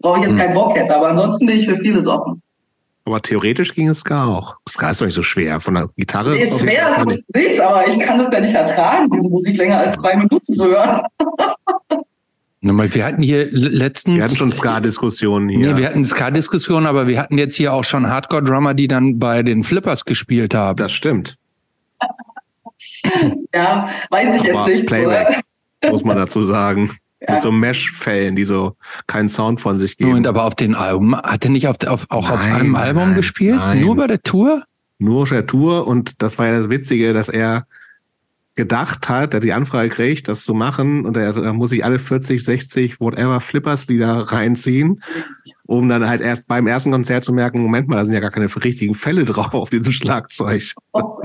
brauche 0.00 0.18
ich 0.18 0.24
jetzt 0.24 0.32
hm. 0.32 0.38
keinen 0.38 0.54
Bock 0.54 0.76
hätte. 0.76 0.94
Aber 0.94 1.08
ansonsten 1.08 1.46
bin 1.46 1.56
ich 1.56 1.66
für 1.66 1.76
vieles 1.76 2.06
offen. 2.06 2.42
Aber 3.10 3.22
theoretisch 3.22 3.74
ging 3.74 3.88
es 3.88 4.00
Ska 4.00 4.24
auch. 4.24 4.56
Ska 4.68 4.90
ist 4.90 5.00
doch 5.00 5.06
nicht 5.06 5.16
so 5.16 5.24
schwer. 5.24 5.58
Von 5.58 5.74
der 5.74 5.90
Gitarre. 5.96 6.30
Nee, 6.30 6.46
schwer 6.46 7.04
ist 7.04 7.12
es 7.12 7.24
nicht, 7.34 7.60
aber 7.60 7.88
ich 7.88 7.98
kann 7.98 8.20
es 8.20 8.28
ja 8.32 8.40
nicht 8.40 8.54
ertragen, 8.54 9.10
diese 9.10 9.28
Musik 9.28 9.56
länger 9.56 9.78
als 9.78 9.96
zwei 10.00 10.14
Minuten 10.14 10.40
zu 10.40 10.64
hören. 10.64 11.02
Wir 12.62 13.06
hatten 13.06 13.22
hier 13.22 13.50
letztens. 13.50 14.16
Wir 14.16 14.24
hatten 14.24 14.36
schon 14.36 14.52
Ska-Diskussionen 14.52 15.48
hier. 15.48 15.72
Nee, 15.72 15.78
wir 15.78 15.86
hatten 15.88 16.04
Ska-Diskussionen, 16.04 16.86
aber 16.86 17.06
wir 17.06 17.18
hatten 17.18 17.38
jetzt 17.38 17.54
hier 17.54 17.72
auch 17.72 17.84
schon 17.84 18.06
Hardcore-Drummer, 18.06 18.74
die 18.74 18.86
dann 18.86 19.18
bei 19.18 19.42
den 19.42 19.64
Flippers 19.64 20.04
gespielt 20.04 20.54
haben. 20.54 20.76
Das 20.76 20.92
stimmt. 20.92 21.38
ja, 23.54 23.88
weiß 24.10 24.34
ich 24.34 24.54
aber 24.54 24.68
jetzt 24.68 24.76
nicht. 24.76 24.86
Playback, 24.88 25.40
so. 25.82 25.90
muss 25.90 26.04
man 26.04 26.18
dazu 26.18 26.42
sagen. 26.42 26.90
Ja. 27.20 27.34
Mit 27.34 27.42
so 27.42 27.52
Mesh-Fällen, 27.52 28.34
die 28.34 28.44
so 28.44 28.76
keinen 29.06 29.28
Sound 29.28 29.60
von 29.60 29.78
sich 29.78 29.96
geben. 29.96 30.12
Und 30.12 30.26
aber 30.26 30.44
auf 30.44 30.54
den 30.54 30.74
Alben, 30.74 31.14
hat 31.14 31.44
er 31.44 31.50
nicht 31.50 31.66
auf, 31.66 31.76
auf, 31.86 32.06
auch 32.10 32.30
nein, 32.30 32.38
auf 32.38 32.60
einem 32.60 32.74
Album 32.76 33.04
nein, 33.08 33.14
gespielt? 33.14 33.56
Nein. 33.56 33.80
Nur 33.82 33.96
bei 33.96 34.06
der 34.06 34.22
Tour? 34.22 34.62
Nur 34.98 35.22
auf 35.22 35.28
der 35.28 35.46
Tour 35.46 35.86
und 35.86 36.22
das 36.22 36.38
war 36.38 36.46
ja 36.46 36.58
das 36.58 36.70
Witzige, 36.70 37.12
dass 37.12 37.28
er 37.28 37.66
gedacht 38.56 39.08
hat, 39.08 39.32
der 39.32 39.40
die 39.40 39.52
Anfrage 39.52 39.90
kriegt, 39.90 40.28
das 40.28 40.44
zu 40.44 40.54
machen 40.54 41.06
und 41.06 41.16
er, 41.16 41.32
da 41.32 41.52
muss 41.52 41.72
ich 41.72 41.84
alle 41.84 41.98
40, 41.98 42.42
60, 42.42 43.00
whatever 43.00 43.40
Flippers-Lieder 43.40 44.32
reinziehen 44.32 45.00
um 45.70 45.88
dann 45.88 46.08
halt 46.08 46.20
erst 46.20 46.48
beim 46.48 46.66
ersten 46.66 46.90
Konzert 46.90 47.22
zu 47.22 47.32
merken, 47.32 47.62
Moment 47.62 47.86
mal, 47.86 47.94
da 47.94 48.04
sind 48.04 48.12
ja 48.12 48.18
gar 48.18 48.32
keine 48.32 48.52
richtigen 48.64 48.96
Fälle 48.96 49.24
drauf 49.24 49.54
auf 49.54 49.70
diesem 49.70 49.92
Schlagzeug. 49.92 50.72
Oh. 50.92 51.18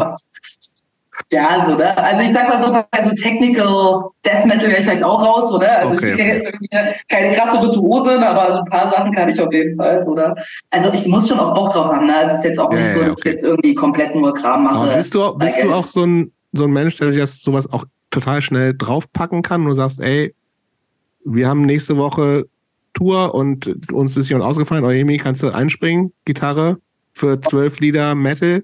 Ja, 1.31 1.65
so, 1.65 1.76
ne? 1.76 1.97
Also 1.97 2.22
ich 2.22 2.31
sag 2.31 2.47
mal 2.47 2.60
so, 2.60 2.72
bei 2.72 3.03
so 3.03 3.10
Technical 3.11 4.10
Death 4.23 4.45
Metal 4.45 4.69
wäre 4.69 4.80
ich 4.80 4.85
vielleicht 4.85 5.03
auch 5.03 5.23
raus, 5.23 5.52
oder? 5.52 5.80
Also 5.80 5.95
okay, 5.95 6.11
ich 6.11 6.18
bin 6.18 6.27
jetzt 6.27 6.45
irgendwie 6.45 6.69
keine 7.10 7.35
krasse 7.35 7.61
Virtuose, 7.61 8.19
aber 8.19 8.52
so 8.53 8.60
ein 8.60 8.65
paar 8.65 8.88
Sachen 8.88 9.11
kann 9.11 9.30
ich 9.30 9.41
auf 9.41 9.52
jeden 9.52 9.76
Fall, 9.76 10.02
oder? 10.07 10.35
Also 10.69 10.93
ich 10.93 11.07
muss 11.07 11.27
schon 11.27 11.39
auch 11.39 11.56
Bock 11.56 11.72
drauf 11.72 11.91
haben, 11.91 12.06
ne? 12.06 12.14
Es 12.26 12.35
ist 12.35 12.43
jetzt 12.43 12.60
auch 12.60 12.72
ja, 12.72 12.80
nicht 12.80 12.93
so, 12.93 12.99
dass 12.99 13.14
okay. 13.14 13.19
ich 13.19 13.31
jetzt 13.31 13.43
irgendwie 13.43 13.73
komplett 13.73 14.14
nur 14.14 14.34
Kram 14.34 14.65
mache. 14.65 14.76
Aber 14.76 14.95
bist 14.95 15.15
du, 15.15 15.34
bist 15.35 15.64
du 15.64 15.73
auch 15.73 15.88
so 15.88 16.06
ein, 16.06 16.31
so 16.53 16.65
ein 16.65 16.72
Mensch, 16.72 16.97
der 16.97 17.11
sich 17.11 17.19
das 17.19 17.41
sowas 17.41 17.72
auch 17.72 17.85
total 18.11 18.41
schnell 18.41 18.76
draufpacken 18.77 19.41
kann 19.41 19.61
und 19.61 19.68
du 19.68 19.73
sagst, 19.73 19.99
ey, 19.99 20.34
wir 21.26 21.49
haben 21.49 21.64
nächste 21.64 21.97
Woche 21.97 22.45
Tour 22.93 23.34
und 23.34 23.91
uns 23.91 24.15
ist 24.15 24.30
jemand 24.30 24.45
ausgefallen, 24.45 24.85
Euemi, 24.85 25.18
kannst 25.18 25.43
du 25.43 25.49
einspringen, 25.49 26.14
Gitarre 26.23 26.77
für 27.14 27.41
zwölf 27.41 27.80
Lieder 27.80 28.15
Metal? 28.15 28.64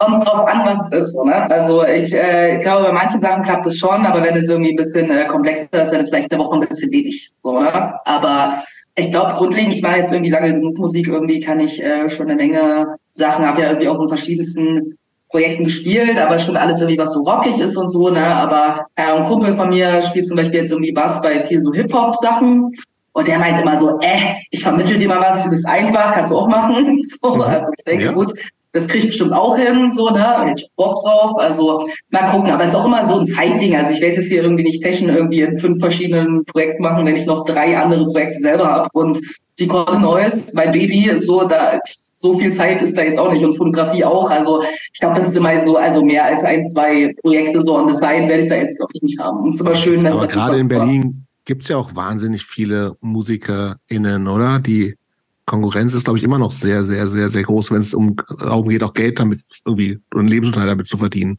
Kommt 0.00 0.26
drauf 0.26 0.46
an, 0.46 0.62
was 0.64 0.88
es 0.90 1.10
ist. 1.10 1.14
Ne? 1.14 1.50
Also 1.50 1.84
ich 1.84 2.14
äh, 2.14 2.58
glaube, 2.58 2.84
bei 2.84 2.92
manchen 2.92 3.20
Sachen 3.20 3.42
klappt 3.42 3.66
es 3.66 3.76
schon, 3.76 4.06
aber 4.06 4.22
wenn 4.22 4.34
es 4.34 4.48
irgendwie 4.48 4.70
ein 4.70 4.76
bisschen 4.76 5.10
äh, 5.10 5.26
komplexer 5.26 5.82
ist, 5.82 5.90
dann 5.90 6.00
ist 6.00 6.08
vielleicht 6.08 6.32
eine 6.32 6.42
Woche 6.42 6.54
ein 6.54 6.66
bisschen 6.66 6.90
wenig. 6.90 7.30
So, 7.42 7.60
ne? 7.60 7.94
Aber 8.06 8.54
ich 8.94 9.10
glaube, 9.10 9.34
grundlegend, 9.34 9.74
ich 9.74 9.82
mache 9.82 9.98
jetzt 9.98 10.10
irgendwie 10.10 10.30
lange 10.30 10.54
genug 10.54 10.78
Musik, 10.78 11.06
irgendwie 11.06 11.40
kann 11.40 11.60
ich 11.60 11.82
äh, 11.82 12.08
schon 12.08 12.30
eine 12.30 12.36
Menge 12.36 12.96
Sachen, 13.12 13.46
habe 13.46 13.60
ja 13.60 13.68
irgendwie 13.68 13.88
auch 13.88 14.00
in 14.00 14.08
verschiedensten 14.08 14.96
Projekten 15.28 15.64
gespielt, 15.64 16.18
aber 16.18 16.38
schon 16.38 16.56
alles 16.56 16.80
irgendwie, 16.80 16.98
was 16.98 17.12
so 17.12 17.20
rockig 17.20 17.60
ist 17.60 17.76
und 17.76 17.90
so, 17.90 18.08
ne? 18.08 18.26
Aber 18.26 18.86
äh, 18.96 19.02
ein 19.02 19.24
Kumpel 19.24 19.52
von 19.52 19.68
mir 19.68 20.00
spielt 20.00 20.26
zum 20.26 20.38
Beispiel 20.38 20.60
jetzt 20.60 20.72
irgendwie 20.72 20.92
Bass 20.92 21.20
bei 21.20 21.44
viel 21.44 21.60
so 21.60 21.74
Hip-Hop-Sachen. 21.74 22.72
Und 23.12 23.26
der 23.28 23.38
meint 23.38 23.60
immer 23.60 23.78
so, 23.78 23.98
äh, 24.00 24.36
ich 24.50 24.62
vermittel 24.62 24.96
dir 24.96 25.08
mal 25.08 25.20
was, 25.20 25.44
du 25.44 25.50
bist 25.50 25.66
einfach, 25.66 26.14
kannst 26.14 26.30
du 26.30 26.38
auch 26.38 26.48
machen. 26.48 26.96
So, 27.20 27.34
mhm. 27.34 27.42
also 27.42 27.70
ich 27.76 27.84
denke, 27.84 28.04
ja. 28.06 28.12
gut, 28.12 28.32
das 28.72 28.86
kriege 28.86 29.04
ich 29.04 29.10
bestimmt 29.10 29.32
auch 29.32 29.56
hin, 29.56 29.90
so, 29.90 30.10
ne? 30.10 30.44
Hätte 30.44 30.62
ich 30.62 30.70
Bock 30.76 31.02
drauf. 31.02 31.32
Also 31.38 31.88
mal 32.10 32.30
gucken. 32.30 32.52
Aber 32.52 32.62
es 32.62 32.70
ist 32.70 32.76
auch 32.76 32.84
immer 32.84 33.06
so 33.06 33.18
ein 33.18 33.26
Zeitding. 33.26 33.74
Also 33.74 33.92
ich 33.92 34.00
werde 34.00 34.16
jetzt 34.16 34.28
hier 34.28 34.42
irgendwie 34.42 34.62
nicht 34.62 34.80
Session 34.80 35.08
irgendwie 35.08 35.40
in 35.40 35.58
fünf 35.58 35.78
verschiedenen 35.80 36.44
Projekten 36.44 36.82
machen, 36.82 37.04
wenn 37.04 37.16
ich 37.16 37.26
noch 37.26 37.44
drei 37.44 37.76
andere 37.76 38.06
Projekte 38.06 38.40
selber 38.40 38.66
habe. 38.66 38.88
Und 38.92 39.18
die 39.58 39.66
Colin 39.66 40.00
Neues, 40.00 40.52
mein 40.54 40.72
Baby, 40.72 41.08
ist 41.08 41.26
so, 41.26 41.46
da 41.48 41.80
so 42.14 42.38
viel 42.38 42.52
Zeit 42.52 42.82
ist 42.82 42.96
da 42.96 43.02
jetzt 43.02 43.18
auch 43.18 43.32
nicht 43.32 43.42
und 43.44 43.56
Fotografie 43.56 44.04
auch. 44.04 44.30
Also 44.30 44.62
ich 44.62 45.00
glaube, 45.00 45.16
das 45.16 45.28
ist 45.28 45.36
immer 45.36 45.64
so, 45.64 45.76
also 45.76 46.04
mehr 46.04 46.24
als 46.24 46.44
ein, 46.44 46.62
zwei 46.64 47.14
Projekte 47.22 47.60
so 47.60 47.76
on 47.76 47.90
the 47.90 47.94
side 47.94 48.28
werde 48.28 48.42
ich 48.42 48.48
da 48.48 48.56
jetzt, 48.56 48.76
glaube 48.76 48.92
ich, 48.94 49.02
nicht 49.02 49.18
haben. 49.18 49.42
Und 49.42 49.48
es 49.48 49.54
ist 49.56 49.60
immer 49.62 49.74
schön, 49.74 50.04
dass 50.04 50.18
Aber 50.18 50.26
das 50.26 50.34
gerade 50.34 50.58
in 50.58 50.68
Berlin 50.68 51.04
gibt 51.44 51.62
es 51.62 51.68
ja 51.68 51.78
auch 51.78 51.96
wahnsinnig 51.96 52.44
viele 52.44 52.96
MusikerInnen, 53.00 54.28
oder? 54.28 54.58
Die 54.58 54.94
Konkurrenz 55.50 55.92
ist, 55.92 56.04
glaube 56.04 56.18
ich, 56.18 56.24
immer 56.24 56.38
noch 56.38 56.52
sehr, 56.52 56.84
sehr, 56.84 57.08
sehr, 57.08 57.28
sehr 57.28 57.42
groß, 57.42 57.72
wenn 57.72 57.80
es 57.80 57.92
um 57.92 58.14
darum 58.38 58.68
geht, 58.68 58.84
auch 58.84 58.94
Geld 58.94 59.18
damit 59.18 59.40
irgendwie 59.66 59.98
einen 60.14 60.28
Lebensunterhalt 60.28 60.70
damit 60.70 60.86
zu 60.86 60.96
verdienen. 60.96 61.38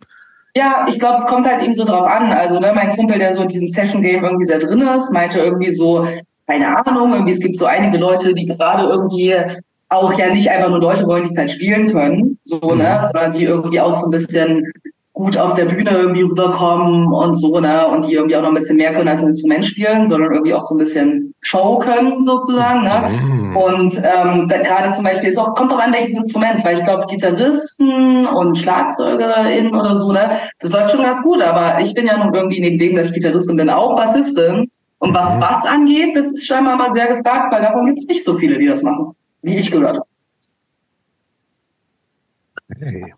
Ja, 0.53 0.85
ich 0.89 0.99
glaube, 0.99 1.17
es 1.17 1.25
kommt 1.27 1.47
halt 1.47 1.63
eben 1.63 1.73
so 1.73 1.85
drauf 1.85 2.05
an. 2.05 2.29
Also, 2.29 2.59
ne, 2.59 2.73
mein 2.75 2.91
Kumpel, 2.91 3.19
der 3.19 3.33
so 3.33 3.41
in 3.41 3.47
diesem 3.47 3.69
Session-Game 3.69 4.23
irgendwie 4.25 4.45
sehr 4.45 4.59
drin 4.59 4.81
ist, 4.81 5.13
meinte 5.13 5.39
irgendwie 5.39 5.71
so, 5.71 6.05
keine 6.45 6.85
Ahnung, 6.85 7.13
irgendwie, 7.13 7.31
es 7.31 7.39
gibt 7.39 7.57
so 7.57 7.65
einige 7.65 7.97
Leute, 7.97 8.33
die 8.33 8.45
gerade 8.45 8.83
irgendwie 8.83 9.33
auch 9.87 10.17
ja 10.17 10.33
nicht 10.33 10.49
einfach 10.49 10.69
nur 10.69 10.81
Leute 10.81 11.05
wollen, 11.07 11.23
die 11.23 11.29
es 11.29 11.37
halt 11.37 11.51
spielen 11.51 11.87
können, 11.91 12.37
so, 12.43 12.59
ne, 12.59 12.73
mhm. 12.73 12.79
ne, 12.79 13.09
sondern 13.13 13.31
die 13.31 13.45
irgendwie 13.45 13.79
auch 13.79 13.97
so 13.97 14.07
ein 14.07 14.11
bisschen 14.11 14.71
gut 15.13 15.37
auf 15.37 15.55
der 15.55 15.65
Bühne 15.65 15.91
irgendwie 15.91 16.21
rüberkommen 16.21 17.11
und 17.11 17.33
so, 17.33 17.59
ne, 17.59 17.87
und 17.87 18.07
die 18.07 18.13
irgendwie 18.13 18.35
auch 18.37 18.41
noch 18.41 18.47
ein 18.47 18.55
bisschen 18.55 18.77
mehr 18.77 18.93
können 18.93 19.09
als 19.09 19.19
ein 19.19 19.27
Instrument 19.27 19.65
spielen, 19.65 20.07
sondern 20.07 20.31
irgendwie 20.31 20.53
auch 20.53 20.65
so 20.65 20.73
ein 20.73 20.77
bisschen 20.77 21.33
Show 21.41 21.79
können, 21.79 22.23
sozusagen, 22.23 22.83
ne. 22.83 23.05
Mhm. 23.09 23.57
Und 23.57 23.97
ähm, 23.97 24.47
gerade 24.47 24.91
zum 24.91 25.03
Beispiel 25.03 25.29
ist 25.29 25.37
auch, 25.37 25.53
kommt 25.53 25.73
auch 25.73 25.79
an 25.79 25.93
welches 25.93 26.15
Instrument, 26.15 26.63
weil 26.63 26.77
ich 26.77 26.85
glaube, 26.85 27.05
Gitarristen 27.07 28.25
und 28.25 28.57
SchlagzeugerInnen 28.57 29.75
oder 29.75 29.95
so, 29.97 30.13
ne, 30.13 30.37
das 30.59 30.71
läuft 30.71 30.91
schon 30.91 31.03
ganz 31.03 31.21
gut, 31.21 31.41
aber 31.41 31.81
ich 31.81 31.93
bin 31.93 32.05
ja 32.05 32.17
nun 32.17 32.33
irgendwie 32.33 32.61
neben 32.61 32.77
dem, 32.79 32.95
dass 32.95 33.07
ich 33.07 33.13
Gitarristin 33.13 33.57
bin, 33.57 33.69
auch 33.69 33.97
Bassistin. 33.97 34.71
Und 34.99 35.13
was 35.13 35.35
mhm. 35.35 35.41
was 35.41 35.65
angeht, 35.65 36.15
das 36.15 36.27
ist 36.27 36.45
scheinbar 36.45 36.77
mal 36.77 36.91
sehr 36.91 37.07
gefragt, 37.07 37.51
weil 37.51 37.63
davon 37.63 37.85
gibt 37.85 37.99
es 37.99 38.07
nicht 38.07 38.23
so 38.23 38.35
viele, 38.35 38.57
die 38.57 38.67
das 38.67 38.83
machen, 38.83 39.13
wie 39.41 39.57
ich 39.57 39.71
gehört 39.71 39.97
habe. 39.97 40.05
Okay. 42.73 43.13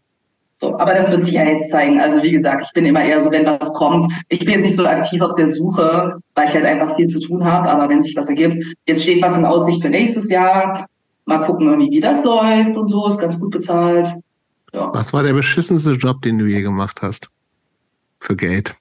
So, 0.64 0.80
aber 0.80 0.94
das 0.94 1.12
wird 1.12 1.24
sich 1.24 1.34
ja 1.34 1.44
jetzt 1.44 1.70
zeigen. 1.70 2.00
Also 2.00 2.24
wie 2.24 2.32
gesagt, 2.32 2.64
ich 2.66 2.72
bin 2.72 2.86
immer 2.86 3.04
eher 3.04 3.20
so, 3.20 3.30
wenn 3.32 3.46
was 3.46 3.74
kommt. 3.74 4.10
Ich 4.30 4.40
bin 4.40 4.52
jetzt 4.52 4.64
nicht 4.64 4.78
so 4.78 4.86
aktiv 4.86 5.22
auf 5.22 5.36
der 5.36 5.48
Suche, 5.48 6.16
weil 6.36 6.48
ich 6.48 6.54
halt 6.54 6.64
einfach 6.64 6.96
viel 6.96 7.08
zu 7.08 7.20
tun 7.20 7.44
habe. 7.44 7.70
Aber 7.70 7.90
wenn 7.90 8.02
sich 8.02 8.16
was 8.16 8.30
ergibt, 8.30 8.64
jetzt 8.88 9.04
steht 9.04 9.22
was 9.22 9.36
in 9.38 9.44
Aussicht 9.44 9.82
für 9.82 9.90
nächstes 9.90 10.30
Jahr. 10.30 10.86
Mal 11.26 11.40
gucken, 11.40 11.68
irgendwie, 11.68 11.92
wie 11.92 12.00
das 12.00 12.24
läuft 12.24 12.78
und 12.78 12.88
so. 12.88 13.06
Ist 13.08 13.20
ganz 13.20 13.38
gut 13.38 13.52
bezahlt. 13.52 14.14
Ja. 14.72 14.90
Was 14.94 15.12
war 15.12 15.24
der 15.24 15.34
beschissenste 15.34 15.92
Job, 15.92 16.22
den 16.22 16.38
du 16.38 16.46
je 16.46 16.62
gemacht 16.62 17.02
hast? 17.02 17.28
Für 18.22 18.38
Geld? 18.38 18.74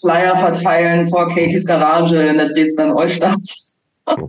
Flyer 0.00 0.36
verteilen 0.36 1.06
vor 1.06 1.26
Katys 1.26 1.66
Garage 1.66 2.22
in 2.22 2.36
der 2.36 2.50
Dresdner 2.50 2.86
Neustadt. 2.86 3.40
Oh, 4.06 4.28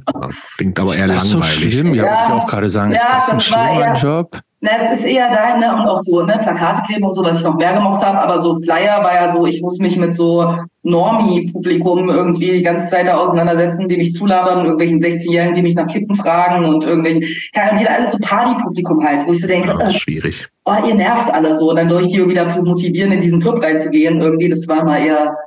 klingt 0.57 0.80
aber 0.80 0.95
eher 0.95 1.05
langweilig. 1.05 1.31
So 1.31 1.41
schlimm, 1.43 1.93
ja, 1.93 2.05
ja, 2.05 2.26
ich 2.26 2.34
auch 2.34 2.47
gerade 2.47 2.69
sagen. 2.69 2.93
Ja, 2.93 2.97
ist 2.97 3.05
das, 3.07 3.26
das 3.27 3.34
ein 3.35 3.41
schlimmer 3.41 3.93
Job? 3.93 4.39
Na, 4.61 4.72
es 4.76 4.99
ist 4.99 5.06
eher 5.06 5.31
da, 5.31 5.57
ne, 5.57 5.73
und 5.73 5.88
auch 5.88 6.02
so, 6.02 6.22
ne, 6.22 6.38
Plakate 6.41 6.81
kleben 6.86 7.06
und 7.06 7.14
so, 7.14 7.23
was 7.23 7.38
ich 7.38 7.45
noch 7.45 7.56
mehr 7.56 7.72
gemacht 7.72 8.03
habe, 8.06 8.19
aber 8.19 8.41
so 8.41 8.60
Flyer 8.60 9.02
war 9.02 9.14
ja 9.14 9.31
so, 9.31 9.45
ich 9.45 9.61
muss 9.61 9.80
mich 9.80 9.95
mit 9.95 10.14
so 10.14 10.53
Normie-Publikum 10.84 12.10
irgendwie 12.10 12.52
die 12.52 12.61
ganze 12.61 12.90
Zeit 12.90 13.07
da 13.07 13.18
auseinandersetzen, 13.18 13.88
die 13.88 13.95
mich 13.95 14.11
zulabern, 14.11 14.65
irgendwelchen 14.65 14.99
16-Jährigen, 14.99 15.56
die 15.56 15.61
mich 15.61 15.76
nach 15.76 15.88
Kippen 15.88 16.14
fragen 16.14 16.65
und 16.65 16.84
irgendwelchen, 16.84 17.22
wieder 17.22 17.91
alles 17.91 18.11
so 18.11 18.18
Party-Publikum 18.22 19.02
halt, 19.02 19.26
wo 19.26 19.31
ich 19.31 19.40
so 19.40 19.48
denke, 19.48 19.69
ja, 19.69 19.77
oh, 19.81 19.91
schwierig. 19.91 20.49
Oh, 20.65 20.76
ihr 20.86 20.95
nervt 20.95 21.34
alle 21.34 21.56
so, 21.56 21.69
und 21.69 21.77
dann 21.77 21.88
durch 21.88 22.10
die 22.10 22.18
irgendwie 22.18 22.36
dafür 22.36 22.61
motivieren, 22.61 23.14
in 23.14 23.22
diesen 23.22 23.40
Club 23.40 23.64
reinzugehen, 23.64 24.19
irgendwie, 24.19 24.49
das 24.49 24.68
war 24.68 24.84
mal 24.84 24.98
eher, 24.98 25.38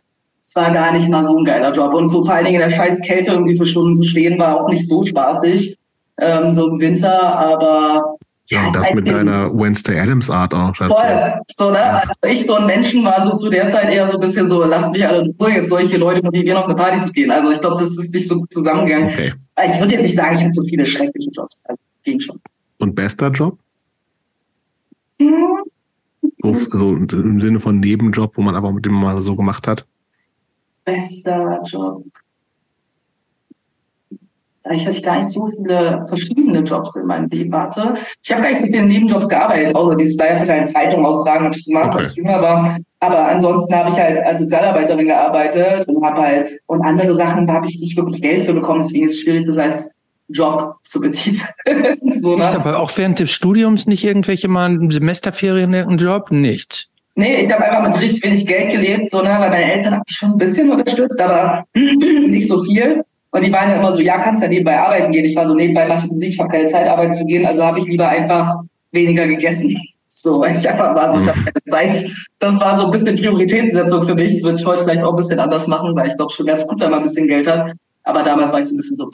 es 0.42 0.56
war 0.56 0.72
gar 0.72 0.90
nicht 0.90 1.10
mal 1.10 1.22
so 1.22 1.36
ein 1.36 1.44
geiler 1.44 1.70
Job. 1.72 1.92
Und 1.92 2.08
so 2.08 2.24
vor 2.24 2.34
allen 2.34 2.46
Dingen 2.46 2.62
in 2.62 2.68
der 2.68 2.74
scheiß 2.74 3.02
Kälte 3.02 3.32
irgendwie 3.32 3.56
für 3.56 3.66
Stunden 3.66 3.94
zu 3.94 4.04
stehen, 4.04 4.38
war 4.38 4.58
auch 4.58 4.68
nicht 4.70 4.88
so 4.88 5.02
spaßig, 5.02 5.76
ähm, 6.18 6.52
so 6.52 6.70
im 6.70 6.80
Winter, 6.80 7.22
aber 7.22 8.16
ja, 8.52 8.66
und 8.66 8.76
das 8.76 8.92
mit 8.92 9.08
deiner 9.08 9.52
Wednesday 9.52 9.98
Adams 9.98 10.28
Art 10.28 10.52
auch. 10.54 10.76
Voll. 10.76 11.40
So, 11.56 11.70
ne? 11.70 11.82
Also 11.82 12.12
ich 12.28 12.44
so 12.44 12.54
ein 12.54 12.66
Menschen 12.66 13.04
war 13.04 13.24
so 13.24 13.34
zu 13.34 13.48
der 13.48 13.68
Zeit 13.68 13.90
eher 13.92 14.06
so 14.06 14.14
ein 14.14 14.20
bisschen 14.20 14.50
so, 14.50 14.62
lass 14.64 14.90
mich 14.90 15.06
alle 15.06 15.20
in 15.22 15.34
Ruhe, 15.40 15.52
jetzt 15.52 15.70
solche 15.70 15.96
Leute 15.96 16.22
motivieren, 16.22 16.58
auf 16.58 16.66
eine 16.66 16.74
Party 16.74 17.00
zu 17.00 17.10
gehen. 17.12 17.30
Also 17.30 17.50
ich 17.50 17.60
glaube, 17.60 17.82
das 17.82 17.96
ist 17.96 18.14
nicht 18.14 18.28
so 18.28 18.38
gut 18.40 18.52
zusammengegangen. 18.52 19.08
Okay. 19.08 19.32
Ich 19.66 19.80
würde 19.80 19.94
jetzt 19.94 20.02
nicht 20.02 20.16
sagen, 20.16 20.36
ich 20.36 20.42
hatte 20.42 20.52
so 20.54 20.64
viele 20.64 20.84
schreckliche 20.84 21.30
Jobs. 21.30 21.64
Also, 21.66 21.80
ging 22.04 22.20
schon. 22.20 22.40
Und 22.78 22.94
bester 22.94 23.30
Job? 23.30 23.58
Mhm. 25.18 25.62
So, 26.42 26.94
im 26.94 27.40
Sinne 27.40 27.60
von 27.60 27.80
Nebenjob, 27.80 28.36
wo 28.36 28.42
man 28.42 28.54
aber 28.54 28.72
mit 28.72 28.84
dem 28.84 28.94
mal 28.94 29.20
so 29.20 29.34
gemacht 29.34 29.66
hat? 29.66 29.86
Bester 30.84 31.60
Job 31.64 32.04
dadurch, 34.64 34.84
dass 34.84 34.96
ich 34.96 35.02
gar 35.02 35.16
nicht 35.16 35.28
so 35.28 35.48
viele 35.48 36.04
verschiedene 36.08 36.60
Jobs 36.60 36.96
in 36.96 37.06
meinem 37.06 37.28
Leben 37.28 37.54
hatte. 37.54 37.94
Ich 38.22 38.30
habe 38.30 38.42
gar 38.42 38.50
nicht 38.50 38.60
so 38.60 38.66
viele 38.66 38.82
Nebenjobs 38.82 39.28
gearbeitet, 39.28 39.74
außer 39.74 39.96
dieses 39.96 40.16
Leierverteilen 40.16 40.66
Zeitung 40.66 41.04
austragen 41.04 41.46
habe 41.46 41.56
ich 41.56 41.64
gemacht, 41.64 41.96
als 41.96 42.10
ich 42.10 42.16
jünger 42.16 42.40
war. 42.40 42.76
Aber 43.00 43.28
ansonsten 43.28 43.74
habe 43.74 43.90
ich 43.90 43.96
halt 43.96 44.24
als 44.24 44.38
Sozialarbeiterin 44.38 45.06
gearbeitet 45.06 45.88
und 45.88 46.04
habe 46.04 46.20
halt, 46.22 46.48
und 46.66 46.82
andere 46.82 47.14
Sachen, 47.14 47.46
da 47.46 47.54
habe 47.54 47.66
ich 47.68 47.80
nicht 47.80 47.96
wirklich 47.96 48.22
Geld 48.22 48.42
für 48.42 48.54
bekommen, 48.54 48.82
deswegen 48.82 49.06
ist 49.06 49.12
es 49.12 49.20
schwierig, 49.20 49.46
das 49.46 49.58
als 49.58 49.92
Job 50.28 50.76
zu 50.84 51.00
betiteln. 51.00 51.46
so, 52.20 52.36
ne? 52.36 52.44
aber 52.44 52.78
auch 52.78 52.90
während 52.96 53.18
des 53.18 53.30
Studiums 53.30 53.86
nicht 53.86 54.04
irgendwelche 54.04 54.48
mal 54.48 54.70
Semesterferien 54.90 55.74
einen 55.74 55.98
Job? 55.98 56.30
Nicht. 56.30 56.88
Nee, 57.14 57.42
ich 57.42 57.52
habe 57.52 57.64
einfach 57.64 57.82
mit 57.82 58.00
richtig 58.00 58.24
wenig 58.24 58.46
Geld 58.46 58.70
gelebt, 58.70 59.10
so, 59.10 59.20
ne, 59.20 59.28
weil 59.28 59.50
meine 59.50 59.72
Eltern 59.72 59.94
haben 59.94 60.02
mich 60.06 60.16
schon 60.16 60.30
ein 60.30 60.38
bisschen 60.38 60.70
unterstützt, 60.70 61.20
aber 61.20 61.64
nicht 61.74 62.48
so 62.48 62.62
viel. 62.62 63.04
Und 63.32 63.42
die 63.42 63.52
waren 63.52 63.70
ja 63.70 63.76
immer 63.76 63.90
so, 63.90 64.00
ja, 64.00 64.18
kannst 64.18 64.42
ja 64.42 64.48
nebenbei 64.48 64.78
arbeiten 64.78 65.10
gehen. 65.10 65.24
Ich 65.24 65.34
war 65.34 65.46
so, 65.46 65.54
nebenbei 65.54 65.88
mache 65.88 66.04
ich 66.04 66.10
Musik, 66.10 66.34
ich 66.34 66.38
habe 66.38 66.50
keine 66.50 66.66
Zeit, 66.66 66.86
arbeiten 66.86 67.14
zu 67.14 67.24
gehen, 67.24 67.46
also 67.46 67.64
habe 67.64 67.78
ich 67.78 67.86
lieber 67.86 68.06
einfach 68.06 68.56
weniger 68.92 69.26
gegessen. 69.26 69.76
So, 70.14 70.44
ich 70.44 70.68
einfach 70.68 70.94
war 70.94 71.10
so, 71.10 71.18
ich 71.18 71.26
habe 71.26 71.38
keine 71.38 71.64
Zeit. 71.66 72.12
Das 72.38 72.60
war 72.60 72.76
so 72.76 72.84
ein 72.84 72.90
bisschen 72.92 73.16
Prioritätensetzung 73.16 74.02
für 74.02 74.14
mich. 74.14 74.34
Das 74.34 74.42
würde 74.44 74.60
ich 74.60 74.66
heute 74.66 74.84
vielleicht 74.84 75.02
auch 75.02 75.14
ein 75.14 75.16
bisschen 75.16 75.40
anders 75.40 75.66
machen, 75.66 75.96
weil 75.96 76.06
ich 76.06 76.16
glaube 76.16 76.32
schon 76.32 76.46
ganz 76.46 76.64
gut, 76.64 76.78
wenn 76.78 76.90
man 76.90 77.00
ein 77.00 77.04
bisschen 77.04 77.26
Geld 77.26 77.48
hat. 77.48 77.72
Aber 78.04 78.22
damals 78.22 78.52
war 78.52 78.60
ich 78.60 78.66
so 78.66 78.74
ein 78.74 78.76
bisschen 78.76 78.98
so, 78.98 79.10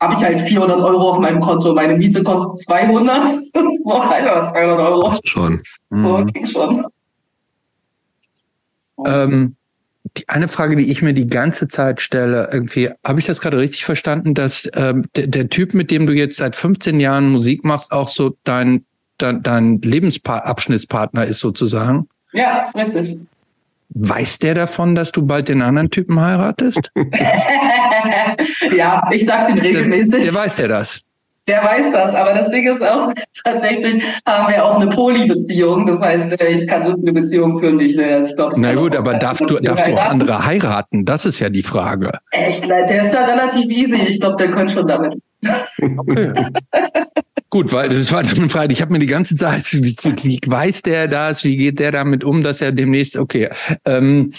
habe 0.00 0.14
ich 0.14 0.24
halt 0.24 0.40
400 0.40 0.82
Euro 0.82 1.10
auf 1.10 1.20
meinem 1.20 1.38
Konto, 1.38 1.72
meine 1.74 1.94
Miete 1.94 2.22
kostet 2.24 2.66
200. 2.66 3.30
so, 3.84 3.92
Alter, 3.92 4.44
200 4.44 4.80
Euro. 4.80 5.08
Das 5.08 5.20
schon. 5.24 5.60
So, 5.90 6.18
mhm. 6.18 6.26
ging 6.26 6.46
schon. 6.46 6.86
Ähm, 9.06 9.56
die 10.16 10.28
eine 10.28 10.48
Frage, 10.48 10.76
die 10.76 10.90
ich 10.90 11.02
mir 11.02 11.14
die 11.14 11.26
ganze 11.26 11.66
Zeit 11.68 12.00
stelle, 12.00 12.50
irgendwie, 12.52 12.90
habe 13.04 13.18
ich 13.18 13.26
das 13.26 13.40
gerade 13.40 13.58
richtig 13.58 13.84
verstanden, 13.84 14.34
dass 14.34 14.70
ähm, 14.74 15.06
der, 15.16 15.26
der 15.26 15.48
Typ, 15.48 15.74
mit 15.74 15.90
dem 15.90 16.06
du 16.06 16.12
jetzt 16.12 16.36
seit 16.36 16.56
15 16.56 17.00
Jahren 17.00 17.30
Musik 17.30 17.64
machst, 17.64 17.90
auch 17.90 18.08
so 18.08 18.36
dein, 18.44 18.84
dein, 19.18 19.42
dein 19.42 19.80
Lebensabschnittspartner 19.80 21.24
ist 21.24 21.40
sozusagen? 21.40 22.08
Ja, 22.32 22.70
richtig. 22.74 23.18
Weiß 23.90 24.38
der 24.40 24.54
davon, 24.54 24.94
dass 24.94 25.12
du 25.12 25.24
bald 25.24 25.48
den 25.48 25.62
anderen 25.62 25.90
Typen 25.90 26.20
heiratest? 26.20 26.90
ja, 28.76 29.08
ich 29.10 29.24
sag's 29.24 29.50
ihm 29.50 29.58
regelmäßig. 29.58 30.10
Der, 30.10 30.20
der 30.24 30.34
weiß 30.34 30.58
ja 30.58 30.68
das. 30.68 31.04
Der 31.46 31.62
weiß 31.62 31.92
das. 31.92 32.14
Aber 32.14 32.32
das 32.32 32.50
Ding 32.50 32.66
ist 32.70 32.82
auch, 32.82 33.12
tatsächlich 33.44 34.02
haben 34.26 34.52
wir 34.52 34.64
auch 34.64 34.80
eine 34.80 34.90
Poly-Beziehung. 34.90 35.86
Das 35.86 36.00
heißt, 36.00 36.40
äh, 36.40 36.48
ich 36.48 36.66
kann 36.66 36.82
so 36.82 36.92
eine 36.92 37.12
Beziehung 37.12 37.58
führen, 37.58 37.78
wie 37.78 37.86
ich 37.86 37.96
will. 37.96 38.12
Also 38.12 38.28
ich 38.28 38.36
glaub, 38.36 38.52
Na 38.56 38.74
gut, 38.74 38.96
aber 38.96 39.14
darfst 39.14 39.48
du, 39.48 39.58
darfst 39.58 39.86
du 39.86 39.94
auch 39.94 40.06
andere 40.06 40.44
heiraten? 40.46 41.04
Das 41.04 41.26
ist 41.26 41.38
ja 41.40 41.48
die 41.48 41.62
Frage. 41.62 42.12
Echt, 42.30 42.68
der 42.68 43.02
ist 43.02 43.12
da 43.12 43.24
relativ 43.24 43.66
easy. 43.70 44.00
Ich 44.06 44.20
glaube, 44.20 44.36
der 44.36 44.50
könnte 44.50 44.74
schon 44.74 44.86
damit. 44.86 45.14
Okay. 45.80 46.32
Gut, 47.50 47.72
weil 47.72 47.88
das 47.88 48.10
war 48.10 48.20
eine 48.20 48.48
Frage. 48.48 48.72
Ich 48.72 48.82
habe 48.82 48.92
mir 48.92 48.98
die 48.98 49.06
ganze 49.06 49.36
Zeit, 49.36 49.64
wie 49.72 50.40
weiß 50.44 50.82
der 50.82 51.06
das? 51.06 51.44
Wie 51.44 51.56
geht 51.56 51.78
der 51.78 51.92
damit 51.92 52.24
um, 52.24 52.42
dass 52.42 52.60
er 52.60 52.72
demnächst, 52.72 53.16
okay. 53.16 53.48
Ähm, 53.84 54.32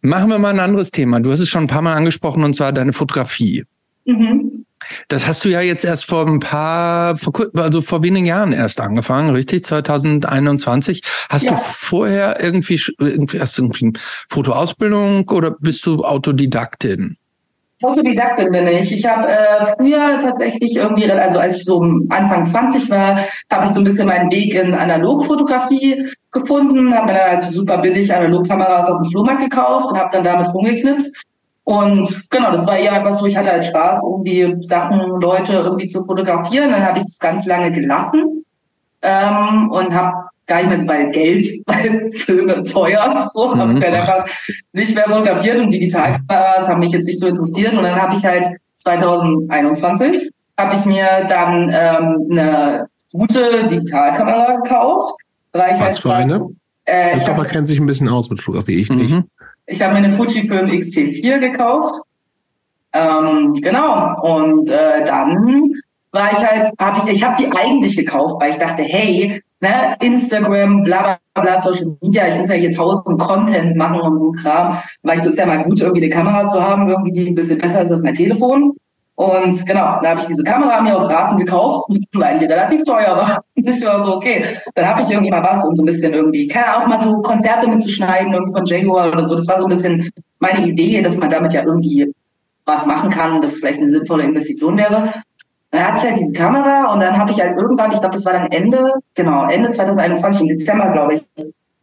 machen 0.00 0.30
wir 0.30 0.38
mal 0.38 0.54
ein 0.54 0.60
anderes 0.60 0.90
Thema. 0.90 1.20
Du 1.20 1.30
hast 1.30 1.40
es 1.40 1.50
schon 1.50 1.64
ein 1.64 1.68
paar 1.68 1.82
Mal 1.82 1.94
angesprochen 1.94 2.44
und 2.44 2.54
zwar 2.54 2.72
deine 2.72 2.94
Fotografie. 2.94 3.64
Mhm. 4.06 4.64
Das 5.08 5.26
hast 5.26 5.44
du 5.44 5.48
ja 5.48 5.60
jetzt 5.60 5.84
erst 5.84 6.06
vor 6.06 6.26
ein 6.26 6.40
paar, 6.40 7.16
vor, 7.16 7.32
also 7.56 7.82
vor 7.82 8.02
wenigen 8.02 8.26
Jahren 8.26 8.52
erst 8.52 8.80
angefangen, 8.80 9.30
richtig? 9.30 9.64
2021. 9.64 11.02
Hast 11.28 11.44
ja. 11.44 11.52
du 11.52 11.56
vorher 11.58 12.42
irgendwie, 12.42 12.80
irgendwie 12.98 13.36
erst 13.36 13.58
irgendwie 13.58 13.92
Fotoausbildung 14.28 15.28
oder 15.30 15.52
bist 15.60 15.86
du 15.86 16.04
Autodidaktin? 16.04 17.16
Autodidaktin 17.82 18.50
bin 18.52 18.66
ich. 18.66 18.92
Ich 18.92 19.04
habe 19.04 19.28
äh, 19.28 19.66
früher 19.76 20.20
tatsächlich 20.22 20.76
irgendwie, 20.76 21.10
also 21.10 21.40
als 21.40 21.56
ich 21.56 21.64
so 21.64 21.80
Anfang 22.10 22.46
20 22.46 22.88
war, 22.90 23.20
habe 23.50 23.66
ich 23.66 23.72
so 23.72 23.80
ein 23.80 23.84
bisschen 23.84 24.06
meinen 24.06 24.30
Weg 24.30 24.54
in 24.54 24.74
Analogfotografie 24.74 26.08
gefunden, 26.30 26.94
habe 26.94 27.06
mir 27.06 27.18
dann 27.18 27.30
also 27.36 27.50
super 27.50 27.78
billig 27.78 28.14
Analogkameras 28.14 28.88
auf 28.88 29.02
dem 29.02 29.10
Flohmarkt 29.10 29.42
gekauft 29.42 29.90
und 29.90 29.98
habe 29.98 30.10
dann 30.12 30.24
damit 30.24 30.52
rumgeknipst 30.54 31.12
und 31.64 32.30
genau, 32.30 32.50
das 32.50 32.66
war 32.66 32.76
eher 32.76 32.92
einfach 32.92 33.12
so, 33.12 33.26
ich 33.26 33.36
hatte 33.36 33.50
halt 33.50 33.64
Spaß, 33.64 34.02
irgendwie 34.02 34.56
Sachen, 34.62 34.98
Leute 35.20 35.54
irgendwie 35.54 35.86
zu 35.86 36.04
fotografieren. 36.04 36.72
Dann 36.72 36.84
habe 36.84 36.98
ich 36.98 37.04
das 37.04 37.18
ganz 37.18 37.46
lange 37.46 37.70
gelassen 37.70 38.44
ähm, 39.02 39.70
und 39.70 39.94
habe 39.94 40.28
gar 40.46 40.58
nicht 40.58 40.70
mehr 40.70 40.80
so 40.80 40.86
bei 40.86 41.04
Geld, 41.06 41.46
weil 41.66 42.10
Filme 42.12 42.64
teuer, 42.64 43.28
so, 43.32 43.54
mhm. 43.54 43.58
habe 43.58 43.72
ich 43.74 43.82
halt 43.82 43.94
einfach 43.94 44.26
nicht 44.72 44.94
mehr 44.94 45.04
fotografiert 45.04 45.60
und 45.60 45.72
Digitalkameras 45.72 46.68
haben 46.68 46.80
mich 46.80 46.90
jetzt 46.90 47.06
nicht 47.06 47.20
so 47.20 47.28
interessiert. 47.28 47.74
Und 47.76 47.84
dann 47.84 48.00
habe 48.00 48.16
ich 48.16 48.24
halt 48.24 48.44
2021 48.76 50.30
habe 50.58 50.76
ich 50.76 50.84
mir 50.84 51.26
dann 51.28 51.70
ähm, 51.72 52.28
eine 52.30 52.88
gute 53.12 53.64
Digitalkamera 53.66 54.56
gekauft. 54.56 55.16
Weil 55.52 55.74
ich 55.74 55.80
Was 55.80 55.82
halt 55.82 55.98
für 55.98 56.14
eine? 56.14 56.46
Äh, 56.84 57.10
Christopher 57.12 57.44
kennt 57.44 57.68
sich 57.68 57.78
ein 57.78 57.86
bisschen 57.86 58.08
aus 58.08 58.30
mit 58.30 58.40
Fotografie, 58.40 58.74
ich 58.74 58.90
nicht. 58.90 59.14
Ich 59.66 59.80
habe 59.82 59.94
mir 59.94 59.98
eine 59.98 60.10
Fujifilm 60.10 60.68
X-T4 60.68 61.38
gekauft. 61.38 62.02
Ähm, 62.92 63.52
genau. 63.52 64.20
Und 64.22 64.68
äh, 64.68 65.04
dann 65.04 65.72
war 66.10 66.32
ich 66.32 66.38
halt, 66.38 66.72
habe 66.78 67.00
ich, 67.04 67.16
ich 67.16 67.24
habe 67.24 67.42
die 67.42 67.50
eigentlich 67.50 67.96
gekauft, 67.96 68.36
weil 68.40 68.50
ich 68.50 68.58
dachte, 68.58 68.82
hey, 68.82 69.42
ne, 69.60 69.96
Instagram, 70.00 70.82
bla 70.84 71.18
bla 71.32 71.42
bla, 71.42 71.60
Social 71.60 71.96
Media, 72.02 72.28
ich 72.28 72.36
muss 72.36 72.48
ja 72.48 72.56
hier 72.56 72.72
tausend 72.72 73.18
Content 73.18 73.76
machen 73.76 74.00
und 74.00 74.16
so 74.18 74.30
Kram. 74.32 74.76
Weil 75.02 75.16
ich 75.16 75.22
so 75.22 75.30
ist 75.30 75.38
ja 75.38 75.46
mal 75.46 75.62
gut, 75.62 75.80
irgendwie 75.80 76.04
eine 76.04 76.12
Kamera 76.12 76.44
zu 76.44 76.62
haben, 76.62 76.88
irgendwie 76.88 77.12
die 77.12 77.28
ein 77.28 77.34
bisschen 77.34 77.58
besser 77.58 77.82
ist 77.82 77.90
als 77.90 78.02
mein 78.02 78.14
Telefon. 78.14 78.74
Und 79.14 79.66
genau, 79.66 80.00
da 80.02 80.10
habe 80.10 80.20
ich 80.20 80.26
diese 80.26 80.42
Kamera 80.42 80.80
mir 80.80 80.96
auf 80.96 81.08
Raten 81.08 81.36
gekauft, 81.36 81.86
weil 82.14 82.38
die 82.38 82.46
relativ 82.46 82.84
teuer 82.84 83.16
war. 83.16 83.44
Ich 83.54 83.84
war 83.84 84.02
so, 84.02 84.16
okay, 84.16 84.44
dann 84.74 84.86
habe 84.86 85.02
ich 85.02 85.10
irgendwie 85.10 85.30
mal 85.30 85.44
was 85.44 85.64
und 85.64 85.76
so 85.76 85.82
ein 85.82 85.86
bisschen 85.86 86.14
irgendwie, 86.14 86.48
keine 86.48 86.76
auch 86.76 86.86
mal 86.86 86.98
so 86.98 87.20
Konzerte 87.20 87.68
mitzuschneiden, 87.68 88.32
irgendwie 88.32 88.52
von 88.52 88.64
Jaguar 88.64 89.08
oder 89.08 89.24
so. 89.24 89.36
Das 89.36 89.46
war 89.46 89.58
so 89.58 89.66
ein 89.66 89.68
bisschen 89.68 90.10
meine 90.40 90.66
Idee, 90.66 91.00
dass 91.00 91.16
man 91.18 91.30
damit 91.30 91.52
ja 91.52 91.62
irgendwie 91.62 92.12
was 92.64 92.86
machen 92.86 93.10
kann, 93.10 93.40
das 93.40 93.58
vielleicht 93.58 93.80
eine 93.80 93.90
sinnvolle 93.90 94.24
Investition 94.24 94.76
wäre. 94.76 95.12
Dann 95.70 95.86
hatte 95.86 95.98
ich 95.98 96.04
halt 96.04 96.18
diese 96.18 96.32
Kamera 96.32 96.92
und 96.92 97.00
dann 97.00 97.16
habe 97.16 97.30
ich 97.30 97.40
halt 97.40 97.56
irgendwann, 97.56 97.92
ich 97.92 98.00
glaube, 98.00 98.14
das 98.14 98.24
war 98.24 98.32
dann 98.32 98.50
Ende, 98.50 98.94
genau, 99.14 99.48
Ende 99.48 99.70
2021, 99.70 100.42
im 100.42 100.48
Dezember, 100.48 100.90
glaube 100.90 101.14
ich, 101.14 101.26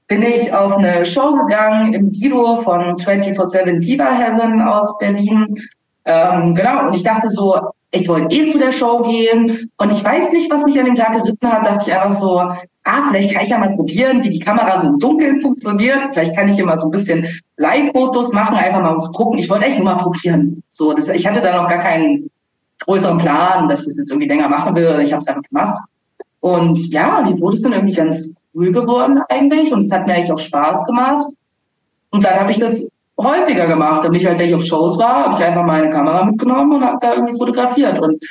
bin 0.08 0.24
ich 0.24 0.54
auf 0.54 0.78
eine 0.78 1.06
Show 1.06 1.34
gegangen 1.34 1.94
im 1.94 2.12
Guido 2.12 2.58
von 2.58 2.98
24-7 2.98 3.80
Diva 3.80 4.12
Heaven 4.12 4.62
aus 4.62 4.98
Berlin. 4.98 5.56
Ähm, 6.06 6.56
genau, 6.56 6.88
und 6.88 6.96
ich 6.96 7.04
dachte 7.04 7.30
so, 7.30 7.56
ich 7.92 8.08
wollte 8.08 8.36
eh 8.36 8.48
zu 8.48 8.60
der 8.60 8.72
Show 8.72 9.02
gehen 9.02 9.70
und 9.78 9.92
ich 9.92 10.04
weiß 10.04 10.32
nicht, 10.32 10.52
was 10.52 10.64
mich 10.64 10.80
an 10.80 10.86
dem 10.86 10.96
Tag 10.96 11.14
geritten 11.14 11.52
hat, 11.52 11.66
dachte 11.66 11.86
ich 11.88 11.94
einfach 11.94 12.12
so, 12.12 12.40
ah, 12.40 13.04
vielleicht 13.10 13.34
kann 13.34 13.44
ich 13.44 13.50
ja 13.50 13.58
mal 13.58 13.72
probieren, 13.72 14.24
wie 14.24 14.30
die 14.30 14.40
Kamera 14.40 14.80
so 14.80 14.88
im 14.88 15.00
Dunkeln 15.00 15.40
funktioniert. 15.42 16.14
Vielleicht 16.14 16.36
kann 16.36 16.50
ich 16.50 16.56
hier 16.56 16.66
mal 16.66 16.80
so 16.80 16.88
ein 16.88 16.92
bisschen 16.92 17.28
Live-Fotos 17.58 18.34
machen, 18.34 18.56
einfach 18.56 18.82
mal 18.82 18.94
um 18.94 19.02
zu 19.02 19.12
gucken. 19.12 19.40
Ich 19.40 19.50
wollte 19.50 19.66
echt 19.66 19.78
nur 19.78 19.86
mal 19.86 19.96
probieren. 20.02 20.64
So, 20.70 20.94
das, 20.94 21.08
ich 21.10 21.28
hatte 21.28 21.42
da 21.42 21.62
noch 21.62 21.70
gar 21.70 21.80
keinen 21.80 22.30
größeren 22.86 23.18
Plan, 23.18 23.68
dass 23.68 23.82
ich 23.82 23.88
das 23.88 23.98
jetzt 23.98 24.12
irgendwie 24.12 24.28
länger 24.28 24.50
machen 24.50 24.76
will. 24.76 25.00
Ich 25.02 25.12
habe 25.12 25.22
es 25.22 25.28
einfach 25.28 25.44
gemacht. 25.44 25.78
Und 26.40 26.80
ja, 26.90 27.24
die 27.24 27.38
Fotos 27.38 27.62
sind 27.62 27.74
irgendwie 27.74 27.94
ganz 27.94 28.32
cool 28.54 28.72
geworden 28.72 29.20
eigentlich 29.30 29.72
und 29.72 29.80
es 29.80 29.92
hat 29.92 30.08
mir 30.08 30.14
eigentlich 30.14 30.32
auch 30.32 30.40
Spaß 30.40 30.86
gemacht. 30.86 31.28
Und 32.12 32.24
dann 32.24 32.40
habe 32.40 32.52
ich 32.52 32.60
das 32.60 32.89
häufiger 33.24 33.68
gemacht. 33.68 34.04
Damit 34.04 34.22
ich 34.22 34.28
halt, 34.28 34.40
wenn 34.40 34.48
ich 34.48 34.56
auf 34.56 34.66
Shows 34.66 34.98
war, 34.98 35.26
habe 35.26 35.36
ich 35.36 35.44
einfach 35.44 35.66
meine 35.66 35.90
Kamera 35.90 36.26
mitgenommen 36.26 36.74
und 36.74 36.84
habe 36.84 36.98
da 37.02 37.14
irgendwie 37.14 37.38
fotografiert. 37.38 38.00
Und 38.00 38.24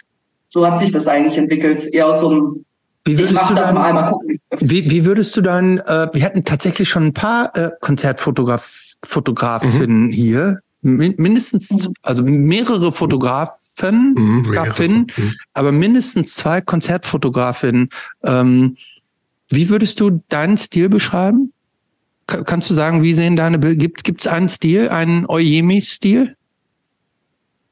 so 0.51 0.67
hat 0.67 0.79
sich 0.79 0.91
das 0.91 1.07
eigentlich 1.07 1.37
entwickelt. 1.37 1.93
Eher 1.93 2.07
aus 2.07 2.21
so 2.21 2.31
einem 2.31 2.65
wie 3.05 3.23
ich 3.23 3.33
mach 3.33 3.55
das 3.55 3.69
dann, 3.69 3.75
mal 3.75 3.87
einmal 3.87 4.11
gucken. 4.11 4.37
Wie, 4.61 4.91
wie 4.91 5.05
würdest 5.05 5.37
du 5.37 5.41
dann, 5.41 5.79
äh, 5.79 6.09
wir 6.13 6.25
hatten 6.25 6.45
tatsächlich 6.45 6.89
schon 6.89 7.07
ein 7.07 7.15
paar 7.15 7.57
äh, 7.57 7.71
Konzertfotografinnen 7.81 10.07
mhm. 10.07 10.11
hier, 10.11 10.59
mindestens, 10.83 11.89
mhm. 11.89 11.95
also 12.03 12.23
mehrere 12.23 12.93
Fotografen, 12.93 14.15
mhm, 14.15 14.45
Fotografinnen, 14.45 15.07
mhm. 15.17 15.35
aber 15.55 15.73
mindestens 15.73 16.35
zwei 16.35 16.61
Konzertfotografinnen. 16.61 17.89
Ähm, 18.25 18.77
wie 19.49 19.71
würdest 19.71 20.01
du 20.01 20.23
deinen 20.29 20.59
Stil 20.59 20.91
beschreiben? 20.91 21.55
Kannst 22.29 22.69
du 22.69 22.75
sagen, 22.75 23.03
wie 23.03 23.15
sehen 23.15 23.37
deine 23.37 23.59
Bilder? 23.59 23.89
Gibt 23.89 24.21
es 24.21 24.27
einen 24.27 24.51
Stil, 24.51 24.91
einen 24.91 25.25
Oyemi-Stil? 25.27 26.37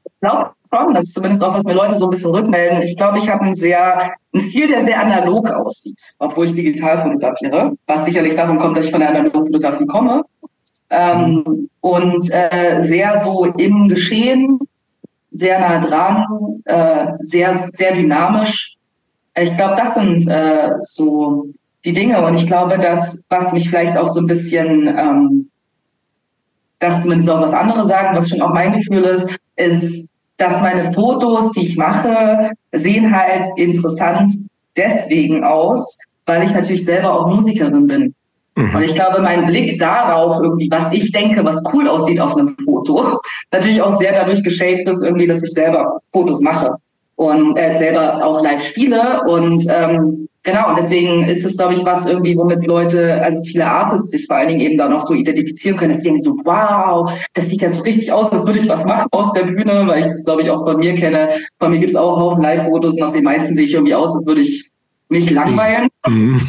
Ich 0.03 0.11
glaube 0.19 0.51
schon. 0.73 0.93
Das 0.95 1.07
ist 1.07 1.13
zumindest 1.13 1.43
auch, 1.43 1.53
was 1.53 1.63
mir 1.63 1.75
Leute 1.75 1.93
so 1.93 2.07
ein 2.07 2.09
bisschen 2.09 2.31
rückmelden. 2.31 2.81
Ich 2.81 2.97
glaube, 2.97 3.19
ich 3.19 3.29
habe 3.29 3.41
einen 3.41 3.53
sehr, 3.53 4.13
einen 4.33 4.43
Stil, 4.43 4.67
der 4.67 4.81
sehr 4.81 4.99
analog 4.99 5.47
aussieht, 5.51 6.01
obwohl 6.17 6.45
ich 6.45 6.53
digital 6.53 7.03
fotografiere. 7.03 7.73
Was 7.85 8.05
sicherlich 8.05 8.35
davon 8.35 8.57
kommt, 8.57 8.75
dass 8.75 8.85
ich 8.85 8.91
von 8.91 8.99
der 8.99 9.09
analogen 9.09 9.45
Fotografie 9.45 9.85
komme. 9.85 10.23
Ähm, 10.89 11.69
und 11.81 12.31
äh, 12.31 12.81
sehr 12.81 13.21
so 13.23 13.45
im 13.45 13.87
Geschehen, 13.89 14.59
sehr 15.29 15.59
nah 15.59 15.79
dran, 15.79 16.25
äh, 16.65 17.11
sehr, 17.19 17.53
sehr 17.73 17.93
dynamisch. 17.93 18.75
Ich 19.39 19.55
glaube, 19.55 19.75
das 19.75 19.93
sind 19.93 20.27
äh, 20.27 20.71
so 20.81 21.45
die 21.87 21.93
Dinge. 21.93 22.23
Und 22.23 22.35
ich 22.35 22.47
glaube, 22.47 22.77
dass, 22.77 23.23
was 23.29 23.53
mich 23.53 23.69
vielleicht 23.69 23.97
auch 23.97 24.07
so 24.07 24.19
ein 24.19 24.27
bisschen, 24.27 24.87
ähm, 24.87 25.49
dass 26.79 27.01
zumindest 27.01 27.29
auch 27.29 27.41
was 27.41 27.53
anderes 27.53 27.87
sagen, 27.87 28.15
was 28.15 28.29
schon 28.29 28.41
auch 28.41 28.53
mein 28.53 28.73
Gefühl 28.73 29.03
ist, 29.03 29.29
ist, 29.55 30.07
dass 30.35 30.61
meine 30.61 30.91
Fotos, 30.91 31.53
die 31.53 31.61
ich 31.61 31.77
mache, 31.77 32.51
sehen 32.73 33.15
halt 33.15 33.45
interessant 33.55 34.29
deswegen 34.75 35.43
aus, 35.43 35.97
weil 36.25 36.43
ich 36.43 36.53
natürlich 36.53 36.83
selber 36.83 37.13
auch 37.13 37.33
Musikerin 37.33 37.87
bin. 37.87 38.13
Mhm. 38.55 38.75
Und 38.75 38.83
ich 38.83 38.93
glaube, 38.93 39.21
mein 39.21 39.45
Blick 39.45 39.79
darauf, 39.79 40.39
irgendwie, 40.41 40.69
was 40.69 40.91
ich 40.91 41.11
denke, 41.13 41.43
was 41.45 41.63
cool 41.73 41.87
aussieht 41.87 42.19
auf 42.19 42.35
einem 42.35 42.49
Foto, 42.49 43.19
natürlich 43.51 43.81
auch 43.81 43.97
sehr 43.97 44.11
dadurch 44.11 44.43
geschaped 44.43 44.89
ist, 44.89 45.01
irgendwie, 45.01 45.25
dass 45.25 45.41
ich 45.41 45.51
selber 45.51 46.01
Fotos 46.11 46.41
mache 46.41 46.75
und 47.15 47.57
äh, 47.57 47.77
selber 47.77 48.25
auch 48.25 48.43
live 48.43 48.61
spiele. 48.61 49.21
Und 49.25 49.65
ähm, 49.69 50.27
Genau, 50.47 50.69
und 50.69 50.77
deswegen 50.77 51.25
ist 51.25 51.43
es, 51.43 51.57
glaube 51.57 51.73
ich, 51.73 51.83
was 51.83 52.05
irgendwie, 52.05 52.37
womit 52.37 52.65
Leute, 52.65 53.21
also 53.21 53.43
viele 53.43 53.65
Artists 53.65 54.11
sich 54.11 54.27
vor 54.27 54.37
allen 54.37 54.47
Dingen 54.47 54.61
eben 54.61 54.77
da 54.77 54.87
noch 54.87 55.01
so 55.01 55.13
identifizieren 55.13 55.75
können, 55.75 55.91
dass 55.91 55.97
sie 55.97 56.05
denken 56.05 56.21
so, 56.21 56.37
wow, 56.45 57.11
das 57.33 57.49
sieht 57.49 57.61
ja 57.61 57.69
so 57.69 57.81
richtig 57.81 58.13
aus, 58.13 58.29
das 58.29 58.45
würde 58.45 58.59
ich 58.59 58.69
was 58.69 58.85
machen 58.85 59.09
aus 59.11 59.33
der 59.33 59.43
Bühne, 59.43 59.83
weil 59.87 59.99
ich 59.99 60.05
das, 60.05 60.23
glaube 60.23 60.43
ich, 60.43 60.49
auch 60.49 60.63
von 60.63 60.77
mir 60.77 60.95
kenne. 60.95 61.31
Von 61.59 61.71
mir 61.71 61.79
gibt 61.79 61.89
es 61.89 61.97
auch 61.97 62.15
Haufen 62.15 62.43
Live-Fotos 62.43 62.95
und 62.95 63.03
auf 63.03 63.11
den 63.11 63.25
meisten 63.25 63.55
sehe 63.55 63.65
ich 63.65 63.73
irgendwie 63.73 63.93
aus, 63.93 64.15
als 64.15 64.25
würde 64.25 64.39
ich 64.39 64.71
mich 65.09 65.29
langweilen. 65.29 65.89
Mhm. 66.07 66.39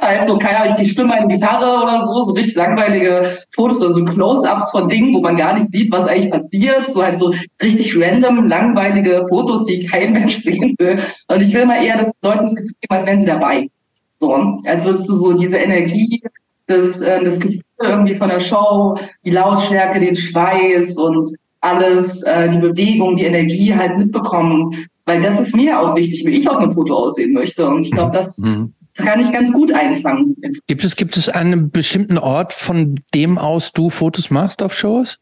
Halt 0.00 0.26
so, 0.26 0.38
keine 0.38 0.60
Ahnung, 0.60 0.76
die 0.78 0.88
Stimme 0.88 1.18
in 1.20 1.28
Gitarre 1.28 1.82
oder 1.82 2.06
so, 2.06 2.20
so 2.20 2.32
richtig 2.32 2.54
langweilige 2.54 3.22
Fotos 3.54 3.82
oder 3.82 3.94
so 3.94 4.04
Close-Ups 4.04 4.70
von 4.70 4.88
Dingen, 4.88 5.14
wo 5.14 5.20
man 5.20 5.36
gar 5.36 5.54
nicht 5.54 5.68
sieht, 5.68 5.90
was 5.92 6.06
eigentlich 6.06 6.30
passiert. 6.30 6.90
So 6.90 7.02
halt 7.02 7.18
so 7.18 7.32
richtig 7.62 7.98
random, 8.00 8.46
langweilige 8.48 9.24
Fotos, 9.28 9.64
die 9.66 9.86
kein 9.86 10.12
Mensch 10.14 10.38
sehen 10.38 10.74
will. 10.78 10.98
Und 11.28 11.40
ich 11.40 11.52
will 11.54 11.66
mal 11.66 11.84
eher, 11.84 11.98
dass 11.98 12.12
Leuten 12.22 12.42
das 12.42 12.54
Gefühl 12.54 12.74
geben, 12.80 12.94
als 12.94 13.06
wären 13.06 13.18
sie 13.18 13.26
dabei. 13.26 13.68
So, 14.12 14.34
als 14.66 14.84
würdest 14.84 15.08
du 15.08 15.14
so 15.14 15.32
diese 15.32 15.58
Energie, 15.58 16.22
das, 16.66 17.00
äh, 17.00 17.22
das 17.24 17.40
Gefühl 17.40 17.62
irgendwie 17.80 18.14
von 18.14 18.28
der 18.28 18.40
Show, 18.40 18.96
die 19.24 19.30
Lautstärke, 19.30 20.00
den 20.00 20.14
Schweiß 20.14 20.96
und 20.96 21.30
alles, 21.60 22.22
äh, 22.22 22.48
die 22.48 22.58
Bewegung, 22.58 23.16
die 23.16 23.24
Energie 23.24 23.74
halt 23.74 23.98
mitbekommen. 23.98 24.86
Weil 25.06 25.20
das 25.20 25.40
ist 25.40 25.54
mir 25.54 25.80
auch 25.80 25.96
wichtig, 25.96 26.24
wie 26.24 26.36
ich 26.36 26.48
auf 26.48 26.58
einem 26.58 26.70
Foto 26.70 26.94
aussehen 26.94 27.32
möchte. 27.32 27.66
Und 27.66 27.84
ich 27.84 27.92
glaube, 27.92 28.12
das 28.12 28.38
mhm 28.38 28.72
kann 28.94 29.20
ich 29.20 29.32
ganz 29.32 29.52
gut 29.52 29.72
einfangen. 29.72 30.36
Gibt 30.66 30.84
es, 30.84 30.96
gibt 30.96 31.16
es 31.16 31.28
einen 31.28 31.70
bestimmten 31.70 32.18
Ort, 32.18 32.52
von 32.52 33.00
dem 33.14 33.38
aus 33.38 33.72
du 33.72 33.90
Fotos 33.90 34.30
machst 34.30 34.62
auf 34.62 34.74
Shows? 34.74 35.18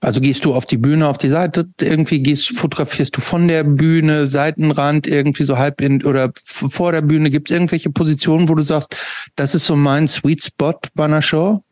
Also 0.00 0.20
gehst 0.20 0.44
du 0.44 0.54
auf 0.54 0.66
die 0.66 0.76
Bühne, 0.76 1.08
auf 1.08 1.18
die 1.18 1.30
Seite, 1.30 1.68
irgendwie 1.80 2.22
gehst, 2.22 2.56
fotografierst 2.56 3.16
du 3.16 3.20
von 3.20 3.48
der 3.48 3.64
Bühne, 3.64 4.26
Seitenrand, 4.26 5.06
irgendwie 5.06 5.44
so 5.44 5.56
halb 5.56 5.80
in 5.80 6.04
oder 6.04 6.32
vor 6.36 6.92
der 6.92 7.00
Bühne. 7.00 7.30
Gibt 7.30 7.50
es 7.50 7.54
irgendwelche 7.54 7.90
Positionen, 7.90 8.48
wo 8.48 8.54
du 8.54 8.62
sagst, 8.62 8.94
das 9.36 9.54
ist 9.54 9.66
so 9.66 9.74
mein 9.74 10.06
Sweet 10.06 10.44
Spot 10.44 10.78
bei 10.94 11.06
einer 11.06 11.22
Show? 11.22 11.62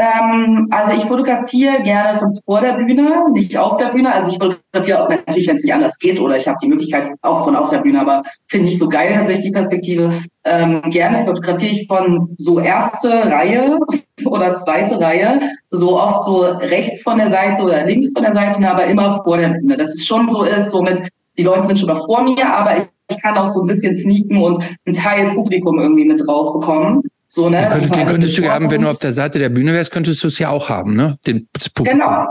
Ähm, 0.00 0.66
also 0.70 0.92
ich 0.96 1.04
fotografiere 1.04 1.82
gerne 1.82 2.18
von 2.18 2.30
vor 2.46 2.62
der 2.62 2.72
Bühne, 2.72 3.30
nicht 3.32 3.58
auf 3.58 3.76
der 3.76 3.88
Bühne. 3.88 4.10
Also 4.14 4.30
ich 4.30 4.38
fotografiere 4.38 5.04
auch 5.04 5.10
natürlich, 5.10 5.46
wenn 5.46 5.56
es 5.56 5.62
nicht 5.62 5.74
anders 5.74 5.98
geht 5.98 6.18
oder 6.18 6.38
ich 6.38 6.48
habe 6.48 6.56
die 6.62 6.68
Möglichkeit 6.68 7.10
auch 7.20 7.44
von 7.44 7.54
auf 7.54 7.68
der 7.68 7.80
Bühne, 7.82 8.00
aber 8.00 8.22
finde 8.48 8.68
ich 8.68 8.78
so 8.78 8.88
geil 8.88 9.12
tatsächlich 9.12 9.48
die 9.48 9.52
Perspektive. 9.52 10.08
Ähm, 10.44 10.80
gerne 10.86 11.26
fotografiere 11.26 11.72
ich 11.72 11.86
von 11.86 12.34
so 12.38 12.60
erste 12.60 13.10
Reihe 13.10 13.78
oder 14.24 14.54
zweite 14.54 14.98
Reihe, 14.98 15.38
so 15.68 16.00
oft 16.00 16.24
so 16.24 16.40
rechts 16.44 17.02
von 17.02 17.18
der 17.18 17.28
Seite 17.28 17.62
oder 17.62 17.84
links 17.84 18.10
von 18.14 18.22
der 18.22 18.32
Seite, 18.32 18.66
aber 18.66 18.86
immer 18.86 19.22
vor 19.22 19.36
der 19.36 19.50
Bühne. 19.50 19.76
Dass 19.76 19.92
es 19.92 20.06
schon 20.06 20.30
so 20.30 20.44
ist, 20.44 20.70
somit 20.70 21.02
die 21.36 21.42
Leute 21.42 21.66
sind 21.66 21.78
schon 21.78 21.88
mal 21.88 22.00
vor 22.06 22.22
mir, 22.22 22.48
aber 22.48 22.78
ich, 22.78 22.84
ich 23.10 23.20
kann 23.20 23.36
auch 23.36 23.46
so 23.46 23.60
ein 23.60 23.66
bisschen 23.66 23.92
sneaken 23.92 24.42
und 24.42 24.64
einen 24.86 24.96
Teil 24.96 25.28
Publikum 25.32 25.78
irgendwie 25.78 26.06
mit 26.06 26.26
drauf 26.26 26.54
bekommen. 26.54 27.02
So, 27.32 27.48
ne? 27.48 27.60
Den, 27.60 27.68
könntest, 27.68 27.94
den 27.94 28.06
könntest 28.08 28.38
du 28.38 28.50
haben, 28.50 28.70
wenn 28.72 28.82
du 28.82 28.88
auf 28.88 28.98
der 28.98 29.12
Seite 29.12 29.38
der 29.38 29.50
Bühne 29.50 29.72
wärst, 29.72 29.92
könntest 29.92 30.20
du 30.24 30.26
es 30.26 30.40
ja 30.40 30.48
auch 30.48 30.68
haben, 30.68 30.96
ne? 30.96 31.16
Den, 31.28 31.48
genau. 31.76 32.26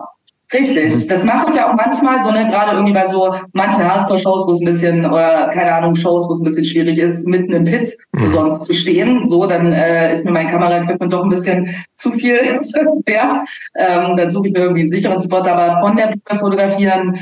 Richtig, 0.51 0.93
mhm. 0.93 1.07
das 1.07 1.23
mache 1.23 1.51
ich 1.51 1.55
ja 1.55 1.69
auch 1.69 1.75
manchmal, 1.75 2.21
so 2.21 2.31
ne, 2.31 2.47
gerade 2.47 2.73
irgendwie 2.73 2.91
bei 2.91 3.05
so 3.05 3.33
manchen 3.53 3.85
Hardcore-Shows, 3.85 4.45
wo 4.45 4.51
es 4.51 4.59
ein 4.59 4.65
bisschen, 4.65 5.05
oder 5.05 5.47
keine 5.53 5.71
Ahnung, 5.71 5.95
Shows, 5.95 6.27
wo 6.27 6.33
es 6.33 6.41
ein 6.41 6.43
bisschen 6.43 6.65
schwierig 6.65 6.97
ist, 6.97 7.25
mitten 7.27 7.53
im 7.53 7.63
Pit 7.63 7.95
mhm. 8.11 8.27
sonst 8.27 8.65
zu 8.65 8.73
stehen. 8.73 9.23
So, 9.23 9.45
dann 9.45 9.71
äh, 9.71 10.11
ist 10.11 10.25
mir 10.25 10.31
mein 10.31 10.47
Kameraequipment 10.47 11.13
doch 11.13 11.23
ein 11.23 11.29
bisschen 11.29 11.69
zu 11.93 12.11
viel 12.11 12.39
wert. 13.05 13.37
Ähm, 13.77 14.17
dann 14.17 14.29
suche 14.31 14.47
ich 14.47 14.53
mir 14.53 14.59
irgendwie 14.59 14.81
einen 14.81 14.89
sicheren 14.89 15.21
Spot, 15.21 15.37
aber 15.37 15.79
von 15.79 15.95
der 15.95 16.07
Bühne 16.07 16.39
fotografieren, 16.39 17.17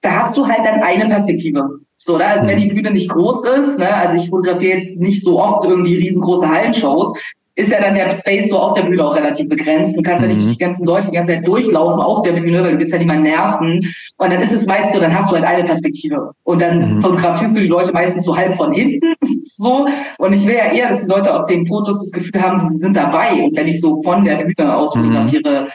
da 0.00 0.20
hast 0.20 0.38
du 0.38 0.46
halt 0.46 0.64
dann 0.64 0.80
eine 0.80 1.04
Perspektive. 1.04 1.80
So, 2.02 2.16
da, 2.16 2.28
also 2.28 2.46
wenn 2.46 2.58
die 2.58 2.68
Bühne 2.68 2.90
nicht 2.92 3.10
groß 3.10 3.44
ist, 3.58 3.78
ne, 3.78 3.94
also 3.94 4.16
ich 4.16 4.30
fotografiere 4.30 4.78
jetzt 4.78 4.98
nicht 4.98 5.22
so 5.22 5.38
oft 5.38 5.66
irgendwie 5.66 5.96
riesengroße 5.96 6.48
Hallenshows, 6.48 7.12
ist 7.56 7.70
ja 7.70 7.78
dann 7.78 7.94
der 7.94 8.10
Space 8.10 8.48
so 8.48 8.58
auf 8.58 8.72
der 8.72 8.84
Bühne 8.84 9.04
auch 9.04 9.14
relativ 9.14 9.50
begrenzt. 9.50 9.94
Du 9.94 10.00
kannst 10.00 10.24
mhm. 10.24 10.30
ja 10.30 10.36
nicht 10.36 10.46
mhm. 10.46 10.52
die 10.52 10.58
ganzen 10.58 10.86
Leute 10.86 11.08
die 11.08 11.16
ganze 11.16 11.34
Zeit 11.34 11.46
durchlaufen 11.46 12.00
auf 12.00 12.22
der 12.22 12.32
Bühne, 12.32 12.62
weil 12.62 12.72
du 12.72 12.78
willst 12.78 12.92
ja 12.92 12.98
niemanden 12.98 13.24
nerven. 13.24 13.86
Und 14.16 14.32
dann 14.32 14.40
ist 14.40 14.52
es 14.52 14.64
meist 14.64 14.94
so, 14.94 15.00
dann 15.00 15.14
hast 15.14 15.30
du 15.30 15.36
halt 15.36 15.44
eine 15.44 15.64
Perspektive. 15.64 16.32
Und 16.44 16.62
dann 16.62 16.96
mhm. 16.96 17.02
fotografierst 17.02 17.54
du 17.54 17.60
die 17.60 17.66
Leute 17.66 17.92
meistens 17.92 18.24
so 18.24 18.34
halb 18.34 18.56
von 18.56 18.72
hinten, 18.72 19.14
so. 19.44 19.86
Und 20.18 20.32
ich 20.32 20.46
will 20.46 20.54
ja 20.54 20.72
eher, 20.72 20.88
dass 20.88 21.02
die 21.02 21.10
Leute 21.10 21.38
auf 21.38 21.46
den 21.48 21.66
Fotos 21.66 22.00
das 22.00 22.12
Gefühl 22.12 22.40
haben, 22.40 22.56
sie 22.56 22.78
sind 22.78 22.96
dabei. 22.96 23.32
Und 23.42 23.54
wenn 23.56 23.66
ich 23.66 23.78
so 23.80 24.00
von 24.02 24.24
der 24.24 24.36
Bühne 24.36 24.74
aus 24.74 24.94
mhm. 24.94 25.12
fotografiere, 25.12 25.66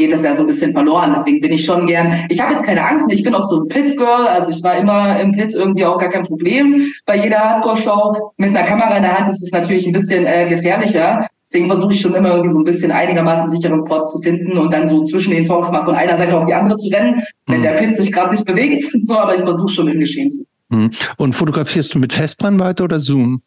geht 0.00 0.12
das 0.12 0.24
ja 0.24 0.34
so 0.34 0.42
ein 0.42 0.46
bisschen 0.46 0.72
verloren. 0.72 1.12
Deswegen 1.14 1.40
bin 1.40 1.52
ich 1.52 1.64
schon 1.64 1.86
gern. 1.86 2.12
Ich 2.30 2.40
habe 2.40 2.54
jetzt 2.54 2.64
keine 2.64 2.84
Angst, 2.84 3.12
ich 3.12 3.22
bin 3.22 3.34
auch 3.34 3.48
so 3.48 3.60
ein 3.60 3.68
Pit-Girl, 3.68 4.26
also 4.26 4.50
ich 4.50 4.62
war 4.62 4.76
immer 4.76 5.20
im 5.20 5.32
Pit 5.32 5.54
irgendwie 5.54 5.84
auch 5.84 5.98
gar 5.98 6.08
kein 6.08 6.24
Problem. 6.24 6.90
Bei 7.04 7.22
jeder 7.22 7.38
Hardcore-Show 7.38 8.32
mit 8.38 8.50
einer 8.50 8.64
Kamera 8.64 8.96
in 8.96 9.02
der 9.02 9.18
Hand 9.18 9.28
ist 9.28 9.42
es 9.42 9.52
natürlich 9.52 9.86
ein 9.86 9.92
bisschen 9.92 10.24
äh, 10.26 10.48
gefährlicher. 10.48 11.26
Deswegen 11.44 11.68
versuche 11.68 11.92
ich 11.92 12.00
schon 12.00 12.14
immer 12.14 12.30
irgendwie 12.30 12.52
so 12.52 12.58
ein 12.58 12.64
bisschen 12.64 12.90
einigermaßen 12.92 13.50
sicheren 13.50 13.80
Spot 13.82 14.04
zu 14.04 14.20
finden 14.20 14.56
und 14.56 14.72
dann 14.72 14.86
so 14.86 15.02
zwischen 15.02 15.32
den 15.32 15.42
Songs 15.42 15.70
mal 15.70 15.84
von 15.84 15.94
einer 15.94 16.16
Seite 16.16 16.34
auf 16.36 16.46
die 16.46 16.54
andere 16.54 16.76
zu 16.76 16.88
rennen, 16.88 17.22
wenn 17.46 17.58
mhm. 17.58 17.64
der 17.64 17.72
Pit 17.72 17.96
sich 17.96 18.10
gerade 18.10 18.30
nicht 18.30 18.46
bewegt. 18.46 18.84
So, 19.02 19.18
aber 19.18 19.34
ich 19.34 19.42
versuche 19.42 19.68
schon 19.68 19.88
im 19.88 19.98
Geschehen 19.98 20.30
zu. 20.30 20.44
Mhm. 20.70 20.90
Und 21.16 21.34
fotografierst 21.34 21.94
du 21.94 21.98
mit 21.98 22.12
Festbrennweite 22.12 22.84
oder 22.84 23.00
Zoom? 23.00 23.42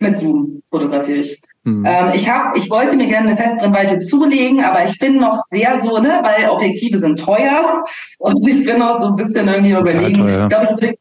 Mit 0.00 0.16
Zoom 0.16 0.62
fotografiere 0.68 1.18
ich. 1.18 1.40
Mhm. 1.64 1.84
Ähm, 1.86 2.12
ich 2.14 2.30
habe, 2.30 2.56
ich 2.58 2.70
wollte 2.70 2.96
mir 2.96 3.06
gerne 3.06 3.28
eine 3.28 3.36
Festbrennweite 3.36 3.98
zulegen, 3.98 4.62
aber 4.62 4.84
ich 4.84 4.98
bin 4.98 5.16
noch 5.18 5.38
sehr 5.48 5.80
so, 5.80 5.98
ne, 5.98 6.20
weil 6.22 6.48
Objektive 6.50 6.98
sind 6.98 7.18
teuer 7.18 7.82
und 8.18 8.46
ich 8.46 8.64
bin 8.64 8.78
noch 8.78 9.00
so 9.00 9.08
ein 9.08 9.16
bisschen 9.16 9.48
irgendwie 9.48 9.72
überlegen. 9.72 10.14
Teuer. 10.14 10.42
Ich 10.42 10.48
glaube, 10.48 10.64
ich 10.64 10.70
würde 10.70 10.94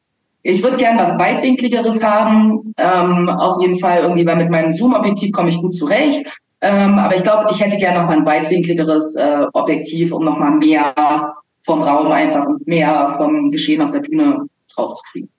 ich 0.45 0.61
würde 0.61 0.77
gerne 0.77 1.01
was 1.01 1.17
weitwinkligeres 1.17 2.03
haben. 2.03 2.73
Ähm, 2.77 3.29
auf 3.29 3.61
jeden 3.61 3.79
Fall 3.79 4.03
irgendwie, 4.03 4.25
weil 4.25 4.35
mit 4.35 4.49
meinem 4.49 4.71
Zoom-Objektiv 4.71 5.31
komme 5.31 5.49
ich 5.49 5.57
gut 5.57 5.73
zurecht. 5.73 6.25
Ähm, 6.59 6.99
aber 6.99 7.15
ich 7.15 7.23
glaube, 7.23 7.47
ich 7.51 7.59
hätte 7.59 7.77
gerne 7.77 7.99
noch 7.99 8.07
mal 8.07 8.17
ein 8.17 8.25
weitwinkligeres 8.25 9.15
äh, 9.15 9.45
Objektiv, 9.53 10.13
um 10.13 10.23
noch 10.23 10.37
mal 10.39 10.51
mehr 10.51 11.33
vom 11.65 11.81
Raum 11.81 12.11
einfach 12.11 12.45
und 12.45 12.65
mehr 12.67 13.15
vom 13.17 13.51
Geschehen 13.51 13.81
auf 13.81 13.91
der 13.91 14.01
Bühne 14.01 14.47
draufzukriegen. 14.73 15.29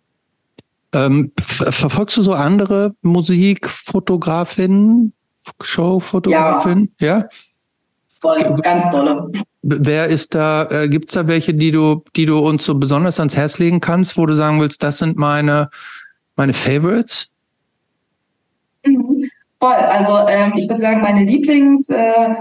Ähm, 0.94 1.32
verfolgst 1.38 2.16
du 2.16 2.22
so 2.22 2.32
andere 2.32 2.94
Musikfotografinnen, 3.02 5.12
Showfotografinnen? 5.60 6.94
Ja. 7.00 7.18
ja? 7.18 7.28
Voll, 8.20 8.42
ganz 8.62 8.90
tolle. 8.90 9.30
Wer 9.62 10.06
ist 10.06 10.34
da, 10.34 10.66
äh, 10.70 10.88
gibt 10.88 11.10
es 11.10 11.14
da 11.14 11.28
welche, 11.28 11.52
die 11.52 11.70
du, 11.70 12.02
die 12.16 12.24
du 12.24 12.38
uns 12.38 12.64
so 12.64 12.74
besonders 12.74 13.18
ans 13.18 13.36
Herz 13.36 13.58
legen 13.58 13.80
kannst, 13.80 14.16
wo 14.16 14.24
du 14.24 14.34
sagen 14.34 14.60
willst, 14.60 14.82
das 14.82 14.98
sind 14.98 15.18
meine, 15.18 15.68
meine 16.36 16.54
Favorites? 16.54 17.28
Mhm. 18.86 19.28
Voll, 19.60 19.72
also 19.72 20.28
ähm, 20.28 20.52
ich 20.56 20.68
würde 20.68 20.80
sagen, 20.80 21.00
meine 21.00 21.24
Lieblings 21.24 21.88
äh, 21.90 22.34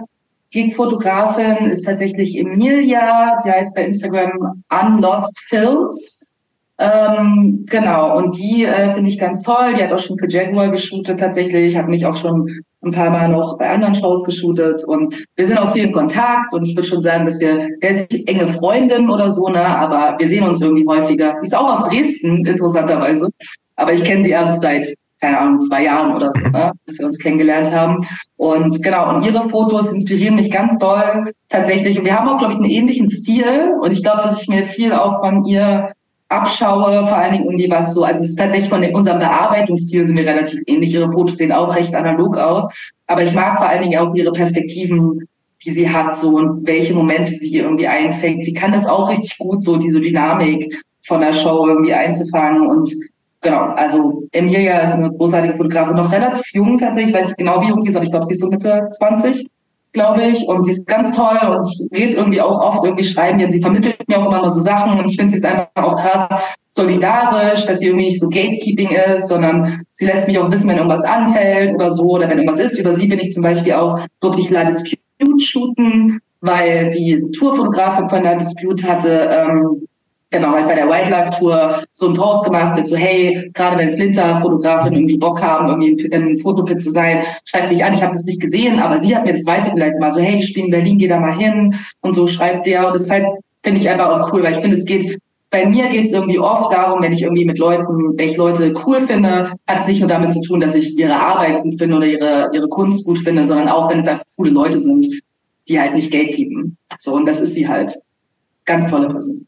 Gig-Fotografin 0.51 1.69
ist 1.69 1.83
tatsächlich 1.83 2.37
Emilia, 2.37 3.37
sie 3.43 3.51
heißt 3.51 3.75
bei 3.75 3.85
Instagram 3.85 4.63
Unlost 4.69 5.39
Films. 5.47 6.31
Ähm, 6.79 7.65
genau, 7.69 8.17
und 8.17 8.37
die 8.37 8.65
äh, 8.65 8.93
finde 8.93 9.09
ich 9.09 9.19
ganz 9.19 9.43
toll. 9.43 9.75
Die 9.75 9.83
hat 9.83 9.91
auch 9.91 9.99
schon 9.99 10.17
für 10.17 10.27
Jaguar 10.27 10.69
geshootet 10.69 11.19
tatsächlich, 11.19 11.77
hat 11.77 11.87
mich 11.87 12.05
auch 12.05 12.15
schon 12.15 12.63
ein 12.83 12.91
paar 12.91 13.11
Mal 13.11 13.29
noch 13.29 13.57
bei 13.57 13.69
anderen 13.69 13.95
Shows 13.95 14.23
geshootet 14.25 14.83
und 14.83 15.23
wir 15.35 15.45
sind 15.45 15.57
auch 15.57 15.71
viel 15.71 15.85
in 15.85 15.93
Kontakt 15.93 16.53
und 16.53 16.65
ich 16.65 16.75
würde 16.75 16.87
schon 16.87 17.01
sagen, 17.01 17.25
dass 17.25 17.39
wir, 17.39 17.69
der 17.81 17.89
ist 17.91 18.13
enge 18.27 18.47
Freundin 18.47 19.09
oder 19.09 19.29
so, 19.29 19.47
ne, 19.47 19.63
aber 19.63 20.15
wir 20.19 20.27
sehen 20.27 20.43
uns 20.43 20.61
irgendwie 20.61 20.85
häufiger. 20.85 21.35
Die 21.41 21.47
ist 21.47 21.55
auch 21.55 21.79
aus 21.79 21.89
Dresden, 21.89 22.45
interessanterweise, 22.45 23.29
aber 23.77 23.93
ich 23.93 24.03
kenne 24.03 24.23
sie 24.23 24.31
erst 24.31 24.61
seit 24.61 24.93
keine 25.21 25.39
Ahnung, 25.39 25.61
zwei 25.61 25.85
Jahren 25.85 26.13
oder 26.17 26.33
so, 26.33 26.49
ne, 26.49 26.73
bis 26.85 26.99
wir 26.99 27.05
uns 27.05 27.17
kennengelernt 27.17 27.71
haben. 27.71 28.05
Und 28.35 28.83
genau, 28.83 29.15
und 29.15 29.25
ihre 29.25 29.47
Fotos 29.47 29.93
inspirieren 29.93 30.35
mich 30.35 30.51
ganz 30.51 30.77
doll 30.79 31.31
tatsächlich. 31.47 31.97
Und 31.97 32.03
wir 32.03 32.19
haben 32.19 32.27
auch, 32.27 32.39
glaube 32.39 32.51
ich, 32.51 32.59
einen 32.59 32.69
ähnlichen 32.69 33.09
Stil. 33.09 33.73
Und 33.81 33.93
ich 33.93 34.03
glaube, 34.03 34.23
dass 34.23 34.41
ich 34.41 34.49
mir 34.49 34.63
viel 34.63 34.91
auch 34.91 35.21
von 35.21 35.45
ihr 35.45 35.92
abschaue, 36.33 37.05
vor 37.07 37.17
allen 37.17 37.33
Dingen 37.33 37.45
irgendwie 37.45 37.69
was 37.69 37.93
so, 37.93 38.03
also 38.03 38.23
es 38.23 38.29
ist 38.29 38.39
tatsächlich 38.39 38.69
von 38.69 38.83
unserem 38.93 39.19
Bearbeitungsstil 39.19 40.07
sind 40.07 40.17
wir 40.17 40.25
relativ 40.25 40.61
ähnlich. 40.67 40.93
Ihre 40.93 41.11
Fotos 41.11 41.37
sehen 41.37 41.51
auch 41.51 41.75
recht 41.75 41.93
analog 41.93 42.37
aus, 42.37 42.71
aber 43.07 43.23
ich 43.23 43.33
mag 43.33 43.57
vor 43.57 43.67
allen 43.67 43.83
Dingen 43.83 43.99
auch 43.99 44.13
ihre 44.15 44.31
Perspektiven, 44.31 45.27
die 45.63 45.71
sie 45.71 45.89
hat, 45.89 46.15
so 46.15 46.37
und 46.37 46.67
welche 46.67 46.93
Momente 46.93 47.31
sie 47.31 47.57
irgendwie 47.57 47.87
einfängt. 47.87 48.43
Sie 48.43 48.53
kann 48.53 48.71
das 48.71 48.85
auch 48.85 49.09
richtig 49.09 49.37
gut, 49.37 49.61
so 49.61 49.77
diese 49.77 49.99
Dynamik 49.99 50.83
von 51.05 51.21
der 51.21 51.33
Show 51.33 51.67
irgendwie 51.67 51.93
einzufangen 51.93 52.67
und 52.67 52.91
genau, 53.41 53.73
also 53.75 54.23
Emilia 54.31 54.79
ist 54.79 54.93
eine 54.93 55.11
großartige 55.11 55.55
Fotografin, 55.55 55.95
noch 55.95 56.11
relativ 56.11 56.45
jung 56.53 56.77
tatsächlich, 56.77 57.13
weiß 57.13 57.31
ich 57.31 57.37
genau, 57.37 57.61
wie 57.61 57.69
jung 57.69 57.81
sie 57.81 57.89
ist, 57.89 57.95
aber 57.95 58.05
ich 58.05 58.11
glaube, 58.11 58.25
sie 58.25 58.33
ist 58.33 58.41
so 58.41 58.47
Mitte 58.47 58.87
20 58.97 59.47
glaube 59.93 60.23
ich. 60.23 60.47
Und 60.47 60.65
sie 60.65 60.73
ist 60.73 60.87
ganz 60.87 61.15
toll 61.15 61.39
und 61.47 61.65
ich 61.65 61.97
rede 61.97 62.17
irgendwie 62.17 62.41
auch 62.41 62.59
oft 62.59 62.83
irgendwie 62.83 63.03
schreiben 63.03 63.41
und 63.41 63.51
sie 63.51 63.61
vermittelt 63.61 64.07
mir 64.07 64.17
auch 64.17 64.27
immer 64.27 64.41
mal 64.41 64.49
so 64.49 64.59
Sachen 64.59 64.99
und 64.99 65.09
ich 65.09 65.15
finde 65.15 65.31
sie 65.31 65.37
ist 65.37 65.45
einfach 65.45 65.69
auch 65.75 65.95
krass 65.95 66.27
solidarisch, 66.73 67.65
dass 67.67 67.79
sie 67.79 67.87
irgendwie 67.87 68.07
nicht 68.07 68.19
so 68.19 68.29
Gatekeeping 68.29 68.89
ist, 68.89 69.27
sondern 69.27 69.83
sie 69.93 70.05
lässt 70.05 70.27
mich 70.27 70.39
auch 70.39 70.51
wissen, 70.51 70.67
wenn 70.67 70.77
irgendwas 70.77 71.05
anfällt 71.05 71.73
oder 71.73 71.91
so 71.91 72.03
oder 72.03 72.27
wenn 72.29 72.39
irgendwas 72.39 72.59
ist. 72.59 72.79
Über 72.79 72.93
sie 72.93 73.07
bin 73.07 73.19
ich 73.19 73.31
zum 73.31 73.43
Beispiel 73.43 73.73
auch, 73.73 73.99
durfte 74.21 74.41
ich 74.41 74.49
La 74.49 74.65
Dispute 74.65 74.99
shooten, 75.39 76.19
weil 76.41 76.89
die 76.89 77.23
Tourfotografin 77.37 78.07
von 78.07 78.23
La 78.23 78.35
Dispute 78.35 78.83
hatte 78.87 79.29
ähm, 79.29 79.87
genau, 80.33 80.51
halt 80.51 80.67
bei 80.67 80.75
der 80.75 80.89
Wildlife 80.89 81.29
Tour 81.39 81.81
so 81.93 82.07
einen 82.07 82.17
Post 82.17 82.43
gemacht 82.43 82.75
mit 82.75 82.87
so, 82.87 82.97
hey, 82.97 83.49
gerade 83.53 83.77
wenn 83.77 83.91
Flinter-Fotografen 83.91 84.91
irgendwie 84.91 85.17
Bock 85.17 85.41
haben, 85.41 85.69
irgendwie 85.69 86.05
im 86.07 86.37
Fotopit 86.39 86.81
zu 86.81 86.91
sein, 86.91 87.23
schreibt 87.45 87.71
mich 87.71 87.85
an, 87.85 87.93
ich 87.93 88.01
habe 88.03 88.13
das 88.13 88.25
nicht 88.25 88.41
gesehen, 88.41 88.79
aber 88.79 88.99
sie 88.99 89.15
hat 89.15 89.25
mir 89.25 89.33
das 89.33 89.45
weitergeleitet, 89.45 89.99
mal 89.99 90.11
so, 90.11 90.19
hey, 90.19 90.35
ich 90.35 90.47
spiele 90.47 90.65
in 90.65 90.71
Berlin, 90.71 90.97
geh 90.97 91.07
da 91.07 91.19
mal 91.19 91.37
hin 91.37 91.75
und 92.01 92.15
so 92.15 92.27
schreibt 92.27 92.65
der 92.65 92.85
und 92.85 92.95
das 92.95 93.09
halt, 93.09 93.25
finde 93.61 93.79
ich 93.79 93.89
einfach 93.89 94.09
auch 94.09 94.33
cool, 94.33 94.43
weil 94.43 94.53
ich 94.53 94.59
finde, 94.59 94.75
es 94.75 94.85
geht 94.85 95.19
bei 95.51 95.67
mir 95.67 95.87
geht 95.89 96.05
es 96.05 96.11
irgendwie 96.11 96.39
oft 96.39 96.73
darum, 96.73 97.03
wenn 97.03 97.13
ich 97.13 97.21
irgendwie 97.21 97.45
mit 97.45 97.59
Leuten, 97.59 98.17
wenn 98.17 98.27
ich 98.27 98.37
Leute 98.37 98.73
cool 98.87 99.01
finde, 99.01 99.51
hat 99.67 99.79
es 99.79 99.87
nicht 99.87 99.99
nur 99.99 100.09
damit 100.09 100.31
zu 100.31 100.41
tun, 100.41 100.59
dass 100.59 100.73
ich 100.73 100.97
ihre 100.97 101.15
Arbeit 101.15 101.61
gut 101.61 101.75
finde 101.77 101.97
oder 101.97 102.07
ihre, 102.07 102.49
ihre 102.53 102.67
Kunst 102.69 103.05
gut 103.05 103.19
finde, 103.19 103.45
sondern 103.45 103.69
auch, 103.69 103.87
wenn 103.87 103.99
es 103.99 104.07
einfach 104.07 104.25
coole 104.35 104.49
Leute 104.49 104.79
sind, 104.79 105.07
die 105.67 105.79
halt 105.79 105.93
nicht 105.93 106.09
Geld 106.09 106.35
geben. 106.35 106.75
So, 106.97 107.13
und 107.13 107.27
das 107.27 107.39
ist 107.39 107.53
sie 107.53 107.67
halt. 107.67 107.93
Ganz 108.65 108.89
tolle 108.89 109.09
Person. 109.09 109.45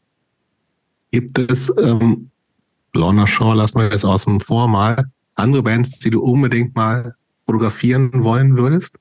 Gibt 1.10 1.38
es, 1.38 1.72
ähm, 1.80 2.30
Lorna 2.94 3.26
Shaw 3.26 3.54
lassen 3.54 3.78
wir 3.78 3.90
jetzt 3.90 4.04
außen 4.04 4.40
vor 4.40 4.68
mal, 4.68 5.04
andere 5.34 5.62
Bands, 5.62 5.98
die 5.98 6.10
du 6.10 6.22
unbedingt 6.22 6.74
mal 6.74 7.14
fotografieren 7.44 8.24
wollen 8.24 8.56
würdest? 8.56 8.96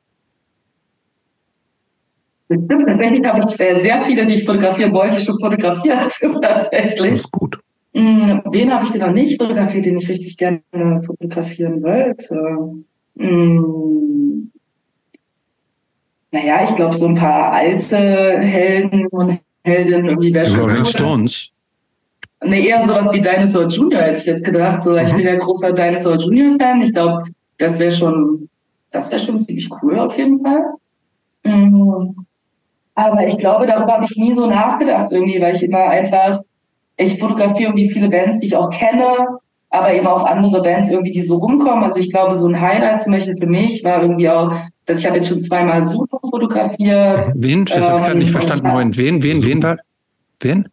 Tatsächlich 2.49 3.25
habe 3.25 3.45
ich 3.47 3.59
äh, 3.59 3.79
sehr 3.79 4.03
viele, 4.03 4.25
die 4.25 4.33
ich 4.33 4.45
fotografieren 4.45 4.93
wollte, 4.93 5.19
schon 5.19 5.39
fotografiert. 5.39 6.11
tatsächlich. 6.41 7.11
Das 7.11 7.19
ist 7.21 7.31
gut. 7.31 7.59
Mm, 7.93 8.39
wen 8.51 8.73
habe 8.73 8.85
ich 8.85 8.91
denn 8.91 9.01
noch 9.01 9.11
nicht 9.11 9.41
fotografiert, 9.41 9.85
den 9.85 9.97
ich 9.97 10.07
richtig 10.09 10.37
gerne 10.37 10.61
fotografieren 11.03 11.81
wollte? 11.81 12.85
Mm. 13.15 14.51
naja, 16.31 16.65
ich 16.65 16.75
glaube, 16.75 16.95
so 16.95 17.07
ein 17.07 17.15
paar 17.15 17.53
alte 17.53 17.97
Helden 17.97 19.07
und 19.07 19.39
Heldinnen 19.63 20.05
irgendwie 20.05 20.33
wäre 20.33 20.45
schon. 20.45 20.59
Rolling 20.59 20.85
Stones. 20.85 21.51
Nee, 22.43 22.67
eher 22.67 22.85
sowas 22.85 23.11
wie 23.11 23.21
Dinosaur 23.21 23.67
Junior 23.67 24.01
hätte 24.01 24.19
ich 24.19 24.25
jetzt 24.25 24.43
gedacht. 24.43 24.83
So, 24.83 24.95
ich 24.95 25.11
mhm. 25.11 25.17
bin 25.17 25.25
ja 25.25 25.35
großer 25.35 25.73
Dinosaur 25.73 26.17
Junior 26.17 26.57
Fan. 26.59 26.81
Ich 26.81 26.93
glaube, 26.93 27.23
das 27.57 27.79
wäre 27.79 27.91
schon, 27.91 28.49
das 28.91 29.09
wäre 29.09 29.21
schon 29.21 29.39
ziemlich 29.39 29.69
cool 29.81 29.99
auf 29.99 30.17
jeden 30.17 30.41
Fall. 30.41 30.65
Mhm. 31.43 32.25
Aber 32.95 33.27
ich 33.27 33.37
glaube, 33.37 33.65
darüber 33.65 33.93
habe 33.93 34.05
ich 34.05 34.17
nie 34.17 34.33
so 34.33 34.47
nachgedacht 34.47 35.11
irgendwie, 35.11 35.41
weil 35.41 35.55
ich 35.55 35.63
immer 35.63 35.89
einfach, 35.89 36.39
ich 36.97 37.19
fotografiere 37.19 37.69
irgendwie 37.69 37.89
viele 37.89 38.09
Bands, 38.09 38.39
die 38.39 38.47
ich 38.47 38.55
auch 38.55 38.69
kenne, 38.69 39.39
aber 39.69 39.93
eben 39.93 40.07
auch 40.07 40.25
andere 40.25 40.61
Bands 40.61 40.89
irgendwie, 40.89 41.11
die 41.11 41.21
so 41.21 41.35
rumkommen. 41.35 41.83
Also 41.83 41.99
ich 41.99 42.09
glaube, 42.09 42.33
so 42.35 42.47
ein 42.47 42.59
Highlight 42.59 43.01
zum 43.01 43.11
Beispiel 43.11 43.35
für 43.37 43.47
mich 43.47 43.83
war 43.83 44.01
irgendwie 44.01 44.29
auch, 44.29 44.53
dass 44.85 44.99
ich 44.99 45.05
habe 45.05 45.17
jetzt 45.17 45.27
schon 45.27 45.39
zweimal 45.39 45.83
Zulu 45.83 46.19
fotografiert. 46.29 47.23
Wen? 47.35 47.65
Das 47.65 47.81
habe 47.81 47.99
ich 47.99 48.05
gerade 48.05 48.17
nicht 48.17 48.27
ähm, 48.27 48.33
verstanden. 48.33 48.67
Moment, 48.67 48.97
wen, 48.97 49.21
wen, 49.21 49.43
wen 49.43 49.63
war? 49.63 49.77
Wen? 50.39 50.69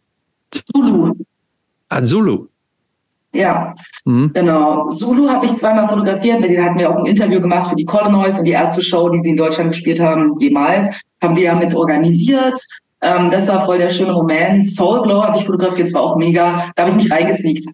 Zulu. 0.51 1.13
Ah, 1.89 2.01
Zulu. 2.01 2.47
Ja, 3.33 3.73
mhm. 4.05 4.31
genau. 4.33 4.89
Zulu 4.89 5.27
habe 5.27 5.45
ich 5.45 5.55
zweimal 5.55 5.87
fotografiert. 5.87 6.39
Mit 6.39 6.51
denen 6.51 6.63
hatten 6.63 6.77
wir 6.77 6.89
auch 6.89 6.97
ein 6.97 7.07
Interview 7.07 7.39
gemacht 7.39 7.69
für 7.69 7.75
die 7.75 7.85
Colonels 7.85 8.37
und 8.37 8.45
die 8.45 8.51
erste 8.51 8.81
Show, 8.81 9.09
die 9.09 9.19
sie 9.19 9.31
in 9.31 9.37
Deutschland 9.37 9.71
gespielt 9.71 9.99
haben, 9.99 10.37
jemals, 10.39 10.85
haben 11.21 11.35
wir 11.35 11.43
ja 11.43 11.55
mit 11.55 11.73
organisiert. 11.73 12.59
Ähm, 13.01 13.31
das 13.31 13.47
war 13.47 13.65
voll 13.65 13.79
der 13.79 13.89
schöne 13.89 14.13
Moment. 14.13 14.65
Soul 14.67 15.01
Glow 15.01 15.23
habe 15.23 15.37
ich 15.37 15.45
fotografiert, 15.45 15.87
das 15.87 15.93
war 15.93 16.03
auch 16.03 16.15
mega. 16.15 16.71
Da 16.75 16.83
habe 16.83 16.91
ich 16.91 17.03
mich 17.03 17.11
reingesneakt. 17.11 17.65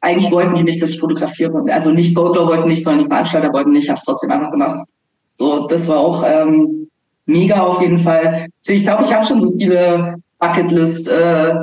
Eigentlich 0.00 0.30
wollten 0.30 0.54
die 0.54 0.62
nicht, 0.62 0.80
dass 0.80 0.90
ich 0.90 1.00
fotografiere. 1.00 1.64
Also 1.70 1.90
nicht 1.90 2.14
Soul 2.14 2.32
Glow 2.32 2.46
wollten 2.46 2.68
nicht, 2.68 2.84
sondern 2.84 3.02
die 3.02 3.08
Veranstalter 3.08 3.52
wollten 3.52 3.72
nicht. 3.72 3.84
Ich 3.84 3.90
habe 3.90 3.98
es 3.98 4.04
trotzdem 4.04 4.30
einfach 4.30 4.52
gemacht. 4.52 4.86
So, 5.28 5.66
das 5.66 5.88
war 5.88 5.98
auch 5.98 6.24
ähm, 6.24 6.88
mega 7.26 7.60
auf 7.60 7.82
jeden 7.82 7.98
Fall. 7.98 8.46
Ich 8.66 8.84
glaube, 8.84 9.04
ich 9.04 9.12
habe 9.12 9.26
schon 9.26 9.40
so 9.40 9.50
viele 9.50 10.14
Bucketlist 10.38 11.08
äh, 11.08 11.54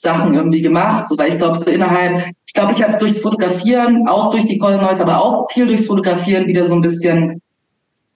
Sachen 0.00 0.34
irgendwie 0.34 0.62
gemacht, 0.62 1.06
so 1.06 1.16
weil 1.18 1.30
ich 1.30 1.38
glaube 1.38 1.58
so 1.58 1.70
innerhalb, 1.70 2.24
ich 2.46 2.52
glaube, 2.52 2.72
ich 2.72 2.82
habe 2.82 2.96
durchs 2.98 3.20
Fotografieren, 3.20 4.08
auch 4.08 4.30
durch 4.30 4.46
die 4.46 4.58
Golden 4.58 4.82
Noise, 4.82 5.02
aber 5.02 5.22
auch 5.22 5.50
viel 5.50 5.66
durchs 5.66 5.86
Fotografieren 5.86 6.46
wieder 6.46 6.64
so 6.64 6.74
ein 6.74 6.80
bisschen 6.80 7.40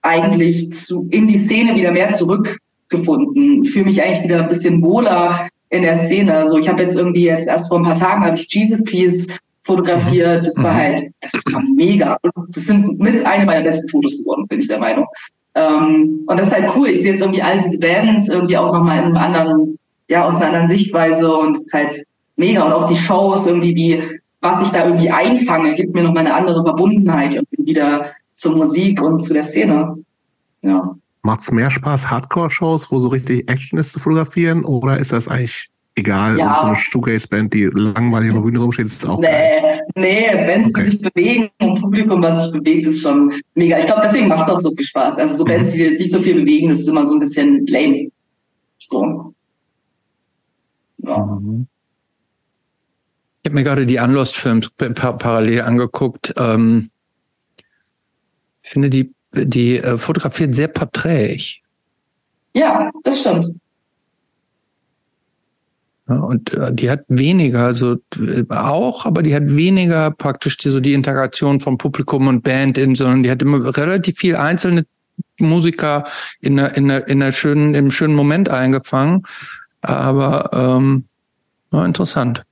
eigentlich 0.01 0.71
zu, 0.71 1.07
in 1.11 1.27
die 1.27 1.37
Szene 1.37 1.75
wieder 1.75 1.91
mehr 1.91 2.11
zurückgefunden. 2.11 3.65
Fühle 3.65 3.85
mich 3.85 4.01
eigentlich 4.01 4.23
wieder 4.23 4.41
ein 4.41 4.49
bisschen 4.49 4.81
wohler 4.81 5.47
in 5.69 5.81
der 5.81 5.97
Szene. 5.97 6.31
So, 6.31 6.37
also 6.37 6.57
ich 6.59 6.67
habe 6.67 6.83
jetzt 6.83 6.95
irgendwie 6.95 7.25
jetzt 7.25 7.47
erst 7.47 7.69
vor 7.69 7.79
ein 7.79 7.83
paar 7.83 7.95
Tagen 7.95 8.23
habe 8.23 8.35
ich 8.35 8.53
Jesus 8.53 8.83
Peace 8.83 9.27
fotografiert. 9.63 10.45
Das 10.45 10.61
war 10.63 10.73
mhm. 10.73 10.77
halt, 10.77 11.11
das 11.21 11.31
war 11.51 11.63
mega. 11.75 12.17
Das 12.49 12.65
sind 12.65 12.99
mit 12.99 13.25
einer 13.25 13.45
meiner 13.45 13.63
besten 13.63 13.89
Fotos 13.89 14.17
geworden, 14.19 14.45
bin 14.47 14.59
ich 14.59 14.67
der 14.67 14.79
Meinung. 14.79 15.05
Ähm, 15.55 16.23
und 16.27 16.39
das 16.39 16.47
ist 16.47 16.53
halt 16.53 16.71
cool. 16.75 16.89
Ich 16.89 16.97
sehe 16.97 17.11
jetzt 17.11 17.21
irgendwie 17.21 17.41
all 17.41 17.57
diese 17.57 17.79
Bands 17.79 18.27
irgendwie 18.27 18.57
auch 18.57 18.73
nochmal 18.73 18.99
in 18.99 19.05
einem 19.05 19.17
anderen 19.17 19.79
ja, 20.13 20.25
aus 20.25 20.35
einer 20.35 20.45
anderen 20.45 20.67
Sichtweise 20.67 21.35
und 21.35 21.55
es 21.57 21.63
ist 21.65 21.73
halt 21.73 22.05
mega. 22.35 22.63
Und 22.63 22.71
auch 22.71 22.87
die 22.87 22.95
Shows 22.95 23.47
irgendwie, 23.47 23.75
wie, 23.75 24.19
was 24.41 24.61
ich 24.61 24.69
da 24.69 24.85
irgendwie 24.85 25.09
einfange, 25.09 25.73
gibt 25.73 25.95
mir 25.95 26.03
noch 26.03 26.13
mal 26.13 26.19
eine 26.19 26.35
andere 26.35 26.61
Verbundenheit 26.63 27.33
irgendwie 27.33 27.65
wieder 27.65 28.05
zur 28.33 28.55
Musik 28.55 29.01
und 29.01 29.17
zu 29.19 29.33
der 29.33 29.41
Szene. 29.41 29.97
Ja. 30.61 30.95
Macht's 31.23 31.51
mehr 31.51 31.71
Spaß, 31.71 32.11
Hardcore-Shows, 32.11 32.91
wo 32.91 32.99
so 32.99 33.07
richtig 33.07 33.49
Action 33.49 33.79
ist 33.79 33.93
zu 33.93 33.99
fotografieren, 33.99 34.63
oder 34.65 34.99
ist 34.99 35.11
das 35.13 35.27
eigentlich 35.27 35.69
egal? 35.95 36.37
Ja. 36.37 36.57
So 36.61 36.67
eine 36.67 36.75
Shoegaze-Band, 36.75 37.51
die 37.55 37.65
langweilig 37.73 38.29
auf 38.29 38.35
der 38.35 38.41
Bühne 38.41 38.59
rumsteht, 38.59 38.85
ist 38.85 39.07
auch 39.07 39.19
Nee, 39.19 39.27
geil. 39.27 39.81
nee, 39.95 40.45
Bands, 40.45 40.69
okay. 40.69 40.83
die 40.83 40.89
sich 40.91 41.01
bewegen 41.01 41.49
und 41.59 41.81
Publikum, 41.81 42.21
was 42.21 42.43
sich 42.43 42.53
bewegt, 42.53 42.85
ist 42.85 43.01
schon 43.01 43.33
mega. 43.55 43.79
Ich 43.79 43.87
glaube, 43.87 44.01
deswegen 44.03 44.27
macht 44.27 44.43
es 44.43 44.53
auch 44.53 44.59
so 44.59 44.69
viel 44.71 44.85
Spaß. 44.85 45.17
Also 45.17 45.37
so 45.37 45.45
Bands, 45.45 45.71
die 45.71 45.95
sich 45.95 46.11
so 46.11 46.19
viel 46.19 46.35
bewegen, 46.35 46.69
das 46.69 46.81
ist 46.81 46.87
immer 46.89 47.03
so 47.03 47.13
ein 47.13 47.19
bisschen 47.19 47.65
lame. 47.65 48.09
So. 48.77 49.33
Ja. 51.03 51.17
Mhm. 51.17 51.67
Ich 53.41 53.49
habe 53.49 53.55
mir 53.55 53.63
gerade 53.63 53.85
die 53.85 53.99
Unlost-Films 53.99 54.69
parallel 54.69 55.61
angeguckt. 55.63 56.33
Ähm, 56.37 56.89
ich 58.61 58.69
finde, 58.69 58.89
die, 58.89 59.13
die 59.33 59.77
äh, 59.77 59.97
fotografiert 59.97 60.55
sehr 60.55 60.69
porträtig. 60.69 61.61
Ja, 62.53 62.89
das 63.03 63.19
stimmt. 63.19 63.53
Ja, 66.07 66.19
und 66.19 66.53
äh, 66.53 66.73
die 66.73 66.89
hat 66.89 67.01
weniger, 67.07 67.73
so 67.73 67.97
äh, 68.17 68.45
auch, 68.49 69.05
aber 69.05 69.23
die 69.23 69.35
hat 69.35 69.55
weniger 69.55 70.11
praktisch 70.11 70.57
die, 70.57 70.69
so 70.69 70.79
die 70.79 70.93
Integration 70.93 71.59
von 71.59 71.77
Publikum 71.77 72.27
und 72.27 72.43
Band 72.43 72.77
in, 72.77 72.95
sondern 72.95 73.23
die 73.23 73.31
hat 73.31 73.41
immer 73.41 73.75
relativ 73.75 74.19
viel 74.19 74.35
einzelne 74.35 74.85
Musiker 75.39 76.05
in 76.39 76.59
einer, 76.59 76.75
in 76.77 76.91
einer, 76.91 77.07
in 77.07 77.21
einer 77.21 77.31
schönen, 77.31 77.73
im 77.75 77.91
schönen 77.91 78.15
Moment 78.15 78.49
eingefangen. 78.49 79.23
Aber 79.83 80.49
ähm, 80.53 81.05
ja, 81.71 81.85
interessant. 81.85 82.43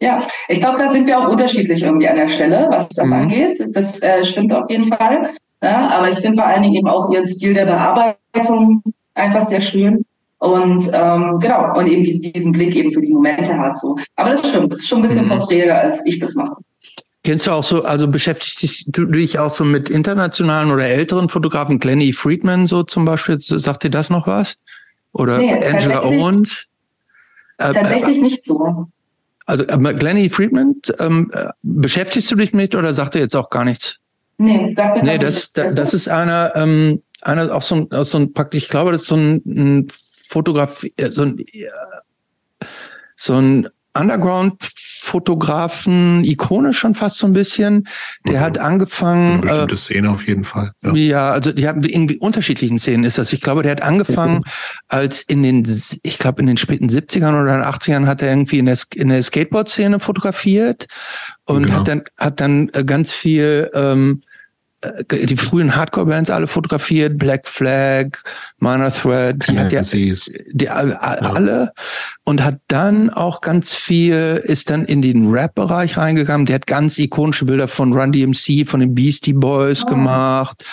Ja, 0.00 0.26
ich 0.48 0.60
glaube, 0.60 0.78
da 0.78 0.88
sind 0.88 1.06
wir 1.06 1.18
auch 1.18 1.28
unterschiedlich 1.28 1.82
irgendwie 1.82 2.08
an 2.08 2.16
der 2.16 2.28
Stelle, 2.28 2.66
was 2.70 2.88
das 2.88 3.06
mhm. 3.06 3.12
angeht. 3.12 3.64
Das 3.68 4.02
äh, 4.02 4.24
stimmt 4.24 4.52
auf 4.52 4.68
jeden 4.68 4.88
Fall. 4.88 5.30
Ja, 5.62 5.88
aber 5.90 6.08
ich 6.08 6.18
finde 6.18 6.38
vor 6.38 6.46
allen 6.46 6.62
Dingen 6.62 6.74
eben 6.74 6.88
auch 6.88 7.12
ihren 7.12 7.26
Stil 7.26 7.54
der 7.54 7.66
Bearbeitung 7.66 8.82
einfach 9.14 9.44
sehr 9.44 9.60
schön. 9.60 10.04
Und 10.38 10.90
ähm, 10.92 11.38
genau, 11.38 11.78
und 11.78 11.86
eben 11.86 12.02
diesen 12.02 12.50
Blick 12.50 12.74
eben 12.74 12.90
für 12.90 13.00
die 13.00 13.12
Momente 13.12 13.56
hat 13.56 13.78
so. 13.78 13.96
Aber 14.16 14.30
das 14.30 14.48
stimmt, 14.48 14.72
das 14.72 14.80
ist 14.80 14.88
schon 14.88 14.98
ein 14.98 15.02
bisschen 15.02 15.26
mhm. 15.26 15.38
porträtiger, 15.38 15.78
als 15.78 16.04
ich 16.04 16.18
das 16.18 16.34
mache. 16.34 16.56
Kennst 17.22 17.46
du 17.46 17.52
auch 17.52 17.62
so, 17.62 17.84
also 17.84 18.08
beschäftigst 18.08 18.86
du 18.88 19.04
dich 19.06 19.38
auch 19.38 19.50
so 19.50 19.62
mit 19.62 19.88
internationalen 19.88 20.72
oder 20.72 20.86
älteren 20.86 21.28
Fotografen? 21.28 21.78
Glenny 21.78 22.12
Friedman 22.12 22.66
so 22.66 22.82
zum 22.82 23.04
Beispiel, 23.04 23.36
sagt 23.38 23.84
dir 23.84 23.90
das 23.90 24.10
noch 24.10 24.26
was? 24.26 24.56
Oder 25.12 25.38
nee, 25.38 25.52
Angela 25.52 26.02
Owens? 26.04 26.66
Äh, 27.58 27.72
Tatsächlich 27.74 28.20
nicht 28.20 28.44
so. 28.44 28.88
Also 29.46 29.64
äh, 29.64 29.94
Glenny 29.94 30.30
Friedman, 30.30 30.76
ähm, 30.98 31.30
äh, 31.32 31.48
beschäftigst 31.62 32.30
du 32.30 32.36
dich 32.36 32.52
mit 32.52 32.74
oder 32.74 32.94
sagt 32.94 33.14
er 33.14 33.22
jetzt 33.22 33.36
auch 33.36 33.50
gar 33.50 33.64
nichts? 33.64 33.98
Nee, 34.38 34.70
sag 34.72 34.96
mir 34.96 35.02
Nee, 35.02 35.18
das, 35.18 35.52
das, 35.52 35.74
das 35.74 35.94
ist 35.94 36.08
einer, 36.08 36.52
ähm, 36.56 37.02
einer 37.20 37.54
auch 37.54 37.62
so 37.62 37.74
ein, 37.90 38.04
so 38.04 38.18
ein 38.18 38.32
praktisch, 38.32 38.64
ich 38.64 38.68
glaube, 38.68 38.92
das 38.92 39.02
ist 39.02 39.08
so 39.08 39.16
ein, 39.16 39.42
ein 39.46 39.88
Fotografie, 40.26 40.92
so 41.10 41.22
ein, 41.22 41.44
so 43.16 43.34
ein 43.34 43.68
Underground 43.94 44.62
Fotografen, 45.12 46.24
Ikone 46.24 46.72
schon 46.72 46.94
fast 46.94 47.18
so 47.18 47.26
ein 47.26 47.34
bisschen. 47.34 47.86
Der 48.26 48.38
mhm. 48.38 48.44
hat 48.44 48.58
angefangen. 48.58 49.42
Eine 49.42 49.42
bestimmte 49.42 49.74
äh, 49.74 49.78
Szene 49.78 50.10
auf 50.10 50.26
jeden 50.26 50.44
Fall. 50.44 50.72
Ja. 50.82 50.94
ja, 50.94 51.30
also 51.32 51.52
die 51.52 51.68
haben 51.68 51.84
in 51.84 52.16
unterschiedlichen 52.16 52.78
Szenen 52.78 53.04
ist 53.04 53.18
das. 53.18 53.30
Ich 53.34 53.42
glaube, 53.42 53.62
der 53.62 53.72
hat 53.72 53.82
angefangen 53.82 54.40
als 54.88 55.20
in 55.20 55.42
den, 55.42 55.68
ich 56.02 56.18
glaube 56.18 56.40
in 56.40 56.46
den 56.46 56.56
späten 56.56 56.88
70ern 56.88 57.42
oder 57.42 57.68
80ern 57.68 58.06
hat 58.06 58.22
er 58.22 58.30
irgendwie 58.30 58.58
in 58.58 58.64
der, 58.64 58.78
in 58.94 59.10
der 59.10 59.22
Skateboard-Szene 59.22 60.00
fotografiert 60.00 60.86
und 61.44 61.66
genau. 61.66 61.80
hat 61.80 61.88
dann 61.88 62.02
hat 62.16 62.40
dann 62.40 62.70
äh, 62.72 62.82
ganz 62.82 63.12
viel 63.12 63.70
ähm, 63.74 64.22
äh, 64.22 64.31
die 65.10 65.36
frühen 65.36 65.76
Hardcore-Bands 65.76 66.30
alle 66.30 66.46
fotografiert, 66.46 67.18
Black 67.18 67.46
Flag, 67.46 68.18
Minor 68.58 68.90
Threat, 68.92 69.48
die 69.48 69.58
hat 69.58 69.72
ja 69.72 69.82
die, 69.82 70.68
alle 70.68 71.72
und 72.24 72.44
hat 72.44 72.58
dann 72.68 73.10
auch 73.10 73.40
ganz 73.40 73.72
viel, 73.72 74.42
ist 74.44 74.70
dann 74.70 74.84
in 74.84 75.02
den 75.02 75.30
Rap-Bereich 75.30 75.96
reingegangen, 75.96 76.46
der 76.46 76.56
hat 76.56 76.66
ganz 76.66 76.98
ikonische 76.98 77.44
Bilder 77.44 77.68
von 77.68 77.92
Run 77.92 78.12
DMC, 78.12 78.66
von 78.66 78.80
den 78.80 78.94
Beastie 78.94 79.32
Boys 79.32 79.84
oh. 79.84 79.90
gemacht. 79.90 80.64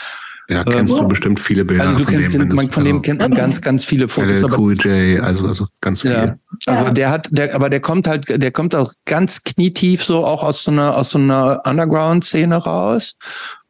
Ja, 0.49 0.63
kennst 0.63 0.93
ähm, 0.93 1.01
du 1.01 1.07
bestimmt 1.07 1.39
viele 1.39 1.63
Bilder. 1.63 1.83
Also 1.83 1.97
du 1.99 2.05
von 2.05 2.13
kennst, 2.15 2.33
dem, 2.33 2.47
man, 2.47 2.71
von 2.71 2.83
dem 2.83 2.95
also 2.95 3.01
kennt 3.03 3.19
man 3.19 3.33
ganz, 3.35 3.61
ganz 3.61 3.85
viele 3.85 4.07
Fotos. 4.07 4.43
Aber, 4.43 4.57
cool 4.57 4.75
J, 4.75 5.21
also, 5.21 5.45
also 5.45 5.67
ganz 5.79 6.01
viele. 6.01 6.39
Ja, 6.65 6.73
also 6.73 6.91
der 6.91 7.11
hat, 7.11 7.27
der, 7.29 7.53
aber 7.53 7.69
der 7.69 7.81
kommt 7.81 8.07
halt, 8.07 8.27
der 8.27 8.49
kommt 8.49 8.73
auch 8.73 8.91
ganz 9.05 9.43
knietief 9.43 10.03
so 10.03 10.25
auch 10.25 10.41
aus 10.41 10.63
so 10.63 10.71
einer, 10.71 10.97
aus 10.97 11.11
so 11.11 11.19
einer 11.19 11.61
Underground-Szene 11.67 12.55
raus 12.55 13.15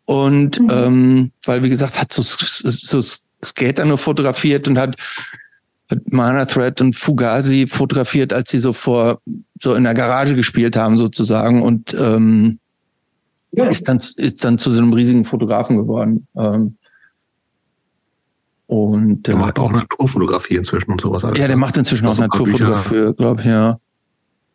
und 0.09 0.59
mhm. 0.59 0.69
ähm, 0.71 1.31
weil, 1.45 1.61
wie 1.61 1.69
gesagt, 1.69 2.01
hat 2.01 2.11
so, 2.11 2.23
so 2.23 3.19
Skater 3.45 3.85
nur 3.85 3.99
fotografiert 3.99 4.67
und 4.67 4.79
hat, 4.79 4.95
hat 5.87 6.11
Mana 6.11 6.45
Thread 6.45 6.81
und 6.81 6.95
Fugazi 6.95 7.67
fotografiert, 7.67 8.33
als 8.33 8.49
sie 8.49 8.57
so 8.57 8.73
vor 8.73 9.21
so 9.61 9.75
in 9.75 9.83
der 9.83 9.93
Garage 9.93 10.33
gespielt 10.33 10.75
haben, 10.75 10.97
sozusagen. 10.97 11.61
Und 11.61 11.93
ähm, 11.93 12.57
ja. 13.51 13.67
ist, 13.67 13.87
dann, 13.87 14.01
ist 14.15 14.43
dann 14.43 14.57
zu 14.57 14.71
so 14.71 14.81
einem 14.81 14.93
riesigen 14.93 15.25
Fotografen 15.25 15.77
geworden. 15.77 16.25
Ähm, 16.35 16.77
und 18.65 19.27
der 19.27 19.35
äh, 19.35 19.37
macht 19.37 19.59
auch 19.59 19.71
Naturfotografie 19.71 20.55
inzwischen 20.55 20.91
und 20.91 21.01
sowas. 21.01 21.23
Alles. 21.23 21.37
Ja, 21.37 21.45
der 21.45 21.55
ne? 21.55 21.59
macht 21.59 21.77
inzwischen 21.77 22.07
auch 22.07 22.17
Naturfotografie, 22.17 23.13
glaube 23.15 23.41
ich, 23.41 23.47
ja. 23.47 23.77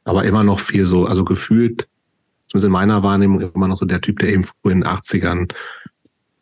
Aber 0.03 0.25
immer 0.25 0.43
noch 0.43 0.59
viel 0.59 0.85
so, 0.85 1.05
also 1.05 1.23
gefühlt 1.25 1.87
zumindest 2.55 2.67
in 2.67 2.73
meiner 2.73 3.03
Wahrnehmung 3.03 3.41
immer 3.41 3.69
noch 3.69 3.77
so 3.77 3.85
der 3.85 4.01
Typ, 4.01 4.21
der 4.21 4.31
eben 4.31 4.45
früh 4.45 4.73
in 4.73 4.81
den 4.81 4.85
80ern 4.85 5.53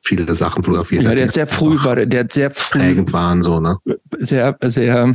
viele 0.01 0.35
Sachen 0.35 0.63
fotografiert 0.63 1.05
ja, 1.05 1.11
hat. 1.11 1.17
Der 1.17 1.27
hat 1.27 1.33
sehr 1.33 1.47
früh 1.47 1.83
war, 1.83 1.97
der 1.97 2.21
hat 2.21 2.33
sehr 2.33 2.51
früh. 2.51 2.79
Prägend 2.79 3.13
waren, 3.13 3.43
so, 3.43 3.61
ne? 3.61 3.79
Sehr, 4.19 4.57
sehr, 4.63 5.15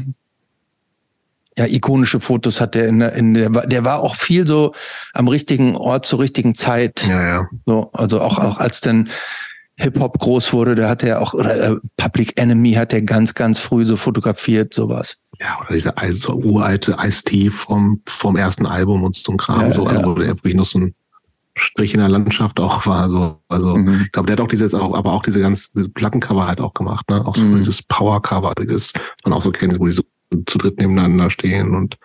ja, 1.58 1.66
ikonische 1.66 2.19
Fotos 2.19 2.61
hat 2.61 2.76
der 2.76 2.88
in 2.88 3.00
der, 3.00 3.14
in 3.14 3.34
der, 3.34 3.50
der 3.50 3.85
war 3.85 4.00
auch 4.00 4.16
viel 4.16 4.48
so 4.48 4.74
am 5.14 5.27
richtigen 5.27 5.76
Ort 5.76 6.06
zur 6.06 6.19
richtigen 6.19 6.56
Zeit. 6.56 7.06
Ja, 7.08 7.27
ja. 7.27 7.48
So, 7.66 7.92
also 7.93 8.22
auch, 8.22 8.40
auch 8.40 8.59
als 8.59 8.82
dann 8.82 9.09
Hip-Hop 9.80 10.17
groß 10.19 10.53
wurde, 10.53 10.75
der 10.75 10.89
hat 10.89 11.03
ja 11.03 11.19
auch, 11.19 11.33
oder 11.33 11.72
äh, 11.72 11.75
Public 11.97 12.39
Enemy 12.39 12.73
hat 12.73 12.93
er 12.93 13.03
ganz, 13.03 13.35
ganz 13.35 13.59
früh 13.59 13.85
so 13.85 13.95
fotografiert, 13.95 14.73
sowas. 14.73 15.17
Ja, 15.39 15.59
oder 15.59 15.73
dieser 15.73 15.97
also, 15.97 16.33
uralte 16.33 16.97
Ice-T 16.99 17.49
vom, 17.51 18.01
vom 18.07 18.35
ersten 18.35 18.65
Album 18.65 19.03
und 19.03 19.15
so 19.15 19.31
ein 19.31 19.38
Kram, 19.38 19.61
ja, 19.61 19.73
so, 19.73 19.85
also 19.85 20.01
ja. 20.01 20.07
wo 20.07 20.14
der 20.15 20.30
wirklich 20.30 20.56
noch 20.56 20.65
so 20.65 20.80
ein 20.80 20.95
Strich 21.56 21.93
in 21.93 21.99
der 21.99 22.09
Landschaft 22.09 22.59
auch 22.59 22.85
war. 22.88 23.09
So, 23.09 23.39
also 23.49 23.75
mhm. 23.75 24.01
ich 24.06 24.11
glaube, 24.11 24.27
der 24.27 24.33
hat 24.33 24.41
auch 24.41 24.47
dieses, 24.47 24.73
auch, 24.73 24.95
aber 24.95 25.14
auch 25.14 25.23
diese 25.23 25.41
ganze 25.41 25.69
diese 25.75 25.89
Plattencover 25.89 26.47
halt 26.47 26.59
auch 26.59 26.73
gemacht, 26.73 27.09
ne? 27.09 27.25
Auch 27.25 27.35
so 27.35 27.45
mhm. 27.45 27.57
dieses 27.57 27.83
Power-Cover, 27.83 28.53
dieses, 28.59 28.93
man 29.23 29.33
auch 29.33 29.41
so 29.41 29.51
kennt, 29.51 29.80
wo 29.80 29.85
die 29.85 29.91
so 29.91 30.03
zu 30.45 30.57
dritt 30.57 30.77
nebeneinander 30.77 31.30
stehen 31.30 31.75
und 31.75 31.97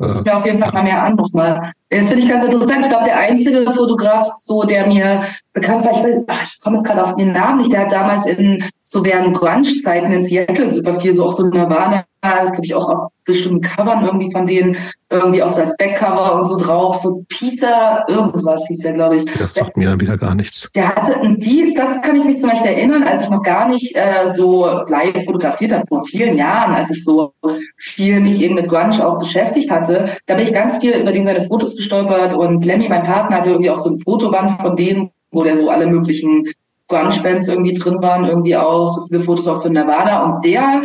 ich 0.00 0.24
mir 0.24 0.36
auf 0.36 0.46
jeden 0.46 0.58
Fall 0.58 0.72
mal 0.72 0.82
mehr 0.82 1.02
an 1.02 1.14
nochmal. 1.14 1.72
Das 1.90 2.08
finde 2.08 2.24
ich 2.24 2.30
ganz 2.30 2.44
interessant. 2.44 2.82
Ich 2.82 2.88
glaube, 2.88 3.04
der 3.04 3.18
einzige 3.18 3.70
Fotograf, 3.72 4.32
so 4.36 4.62
der 4.62 4.86
mir 4.86 5.20
bekannt 5.52 5.84
war, 5.84 5.92
ich, 5.92 6.02
will, 6.02 6.24
ach, 6.26 6.42
ich 6.44 6.60
komme 6.60 6.76
jetzt 6.76 6.86
gerade 6.86 7.02
auf 7.02 7.16
den 7.16 7.32
Namen 7.32 7.58
nicht, 7.58 7.72
der 7.72 7.80
hat 7.80 7.92
damals 7.92 8.26
in 8.26 8.64
so 8.82 9.04
während 9.04 9.36
Grunge-Zeiten 9.36 10.12
in 10.12 10.22
Seattle 10.22 10.68
super 10.68 10.98
viel 11.00 11.12
so 11.12 11.26
auch 11.26 11.32
so 11.32 11.46
Nirvana 11.46 12.04
das 12.22 12.52
glaube 12.52 12.66
ich 12.66 12.74
auch 12.74 12.88
auf 12.88 13.10
bestimmten 13.24 13.60
Covern 13.60 14.04
irgendwie 14.04 14.30
von 14.30 14.46
denen, 14.46 14.76
irgendwie 15.08 15.42
auch 15.42 15.48
so 15.48 15.60
als 15.60 15.76
Backcover 15.76 16.34
und 16.34 16.44
so 16.44 16.58
drauf, 16.58 16.96
so 16.96 17.24
Peter 17.28 18.04
irgendwas 18.08 18.64
hieß 18.66 18.78
der, 18.78 18.94
glaube 18.94 19.16
ich. 19.16 19.24
Das 19.38 19.54
sagt 19.54 19.76
mir 19.76 19.88
dann 19.88 20.00
wieder 20.00 20.16
gar 20.16 20.34
nichts. 20.34 20.68
Der 20.74 20.88
hatte 20.88 21.14
die, 21.38 21.74
das 21.74 22.02
kann 22.02 22.16
ich 22.16 22.24
mich 22.24 22.38
zum 22.38 22.50
Beispiel 22.50 22.70
erinnern, 22.72 23.02
als 23.02 23.22
ich 23.22 23.30
noch 23.30 23.42
gar 23.42 23.68
nicht 23.68 23.96
äh, 23.96 24.26
so 24.26 24.66
live 24.88 25.24
fotografiert 25.24 25.72
habe, 25.72 25.84
vor 25.88 26.04
vielen 26.04 26.36
Jahren, 26.36 26.74
als 26.74 26.90
ich 26.90 27.04
so 27.04 27.32
viel 27.76 28.20
mich 28.20 28.40
eben 28.42 28.54
mit 28.54 28.68
Grunge 28.68 29.06
auch 29.06 29.18
beschäftigt 29.18 29.70
hatte, 29.70 30.16
da 30.26 30.34
bin 30.34 30.46
ich 30.46 30.52
ganz 30.52 30.78
viel 30.78 30.92
über 30.92 31.12
den 31.12 31.26
seine 31.26 31.42
Fotos 31.42 31.76
gestolpert 31.76 32.34
und 32.34 32.64
Lemmy, 32.64 32.88
mein 32.88 33.02
Partner, 33.02 33.36
hatte 33.36 33.50
irgendwie 33.50 33.70
auch 33.70 33.78
so 33.78 33.90
ein 33.90 33.98
Fotoband 33.98 34.60
von 34.60 34.76
denen, 34.76 35.10
wo 35.30 35.42
der 35.42 35.56
so 35.56 35.70
alle 35.70 35.86
möglichen 35.86 36.44
Grunge-Bands 36.88 37.48
irgendwie 37.48 37.72
drin 37.72 38.02
waren, 38.02 38.26
irgendwie 38.26 38.56
auch, 38.56 38.92
so 38.92 39.06
viele 39.06 39.20
Fotos 39.20 39.48
auch 39.48 39.62
für 39.62 39.70
Nirvana 39.70 40.24
und 40.24 40.44
der 40.44 40.82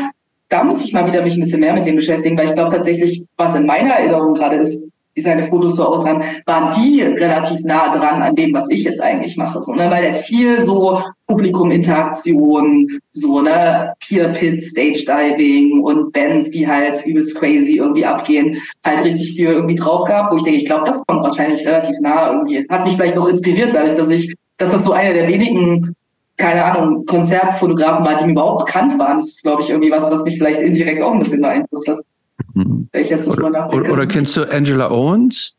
da 0.49 0.63
muss 0.63 0.83
ich 0.83 0.93
mal 0.93 1.07
wieder 1.07 1.21
mich 1.21 1.35
ein 1.35 1.41
bisschen 1.41 1.59
mehr 1.59 1.73
mit 1.73 1.85
dem 1.85 1.95
beschäftigen, 1.95 2.37
weil 2.37 2.47
ich 2.47 2.55
glaube 2.55 2.75
tatsächlich, 2.75 3.23
was 3.37 3.55
in 3.55 3.65
meiner 3.65 3.95
Erinnerung 3.95 4.33
gerade 4.33 4.57
ist, 4.57 4.89
wie 5.15 5.21
seine 5.21 5.43
Fotos 5.43 5.77
so 5.77 5.85
aussahen, 5.85 6.23
waren 6.45 6.75
die 6.75 7.01
relativ 7.01 7.61
nah 7.63 7.89
dran 7.89 8.21
an 8.21 8.35
dem, 8.35 8.53
was 8.53 8.69
ich 8.69 8.83
jetzt 8.83 9.01
eigentlich 9.01 9.37
mache. 9.37 9.63
So, 9.63 9.73
ne? 9.73 9.89
Weil 9.89 10.03
er 10.03 10.13
viel 10.13 10.61
so 10.61 11.01
Publikum-Interaktion, 11.27 12.87
so, 13.13 13.41
ne, 13.41 13.93
Peer 14.05 14.29
Pit, 14.29 14.61
Stage 14.61 15.05
Diving 15.07 15.81
und 15.81 16.11
Bands, 16.11 16.51
die 16.51 16.67
halt 16.67 17.03
übelst 17.05 17.35
crazy 17.35 17.77
irgendwie 17.77 18.05
abgehen, 18.05 18.57
halt 18.85 19.05
richtig 19.05 19.35
viel 19.35 19.51
irgendwie 19.51 19.75
drauf 19.75 20.05
gab, 20.05 20.31
wo 20.31 20.35
ich 20.35 20.43
denke, 20.43 20.59
ich 20.59 20.65
glaube, 20.65 20.83
das 20.85 21.01
kommt 21.07 21.23
wahrscheinlich 21.23 21.65
relativ 21.65 21.95
nah 22.01 22.33
irgendwie. 22.33 22.67
Hat 22.69 22.83
mich 22.83 22.95
vielleicht 22.95 23.15
noch 23.15 23.29
inspiriert, 23.29 23.73
dadurch, 23.73 23.95
dass 23.95 24.09
ich, 24.09 24.35
dass 24.57 24.71
das 24.71 24.83
so 24.83 24.91
einer 24.91 25.13
der 25.13 25.29
wenigen 25.29 25.95
keine 26.37 26.63
Ahnung, 26.65 27.05
Konzertfotografen 27.05 28.05
war, 28.05 28.15
die 28.15 28.25
mir 28.25 28.31
überhaupt 28.31 28.65
bekannt 28.65 28.97
waren. 28.99 29.17
Das 29.17 29.29
ist, 29.29 29.43
glaube 29.43 29.61
ich, 29.61 29.69
irgendwie 29.69 29.91
was, 29.91 30.11
was 30.11 30.23
mich 30.23 30.37
vielleicht 30.37 30.59
indirekt 30.59 31.01
auch 31.01 31.13
ein 31.13 31.19
bisschen 31.19 31.41
beeinflusst 31.41 31.87
hat. 31.87 31.99
Mhm. 32.53 32.89
Oder, 33.27 33.73
oder, 33.73 33.91
oder, 33.91 34.05
kennst 34.05 34.35
du 34.35 34.43
Angela 34.43 34.89
Owens? 34.91 35.55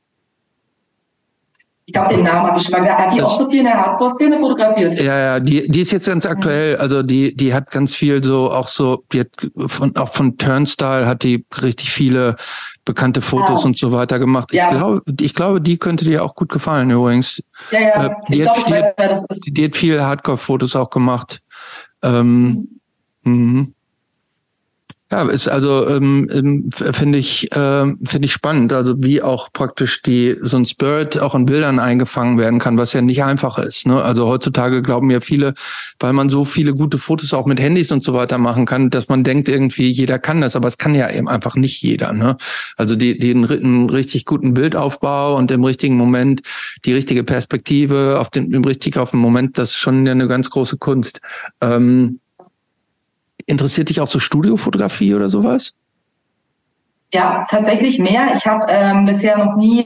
Ich 1.88 1.92
glaube, 1.92 2.14
den 2.14 2.24
Namen 2.24 2.48
habe 2.48 2.58
ich 2.58 2.64
schon 2.64 2.72
mal 2.72 2.80
gehört. 2.80 2.98
Hat 2.98 3.12
die 3.12 3.18
das, 3.18 3.26
auch 3.26 3.38
so 3.38 3.48
viel 3.48 3.60
in 3.60 3.66
der 3.66 3.74
Hardcore-Szene 3.74 4.40
fotografiert? 4.40 5.00
Ja, 5.00 5.18
ja, 5.18 5.40
die, 5.40 5.70
die 5.70 5.80
ist 5.80 5.92
jetzt 5.92 6.08
ganz 6.08 6.26
aktuell. 6.26 6.76
Also 6.76 7.04
die, 7.04 7.36
die 7.36 7.54
hat 7.54 7.70
ganz 7.70 7.94
viel 7.94 8.24
so, 8.24 8.50
auch 8.50 8.66
so, 8.66 9.04
die 9.12 9.20
hat 9.20 9.28
von, 9.68 9.94
auch 9.96 10.08
von 10.08 10.36
Turnstyle 10.36 11.06
hat 11.06 11.22
die 11.22 11.46
richtig 11.62 11.92
viele 11.92 12.34
bekannte 12.84 13.22
Fotos 13.22 13.60
ja. 13.60 13.66
und 13.66 13.78
so 13.78 13.92
weiter 13.92 14.18
gemacht. 14.18 14.52
Ja. 14.52 14.72
Ich, 14.72 14.76
glaube, 14.76 15.02
ich 15.20 15.34
glaube, 15.34 15.60
die 15.60 15.78
könnte 15.78 16.04
dir 16.04 16.24
auch 16.24 16.34
gut 16.34 16.48
gefallen 16.48 16.90
übrigens. 16.90 17.40
Ja, 17.70 17.80
ja. 17.80 18.06
Äh, 18.06 18.10
die, 18.30 18.42
ich 18.42 18.48
hat, 18.48 18.66
glaub, 18.66 18.80
ich 18.80 18.98
weiß. 18.98 19.24
Die, 19.44 19.54
die 19.54 19.64
hat 19.66 19.76
viel 19.76 20.02
Hardcore-Fotos 20.02 20.74
auch 20.74 20.90
gemacht. 20.90 21.40
Ähm, 22.02 22.80
mhm. 23.22 23.75
Ja, 25.12 25.22
ist 25.22 25.46
also 25.46 25.88
ähm, 25.88 26.28
ähm 26.32 26.70
finde 26.72 27.18
ich 27.18 27.52
äh, 27.52 27.86
finde 28.04 28.26
ich 28.26 28.32
spannend, 28.32 28.72
also 28.72 28.94
wie 28.98 29.22
auch 29.22 29.52
praktisch 29.52 30.02
die 30.02 30.36
so 30.42 30.56
ein 30.56 30.66
Spirit 30.66 31.20
auch 31.20 31.36
in 31.36 31.46
Bildern 31.46 31.78
eingefangen 31.78 32.38
werden 32.38 32.58
kann, 32.58 32.76
was 32.76 32.92
ja 32.92 33.00
nicht 33.02 33.22
einfach 33.22 33.56
ist. 33.58 33.86
Ne? 33.86 34.02
Also 34.02 34.26
heutzutage 34.26 34.82
glauben 34.82 35.08
ja 35.12 35.20
viele, 35.20 35.54
weil 36.00 36.12
man 36.12 36.28
so 36.28 36.44
viele 36.44 36.74
gute 36.74 36.98
Fotos 36.98 37.32
auch 37.34 37.46
mit 37.46 37.60
Handys 37.60 37.92
und 37.92 38.02
so 38.02 38.14
weiter 38.14 38.38
machen 38.38 38.66
kann, 38.66 38.90
dass 38.90 39.08
man 39.08 39.22
denkt 39.22 39.48
irgendwie 39.48 39.88
jeder 39.92 40.18
kann 40.18 40.40
das, 40.40 40.56
aber 40.56 40.66
es 40.66 40.76
kann 40.76 40.96
ja 40.96 41.08
eben 41.08 41.28
einfach 41.28 41.54
nicht 41.54 41.80
jeder. 41.82 42.12
Ne? 42.12 42.36
Also 42.76 42.96
die 42.96 43.16
den 43.16 43.44
einen 43.48 43.88
richtig 43.90 44.24
guten 44.24 44.54
Bildaufbau 44.54 45.36
und 45.36 45.52
im 45.52 45.62
richtigen 45.62 45.96
Moment 45.96 46.42
die 46.84 46.94
richtige 46.94 47.22
Perspektive 47.22 48.18
auf 48.18 48.30
den 48.30 48.52
im 48.52 48.64
richtig 48.64 48.98
auf 48.98 49.12
den 49.12 49.20
Moment, 49.20 49.56
das 49.56 49.70
ist 49.70 49.76
schon 49.76 50.08
eine 50.08 50.26
ganz 50.26 50.50
große 50.50 50.78
Kunst. 50.78 51.20
Ähm, 51.60 52.18
Interessiert 53.46 53.88
dich 53.88 54.00
auch 54.00 54.08
so 54.08 54.18
Studiofotografie 54.18 55.14
oder 55.14 55.30
sowas? 55.30 55.74
Ja, 57.12 57.46
tatsächlich 57.48 57.98
mehr. 57.98 58.34
Ich 58.34 58.46
habe 58.46 58.66
ähm, 58.68 59.04
bisher 59.04 59.38
noch 59.38 59.56
nie 59.56 59.84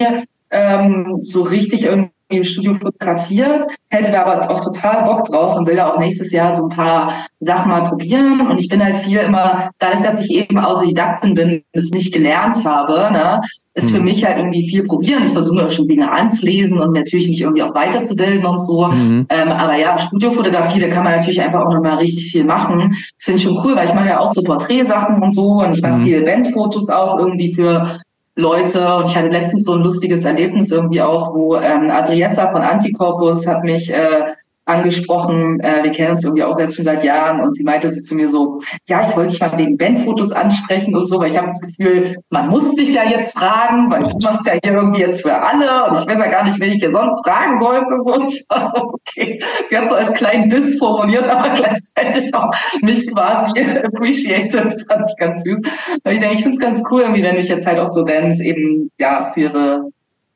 ähm, 0.50 1.18
so 1.20 1.42
richtig 1.42 1.84
irgendwie 1.84 2.12
im 2.30 2.44
Studio 2.44 2.74
fotografiert, 2.74 3.66
hätte 3.88 4.12
da 4.12 4.24
aber 4.24 4.50
auch 4.50 4.62
total 4.62 5.04
Bock 5.04 5.24
drauf 5.26 5.56
und 5.56 5.66
will 5.66 5.76
da 5.76 5.90
auch 5.90 5.98
nächstes 5.98 6.30
Jahr 6.32 6.54
so 6.54 6.64
ein 6.64 6.68
paar 6.68 7.26
Sachen 7.40 7.70
mal 7.70 7.82
probieren. 7.82 8.48
Und 8.48 8.58
ich 8.60 8.68
bin 8.68 8.82
halt 8.82 8.96
viel 8.96 9.18
immer, 9.18 9.70
dadurch, 9.78 10.02
dass 10.02 10.20
ich 10.20 10.30
eben 10.30 10.58
Autodidaktin 10.58 11.34
bin, 11.34 11.62
das 11.72 11.90
nicht 11.90 12.14
gelernt 12.14 12.64
habe, 12.64 12.92
ne, 13.12 13.40
ist 13.74 13.90
mhm. 13.90 13.96
für 13.96 14.02
mich 14.02 14.24
halt 14.24 14.38
irgendwie 14.38 14.68
viel 14.68 14.84
probieren. 14.84 15.24
Ich 15.24 15.32
versuche 15.32 15.64
auch 15.64 15.70
schon 15.70 15.88
Dinge 15.88 16.10
anzulesen 16.10 16.80
und 16.80 16.92
natürlich 16.92 17.28
mich 17.28 17.40
irgendwie 17.40 17.62
auch 17.62 17.74
weiterzubilden 17.74 18.46
und 18.46 18.60
so. 18.60 18.86
Mhm. 18.86 19.26
Ähm, 19.28 19.48
aber 19.48 19.76
ja, 19.76 19.98
Studiofotografie, 19.98 20.80
da 20.80 20.88
kann 20.88 21.04
man 21.04 21.14
natürlich 21.14 21.42
einfach 21.42 21.66
auch 21.66 21.72
nochmal 21.72 21.96
richtig 21.96 22.30
viel 22.30 22.44
machen. 22.44 22.90
Das 22.90 23.24
finde 23.24 23.38
ich 23.38 23.42
schon 23.42 23.58
cool, 23.64 23.74
weil 23.74 23.88
ich 23.88 23.94
mache 23.94 24.08
ja 24.08 24.20
auch 24.20 24.32
so 24.32 24.42
Porträtsachen 24.42 25.20
und 25.20 25.32
so 25.32 25.62
und 25.62 25.74
ich 25.74 25.82
mache 25.82 25.98
mhm. 25.98 26.04
viele 26.04 26.22
Bandfotos 26.22 26.88
auch 26.90 27.18
irgendwie 27.18 27.52
für 27.52 28.00
Leute. 28.40 28.94
Und 28.96 29.08
ich 29.08 29.16
hatte 29.16 29.28
letztens 29.28 29.64
so 29.64 29.74
ein 29.74 29.82
lustiges 29.82 30.24
Erlebnis 30.24 30.70
irgendwie 30.70 31.02
auch, 31.02 31.34
wo 31.34 31.56
ähm, 31.56 31.90
Adriessa 31.90 32.50
von 32.50 32.62
Anticorpus 32.62 33.46
hat 33.46 33.62
mich 33.62 33.92
äh, 33.92 34.32
angesprochen. 34.70 35.60
Äh, 35.60 35.82
wir 35.82 35.90
kennen 35.90 36.12
uns 36.12 36.24
irgendwie 36.24 36.44
auch 36.44 36.58
jetzt 36.58 36.76
schon 36.76 36.84
seit 36.84 37.04
Jahren 37.04 37.40
und 37.40 37.54
sie 37.54 37.64
meinte 37.64 37.90
sie 37.90 38.02
zu 38.02 38.14
mir 38.14 38.28
so, 38.28 38.58
ja, 38.88 39.06
ich 39.06 39.16
wollte 39.16 39.32
dich 39.32 39.40
mal 39.40 39.56
wegen 39.58 39.76
Bandfotos 39.76 40.32
ansprechen 40.32 40.96
und 40.96 41.06
so, 41.06 41.18
weil 41.18 41.30
ich 41.30 41.36
habe 41.36 41.48
das 41.48 41.60
Gefühl, 41.60 42.16
man 42.30 42.48
muss 42.48 42.74
dich 42.76 42.94
ja 42.94 43.04
jetzt 43.04 43.36
fragen, 43.36 43.90
weil 43.90 44.00
du 44.00 44.18
machst 44.22 44.46
ja 44.46 44.54
hier 44.62 44.72
irgendwie 44.72 45.00
jetzt 45.00 45.22
für 45.22 45.42
alle 45.42 45.88
und 45.88 45.98
ich 45.98 46.06
weiß 46.06 46.18
ja 46.18 46.30
gar 46.30 46.44
nicht, 46.44 46.60
wen 46.60 46.72
ich 46.72 46.80
hier 46.80 46.90
sonst 46.90 47.26
fragen 47.26 47.58
sollte. 47.58 47.98
So. 47.98 48.20
Ich 48.30 48.44
war 48.48 48.70
so, 48.70 48.92
okay. 48.92 49.40
Sie 49.68 49.76
hat 49.76 49.88
so 49.88 49.94
als 49.94 50.12
kleinen 50.12 50.48
Diss 50.48 50.78
formuliert, 50.78 51.28
aber 51.28 51.48
gleichzeitig 51.54 52.32
auch 52.34 52.50
mich 52.80 53.10
quasi 53.12 53.60
appreciated. 53.84 54.54
Das 54.54 54.82
fand 54.82 55.06
ich 55.08 55.16
ganz 55.16 55.42
süß. 55.42 55.58
Und 55.58 56.12
ich 56.12 56.20
denke, 56.20 56.34
ich 56.34 56.42
finde 56.42 56.56
es 56.56 56.60
ganz 56.60 56.82
cool, 56.90 57.02
irgendwie, 57.02 57.22
wenn 57.22 57.34
mich 57.34 57.48
jetzt 57.48 57.66
halt 57.66 57.78
auch 57.78 57.86
so 57.86 58.04
Bands 58.04 58.40
eben 58.40 58.90
ja 58.98 59.32
für 59.32 59.40
ihre 59.40 59.90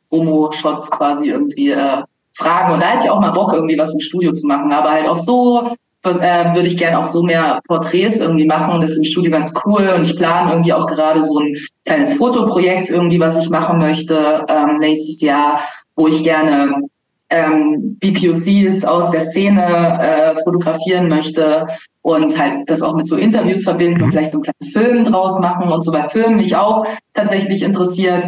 Promo-Shots 0.08 0.90
quasi 0.90 1.28
irgendwie 1.28 1.70
äh, 1.70 2.02
fragen. 2.34 2.72
Und 2.72 2.82
da 2.82 2.86
hätte 2.86 3.04
ich 3.04 3.10
auch 3.10 3.20
mal 3.20 3.30
Bock, 3.30 3.52
irgendwie 3.52 3.78
was 3.78 3.92
im 3.92 4.00
Studio 4.00 4.32
zu 4.32 4.46
machen. 4.46 4.72
Aber 4.72 4.90
halt 4.90 5.08
auch 5.08 5.16
so 5.16 5.68
äh, 6.04 6.54
würde 6.54 6.68
ich 6.68 6.76
gerne 6.76 6.98
auch 6.98 7.06
so 7.06 7.22
mehr 7.22 7.60
Porträts 7.66 8.20
irgendwie 8.20 8.46
machen. 8.46 8.80
Das 8.80 8.90
ist 8.90 8.98
im 8.98 9.04
Studio 9.04 9.30
ganz 9.30 9.52
cool. 9.64 9.92
Und 9.94 10.04
ich 10.04 10.16
plane 10.16 10.52
irgendwie 10.52 10.72
auch 10.72 10.86
gerade 10.86 11.22
so 11.22 11.38
ein 11.38 11.54
kleines 11.84 12.14
Fotoprojekt 12.14 12.90
irgendwie, 12.90 13.20
was 13.20 13.38
ich 13.42 13.50
machen 13.50 13.78
möchte 13.78 14.44
ähm, 14.48 14.76
nächstes 14.78 15.20
Jahr, 15.20 15.60
wo 15.96 16.08
ich 16.08 16.22
gerne 16.22 16.82
ähm, 17.30 17.96
BPOCs 18.00 18.84
aus 18.84 19.10
der 19.10 19.20
Szene 19.20 19.98
äh, 20.00 20.34
fotografieren 20.44 21.08
möchte 21.08 21.66
und 22.02 22.38
halt 22.38 22.68
das 22.68 22.82
auch 22.82 22.94
mit 22.94 23.06
so 23.06 23.16
Interviews 23.16 23.64
verbinden 23.64 24.02
und 24.02 24.08
mhm. 24.08 24.12
vielleicht 24.12 24.32
so 24.32 24.42
einen 24.42 24.44
kleinen 24.44 24.72
Film 24.72 25.04
draus 25.04 25.40
machen 25.40 25.72
und 25.72 25.82
so 25.82 25.90
bei 25.90 26.02
Filmen 26.08 26.36
mich 26.36 26.54
auch 26.54 26.86
tatsächlich 27.14 27.62
interessiert. 27.62 28.24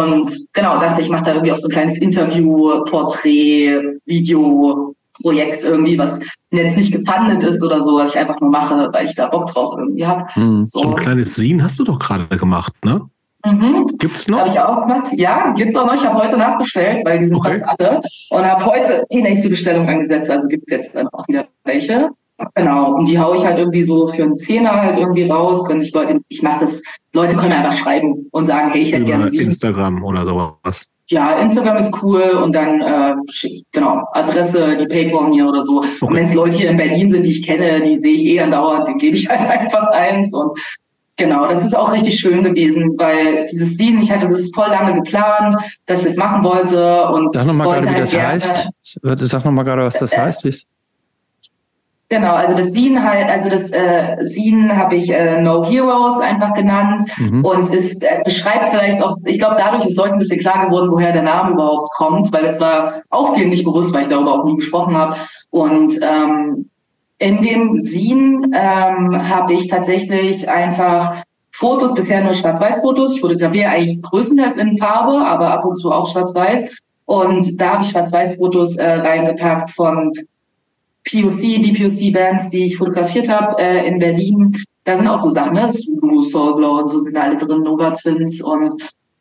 Und 0.00 0.30
genau, 0.52 0.78
dachte 0.80 1.02
ich, 1.02 1.08
mache 1.08 1.24
da 1.24 1.32
irgendwie 1.32 1.52
auch 1.52 1.56
so 1.56 1.68
ein 1.68 1.72
kleines 1.72 1.98
Interview, 1.98 2.82
Porträt, 2.84 3.98
Video, 4.06 4.94
Projekt 5.20 5.62
irgendwie, 5.62 5.98
was 5.98 6.20
jetzt 6.50 6.76
nicht 6.76 6.92
gefundet 6.92 7.42
ist 7.42 7.62
oder 7.62 7.80
so, 7.80 7.98
was 7.98 8.10
ich 8.10 8.18
einfach 8.18 8.40
nur 8.40 8.50
mache, 8.50 8.88
weil 8.92 9.06
ich 9.06 9.14
da 9.14 9.28
Bock 9.28 9.46
drauf 9.46 9.74
irgendwie 9.78 10.06
habe. 10.06 10.24
Hm, 10.34 10.66
so. 10.66 10.80
so. 10.80 10.88
ein 10.90 10.96
kleines 10.96 11.34
Scene 11.34 11.62
hast 11.62 11.78
du 11.78 11.84
doch 11.84 11.98
gerade 11.98 12.26
gemacht, 12.36 12.72
ne? 12.84 13.02
Mhm. 13.44 13.86
Gibt's 13.98 14.28
noch? 14.28 14.40
Habe 14.40 14.50
ich 14.50 14.60
auch 14.60 14.82
gemacht. 14.82 15.08
Ja, 15.16 15.52
gibt's 15.56 15.76
auch 15.76 15.84
noch. 15.84 15.94
Ich 15.94 16.06
habe 16.06 16.16
heute 16.16 16.38
nachbestellt, 16.38 17.04
weil 17.04 17.18
die 17.18 17.26
sind 17.26 17.36
okay. 17.36 17.58
fast 17.58 17.80
alle. 17.80 18.00
Und 18.30 18.46
habe 18.46 18.64
heute 18.64 19.04
die 19.12 19.20
nächste 19.20 19.48
Bestellung 19.48 19.88
angesetzt. 19.88 20.30
Also 20.30 20.46
gibt's 20.46 20.70
jetzt 20.70 20.94
dann 20.94 21.08
auch 21.08 21.26
wieder 21.26 21.46
welche. 21.64 22.10
Genau, 22.54 22.94
und 22.94 23.08
die 23.08 23.18
haue 23.18 23.36
ich 23.36 23.44
halt 23.44 23.58
irgendwie 23.58 23.82
so 23.82 24.06
für 24.06 24.24
einen 24.24 24.36
Zehner 24.36 24.72
halt 24.72 24.96
irgendwie 24.96 25.24
raus. 25.24 25.64
Können 25.64 25.80
sich 25.80 25.92
Leute, 25.92 26.20
ich 26.28 26.42
mache 26.42 26.60
das, 26.60 26.82
Leute 27.12 27.34
können 27.34 27.52
einfach 27.52 27.76
schreiben 27.76 28.26
und 28.30 28.46
sagen, 28.46 28.70
hey, 28.72 28.82
ich 28.82 28.92
hätte 28.92 29.04
gerne 29.04 29.28
sie. 29.28 29.38
Instagram 29.38 30.02
oder 30.04 30.24
sowas. 30.24 30.86
Ja, 31.08 31.32
Instagram 31.38 31.76
ist 31.76 32.02
cool 32.02 32.22
und 32.42 32.54
dann 32.54 32.80
äh, 32.80 33.14
genau 33.72 34.02
Adresse, 34.12 34.76
die 34.76 34.86
PayPal 34.86 35.28
mir 35.28 35.46
oder 35.46 35.60
so. 35.60 35.78
Okay. 35.80 35.88
Und 36.00 36.14
wenn 36.14 36.24
es 36.24 36.32
Leute 36.32 36.56
hier 36.56 36.70
in 36.70 36.76
Berlin 36.76 37.10
sind, 37.10 37.26
die 37.26 37.32
ich 37.32 37.42
kenne, 37.44 37.80
die 37.80 37.98
sehe 37.98 38.14
ich 38.14 38.24
eh 38.24 38.40
andauernd, 38.40 38.88
den 38.88 38.98
gebe 38.98 39.16
ich 39.16 39.28
halt 39.28 39.40
einfach 39.48 39.88
eins 39.88 40.32
und 40.32 40.58
Genau, 41.18 41.46
das 41.46 41.62
ist 41.62 41.76
auch 41.76 41.92
richtig 41.92 42.18
schön 42.18 42.42
gewesen, 42.42 42.94
weil 42.96 43.46
dieses 43.52 43.76
Scene, 43.76 44.02
ich 44.02 44.10
hatte 44.10 44.30
das 44.30 44.50
voll 44.54 44.68
lange 44.68 44.94
geplant, 44.94 45.54
dass 45.84 46.00
ich 46.00 46.06
das 46.06 46.16
machen 46.16 46.42
wollte 46.42 47.06
und 47.10 47.32
Sag 47.34 47.46
nochmal 47.46 47.68
gerade, 47.68 47.84
wie 47.84 47.90
halt 47.90 48.02
das 48.02 48.14
heißt. 48.14 48.70
Sag 49.28 49.44
nochmal 49.44 49.64
gerade, 49.64 49.82
was 49.82 49.98
das 49.98 50.12
äh, 50.14 50.18
heißt. 50.18 50.44
Wie's? 50.44 50.66
Genau, 52.12 52.34
also 52.34 52.54
das 52.54 52.72
Scene 52.72 53.02
halt, 53.02 53.30
also 53.30 53.48
das 53.48 53.72
äh, 53.72 54.22
Scene 54.22 54.76
habe 54.76 54.96
ich 54.96 55.08
äh, 55.08 55.40
No 55.40 55.64
Heroes 55.64 56.20
einfach 56.20 56.52
genannt 56.52 57.04
mhm. 57.16 57.42
und 57.42 57.72
es 57.72 58.02
äh, 58.02 58.20
beschreibt 58.22 58.70
vielleicht 58.70 59.02
auch, 59.02 59.16
ich 59.24 59.38
glaube, 59.38 59.56
dadurch 59.56 59.86
ist 59.86 59.96
Leuten 59.96 60.12
ein 60.12 60.18
bisschen 60.18 60.40
klar 60.40 60.66
geworden, 60.66 60.90
woher 60.92 61.12
der 61.12 61.22
Name 61.22 61.52
überhaupt 61.52 61.88
kommt, 61.94 62.30
weil 62.30 62.44
es 62.44 62.60
war 62.60 63.00
auch 63.08 63.34
viel 63.34 63.48
nicht 63.48 63.64
bewusst, 63.64 63.94
weil 63.94 64.02
ich 64.02 64.08
darüber 64.08 64.34
auch 64.34 64.44
nie 64.44 64.56
gesprochen 64.56 64.94
habe. 64.94 65.16
Und 65.48 65.98
ähm, 66.02 66.68
in 67.16 67.40
dem 67.40 67.78
Scene 67.78 68.50
ähm, 68.52 69.30
habe 69.30 69.54
ich 69.54 69.68
tatsächlich 69.68 70.50
einfach 70.50 71.22
Fotos, 71.50 71.94
bisher 71.94 72.22
nur 72.22 72.34
Schwarz-Weiß-Fotos. 72.34 73.14
Ich 73.14 73.22
fotografiere 73.22 73.70
eigentlich 73.70 74.02
größtenteils 74.02 74.58
in 74.58 74.76
Farbe, 74.76 75.16
aber 75.16 75.50
ab 75.50 75.64
und 75.64 75.76
zu 75.76 75.90
auch 75.90 76.12
Schwarz-Weiß. 76.12 76.76
Und 77.06 77.58
da 77.58 77.72
habe 77.72 77.84
ich 77.84 77.88
Schwarz-Weiß-Fotos 77.88 78.76
äh, 78.76 78.86
reingepackt 78.86 79.70
von 79.70 80.12
POC, 81.04 81.62
BPOC-Bands, 81.62 82.50
die 82.50 82.66
ich 82.66 82.76
fotografiert 82.76 83.28
habe 83.28 83.60
äh, 83.60 83.86
in 83.88 83.98
Berlin. 83.98 84.56
Da 84.84 84.96
sind 84.96 85.08
auch 85.08 85.20
so 85.20 85.30
Sachen, 85.30 85.54
ne? 85.54 85.68
Zulu, 85.68 86.22
Soulglow 86.22 86.80
und 86.80 86.88
so 86.88 87.00
sind 87.00 87.16
alle 87.16 87.36
drin, 87.36 87.62
Nova 87.62 87.90
Twins 87.90 88.40
und 88.40 88.72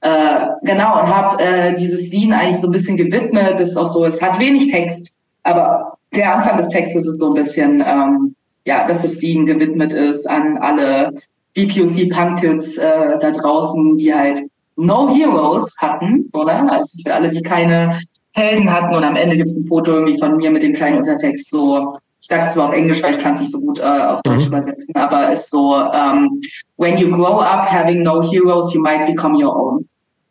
äh, 0.01 0.47
genau, 0.63 0.99
und 0.99 1.07
habe 1.07 1.41
äh, 1.43 1.75
dieses 1.75 2.09
Scene 2.09 2.35
eigentlich 2.35 2.59
so 2.59 2.67
ein 2.67 2.71
bisschen 2.71 2.97
gewidmet. 2.97 3.59
Das 3.59 3.69
ist 3.69 3.77
auch 3.77 3.91
so, 3.91 4.05
es 4.05 4.21
hat 4.21 4.39
wenig 4.39 4.71
Text, 4.71 5.15
aber 5.43 5.97
der 6.13 6.35
Anfang 6.35 6.57
des 6.57 6.69
Textes 6.69 7.05
ist 7.05 7.19
so 7.19 7.27
ein 7.27 7.35
bisschen, 7.35 7.83
ähm, 7.85 8.35
ja, 8.65 8.85
dass 8.87 9.03
das 9.03 9.13
Scene 9.13 9.45
gewidmet 9.45 9.93
ist 9.93 10.27
an 10.27 10.57
alle 10.57 11.13
BPOC-Punk-Kids 11.53 12.77
äh, 12.77 13.19
da 13.19 13.31
draußen, 13.31 13.97
die 13.97 14.13
halt 14.13 14.41
No 14.75 15.13
Heroes 15.13 15.75
hatten, 15.79 16.29
oder? 16.33 16.71
Also 16.71 16.97
für 17.03 17.13
alle, 17.13 17.29
die 17.29 17.41
keine 17.41 17.99
Helden 18.33 18.71
hatten 18.71 18.95
und 18.95 19.03
am 19.03 19.15
Ende 19.15 19.37
gibt 19.37 19.49
es 19.49 19.57
ein 19.57 19.67
Foto 19.67 19.91
irgendwie 19.91 20.17
von 20.17 20.37
mir 20.37 20.51
mit 20.51 20.63
dem 20.63 20.73
kleinen 20.73 20.97
Untertext 20.97 21.49
so, 21.49 21.93
ich 22.21 22.27
sage 22.27 22.43
es 22.45 22.53
zwar 22.53 22.69
auf 22.69 22.73
Englisch, 22.73 23.01
weil 23.01 23.11
ich 23.11 23.19
kann 23.19 23.33
es 23.33 23.39
nicht 23.39 23.51
so 23.51 23.59
gut 23.59 23.79
äh, 23.79 23.83
auf 23.83 24.21
Deutsch 24.21 24.41
mhm. 24.41 24.47
übersetzen, 24.47 24.95
aber 24.95 25.31
ist 25.31 25.49
so, 25.49 25.75
um, 25.75 25.89
ähm, 25.93 26.41
when 26.77 26.97
you 26.97 27.09
grow 27.09 27.39
up 27.39 27.65
having 27.65 28.03
no 28.03 28.21
heroes, 28.21 28.73
you 28.73 28.81
might 28.81 29.05
become 29.05 29.35
your 29.35 29.55
own. 29.55 29.87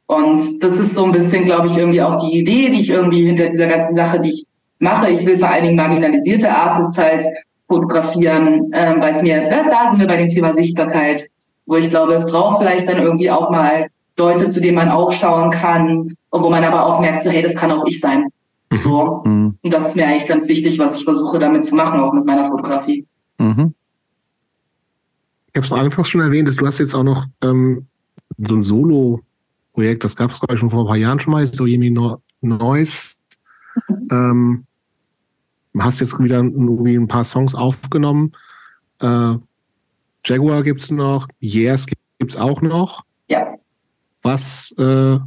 Und 0.06 0.62
das 0.62 0.78
ist 0.78 0.94
so 0.94 1.04
ein 1.04 1.12
bisschen, 1.12 1.44
glaube 1.44 1.68
ich, 1.68 1.76
irgendwie 1.76 2.02
auch 2.02 2.16
die 2.16 2.38
Idee, 2.38 2.70
die 2.70 2.80
ich 2.80 2.90
irgendwie 2.90 3.26
hinter 3.26 3.46
dieser 3.46 3.68
ganzen 3.68 3.96
Sache, 3.96 4.18
die 4.18 4.30
ich 4.30 4.46
mache. 4.80 5.10
Ich 5.10 5.24
will 5.24 5.38
vor 5.38 5.48
allen 5.48 5.64
Dingen 5.64 5.76
marginalisierte 5.76 6.50
Artists 6.50 6.98
halt 6.98 7.24
fotografieren, 7.68 8.70
ähm, 8.72 9.00
weil 9.00 9.10
es 9.10 9.22
mir, 9.22 9.48
da, 9.48 9.68
da 9.68 9.90
sind 9.90 10.00
wir 10.00 10.08
bei 10.08 10.16
dem 10.16 10.28
Thema 10.28 10.52
Sichtbarkeit, 10.52 11.28
wo 11.66 11.76
ich 11.76 11.88
glaube, 11.88 12.14
es 12.14 12.26
braucht 12.26 12.58
vielleicht 12.58 12.88
dann 12.88 13.00
irgendwie 13.00 13.30
auch 13.30 13.50
mal 13.50 13.86
Leute, 14.20 14.48
zu 14.48 14.60
denen 14.60 14.76
man 14.76 14.88
aufschauen 14.88 15.50
kann 15.50 16.14
und 16.30 16.42
wo 16.42 16.50
man 16.50 16.62
aber 16.62 16.86
auch 16.86 17.00
merkt, 17.00 17.22
so 17.22 17.30
hey, 17.30 17.42
das 17.42 17.56
kann 17.56 17.72
auch 17.72 17.84
ich 17.86 18.00
sein. 18.00 18.26
Mhm. 18.70 18.76
So. 18.76 19.22
Mhm. 19.24 19.58
Und 19.62 19.72
das 19.72 19.88
ist 19.88 19.96
mir 19.96 20.06
eigentlich 20.06 20.26
ganz 20.26 20.46
wichtig, 20.48 20.78
was 20.78 20.96
ich 20.96 21.04
versuche 21.04 21.38
damit 21.38 21.64
zu 21.64 21.74
machen, 21.74 22.00
auch 22.00 22.12
mit 22.12 22.24
meiner 22.24 22.44
Fotografie. 22.44 23.06
Mhm. 23.38 23.74
Ich 25.48 25.56
habe 25.56 25.66
es 25.66 25.72
einfach 25.72 26.04
schon 26.04 26.20
erwähnt, 26.20 26.48
dass 26.48 26.56
du 26.56 26.66
hast 26.66 26.78
jetzt 26.78 26.94
auch 26.94 27.02
noch 27.02 27.26
ähm, 27.42 27.86
so 28.38 28.54
ein 28.54 28.62
Solo-Projekt, 28.62 30.04
das 30.04 30.14
gab 30.14 30.30
es, 30.30 30.38
glaube 30.38 30.54
ich, 30.54 30.60
schon 30.60 30.70
vor 30.70 30.84
ein 30.84 30.86
paar 30.86 30.96
Jahren 30.96 31.18
schon 31.18 31.32
mal, 31.32 31.46
so 31.46 31.66
Jimmy 31.66 31.90
no 31.90 32.22
Noise. 32.40 33.14
Mhm. 33.88 34.08
Ähm, 34.12 34.66
hast 35.78 36.00
jetzt 36.00 36.18
wieder 36.18 36.38
irgendwie 36.38 36.94
ein 36.94 37.08
paar 37.08 37.24
Songs 37.24 37.54
aufgenommen. 37.54 38.32
Äh, 39.00 39.34
Jaguar 40.24 40.62
gibt's 40.62 40.90
noch, 40.90 41.26
Yes 41.40 41.86
gibt's 42.18 42.36
auch 42.36 42.60
noch. 42.60 43.04
Was, 44.22 44.74
äh, 44.78 45.18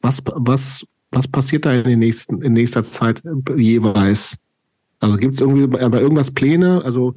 was, 0.00 0.22
was, 0.24 0.86
was 1.12 1.28
passiert 1.28 1.66
da 1.66 1.72
in, 1.72 1.84
den 1.84 1.98
nächsten, 1.98 2.42
in 2.42 2.52
nächster 2.52 2.82
Zeit 2.82 3.22
jeweils? 3.56 4.36
Also 5.00 5.16
gibt 5.16 5.34
es 5.34 5.40
irgendwie 5.40 5.66
bei 5.66 6.00
irgendwas 6.00 6.30
Pläne? 6.30 6.82
Also 6.84 7.14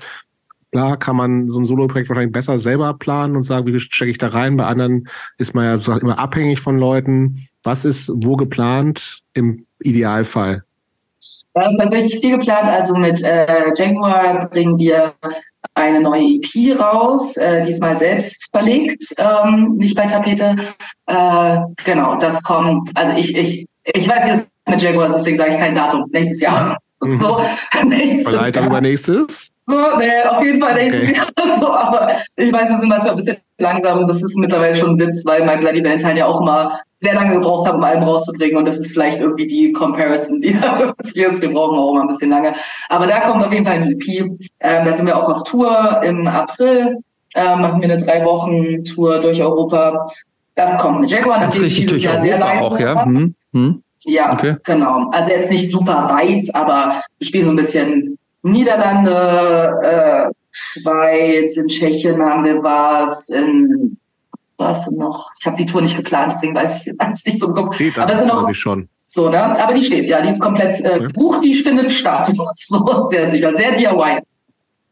klar 0.72 0.98
kann 0.98 1.16
man 1.16 1.48
so 1.48 1.60
ein 1.60 1.66
Solo-Projekt 1.66 2.10
wahrscheinlich 2.10 2.34
besser 2.34 2.60
selber 2.60 2.94
planen 2.94 3.36
und 3.36 3.44
sagen, 3.44 3.66
wie 3.68 3.80
stecke 3.80 4.12
ich 4.12 4.18
da 4.18 4.28
rein. 4.30 4.58
Bei 4.58 4.66
anderen 4.66 5.08
ist 5.38 5.54
man 5.54 5.66
ja 5.66 5.98
immer 5.98 6.20
abhängig 6.20 6.60
von 6.60 6.78
Leuten. 6.78 7.48
Was 7.64 7.86
ist 7.86 8.12
wo 8.14 8.36
geplant 8.36 9.20
im 9.34 9.66
Idealfall? 9.80 10.64
Da 11.54 11.68
ist 11.68 11.78
tatsächlich 11.78 12.20
viel 12.20 12.38
geplant. 12.38 12.66
Also 12.66 12.96
mit 12.96 13.22
äh, 13.24 13.72
Jaguar 13.76 14.50
bringen 14.50 14.78
wir 14.78 15.14
eine 15.78 16.02
neue 16.02 16.24
EP 16.24 16.80
raus, 16.80 17.38
äh, 17.38 17.64
diesmal 17.64 17.96
selbst 17.96 18.50
verlegt, 18.52 19.04
ähm, 19.18 19.76
nicht 19.78 19.96
bei 19.96 20.06
Tapete. 20.06 20.56
Äh, 21.06 21.58
genau, 21.86 22.16
das 22.16 22.42
kommt. 22.44 22.90
Also 22.96 23.16
ich, 23.16 23.38
ich, 23.38 23.68
ich 23.94 24.10
weiß, 24.10 24.26
wie 24.26 24.32
es 24.32 24.50
mit 24.68 24.82
Jaguar 24.82 25.06
ist, 25.08 25.16
deswegen 25.16 25.38
sage 25.38 25.52
ich 25.52 25.58
kein 25.58 25.76
Datum. 25.76 26.06
Nächstes 26.12 26.42
Jahr. 26.42 26.72
Mhm. 26.72 26.78
So, 27.20 27.40
nächstes 27.86 28.28
Vielleicht 28.28 28.56
Jahr. 28.56 28.66
übernächstes? 28.66 29.52
So, 29.68 29.98
nee, 29.98 30.24
auf 30.28 30.44
jeden 30.44 30.60
Fall 30.60 30.74
nächstes 30.74 31.10
okay. 31.10 31.16
Jahr. 31.16 31.60
So, 31.60 31.72
aber 31.72 32.12
ich 32.36 32.52
weiß, 32.52 32.70
wir 32.70 32.80
sind 32.80 32.90
manchmal 32.90 33.12
ein 33.12 33.18
bisschen 33.18 33.38
langsam. 33.60 34.08
Das 34.08 34.22
ist 34.22 34.36
mittlerweile 34.36 34.74
schon 34.74 34.92
ein 34.92 35.00
Witz, 35.00 35.24
weil 35.26 35.46
mein 35.46 35.60
Bloody 35.60 35.84
Valentine 35.84 36.18
ja 36.18 36.26
auch 36.26 36.42
immer 36.42 36.80
sehr 37.00 37.14
lange 37.14 37.36
gebraucht 37.36 37.68
hat, 37.68 37.76
um 37.76 37.84
Alben 37.84 38.04
rauszubringen. 38.04 38.58
Und 38.58 38.68
das 38.68 38.78
ist 38.78 38.92
vielleicht 38.92 39.20
irgendwie 39.20 39.48
die 39.48 39.72
Comparison, 39.72 40.42
die 40.42 40.54
wir 41.14 41.28
ist. 41.28 41.42
Wir 41.42 41.52
brauchen 41.52 41.78
auch 41.78 41.92
immer 41.92 42.02
ein 42.02 42.08
bisschen 42.08 42.30
lange. 42.30 42.54
Aber 42.90 43.08
da 43.08 43.22
kommt 43.22 43.44
auf 43.44 43.54
jeden 43.54 43.66
Fall 43.66 43.76
ein 43.76 43.92
EP. 43.92 44.08
Ähm, 44.08 44.86
da 44.86 44.92
sind 44.92 45.06
wir 45.06 45.16
auch 45.16 45.30
auf 45.30 45.44
Tour 45.44 46.02
im 46.04 46.28
April. 46.28 46.98
Ähm, 47.36 47.62
machen 47.62 47.82
wir 47.82 47.92
eine 47.92 48.04
drei 48.04 48.26
Wochen 48.26 48.84
Tour 48.84 49.20
durch 49.20 49.42
Europa. 49.42 50.08
Das 50.56 50.78
kommt 50.80 51.02
mit 51.02 51.12
Jaguar. 51.12 51.40
Das 51.40 51.62
richtig 51.62 51.86
durch 51.86 52.04
Jahr 52.04 52.24
Europa 52.24 52.60
auch, 52.60 52.80
ja. 52.80 53.06
Hm, 53.06 53.36
hm. 53.54 53.84
Ja, 54.06 54.34
okay. 54.34 54.56
genau. 54.64 55.10
Also 55.12 55.32
jetzt 55.32 55.52
nicht 55.52 55.70
super 55.70 56.08
weit, 56.10 56.44
aber 56.56 57.02
wir 57.20 57.28
spielen 57.28 57.46
so 57.46 57.52
ein 57.52 57.58
bisschen 57.58 58.18
Niederlande, 58.42 59.74
äh, 59.84 60.32
Schweiz, 60.52 61.58
in 61.58 61.68
Tschechien 61.68 62.22
haben 62.24 62.44
wir 62.46 62.64
was, 62.64 63.30
in 63.30 63.97
was 64.58 64.90
noch? 64.92 65.32
Ich 65.40 65.46
habe 65.46 65.58
die 65.58 65.66
Tour 65.66 65.82
nicht 65.82 65.96
geplant, 65.96 66.34
deswegen 66.34 66.56
weiß 66.56 66.82
ich 66.82 66.86
jetzt 66.88 67.02
alles 67.02 67.26
nicht 67.26 67.40
so 67.40 67.54
genau. 67.54 67.72
Aber 67.98 68.18
sind 68.18 68.28
noch 68.28 68.54
schon. 68.54 68.90
So, 69.04 69.30
ne? 69.30 69.42
Aber 69.42 69.74
die 69.74 69.84
steht, 69.84 70.06
ja, 70.06 70.22
die 70.22 70.30
ist 70.30 70.42
komplett 70.42 70.84
äh, 70.84 70.96
okay. 70.96 71.08
Buch, 71.14 71.40
die 71.40 71.54
findet 71.54 71.92
statt. 71.92 72.32
So, 72.56 73.06
sehr 73.06 73.30
sicher, 73.30 73.56
sehr 73.56 73.76
DIY. 73.76 74.20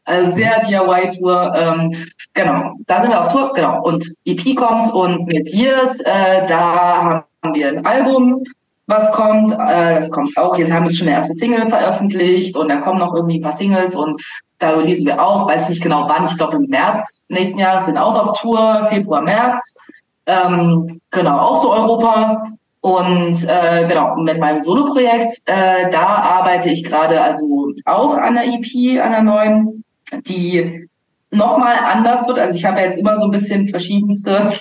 Also 0.04 0.32
sehr. 0.32 0.60
DIY-Tour. 0.60 1.52
Ähm, 1.54 2.06
genau, 2.32 2.72
da 2.86 3.00
sind 3.00 3.10
wir 3.10 3.20
auf 3.20 3.32
Tour, 3.32 3.52
genau. 3.54 3.82
Und 3.82 4.06
EP 4.24 4.56
kommt 4.56 4.92
und 4.94 5.26
mit 5.26 5.52
Years, 5.52 6.00
äh, 6.00 6.46
da 6.46 7.24
haben 7.44 7.54
wir 7.54 7.68
ein 7.68 7.84
Album, 7.84 8.42
was 8.86 9.12
kommt. 9.12 9.52
Äh, 9.52 9.96
das 9.96 10.10
kommt 10.10 10.36
auch. 10.36 10.56
Jetzt 10.56 10.72
haben 10.72 10.86
wir 10.86 10.94
schon 10.94 11.08
eine 11.08 11.16
erste 11.16 11.34
Single 11.34 11.68
veröffentlicht 11.68 12.56
und 12.56 12.68
da 12.68 12.76
kommen 12.76 12.98
noch 12.98 13.14
irgendwie 13.14 13.38
ein 13.38 13.42
paar 13.42 13.52
Singles 13.52 13.94
und 13.94 14.16
da 14.58 14.70
releasen 14.70 15.06
wir 15.06 15.22
auch, 15.22 15.48
weiß 15.48 15.68
nicht 15.68 15.82
genau 15.82 16.08
wann, 16.08 16.24
ich 16.24 16.36
glaube 16.36 16.56
im 16.56 16.66
März 16.68 17.26
nächsten 17.28 17.58
Jahres 17.58 17.86
sind 17.86 17.98
auch 17.98 18.18
auf 18.18 18.40
Tour, 18.40 18.84
Februar, 18.88 19.22
März. 19.22 19.76
Ähm, 20.26 21.00
genau, 21.10 21.38
auch 21.38 21.62
so 21.62 21.72
Europa. 21.72 22.40
Und 22.80 23.44
äh, 23.48 23.86
genau, 23.88 24.14
mit 24.16 24.38
meinem 24.38 24.60
Solo-Projekt, 24.60 25.42
äh, 25.46 25.90
da 25.90 26.06
arbeite 26.06 26.70
ich 26.70 26.84
gerade 26.84 27.20
also 27.20 27.72
auch 27.84 28.16
an 28.16 28.34
der 28.34 28.44
EP, 28.44 29.02
an 29.02 29.10
der 29.10 29.22
neuen, 29.22 29.84
die 30.28 30.88
nochmal 31.32 31.76
anders 31.78 32.28
wird. 32.28 32.38
Also 32.38 32.56
ich 32.56 32.64
habe 32.64 32.80
jetzt 32.80 32.98
immer 32.98 33.16
so 33.16 33.24
ein 33.24 33.32
bisschen 33.32 33.66
verschiedenste 33.66 34.52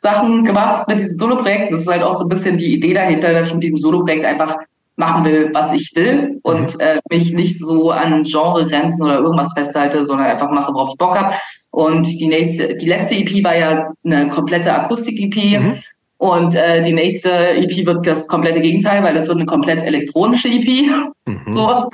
Sachen 0.00 0.44
gemacht 0.44 0.88
mit 0.88 1.00
diesem 1.00 1.18
Solo-Projekt. 1.18 1.72
Das 1.72 1.80
ist 1.80 1.88
halt 1.88 2.02
auch 2.02 2.14
so 2.14 2.24
ein 2.24 2.28
bisschen 2.28 2.56
die 2.56 2.74
Idee 2.74 2.94
dahinter, 2.94 3.32
dass 3.32 3.48
ich 3.48 3.54
mit 3.54 3.62
diesem 3.62 3.76
Solo-Projekt 3.76 4.24
einfach 4.24 4.56
machen 4.96 5.24
will, 5.24 5.50
was 5.52 5.72
ich 5.72 5.90
will 5.94 6.38
und 6.42 6.74
mhm. 6.74 6.80
äh, 6.80 6.98
mich 7.10 7.32
nicht 7.32 7.58
so 7.58 7.90
an 7.90 8.22
Genregrenzen 8.22 9.02
oder 9.02 9.18
irgendwas 9.18 9.52
festhalte, 9.52 10.04
sondern 10.04 10.28
einfach 10.28 10.50
mache, 10.50 10.72
worauf 10.72 10.90
ich 10.92 10.98
Bock 10.98 11.18
habe. 11.18 11.34
Und 11.70 12.06
die 12.06 12.28
nächste, 12.28 12.74
die 12.74 12.88
letzte 12.88 13.14
EP 13.14 13.44
war 13.44 13.56
ja 13.56 13.92
eine 14.04 14.28
komplette 14.28 14.72
Akustik-EP. 14.72 15.60
Mhm. 15.60 15.78
Und 16.18 16.54
äh, 16.54 16.82
die 16.82 16.92
nächste 16.92 17.30
EP 17.30 17.86
wird 17.86 18.06
das 18.06 18.28
komplette 18.28 18.60
Gegenteil, 18.60 19.02
weil 19.02 19.14
das 19.14 19.26
wird 19.26 19.38
eine 19.38 19.46
komplett 19.46 19.82
elektronische 19.82 20.48
EP. 20.48 20.86
Mhm. 21.26 21.36
So, 21.36 21.88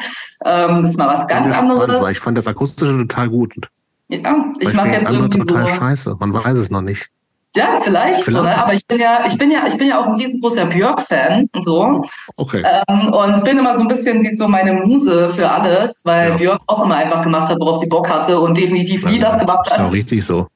ähm, 0.44 0.82
das 0.82 0.90
ist 0.90 0.98
mal 0.98 1.08
was 1.08 1.28
ganz 1.28 1.54
anderes. 1.54 1.84
Spannend, 1.84 2.10
ich 2.10 2.18
fand 2.18 2.38
das 2.38 2.46
akustische 2.46 2.96
total 2.96 3.28
gut. 3.28 3.54
Ja, 4.08 4.50
ich 4.60 4.72
mache 4.72 4.88
jetzt 4.88 5.10
irgendwie 5.10 5.38
total 5.38 5.68
so. 5.68 5.74
Scheiße, 5.74 6.16
man 6.18 6.32
weiß 6.32 6.56
es 6.56 6.70
noch 6.70 6.80
nicht. 6.80 7.10
Ja, 7.56 7.80
vielleicht, 7.82 8.22
vielleicht. 8.22 8.36
So, 8.36 8.42
ne? 8.42 8.56
aber 8.56 8.74
ich 8.74 8.86
bin 8.86 9.00
ja, 9.00 9.24
ich 9.26 9.38
bin 9.38 9.50
ja, 9.50 9.66
ich 9.66 9.76
bin 9.78 9.88
ja 9.88 9.98
auch 9.98 10.06
ein 10.06 10.14
riesengroßer 10.16 10.66
Björk-Fan 10.66 11.48
und 11.54 11.64
so. 11.64 12.04
Okay. 12.36 12.62
Ähm, 12.88 13.12
und 13.12 13.44
bin 13.44 13.58
immer 13.58 13.74
so 13.74 13.82
ein 13.82 13.88
bisschen, 13.88 14.20
sie 14.20 14.28
ist 14.28 14.38
so 14.38 14.46
meine 14.46 14.74
Muse 14.74 15.30
für 15.30 15.50
alles, 15.50 16.02
weil 16.04 16.30
ja. 16.30 16.36
Björk 16.36 16.60
auch 16.66 16.84
immer 16.84 16.96
einfach 16.96 17.22
gemacht 17.22 17.48
hat, 17.48 17.58
worauf 17.58 17.78
sie 17.78 17.86
Bock 17.86 18.10
hatte 18.10 18.38
und 18.38 18.56
definitiv 18.56 19.06
nie 19.06 19.18
ja, 19.18 19.30
das 19.30 19.38
gemacht 19.38 19.70
hat. 19.70 19.80
Ist 19.80 19.86
auch 19.86 19.92
richtig 19.92 20.24
so. 20.24 20.46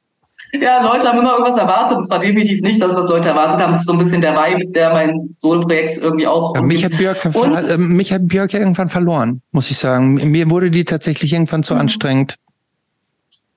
Ja, 0.53 0.83
Leute 0.83 1.09
haben 1.09 1.21
immer 1.21 1.33
irgendwas 1.33 1.57
erwartet. 1.57 1.99
Es 2.01 2.11
war 2.11 2.19
definitiv 2.19 2.61
nicht 2.61 2.83
das, 2.83 2.95
was 2.95 3.09
Leute 3.09 3.29
erwartet 3.29 3.61
haben. 3.61 3.73
Das 3.73 3.83
ist 3.83 3.87
so 3.87 3.93
ein 3.93 3.99
bisschen 3.99 4.21
der 4.21 4.35
Vibe, 4.35 4.73
der 4.73 4.93
mein 4.93 5.29
Solo-Projekt 5.31 5.99
irgendwie 5.99 6.27
auch. 6.27 6.55
Ja, 6.57 6.63
mich, 6.63 6.85
hat 6.85 6.99
Björk, 6.99 7.25
äh, 7.25 7.77
mich 7.79 8.13
hat 8.13 8.27
Björk 8.27 8.53
ja 8.53 8.59
irgendwann 8.59 8.89
verloren, 8.89 9.43
muss 9.53 9.71
ich 9.71 9.79
sagen. 9.79 10.15
Mir 10.15 10.51
wurde 10.51 10.71
die 10.71 10.85
tatsächlich 10.85 11.33
irgendwann 11.33 11.63
zu 11.63 11.75
mhm. 11.75 11.81
anstrengend. 11.81 12.35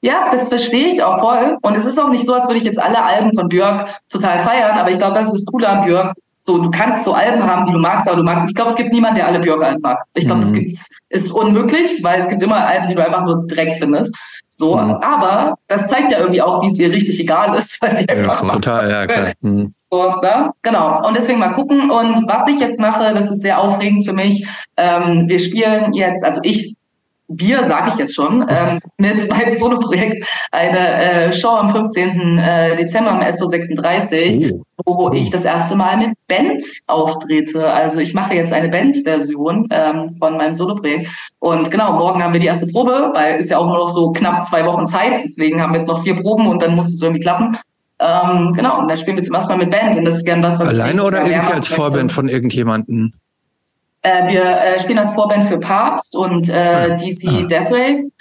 Ja, 0.03 0.27
das 0.30 0.49
verstehe 0.49 0.90
ich 0.90 1.01
auch 1.01 1.19
voll. 1.19 1.57
Und 1.61 1.77
es 1.77 1.85
ist 1.85 1.98
auch 1.98 2.09
nicht 2.09 2.25
so, 2.25 2.33
als 2.33 2.45
würde 2.48 2.57
ich 2.57 2.65
jetzt 2.65 2.80
alle 2.80 3.01
Alben 3.01 3.33
von 3.33 3.48
Björk 3.48 3.88
total 4.09 4.40
feiern, 4.40 4.77
aber 4.77 4.91
ich 4.91 4.98
glaube, 4.98 5.15
das 5.15 5.27
ist 5.27 5.38
das 5.38 5.45
Coole 5.45 5.67
an 5.67 5.85
Björk. 5.85 6.14
So, 6.45 6.57
du 6.57 6.69
kannst 6.69 7.06
so 7.06 7.14
Alben 7.14 7.41
haben, 7.41 7.64
die 7.64 7.72
du 7.72 7.80
magst, 7.80 8.06
aber 8.06 8.17
du 8.17 8.23
magst. 8.23 8.49
Ich 8.49 8.53
glaube, 8.53 8.72
es 8.72 8.75
gibt 8.75 8.91
niemanden, 8.91 9.15
der 9.15 9.27
alle 9.27 9.40
Björk-Alben 9.40 9.82
mag. 9.82 9.98
Ich 10.15 10.25
glaube, 10.25 10.41
mhm. 10.41 10.43
das 10.43 10.53
gibt's, 10.53 10.90
ist 11.07 11.32
unmöglich, 11.32 12.03
weil 12.03 12.19
es 12.19 12.27
gibt 12.27 12.43
immer 12.43 12.67
Alben, 12.67 12.88
die 12.88 12.95
du 12.95 13.06
einfach 13.06 13.23
nur 13.23 13.48
Dreck 13.48 13.75
findest. 13.75 14.14
So, 14.49 14.75
mhm. 14.75 14.91
aber 14.95 15.57
das 15.69 15.88
zeigt 15.88 16.11
ja 16.11 16.19
irgendwie 16.19 16.41
auch, 16.41 16.61
wie 16.61 16.67
es 16.67 16.77
ihr 16.77 16.91
richtig 16.91 17.22
egal 17.22 17.57
ist, 17.57 17.82
weil 17.82 17.95
sie 17.95 18.09
einfach. 18.09 18.43
Ja, 18.43 18.49
total, 18.49 18.91
ja, 18.91 19.07
klar. 19.07 19.32
Mhm. 19.40 19.69
So, 19.72 20.15
ne? 20.22 20.51
Genau. 20.64 21.07
Und 21.07 21.15
deswegen 21.15 21.40
mal 21.40 21.53
gucken. 21.53 21.90
Und 21.90 22.27
was 22.27 22.43
ich 22.49 22.59
jetzt 22.59 22.77
mache, 22.77 23.14
das 23.14 23.32
ist 23.32 23.41
sehr 23.41 23.57
aufregend 23.57 24.03
für 24.03 24.14
mich. 24.14 24.45
Ähm, 24.75 25.30
wir 25.30 25.40
spielen 25.40 25.93
jetzt, 25.93 26.25
also 26.25 26.41
ich 26.43 26.75
wir, 27.35 27.63
sage 27.65 27.89
ich 27.89 27.95
jetzt 27.95 28.15
schon, 28.15 28.45
ähm, 28.47 28.79
mit 28.97 29.29
meinem 29.29 29.51
Solo-Projekt 29.51 30.25
eine 30.51 30.77
äh, 30.77 31.33
Show 31.33 31.49
am 31.49 31.69
15. 31.69 32.37
Äh, 32.37 32.75
Dezember 32.75 33.11
am 33.11 33.21
SO36, 33.21 34.53
oh. 34.85 34.97
wo 34.97 35.11
ich 35.11 35.29
das 35.29 35.45
erste 35.45 35.75
Mal 35.75 35.97
mit 35.97 36.11
Band 36.27 36.63
auftrete. 36.87 37.71
Also 37.71 37.99
ich 37.99 38.13
mache 38.13 38.33
jetzt 38.35 38.53
eine 38.53 38.69
Band-Version 38.69 39.67
ähm, 39.71 40.11
von 40.13 40.37
meinem 40.37 40.53
Solo-Projekt. 40.53 41.09
Und 41.39 41.71
genau, 41.71 41.93
morgen 41.93 42.23
haben 42.23 42.33
wir 42.33 42.39
die 42.39 42.47
erste 42.47 42.67
Probe, 42.67 43.11
weil 43.13 43.39
es 43.39 43.49
ja 43.49 43.57
auch 43.57 43.67
nur 43.67 43.77
noch 43.77 43.89
so 43.89 44.11
knapp 44.11 44.43
zwei 44.43 44.65
Wochen 44.65 44.87
Zeit. 44.87 45.21
Deswegen 45.23 45.61
haben 45.61 45.73
wir 45.73 45.79
jetzt 45.79 45.87
noch 45.87 46.03
vier 46.03 46.15
Proben 46.15 46.47
und 46.47 46.61
dann 46.61 46.75
muss 46.75 46.87
es 46.87 47.01
irgendwie 47.01 47.21
klappen. 47.21 47.57
Ähm, 47.99 48.53
genau, 48.53 48.79
und 48.79 48.89
dann 48.89 48.97
spielen 48.97 49.17
wir 49.17 49.23
zum 49.23 49.35
ersten 49.35 49.51
Mal 49.51 49.57
mit 49.59 49.71
Band. 49.71 49.95
Und 49.97 50.05
das 50.05 50.15
ist 50.15 50.25
gern 50.25 50.43
was, 50.43 50.59
was 50.59 50.67
Alleine 50.67 51.03
oder 51.03 51.25
irgendwie 51.25 51.53
als 51.53 51.67
Vorband 51.67 52.11
von 52.11 52.27
irgendjemandem? 52.27 53.13
Äh, 54.03 54.27
wir 54.32 54.43
äh, 54.43 54.80
spielen 54.80 54.99
als 54.99 55.14
Vorband 55.14 55.45
für 55.45 55.57
Papst 55.57 56.15
und 56.15 56.49
äh, 56.49 56.53
ah. 56.53 56.90
DC 56.90 57.27
ah. 57.27 57.48
Death 57.48 57.72
Race. 57.72 58.11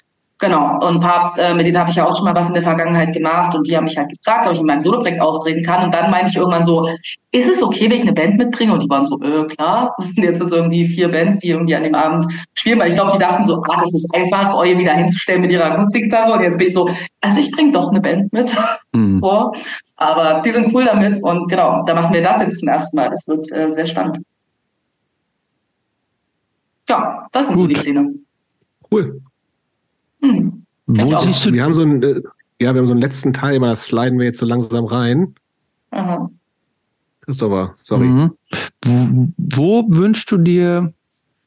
Genau. 0.43 0.77
Und 0.85 0.99
Papst, 0.99 1.39
äh, 1.39 1.55
mit 1.55 1.67
denen 1.67 1.78
habe 1.78 1.89
ich 1.89 1.94
ja 1.94 2.05
auch 2.05 2.17
schon 2.17 2.25
mal 2.25 2.35
was 2.35 2.49
in 2.49 2.55
der 2.55 2.65
Vergangenheit 2.65 3.12
gemacht 3.15 3.55
und 3.55 3.65
die 3.65 3.77
haben 3.77 3.85
mich 3.85 3.97
halt 3.97 4.09
gefragt, 4.11 4.44
ob 4.44 4.52
ich 4.52 4.59
in 4.59 4.67
meinem 4.67 4.83
Soloprojekt 4.83 5.20
auftreten 5.20 5.65
kann. 5.65 5.85
Und 5.85 5.94
dann 5.94 6.11
meinte 6.11 6.31
ich 6.31 6.36
irgendwann 6.36 6.65
so, 6.65 6.85
ist 7.31 7.49
es 7.49 7.62
okay, 7.62 7.85
wenn 7.85 7.99
ich 7.99 8.02
eine 8.02 8.12
Band 8.12 8.39
mitbringe? 8.39 8.73
Und 8.73 8.83
die 8.83 8.91
waren 8.91 9.05
so, 9.05 9.20
äh, 9.20 9.47
klar. 9.47 9.94
Und 9.99 10.17
jetzt 10.17 10.39
sind 10.39 10.49
es 10.49 10.52
irgendwie 10.52 10.85
vier 10.85 11.12
Bands, 11.12 11.39
die 11.39 11.51
irgendwie 11.51 11.77
an 11.77 11.85
dem 11.85 11.94
Abend 11.94 12.27
spielen, 12.55 12.81
weil 12.81 12.89
ich 12.89 12.97
glaube, 12.97 13.12
die 13.12 13.19
dachten 13.19 13.44
so, 13.44 13.62
ah, 13.70 13.81
das 13.81 13.94
ist 13.94 14.12
einfach, 14.12 14.52
euch 14.55 14.77
wieder 14.77 14.94
hinzustellen 14.94 15.43
mit 15.43 15.52
ihrer 15.52 15.67
Akustikgitarre. 15.67 16.33
Und 16.33 16.43
jetzt 16.43 16.59
bin 16.59 16.67
ich 16.67 16.75
so, 16.75 16.89
also 17.20 17.39
ich 17.39 17.52
bringe 17.52 17.70
doch 17.70 17.91
eine 17.91 18.01
Band 18.01 18.33
mit. 18.33 18.57
Mhm. 18.94 19.20
so. 19.20 19.52
Aber 19.97 20.43
die 20.44 20.51
sind 20.51 20.75
cool 20.75 20.85
damit 20.85 21.23
und 21.23 21.49
genau, 21.49 21.83
da 21.86 21.94
machen 21.94 22.12
wir 22.12 22.23
das 22.23 22.43
jetzt 22.43 22.59
zum 22.59 22.69
ersten 22.69 22.94
Mal. 22.94 23.09
Das 23.09 23.27
wird 23.27 23.51
äh, 23.52 23.73
sehr 23.73 23.86
spannend. 23.86 24.19
Ja, 26.89 27.28
das 27.33 27.47
sind 27.47 27.57
Gut. 27.57 27.62
so 27.62 27.67
die 27.69 27.81
Pläne. 27.81 28.15
Cool. 28.91 29.23
Hm. 30.20 30.67
Wo 30.86 31.20
siehst 31.20 31.47
du? 31.47 31.52
Wir 31.52 31.65
haben 31.65 31.75
so 31.75 31.83
einen, 31.83 32.02
äh, 32.02 32.20
ja, 32.61 32.75
wir 32.75 32.81
haben 32.81 32.86
so 32.86 32.93
einen 32.93 33.01
letzten 33.01 33.33
Teil, 33.33 33.57
aber 33.57 33.69
das 33.69 33.85
sliden 33.85 34.19
wir 34.19 34.27
jetzt 34.27 34.39
so 34.39 34.47
langsam 34.47 34.85
rein. 34.85 35.35
Aha. 35.91 36.31
Christopher, 37.20 37.70
sorry. 37.75 38.07
Mhm. 38.07 38.33
Wo, 38.85 39.33
wo 39.39 39.86
wünschst 39.89 40.31
du 40.31 40.39
dir 40.39 40.93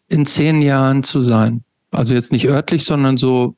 in 0.07 0.25
zehn 0.25 0.61
Jahren 0.61 1.03
zu 1.03 1.21
sein? 1.21 1.63
Also 1.91 2.13
jetzt 2.13 2.31
nicht 2.31 2.47
örtlich, 2.47 2.85
sondern 2.85 3.17
so. 3.17 3.55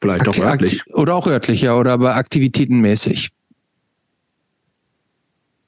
Vielleicht 0.00 0.28
auch 0.28 0.38
örtlich. 0.38 0.86
Oder 0.92 1.14
auch 1.14 1.26
örtlich, 1.26 1.62
ja, 1.62 1.74
oder 1.74 1.92
aber 1.92 2.16
aktivitätenmäßig. 2.16 3.30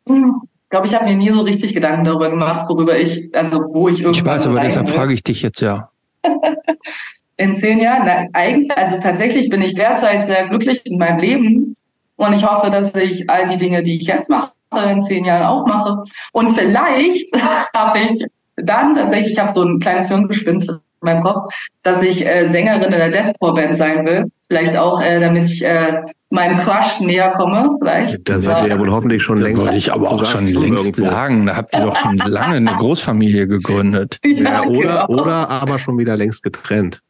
Hm 0.06 0.42
glaube, 0.70 0.86
ich 0.86 0.94
habe 0.94 1.04
mir 1.04 1.16
nie 1.16 1.30
so 1.30 1.40
richtig 1.40 1.74
Gedanken 1.74 2.04
darüber 2.04 2.30
gemacht, 2.30 2.68
worüber 2.68 2.98
ich, 2.98 3.34
also 3.34 3.64
wo 3.72 3.88
ich 3.88 4.00
irgendwann. 4.00 4.14
Ich 4.14 4.24
weiß, 4.24 4.46
aber 4.46 4.60
deshalb 4.60 4.88
frage 4.88 5.14
ich 5.14 5.22
dich 5.22 5.42
jetzt 5.42 5.60
ja. 5.60 5.90
in 7.36 7.56
zehn 7.56 7.78
Jahren? 7.78 8.06
Nein, 8.06 8.30
eigentlich, 8.32 8.76
also 8.76 8.98
tatsächlich 9.00 9.48
bin 9.48 9.62
ich 9.62 9.74
derzeit 9.74 10.24
sehr 10.24 10.48
glücklich 10.48 10.84
in 10.86 10.98
meinem 10.98 11.18
Leben 11.18 11.74
und 12.16 12.32
ich 12.32 12.44
hoffe, 12.44 12.70
dass 12.70 12.94
ich 12.94 13.28
all 13.28 13.46
die 13.46 13.58
Dinge, 13.58 13.82
die 13.82 13.96
ich 13.96 14.06
jetzt 14.06 14.30
mache, 14.30 14.52
in 14.90 15.02
zehn 15.02 15.24
Jahren 15.24 15.46
auch 15.46 15.66
mache. 15.66 16.02
Und 16.32 16.50
vielleicht 16.50 17.32
habe 17.74 17.98
ich 18.00 18.24
dann 18.56 18.94
tatsächlich, 18.94 19.32
ich 19.32 19.38
habe 19.38 19.52
so 19.52 19.62
ein 19.62 19.78
kleines 19.78 20.08
Hirngespinst 20.08 20.68
in 20.68 20.80
meinem 21.06 21.22
Kopf, 21.22 21.52
dass 21.82 22.02
ich 22.02 22.26
äh, 22.26 22.48
Sängerin 22.48 22.82
in 22.82 22.90
der 22.90 23.08
Deathcore-Band 23.08 23.74
sein 23.74 24.06
will. 24.06 24.26
Vielleicht 24.46 24.76
auch, 24.76 25.02
äh, 25.02 25.18
damit 25.18 25.46
ich 25.46 25.64
äh, 25.64 26.02
meinem 26.30 26.58
Crush 26.58 27.00
näher 27.00 27.30
komme, 27.30 27.68
vielleicht. 27.80 28.28
Da 28.28 28.38
seid 28.38 28.64
ihr 28.64 28.68
ja 28.68 28.78
wohl 28.78 28.90
hoffentlich 28.90 29.22
schon 29.22 29.38
längst. 29.38 29.62
Wollte 29.62 29.76
ich 29.76 29.92
aber 29.92 30.10
auch 30.10 30.24
schon 30.24 30.46
längst 30.46 30.84
irgendwo. 30.98 31.04
sagen. 31.10 31.46
Da 31.46 31.56
habt 31.56 31.74
ihr 31.74 31.80
doch 31.80 31.96
schon 31.96 32.16
lange 32.26 32.56
eine 32.56 32.76
Großfamilie 32.76 33.48
gegründet. 33.48 34.18
Ja, 34.24 34.42
ja 34.42 34.62
oder, 34.62 35.06
genau. 35.06 35.22
oder 35.22 35.48
aber 35.48 35.78
schon 35.78 35.98
wieder 35.98 36.16
längst 36.16 36.42
getrennt. 36.42 37.00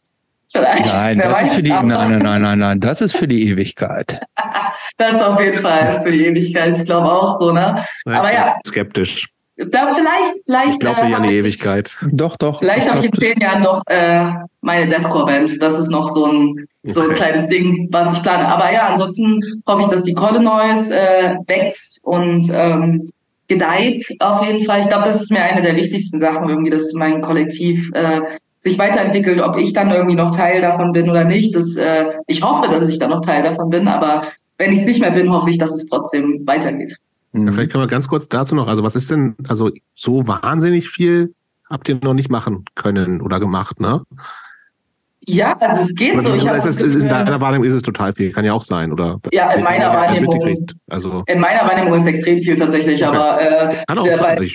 Vielleicht. 0.53 0.87
Nein, 0.87 1.19
das 1.19 1.43
ist 1.43 1.55
für 1.55 1.63
die, 1.63 1.71
nein, 1.71 1.89
nein, 1.89 2.19
nein, 2.19 2.43
nein, 2.43 2.59
nein, 2.59 2.81
das 2.81 3.01
ist 3.01 3.17
für 3.17 3.27
die 3.27 3.49
Ewigkeit. 3.49 4.21
das 4.97 5.17
ist 5.17 5.23
auf 5.23 5.41
jeden 5.41 5.59
Fall 5.59 6.01
für 6.03 6.13
die 6.13 6.25
Ewigkeit. 6.25 6.79
Ich 6.79 6.85
glaube 6.85 7.11
auch 7.11 7.39
so, 7.39 7.53
ne? 7.53 7.85
aber 8.05 8.33
ja. 8.33 8.55
Skeptisch. 8.65 9.29
Da 9.57 9.95
vielleicht, 9.95 10.45
vielleicht. 10.45 10.73
Ich 10.73 10.79
glaube 10.81 11.01
äh, 11.01 11.07
nicht 11.07 11.17
an 11.17 11.23
die 11.23 11.35
Ewigkeit. 11.35 11.97
Doch, 12.13 12.37
doch. 12.37 12.59
Vielleicht 12.59 12.89
habe 12.89 12.99
ich 12.99 13.07
in 13.07 13.13
zehn 13.13 13.41
Jahren 13.41 13.63
noch 13.63 13.83
äh, 13.87 14.31
meine 14.61 14.87
Deathcore-Band. 14.87 15.63
Das 15.63 15.79
ist 15.79 15.89
noch 15.89 16.11
so 16.13 16.27
ein, 16.27 16.67
so 16.85 17.01
ein 17.01 17.15
kleines 17.15 17.47
Ding, 17.47 17.89
was 17.91 18.13
ich 18.13 18.23
plane. 18.23 18.47
Aber 18.47 18.71
ja, 18.71 18.89
ansonsten 18.89 19.41
hoffe 19.67 19.83
ich, 19.83 19.89
dass 19.89 20.03
die 20.03 20.13
Colinois 20.13 20.91
äh, 20.91 21.37
wächst 21.47 22.05
und 22.05 22.51
ähm, 22.53 23.07
gedeiht 23.49 24.05
auf 24.19 24.45
jeden 24.45 24.65
Fall. 24.65 24.81
Ich 24.81 24.89
glaube, 24.89 25.05
das 25.05 25.23
ist 25.23 25.31
mir 25.31 25.43
eine 25.43 25.63
der 25.63 25.77
wichtigsten 25.77 26.19
Sachen 26.19 26.49
irgendwie, 26.49 26.71
dass 26.71 26.93
mein 26.93 27.23
Kollektiv 27.23 27.91
äh, 27.95 28.21
sich 28.59 28.79
weiterentwickelt. 28.79 29.41
Ob 29.41 29.57
ich 29.57 29.73
dann 29.73 29.91
irgendwie 29.91 30.17
noch 30.17 30.37
Teil 30.37 30.61
davon 30.61 30.93
bin 30.93 31.09
oder 31.09 31.25
nicht, 31.25 31.55
das, 31.55 31.77
äh, 31.77 32.07
ich 32.27 32.43
hoffe, 32.43 32.69
dass 32.69 32.89
ich 32.89 32.99
dann 32.99 33.11
noch 33.11 33.21
Teil 33.23 33.43
davon 33.43 33.71
bin. 33.71 33.89
Aber 33.89 34.27
wenn 34.59 34.73
ich 34.73 34.81
es 34.81 34.87
nicht 34.87 35.01
mehr 35.01 35.13
bin, 35.13 35.33
hoffe 35.33 35.49
ich, 35.49 35.59
dass 35.59 35.75
es 35.75 35.87
trotzdem 35.87 36.43
weitergeht. 36.45 36.97
Ja, 37.37 37.53
vielleicht 37.53 37.73
können 37.73 37.85
wir 37.85 37.89
ganz 37.89 38.09
kurz 38.09 38.29
dazu 38.29 38.55
noch, 38.55 38.69
also 38.69 38.83
was 38.83 38.97
ist 38.97 39.11
denn, 39.11 39.37
also 39.49 39.71
so 39.95 40.27
wahnsinnig 40.27 40.89
viel 40.89 41.35
habt 41.69 41.89
ihr 41.89 41.99
noch 42.03 42.15
nicht 42.15 42.31
machen 42.31 42.65
können 42.75 43.21
oder 43.21 43.41
gemacht, 43.41 43.81
ne? 43.81 44.03
Ja, 45.29 45.57
also 45.59 45.83
es 45.83 45.95
geht 45.97 46.23
so. 46.23 46.33
Ich 46.33 46.47
es, 46.47 46.81
in 46.81 47.09
deiner 47.09 47.41
Wahrnehmung 47.41 47.67
ist 47.67 47.75
es 47.75 47.83
total 47.83 48.13
viel, 48.13 48.31
kann 48.31 48.45
ja 48.45 48.53
auch 48.53 48.63
sein, 48.63 48.93
oder? 48.93 49.19
Ja, 49.33 49.51
in 49.51 49.65
meiner 49.65 49.93
Wahrnehmung. 49.93 50.69
Also 50.89 51.25
in 51.27 51.41
meiner 51.41 51.69
Wahrnehmung 51.69 51.95
ist 51.95 52.03
es 52.03 52.07
extrem 52.07 52.39
viel 52.39 52.57
tatsächlich, 52.57 53.05
okay. 53.05 53.17
aber 53.17 53.41
äh, 53.43 53.77
kann 53.89 53.99
auch 53.99 54.13
sein. 54.13 54.49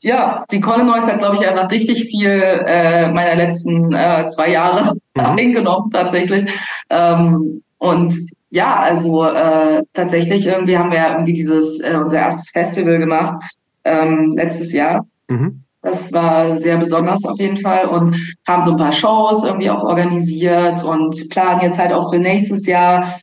Ja, 0.00 0.44
die 0.50 0.60
Colinois 0.60 1.02
hat, 1.02 1.18
glaube 1.18 1.36
ich, 1.36 1.46
einfach 1.46 1.70
richtig 1.70 2.04
viel 2.04 2.30
äh, 2.30 3.10
meiner 3.12 3.34
letzten 3.34 3.92
äh, 3.92 4.26
zwei 4.28 4.52
Jahre 4.52 4.94
mhm. 5.14 5.20
eingenommen 5.24 5.90
tatsächlich. 5.90 6.48
Ähm, 6.88 7.62
und 7.78 8.14
ja, 8.50 8.76
also 8.76 9.24
äh, 9.24 9.82
tatsächlich 9.92 10.46
irgendwie 10.46 10.78
haben 10.78 10.90
wir 10.90 11.06
irgendwie 11.10 11.32
dieses 11.34 11.80
äh, 11.80 11.96
unser 11.96 12.18
erstes 12.18 12.50
Festival 12.50 12.98
gemacht 12.98 13.36
ähm, 13.84 14.32
letztes 14.36 14.72
Jahr. 14.72 15.06
Mhm. 15.28 15.62
Das 15.82 16.12
war 16.12 16.56
sehr 16.56 16.76
besonders 16.76 17.24
auf 17.24 17.38
jeden 17.38 17.58
Fall 17.58 17.86
und 17.86 18.16
haben 18.46 18.62
so 18.64 18.72
ein 18.72 18.76
paar 18.76 18.92
Shows 18.92 19.44
irgendwie 19.44 19.70
auch 19.70 19.84
organisiert 19.84 20.82
und 20.82 21.28
planen 21.30 21.60
jetzt 21.60 21.78
halt 21.78 21.92
auch 21.92 22.10
für 22.12 22.18
nächstes 22.18 22.66
Jahr 22.66 23.14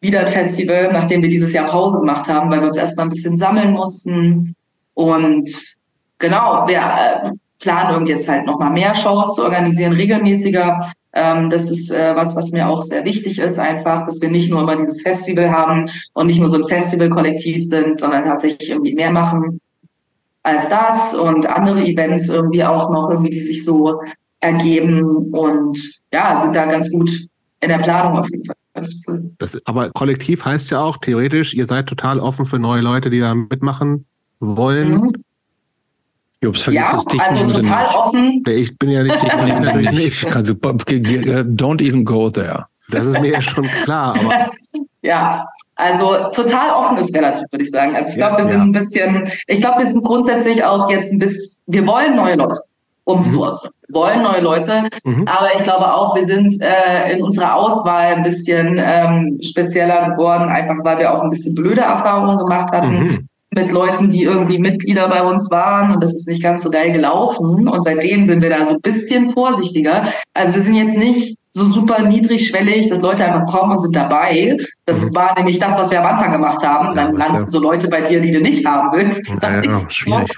wieder 0.00 0.20
ein 0.20 0.28
Festival, 0.28 0.92
nachdem 0.92 1.22
wir 1.22 1.28
dieses 1.28 1.52
Jahr 1.52 1.66
Pause 1.66 1.98
gemacht 2.00 2.28
haben, 2.28 2.50
weil 2.50 2.60
wir 2.60 2.68
uns 2.68 2.76
erstmal 2.76 3.06
ein 3.06 3.10
bisschen 3.10 3.36
sammeln 3.36 3.72
mussten. 3.72 4.54
Und 4.94 5.50
genau, 6.18 6.66
wir 6.68 6.78
äh, 6.78 7.30
planen 7.58 7.90
irgendwie 7.92 8.12
jetzt 8.12 8.28
halt 8.28 8.46
nochmal 8.46 8.70
mehr 8.70 8.94
Shows 8.94 9.34
zu 9.34 9.42
organisieren, 9.42 9.92
regelmäßiger. 9.92 10.90
Ähm, 11.16 11.48
das 11.48 11.70
ist 11.70 11.90
äh, 11.90 12.14
was, 12.14 12.36
was 12.36 12.52
mir 12.52 12.68
auch 12.68 12.82
sehr 12.82 13.04
wichtig 13.04 13.38
ist, 13.38 13.58
einfach, 13.58 14.04
dass 14.04 14.20
wir 14.20 14.28
nicht 14.28 14.50
nur 14.50 14.60
immer 14.60 14.76
dieses 14.76 15.00
Festival 15.00 15.50
haben 15.50 15.88
und 16.12 16.26
nicht 16.26 16.40
nur 16.40 16.50
so 16.50 16.56
ein 16.56 16.68
Festivalkollektiv 16.68 17.66
sind, 17.66 17.98
sondern 18.00 18.24
tatsächlich 18.24 18.70
irgendwie 18.70 18.94
mehr 18.94 19.10
machen 19.10 19.60
als 20.42 20.68
das 20.68 21.14
und 21.14 21.48
andere 21.48 21.82
Events 21.84 22.28
irgendwie 22.28 22.62
auch 22.62 22.90
noch 22.90 23.10
irgendwie, 23.10 23.30
die 23.30 23.40
sich 23.40 23.64
so 23.64 24.00
ergeben 24.40 25.02
und 25.32 25.76
ja, 26.12 26.40
sind 26.40 26.54
da 26.54 26.66
ganz 26.66 26.90
gut 26.90 27.10
in 27.60 27.68
der 27.68 27.78
Planung 27.78 28.18
auf 28.18 28.30
jeden 28.30 28.44
Fall. 28.44 28.54
Das 28.74 28.88
ist 28.88 29.08
cool. 29.08 29.30
Das, 29.38 29.58
aber 29.66 29.90
kollektiv 29.90 30.44
heißt 30.44 30.70
ja 30.70 30.80
auch 30.80 30.98
theoretisch, 30.98 31.54
ihr 31.54 31.66
seid 31.66 31.86
total 31.86 32.20
offen 32.20 32.46
für 32.46 32.58
neue 32.58 32.82
Leute, 32.82 33.10
die 33.10 33.20
da 33.20 33.34
mitmachen 33.34 34.04
wollen. 34.38 35.00
Mhm. 35.00 35.10
Jobs, 36.42 36.62
vergiss 36.62 36.82
ja, 36.82 36.98
dich 37.10 37.20
also 37.20 37.60
total 37.60 37.82
nicht. 37.82 37.96
offen. 37.96 38.42
Ich 38.48 38.78
bin 38.78 38.90
ja 38.90 39.02
nicht, 39.02 39.16
ich 39.22 39.32
bin 39.32 39.48
natürlich 39.48 39.90
nicht. 39.90 40.36
Also, 40.36 40.52
don't 40.52 41.82
even 41.82 42.04
go 42.04 42.30
there. 42.30 42.66
Das 42.90 43.04
ist 43.04 43.18
mir 43.20 43.30
ja 43.30 43.40
schon 43.40 43.64
klar. 43.64 44.16
Aber 44.16 44.50
ja, 45.02 45.46
also 45.74 46.28
total 46.32 46.70
offen 46.70 46.98
ist 46.98 47.14
relativ, 47.14 47.44
würde 47.50 47.64
ich 47.64 47.70
sagen. 47.70 47.96
Also 47.96 48.10
ich 48.10 48.16
glaube, 48.16 48.38
wir 48.38 48.44
sind 48.44 48.58
ja. 48.58 48.62
ein 48.62 48.72
bisschen, 48.72 49.28
ich 49.46 49.60
glaube, 49.60 49.80
wir 49.80 49.86
sind 49.86 50.04
grundsätzlich 50.04 50.62
auch 50.62 50.90
jetzt 50.90 51.12
ein 51.12 51.18
bisschen, 51.18 51.62
wir 51.66 51.86
wollen 51.86 52.14
neue 52.14 52.36
Leute, 52.36 52.60
um 53.04 53.20
es 53.20 53.26
mhm. 53.26 53.32
so 53.32 53.44
auszudrücken. 53.46 53.76
Wir 53.88 54.00
wollen 54.00 54.22
neue 54.22 54.40
Leute, 54.40 54.88
mhm. 55.04 55.26
aber 55.26 55.54
ich 55.56 55.62
glaube 55.62 55.92
auch, 55.92 56.14
wir 56.14 56.24
sind 56.24 56.60
äh, 56.60 57.12
in 57.12 57.22
unserer 57.22 57.54
Auswahl 57.54 58.14
ein 58.14 58.22
bisschen 58.22 58.80
ähm, 58.80 59.38
spezieller 59.42 60.10
geworden, 60.10 60.48
einfach 60.48 60.76
weil 60.84 60.98
wir 60.98 61.12
auch 61.12 61.22
ein 61.22 61.30
bisschen 61.30 61.54
blöde 61.54 61.80
Erfahrungen 61.80 62.36
gemacht 62.36 62.70
hatten. 62.72 63.04
Mhm 63.04 63.28
mit 63.56 63.72
Leuten, 63.72 64.08
die 64.08 64.22
irgendwie 64.22 64.58
Mitglieder 64.58 65.08
bei 65.08 65.22
uns 65.22 65.50
waren 65.50 65.94
und 65.94 66.04
das 66.04 66.14
ist 66.14 66.28
nicht 66.28 66.42
ganz 66.42 66.62
so 66.62 66.70
geil 66.70 66.92
gelaufen. 66.92 67.66
Und 67.66 67.82
seitdem 67.82 68.24
sind 68.24 68.42
wir 68.42 68.50
da 68.50 68.64
so 68.64 68.74
ein 68.74 68.80
bisschen 68.80 69.30
vorsichtiger. 69.30 70.04
Also 70.34 70.54
wir 70.54 70.62
sind 70.62 70.74
jetzt 70.74 70.96
nicht 70.96 71.36
so 71.56 71.64
super 71.70 72.02
niedrigschwellig, 72.02 72.90
dass 72.90 73.00
Leute 73.00 73.24
einfach 73.24 73.46
kommen 73.46 73.72
und 73.72 73.80
sind 73.80 73.96
dabei. 73.96 74.58
Das 74.84 75.02
mhm. 75.02 75.14
war 75.14 75.34
nämlich 75.36 75.58
das, 75.58 75.78
was 75.78 75.90
wir 75.90 76.00
am 76.00 76.14
Anfang 76.14 76.30
gemacht 76.30 76.62
haben. 76.62 76.94
Dann 76.94 77.14
ja, 77.14 77.18
landen 77.18 77.40
ja. 77.42 77.48
so 77.48 77.58
Leute 77.58 77.88
bei 77.88 78.02
dir, 78.02 78.20
die 78.20 78.30
du 78.30 78.40
nicht 78.40 78.64
haben 78.66 78.90
willst. 78.92 79.26
Ja, 79.42 79.62
ja, 79.62 79.80
schwierig. 79.88 80.30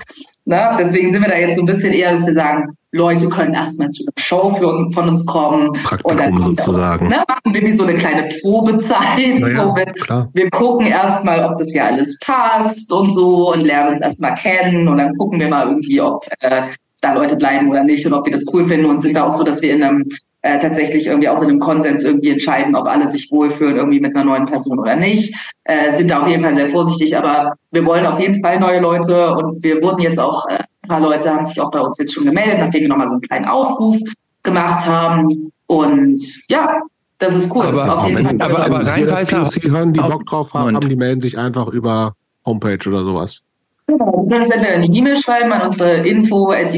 Na, 0.45 0.77
deswegen 0.77 1.11
sind 1.11 1.23
wir 1.23 1.29
da 1.29 1.37
jetzt 1.37 1.57
so 1.57 1.63
ein 1.63 1.67
bisschen 1.67 1.93
eher, 1.93 2.13
dass 2.13 2.25
wir 2.25 2.33
sagen, 2.33 2.69
Leute 2.93 3.29
können 3.29 3.53
erstmal 3.53 3.89
zu 3.89 4.05
einer 4.05 4.13
Show 4.17 4.49
für, 4.49 4.91
von 4.93 5.09
uns 5.09 5.27
kommen. 5.27 5.73
Praktikum 5.73 6.13
und 6.13 6.21
dann 6.21 6.41
sozusagen. 6.41 7.07
Auch, 7.07 7.11
ne, 7.11 7.25
machen 7.27 7.53
wir 7.53 7.63
wie 7.63 7.73
so 7.73 7.83
eine 7.83 7.95
kleine 7.95 8.29
Probezeit. 8.41 9.41
Naja, 9.41 9.65
so 9.65 9.73
mit, 9.73 9.93
wir 10.35 10.51
gucken 10.51 10.87
erstmal, 10.87 11.45
ob 11.45 11.59
das 11.59 11.75
ja 11.75 11.87
alles 11.87 12.17
passt 12.21 12.93
und 12.93 13.13
so 13.13 13.53
und 13.53 13.63
lernen 13.63 13.91
uns 13.91 14.01
erstmal 14.01 14.37
kennen 14.37 14.87
und 14.87 14.99
dann 14.99 15.13
gucken 15.17 15.41
wir 15.41 15.49
mal 15.49 15.67
irgendwie, 15.67 16.01
ob 16.01 16.25
äh, 16.41 16.63
da 17.01 17.15
Leute 17.15 17.37
bleiben 17.37 17.71
oder 17.71 17.85
nicht 17.85 18.07
und 18.07 18.13
ob 18.13 18.27
wir 18.27 18.33
das 18.33 18.45
cool 18.53 18.67
finden 18.67 18.87
und 18.87 19.01
sind 19.01 19.15
da 19.15 19.25
auch 19.25 19.33
so, 19.33 19.45
dass 19.45 19.63
wir 19.63 19.75
in 19.75 19.83
einem 19.83 20.09
äh, 20.43 20.59
tatsächlich 20.61 21.07
irgendwie 21.07 21.29
auch 21.29 21.43
in 21.43 21.49
einem 21.49 21.59
Konsens 21.59 22.05
irgendwie 22.05 22.31
entscheiden, 22.31 22.77
ob 22.77 22.87
alle 22.87 23.09
sich 23.09 23.31
wohlfühlen 23.31 23.77
irgendwie 23.77 24.01
mit 24.01 24.15
einer 24.15 24.25
neuen 24.25 24.47
Person 24.47 24.79
oder 24.79 24.97
nicht. 24.97 25.35
Äh, 25.65 25.97
sind 25.97 26.11
da 26.11 26.21
auf 26.21 26.29
jeden 26.29 26.45
Fall 26.45 26.55
sehr 26.55 26.69
vorsichtig, 26.71 27.17
aber 27.17 27.55
wir 27.71 27.85
wollen 27.85 28.07
auf 28.07 28.21
jeden 28.21 28.41
Fall 28.41 28.61
neue 28.61 28.81
Leute 28.81 29.35
und 29.35 29.63
wir 29.63 29.83
wurden 29.83 30.01
jetzt 30.01 30.19
auch, 30.19 30.49
äh, 30.49 30.59
ein 30.59 30.89
paar 30.89 31.01
Leute 31.01 31.35
haben 31.35 31.45
sich 31.45 31.61
auch 31.61 31.71
bei 31.71 31.81
uns 31.81 31.99
jetzt 31.99 32.15
schon 32.15 32.25
gemeldet, 32.25 32.59
nachdem 32.59 32.83
wir 32.83 32.89
nochmal 32.89 33.09
so 33.09 33.15
einen 33.15 33.23
kleinen 33.23 33.47
Aufruf 33.47 33.97
gemacht 34.43 34.87
haben. 34.87 35.53
Und 35.67 36.23
ja, 36.49 36.81
das 37.19 37.35
ist 37.35 37.55
cool. 37.55 37.67
Aber, 37.67 37.99
auf 37.99 38.07
jeden 38.07 38.25
wenn, 38.25 38.41
Fall. 38.41 38.51
aber, 38.51 38.65
aber 38.65 38.87
rein 38.87 39.11
weißer, 39.11 39.45
Sie 39.47 39.71
hören, 39.71 39.93
die 39.93 40.01
Bock 40.01 40.25
drauf 40.25 40.55
haben, 40.55 40.77
haben, 40.77 40.89
die 40.89 40.97
melden 40.97 41.21
sich 41.21 41.37
einfach 41.37 41.69
über 41.69 42.15
Homepage 42.47 42.89
oder 42.89 43.05
sowas. 43.05 43.43
Genau, 43.89 44.23
Sie 44.23 44.29
können 44.29 44.43
uns 44.43 44.51
entweder 44.51 44.75
eine 44.75 44.87
E-Mail 44.87 45.17
schreiben 45.17 45.51
an 45.51 45.63
unsere 45.63 46.07
info 46.07 46.53
at 46.53 46.75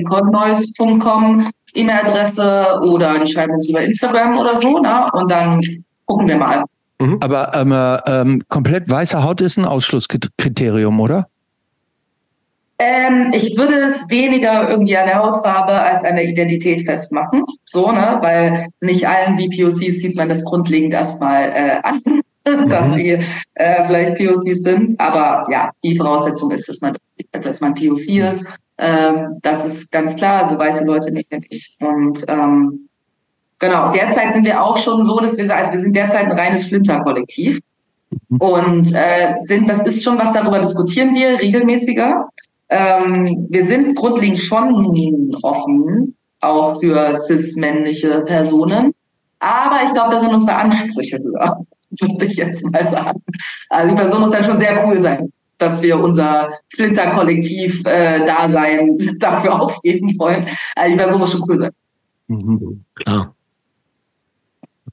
E-Mail-Adresse 1.74 2.80
oder 2.82 3.18
die 3.18 3.30
schreiben 3.32 3.54
uns 3.54 3.68
über 3.68 3.80
Instagram 3.80 4.38
oder 4.38 4.60
so, 4.60 4.78
ne? 4.78 5.06
Und 5.12 5.30
dann 5.30 5.60
gucken 6.06 6.28
wir 6.28 6.36
mal. 6.36 6.64
Mhm. 7.00 7.18
Aber 7.20 7.52
ähm, 7.54 7.74
ähm, 8.06 8.42
komplett 8.48 8.88
weiße 8.88 9.22
Haut 9.22 9.40
ist 9.40 9.56
ein 9.56 9.64
Ausschlusskriterium, 9.64 11.00
oder? 11.00 11.26
Ähm, 12.78 13.30
ich 13.34 13.56
würde 13.58 13.74
es 13.74 14.08
weniger 14.08 14.70
irgendwie 14.70 14.96
an 14.96 15.06
der 15.06 15.18
Hautfarbe 15.18 15.72
als 15.72 16.02
an 16.04 16.16
der 16.16 16.24
Identität 16.24 16.82
festmachen. 16.82 17.44
So, 17.64 17.92
ne? 17.92 18.18
Weil 18.20 18.68
nicht 18.80 19.06
allen 19.06 19.36
BPOCs 19.36 20.00
sieht 20.00 20.16
man 20.16 20.28
das 20.28 20.44
grundlegend 20.44 20.94
erstmal 20.94 21.50
äh, 21.50 21.80
an, 21.82 22.00
dass 22.68 22.88
mhm. 22.88 22.94
sie 22.94 23.18
äh, 23.54 23.84
vielleicht 23.84 24.16
POCs 24.16 24.62
sind. 24.62 24.98
Aber 25.00 25.50
ja, 25.50 25.70
die 25.82 25.96
Voraussetzung 25.96 26.50
ist, 26.50 26.68
dass 26.68 26.80
man, 26.80 26.96
dass 27.32 27.60
man 27.60 27.74
POC 27.74 28.08
ist. 28.08 28.46
Ähm, 28.78 29.38
das 29.42 29.64
ist 29.64 29.92
ganz 29.92 30.16
klar, 30.16 30.44
also 30.44 30.58
weiße 30.58 30.84
Leute 30.84 31.12
nicht. 31.12 31.30
nicht. 31.30 31.76
Und 31.80 32.24
ähm, 32.28 32.88
genau, 33.58 33.92
derzeit 33.92 34.32
sind 34.32 34.46
wir 34.46 34.62
auch 34.62 34.78
schon 34.78 35.04
so, 35.04 35.20
dass 35.20 35.36
wir, 35.36 35.54
also 35.54 35.72
wir 35.72 35.78
sind 35.78 35.94
derzeit 35.94 36.26
ein 36.26 36.32
reines 36.32 36.66
Flinter-Kollektiv. 36.66 37.60
Mhm. 38.28 38.36
Und 38.38 38.94
äh, 38.94 39.34
sind, 39.44 39.68
das 39.68 39.86
ist 39.86 40.02
schon 40.02 40.18
was, 40.18 40.32
darüber 40.32 40.58
diskutieren 40.58 41.14
wir 41.14 41.40
regelmäßiger. 41.40 42.28
Ähm, 42.70 43.46
wir 43.50 43.66
sind 43.66 43.96
grundlegend 43.96 44.38
schon 44.38 45.32
offen, 45.42 46.16
auch 46.40 46.80
für 46.80 47.20
cis-männliche 47.20 48.22
Personen. 48.22 48.94
Aber 49.40 49.80
ich 49.84 49.92
glaube, 49.92 50.14
da 50.14 50.20
sind 50.20 50.32
unsere 50.32 50.56
Ansprüche 50.56 51.18
höher, 51.18 51.64
würde 51.90 52.26
ich 52.26 52.36
jetzt 52.36 52.64
mal 52.72 52.86
sagen. 52.86 53.20
Also 53.68 53.90
die 53.90 54.00
Person 54.00 54.20
muss 54.20 54.30
dann 54.30 54.44
schon 54.44 54.58
sehr 54.58 54.86
cool 54.86 55.00
sein 55.00 55.32
dass 55.60 55.80
wir 55.82 56.02
unser 56.02 56.48
Flinter-Kollektiv-Dasein 56.74 58.98
äh, 58.98 59.14
dafür 59.18 59.60
aufgeben 59.60 60.18
wollen. 60.18 60.46
Also 60.74 60.90
die 60.90 60.96
Person 60.96 61.20
muss 61.20 61.32
schon 61.32 61.44
cool 61.48 61.58
sein. 61.58 61.72
Mhm, 62.28 62.82
klar. 62.94 63.34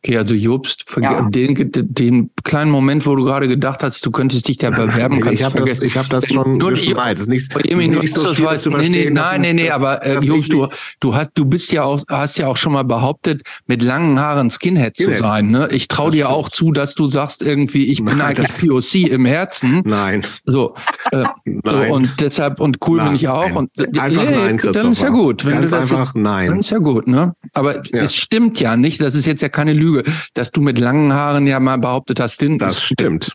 Okay, 0.04 0.18
also 0.18 0.34
Jobst, 0.34 0.86
ja. 1.02 1.28
den, 1.30 1.72
den 1.72 2.30
kleinen 2.44 2.72
Moment, 2.72 3.06
wo 3.06 3.16
du 3.16 3.24
gerade 3.24 3.48
gedacht 3.48 3.84
hast, 3.84 4.06
du 4.06 4.12
könntest 4.12 4.48
dich 4.48 4.58
da 4.58 4.70
bewerben, 4.72 5.20
kannst 5.20 5.44
du 5.44 5.50
vergessen. 5.50 5.82
Das, 5.82 5.88
ich 5.88 5.98
habe 5.98 6.10
das 6.10 6.28
schon 6.28 6.58
nur 6.58 6.74
die, 6.74 6.96
weit. 6.96 7.18
Das 7.18 7.28
ist 7.28 7.30
nicht, 7.30 7.54
nicht 7.76 8.14
so 8.14 8.34
viel 8.34 8.46
weiß, 8.46 8.66
nee, 8.68 8.90
nee, 8.90 9.10
Nein, 9.10 9.42
nee, 9.42 9.54
nee, 9.54 9.70
aber 9.70 10.06
äh, 10.06 10.20
Jobst, 10.20 10.54
du, 10.54 10.68
du, 11.00 11.16
hast, 11.16 11.32
du 11.36 11.46
bist 11.46 11.72
ja 11.72 11.84
auch, 11.84 12.02
hast 12.10 12.38
ja 12.38 12.48
auch 12.48 12.58
schon 12.58 12.74
mal 12.74 12.84
behauptet, 12.84 13.42
mit 13.66 13.82
langen 13.82 14.20
Haaren 14.20 14.50
Skinhead, 14.50 14.96
Skinhead. 14.96 15.18
zu 15.18 15.24
sein. 15.24 15.50
Ne? 15.50 15.68
Ich 15.72 15.88
traue 15.88 16.12
dir 16.12 16.30
auch 16.30 16.50
zu, 16.50 16.72
dass 16.72 16.96
du 16.96 17.08
sagst 17.08 17.42
irgendwie, 17.42 17.86
ich 17.86 18.00
nein, 18.00 18.18
bin 18.18 18.22
eigentlich 18.22 18.70
POC 18.70 19.10
im 19.12 19.26
Herzen. 19.26 19.82
Nein. 19.86 20.26
So, 20.46 20.76
äh, 21.12 21.26
so 21.64 21.76
und 21.76 22.12
deshalb 22.20 22.60
und 22.60 22.78
cool 22.88 22.98
nein, 22.98 23.08
bin 23.08 23.16
ich 23.16 23.28
auch. 23.28 23.56
Und 23.56 23.72
einfach 23.98 24.24
nee, 24.24 24.32
nein, 24.32 24.60
dann 24.74 24.92
ist 24.92 25.02
ja 25.02 25.10
gut. 25.10 25.46
Wenn 25.46 25.58
du 25.58 25.62
das 25.64 25.74
einfach 25.74 26.08
jetzt, 26.08 26.16
nein. 26.16 26.50
Dann 26.50 26.60
ist 26.60 26.70
ja 26.70 26.78
gut, 26.78 27.08
ne? 27.08 27.34
Aber 27.54 27.84
ja. 27.86 28.04
es 28.04 28.16
stimmt 28.16 28.60
ja 28.60 28.78
nicht. 28.78 29.02
Das 29.02 29.16
ist 29.16 29.26
jetzt 29.26 29.42
ja 29.42 29.50
keine 29.50 29.74
Lüge, 29.74 29.87
dass 30.34 30.52
du 30.52 30.62
mit 30.62 30.80
langen 30.80 31.14
Haaren 31.14 31.48
ja 31.48 31.60
mal 31.60 31.78
behauptet 31.78 32.20
hast, 32.20 32.36
Stin, 32.36 32.58
das 32.58 32.82
stimmt. 32.82 33.34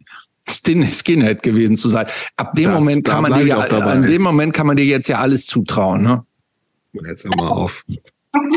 Stin, 0.49 0.87
Skinhead 0.93 1.43
gewesen 1.43 1.77
zu 1.77 1.89
sein. 1.89 2.07
Ab 2.37 2.55
dem 2.55 2.67
das, 2.67 2.75
Moment 2.75 3.05
kann 3.05 3.23
man 3.23 3.35
dir 3.35 3.47
ja, 3.47 3.59
an 3.59 4.03
dem 4.03 4.23
Moment 4.23 4.53
kann 4.53 4.67
man 4.67 4.77
dir 4.77 4.85
jetzt 4.85 5.09
ja 5.09 5.19
alles 5.19 5.47
zutrauen, 5.47 6.03
ne? 6.03 6.25
Jetzt 6.93 7.25
hör 7.25 7.37
mal 7.37 7.49
auf. 7.49 7.85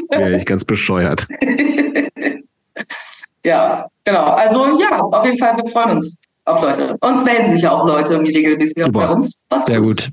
Wäre 0.10 0.38
ich 0.38 0.46
ganz 0.46 0.66
bescheuert. 0.66 1.28
ja, 3.44 3.88
genau. 4.04 4.26
Also 4.26 4.80
ja, 4.80 5.00
auf 5.00 5.26
jeden 5.26 5.38
Fall, 5.38 5.58
wir 5.58 5.72
freuen 5.72 5.98
uns 5.98 6.20
auf 6.46 6.62
Leute. 6.62 6.98
Uns 7.02 7.24
melden 7.24 7.50
sich 7.50 7.62
ja 7.62 7.72
auch 7.72 7.86
Leute 7.86 8.14
irgendwie 8.14 8.36
regelmäßig 8.36 8.76
bei 8.92 9.08
uns. 9.08 9.44
Was 9.50 9.66
Sehr 9.66 9.82
gut. 9.82 10.10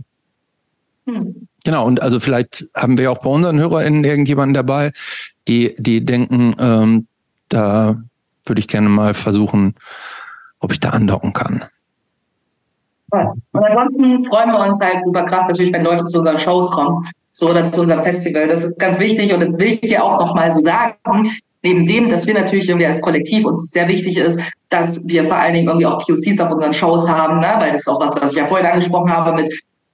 Hm. 1.06 1.48
Genau, 1.64 1.86
und 1.86 2.02
also 2.02 2.20
vielleicht 2.20 2.66
haben 2.74 2.98
wir 2.98 3.12
auch 3.12 3.18
bei 3.18 3.30
unseren 3.30 3.58
HörerInnen 3.58 4.04
irgendjemanden 4.04 4.54
dabei, 4.54 4.92
die, 5.48 5.74
die 5.78 6.04
denken, 6.04 6.54
ähm, 6.58 7.06
da 7.52 7.96
würde 8.44 8.60
ich 8.60 8.68
gerne 8.68 8.88
mal 8.88 9.14
versuchen, 9.14 9.74
ob 10.58 10.72
ich 10.72 10.80
da 10.80 10.90
andocken 10.90 11.32
kann. 11.32 11.64
Und 13.10 13.64
ansonsten 13.64 14.24
freuen 14.24 14.50
wir 14.50 14.60
uns 14.60 14.78
halt 14.80 15.04
über 15.06 15.24
Kraft 15.24 15.48
natürlich, 15.48 15.72
wenn 15.72 15.84
Leute 15.84 16.04
zu 16.04 16.20
unseren 16.20 16.38
Shows 16.38 16.70
kommen, 16.70 17.06
so 17.32 17.50
oder 17.50 17.66
zu 17.66 17.82
unserem 17.82 18.02
Festival. 18.02 18.48
Das 18.48 18.64
ist 18.64 18.78
ganz 18.78 18.98
wichtig 18.98 19.34
und 19.34 19.40
das 19.40 19.50
will 19.50 19.66
ich 19.66 19.80
hier 19.82 20.02
auch 20.02 20.18
nochmal 20.18 20.50
so 20.50 20.62
sagen. 20.64 21.30
Neben 21.62 21.86
dem, 21.86 22.08
dass 22.08 22.26
wir 22.26 22.34
natürlich 22.34 22.68
irgendwie 22.68 22.86
als 22.86 23.00
Kollektiv 23.00 23.44
uns 23.44 23.70
sehr 23.70 23.86
wichtig 23.86 24.16
ist, 24.16 24.40
dass 24.68 25.00
wir 25.06 25.24
vor 25.24 25.36
allen 25.36 25.54
Dingen 25.54 25.68
irgendwie 25.68 25.86
auch 25.86 25.98
POCs 25.98 26.40
auf 26.40 26.50
unseren 26.50 26.72
Shows 26.72 27.08
haben, 27.08 27.38
ne? 27.38 27.54
weil 27.58 27.70
das 27.70 27.80
ist 27.80 27.88
auch 27.88 28.00
was, 28.00 28.20
was 28.20 28.32
ich 28.32 28.38
ja 28.38 28.46
vorhin 28.46 28.66
angesprochen 28.66 29.12
habe 29.12 29.34
mit 29.34 29.52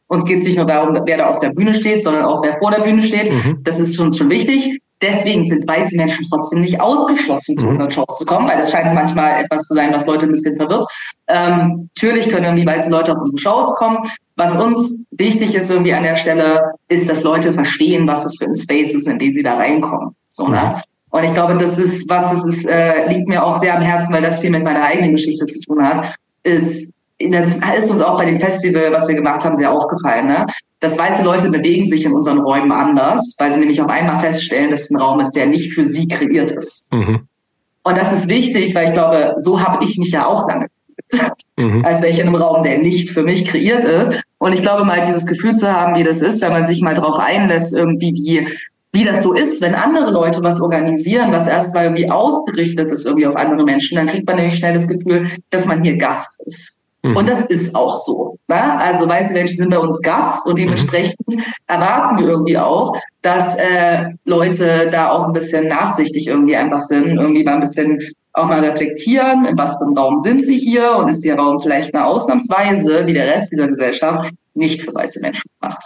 uns 0.09 0.25
geht 0.25 0.39
es 0.39 0.47
nicht 0.47 0.57
nur 0.57 0.67
darum, 0.67 0.99
wer 1.05 1.19
da 1.19 1.27
auf 1.29 1.41
der 1.41 1.51
Bühne 1.51 1.75
steht, 1.75 2.03
sondern 2.03 2.25
auch 2.25 2.43
wer 2.43 2.55
vor 2.55 2.71
der 2.71 2.81
Bühne 2.81 3.03
steht. 3.03 3.31
Mhm. 3.31 3.63
Das 3.63 3.79
ist 3.79 3.99
uns 3.99 4.17
schon 4.17 4.31
wichtig. 4.31 4.81
Deswegen 5.01 5.45
sind 5.45 5.67
weiße 5.69 5.97
Menschen 5.97 6.27
trotzdem 6.29 6.61
nicht 6.61 6.81
ausgeschlossen, 6.81 7.57
zu 7.57 7.67
unseren 7.67 7.87
mhm. 7.87 7.91
Shows 7.91 8.19
zu 8.19 8.25
kommen, 8.25 8.49
weil 8.49 8.59
das 8.59 8.73
scheint 8.73 8.93
manchmal 8.95 9.45
etwas 9.45 9.63
zu 9.63 9.75
sein, 9.75 9.93
was 9.93 10.07
Leute 10.07 10.27
ein 10.27 10.33
bisschen 10.33 10.57
verwirrt. 10.57 10.87
Ähm, 11.29 11.89
natürlich 11.95 12.29
können 12.29 12.45
irgendwie 12.45 12.67
weiße 12.67 12.91
Leute 12.91 13.13
auf 13.13 13.19
unsere 13.21 13.39
Shows 13.39 13.75
kommen. 13.77 13.99
Was 14.37 14.57
uns 14.57 15.05
wichtig 15.13 15.55
ist 15.55 15.71
irgendwie 15.71 15.93
an 15.93 16.03
der 16.03 16.17
Stelle, 16.17 16.73
ist, 16.89 17.09
dass 17.09 17.23
Leute 17.23 17.53
verstehen, 17.53 18.07
was 18.09 18.25
das 18.25 18.37
für 18.37 18.47
ein 18.47 18.55
Space 18.55 18.93
ist, 18.93 19.07
in 19.07 19.19
den 19.19 19.35
sie 19.35 19.43
da 19.43 19.57
reinkommen. 19.57 20.17
So, 20.29 20.49
ne? 20.49 20.75
Mhm. 20.75 20.83
Und 21.11 21.25
ich 21.25 21.33
glaube, 21.33 21.57
das 21.57 21.79
ist, 21.79 22.09
was 22.11 22.33
es 22.33 22.45
ist, 22.45 22.67
äh, 22.67 23.09
liegt 23.09 23.29
mir 23.29 23.43
auch 23.43 23.59
sehr 23.61 23.77
am 23.77 23.83
Herzen, 23.83 24.13
weil 24.13 24.23
das 24.23 24.41
viel 24.41 24.51
mit 24.51 24.65
meiner 24.65 24.83
eigenen 24.83 25.13
Geschichte 25.13 25.47
zu 25.47 25.61
tun 25.61 25.83
hat, 25.83 26.15
ist, 26.43 26.93
das 27.31 27.57
ist 27.79 27.91
uns 27.91 28.01
auch 28.01 28.17
bei 28.17 28.27
dem 28.27 28.41
Festival, 28.41 28.93
was 28.93 29.09
wir 29.09 29.15
gemacht 29.15 29.45
haben, 29.45 29.57
sehr 29.57 29.73
aufgefallen. 29.73 30.29
Ne? 30.29 30.47
dass 30.81 30.99
weiße 30.99 31.23
Leute 31.23 31.51
bewegen 31.51 31.87
sich 31.87 32.05
in 32.05 32.13
unseren 32.13 32.39
Räumen 32.39 32.73
anders, 32.73 33.35
weil 33.39 33.51
sie 33.51 33.59
nämlich 33.59 33.83
auf 33.83 33.89
einmal 33.89 34.21
feststellen, 34.21 34.71
dass 34.71 34.83
es 34.83 34.91
ein 34.91 35.01
Raum 35.01 35.21
ist, 35.21 35.33
der 35.33 35.47
nicht 35.47 35.73
für 35.73 35.85
sie 35.85 36.07
kreiert 36.07 36.51
ist. 36.51 36.93
Mhm. 36.93 37.27
Und 37.83 37.99
das 37.99 38.13
ist 38.13 38.29
wichtig, 38.29 38.75
weil 38.75 38.89
ich 38.89 38.93
glaube, 38.93 39.35
so 39.39 39.61
habe 39.61 39.83
ich 39.85 39.99
mich 39.99 40.11
ja 40.11 40.27
auch 40.27 40.49
lange 40.49 40.69
mhm. 41.57 41.85
als 41.85 42.03
wäre 42.03 42.13
ich 42.13 42.19
in 42.19 42.27
einem 42.27 42.37
Raum, 42.37 42.63
der 42.63 42.79
nicht 42.79 43.11
für 43.11 43.23
mich 43.23 43.47
kreiert 43.47 43.85
ist. 43.85 44.23
Und 44.39 44.53
ich 44.53 44.63
glaube 44.63 44.85
mal, 44.85 45.05
dieses 45.07 45.27
Gefühl 45.27 45.55
zu 45.55 45.73
haben, 45.73 45.99
wie 45.99 46.05
das 46.05 46.23
ist, 46.23 46.43
wenn 46.43 46.53
man 46.53 46.67
sich 46.67 46.83
mal 46.83 46.95
drauf 46.95 47.19
einlässt, 47.19 47.73
irgendwie 47.73 48.13
wie, 48.13 48.49
wie 48.93 49.05
das 49.05 49.23
so 49.23 49.33
ist, 49.33 49.61
wenn 49.63 49.75
andere 49.75 50.11
Leute 50.11 50.43
was 50.43 50.61
organisieren, 50.61 51.33
was 51.33 51.49
erstmal 51.49 51.85
irgendwie 51.85 52.11
ausgerichtet 52.11 52.91
ist 52.91 53.07
irgendwie 53.07 53.27
auf 53.27 53.37
andere 53.37 53.65
Menschen, 53.65 53.97
dann 53.97 54.07
kriegt 54.07 54.27
man 54.27 54.37
nämlich 54.37 54.57
schnell 54.57 54.75
das 54.75 54.87
Gefühl, 54.87 55.31
dass 55.51 55.67
man 55.67 55.83
hier 55.83 55.97
Gast 55.97 56.43
ist. 56.47 56.78
Mhm. 57.03 57.17
Und 57.17 57.29
das 57.29 57.43
ist 57.43 57.75
auch 57.75 57.97
so. 57.97 58.39
Ne? 58.49 58.79
Also 58.79 59.09
weiße 59.09 59.33
Menschen 59.33 59.59
sind 59.59 59.71
bei 59.71 59.79
uns 59.79 60.01
Gast 60.03 60.47
und 60.47 60.59
dementsprechend 60.59 61.29
mhm. 61.29 61.43
erwarten 61.67 62.19
wir 62.19 62.29
irgendwie 62.29 62.59
auch, 62.59 62.97
dass 63.23 63.57
äh, 63.57 64.07
Leute 64.25 64.89
da 64.91 65.11
auch 65.11 65.27
ein 65.27 65.33
bisschen 65.33 65.69
nachsichtig 65.69 66.27
irgendwie 66.27 66.57
einfach 66.57 66.81
sind, 66.81 67.19
irgendwie 67.19 67.45
mal 67.45 67.55
ein 67.55 67.61
bisschen 67.61 68.01
auch 68.33 68.49
mal 68.49 68.61
reflektieren, 68.61 69.45
in 69.47 69.59
was 69.59 69.79
für 69.79 69.85
einem 69.85 69.97
Raum 69.97 70.21
sind 70.21 70.45
sie 70.45 70.59
hier 70.59 70.93
und 70.93 71.09
ist 71.09 71.25
der 71.25 71.37
Raum 71.37 71.61
vielleicht 71.61 71.95
eine 71.95 72.07
Ausnahmsweise, 72.07 73.07
wie 73.07 73.13
der 73.13 73.27
Rest 73.27 73.51
dieser 73.51 73.69
Gesellschaft, 73.69 74.31
nicht 74.55 74.83
für 74.83 74.95
weiße 74.95 75.21
Menschen 75.21 75.51
gemacht. 75.61 75.83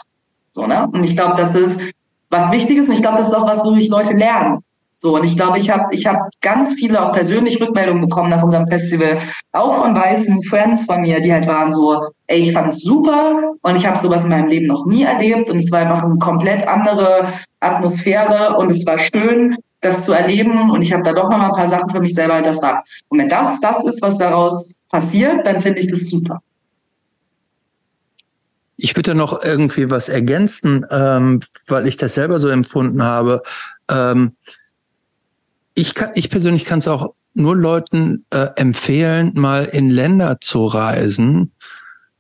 So, 0.51 0.67
ne? 0.67 0.89
Und 0.93 1.03
ich 1.05 1.17
glaube, 1.17 1.37
das 1.37 1.55
ist 1.55 1.81
was 2.29 2.51
Wichtiges 2.53 2.89
und 2.89 2.97
ich 2.97 3.03
glaube, 3.03 3.19
das 3.19 3.29
ist 3.29 3.35
auch 3.35 3.47
was, 3.47 3.65
wodurch 3.65 3.89
Leute 3.89 4.15
lernen. 4.15 4.59
So, 4.95 5.17
und 5.17 5.25
ich 5.25 5.37
glaube, 5.37 5.59
ich 5.59 5.71
habe 5.71 5.87
ich 5.91 6.07
hab 6.07 6.29
ganz 6.43 6.75
viele 6.75 7.03
auch 7.03 7.13
persönlich 7.13 7.59
Rückmeldungen 7.61 8.03
bekommen 8.03 8.29
nach 8.29 8.43
unserem 8.43 8.67
Festival, 8.67 9.19
auch 9.53 9.79
von 9.79 9.95
weißen 9.95 10.43
Friends 10.45 10.85
von 10.85 11.01
mir, 11.01 11.19
die 11.21 11.33
halt 11.33 11.47
waren 11.47 11.73
so, 11.73 11.99
ey, 12.27 12.41
ich 12.41 12.53
fand 12.53 12.69
es 12.69 12.83
super 12.83 13.55
und 13.63 13.77
ich 13.77 13.87
habe 13.87 13.99
sowas 13.99 14.25
in 14.25 14.31
meinem 14.31 14.49
Leben 14.49 14.67
noch 14.67 14.85
nie 14.85 15.05
erlebt 15.05 15.51
und 15.51 15.57
es 15.57 15.73
war 15.73 15.81
einfach 15.81 16.05
eine 16.05 16.19
komplett 16.19 16.69
andere 16.69 17.27
Atmosphäre 17.61 18.57
und 18.59 18.71
es 18.71 18.85
war 18.85 18.99
schön, 18.99 19.57
das 19.81 20.05
zu 20.05 20.13
erleben 20.13 20.71
und 20.71 20.83
ich 20.83 20.93
habe 20.93 21.03
da 21.03 21.15
doch 21.15 21.31
noch 21.31 21.39
mal 21.39 21.47
ein 21.47 21.53
paar 21.53 21.69
Sachen 21.69 21.89
für 21.89 22.01
mich 22.01 22.15
selber 22.15 22.35
hinterfragt. 22.35 22.83
Und 23.09 23.19
wenn 23.19 23.31
das 23.31 23.61
das 23.61 23.85
ist, 23.87 24.03
was 24.03 24.19
daraus 24.19 24.79
passiert, 24.91 25.47
dann 25.47 25.63
finde 25.63 25.81
ich 25.81 25.91
das 25.91 26.11
super. 26.11 26.43
Ich 28.77 28.95
würde 28.95 29.15
noch 29.15 29.43
irgendwie 29.43 29.91
was 29.91 30.09
ergänzen, 30.11 30.85
ähm, 30.91 31.41
weil 31.67 31.87
ich 31.87 31.97
das 31.97 32.15
selber 32.15 32.41
so 32.41 32.49
empfunden 32.49 33.03
habe. 33.03 33.43
Ähm, 33.91 34.37
ich, 35.75 35.95
kann, 35.95 36.11
ich 36.15 36.31
persönlich 36.31 36.65
kann 36.65 36.79
es 36.79 36.89
auch 36.89 37.15
nur 37.35 37.57
Leuten 37.57 38.25
äh, 38.31 38.49
empfehlen, 38.57 39.33
mal 39.35 39.65
in 39.65 39.91
Länder 39.91 40.41
zu 40.41 40.67
reisen, 40.67 41.53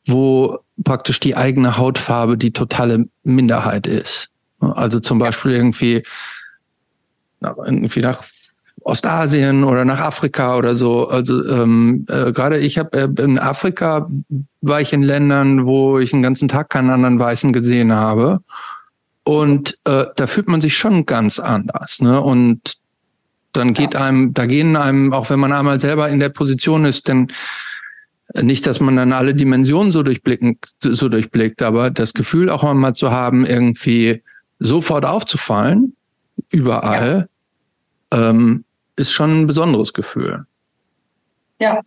wo 0.05 0.59
praktisch 0.85 1.21
die 1.21 1.37
eigene 1.37 1.77
Hautfarbe 1.77 2.39
die 2.39 2.53
totale 2.53 3.07
Minderheit 3.23 3.87
ist. 3.87 4.31
Also 4.61 5.01
zum 5.01 5.19
Beispiel 5.19 5.53
irgendwie, 5.53 6.03
irgendwie 7.41 8.01
nach 8.01 8.25
Ostasien 8.85 9.65
oder 9.65 9.85
nach 9.85 10.01
Afrika 10.01 10.57
oder 10.57 10.75
so. 10.75 11.09
Also 11.09 11.47
ähm, 11.49 12.07
äh, 12.09 12.33
gerade 12.33 12.59
ich 12.59 12.79
habe 12.79 12.99
äh, 12.99 13.23
in 13.23 13.39
Afrika 13.39 14.09
war 14.61 14.81
ich 14.81 14.93
in 14.93 15.03
Ländern, 15.03 15.67
wo 15.67 15.99
ich 15.99 16.13
einen 16.13 16.23
ganzen 16.23 16.49
Tag 16.49 16.71
keinen 16.71 16.91
anderen 16.91 17.19
Weißen 17.19 17.53
gesehen 17.53 17.93
habe. 17.93 18.41
Und 19.25 19.79
äh, 19.85 20.07
da 20.17 20.27
fühlt 20.27 20.49
man 20.49 20.61
sich 20.61 20.77
schon 20.77 21.07
ganz 21.07 21.39
anders. 21.39 22.01
Ne? 22.01 22.21
Und 22.21 22.82
dann 23.53 23.75
geht 23.75 23.97
einem, 23.97 24.35
da 24.35 24.47
gehen 24.47 24.77
einem, 24.77 25.13
auch 25.13 25.31
wenn 25.31 25.41
man 25.41 25.53
einmal 25.53 25.81
selber 25.81 26.09
in 26.09 26.21
der 26.21 26.31
Position 26.31 26.85
ist, 26.85 27.09
denn 27.09 27.29
nicht, 28.35 28.67
dass 28.67 28.81
man 28.81 28.97
dann 28.97 29.13
alle 29.13 29.35
Dimensionen 29.35 29.93
so 29.93 30.03
durchblicken, 30.03 30.59
so 30.81 31.09
durchblickt, 31.09 31.63
aber 31.63 31.91
das 31.91 32.15
Gefühl 32.15 32.49
auch 32.49 32.65
einmal 32.65 32.95
zu 32.95 33.11
haben, 33.11 33.45
irgendwie 33.45 34.23
sofort 34.59 35.05
aufzufallen, 35.05 35.95
überall, 36.51 37.29
ja. 38.13 38.31
ähm, 38.31 38.65
ist 38.97 39.13
schon 39.13 39.43
ein 39.43 39.47
besonderes 39.47 39.93
Gefühl. 39.93 40.47
Ja, 41.59 41.81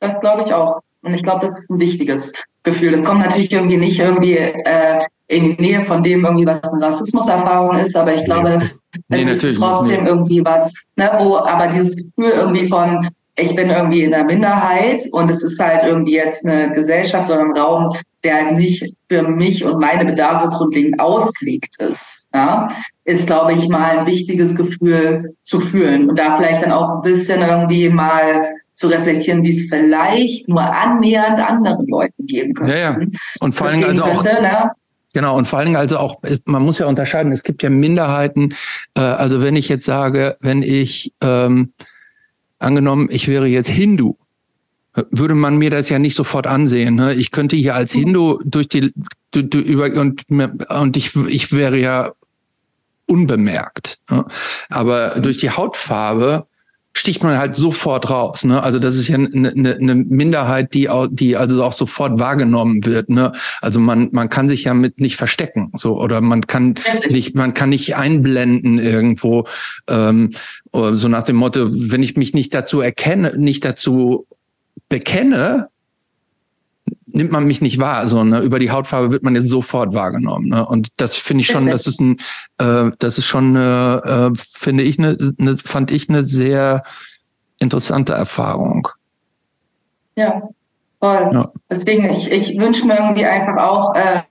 das 0.00 0.20
glaube 0.20 0.44
ich 0.46 0.52
auch. 0.52 0.82
Und 1.02 1.14
ich 1.14 1.22
glaube, 1.22 1.48
das 1.48 1.58
ist 1.58 1.70
ein 1.70 1.78
wichtiges 1.78 2.32
Gefühl. 2.62 2.92
Das 2.92 3.04
kommt 3.04 3.20
natürlich 3.20 3.52
irgendwie 3.52 3.76
nicht 3.76 3.98
irgendwie 3.98 4.36
äh, 4.36 5.04
in 5.32 5.56
die 5.56 5.62
Nähe 5.62 5.80
von 5.80 6.02
dem 6.02 6.24
irgendwie, 6.24 6.46
was 6.46 6.62
eine 6.62 6.82
Rassismuserfahrung 6.82 7.76
ist, 7.76 7.96
aber 7.96 8.14
ich 8.14 8.24
glaube, 8.24 8.60
nee, 9.08 9.22
es 9.22 9.42
ist 9.42 9.56
trotzdem 9.56 10.06
irgendwie 10.06 10.44
was, 10.44 10.74
ne, 10.96 11.10
wo 11.18 11.38
aber 11.38 11.68
dieses 11.68 11.96
Gefühl 11.96 12.32
irgendwie 12.36 12.68
von, 12.68 13.08
ich 13.36 13.56
bin 13.56 13.70
irgendwie 13.70 14.02
in 14.02 14.10
der 14.10 14.24
Minderheit 14.24 15.02
und 15.12 15.30
es 15.30 15.42
ist 15.42 15.58
halt 15.58 15.84
irgendwie 15.84 16.16
jetzt 16.16 16.46
eine 16.46 16.74
Gesellschaft 16.74 17.30
oder 17.30 17.40
ein 17.40 17.56
Raum, 17.56 17.90
der 18.24 18.52
nicht 18.52 18.94
für 19.08 19.22
mich 19.22 19.64
und 19.64 19.80
meine 19.80 20.04
Bedarfe 20.04 20.50
grundlegend 20.50 21.00
ausgelegt 21.00 21.80
ist, 21.80 22.28
ja, 22.34 22.68
ist, 23.04 23.26
glaube 23.26 23.54
ich, 23.54 23.68
mal 23.68 24.00
ein 24.00 24.06
wichtiges 24.06 24.54
Gefühl 24.54 25.34
zu 25.42 25.60
fühlen 25.60 26.10
und 26.10 26.18
da 26.18 26.36
vielleicht 26.36 26.62
dann 26.62 26.72
auch 26.72 26.90
ein 26.90 27.02
bisschen 27.02 27.40
irgendwie 27.40 27.88
mal 27.88 28.44
zu 28.74 28.86
reflektieren, 28.88 29.42
wie 29.42 29.50
es 29.50 29.68
vielleicht 29.68 30.48
nur 30.48 30.62
annähernd 30.62 31.40
anderen 31.40 31.86
Leuten 31.86 32.26
geben 32.26 32.52
könnte. 32.54 32.74
Ja, 32.74 32.92
ja. 32.92 32.98
Und 33.40 33.54
vor 33.54 33.68
allem 33.68 33.82
also 33.82 34.02
auch, 34.02 34.22
könnte, 34.22 34.42
ne? 34.42 34.70
Genau, 35.12 35.36
und 35.36 35.46
vor 35.46 35.58
allen 35.58 35.66
Dingen 35.66 35.78
also 35.78 35.98
auch, 35.98 36.22
man 36.44 36.62
muss 36.62 36.78
ja 36.78 36.86
unterscheiden, 36.86 37.32
es 37.32 37.42
gibt 37.42 37.62
ja 37.62 37.70
Minderheiten. 37.70 38.54
Äh, 38.94 39.02
also 39.02 39.42
wenn 39.42 39.56
ich 39.56 39.68
jetzt 39.68 39.84
sage, 39.84 40.36
wenn 40.40 40.62
ich 40.62 41.12
ähm, 41.22 41.72
angenommen, 42.58 43.08
ich 43.10 43.28
wäre 43.28 43.46
jetzt 43.46 43.68
Hindu, 43.68 44.16
würde 45.10 45.34
man 45.34 45.56
mir 45.56 45.70
das 45.70 45.88
ja 45.88 45.98
nicht 45.98 46.14
sofort 46.14 46.46
ansehen. 46.46 46.94
Ne? 46.94 47.14
Ich 47.14 47.30
könnte 47.30 47.56
hier 47.56 47.74
als 47.74 47.92
Hindu 47.92 48.38
durch 48.44 48.68
die 48.68 48.92
du, 49.30 49.42
du, 49.42 49.58
über 49.58 49.86
und 49.98 50.24
und 50.30 50.96
ich 50.96 51.16
ich 51.28 51.52
wäre 51.52 51.78
ja 51.78 52.12
unbemerkt. 53.06 53.98
Ne? 54.10 54.26
Aber 54.68 55.20
durch 55.20 55.38
die 55.38 55.50
Hautfarbe 55.50 56.46
sticht 56.94 57.22
man 57.22 57.38
halt 57.38 57.54
sofort 57.54 58.10
raus. 58.10 58.44
Ne? 58.44 58.62
Also 58.62 58.78
das 58.78 58.96
ist 58.96 59.08
ja 59.08 59.16
eine, 59.16 59.50
eine, 59.50 59.74
eine 59.76 59.94
Minderheit, 59.94 60.74
die 60.74 60.88
auch, 60.88 61.08
die 61.10 61.36
also 61.36 61.62
auch 61.64 61.72
sofort 61.72 62.18
wahrgenommen 62.18 62.84
wird. 62.84 63.08
Ne? 63.08 63.32
Also 63.60 63.80
man 63.80 64.10
man 64.12 64.28
kann 64.28 64.48
sich 64.48 64.64
ja 64.64 64.74
mit 64.74 65.00
nicht 65.00 65.16
verstecken, 65.16 65.72
so 65.76 65.98
oder 65.98 66.20
man 66.20 66.46
kann 66.46 66.74
nicht 67.08 67.34
man 67.34 67.54
kann 67.54 67.70
nicht 67.70 67.96
einblenden 67.96 68.78
irgendwo 68.78 69.46
ähm, 69.88 70.32
so 70.72 71.08
nach 71.08 71.24
dem 71.24 71.36
Motto, 71.36 71.68
wenn 71.72 72.02
ich 72.02 72.16
mich 72.16 72.34
nicht 72.34 72.54
dazu 72.54 72.80
erkenne, 72.80 73.32
nicht 73.36 73.64
dazu 73.64 74.26
bekenne, 74.88 75.68
nimmt 77.14 77.32
man 77.32 77.44
mich 77.44 77.60
nicht 77.60 77.78
wahr, 77.78 78.06
so 78.06 78.22
ne? 78.24 78.40
über 78.40 78.58
die 78.58 78.70
Hautfarbe 78.70 79.10
wird 79.10 79.22
man 79.22 79.34
jetzt 79.34 79.48
sofort 79.48 79.94
wahrgenommen. 79.94 80.48
Ne? 80.48 80.66
Und 80.66 80.88
das 80.96 81.14
finde 81.14 81.42
ich 81.42 81.48
schon, 81.48 81.66
das 81.66 81.86
ist 81.86 82.00
ein, 82.00 82.18
äh, 82.58 82.90
das 82.98 83.18
ist 83.18 83.26
schon, 83.26 83.56
äh, 83.56 84.30
finde 84.34 84.82
ich 84.82 84.98
eine, 84.98 85.16
eine, 85.38 85.56
fand 85.56 85.90
ich 85.90 86.08
eine 86.08 86.22
sehr 86.22 86.82
interessante 87.58 88.12
Erfahrung. 88.12 88.88
Ja, 90.16 90.42
voll. 91.00 91.30
Ja. 91.32 91.50
Deswegen, 91.70 92.10
ich, 92.10 92.30
ich 92.30 92.58
wünsche 92.58 92.86
mir 92.86 92.98
irgendwie 92.98 93.24
einfach 93.24 93.56
auch 93.56 93.94
äh, 93.94 94.22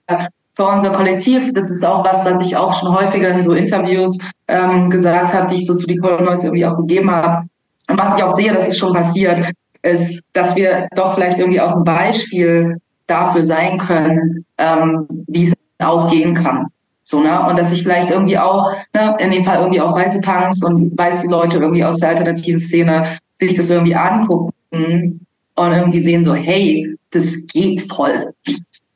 für 0.56 0.66
unser 0.66 0.92
Kollektiv, 0.92 1.54
das 1.54 1.64
ist 1.64 1.84
auch 1.84 2.04
was, 2.04 2.26
was 2.26 2.46
ich 2.46 2.56
auch 2.56 2.76
schon 2.76 2.94
häufiger 2.94 3.30
in 3.30 3.42
so 3.42 3.54
Interviews 3.54 4.20
ähm, 4.48 4.90
gesagt 4.90 5.34
habe, 5.34 5.48
die 5.48 5.56
ich 5.56 5.66
so 5.66 5.76
zu 5.76 5.88
die 5.88 5.96
Noise 5.96 6.48
irgendwie 6.48 6.66
auch 6.66 6.78
gegeben 6.78 7.10
habe. 7.10 7.48
Und 7.90 8.00
was 8.00 8.16
ich 8.16 8.24
auch 8.24 8.36
sehe, 8.36 8.54
dass 8.54 8.68
es 8.68 8.78
schon 8.78 8.94
passiert, 8.94 9.52
ist, 9.84 10.22
dass 10.34 10.56
wir 10.56 10.88
doch 10.96 11.16
vielleicht 11.16 11.40
irgendwie 11.40 11.62
auch 11.62 11.76
ein 11.76 11.84
Beispiel 11.84 12.78
dafür 13.08 13.44
sein 13.44 13.78
können, 13.78 14.46
ähm, 14.58 15.08
wie 15.28 15.46
es 15.46 15.54
auch 15.80 16.10
gehen 16.10 16.34
kann. 16.34 16.68
So, 17.04 17.20
ne? 17.20 17.46
Und 17.48 17.60
dass 17.60 17.74
ich 17.74 17.84
vielleicht 17.84 18.12
irgendwie 18.12 18.38
auch, 18.38 18.72
ne, 18.94 19.18
in 19.20 19.32
dem 19.32 19.44
Fall 19.44 19.60
irgendwie 19.60 19.82
auch 19.82 19.96
weiße 19.96 20.22
Punks 20.22 20.64
und 20.64 20.98
weiße 20.98 21.28
Leute 21.28 21.58
irgendwie 21.58 21.84
aus 21.84 21.98
der 21.98 22.10
alternativen 22.10 22.60
Szene 22.60 23.06
sich 23.36 23.56
das 23.56 23.70
irgendwie 23.70 23.96
angucken 23.96 24.52
und 24.72 25.72
irgendwie 25.72 26.00
sehen 26.00 26.24
so, 26.24 26.34
hey, 26.34 26.96
das 27.10 27.46
geht 27.48 27.92
voll. 27.92 28.34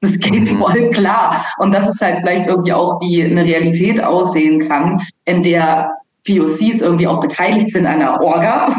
Das 0.01 0.19
geht 0.19 0.51
mhm. 0.51 0.57
voll 0.57 0.89
klar. 0.91 1.43
Und 1.57 1.73
das 1.73 1.89
ist 1.89 1.99
halt 1.99 2.19
vielleicht 2.22 2.47
irgendwie 2.47 2.73
auch, 2.73 3.01
wie 3.01 3.23
eine 3.23 3.43
Realität 3.43 4.01
aussehen 4.01 4.59
kann, 4.67 5.01
in 5.25 5.41
der 5.43 5.91
POCs 6.27 6.81
irgendwie 6.81 7.07
auch 7.07 7.19
beteiligt 7.19 7.72
sind 7.72 7.85
an 7.85 7.99
der 7.99 8.22
Orga 8.22 8.75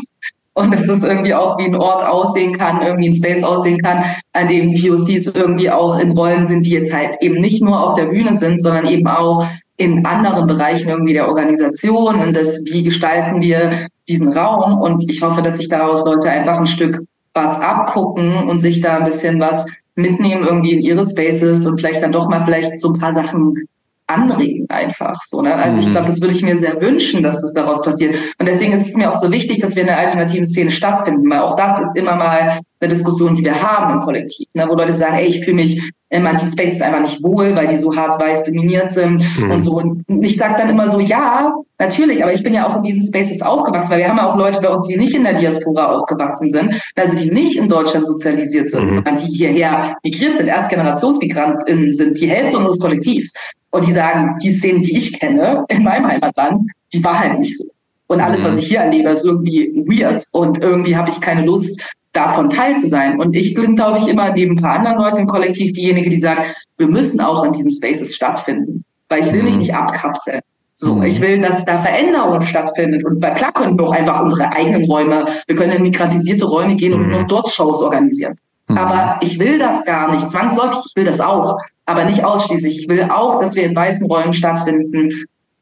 und 0.56 0.72
dass 0.72 0.88
es 0.88 1.04
irgendwie 1.04 1.34
auch 1.34 1.58
wie 1.58 1.66
ein 1.66 1.76
Ort 1.76 2.02
aussehen 2.04 2.56
kann, 2.56 2.80
irgendwie 2.80 3.10
ein 3.10 3.14
Space 3.14 3.44
aussehen 3.44 3.78
kann, 3.78 4.04
an 4.32 4.48
dem 4.48 4.72
POCs 4.72 5.26
irgendwie 5.26 5.70
auch 5.70 5.98
in 5.98 6.12
Rollen 6.12 6.46
sind, 6.46 6.64
die 6.64 6.70
jetzt 6.70 6.92
halt 6.92 7.16
eben 7.20 7.40
nicht 7.40 7.62
nur 7.62 7.78
auf 7.78 7.94
der 7.94 8.06
Bühne 8.06 8.34
sind, 8.34 8.62
sondern 8.62 8.86
eben 8.86 9.06
auch 9.06 9.46
in 9.76 10.06
anderen 10.06 10.46
Bereichen 10.46 10.88
irgendwie 10.88 11.12
der 11.12 11.28
Organisation 11.28 12.22
und 12.22 12.34
das, 12.34 12.64
wie 12.64 12.82
gestalten 12.82 13.42
wir 13.42 13.70
diesen 14.08 14.32
Raum. 14.32 14.80
Und 14.80 15.10
ich 15.10 15.20
hoffe, 15.20 15.42
dass 15.42 15.58
sich 15.58 15.68
daraus 15.68 16.06
Leute 16.06 16.30
einfach 16.30 16.58
ein 16.58 16.66
Stück 16.66 17.02
was 17.34 17.60
abgucken 17.60 18.48
und 18.48 18.60
sich 18.60 18.80
da 18.80 18.96
ein 18.96 19.04
bisschen 19.04 19.38
was 19.38 19.66
mitnehmen 19.94 20.46
irgendwie 20.46 20.72
in 20.72 20.80
ihre 20.80 21.06
Spaces 21.06 21.66
und 21.66 21.78
vielleicht 21.78 22.02
dann 22.02 22.12
doch 22.12 22.30
mal 22.30 22.46
vielleicht 22.46 22.80
so 22.80 22.94
ein 22.94 22.98
paar 22.98 23.12
Sachen 23.12 23.66
anregen 24.06 24.66
einfach 24.70 25.20
so. 25.26 25.42
Ne? 25.42 25.54
Also 25.54 25.78
ich 25.78 25.86
mhm. 25.86 25.92
glaube, 25.92 26.06
das 26.06 26.20
würde 26.20 26.34
ich 26.34 26.42
mir 26.42 26.56
sehr 26.56 26.80
wünschen, 26.80 27.22
dass 27.22 27.40
das 27.40 27.52
daraus 27.52 27.82
passiert. 27.82 28.16
Und 28.38 28.46
deswegen 28.46 28.72
ist 28.72 28.88
es 28.88 28.94
mir 28.94 29.10
auch 29.10 29.18
so 29.18 29.30
wichtig, 29.30 29.58
dass 29.58 29.74
wir 29.74 29.82
in 29.82 29.88
der 29.88 29.98
alternativen 29.98 30.44
Szene 30.44 30.70
stattfinden, 30.70 31.28
weil 31.28 31.40
auch 31.40 31.56
das 31.56 31.72
ist 31.72 32.00
immer 32.00 32.16
mal 32.16 32.60
eine 32.78 32.92
Diskussion, 32.92 33.34
die 33.34 33.44
wir 33.44 33.60
haben 33.62 33.94
im 33.94 34.00
Kollektiv, 34.00 34.46
ne? 34.54 34.66
wo 34.68 34.74
Leute 34.74 34.92
sagen, 34.92 35.16
ey, 35.16 35.26
ich 35.26 35.44
fühle 35.44 35.56
mich 35.56 35.92
in 36.08 36.22
manchen 36.22 36.48
Spaces 36.48 36.80
einfach 36.82 37.00
nicht 37.00 37.22
wohl, 37.22 37.56
weil 37.56 37.66
die 37.66 37.76
so 37.76 37.94
hart 37.96 38.20
weiß 38.20 38.44
dominiert 38.44 38.92
sind 38.92 39.22
mhm. 39.38 39.50
und 39.50 39.60
so. 39.62 39.72
Und 39.78 40.04
ich 40.24 40.36
sage 40.36 40.54
dann 40.56 40.68
immer 40.68 40.88
so, 40.88 41.00
ja, 41.00 41.52
natürlich, 41.78 42.22
aber 42.22 42.32
ich 42.32 42.44
bin 42.44 42.54
ja 42.54 42.66
auch 42.66 42.76
in 42.76 42.82
diesen 42.82 43.02
Spaces 43.02 43.42
aufgewachsen, 43.42 43.90
weil 43.90 43.98
wir 43.98 44.08
haben 44.08 44.18
ja 44.18 44.28
auch 44.28 44.36
Leute 44.36 44.60
bei 44.60 44.68
uns, 44.68 44.86
die 44.86 44.96
nicht 44.96 45.14
in 45.14 45.24
der 45.24 45.34
Diaspora 45.34 45.86
aufgewachsen 45.86 46.52
sind, 46.52 46.80
also 46.94 47.16
die 47.16 47.30
nicht 47.30 47.56
in 47.56 47.68
Deutschland 47.68 48.06
sozialisiert 48.06 48.70
sind, 48.70 48.84
mhm. 48.84 48.94
sondern 48.94 49.16
die 49.16 49.32
hierher 49.32 49.96
migriert 50.04 50.36
sind, 50.36 50.46
Erstgenerationsmigrantinnen 50.46 51.92
sind, 51.92 52.20
die 52.20 52.28
Hälfte 52.28 52.56
unseres 52.56 52.78
Kollektivs. 52.78 53.32
Und 53.76 53.86
die 53.86 53.92
sagen, 53.92 54.38
die 54.42 54.52
Szenen, 54.52 54.80
die 54.80 54.96
ich 54.96 55.18
kenne 55.18 55.66
in 55.68 55.82
meinem 55.82 56.06
Heimatland, 56.06 56.62
die 56.94 57.04
war 57.04 57.18
halt 57.18 57.38
nicht 57.38 57.58
so. 57.58 57.64
Und 58.06 58.20
alles, 58.20 58.42
was 58.42 58.54
mhm. 58.54 58.60
ich 58.60 58.68
hier 58.68 58.80
erlebe, 58.80 59.10
ist 59.10 59.24
irgendwie 59.24 59.70
weird. 59.86 60.24
Und 60.32 60.62
irgendwie 60.62 60.96
habe 60.96 61.10
ich 61.10 61.20
keine 61.20 61.44
Lust, 61.44 61.78
davon 62.12 62.48
teil 62.48 62.76
zu 62.76 62.88
sein. 62.88 63.20
Und 63.20 63.34
ich 63.34 63.52
bin, 63.52 63.76
glaube 63.76 63.98
ich, 63.98 64.08
immer 64.08 64.32
neben 64.32 64.56
ein 64.56 64.62
paar 64.62 64.78
anderen 64.78 64.96
Leuten 64.96 65.18
im 65.18 65.26
Kollektiv 65.26 65.74
diejenige, 65.74 66.08
die 66.08 66.16
sagt, 66.16 66.54
wir 66.78 66.86
müssen 66.86 67.20
auch 67.20 67.44
in 67.44 67.52
diesen 67.52 67.70
Spaces 67.70 68.16
stattfinden. 68.16 68.82
Weil 69.10 69.20
ich 69.20 69.32
will 69.32 69.42
mich 69.42 69.52
mhm. 69.52 69.58
nicht 69.58 69.74
abkapseln. 69.74 70.40
So, 70.76 70.94
mhm. 70.94 71.04
ich 71.04 71.20
will, 71.20 71.42
dass 71.42 71.66
da 71.66 71.78
Veränderung 71.78 72.40
stattfindet. 72.40 73.04
Und 73.04 73.20
bei 73.20 73.32
klar 73.32 73.52
können 73.52 73.78
wir 73.78 73.86
auch 73.86 73.92
einfach 73.92 74.22
unsere 74.22 74.50
eigenen 74.52 74.84
Räume, 74.84 75.26
wir 75.46 75.56
können 75.56 75.72
in 75.72 75.82
migrantisierte 75.82 76.46
Räume 76.46 76.76
gehen 76.76 76.94
und 76.94 77.10
noch 77.10 77.24
dort 77.24 77.48
Shows 77.48 77.82
organisieren. 77.82 78.38
Aber 78.68 79.18
ich 79.22 79.38
will 79.38 79.58
das 79.58 79.84
gar 79.84 80.12
nicht. 80.12 80.26
Zwangsläufig, 80.28 80.78
ich 80.86 80.96
will 80.96 81.04
das 81.04 81.20
auch. 81.20 81.58
Aber 81.86 82.04
nicht 82.04 82.24
ausschließlich. 82.24 82.80
Ich 82.80 82.88
will 82.88 83.02
auch, 83.04 83.40
dass 83.40 83.54
wir 83.54 83.64
in 83.64 83.74
weißen 83.74 84.06
Räumen 84.06 84.32
stattfinden, 84.32 85.10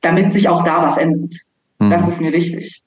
damit 0.00 0.32
sich 0.32 0.48
auch 0.48 0.64
da 0.64 0.82
was 0.82 0.96
ändert. 0.96 1.34
Mhm. 1.78 1.90
Das 1.90 2.08
ist 2.08 2.20
mir 2.20 2.32
wichtig. 2.32 2.82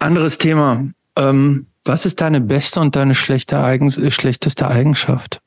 Anderes 0.00 0.38
Thema. 0.38 0.86
Ähm, 1.16 1.66
was 1.84 2.06
ist 2.06 2.20
deine 2.20 2.40
beste 2.40 2.80
und 2.80 2.96
deine 2.96 3.14
schlechte 3.14 3.62
Eigens 3.62 3.98
äh, 3.98 4.10
schlechteste 4.10 4.68
Eigenschaft? 4.68 5.40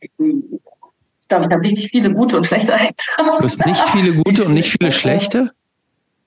Ich 0.00 0.10
glaube, 1.28 1.46
ich 1.46 1.52
habe 1.52 1.62
richtig 1.62 1.90
viele 1.90 2.12
gute 2.12 2.36
und 2.36 2.46
schlechte 2.46 2.72
Eigenschaften. 2.72 3.38
Du 3.38 3.44
hast 3.44 3.66
nicht 3.66 3.88
viele 3.90 4.12
gute 4.14 4.44
und 4.44 4.54
nicht 4.54 4.70
viele 4.78 4.92
schlechte? 4.92 5.52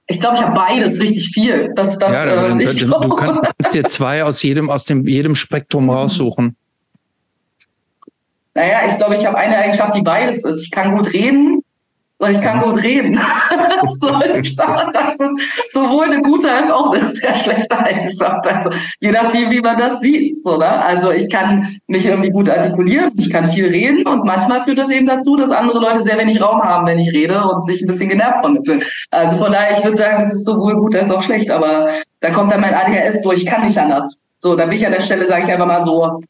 Ich 0.07 0.19
glaube, 0.19 0.35
ich 0.35 0.43
habe 0.43 0.53
beides 0.53 0.99
richtig 0.99 1.29
viel. 1.29 1.71
Das, 1.75 1.97
das, 1.97 2.11
ja, 2.11 2.25
dann, 2.25 2.59
äh, 2.59 2.73
du, 2.73 2.87
du 2.87 3.09
kannst 3.15 3.73
dir 3.73 3.83
zwei 3.85 4.23
aus 4.23 4.43
jedem, 4.43 4.69
aus 4.69 4.85
dem, 4.85 5.07
jedem 5.07 5.35
Spektrum 5.35 5.89
raussuchen. 5.89 6.57
Naja, 8.55 8.81
ich 8.87 8.97
glaube, 8.97 9.15
ich 9.15 9.25
habe 9.25 9.37
eine 9.37 9.57
Eigenschaft, 9.57 9.95
die 9.95 10.01
beides 10.01 10.43
ist. 10.43 10.63
Ich 10.63 10.71
kann 10.71 10.95
gut 10.95 11.11
reden 11.11 11.63
und 12.19 12.31
ich 12.31 12.39
kann 12.39 12.61
gut 12.61 12.81
reden. 12.81 13.19
so, 13.99 14.09
das 14.93 15.19
ist 15.19 15.73
sowohl 15.73 16.05
eine 16.05 16.21
gute 16.21 16.49
als 16.51 16.71
auch 16.71 16.93
eine 16.93 17.07
sehr 17.07 17.35
schlechte 17.35 17.77
Eigenschaft. 17.77 18.47
Also 18.47 18.69
je 18.99 19.11
nachdem, 19.11 19.49
wie 19.49 19.59
man 19.59 19.77
das 19.77 19.99
sieht. 19.99 20.39
So, 20.39 20.57
ne? 20.57 20.69
Also 20.69 21.11
ich 21.11 21.29
kann 21.29 21.67
mich 21.87 22.05
irgendwie 22.05 22.29
gut 22.29 22.49
artikulieren, 22.49 23.11
ich 23.17 23.29
kann 23.29 23.47
viel 23.47 23.67
reden 23.67 24.07
und 24.07 24.23
manchmal 24.23 24.61
führt 24.61 24.77
das 24.77 24.89
eben 24.89 25.05
dazu, 25.05 25.35
dass 25.35 25.51
andere 25.51 25.79
Leute 25.79 26.01
sehr 26.01 26.17
wenig 26.17 26.41
Raum 26.41 26.61
haben, 26.61 26.87
wenn 26.87 26.99
ich 26.99 27.11
rede 27.11 27.43
und 27.43 27.65
sich 27.65 27.81
ein 27.81 27.87
bisschen 27.87 28.09
genervt 28.09 28.43
von 28.43 28.53
mir 28.53 28.61
fühlen. 28.61 28.83
Also 29.11 29.37
von 29.37 29.51
daher, 29.51 29.77
ich 29.77 29.83
würde 29.83 29.97
sagen, 29.97 30.23
es 30.23 30.33
ist 30.33 30.45
sowohl 30.45 30.75
gut 30.75 30.95
als 30.95 31.11
auch 31.11 31.23
schlecht, 31.23 31.49
aber 31.49 31.89
da 32.21 32.29
kommt 32.29 32.51
dann 32.51 32.61
mein 32.61 32.73
ADHS 32.73 33.21
durch, 33.23 33.43
ich 33.43 33.45
kann 33.47 33.65
nicht 33.65 33.77
anders. 33.77 34.23
So, 34.39 34.55
da 34.55 34.65
bin 34.65 34.77
ich 34.77 34.85
an 34.85 34.91
der 34.91 35.01
Stelle, 35.01 35.27
sage 35.27 35.43
ich 35.45 35.51
einfach 35.51 35.65
mal 35.65 35.81
so, 35.81 36.21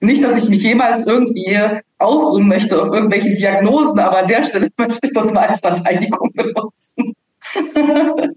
nicht, 0.00 0.24
dass 0.24 0.36
ich 0.42 0.48
mich 0.48 0.62
jemals 0.62 1.06
irgendwie 1.06 1.58
ausruhen 1.98 2.48
möchte 2.48 2.80
auf 2.80 2.92
irgendwelche 2.92 3.34
Diagnosen, 3.34 3.98
aber 3.98 4.20
an 4.20 4.28
der 4.28 4.42
Stelle 4.42 4.68
möchte 4.78 4.98
ich 5.02 5.12
das 5.12 5.32
mal 5.32 5.48
als 5.48 5.60
Verteidigung 5.60 6.30
benutzen. 6.34 7.14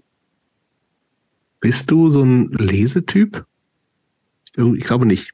Bist 1.60 1.90
du 1.90 2.10
so 2.10 2.22
ein 2.22 2.50
Lesetyp? 2.52 3.44
Ich 4.56 4.84
glaube 4.84 5.06
nicht. 5.06 5.32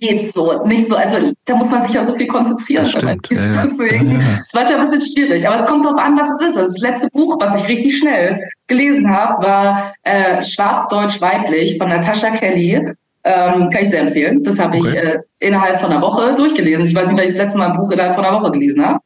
Geht 0.00 0.32
so, 0.32 0.64
nicht 0.64 0.88
so. 0.88 0.96
Also 0.96 1.32
da 1.44 1.56
muss 1.56 1.70
man 1.70 1.82
sich 1.82 1.92
ja 1.92 2.02
so 2.02 2.14
viel 2.14 2.26
konzentrieren. 2.26 2.84
Das 2.84 2.92
stimmt. 2.92 3.28
Ja, 3.30 3.62
Deswegen, 3.64 4.12
ja, 4.12 4.18
ja. 4.18 4.38
es 4.42 4.54
war 4.54 4.66
schon 4.66 4.76
ein 4.76 4.90
bisschen 4.90 5.02
schwierig. 5.02 5.46
Aber 5.46 5.56
es 5.56 5.66
kommt 5.66 5.84
darauf 5.84 6.00
an, 6.00 6.18
was 6.18 6.30
es 6.30 6.48
ist. 6.48 6.56
Also 6.56 6.72
das 6.72 6.80
letzte 6.80 7.08
Buch, 7.12 7.36
was 7.38 7.54
ich 7.54 7.68
richtig 7.68 7.98
schnell 7.98 8.42
gelesen 8.66 9.08
habe, 9.08 9.46
war 9.46 9.92
äh, 10.02 10.42
Schwarzdeutsch 10.42 11.20
weiblich 11.20 11.76
von 11.76 11.90
Natascha 11.90 12.30
Kelly. 12.30 12.94
Ähm, 13.22 13.68
kann 13.70 13.82
ich 13.82 13.90
sehr 13.90 14.00
empfehlen. 14.00 14.42
Das 14.42 14.58
habe 14.58 14.78
okay. 14.78 14.88
ich 14.88 14.96
äh, 14.96 15.18
innerhalb 15.40 15.80
von 15.80 15.92
einer 15.92 16.00
Woche 16.00 16.34
durchgelesen. 16.34 16.86
Ich 16.86 16.94
weiß 16.94 17.08
nicht, 17.08 17.18
weil 17.18 17.26
ich 17.26 17.34
das 17.34 17.42
letzte 17.42 17.58
Mal 17.58 17.66
ein 17.66 17.76
Buch 17.76 17.90
innerhalb 17.90 18.14
von 18.14 18.24
einer 18.24 18.40
Woche 18.40 18.50
gelesen 18.52 18.84
habe. 18.84 19.00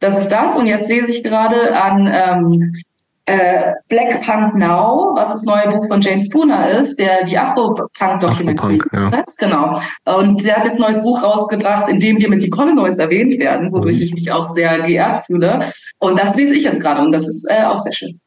Das 0.00 0.18
ist 0.18 0.28
das. 0.28 0.56
Und 0.56 0.66
jetzt 0.66 0.88
lese 0.88 1.12
ich 1.12 1.22
gerade 1.22 1.76
an 1.76 2.10
ähm, 2.12 2.72
äh, 3.26 3.74
Black 3.88 4.20
Punk 4.22 4.56
Now, 4.56 5.12
was 5.14 5.28
das 5.28 5.44
neue 5.44 5.68
Buch 5.68 5.86
von 5.86 6.00
James 6.00 6.26
Spooner 6.26 6.70
ist, 6.70 6.98
der 6.98 7.24
die 7.24 7.38
Afro-Punk-Dokumentation 7.38 8.80
ja. 8.92 9.12
hat. 9.12 9.30
Genau. 9.38 9.80
Und 10.04 10.42
der 10.42 10.56
hat 10.56 10.64
jetzt 10.64 10.80
ein 10.80 10.82
neues 10.82 11.02
Buch 11.02 11.22
rausgebracht, 11.22 11.88
in 11.88 12.00
dem 12.00 12.18
wir 12.18 12.28
mit 12.28 12.42
die 12.42 12.50
Colinois 12.50 12.98
erwähnt 12.98 13.38
werden, 13.38 13.72
wodurch 13.72 13.96
mhm. 13.96 14.02
ich 14.02 14.14
mich 14.14 14.32
auch 14.32 14.52
sehr 14.52 14.80
geehrt 14.80 15.26
fühle. 15.26 15.70
Und 15.98 16.18
das 16.18 16.34
lese 16.34 16.56
ich 16.56 16.64
jetzt 16.64 16.80
gerade 16.80 17.02
und 17.02 17.12
das 17.12 17.28
ist 17.28 17.48
äh, 17.48 17.62
auch 17.64 17.78
sehr 17.78 17.92
schön. 17.92 18.20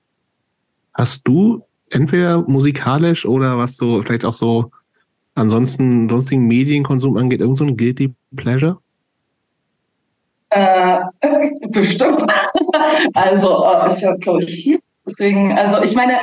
Hast 0.94 1.22
du 1.26 1.64
entweder 1.90 2.42
musikalisch 2.48 3.26
oder 3.26 3.58
was 3.58 3.76
so, 3.76 4.02
vielleicht 4.02 4.26
auch 4.26 4.34
so 4.34 4.72
ansonsten 5.36 6.10
sonstigen 6.10 6.48
Medienkonsum 6.48 7.18
angeht, 7.18 7.42
irgend 7.42 7.58
so 7.58 7.66
ein 7.66 7.78
Guilty 7.78 8.14
Pleasure? 8.36 8.78
Äh, 10.50 11.00
bestimmt. 11.70 12.24
also, 13.14 13.66
äh, 13.66 13.94
ich 13.94 14.06
habe, 14.06 14.20
glaube 14.20 14.44
ich, 14.44 14.52
viel. 14.52 14.80
Deswegen, 15.06 15.58
also 15.58 15.84
ich 15.84 15.96
meine, 15.96 16.14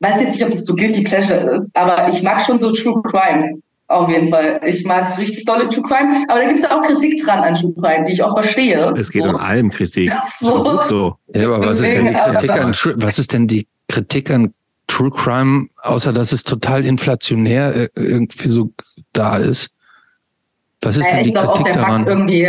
weiß 0.00 0.20
jetzt 0.20 0.32
nicht, 0.32 0.44
ob 0.44 0.50
das 0.50 0.64
so 0.64 0.74
Guilty 0.74 1.02
Pleasure 1.02 1.52
ist, 1.52 1.70
aber 1.74 2.08
ich 2.08 2.22
mag 2.22 2.44
schon 2.44 2.58
so 2.58 2.72
True 2.72 3.00
Crime. 3.02 3.60
Auf 3.88 4.08
jeden 4.08 4.28
Fall. 4.28 4.60
Ich 4.64 4.84
mag 4.84 5.16
richtig 5.16 5.44
dolle 5.44 5.68
True 5.68 5.84
Crime, 5.84 6.24
aber 6.28 6.40
da 6.40 6.46
gibt 6.46 6.58
es 6.58 6.64
ja 6.64 6.76
auch 6.76 6.82
Kritik 6.82 7.24
dran 7.24 7.38
an 7.38 7.54
True 7.54 7.72
Crime, 7.80 8.04
die 8.04 8.14
ich 8.14 8.22
auch 8.22 8.34
verstehe. 8.34 8.92
Es 8.98 9.10
geht 9.10 9.22
so. 9.22 9.30
an 9.30 9.36
allem 9.36 9.70
Kritik. 9.70 10.10
So. 10.40 10.80
so. 10.82 11.16
Ja, 11.32 11.46
aber 11.46 11.68
was 11.68 11.80
ist 11.80 11.92
denn 11.92 12.06
die 12.06 12.14
Kritik 12.14 12.50
an 12.50 12.74
was 12.96 13.18
ist 13.18 13.32
denn 13.32 13.46
die 13.46 13.66
Kritik 13.88 14.30
an 14.30 14.52
True 14.86 15.10
Crime, 15.10 15.68
außer 15.82 16.12
dass 16.12 16.32
es 16.32 16.44
total 16.44 16.84
inflationär 16.84 17.74
äh, 17.74 17.88
irgendwie 17.96 18.48
so 18.48 18.70
da 19.12 19.36
ist. 19.36 19.70
Was 20.80 20.96
ist 20.96 21.02
naja, 21.02 21.16
denn 21.16 21.24
die 21.24 21.32
Kritik 21.32 21.48
auch 21.48 21.62
der 21.62 21.74
daran? 21.74 21.92
Fakt 21.92 22.08
irgendwie, 22.08 22.48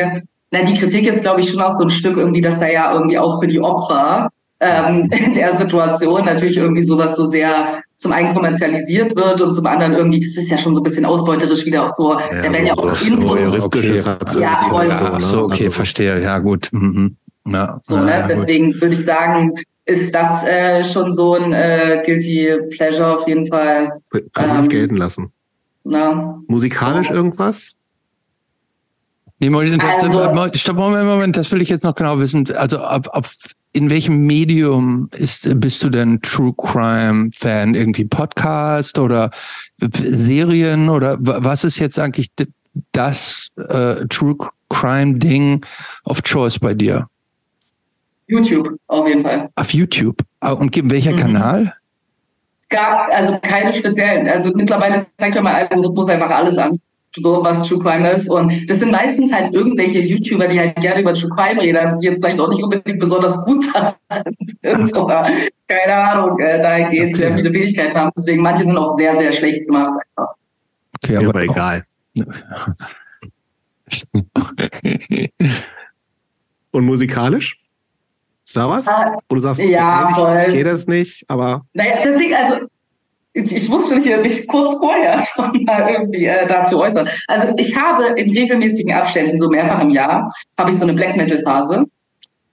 na, 0.52 0.64
die 0.64 0.76
Kritik 0.76 1.08
ist, 1.08 1.22
glaube 1.22 1.42
ich, 1.42 1.50
schon 1.50 1.62
auch 1.62 1.76
so 1.76 1.84
ein 1.84 1.90
Stück 1.90 2.18
irgendwie, 2.18 2.42
dass 2.42 2.60
da 2.60 2.68
ja 2.68 2.94
irgendwie 2.94 3.18
auch 3.18 3.42
für 3.42 3.48
die 3.48 3.60
Opfer 3.60 4.30
ähm, 4.60 5.10
in 5.12 5.34
der 5.34 5.56
Situation 5.58 6.26
natürlich 6.26 6.58
irgendwie 6.58 6.84
sowas 6.84 7.16
so 7.16 7.26
sehr 7.26 7.82
zum 7.98 8.12
einen 8.12 8.34
kommerzialisiert 8.34 9.16
wird 9.16 9.42
und 9.42 9.54
zum 9.54 9.66
anderen 9.66 9.94
irgendwie, 9.94 10.20
das 10.20 10.36
ist 10.36 10.52
ja 10.52 10.58
schon 10.58 10.74
so 10.76 10.82
ein 10.82 10.84
bisschen 10.84 11.06
ausbeuterisch 11.06 11.66
wieder 11.66 11.86
auch 11.86 11.94
so, 11.94 12.14
ja, 12.14 12.28
da 12.30 12.54
werden 12.54 12.66
ja 12.68 12.74
auch 12.74 12.96
so 12.96 13.08
Infos. 13.08 13.66
Okay. 13.66 14.04
Ja, 14.40 14.56
voll. 14.70 14.88
Ja, 14.88 15.20
so, 15.20 15.46
okay, 15.46 15.66
also, 15.66 15.76
verstehe. 15.76 16.22
Ja, 16.22 16.38
gut. 16.38 16.70
Mhm. 16.72 17.18
Ja, 17.48 17.80
so, 17.84 17.98
ne? 17.98 18.12
Ja, 18.12 18.28
Deswegen 18.28 18.74
würde 18.76 18.94
ich 18.94 19.04
sagen, 19.04 19.52
ist 19.88 20.14
das 20.14 20.44
äh, 20.44 20.84
schon 20.84 21.14
so 21.14 21.36
ein 21.36 21.54
äh, 21.54 22.04
Guilty 22.06 22.58
Pleasure 22.70 23.14
auf 23.14 23.28
jeden 23.28 23.48
Fall. 23.48 24.02
Kann 24.34 24.64
ähm, 24.64 24.70
gelten 24.70 24.98
lassen. 24.98 25.32
Na. 25.84 26.42
Musikalisch 26.48 27.10
irgendwas? 27.10 27.74
Nee, 29.40 29.50
Moment, 29.50 29.84
also, 29.84 30.50
stopp, 30.56 30.78
Moment, 30.78 31.06
Moment, 31.06 31.38
das 31.38 31.52
will 31.52 31.62
ich 31.62 31.70
jetzt 31.70 31.84
noch 31.84 31.96
genau 31.96 32.20
wissen. 32.20 32.52
Also 32.56 32.80
ab, 32.80 33.08
ab 33.14 33.28
in 33.72 33.90
welchem 33.90 34.26
Medium 34.26 35.10
ist, 35.16 35.48
bist 35.60 35.84
du 35.84 35.90
denn 35.90 36.20
True 36.22 36.54
Crime 36.58 37.30
Fan? 37.34 37.76
Irgendwie 37.76 38.06
Podcast 38.06 38.98
oder 38.98 39.30
Serien 39.80 40.90
oder 40.90 41.18
was 41.20 41.64
ist 41.64 41.78
jetzt 41.80 42.00
eigentlich 42.00 42.30
das 42.92 43.50
äh, 43.58 44.06
True 44.10 44.36
Crime 44.70 45.20
Ding 45.20 45.64
of 46.04 46.24
Choice 46.24 46.60
bei 46.60 46.74
dir? 46.74 47.08
YouTube, 48.28 48.78
auf 48.88 49.08
jeden 49.08 49.22
Fall. 49.22 49.50
Auf 49.56 49.74
YouTube. 49.74 50.18
Ah, 50.40 50.52
und 50.52 50.76
welcher 50.92 51.14
mhm. 51.14 51.18
Kanal? 51.18 51.74
Gar, 52.70 53.10
also 53.14 53.40
keine 53.42 53.72
speziellen. 53.72 54.28
Also 54.28 54.52
mittlerweile 54.54 55.02
zeigt 55.18 55.36
ja 55.36 55.42
mein 55.42 55.56
Algorithmus 55.56 56.10
einfach 56.10 56.30
alles 56.30 56.58
an, 56.58 56.80
so 57.16 57.44
was 57.44 57.66
True 57.66 57.80
Crime 57.80 58.10
ist. 58.12 58.30
Und 58.30 58.70
das 58.70 58.80
sind 58.80 58.92
meistens 58.92 59.34
halt 59.34 59.54
irgendwelche 59.54 60.00
YouTuber, 60.00 60.48
die 60.48 60.60
halt 60.60 60.76
gerne 60.76 61.02
über 61.02 61.14
True 61.14 61.30
Crime 61.30 61.62
reden, 61.62 61.78
also 61.78 61.98
die 62.00 62.08
jetzt 62.08 62.22
vielleicht 62.22 62.42
auch 62.42 62.50
nicht 62.50 62.62
unbedingt 62.62 63.00
besonders 63.00 63.38
gut 63.46 63.66
sind 64.40 64.98
oder 64.98 65.30
keine 65.68 65.96
Ahnung, 65.96 66.38
äh, 66.40 66.62
da 66.62 66.90
geht 66.90 67.14
okay. 67.14 67.14
sehr 67.14 67.36
viele 67.36 67.54
Fähigkeiten 67.54 67.98
haben. 67.98 68.12
Deswegen 68.18 68.42
manche 68.42 68.66
sind 68.66 68.78
auch 68.78 68.98
sehr, 68.98 69.16
sehr 69.16 69.32
schlecht 69.32 69.66
gemacht 69.66 69.94
einfach. 70.18 70.34
Okay, 71.02 71.18
aber, 71.18 71.30
aber 71.30 71.44
egal. 71.44 71.84
Und 76.72 76.86
musikalisch? 76.86 77.60
Ist 78.48 78.56
da 78.56 78.70
was? 78.70 78.88
Ah, 78.88 79.18
Wo 79.28 79.36
du 79.36 79.42
sagst, 79.42 79.62
ja, 79.62 80.10
voll. 80.16 80.46
ich, 80.48 80.56
ich 80.56 80.64
das 80.64 80.88
nicht, 80.88 81.26
aber. 81.28 81.64
Naja, 81.74 81.98
deswegen, 82.04 82.34
also 82.34 82.56
ich, 83.34 83.54
ich 83.54 83.70
musste 83.70 84.00
hier 84.00 84.20
mich 84.20 84.48
kurz 84.48 84.74
vorher 84.78 85.20
schon 85.36 85.64
mal 85.66 85.90
irgendwie 85.90 86.26
äh, 86.26 86.48
dazu 86.48 86.80
äußern. 86.80 87.10
Also 87.28 87.54
ich 87.58 87.76
habe 87.76 88.06
in 88.20 88.32
regelmäßigen 88.32 88.94
Abständen, 88.94 89.38
so 89.38 89.50
mehrfach 89.50 89.82
im 89.82 89.90
Jahr, 89.90 90.32
habe 90.58 90.72
ich 90.72 90.78
so 90.78 90.86
eine 90.86 90.94
Black 90.94 91.18
Metal 91.18 91.38
Phase. 91.40 91.84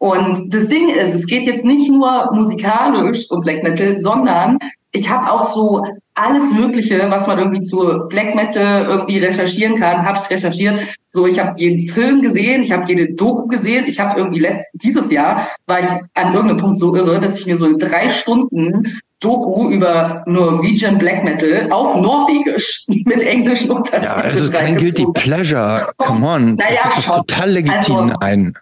Und 0.05 0.52
das 0.52 0.68
Ding 0.68 0.91
ist, 0.91 1.15
es 1.15 1.26
geht 1.26 1.47
jetzt 1.47 1.65
nicht 1.65 1.91
nur 1.91 2.28
musikalisch 2.34 3.24
um 3.31 3.41
Black 3.41 3.62
Metal, 3.62 3.97
sondern 3.97 4.58
ich 4.92 5.08
habe 5.08 5.33
auch 5.33 5.47
so 5.47 5.83
alles 6.12 6.52
Mögliche, 6.52 7.10
was 7.10 7.26
man 7.26 7.39
irgendwie 7.39 7.62
zu 7.62 8.07
Black 8.10 8.34
Metal 8.34 8.84
irgendwie 8.84 9.16
recherchieren 9.16 9.76
kann, 9.76 10.05
habe 10.05 10.18
ich 10.23 10.28
recherchiert. 10.28 10.83
So, 11.08 11.26
ich 11.26 11.41
habe 11.41 11.58
jeden 11.58 11.89
Film 11.89 12.20
gesehen, 12.20 12.62
ich 12.62 12.70
habe 12.70 12.84
jede 12.86 13.15
Doku 13.15 13.47
gesehen. 13.47 13.86
Ich 13.86 13.99
habe 13.99 14.20
irgendwie 14.20 14.41
letzt, 14.41 14.66
dieses 14.74 15.10
Jahr 15.10 15.49
war 15.65 15.81
ich 15.81 15.89
an 16.12 16.34
irgendeinem 16.34 16.58
Punkt 16.58 16.78
so 16.81 16.94
irre, 16.94 17.18
dass 17.18 17.41
ich 17.41 17.47
mir 17.47 17.57
so 17.57 17.65
in 17.65 17.78
drei 17.78 18.10
Stunden 18.10 19.00
Doku 19.20 19.70
über 19.70 20.23
Norwegian 20.26 20.99
Black 20.99 21.24
Metal 21.24 21.66
auf 21.70 21.97
Norwegisch 21.97 22.84
mit 23.07 23.23
englischen 23.23 23.70
Untertiteln. 23.70 24.05
Ja, 24.05 24.23
es 24.28 24.39
ist 24.39 24.52
kein 24.52 24.76
Guilty 24.76 25.07
Pleasure. 25.15 25.91
Come 25.97 26.26
on. 26.26 26.55
Naja, 26.57 26.81
das 26.84 26.99
ist 26.99 27.07
total 27.07 27.52
legitim 27.52 27.97
also, 27.97 28.12
ein. 28.20 28.55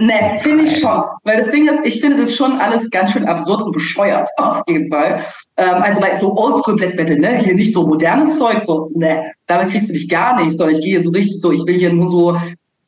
Ne, 0.00 0.38
finde 0.40 0.64
ich 0.64 0.78
schon. 0.78 1.02
Weil 1.24 1.38
das 1.38 1.50
Ding 1.50 1.68
ist, 1.68 1.84
ich 1.84 2.00
finde 2.00 2.18
das 2.18 2.32
schon 2.32 2.52
alles 2.52 2.88
ganz 2.90 3.10
schön 3.10 3.26
absurd 3.26 3.62
und 3.62 3.72
bescheuert, 3.72 4.28
auf 4.36 4.62
jeden 4.68 4.86
Fall. 4.88 5.24
Ähm, 5.56 5.82
also 5.82 6.00
bei 6.00 6.14
so 6.14 6.36
Oldschool 6.36 6.76
Black 6.76 6.94
Metal, 6.94 7.18
ne, 7.18 7.38
hier 7.38 7.54
nicht 7.54 7.72
so 7.72 7.84
modernes 7.84 8.38
Zeug, 8.38 8.62
so, 8.62 8.90
ne, 8.94 9.32
damit 9.48 9.70
kriegst 9.70 9.88
du 9.88 9.94
mich 9.94 10.08
gar 10.08 10.42
nicht, 10.42 10.56
sondern 10.56 10.76
ich 10.76 10.84
gehe 10.84 11.00
so 11.02 11.10
richtig 11.10 11.40
so, 11.40 11.50
ich 11.50 11.66
will 11.66 11.76
hier 11.76 11.92
nur 11.92 12.06
so 12.06 12.38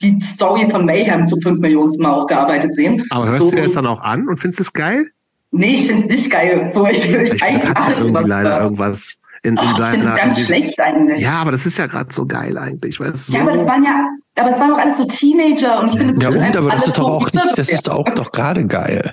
die 0.01 0.21
Story 0.21 0.71
von 0.71 0.87
Mayhem 0.87 1.25
zu 1.25 1.37
fünf 1.41 1.59
Millionen 1.59 1.91
Mal 1.99 2.13
aufgearbeitet 2.13 2.75
sehen. 2.75 3.05
Aber 3.11 3.27
hörst 3.27 3.39
so, 3.39 3.51
du 3.51 3.57
das 3.57 3.73
dann 3.73 3.87
auch 3.87 4.03
an 4.03 4.29
und 4.29 4.39
findest 4.39 4.61
es 4.61 4.73
geil? 4.73 5.07
Nee, 5.51 5.75
ich 5.75 5.87
finde 5.89 6.03
es 6.05 6.09
nicht 6.09 6.31
geil. 6.31 6.71
So, 6.73 6.87
ich 6.87 7.13
will 7.13 7.25
ich 7.25 7.43
eigentlich 7.43 7.63
das 7.63 7.75
hat 7.75 7.97
ja 7.97 8.05
irgendwie 8.05 8.29
leider 8.29 8.61
irgendwas 8.63 9.17
in, 9.43 9.57
in 9.57 9.59
oh, 9.59 9.79
seiner. 9.79 9.95
Ich 9.95 10.01
finde 10.01 10.17
ganz 10.17 10.41
schlecht 10.41 10.81
eigentlich. 10.81 11.23
Ja, 11.23 11.41
aber 11.41 11.53
das 11.53 11.67
ist 11.67 11.79
ja 11.79 11.87
gerade 11.87 12.13
so 12.13 12.27
geil 12.27 12.57
eigentlich. 12.59 13.01
Weil 13.01 13.15
so 13.17 13.33
ja, 13.33 13.43
aber 13.43 13.53
das 13.53 13.67
waren 13.67 13.85
ja 13.85 14.07
aber 14.37 14.51
es 14.51 14.61
waren 14.61 14.71
doch 14.71 14.79
alles 14.79 14.97
so 14.97 15.05
Teenager 15.05 15.81
und 15.81 15.89
ich 15.89 15.99
finde 15.99 16.15
das 16.15 16.23
Ja, 16.23 16.31
und, 16.31 16.57
aber 16.57 16.71
das 16.71 16.87
ist 16.87 16.99
doch 16.99 17.09
auch 17.09 17.33
nicht, 17.33 17.59
das 17.59 17.69
ist 17.69 17.91
auch 17.91 18.09
doch 18.15 18.33
gerade 18.33 18.67
geil. 18.67 19.13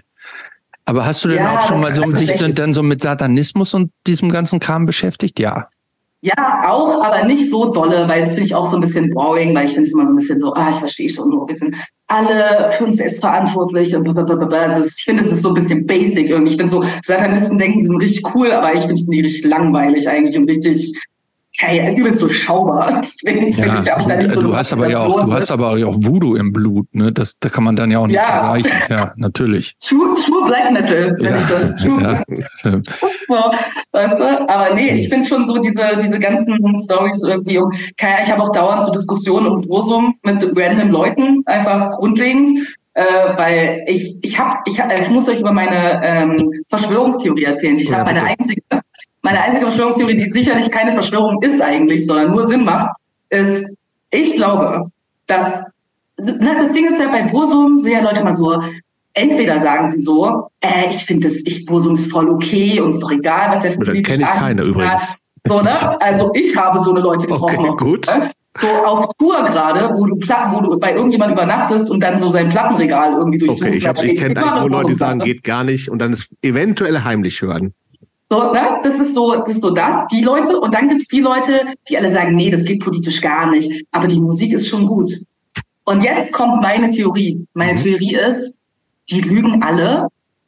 Aber 0.86 1.06
hast 1.06 1.26
du 1.26 1.30
denn 1.30 1.40
ja, 1.40 1.60
auch 1.60 1.68
schon 1.68 1.82
mal 1.82 1.94
so 1.94 2.04
sich 2.06 2.32
dann 2.56 2.74
so 2.74 2.82
mit 2.82 3.02
Satanismus 3.02 3.74
und 3.74 3.92
diesem 4.06 4.32
ganzen 4.32 4.60
Kram 4.62 4.86
beschäftigt? 4.86 5.38
Ja. 5.38 5.68
Ja, 6.22 6.64
auch, 6.68 7.04
aber 7.04 7.26
nicht 7.26 7.48
so 7.48 7.72
dolle, 7.72 8.08
weil 8.08 8.22
das 8.22 8.30
finde 8.30 8.46
ich 8.46 8.56
auch 8.56 8.68
so 8.70 8.78
ein 8.78 8.82
bisschen 8.82 9.12
boring, 9.12 9.56
weil 9.56 9.66
ich 9.66 9.74
finde 9.74 9.88
es 9.88 9.94
immer 9.94 10.08
so 10.08 10.14
ein 10.14 10.16
bisschen 10.16 10.40
so, 10.40 10.52
ah, 10.54 10.72
ich 10.72 10.78
verstehe 10.78 11.10
schon 11.10 11.32
so 11.32 11.42
ein 11.42 11.46
bisschen, 11.46 11.76
alle 12.08 12.72
für 12.72 12.86
uns 12.86 12.98
selbst 12.98 13.20
verantwortlich 13.20 13.96
und 13.96 14.04
blablabla. 14.04 14.58
Also 14.58 14.88
ich 14.88 15.04
finde, 15.04 15.24
es 15.24 15.32
ist 15.32 15.44
so 15.44 15.50
ein 15.50 15.56
bisschen 15.56 15.86
basic 15.86 16.30
irgendwie. 16.30 16.54
Ich 16.54 16.58
bin 16.58 16.68
so, 16.68 16.84
Satanisten 17.04 17.60
denken, 17.60 17.82
sie 17.82 17.86
sind 17.88 18.02
richtig 18.02 18.34
cool, 18.34 18.52
aber 18.52 18.74
ich 18.74 18.82
finde 18.82 18.96
es 18.96 19.08
nie 19.08 19.22
richtig 19.22 19.46
langweilig 19.46 20.10
eigentlich 20.10 20.38
und 20.38 20.50
richtig 20.50 21.00
ja, 21.62 21.92
übelst 21.92 22.22
durchschaubar. 22.22 23.02
Deswegen 23.02 23.50
ja, 23.52 23.80
ich, 23.80 23.88
ich 23.88 24.06
da 24.06 24.16
nicht 24.16 24.30
so 24.30 24.42
du 24.42 24.56
hast 24.56 24.74
aber 24.74 24.90
ja 24.90 25.00
auch, 25.00 25.26
du 25.26 25.34
hast 25.34 25.52
aber 25.52 25.72
auch 25.72 25.96
Voodoo 25.98 26.36
im 26.36 26.54
Blut, 26.54 26.94
ne? 26.94 27.12
Das, 27.12 27.38
da 27.40 27.50
kann 27.50 27.64
man 27.64 27.76
dann 27.76 27.90
ja 27.92 28.00
auch 28.00 28.08
nicht 28.08 28.16
ja. 28.16 28.44
vergleichen. 28.44 28.72
Ja, 28.90 29.14
natürlich. 29.18 29.76
True, 29.84 30.14
true 30.16 30.48
Black 30.48 30.72
Metal, 30.72 31.16
wenn 31.18 31.26
ja. 31.26 31.36
ich 31.36 31.48
das 31.48 31.76
true. 31.82 32.02
Ja. 32.02 32.82
so, 33.28 33.36
weißt 33.92 34.20
du? 34.20 34.50
Aber 34.50 34.76
nee, 34.76 34.90
ich 34.96 35.10
finde 35.10 35.28
schon 35.28 35.46
so 35.46 35.58
diese, 35.58 35.98
diese 36.02 36.20
ganzen 36.20 36.60
Stories 36.84 37.24
irgendwie 37.24 37.58
um, 37.58 37.72
ich 37.72 38.32
habe 38.32 38.42
auch 38.42 38.52
dauernd 38.52 38.86
so 38.86 38.92
Diskussionen 38.92 39.48
um 39.48 39.62
Bursum 39.62 40.16
mit 40.24 40.44
random 40.56 40.92
Leuten, 40.92 41.44
einfach 41.46 41.92
grundlegend. 41.92 42.68
Äh, 42.94 43.38
weil 43.38 43.84
ich, 43.86 44.18
ich 44.24 44.40
habe, 44.40 44.58
ich, 44.66 44.82
also 44.82 45.04
ich 45.04 45.10
muss 45.12 45.30
euch 45.30 45.40
über 45.40 45.52
meine 45.52 46.02
ähm, 46.04 46.52
Verschwörungstheorie 46.68 47.44
erzählen. 47.44 47.78
Ich 47.78 47.94
habe 47.94 48.06
meine 48.06 48.24
einzige, 48.24 48.60
meine 49.28 49.42
einzige 49.42 49.66
Verschwörungstheorie, 49.66 50.16
die 50.16 50.28
sicherlich 50.28 50.72
keine 50.72 50.94
Verschwörung 50.94 51.42
ist 51.42 51.62
eigentlich, 51.62 52.06
sondern 52.06 52.32
nur 52.32 52.48
Sinn 52.48 52.64
macht, 52.64 52.92
ist, 53.30 53.70
ich 54.10 54.36
glaube, 54.36 54.90
dass, 55.26 55.66
na, 56.18 56.56
das 56.58 56.72
Ding 56.72 56.86
ist 56.86 56.98
ja 56.98 57.10
bei 57.10 57.24
Bursum, 57.24 57.78
ja 57.86 58.00
Leute 58.00 58.24
mal 58.24 58.32
so, 58.32 58.58
entweder 59.14 59.60
sagen 59.60 59.90
sie 59.90 60.00
so, 60.00 60.48
äh, 60.62 60.90
ich 60.90 61.04
finde 61.04 61.28
das, 61.28 61.42
ich 61.46 61.66
Bursum 61.66 61.96
ist 61.96 62.10
voll 62.10 62.30
okay 62.30 62.80
und 62.80 62.92
ist 62.92 63.02
doch 63.02 63.12
egal, 63.12 63.52
was 63.52 63.60
der 63.60 63.74
für 63.74 64.02
kenne 64.02 64.24
ich 64.24 64.40
keine 64.40 64.62
übrigens. 64.62 65.18
So, 65.46 65.62
ne? 65.62 66.02
Also 66.02 66.32
ich 66.34 66.56
habe 66.56 66.80
so 66.80 66.92
eine 66.92 67.02
Leute 67.02 67.28
getroffen. 67.28 67.68
Okay, 67.68 67.86
gut. 67.86 68.08
Ne? 68.08 68.30
So 68.58 68.68
auf 68.68 69.10
Tour 69.20 69.44
gerade, 69.44 69.94
wo 69.94 70.06
du 70.06 70.16
wo 70.16 70.62
du 70.62 70.80
bei 70.80 70.94
irgendjemand 70.94 71.34
übernachtest 71.34 71.92
und 71.92 72.00
dann 72.00 72.20
so 72.20 72.30
sein 72.30 72.48
Plattenregal 72.48 73.14
irgendwie 73.14 73.40
durchsuchst. 73.40 73.62
Okay, 73.62 73.78
ich, 73.78 74.14
ich 74.14 74.20
kenne 74.20 74.42
eigentlich 74.42 74.62
nur 74.62 74.70
Leute, 74.70 74.88
die 74.88 74.98
sagen, 74.98 75.20
geht 75.20 75.44
gar 75.44 75.66
nicht 75.66 75.90
und 75.90 76.00
dann 76.00 76.14
es 76.14 76.30
eventuell 76.42 77.04
heimlich 77.04 77.42
hören. 77.42 77.74
So, 78.30 78.52
ne? 78.52 78.80
Das 78.84 79.00
ist 79.00 79.14
so, 79.14 79.36
das 79.36 79.50
ist 79.50 79.62
so 79.62 79.72
das, 79.72 80.08
die 80.08 80.22
Leute. 80.22 80.60
Und 80.60 80.74
dann 80.74 80.88
gibt's 80.88 81.08
die 81.08 81.22
Leute, 81.22 81.62
die 81.90 81.98
alle 81.98 82.12
sagen, 82.12 82.36
nee, 82.36 82.50
das 82.50 82.64
geht 82.64 82.84
politisch 82.84 83.22
gar 83.22 83.50
nicht. 83.50 83.86
Aber 83.92 84.08
die 84.08 84.20
Musik 84.20 84.54
ist 84.54 84.68
schon 84.68 84.86
gut. 84.86 85.12
Und 85.86 86.04
jetzt 86.04 86.34
kommt 86.34 86.62
meine 86.62 86.90
Theorie. 86.90 87.46
Meine 87.54 87.74
mhm. 87.74 87.84
Theorie 87.84 88.16
ist, 88.16 88.58
die 89.10 89.22
lügen 89.22 89.64
alle. 89.64 90.08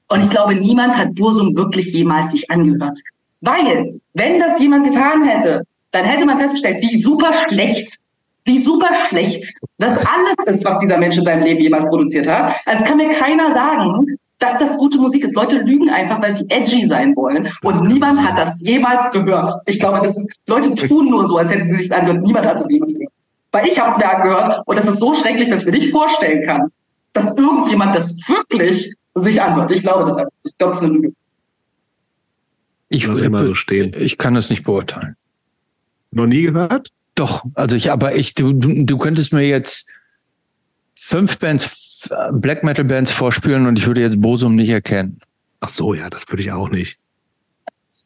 Und 0.09 0.23
ich 0.23 0.29
glaube, 0.29 0.55
niemand 0.55 0.97
hat 0.97 1.15
Bursum 1.15 1.55
wirklich 1.55 1.93
jemals 1.93 2.31
sich 2.31 2.49
angehört. 2.51 2.99
Weil, 3.41 4.01
wenn 4.13 4.39
das 4.39 4.59
jemand 4.59 4.85
getan 4.85 5.23
hätte, 5.23 5.63
dann 5.91 6.03
hätte 6.03 6.25
man 6.25 6.37
festgestellt, 6.37 6.81
wie 6.81 6.99
super 6.99 7.31
schlecht, 7.47 7.99
wie 8.43 8.59
super 8.59 8.93
schlecht 9.07 9.53
das 9.77 9.97
alles 9.99 10.35
ist, 10.45 10.65
was 10.65 10.79
dieser 10.79 10.97
Mensch 10.97 11.17
in 11.17 11.23
seinem 11.23 11.43
Leben 11.43 11.61
jemals 11.61 11.85
produziert 11.85 12.27
hat. 12.27 12.55
Also 12.65 12.83
kann 12.83 12.97
mir 12.97 13.09
keiner 13.09 13.51
sagen, 13.53 14.17
dass 14.39 14.57
das 14.57 14.77
gute 14.77 14.97
Musik 14.97 15.23
ist. 15.23 15.35
Leute 15.35 15.59
lügen 15.59 15.89
einfach, 15.89 16.21
weil 16.21 16.33
sie 16.33 16.45
edgy 16.49 16.87
sein 16.87 17.15
wollen. 17.15 17.47
Und 17.61 17.81
niemand 17.81 18.21
hat 18.21 18.37
das 18.37 18.61
jemals 18.61 19.11
gehört. 19.11 19.49
Ich 19.65 19.79
glaube, 19.79 19.99
das 20.01 20.17
ist, 20.17 20.31
Leute 20.47 20.73
tun 20.75 21.09
nur 21.09 21.27
so, 21.27 21.37
als 21.37 21.49
hätten 21.49 21.65
sie 21.65 21.75
sich 21.75 21.93
angehört. 21.93 22.25
Niemand 22.25 22.45
hat 22.45 22.59
es 22.59 22.69
jemals 22.71 22.93
gehört. 22.93 23.13
Weil 23.51 23.67
ich 23.67 23.79
habe 23.79 23.91
es 23.91 23.97
mir 23.97 24.09
angehört 24.09 24.61
und 24.65 24.77
das 24.77 24.87
ist 24.87 24.99
so 24.99 25.13
schrecklich, 25.13 25.49
dass 25.49 25.61
ich 25.61 25.65
mir 25.65 25.73
nicht 25.73 25.91
vorstellen 25.91 26.45
kann, 26.45 26.71
dass 27.13 27.35
irgendjemand 27.35 27.95
das 27.95 28.15
wirklich 28.27 28.93
sich 29.15 29.41
anhört. 29.41 29.71
Ich 29.71 29.81
glaube 29.81 30.05
das. 30.05 30.27
Ich 30.45 30.57
glaube, 30.57 30.73
es 30.73 30.79
ist 30.79 30.83
eine 30.85 30.93
Lüge. 30.93 31.13
Ich 32.89 33.07
muss 33.07 33.21
immer 33.21 33.45
so 33.45 33.53
stehen. 33.53 33.95
Ich 33.97 34.17
kann 34.17 34.33
das 34.33 34.49
nicht 34.49 34.63
beurteilen. 34.63 35.15
Noch 36.11 36.25
nie 36.25 36.43
gehört? 36.43 36.89
Doch, 37.15 37.45
also 37.53 37.75
ich, 37.75 37.91
aber 37.91 38.15
ich, 38.15 38.33
du, 38.33 38.53
du, 38.53 38.85
du 38.85 38.97
könntest 38.97 39.33
mir 39.33 39.47
jetzt 39.47 39.89
fünf 40.95 41.37
Bands 41.37 41.65
Black 42.33 42.63
Metal 42.63 42.85
Bands 42.85 43.11
vorspielen 43.11 43.67
und 43.67 43.77
ich 43.77 43.87
würde 43.87 44.01
jetzt 44.01 44.21
Bosum 44.21 44.55
nicht 44.55 44.69
erkennen. 44.69 45.19
Ach 45.59 45.69
so, 45.69 45.93
ja, 45.93 46.09
das 46.09 46.27
würde 46.29 46.41
ich 46.41 46.51
auch 46.51 46.69
nicht. 46.69 46.97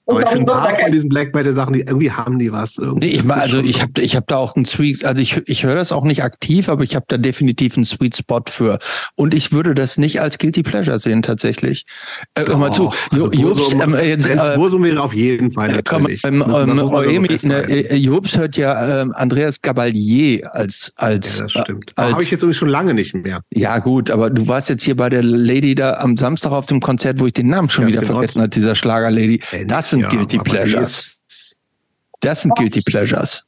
Aber 0.05 0.21
ich 0.21 0.27
finde 0.27 0.53
ein 0.53 0.59
paar 0.59 0.75
von 0.75 0.91
diesen 0.91 1.09
Black 1.09 1.33
Metal 1.33 1.53
Sachen, 1.53 1.73
die 1.73 1.81
irgendwie 1.81 2.11
haben 2.11 2.37
die 2.37 2.51
was. 2.51 2.77
Irgendwie 2.77 3.07
nee, 3.07 3.15
ich 3.15 3.23
mal, 3.23 3.39
also 3.39 3.59
ich 3.59 3.81
habe 3.81 4.01
ich 4.01 4.17
hab 4.17 4.27
da 4.27 4.35
auch 4.35 4.55
einen 4.55 4.65
Sweet, 4.65 5.05
also 5.05 5.21
ich, 5.21 5.41
ich 5.45 5.63
höre 5.63 5.75
das 5.75 5.93
auch 5.93 6.03
nicht 6.03 6.23
aktiv, 6.23 6.67
aber 6.67 6.83
ich 6.83 6.95
habe 6.95 7.05
da 7.07 7.17
definitiv 7.17 7.77
einen 7.77 7.85
Sweet 7.85 8.17
Spot 8.17 8.41
für. 8.49 8.79
Und 9.15 9.33
ich 9.33 9.53
würde 9.53 9.73
das 9.73 9.97
nicht 9.97 10.19
als 10.19 10.39
Guilty 10.39 10.63
Pleasure 10.63 10.99
sehen, 10.99 11.21
tatsächlich. 11.21 11.85
Äh, 12.35 12.45
hör 12.47 12.57
mal 12.57 12.73
zu, 12.73 12.91
also 13.11 13.31
Jobs, 13.31 13.73
ähm, 13.73 13.93
äh, 13.93 14.09
jetzt, 14.09 14.27
äh, 14.27 14.55
Bursum 14.55 14.83
wäre 14.83 15.01
auf 15.01 15.13
jeden 15.13 15.51
Fall 15.51 15.69
natürlich. 15.71 16.21
Ähm, 16.25 16.43
ähm, 16.45 16.79
Eumi, 16.79 17.29
ne, 17.43 17.63
äh, 17.69 17.95
Jobs 17.95 18.37
hört 18.37 18.57
ja 18.57 19.01
ähm, 19.01 19.13
Andreas 19.15 19.61
Gabalier 19.61 20.53
als 20.53 20.91
als 20.97 21.39
ja, 21.39 21.43
das 21.43 21.51
stimmt. 21.51 21.93
Äh, 21.97 22.01
habe 22.01 22.21
ich 22.21 22.29
jetzt 22.29 22.43
irgendwie 22.43 22.57
schon 22.57 22.69
lange 22.69 22.93
nicht 22.93 23.13
mehr. 23.13 23.41
Ja 23.51 23.79
gut, 23.79 24.11
aber 24.11 24.29
du 24.29 24.49
warst 24.49 24.67
jetzt 24.67 24.83
hier 24.83 24.97
bei 24.97 25.09
der 25.09 25.23
Lady 25.23 25.75
da 25.75 25.93
am 25.99 26.17
Samstag 26.17 26.51
auf 26.51 26.65
dem 26.65 26.81
Konzert, 26.81 27.21
wo 27.21 27.25
ich 27.25 27.33
den 27.33 27.47
Namen 27.47 27.69
schon 27.69 27.85
ja, 27.85 27.93
wieder 27.93 28.03
vergessen 28.03 28.41
habe, 28.41 28.49
dieser 28.49 28.75
Schlagerlady. 28.75 29.39
Äh, 29.51 29.65
das 29.65 29.92
sind 29.93 30.01
ja, 30.01 30.09
Guilty 30.09 30.37
Pleasures. 30.39 31.21
Das 32.19 32.41
sind 32.41 32.55
Guilty 32.55 32.81
Pleasures. 32.81 33.43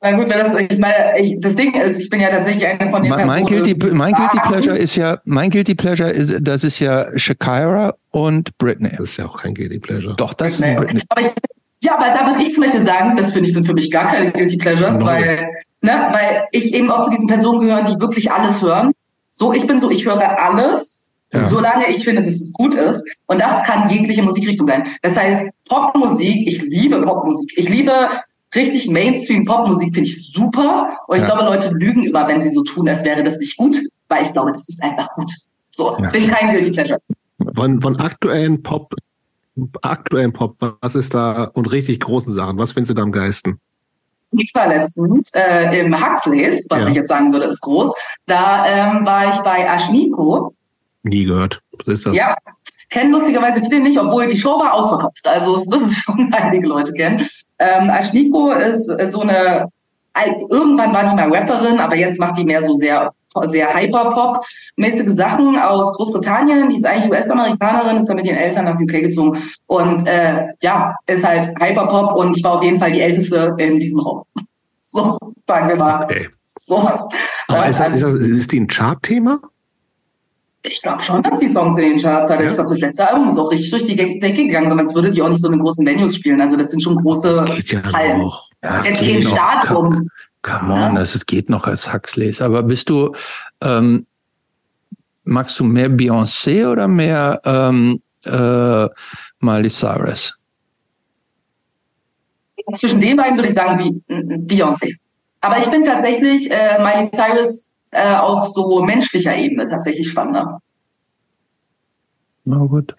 Na 0.00 0.12
gut, 0.12 0.28
das, 0.30 0.54
ich 0.56 0.78
meine, 0.78 1.18
ich, 1.18 1.40
das 1.40 1.54
Ding 1.54 1.74
ist, 1.74 2.00
ich 2.00 2.10
bin 2.10 2.20
ja 2.20 2.28
tatsächlich 2.28 2.66
einer 2.66 2.90
von 2.90 3.02
den 3.02 3.10
mein, 3.10 3.26
mein 3.26 3.46
Guilty, 3.46 3.74
mein 3.92 4.12
Guilty 4.12 4.38
Pleasure 4.40 4.76
ist 4.76 4.96
ja, 4.96 5.18
mein 5.24 5.48
Guilty 5.48 5.76
Pleasure 5.76 6.10
ist, 6.10 6.34
das 6.40 6.64
ist 6.64 6.80
ja 6.80 7.06
Shakira 7.16 7.94
und 8.10 8.56
Britney. 8.58 8.90
Das 8.90 9.10
ist 9.10 9.16
ja 9.18 9.26
auch 9.26 9.40
kein 9.40 9.54
Guilty 9.54 9.78
Pleasure. 9.78 10.16
Doch, 10.16 10.34
das 10.34 10.58
Britney. 10.58 10.74
ist 10.74 10.76
Britney. 10.80 11.02
Aber 11.08 11.20
ich, 11.20 11.28
ja, 11.84 11.96
aber 11.96 12.16
da 12.16 12.26
würde 12.26 12.42
ich 12.42 12.52
zum 12.52 12.64
Beispiel 12.64 12.80
sagen, 12.80 13.14
das 13.16 13.32
finde 13.32 13.48
ich 13.48 13.54
sind 13.54 13.64
für 13.64 13.74
mich 13.74 13.90
gar 13.92 14.06
keine 14.06 14.32
Guilty 14.32 14.56
Pleasures, 14.56 14.98
no. 14.98 15.06
weil, 15.06 15.50
ne, 15.82 16.08
weil 16.12 16.48
ich 16.50 16.74
eben 16.74 16.90
auch 16.90 17.04
zu 17.04 17.10
diesen 17.10 17.28
Personen 17.28 17.60
gehöre, 17.60 17.84
die 17.84 18.00
wirklich 18.00 18.30
alles 18.30 18.60
hören. 18.60 18.92
So, 19.30 19.52
ich 19.52 19.66
bin 19.66 19.78
so, 19.78 19.90
ich 19.90 20.04
höre 20.04 20.38
alles 20.38 21.01
ja. 21.32 21.48
Solange 21.48 21.88
ich 21.88 22.04
finde, 22.04 22.22
dass 22.22 22.32
es 22.32 22.52
gut 22.52 22.74
ist. 22.74 23.04
Und 23.26 23.40
das 23.40 23.62
kann 23.64 23.88
jegliche 23.88 24.22
Musikrichtung 24.22 24.66
sein. 24.66 24.86
Das 25.00 25.16
heißt, 25.16 25.46
Popmusik, 25.68 26.46
ich 26.46 26.62
liebe 26.62 27.00
Popmusik. 27.00 27.52
Ich 27.56 27.68
liebe 27.68 28.10
richtig 28.54 28.88
Mainstream-Popmusik, 28.90 29.94
finde 29.94 30.08
ich 30.08 30.30
super. 30.30 30.98
Und 31.06 31.16
ich 31.16 31.22
ja. 31.22 31.28
glaube, 31.28 31.44
Leute 31.44 31.70
lügen 31.70 32.02
über, 32.04 32.28
wenn 32.28 32.40
sie 32.40 32.50
so 32.50 32.62
tun, 32.62 32.88
als 32.88 33.02
wäre 33.04 33.22
das 33.22 33.38
nicht 33.38 33.56
gut, 33.56 33.76
weil 34.08 34.24
ich 34.24 34.32
glaube, 34.32 34.52
das 34.52 34.68
ist 34.68 34.82
einfach 34.82 35.08
gut. 35.14 35.32
So, 35.70 35.96
deswegen 35.98 36.26
ja. 36.26 36.34
kein 36.34 36.50
Guilty 36.50 36.70
Pleasure. 36.70 37.00
Von, 37.54 37.80
von 37.80 37.96
aktuellen 37.96 38.62
Pop, 38.62 38.94
aktuellen 39.80 40.32
Pop, 40.32 40.56
was 40.80 40.94
ist 40.94 41.14
da 41.14 41.44
und 41.54 41.72
richtig 41.72 42.00
großen 42.00 42.32
Sachen? 42.34 42.58
Was 42.58 42.72
findest 42.72 42.90
du 42.90 42.94
da 42.94 43.02
am 43.02 43.12
geilsten? 43.12 43.58
Ich 44.32 44.50
war 44.54 44.68
letztens 44.68 45.30
äh, 45.34 45.80
im 45.80 45.94
Huxleys, 45.94 46.66
was 46.70 46.84
ja. 46.84 46.88
ich 46.88 46.94
jetzt 46.94 47.08
sagen 47.08 47.32
würde, 47.32 47.46
ist 47.46 47.60
groß. 47.60 47.92
Da 48.26 48.66
ähm, 48.66 49.04
war 49.04 49.28
ich 49.28 49.36
bei 49.40 49.68
Ashniko 49.68 50.54
Nie 51.02 51.24
gehört. 51.24 51.60
Was 51.78 51.88
ist 51.88 52.06
das? 52.06 52.16
Ja, 52.16 52.36
kennen 52.90 53.12
lustigerweise 53.12 53.60
viele 53.60 53.80
nicht, 53.80 53.98
obwohl 53.98 54.26
die 54.26 54.36
Show 54.36 54.60
war 54.60 54.74
ausverkauft. 54.74 55.26
Also 55.26 55.56
es 55.56 55.66
müssen 55.66 55.90
schon 55.94 56.32
einige 56.32 56.66
Leute 56.66 56.92
kennen. 56.92 57.26
Ähm, 57.58 57.90
Ashniko 57.90 58.52
ist, 58.52 58.88
ist 58.88 59.12
so 59.12 59.20
eine, 59.20 59.68
irgendwann 60.50 60.92
war 60.92 61.04
die 61.04 61.16
mal 61.16 61.34
Rapperin, 61.34 61.78
aber 61.78 61.96
jetzt 61.96 62.20
macht 62.20 62.36
die 62.36 62.44
mehr 62.44 62.62
so 62.62 62.74
sehr 62.74 63.12
sehr 63.46 63.74
Hyperpop-mäßige 63.74 65.14
Sachen 65.14 65.58
aus 65.58 65.94
Großbritannien. 65.96 66.68
Die 66.68 66.76
ist 66.76 66.84
eigentlich 66.84 67.10
US-Amerikanerin, 67.10 67.96
ist 67.96 68.06
dann 68.06 68.16
mit 68.16 68.26
ihren 68.26 68.36
Eltern 68.36 68.66
nach 68.66 68.78
UK 68.78 69.00
gezogen. 69.00 69.38
Und 69.66 70.06
äh, 70.06 70.48
ja, 70.60 70.94
ist 71.06 71.26
halt 71.26 71.48
Hyperpop 71.60 72.14
und 72.14 72.36
ich 72.36 72.44
war 72.44 72.52
auf 72.52 72.62
jeden 72.62 72.78
Fall 72.78 72.92
die 72.92 73.00
Älteste 73.00 73.54
in 73.58 73.78
diesem 73.78 74.00
Raum. 74.00 74.24
So, 74.94 75.16
sagen 75.48 75.68
wir 75.70 75.76
mal. 75.76 76.04
Okay. 76.04 76.28
So. 76.58 76.76
Aber 77.48 77.66
ist, 77.66 77.80
das, 77.80 77.94
ist, 77.94 78.02
das, 78.02 78.14
ist 78.14 78.52
die 78.52 78.60
ein 78.60 78.66
Chart-Thema? 78.66 79.40
Ich 80.64 80.80
glaube 80.80 81.02
schon, 81.02 81.22
dass 81.22 81.38
die 81.38 81.48
Songs 81.48 81.76
in 81.78 81.84
den 81.84 81.98
Charts 81.98 82.30
hat. 82.30 82.40
Ja. 82.40 82.46
Ich 82.46 82.54
glaube, 82.54 82.70
das 82.70 82.78
letzte 82.78 83.08
Album 83.08 83.28
ist 83.28 83.38
auch 83.38 83.50
richtig 83.50 83.70
durch 83.70 83.84
die 83.84 83.96
Decke 83.96 84.46
gegangen, 84.46 84.70
sonst 84.70 84.94
würde 84.94 85.10
die 85.10 85.20
auch 85.20 85.28
nicht 85.28 85.40
so 85.40 85.50
in 85.50 85.58
großen 85.58 85.84
Venues 85.84 86.14
spielen. 86.14 86.40
Also 86.40 86.56
das 86.56 86.70
sind 86.70 86.80
schon 86.82 86.96
große 86.96 87.34
ja 87.66 87.92
Hallen. 87.92 88.30
Ja, 88.62 88.82
Jetzt 88.84 89.00
kein 89.00 89.22
Stadium. 89.22 90.08
Come 90.42 90.72
on, 90.72 90.94
das 90.94 91.14
es 91.14 91.26
geht 91.26 91.50
noch 91.50 91.66
als 91.66 91.92
Huxleys. 91.92 92.40
Aber 92.40 92.62
bist 92.62 92.88
du, 92.90 93.12
ähm, 93.62 94.06
magst 95.24 95.58
du 95.58 95.64
mehr 95.64 95.88
Beyoncé 95.88 96.70
oder 96.70 96.86
mehr 96.86 97.40
ähm, 97.44 98.00
äh, 98.24 98.88
Miley 99.40 99.70
Cyrus? 99.70 100.36
Zwischen 102.74 103.00
den 103.00 103.16
beiden 103.16 103.36
würde 103.36 103.48
ich 103.48 103.54
sagen 103.54 104.02
Beyoncé. 104.08 104.94
Aber 105.40 105.58
ich 105.58 105.64
finde 105.64 105.90
tatsächlich 105.90 106.48
äh, 106.50 106.78
Miley 106.78 107.10
Cyrus 107.10 107.68
äh, 107.92 108.14
auf 108.14 108.48
so 108.48 108.82
menschlicher 108.82 109.36
Ebene 109.36 109.68
tatsächlich 109.68 110.08
spannender. 110.08 110.60
Na 112.44 112.56
gut. 112.56 112.94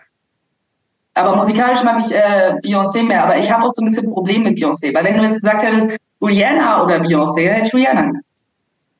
Aber 1.15 1.35
musikalisch 1.35 1.83
mag 1.83 2.03
ich 2.05 2.11
äh, 2.11 2.55
Beyoncé 2.63 3.03
mehr, 3.03 3.23
aber 3.23 3.37
ich 3.37 3.51
habe 3.51 3.63
auch 3.63 3.69
so 3.71 3.81
ein 3.81 3.85
bisschen 3.85 4.11
Problem 4.11 4.43
mit 4.43 4.57
Beyoncé, 4.57 4.93
weil 4.93 5.03
wenn 5.03 5.17
du 5.17 5.23
jetzt 5.23 5.35
gesagt 5.35 5.63
hättest, 5.63 5.97
Rihanna 6.21 6.83
oder 6.83 6.97
Beyoncé, 7.01 7.49
hätte 7.49 7.67
ich 7.67 7.73
Rihanna 7.73 8.07
gesagt. 8.07 8.25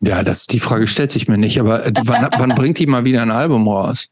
Ja, 0.02 0.22
das, 0.22 0.48
die 0.48 0.60
Frage 0.60 0.86
stellt 0.86 1.12
sich 1.12 1.28
mir 1.28 1.38
nicht, 1.38 1.60
aber 1.60 1.86
äh, 1.86 1.94
wann, 2.04 2.28
wann 2.38 2.50
bringt 2.56 2.78
die 2.78 2.88
mal 2.88 3.06
wieder 3.06 3.22
ein 3.22 3.32
Album 3.32 3.68
raus? 3.68 4.10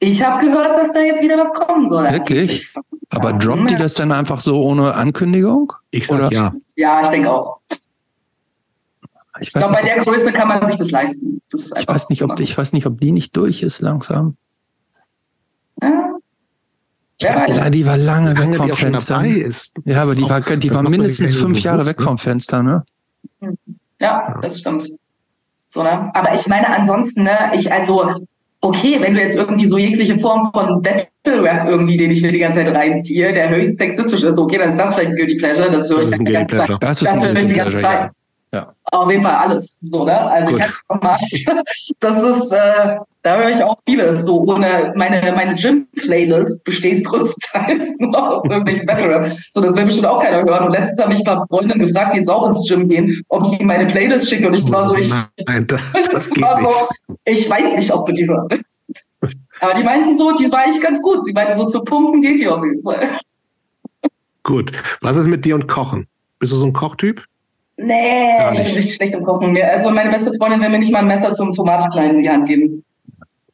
Ich 0.00 0.22
habe 0.22 0.46
gehört, 0.46 0.78
dass 0.78 0.92
da 0.92 1.00
jetzt 1.00 1.22
wieder 1.22 1.38
was 1.38 1.52
kommen 1.54 1.88
soll. 1.88 2.12
Wirklich? 2.12 2.68
Aber 3.10 3.32
droppt 3.32 3.70
die 3.70 3.76
das 3.76 3.94
dann 3.94 4.12
einfach 4.12 4.40
so 4.40 4.62
ohne 4.62 4.94
Ankündigung? 4.94 5.72
Ich 5.90 6.06
sag 6.06 6.18
Oder? 6.18 6.32
ja. 6.32 6.52
Ja, 6.76 7.00
ich 7.02 7.08
denke 7.08 7.32
auch. 7.32 7.58
Ich, 9.40 9.48
ich 9.48 9.52
glaube, 9.52 9.74
bei 9.74 9.82
der 9.82 9.96
Größe 9.96 10.32
kann 10.32 10.48
man 10.48 10.66
sich 10.66 10.76
das 10.76 10.90
leisten. 10.90 11.40
Das 11.50 11.70
ich, 11.76 11.88
weiß 11.88 12.08
nicht, 12.08 12.22
ob, 12.22 12.38
ich 12.40 12.56
weiß 12.56 12.72
nicht, 12.72 12.86
ob 12.86 13.00
die 13.00 13.12
nicht 13.12 13.36
durch 13.36 13.62
ist 13.62 13.80
langsam. 13.80 14.36
Ja. 15.82 16.14
Ja, 17.20 17.46
die, 17.46 17.70
die, 17.72 17.86
war 17.86 17.96
lange 17.96 18.38
weg 18.38 18.56
vom 18.56 18.70
Fenster. 18.70 19.24
Ist. 19.24 19.72
Ja, 19.84 20.02
aber 20.02 20.14
die 20.14 20.28
war, 20.28 20.40
die 20.40 20.70
war 20.72 20.82
mindestens 20.84 21.34
fünf 21.34 21.60
Jahre 21.60 21.84
weg 21.84 21.98
ne? 21.98 22.04
vom 22.04 22.16
Fenster, 22.16 22.62
ne? 22.62 22.84
Ja, 24.00 24.38
das 24.40 24.60
stimmt. 24.60 24.88
So, 25.68 25.82
ne? 25.82 26.14
Aber 26.14 26.34
ich 26.34 26.46
meine, 26.46 26.68
ansonsten, 26.68 27.24
ne, 27.24 27.50
ich, 27.54 27.72
also, 27.72 28.26
okay, 28.60 28.98
wenn 29.00 29.14
du 29.14 29.20
jetzt 29.20 29.34
irgendwie 29.34 29.66
so 29.66 29.78
jegliche 29.78 30.18
Form 30.18 30.50
von 30.52 30.80
Battle 30.80 31.42
Rap 31.42 31.68
irgendwie, 31.68 31.96
den 31.96 32.12
ich 32.12 32.22
mir 32.22 32.30
die 32.30 32.38
ganze 32.38 32.64
Zeit 32.64 32.74
reinziehe, 32.74 33.32
der 33.32 33.50
höchst 33.50 33.78
sexistisch 33.78 34.22
ist, 34.22 34.38
okay, 34.38 34.58
dann 34.58 34.68
ist 34.68 34.78
das 34.78 34.94
vielleicht 34.94 35.10
ein 35.10 35.16
Guilty 35.16 35.36
Pleasure, 35.36 35.70
das 35.70 35.90
höre 35.90 36.04
ich 36.04 36.10
die 36.10 36.24
ganze 36.24 36.56
Zeit. 36.56 36.70
Das, 36.80 37.00
das 37.00 37.22
höre 37.22 37.36
ich 37.36 37.46
die 37.46 37.54
ganze 37.54 37.80
Zeit. 37.80 38.10
Auf 38.92 39.10
jeden 39.10 39.22
Fall 39.22 39.34
alles. 39.34 39.78
So, 39.82 40.04
ne? 40.04 40.18
Also 40.18 40.50
Gut. 40.50 40.60
ich 40.60 40.64
habe 40.88 41.04
mal, 41.04 41.18
das 42.00 42.22
ist, 42.22 42.52
äh, 42.52 42.96
da 43.22 43.36
höre 43.36 43.50
ich 43.50 43.62
auch 43.62 43.76
vieles. 43.84 44.24
So 44.24 44.40
ohne 44.42 44.92
meine, 44.96 45.32
meine 45.32 45.54
Gym-Playlist 45.54 46.64
besteht 46.64 47.04
größtenteils 47.04 47.96
nur 47.98 48.16
aus 48.16 48.42
irgendwelchen 48.44 48.86
Battle 48.86 49.30
So, 49.50 49.60
das 49.60 49.74
will 49.76 49.84
bestimmt 49.84 50.06
auch 50.06 50.22
keiner 50.22 50.42
hören. 50.42 50.66
Und 50.66 50.72
letztens 50.72 51.02
habe 51.02 51.12
ich 51.12 51.18
ein 51.20 51.24
paar 51.24 51.46
Freundinnen 51.48 51.86
gefragt, 51.86 52.14
die 52.14 52.18
jetzt 52.18 52.30
auch 52.30 52.48
ins 52.48 52.66
Gym 52.66 52.88
gehen, 52.88 53.22
ob 53.28 53.44
ich 53.46 53.58
ihnen 53.58 53.66
meine 53.66 53.86
Playlist 53.86 54.30
schicke. 54.30 54.48
Und 54.48 54.54
ich 54.54 54.70
war 54.72 54.88
so, 54.88 54.96
ich, 54.96 55.10
Nein, 55.10 55.30
das, 55.66 55.82
das 56.10 56.30
geht 56.30 56.42
war 56.42 56.60
so, 56.60 56.70
ich 57.24 57.48
weiß 57.48 57.76
nicht, 57.76 57.92
ob 57.92 58.06
du 58.06 58.12
die 58.12 58.26
hörst. 58.26 58.64
Aber 59.60 59.74
die 59.74 59.84
meinten 59.84 60.16
so, 60.16 60.34
die 60.36 60.50
war 60.50 60.60
eigentlich 60.60 60.82
ganz 60.82 61.02
gut. 61.02 61.24
Sie 61.24 61.32
meinten 61.32 61.54
so, 61.54 61.68
zu 61.68 61.82
pumpen 61.82 62.22
geht 62.22 62.40
die 62.40 62.48
auf 62.48 62.64
jeden 62.64 62.80
Fall. 62.82 63.00
Gut. 64.44 64.72
Was 65.02 65.16
ist 65.16 65.26
mit 65.26 65.44
dir 65.44 65.56
und 65.56 65.66
Kochen? 65.66 66.06
Bist 66.38 66.52
du 66.52 66.56
so 66.56 66.64
ein 66.64 66.72
Kochtyp? 66.72 67.24
Nee, 67.78 68.36
ich 68.52 68.64
bin 68.64 68.74
richtig 68.74 68.94
schlecht 68.96 69.14
im 69.14 69.24
Kochen. 69.24 69.56
Also 69.62 69.90
meine 69.90 70.10
beste 70.10 70.32
Freundin 70.34 70.60
will 70.60 70.68
mir 70.68 70.80
nicht 70.80 70.92
mal 70.92 70.98
ein 70.98 71.06
Messer 71.06 71.32
zum 71.32 71.52
Tomatenkleinen 71.52 72.16
in 72.16 72.22
die 72.22 72.30
Hand 72.30 72.48
geben. 72.48 72.84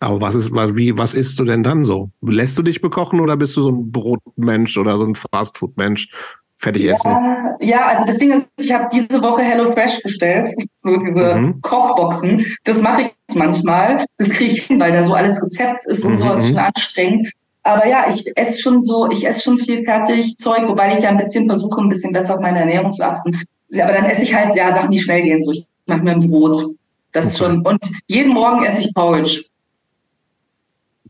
Aber 0.00 0.20
was 0.20 0.34
ist, 0.34 0.54
was, 0.54 0.74
wie, 0.74 0.96
was 0.96 1.14
isst 1.14 1.38
du 1.38 1.44
denn 1.44 1.62
dann 1.62 1.84
so? 1.84 2.10
Lässt 2.22 2.56
du 2.56 2.62
dich 2.62 2.80
bekochen 2.80 3.20
oder 3.20 3.36
bist 3.36 3.56
du 3.56 3.60
so 3.60 3.70
ein 3.70 3.92
Brotmensch 3.92 4.76
oder 4.78 4.96
so 4.96 5.04
ein 5.04 5.14
Fastfood-Mensch? 5.14 6.08
Fertig 6.56 6.84
ja, 6.84 6.94
essen? 6.94 7.16
Ja, 7.60 7.86
also 7.86 8.06
das 8.06 8.16
Ding 8.16 8.30
ist, 8.30 8.48
ich 8.58 8.72
habe 8.72 8.88
diese 8.92 9.20
Woche 9.20 9.42
HelloFresh 9.42 10.02
bestellt, 10.02 10.50
so 10.76 10.96
diese 10.96 11.34
mhm. 11.34 11.60
Kochboxen. 11.60 12.46
Das 12.64 12.80
mache 12.80 13.02
ich 13.02 13.36
manchmal. 13.36 14.06
Das 14.16 14.30
kriege 14.30 14.52
ich 14.52 14.62
hin, 14.64 14.80
weil 14.80 14.92
da 14.92 15.02
so 15.02 15.14
alles 15.14 15.42
Rezept 15.42 15.86
ist 15.86 16.04
und 16.04 16.12
mhm. 16.12 16.16
sowas 16.16 16.46
schon 16.46 16.58
anstrengend. 16.58 17.30
Aber 17.62 17.86
ja, 17.86 18.06
ich 18.08 18.24
esse 18.36 18.60
schon 18.60 18.82
so, 18.82 19.10
ich 19.10 19.26
esse 19.26 19.42
schon 19.42 19.58
viel 19.58 19.84
fertig 19.84 20.36
Zeug, 20.36 20.68
wobei 20.68 20.94
ich 20.94 21.00
ja 21.02 21.08
ein 21.08 21.16
bisschen 21.16 21.46
versuche, 21.46 21.80
ein 21.80 21.88
bisschen 21.88 22.12
besser 22.12 22.34
auf 22.34 22.40
meine 22.40 22.60
Ernährung 22.60 22.92
zu 22.92 23.02
achten. 23.02 23.40
Aber 23.82 23.92
dann 23.92 24.06
esse 24.06 24.22
ich 24.22 24.34
halt 24.34 24.54
ja 24.54 24.72
Sachen, 24.72 24.90
die 24.90 25.00
schnell 25.00 25.22
gehen. 25.22 25.42
So, 25.42 25.52
ich 25.52 25.66
mache 25.86 26.00
mir 26.00 26.12
ein 26.12 26.20
Brot. 26.20 26.74
Das 27.12 27.26
ist 27.26 27.38
schon. 27.38 27.64
Und 27.64 27.80
jeden 28.06 28.32
Morgen 28.32 28.64
esse 28.64 28.80
ich 28.80 28.94
Porridge. 28.94 29.44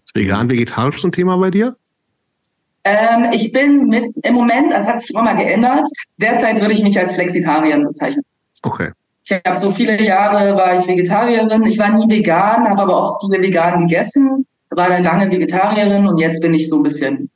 Ist 0.05 0.15
vegan, 0.15 0.51
vegetarisch 0.51 1.01
so 1.01 1.09
ein 1.09 1.12
Thema 1.12 1.36
bei 1.36 1.51
dir? 1.51 1.76
Ähm, 2.84 3.31
ich 3.33 3.51
bin 3.51 3.86
mit, 3.86 4.12
im 4.23 4.34
Moment, 4.34 4.70
das 4.70 4.86
hat 4.86 5.01
sich 5.01 5.10
immer 5.10 5.23
mal 5.23 5.36
geändert. 5.36 5.89
Derzeit 6.18 6.60
würde 6.60 6.75
ich 6.75 6.83
mich 6.83 6.99
als 6.99 7.15
Flexitarierin 7.15 7.84
bezeichnen. 7.84 8.25
Okay. 8.62 8.91
Ich 9.25 9.33
habe 9.33 9.57
so 9.57 9.70
viele 9.70 10.02
Jahre 10.02 10.55
war 10.55 10.78
ich 10.78 10.86
Vegetarierin. 10.86 11.65
Ich 11.65 11.78
war 11.78 11.91
nie 11.91 12.09
vegan, 12.09 12.68
habe 12.68 12.83
aber 12.83 12.97
auch 12.97 13.20
viele 13.20 13.43
vegan 13.43 13.86
gegessen. 13.86 14.47
War 14.68 14.91
dann 14.91 15.02
lange 15.02 15.31
Vegetarierin 15.31 16.07
und 16.07 16.18
jetzt 16.18 16.43
bin 16.43 16.52
ich 16.52 16.68
so 16.68 16.76
ein 16.76 16.83
bisschen 16.83 17.31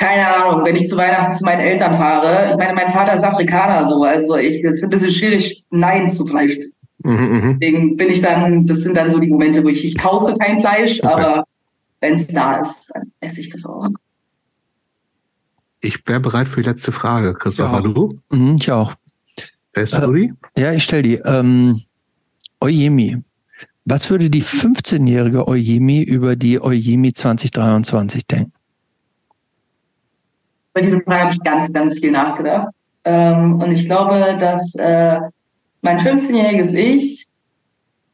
keine 0.00 0.34
Ahnung, 0.34 0.64
wenn 0.64 0.76
ich 0.76 0.88
zu 0.88 0.96
Weihnachten 0.96 1.32
zu 1.36 1.44
meinen 1.44 1.60
Eltern 1.60 1.94
fahre. 1.94 2.50
Ich 2.50 2.56
meine, 2.56 2.72
mein 2.72 2.88
Vater 2.88 3.12
ist 3.12 3.22
Afrikaner 3.22 3.86
so, 3.86 4.02
also 4.02 4.36
ich 4.36 4.64
es 4.64 4.78
ist 4.78 4.84
ein 4.84 4.88
bisschen 4.88 5.10
schwierig, 5.10 5.66
Nein 5.68 6.08
zu 6.08 6.24
Fleisch. 6.26 6.56
Mhm, 7.02 7.12
mhm, 7.12 7.58
Deswegen 7.60 7.96
bin 7.98 8.08
ich 8.08 8.22
dann, 8.22 8.66
das 8.66 8.78
sind 8.80 8.96
dann 8.96 9.10
so 9.10 9.18
die 9.18 9.28
Momente, 9.28 9.62
wo 9.62 9.68
ich, 9.68 9.84
ich 9.84 9.98
kaufe 9.98 10.32
kein 10.34 10.58
Fleisch, 10.58 11.00
okay. 11.00 11.12
aber 11.12 11.44
wenn 12.00 12.14
es 12.14 12.28
da 12.28 12.60
ist, 12.60 12.90
dann 12.94 13.12
esse 13.20 13.42
ich 13.42 13.50
das 13.50 13.66
auch. 13.66 13.88
Ich 15.82 16.06
wäre 16.06 16.20
bereit 16.20 16.48
für 16.48 16.62
die 16.62 16.68
letzte 16.68 16.92
Frage. 16.92 17.34
Christopher, 17.34 17.82
du? 17.82 18.18
Mhm, 18.32 18.56
ich 18.58 18.72
auch. 18.72 18.94
Weißt 19.74 19.98
du 19.98 20.12
die? 20.12 20.32
Äh, 20.54 20.62
ja, 20.62 20.72
ich 20.72 20.84
stelle 20.84 21.02
die. 21.02 21.14
Ähm, 21.16 21.80
Oyemi. 22.60 23.18
Was 23.84 24.08
würde 24.08 24.30
die 24.30 24.42
15-jährige 24.42 25.46
Oyemi 25.46 26.02
über 26.02 26.36
die 26.36 26.60
Oyemi 26.60 27.12
2023 27.12 28.26
denken? 28.26 28.52
Über 30.74 30.86
diese 30.86 31.00
Frage 31.00 31.24
habe 31.24 31.34
ich 31.34 31.42
ganz, 31.42 31.72
ganz 31.72 31.98
viel 31.98 32.10
nachgedacht. 32.10 32.68
Ähm, 33.04 33.60
und 33.60 33.70
ich 33.72 33.86
glaube, 33.86 34.36
dass 34.38 34.74
äh, 34.76 35.20
mein 35.82 35.98
15-jähriges 35.98 36.74
Ich, 36.74 37.26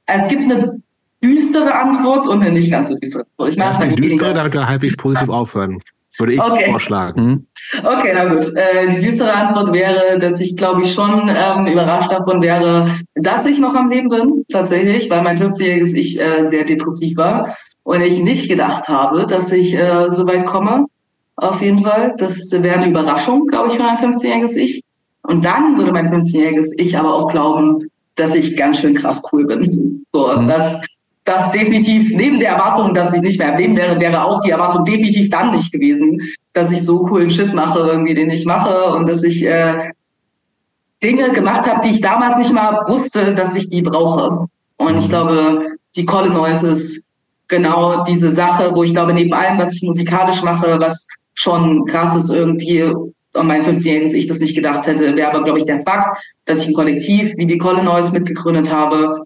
es 0.06 0.28
gibt 0.28 0.42
eine 0.42 0.80
düstere 1.22 1.74
Antwort 1.74 2.28
und 2.28 2.42
eine 2.42 2.52
nicht 2.52 2.70
ganz 2.70 2.88
so 2.88 2.96
düstere 2.96 3.24
Antwort. 3.24 3.50
Ich 3.50 3.56
mache 3.56 3.88
die 3.88 3.96
düstere, 3.96 4.34
damit 4.34 4.54
wir 4.54 4.68
halbwegs 4.68 4.96
positiv 4.96 5.28
aufhören. 5.30 5.80
Würde 6.18 6.32
ich 6.32 6.40
okay. 6.40 6.70
vorschlagen. 6.70 7.22
Mhm. 7.22 7.46
Okay, 7.84 8.12
na 8.14 8.24
gut. 8.24 8.46
Äh, 8.56 8.94
die 8.94 9.04
düstere 9.04 9.32
Antwort 9.32 9.74
wäre, 9.74 10.18
dass 10.18 10.40
ich, 10.40 10.56
glaube 10.56 10.82
ich, 10.82 10.94
schon 10.94 11.28
ähm, 11.28 11.66
überrascht 11.66 12.10
davon 12.10 12.40
wäre, 12.40 12.90
dass 13.16 13.44
ich 13.44 13.58
noch 13.58 13.74
am 13.74 13.90
Leben 13.90 14.08
bin, 14.08 14.44
tatsächlich, 14.50 15.10
weil 15.10 15.20
mein 15.20 15.36
15-jähriges 15.36 15.92
Ich 15.94 16.18
äh, 16.18 16.44
sehr 16.44 16.64
depressiv 16.64 17.18
war 17.18 17.54
und 17.82 18.00
ich 18.00 18.22
nicht 18.22 18.48
gedacht 18.48 18.88
habe, 18.88 19.26
dass 19.26 19.52
ich 19.52 19.74
äh, 19.74 20.10
so 20.10 20.26
weit 20.26 20.46
komme 20.46 20.86
auf 21.36 21.60
jeden 21.60 21.80
Fall. 21.80 22.14
Das 22.18 22.50
wäre 22.50 22.76
eine 22.76 22.88
Überraschung, 22.88 23.46
glaube 23.46 23.68
ich, 23.68 23.74
für 23.74 23.84
ein 23.84 23.96
15-jähriges 23.96 24.56
Ich. 24.56 24.82
Und 25.22 25.44
dann 25.44 25.76
würde 25.76 25.92
mein 25.92 26.08
15-jähriges 26.08 26.72
Ich 26.76 26.96
aber 26.96 27.14
auch 27.14 27.28
glauben, 27.30 27.90
dass 28.14 28.34
ich 28.34 28.56
ganz 28.56 28.78
schön 28.78 28.94
krass 28.94 29.22
cool 29.32 29.46
bin. 29.46 30.04
So, 30.12 30.32
mhm. 30.32 30.48
das, 30.48 30.76
das 31.24 31.50
definitiv 31.50 32.14
neben 32.14 32.40
der 32.40 32.50
Erwartung, 32.50 32.94
dass 32.94 33.12
ich 33.12 33.20
nicht 33.20 33.38
mehr 33.38 33.52
am 33.52 33.58
Leben 33.58 33.76
wäre, 33.76 34.00
wäre 34.00 34.24
auch 34.24 34.40
die 34.42 34.50
Erwartung 34.50 34.84
definitiv 34.84 35.28
dann 35.30 35.52
nicht 35.52 35.72
gewesen, 35.72 36.20
dass 36.54 36.70
ich 36.70 36.84
so 36.84 37.04
coolen 37.04 37.30
Shit 37.30 37.52
mache, 37.52 37.80
irgendwie, 37.80 38.14
den 38.14 38.30
ich 38.30 38.46
mache 38.46 38.94
und 38.94 39.08
dass 39.08 39.22
ich 39.22 39.44
äh, 39.44 39.92
Dinge 41.02 41.30
gemacht 41.32 41.68
habe, 41.68 41.86
die 41.86 41.94
ich 41.94 42.00
damals 42.00 42.38
nicht 42.38 42.52
mal 42.52 42.82
wusste, 42.86 43.34
dass 43.34 43.54
ich 43.54 43.68
die 43.68 43.82
brauche. 43.82 44.46
Und 44.78 44.98
ich 44.98 45.06
mhm. 45.06 45.10
glaube, 45.10 45.66
die 45.96 46.06
Colin 46.06 46.32
Noise 46.32 46.68
ist 46.70 47.10
genau 47.48 48.04
diese 48.04 48.30
Sache, 48.30 48.74
wo 48.74 48.82
ich 48.82 48.92
glaube, 48.92 49.12
neben 49.12 49.32
allem, 49.32 49.58
was 49.58 49.74
ich 49.74 49.82
musikalisch 49.82 50.42
mache, 50.42 50.80
was 50.80 51.06
schon 51.36 51.84
krass 51.84 52.16
ist 52.16 52.30
irgendwie, 52.30 52.82
an 52.82 53.46
mein 53.46 53.62
15-jähriges 53.62 54.14
Ich 54.14 54.26
das 54.26 54.40
nicht 54.40 54.56
gedacht 54.56 54.86
hätte, 54.86 55.16
wäre 55.16 55.30
aber, 55.30 55.44
glaube 55.44 55.58
ich, 55.58 55.66
der 55.66 55.80
Fakt, 55.80 56.18
dass 56.46 56.60
ich 56.60 56.68
ein 56.68 56.74
Kollektiv 56.74 57.34
wie 57.36 57.46
die 57.46 57.58
Colinois 57.58 58.10
mitgegründet 58.10 58.72
habe, 58.72 59.24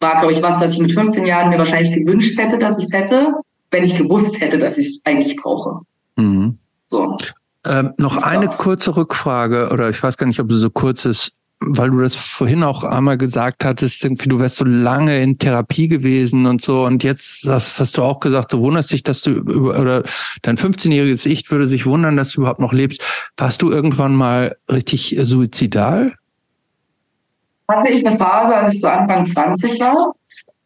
war, 0.00 0.20
glaube 0.20 0.32
ich, 0.32 0.42
was, 0.42 0.60
das 0.60 0.72
ich 0.72 0.80
mit 0.80 0.92
15 0.92 1.24
Jahren 1.24 1.48
mir 1.48 1.58
wahrscheinlich 1.58 1.92
gewünscht 1.92 2.36
hätte, 2.36 2.58
dass 2.58 2.78
ich 2.78 2.86
es 2.86 2.92
hätte, 2.92 3.32
wenn 3.70 3.84
ich 3.84 3.96
gewusst 3.96 4.40
hätte, 4.40 4.58
dass 4.58 4.76
ich 4.76 4.86
es 4.86 5.00
eigentlich 5.04 5.36
brauche. 5.36 5.80
Mhm. 6.16 6.58
So. 6.90 7.16
Ähm, 7.64 7.94
noch 7.96 8.16
eine 8.16 8.48
kurze 8.48 8.96
Rückfrage, 8.96 9.70
oder 9.72 9.88
ich 9.88 10.02
weiß 10.02 10.16
gar 10.16 10.26
nicht, 10.26 10.40
ob 10.40 10.50
sie 10.50 10.58
so 10.58 10.70
kurz 10.70 11.04
ist 11.04 11.32
weil 11.66 11.90
du 11.90 12.00
das 12.00 12.14
vorhin 12.14 12.62
auch 12.62 12.84
einmal 12.84 13.16
gesagt 13.16 13.64
hattest, 13.64 14.02
irgendwie, 14.04 14.28
du 14.28 14.38
wärst 14.38 14.56
so 14.56 14.64
lange 14.64 15.20
in 15.20 15.38
Therapie 15.38 15.88
gewesen 15.88 16.46
und 16.46 16.62
so. 16.62 16.84
Und 16.84 17.04
jetzt 17.04 17.46
hast, 17.46 17.78
hast 17.80 17.96
du 17.96 18.02
auch 18.02 18.20
gesagt, 18.20 18.52
du 18.52 18.60
wunderst 18.60 18.92
dich, 18.92 19.02
dass 19.02 19.22
du 19.22 19.40
oder 19.40 20.02
dein 20.42 20.56
15-jähriges 20.56 21.26
Ich 21.26 21.50
würde 21.50 21.66
sich 21.66 21.86
wundern, 21.86 22.16
dass 22.16 22.32
du 22.32 22.40
überhaupt 22.40 22.60
noch 22.60 22.72
lebst. 22.72 23.02
Warst 23.36 23.62
du 23.62 23.70
irgendwann 23.70 24.14
mal 24.14 24.56
richtig 24.70 25.16
suizidal? 25.22 26.14
Hatte 27.68 27.88
ich 27.90 28.06
eine 28.06 28.18
Phase, 28.18 28.54
als 28.54 28.74
ich 28.74 28.80
so 28.80 28.88
Anfang 28.88 29.24
20 29.24 29.80
war. 29.80 30.14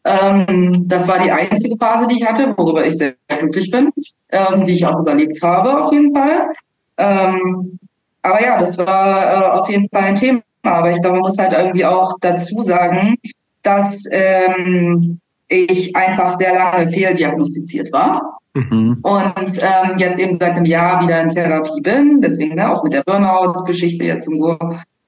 Ähm, 0.04 0.84
das 0.86 1.08
war 1.08 1.18
die 1.18 1.30
einzige 1.30 1.76
Phase, 1.76 2.06
die 2.06 2.16
ich 2.16 2.26
hatte, 2.26 2.54
worüber 2.56 2.86
ich 2.86 2.96
sehr 2.96 3.14
glücklich 3.28 3.70
bin, 3.70 3.90
ähm, 4.30 4.64
die 4.64 4.74
ich 4.74 4.86
auch 4.86 5.00
überlebt 5.00 5.42
habe, 5.42 5.84
auf 5.84 5.92
jeden 5.92 6.14
Fall. 6.14 6.52
Ähm, 6.96 7.78
aber 8.22 8.42
ja, 8.42 8.58
das 8.58 8.78
war 8.78 9.32
äh, 9.32 9.58
auf 9.58 9.68
jeden 9.68 9.88
Fall 9.88 10.02
ein 10.02 10.14
Thema 10.14 10.42
aber 10.72 10.90
ich 10.90 11.00
glaube, 11.00 11.16
man 11.16 11.22
muss 11.22 11.38
halt 11.38 11.52
irgendwie 11.52 11.84
auch 11.84 12.12
dazu 12.20 12.62
sagen, 12.62 13.16
dass 13.62 14.04
ähm, 14.10 15.18
ich 15.48 15.94
einfach 15.94 16.36
sehr 16.36 16.54
lange 16.54 16.88
fehldiagnostiziert 16.88 17.92
war. 17.92 18.38
Mhm. 18.54 18.96
Und 19.02 19.60
ähm, 19.60 19.98
jetzt 19.98 20.18
eben 20.18 20.32
seit 20.32 20.54
einem 20.54 20.64
Jahr 20.64 21.02
wieder 21.02 21.20
in 21.20 21.28
Therapie 21.28 21.80
bin, 21.80 22.20
deswegen 22.20 22.54
ne, 22.54 22.70
auch 22.70 22.82
mit 22.82 22.92
der 22.92 23.02
Burnout-Geschichte 23.02 24.04
jetzt 24.04 24.28
und 24.28 24.36
so. 24.36 24.58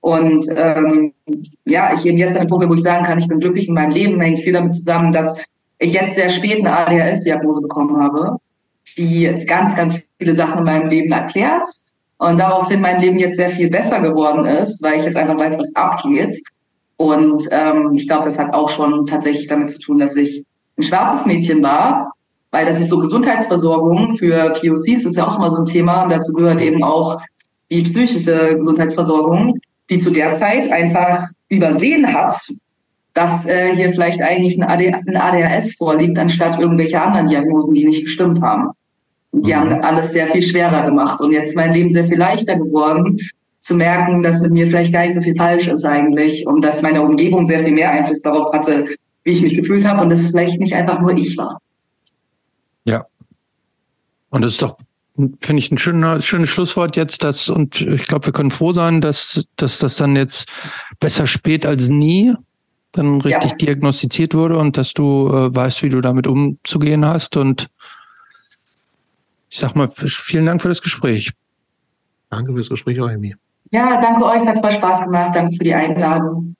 Und 0.01 0.47
ähm, 0.57 1.13
ja, 1.65 1.93
ich 1.95 2.05
eben 2.05 2.19
jetzt 2.19 2.35
an 2.35 2.43
einem 2.43 2.49
Punkt, 2.49 2.69
wo 2.69 2.75
ich 2.75 2.83
sagen 2.83 3.05
kann, 3.05 3.19
ich 3.19 3.29
bin 3.29 3.41
glücklich 3.41 3.69
in 3.69 3.75
meinem 3.75 3.91
Leben, 3.91 4.21
hängt 4.21 4.41
viel 4.41 4.53
damit 4.53 4.73
zusammen, 4.73 5.13
dass 5.13 5.43
ich 5.79 5.93
jetzt 5.93 6.15
sehr 6.15 6.29
spät 6.29 6.59
eine 6.59 6.77
ADHS-Diagnose 6.77 7.63
bekommen 7.63 8.01
habe, 8.03 8.37
die 8.97 9.45
ganz, 9.47 9.75
ganz 9.75 9.99
viele 10.19 10.35
Sachen 10.35 10.59
in 10.59 10.65
meinem 10.65 10.89
Leben 10.89 11.13
erklärt 11.13 11.69
und 12.19 12.39
daraufhin 12.39 12.81
mein 12.81 13.01
Leben 13.01 13.19
jetzt 13.19 13.37
sehr 13.37 13.51
viel 13.51 13.71
besser 13.71 14.01
geworden 14.01 14.45
ist, 14.45 14.83
weil 14.83 14.99
ich 14.99 15.05
jetzt 15.05 15.17
einfach 15.17 15.39
weiß, 15.39 15.59
was 15.59 15.75
abgeht. 15.75 16.35
Und 16.97 17.43
ähm, 17.53 17.93
ich 17.95 18.09
glaube, 18.09 18.25
das 18.25 18.39
hat 18.39 18.55
auch 18.55 18.69
schon 18.69 19.07
tatsächlich 19.07 19.47
damit 19.47 19.71
zu 19.71 19.79
tun, 19.79 19.99
dass 19.99 20.17
ich 20.17 20.45
ein 20.77 20.83
schwarzes 20.83 21.27
Mädchen 21.27 21.63
war 21.63 22.13
weil 22.51 22.67
das 22.67 22.81
ist 22.81 22.89
so 22.89 22.99
Gesundheitsversorgung 22.99 24.17
für 24.17 24.51
POCs, 24.51 25.05
ist 25.05 25.17
ja 25.17 25.27
auch 25.27 25.37
immer 25.37 25.51
so 25.51 25.59
ein 25.59 25.65
Thema. 25.65 26.05
Und 26.05 26.13
dazu 26.13 26.33
gehört 26.33 26.61
eben 26.61 26.83
auch 26.83 27.21
die 27.71 27.83
psychische 27.83 28.57
Gesundheitsversorgung, 28.57 29.59
die 29.91 29.99
zu 29.99 30.11
der 30.11 30.33
Zeit 30.33 30.71
einfach 30.71 31.23
übersehen 31.51 32.13
hat, 32.13 32.35
dass 33.15 33.47
äh, 33.47 33.75
hier 33.75 33.93
vielleicht 33.93 34.23
eigentlich 34.23 34.59
ein, 34.59 34.69
AD, 34.69 34.95
ein 34.95 35.17
ADHS 35.17 35.75
vorliegt, 35.77 36.19
anstatt 36.19 36.59
irgendwelche 36.61 37.01
anderen 37.01 37.29
Diagnosen, 37.29 37.75
die 37.75 37.85
nicht 37.85 38.05
gestimmt 38.05 38.41
haben. 38.41 38.71
Die 39.33 39.53
mhm. 39.53 39.57
haben 39.57 39.85
alles 39.85 40.13
sehr 40.13 40.27
viel 40.27 40.43
schwerer 40.43 40.85
gemacht. 40.87 41.21
Und 41.21 41.33
jetzt 41.33 41.49
ist 41.49 41.57
mein 41.57 41.75
Leben 41.75 41.91
sehr 41.91 42.05
viel 42.05 42.19
leichter 42.19 42.57
geworden, 42.57 43.19
zu 43.61 43.75
merken, 43.75 44.23
dass 44.23 44.41
mit 44.41 44.53
mir 44.53 44.67
vielleicht 44.67 44.93
gar 44.93 45.05
nicht 45.05 45.15
so 45.15 45.21
viel 45.21 45.35
falsch 45.35 45.69
ist 45.69 45.85
eigentlich 45.85 46.47
und 46.47 46.65
dass 46.65 46.83
meine 46.83 47.03
Umgebung 47.03 47.45
sehr 47.45 47.59
viel 47.59 47.73
mehr 47.73 47.91
Einfluss 47.91 48.23
darauf 48.23 48.53
hatte, 48.53 48.87
wie 49.25 49.33
ich 49.33 49.43
mich 49.43 49.57
gefühlt 49.57 49.85
habe 49.85 50.03
und 50.03 50.11
es 50.11 50.29
vielleicht 50.29 50.61
nicht 50.61 50.75
einfach 50.75 51.01
nur 51.01 51.17
ich 51.17 51.37
war. 51.37 51.61
Ja. 52.85 53.05
Und 54.31 54.43
das 54.43 54.53
ist 54.53 54.63
doch, 54.63 54.79
finde 55.17 55.59
ich, 55.59 55.71
ein 55.71 55.79
schöner, 55.79 56.21
schönes 56.21 56.49
Schlusswort 56.49 56.97
jetzt, 56.97 57.25
dass, 57.25 57.49
und 57.49 57.81
ich 57.81 58.07
glaube, 58.07 58.27
wir 58.27 58.33
können 58.33 58.51
froh 58.51 58.73
sein, 58.73 59.01
dass, 59.01 59.45
dass 59.57 59.79
das 59.79 59.97
dann 59.97 60.17
jetzt 60.17 60.49
besser 61.01 61.27
spät 61.27 61.67
als 61.67 61.89
nie 61.89 62.35
dann 62.93 63.21
richtig 63.21 63.53
ja. 63.53 63.57
diagnostiziert 63.59 64.35
wurde 64.35 64.59
und 64.59 64.77
dass 64.77 64.95
du 64.95 65.29
äh, 65.29 65.55
weißt, 65.55 65.83
wie 65.83 65.89
du 65.89 66.01
damit 66.01 66.27
umzugehen 66.27 67.05
hast. 67.05 67.37
Und 67.37 67.69
ich 69.59 69.63
sag 69.63 69.75
mal, 69.75 69.89
vielen 69.89 70.47
Dank 70.47 70.63
für 70.63 70.69
das 70.69 70.81
Gespräch. 70.81 71.33
Danke 72.31 72.53
fürs 72.53 72.69
Gespräch, 72.69 73.01
Euemi. 73.01 73.35
Ja, 73.73 74.01
danke 74.01 74.25
euch, 74.25 74.43
es 74.43 74.47
hat 74.47 74.61
voll 74.61 74.71
Spaß 74.71 75.05
gemacht. 75.07 75.35
Danke 75.35 75.57
für 75.57 75.65
die 75.65 75.75
Einladung. 75.75 76.55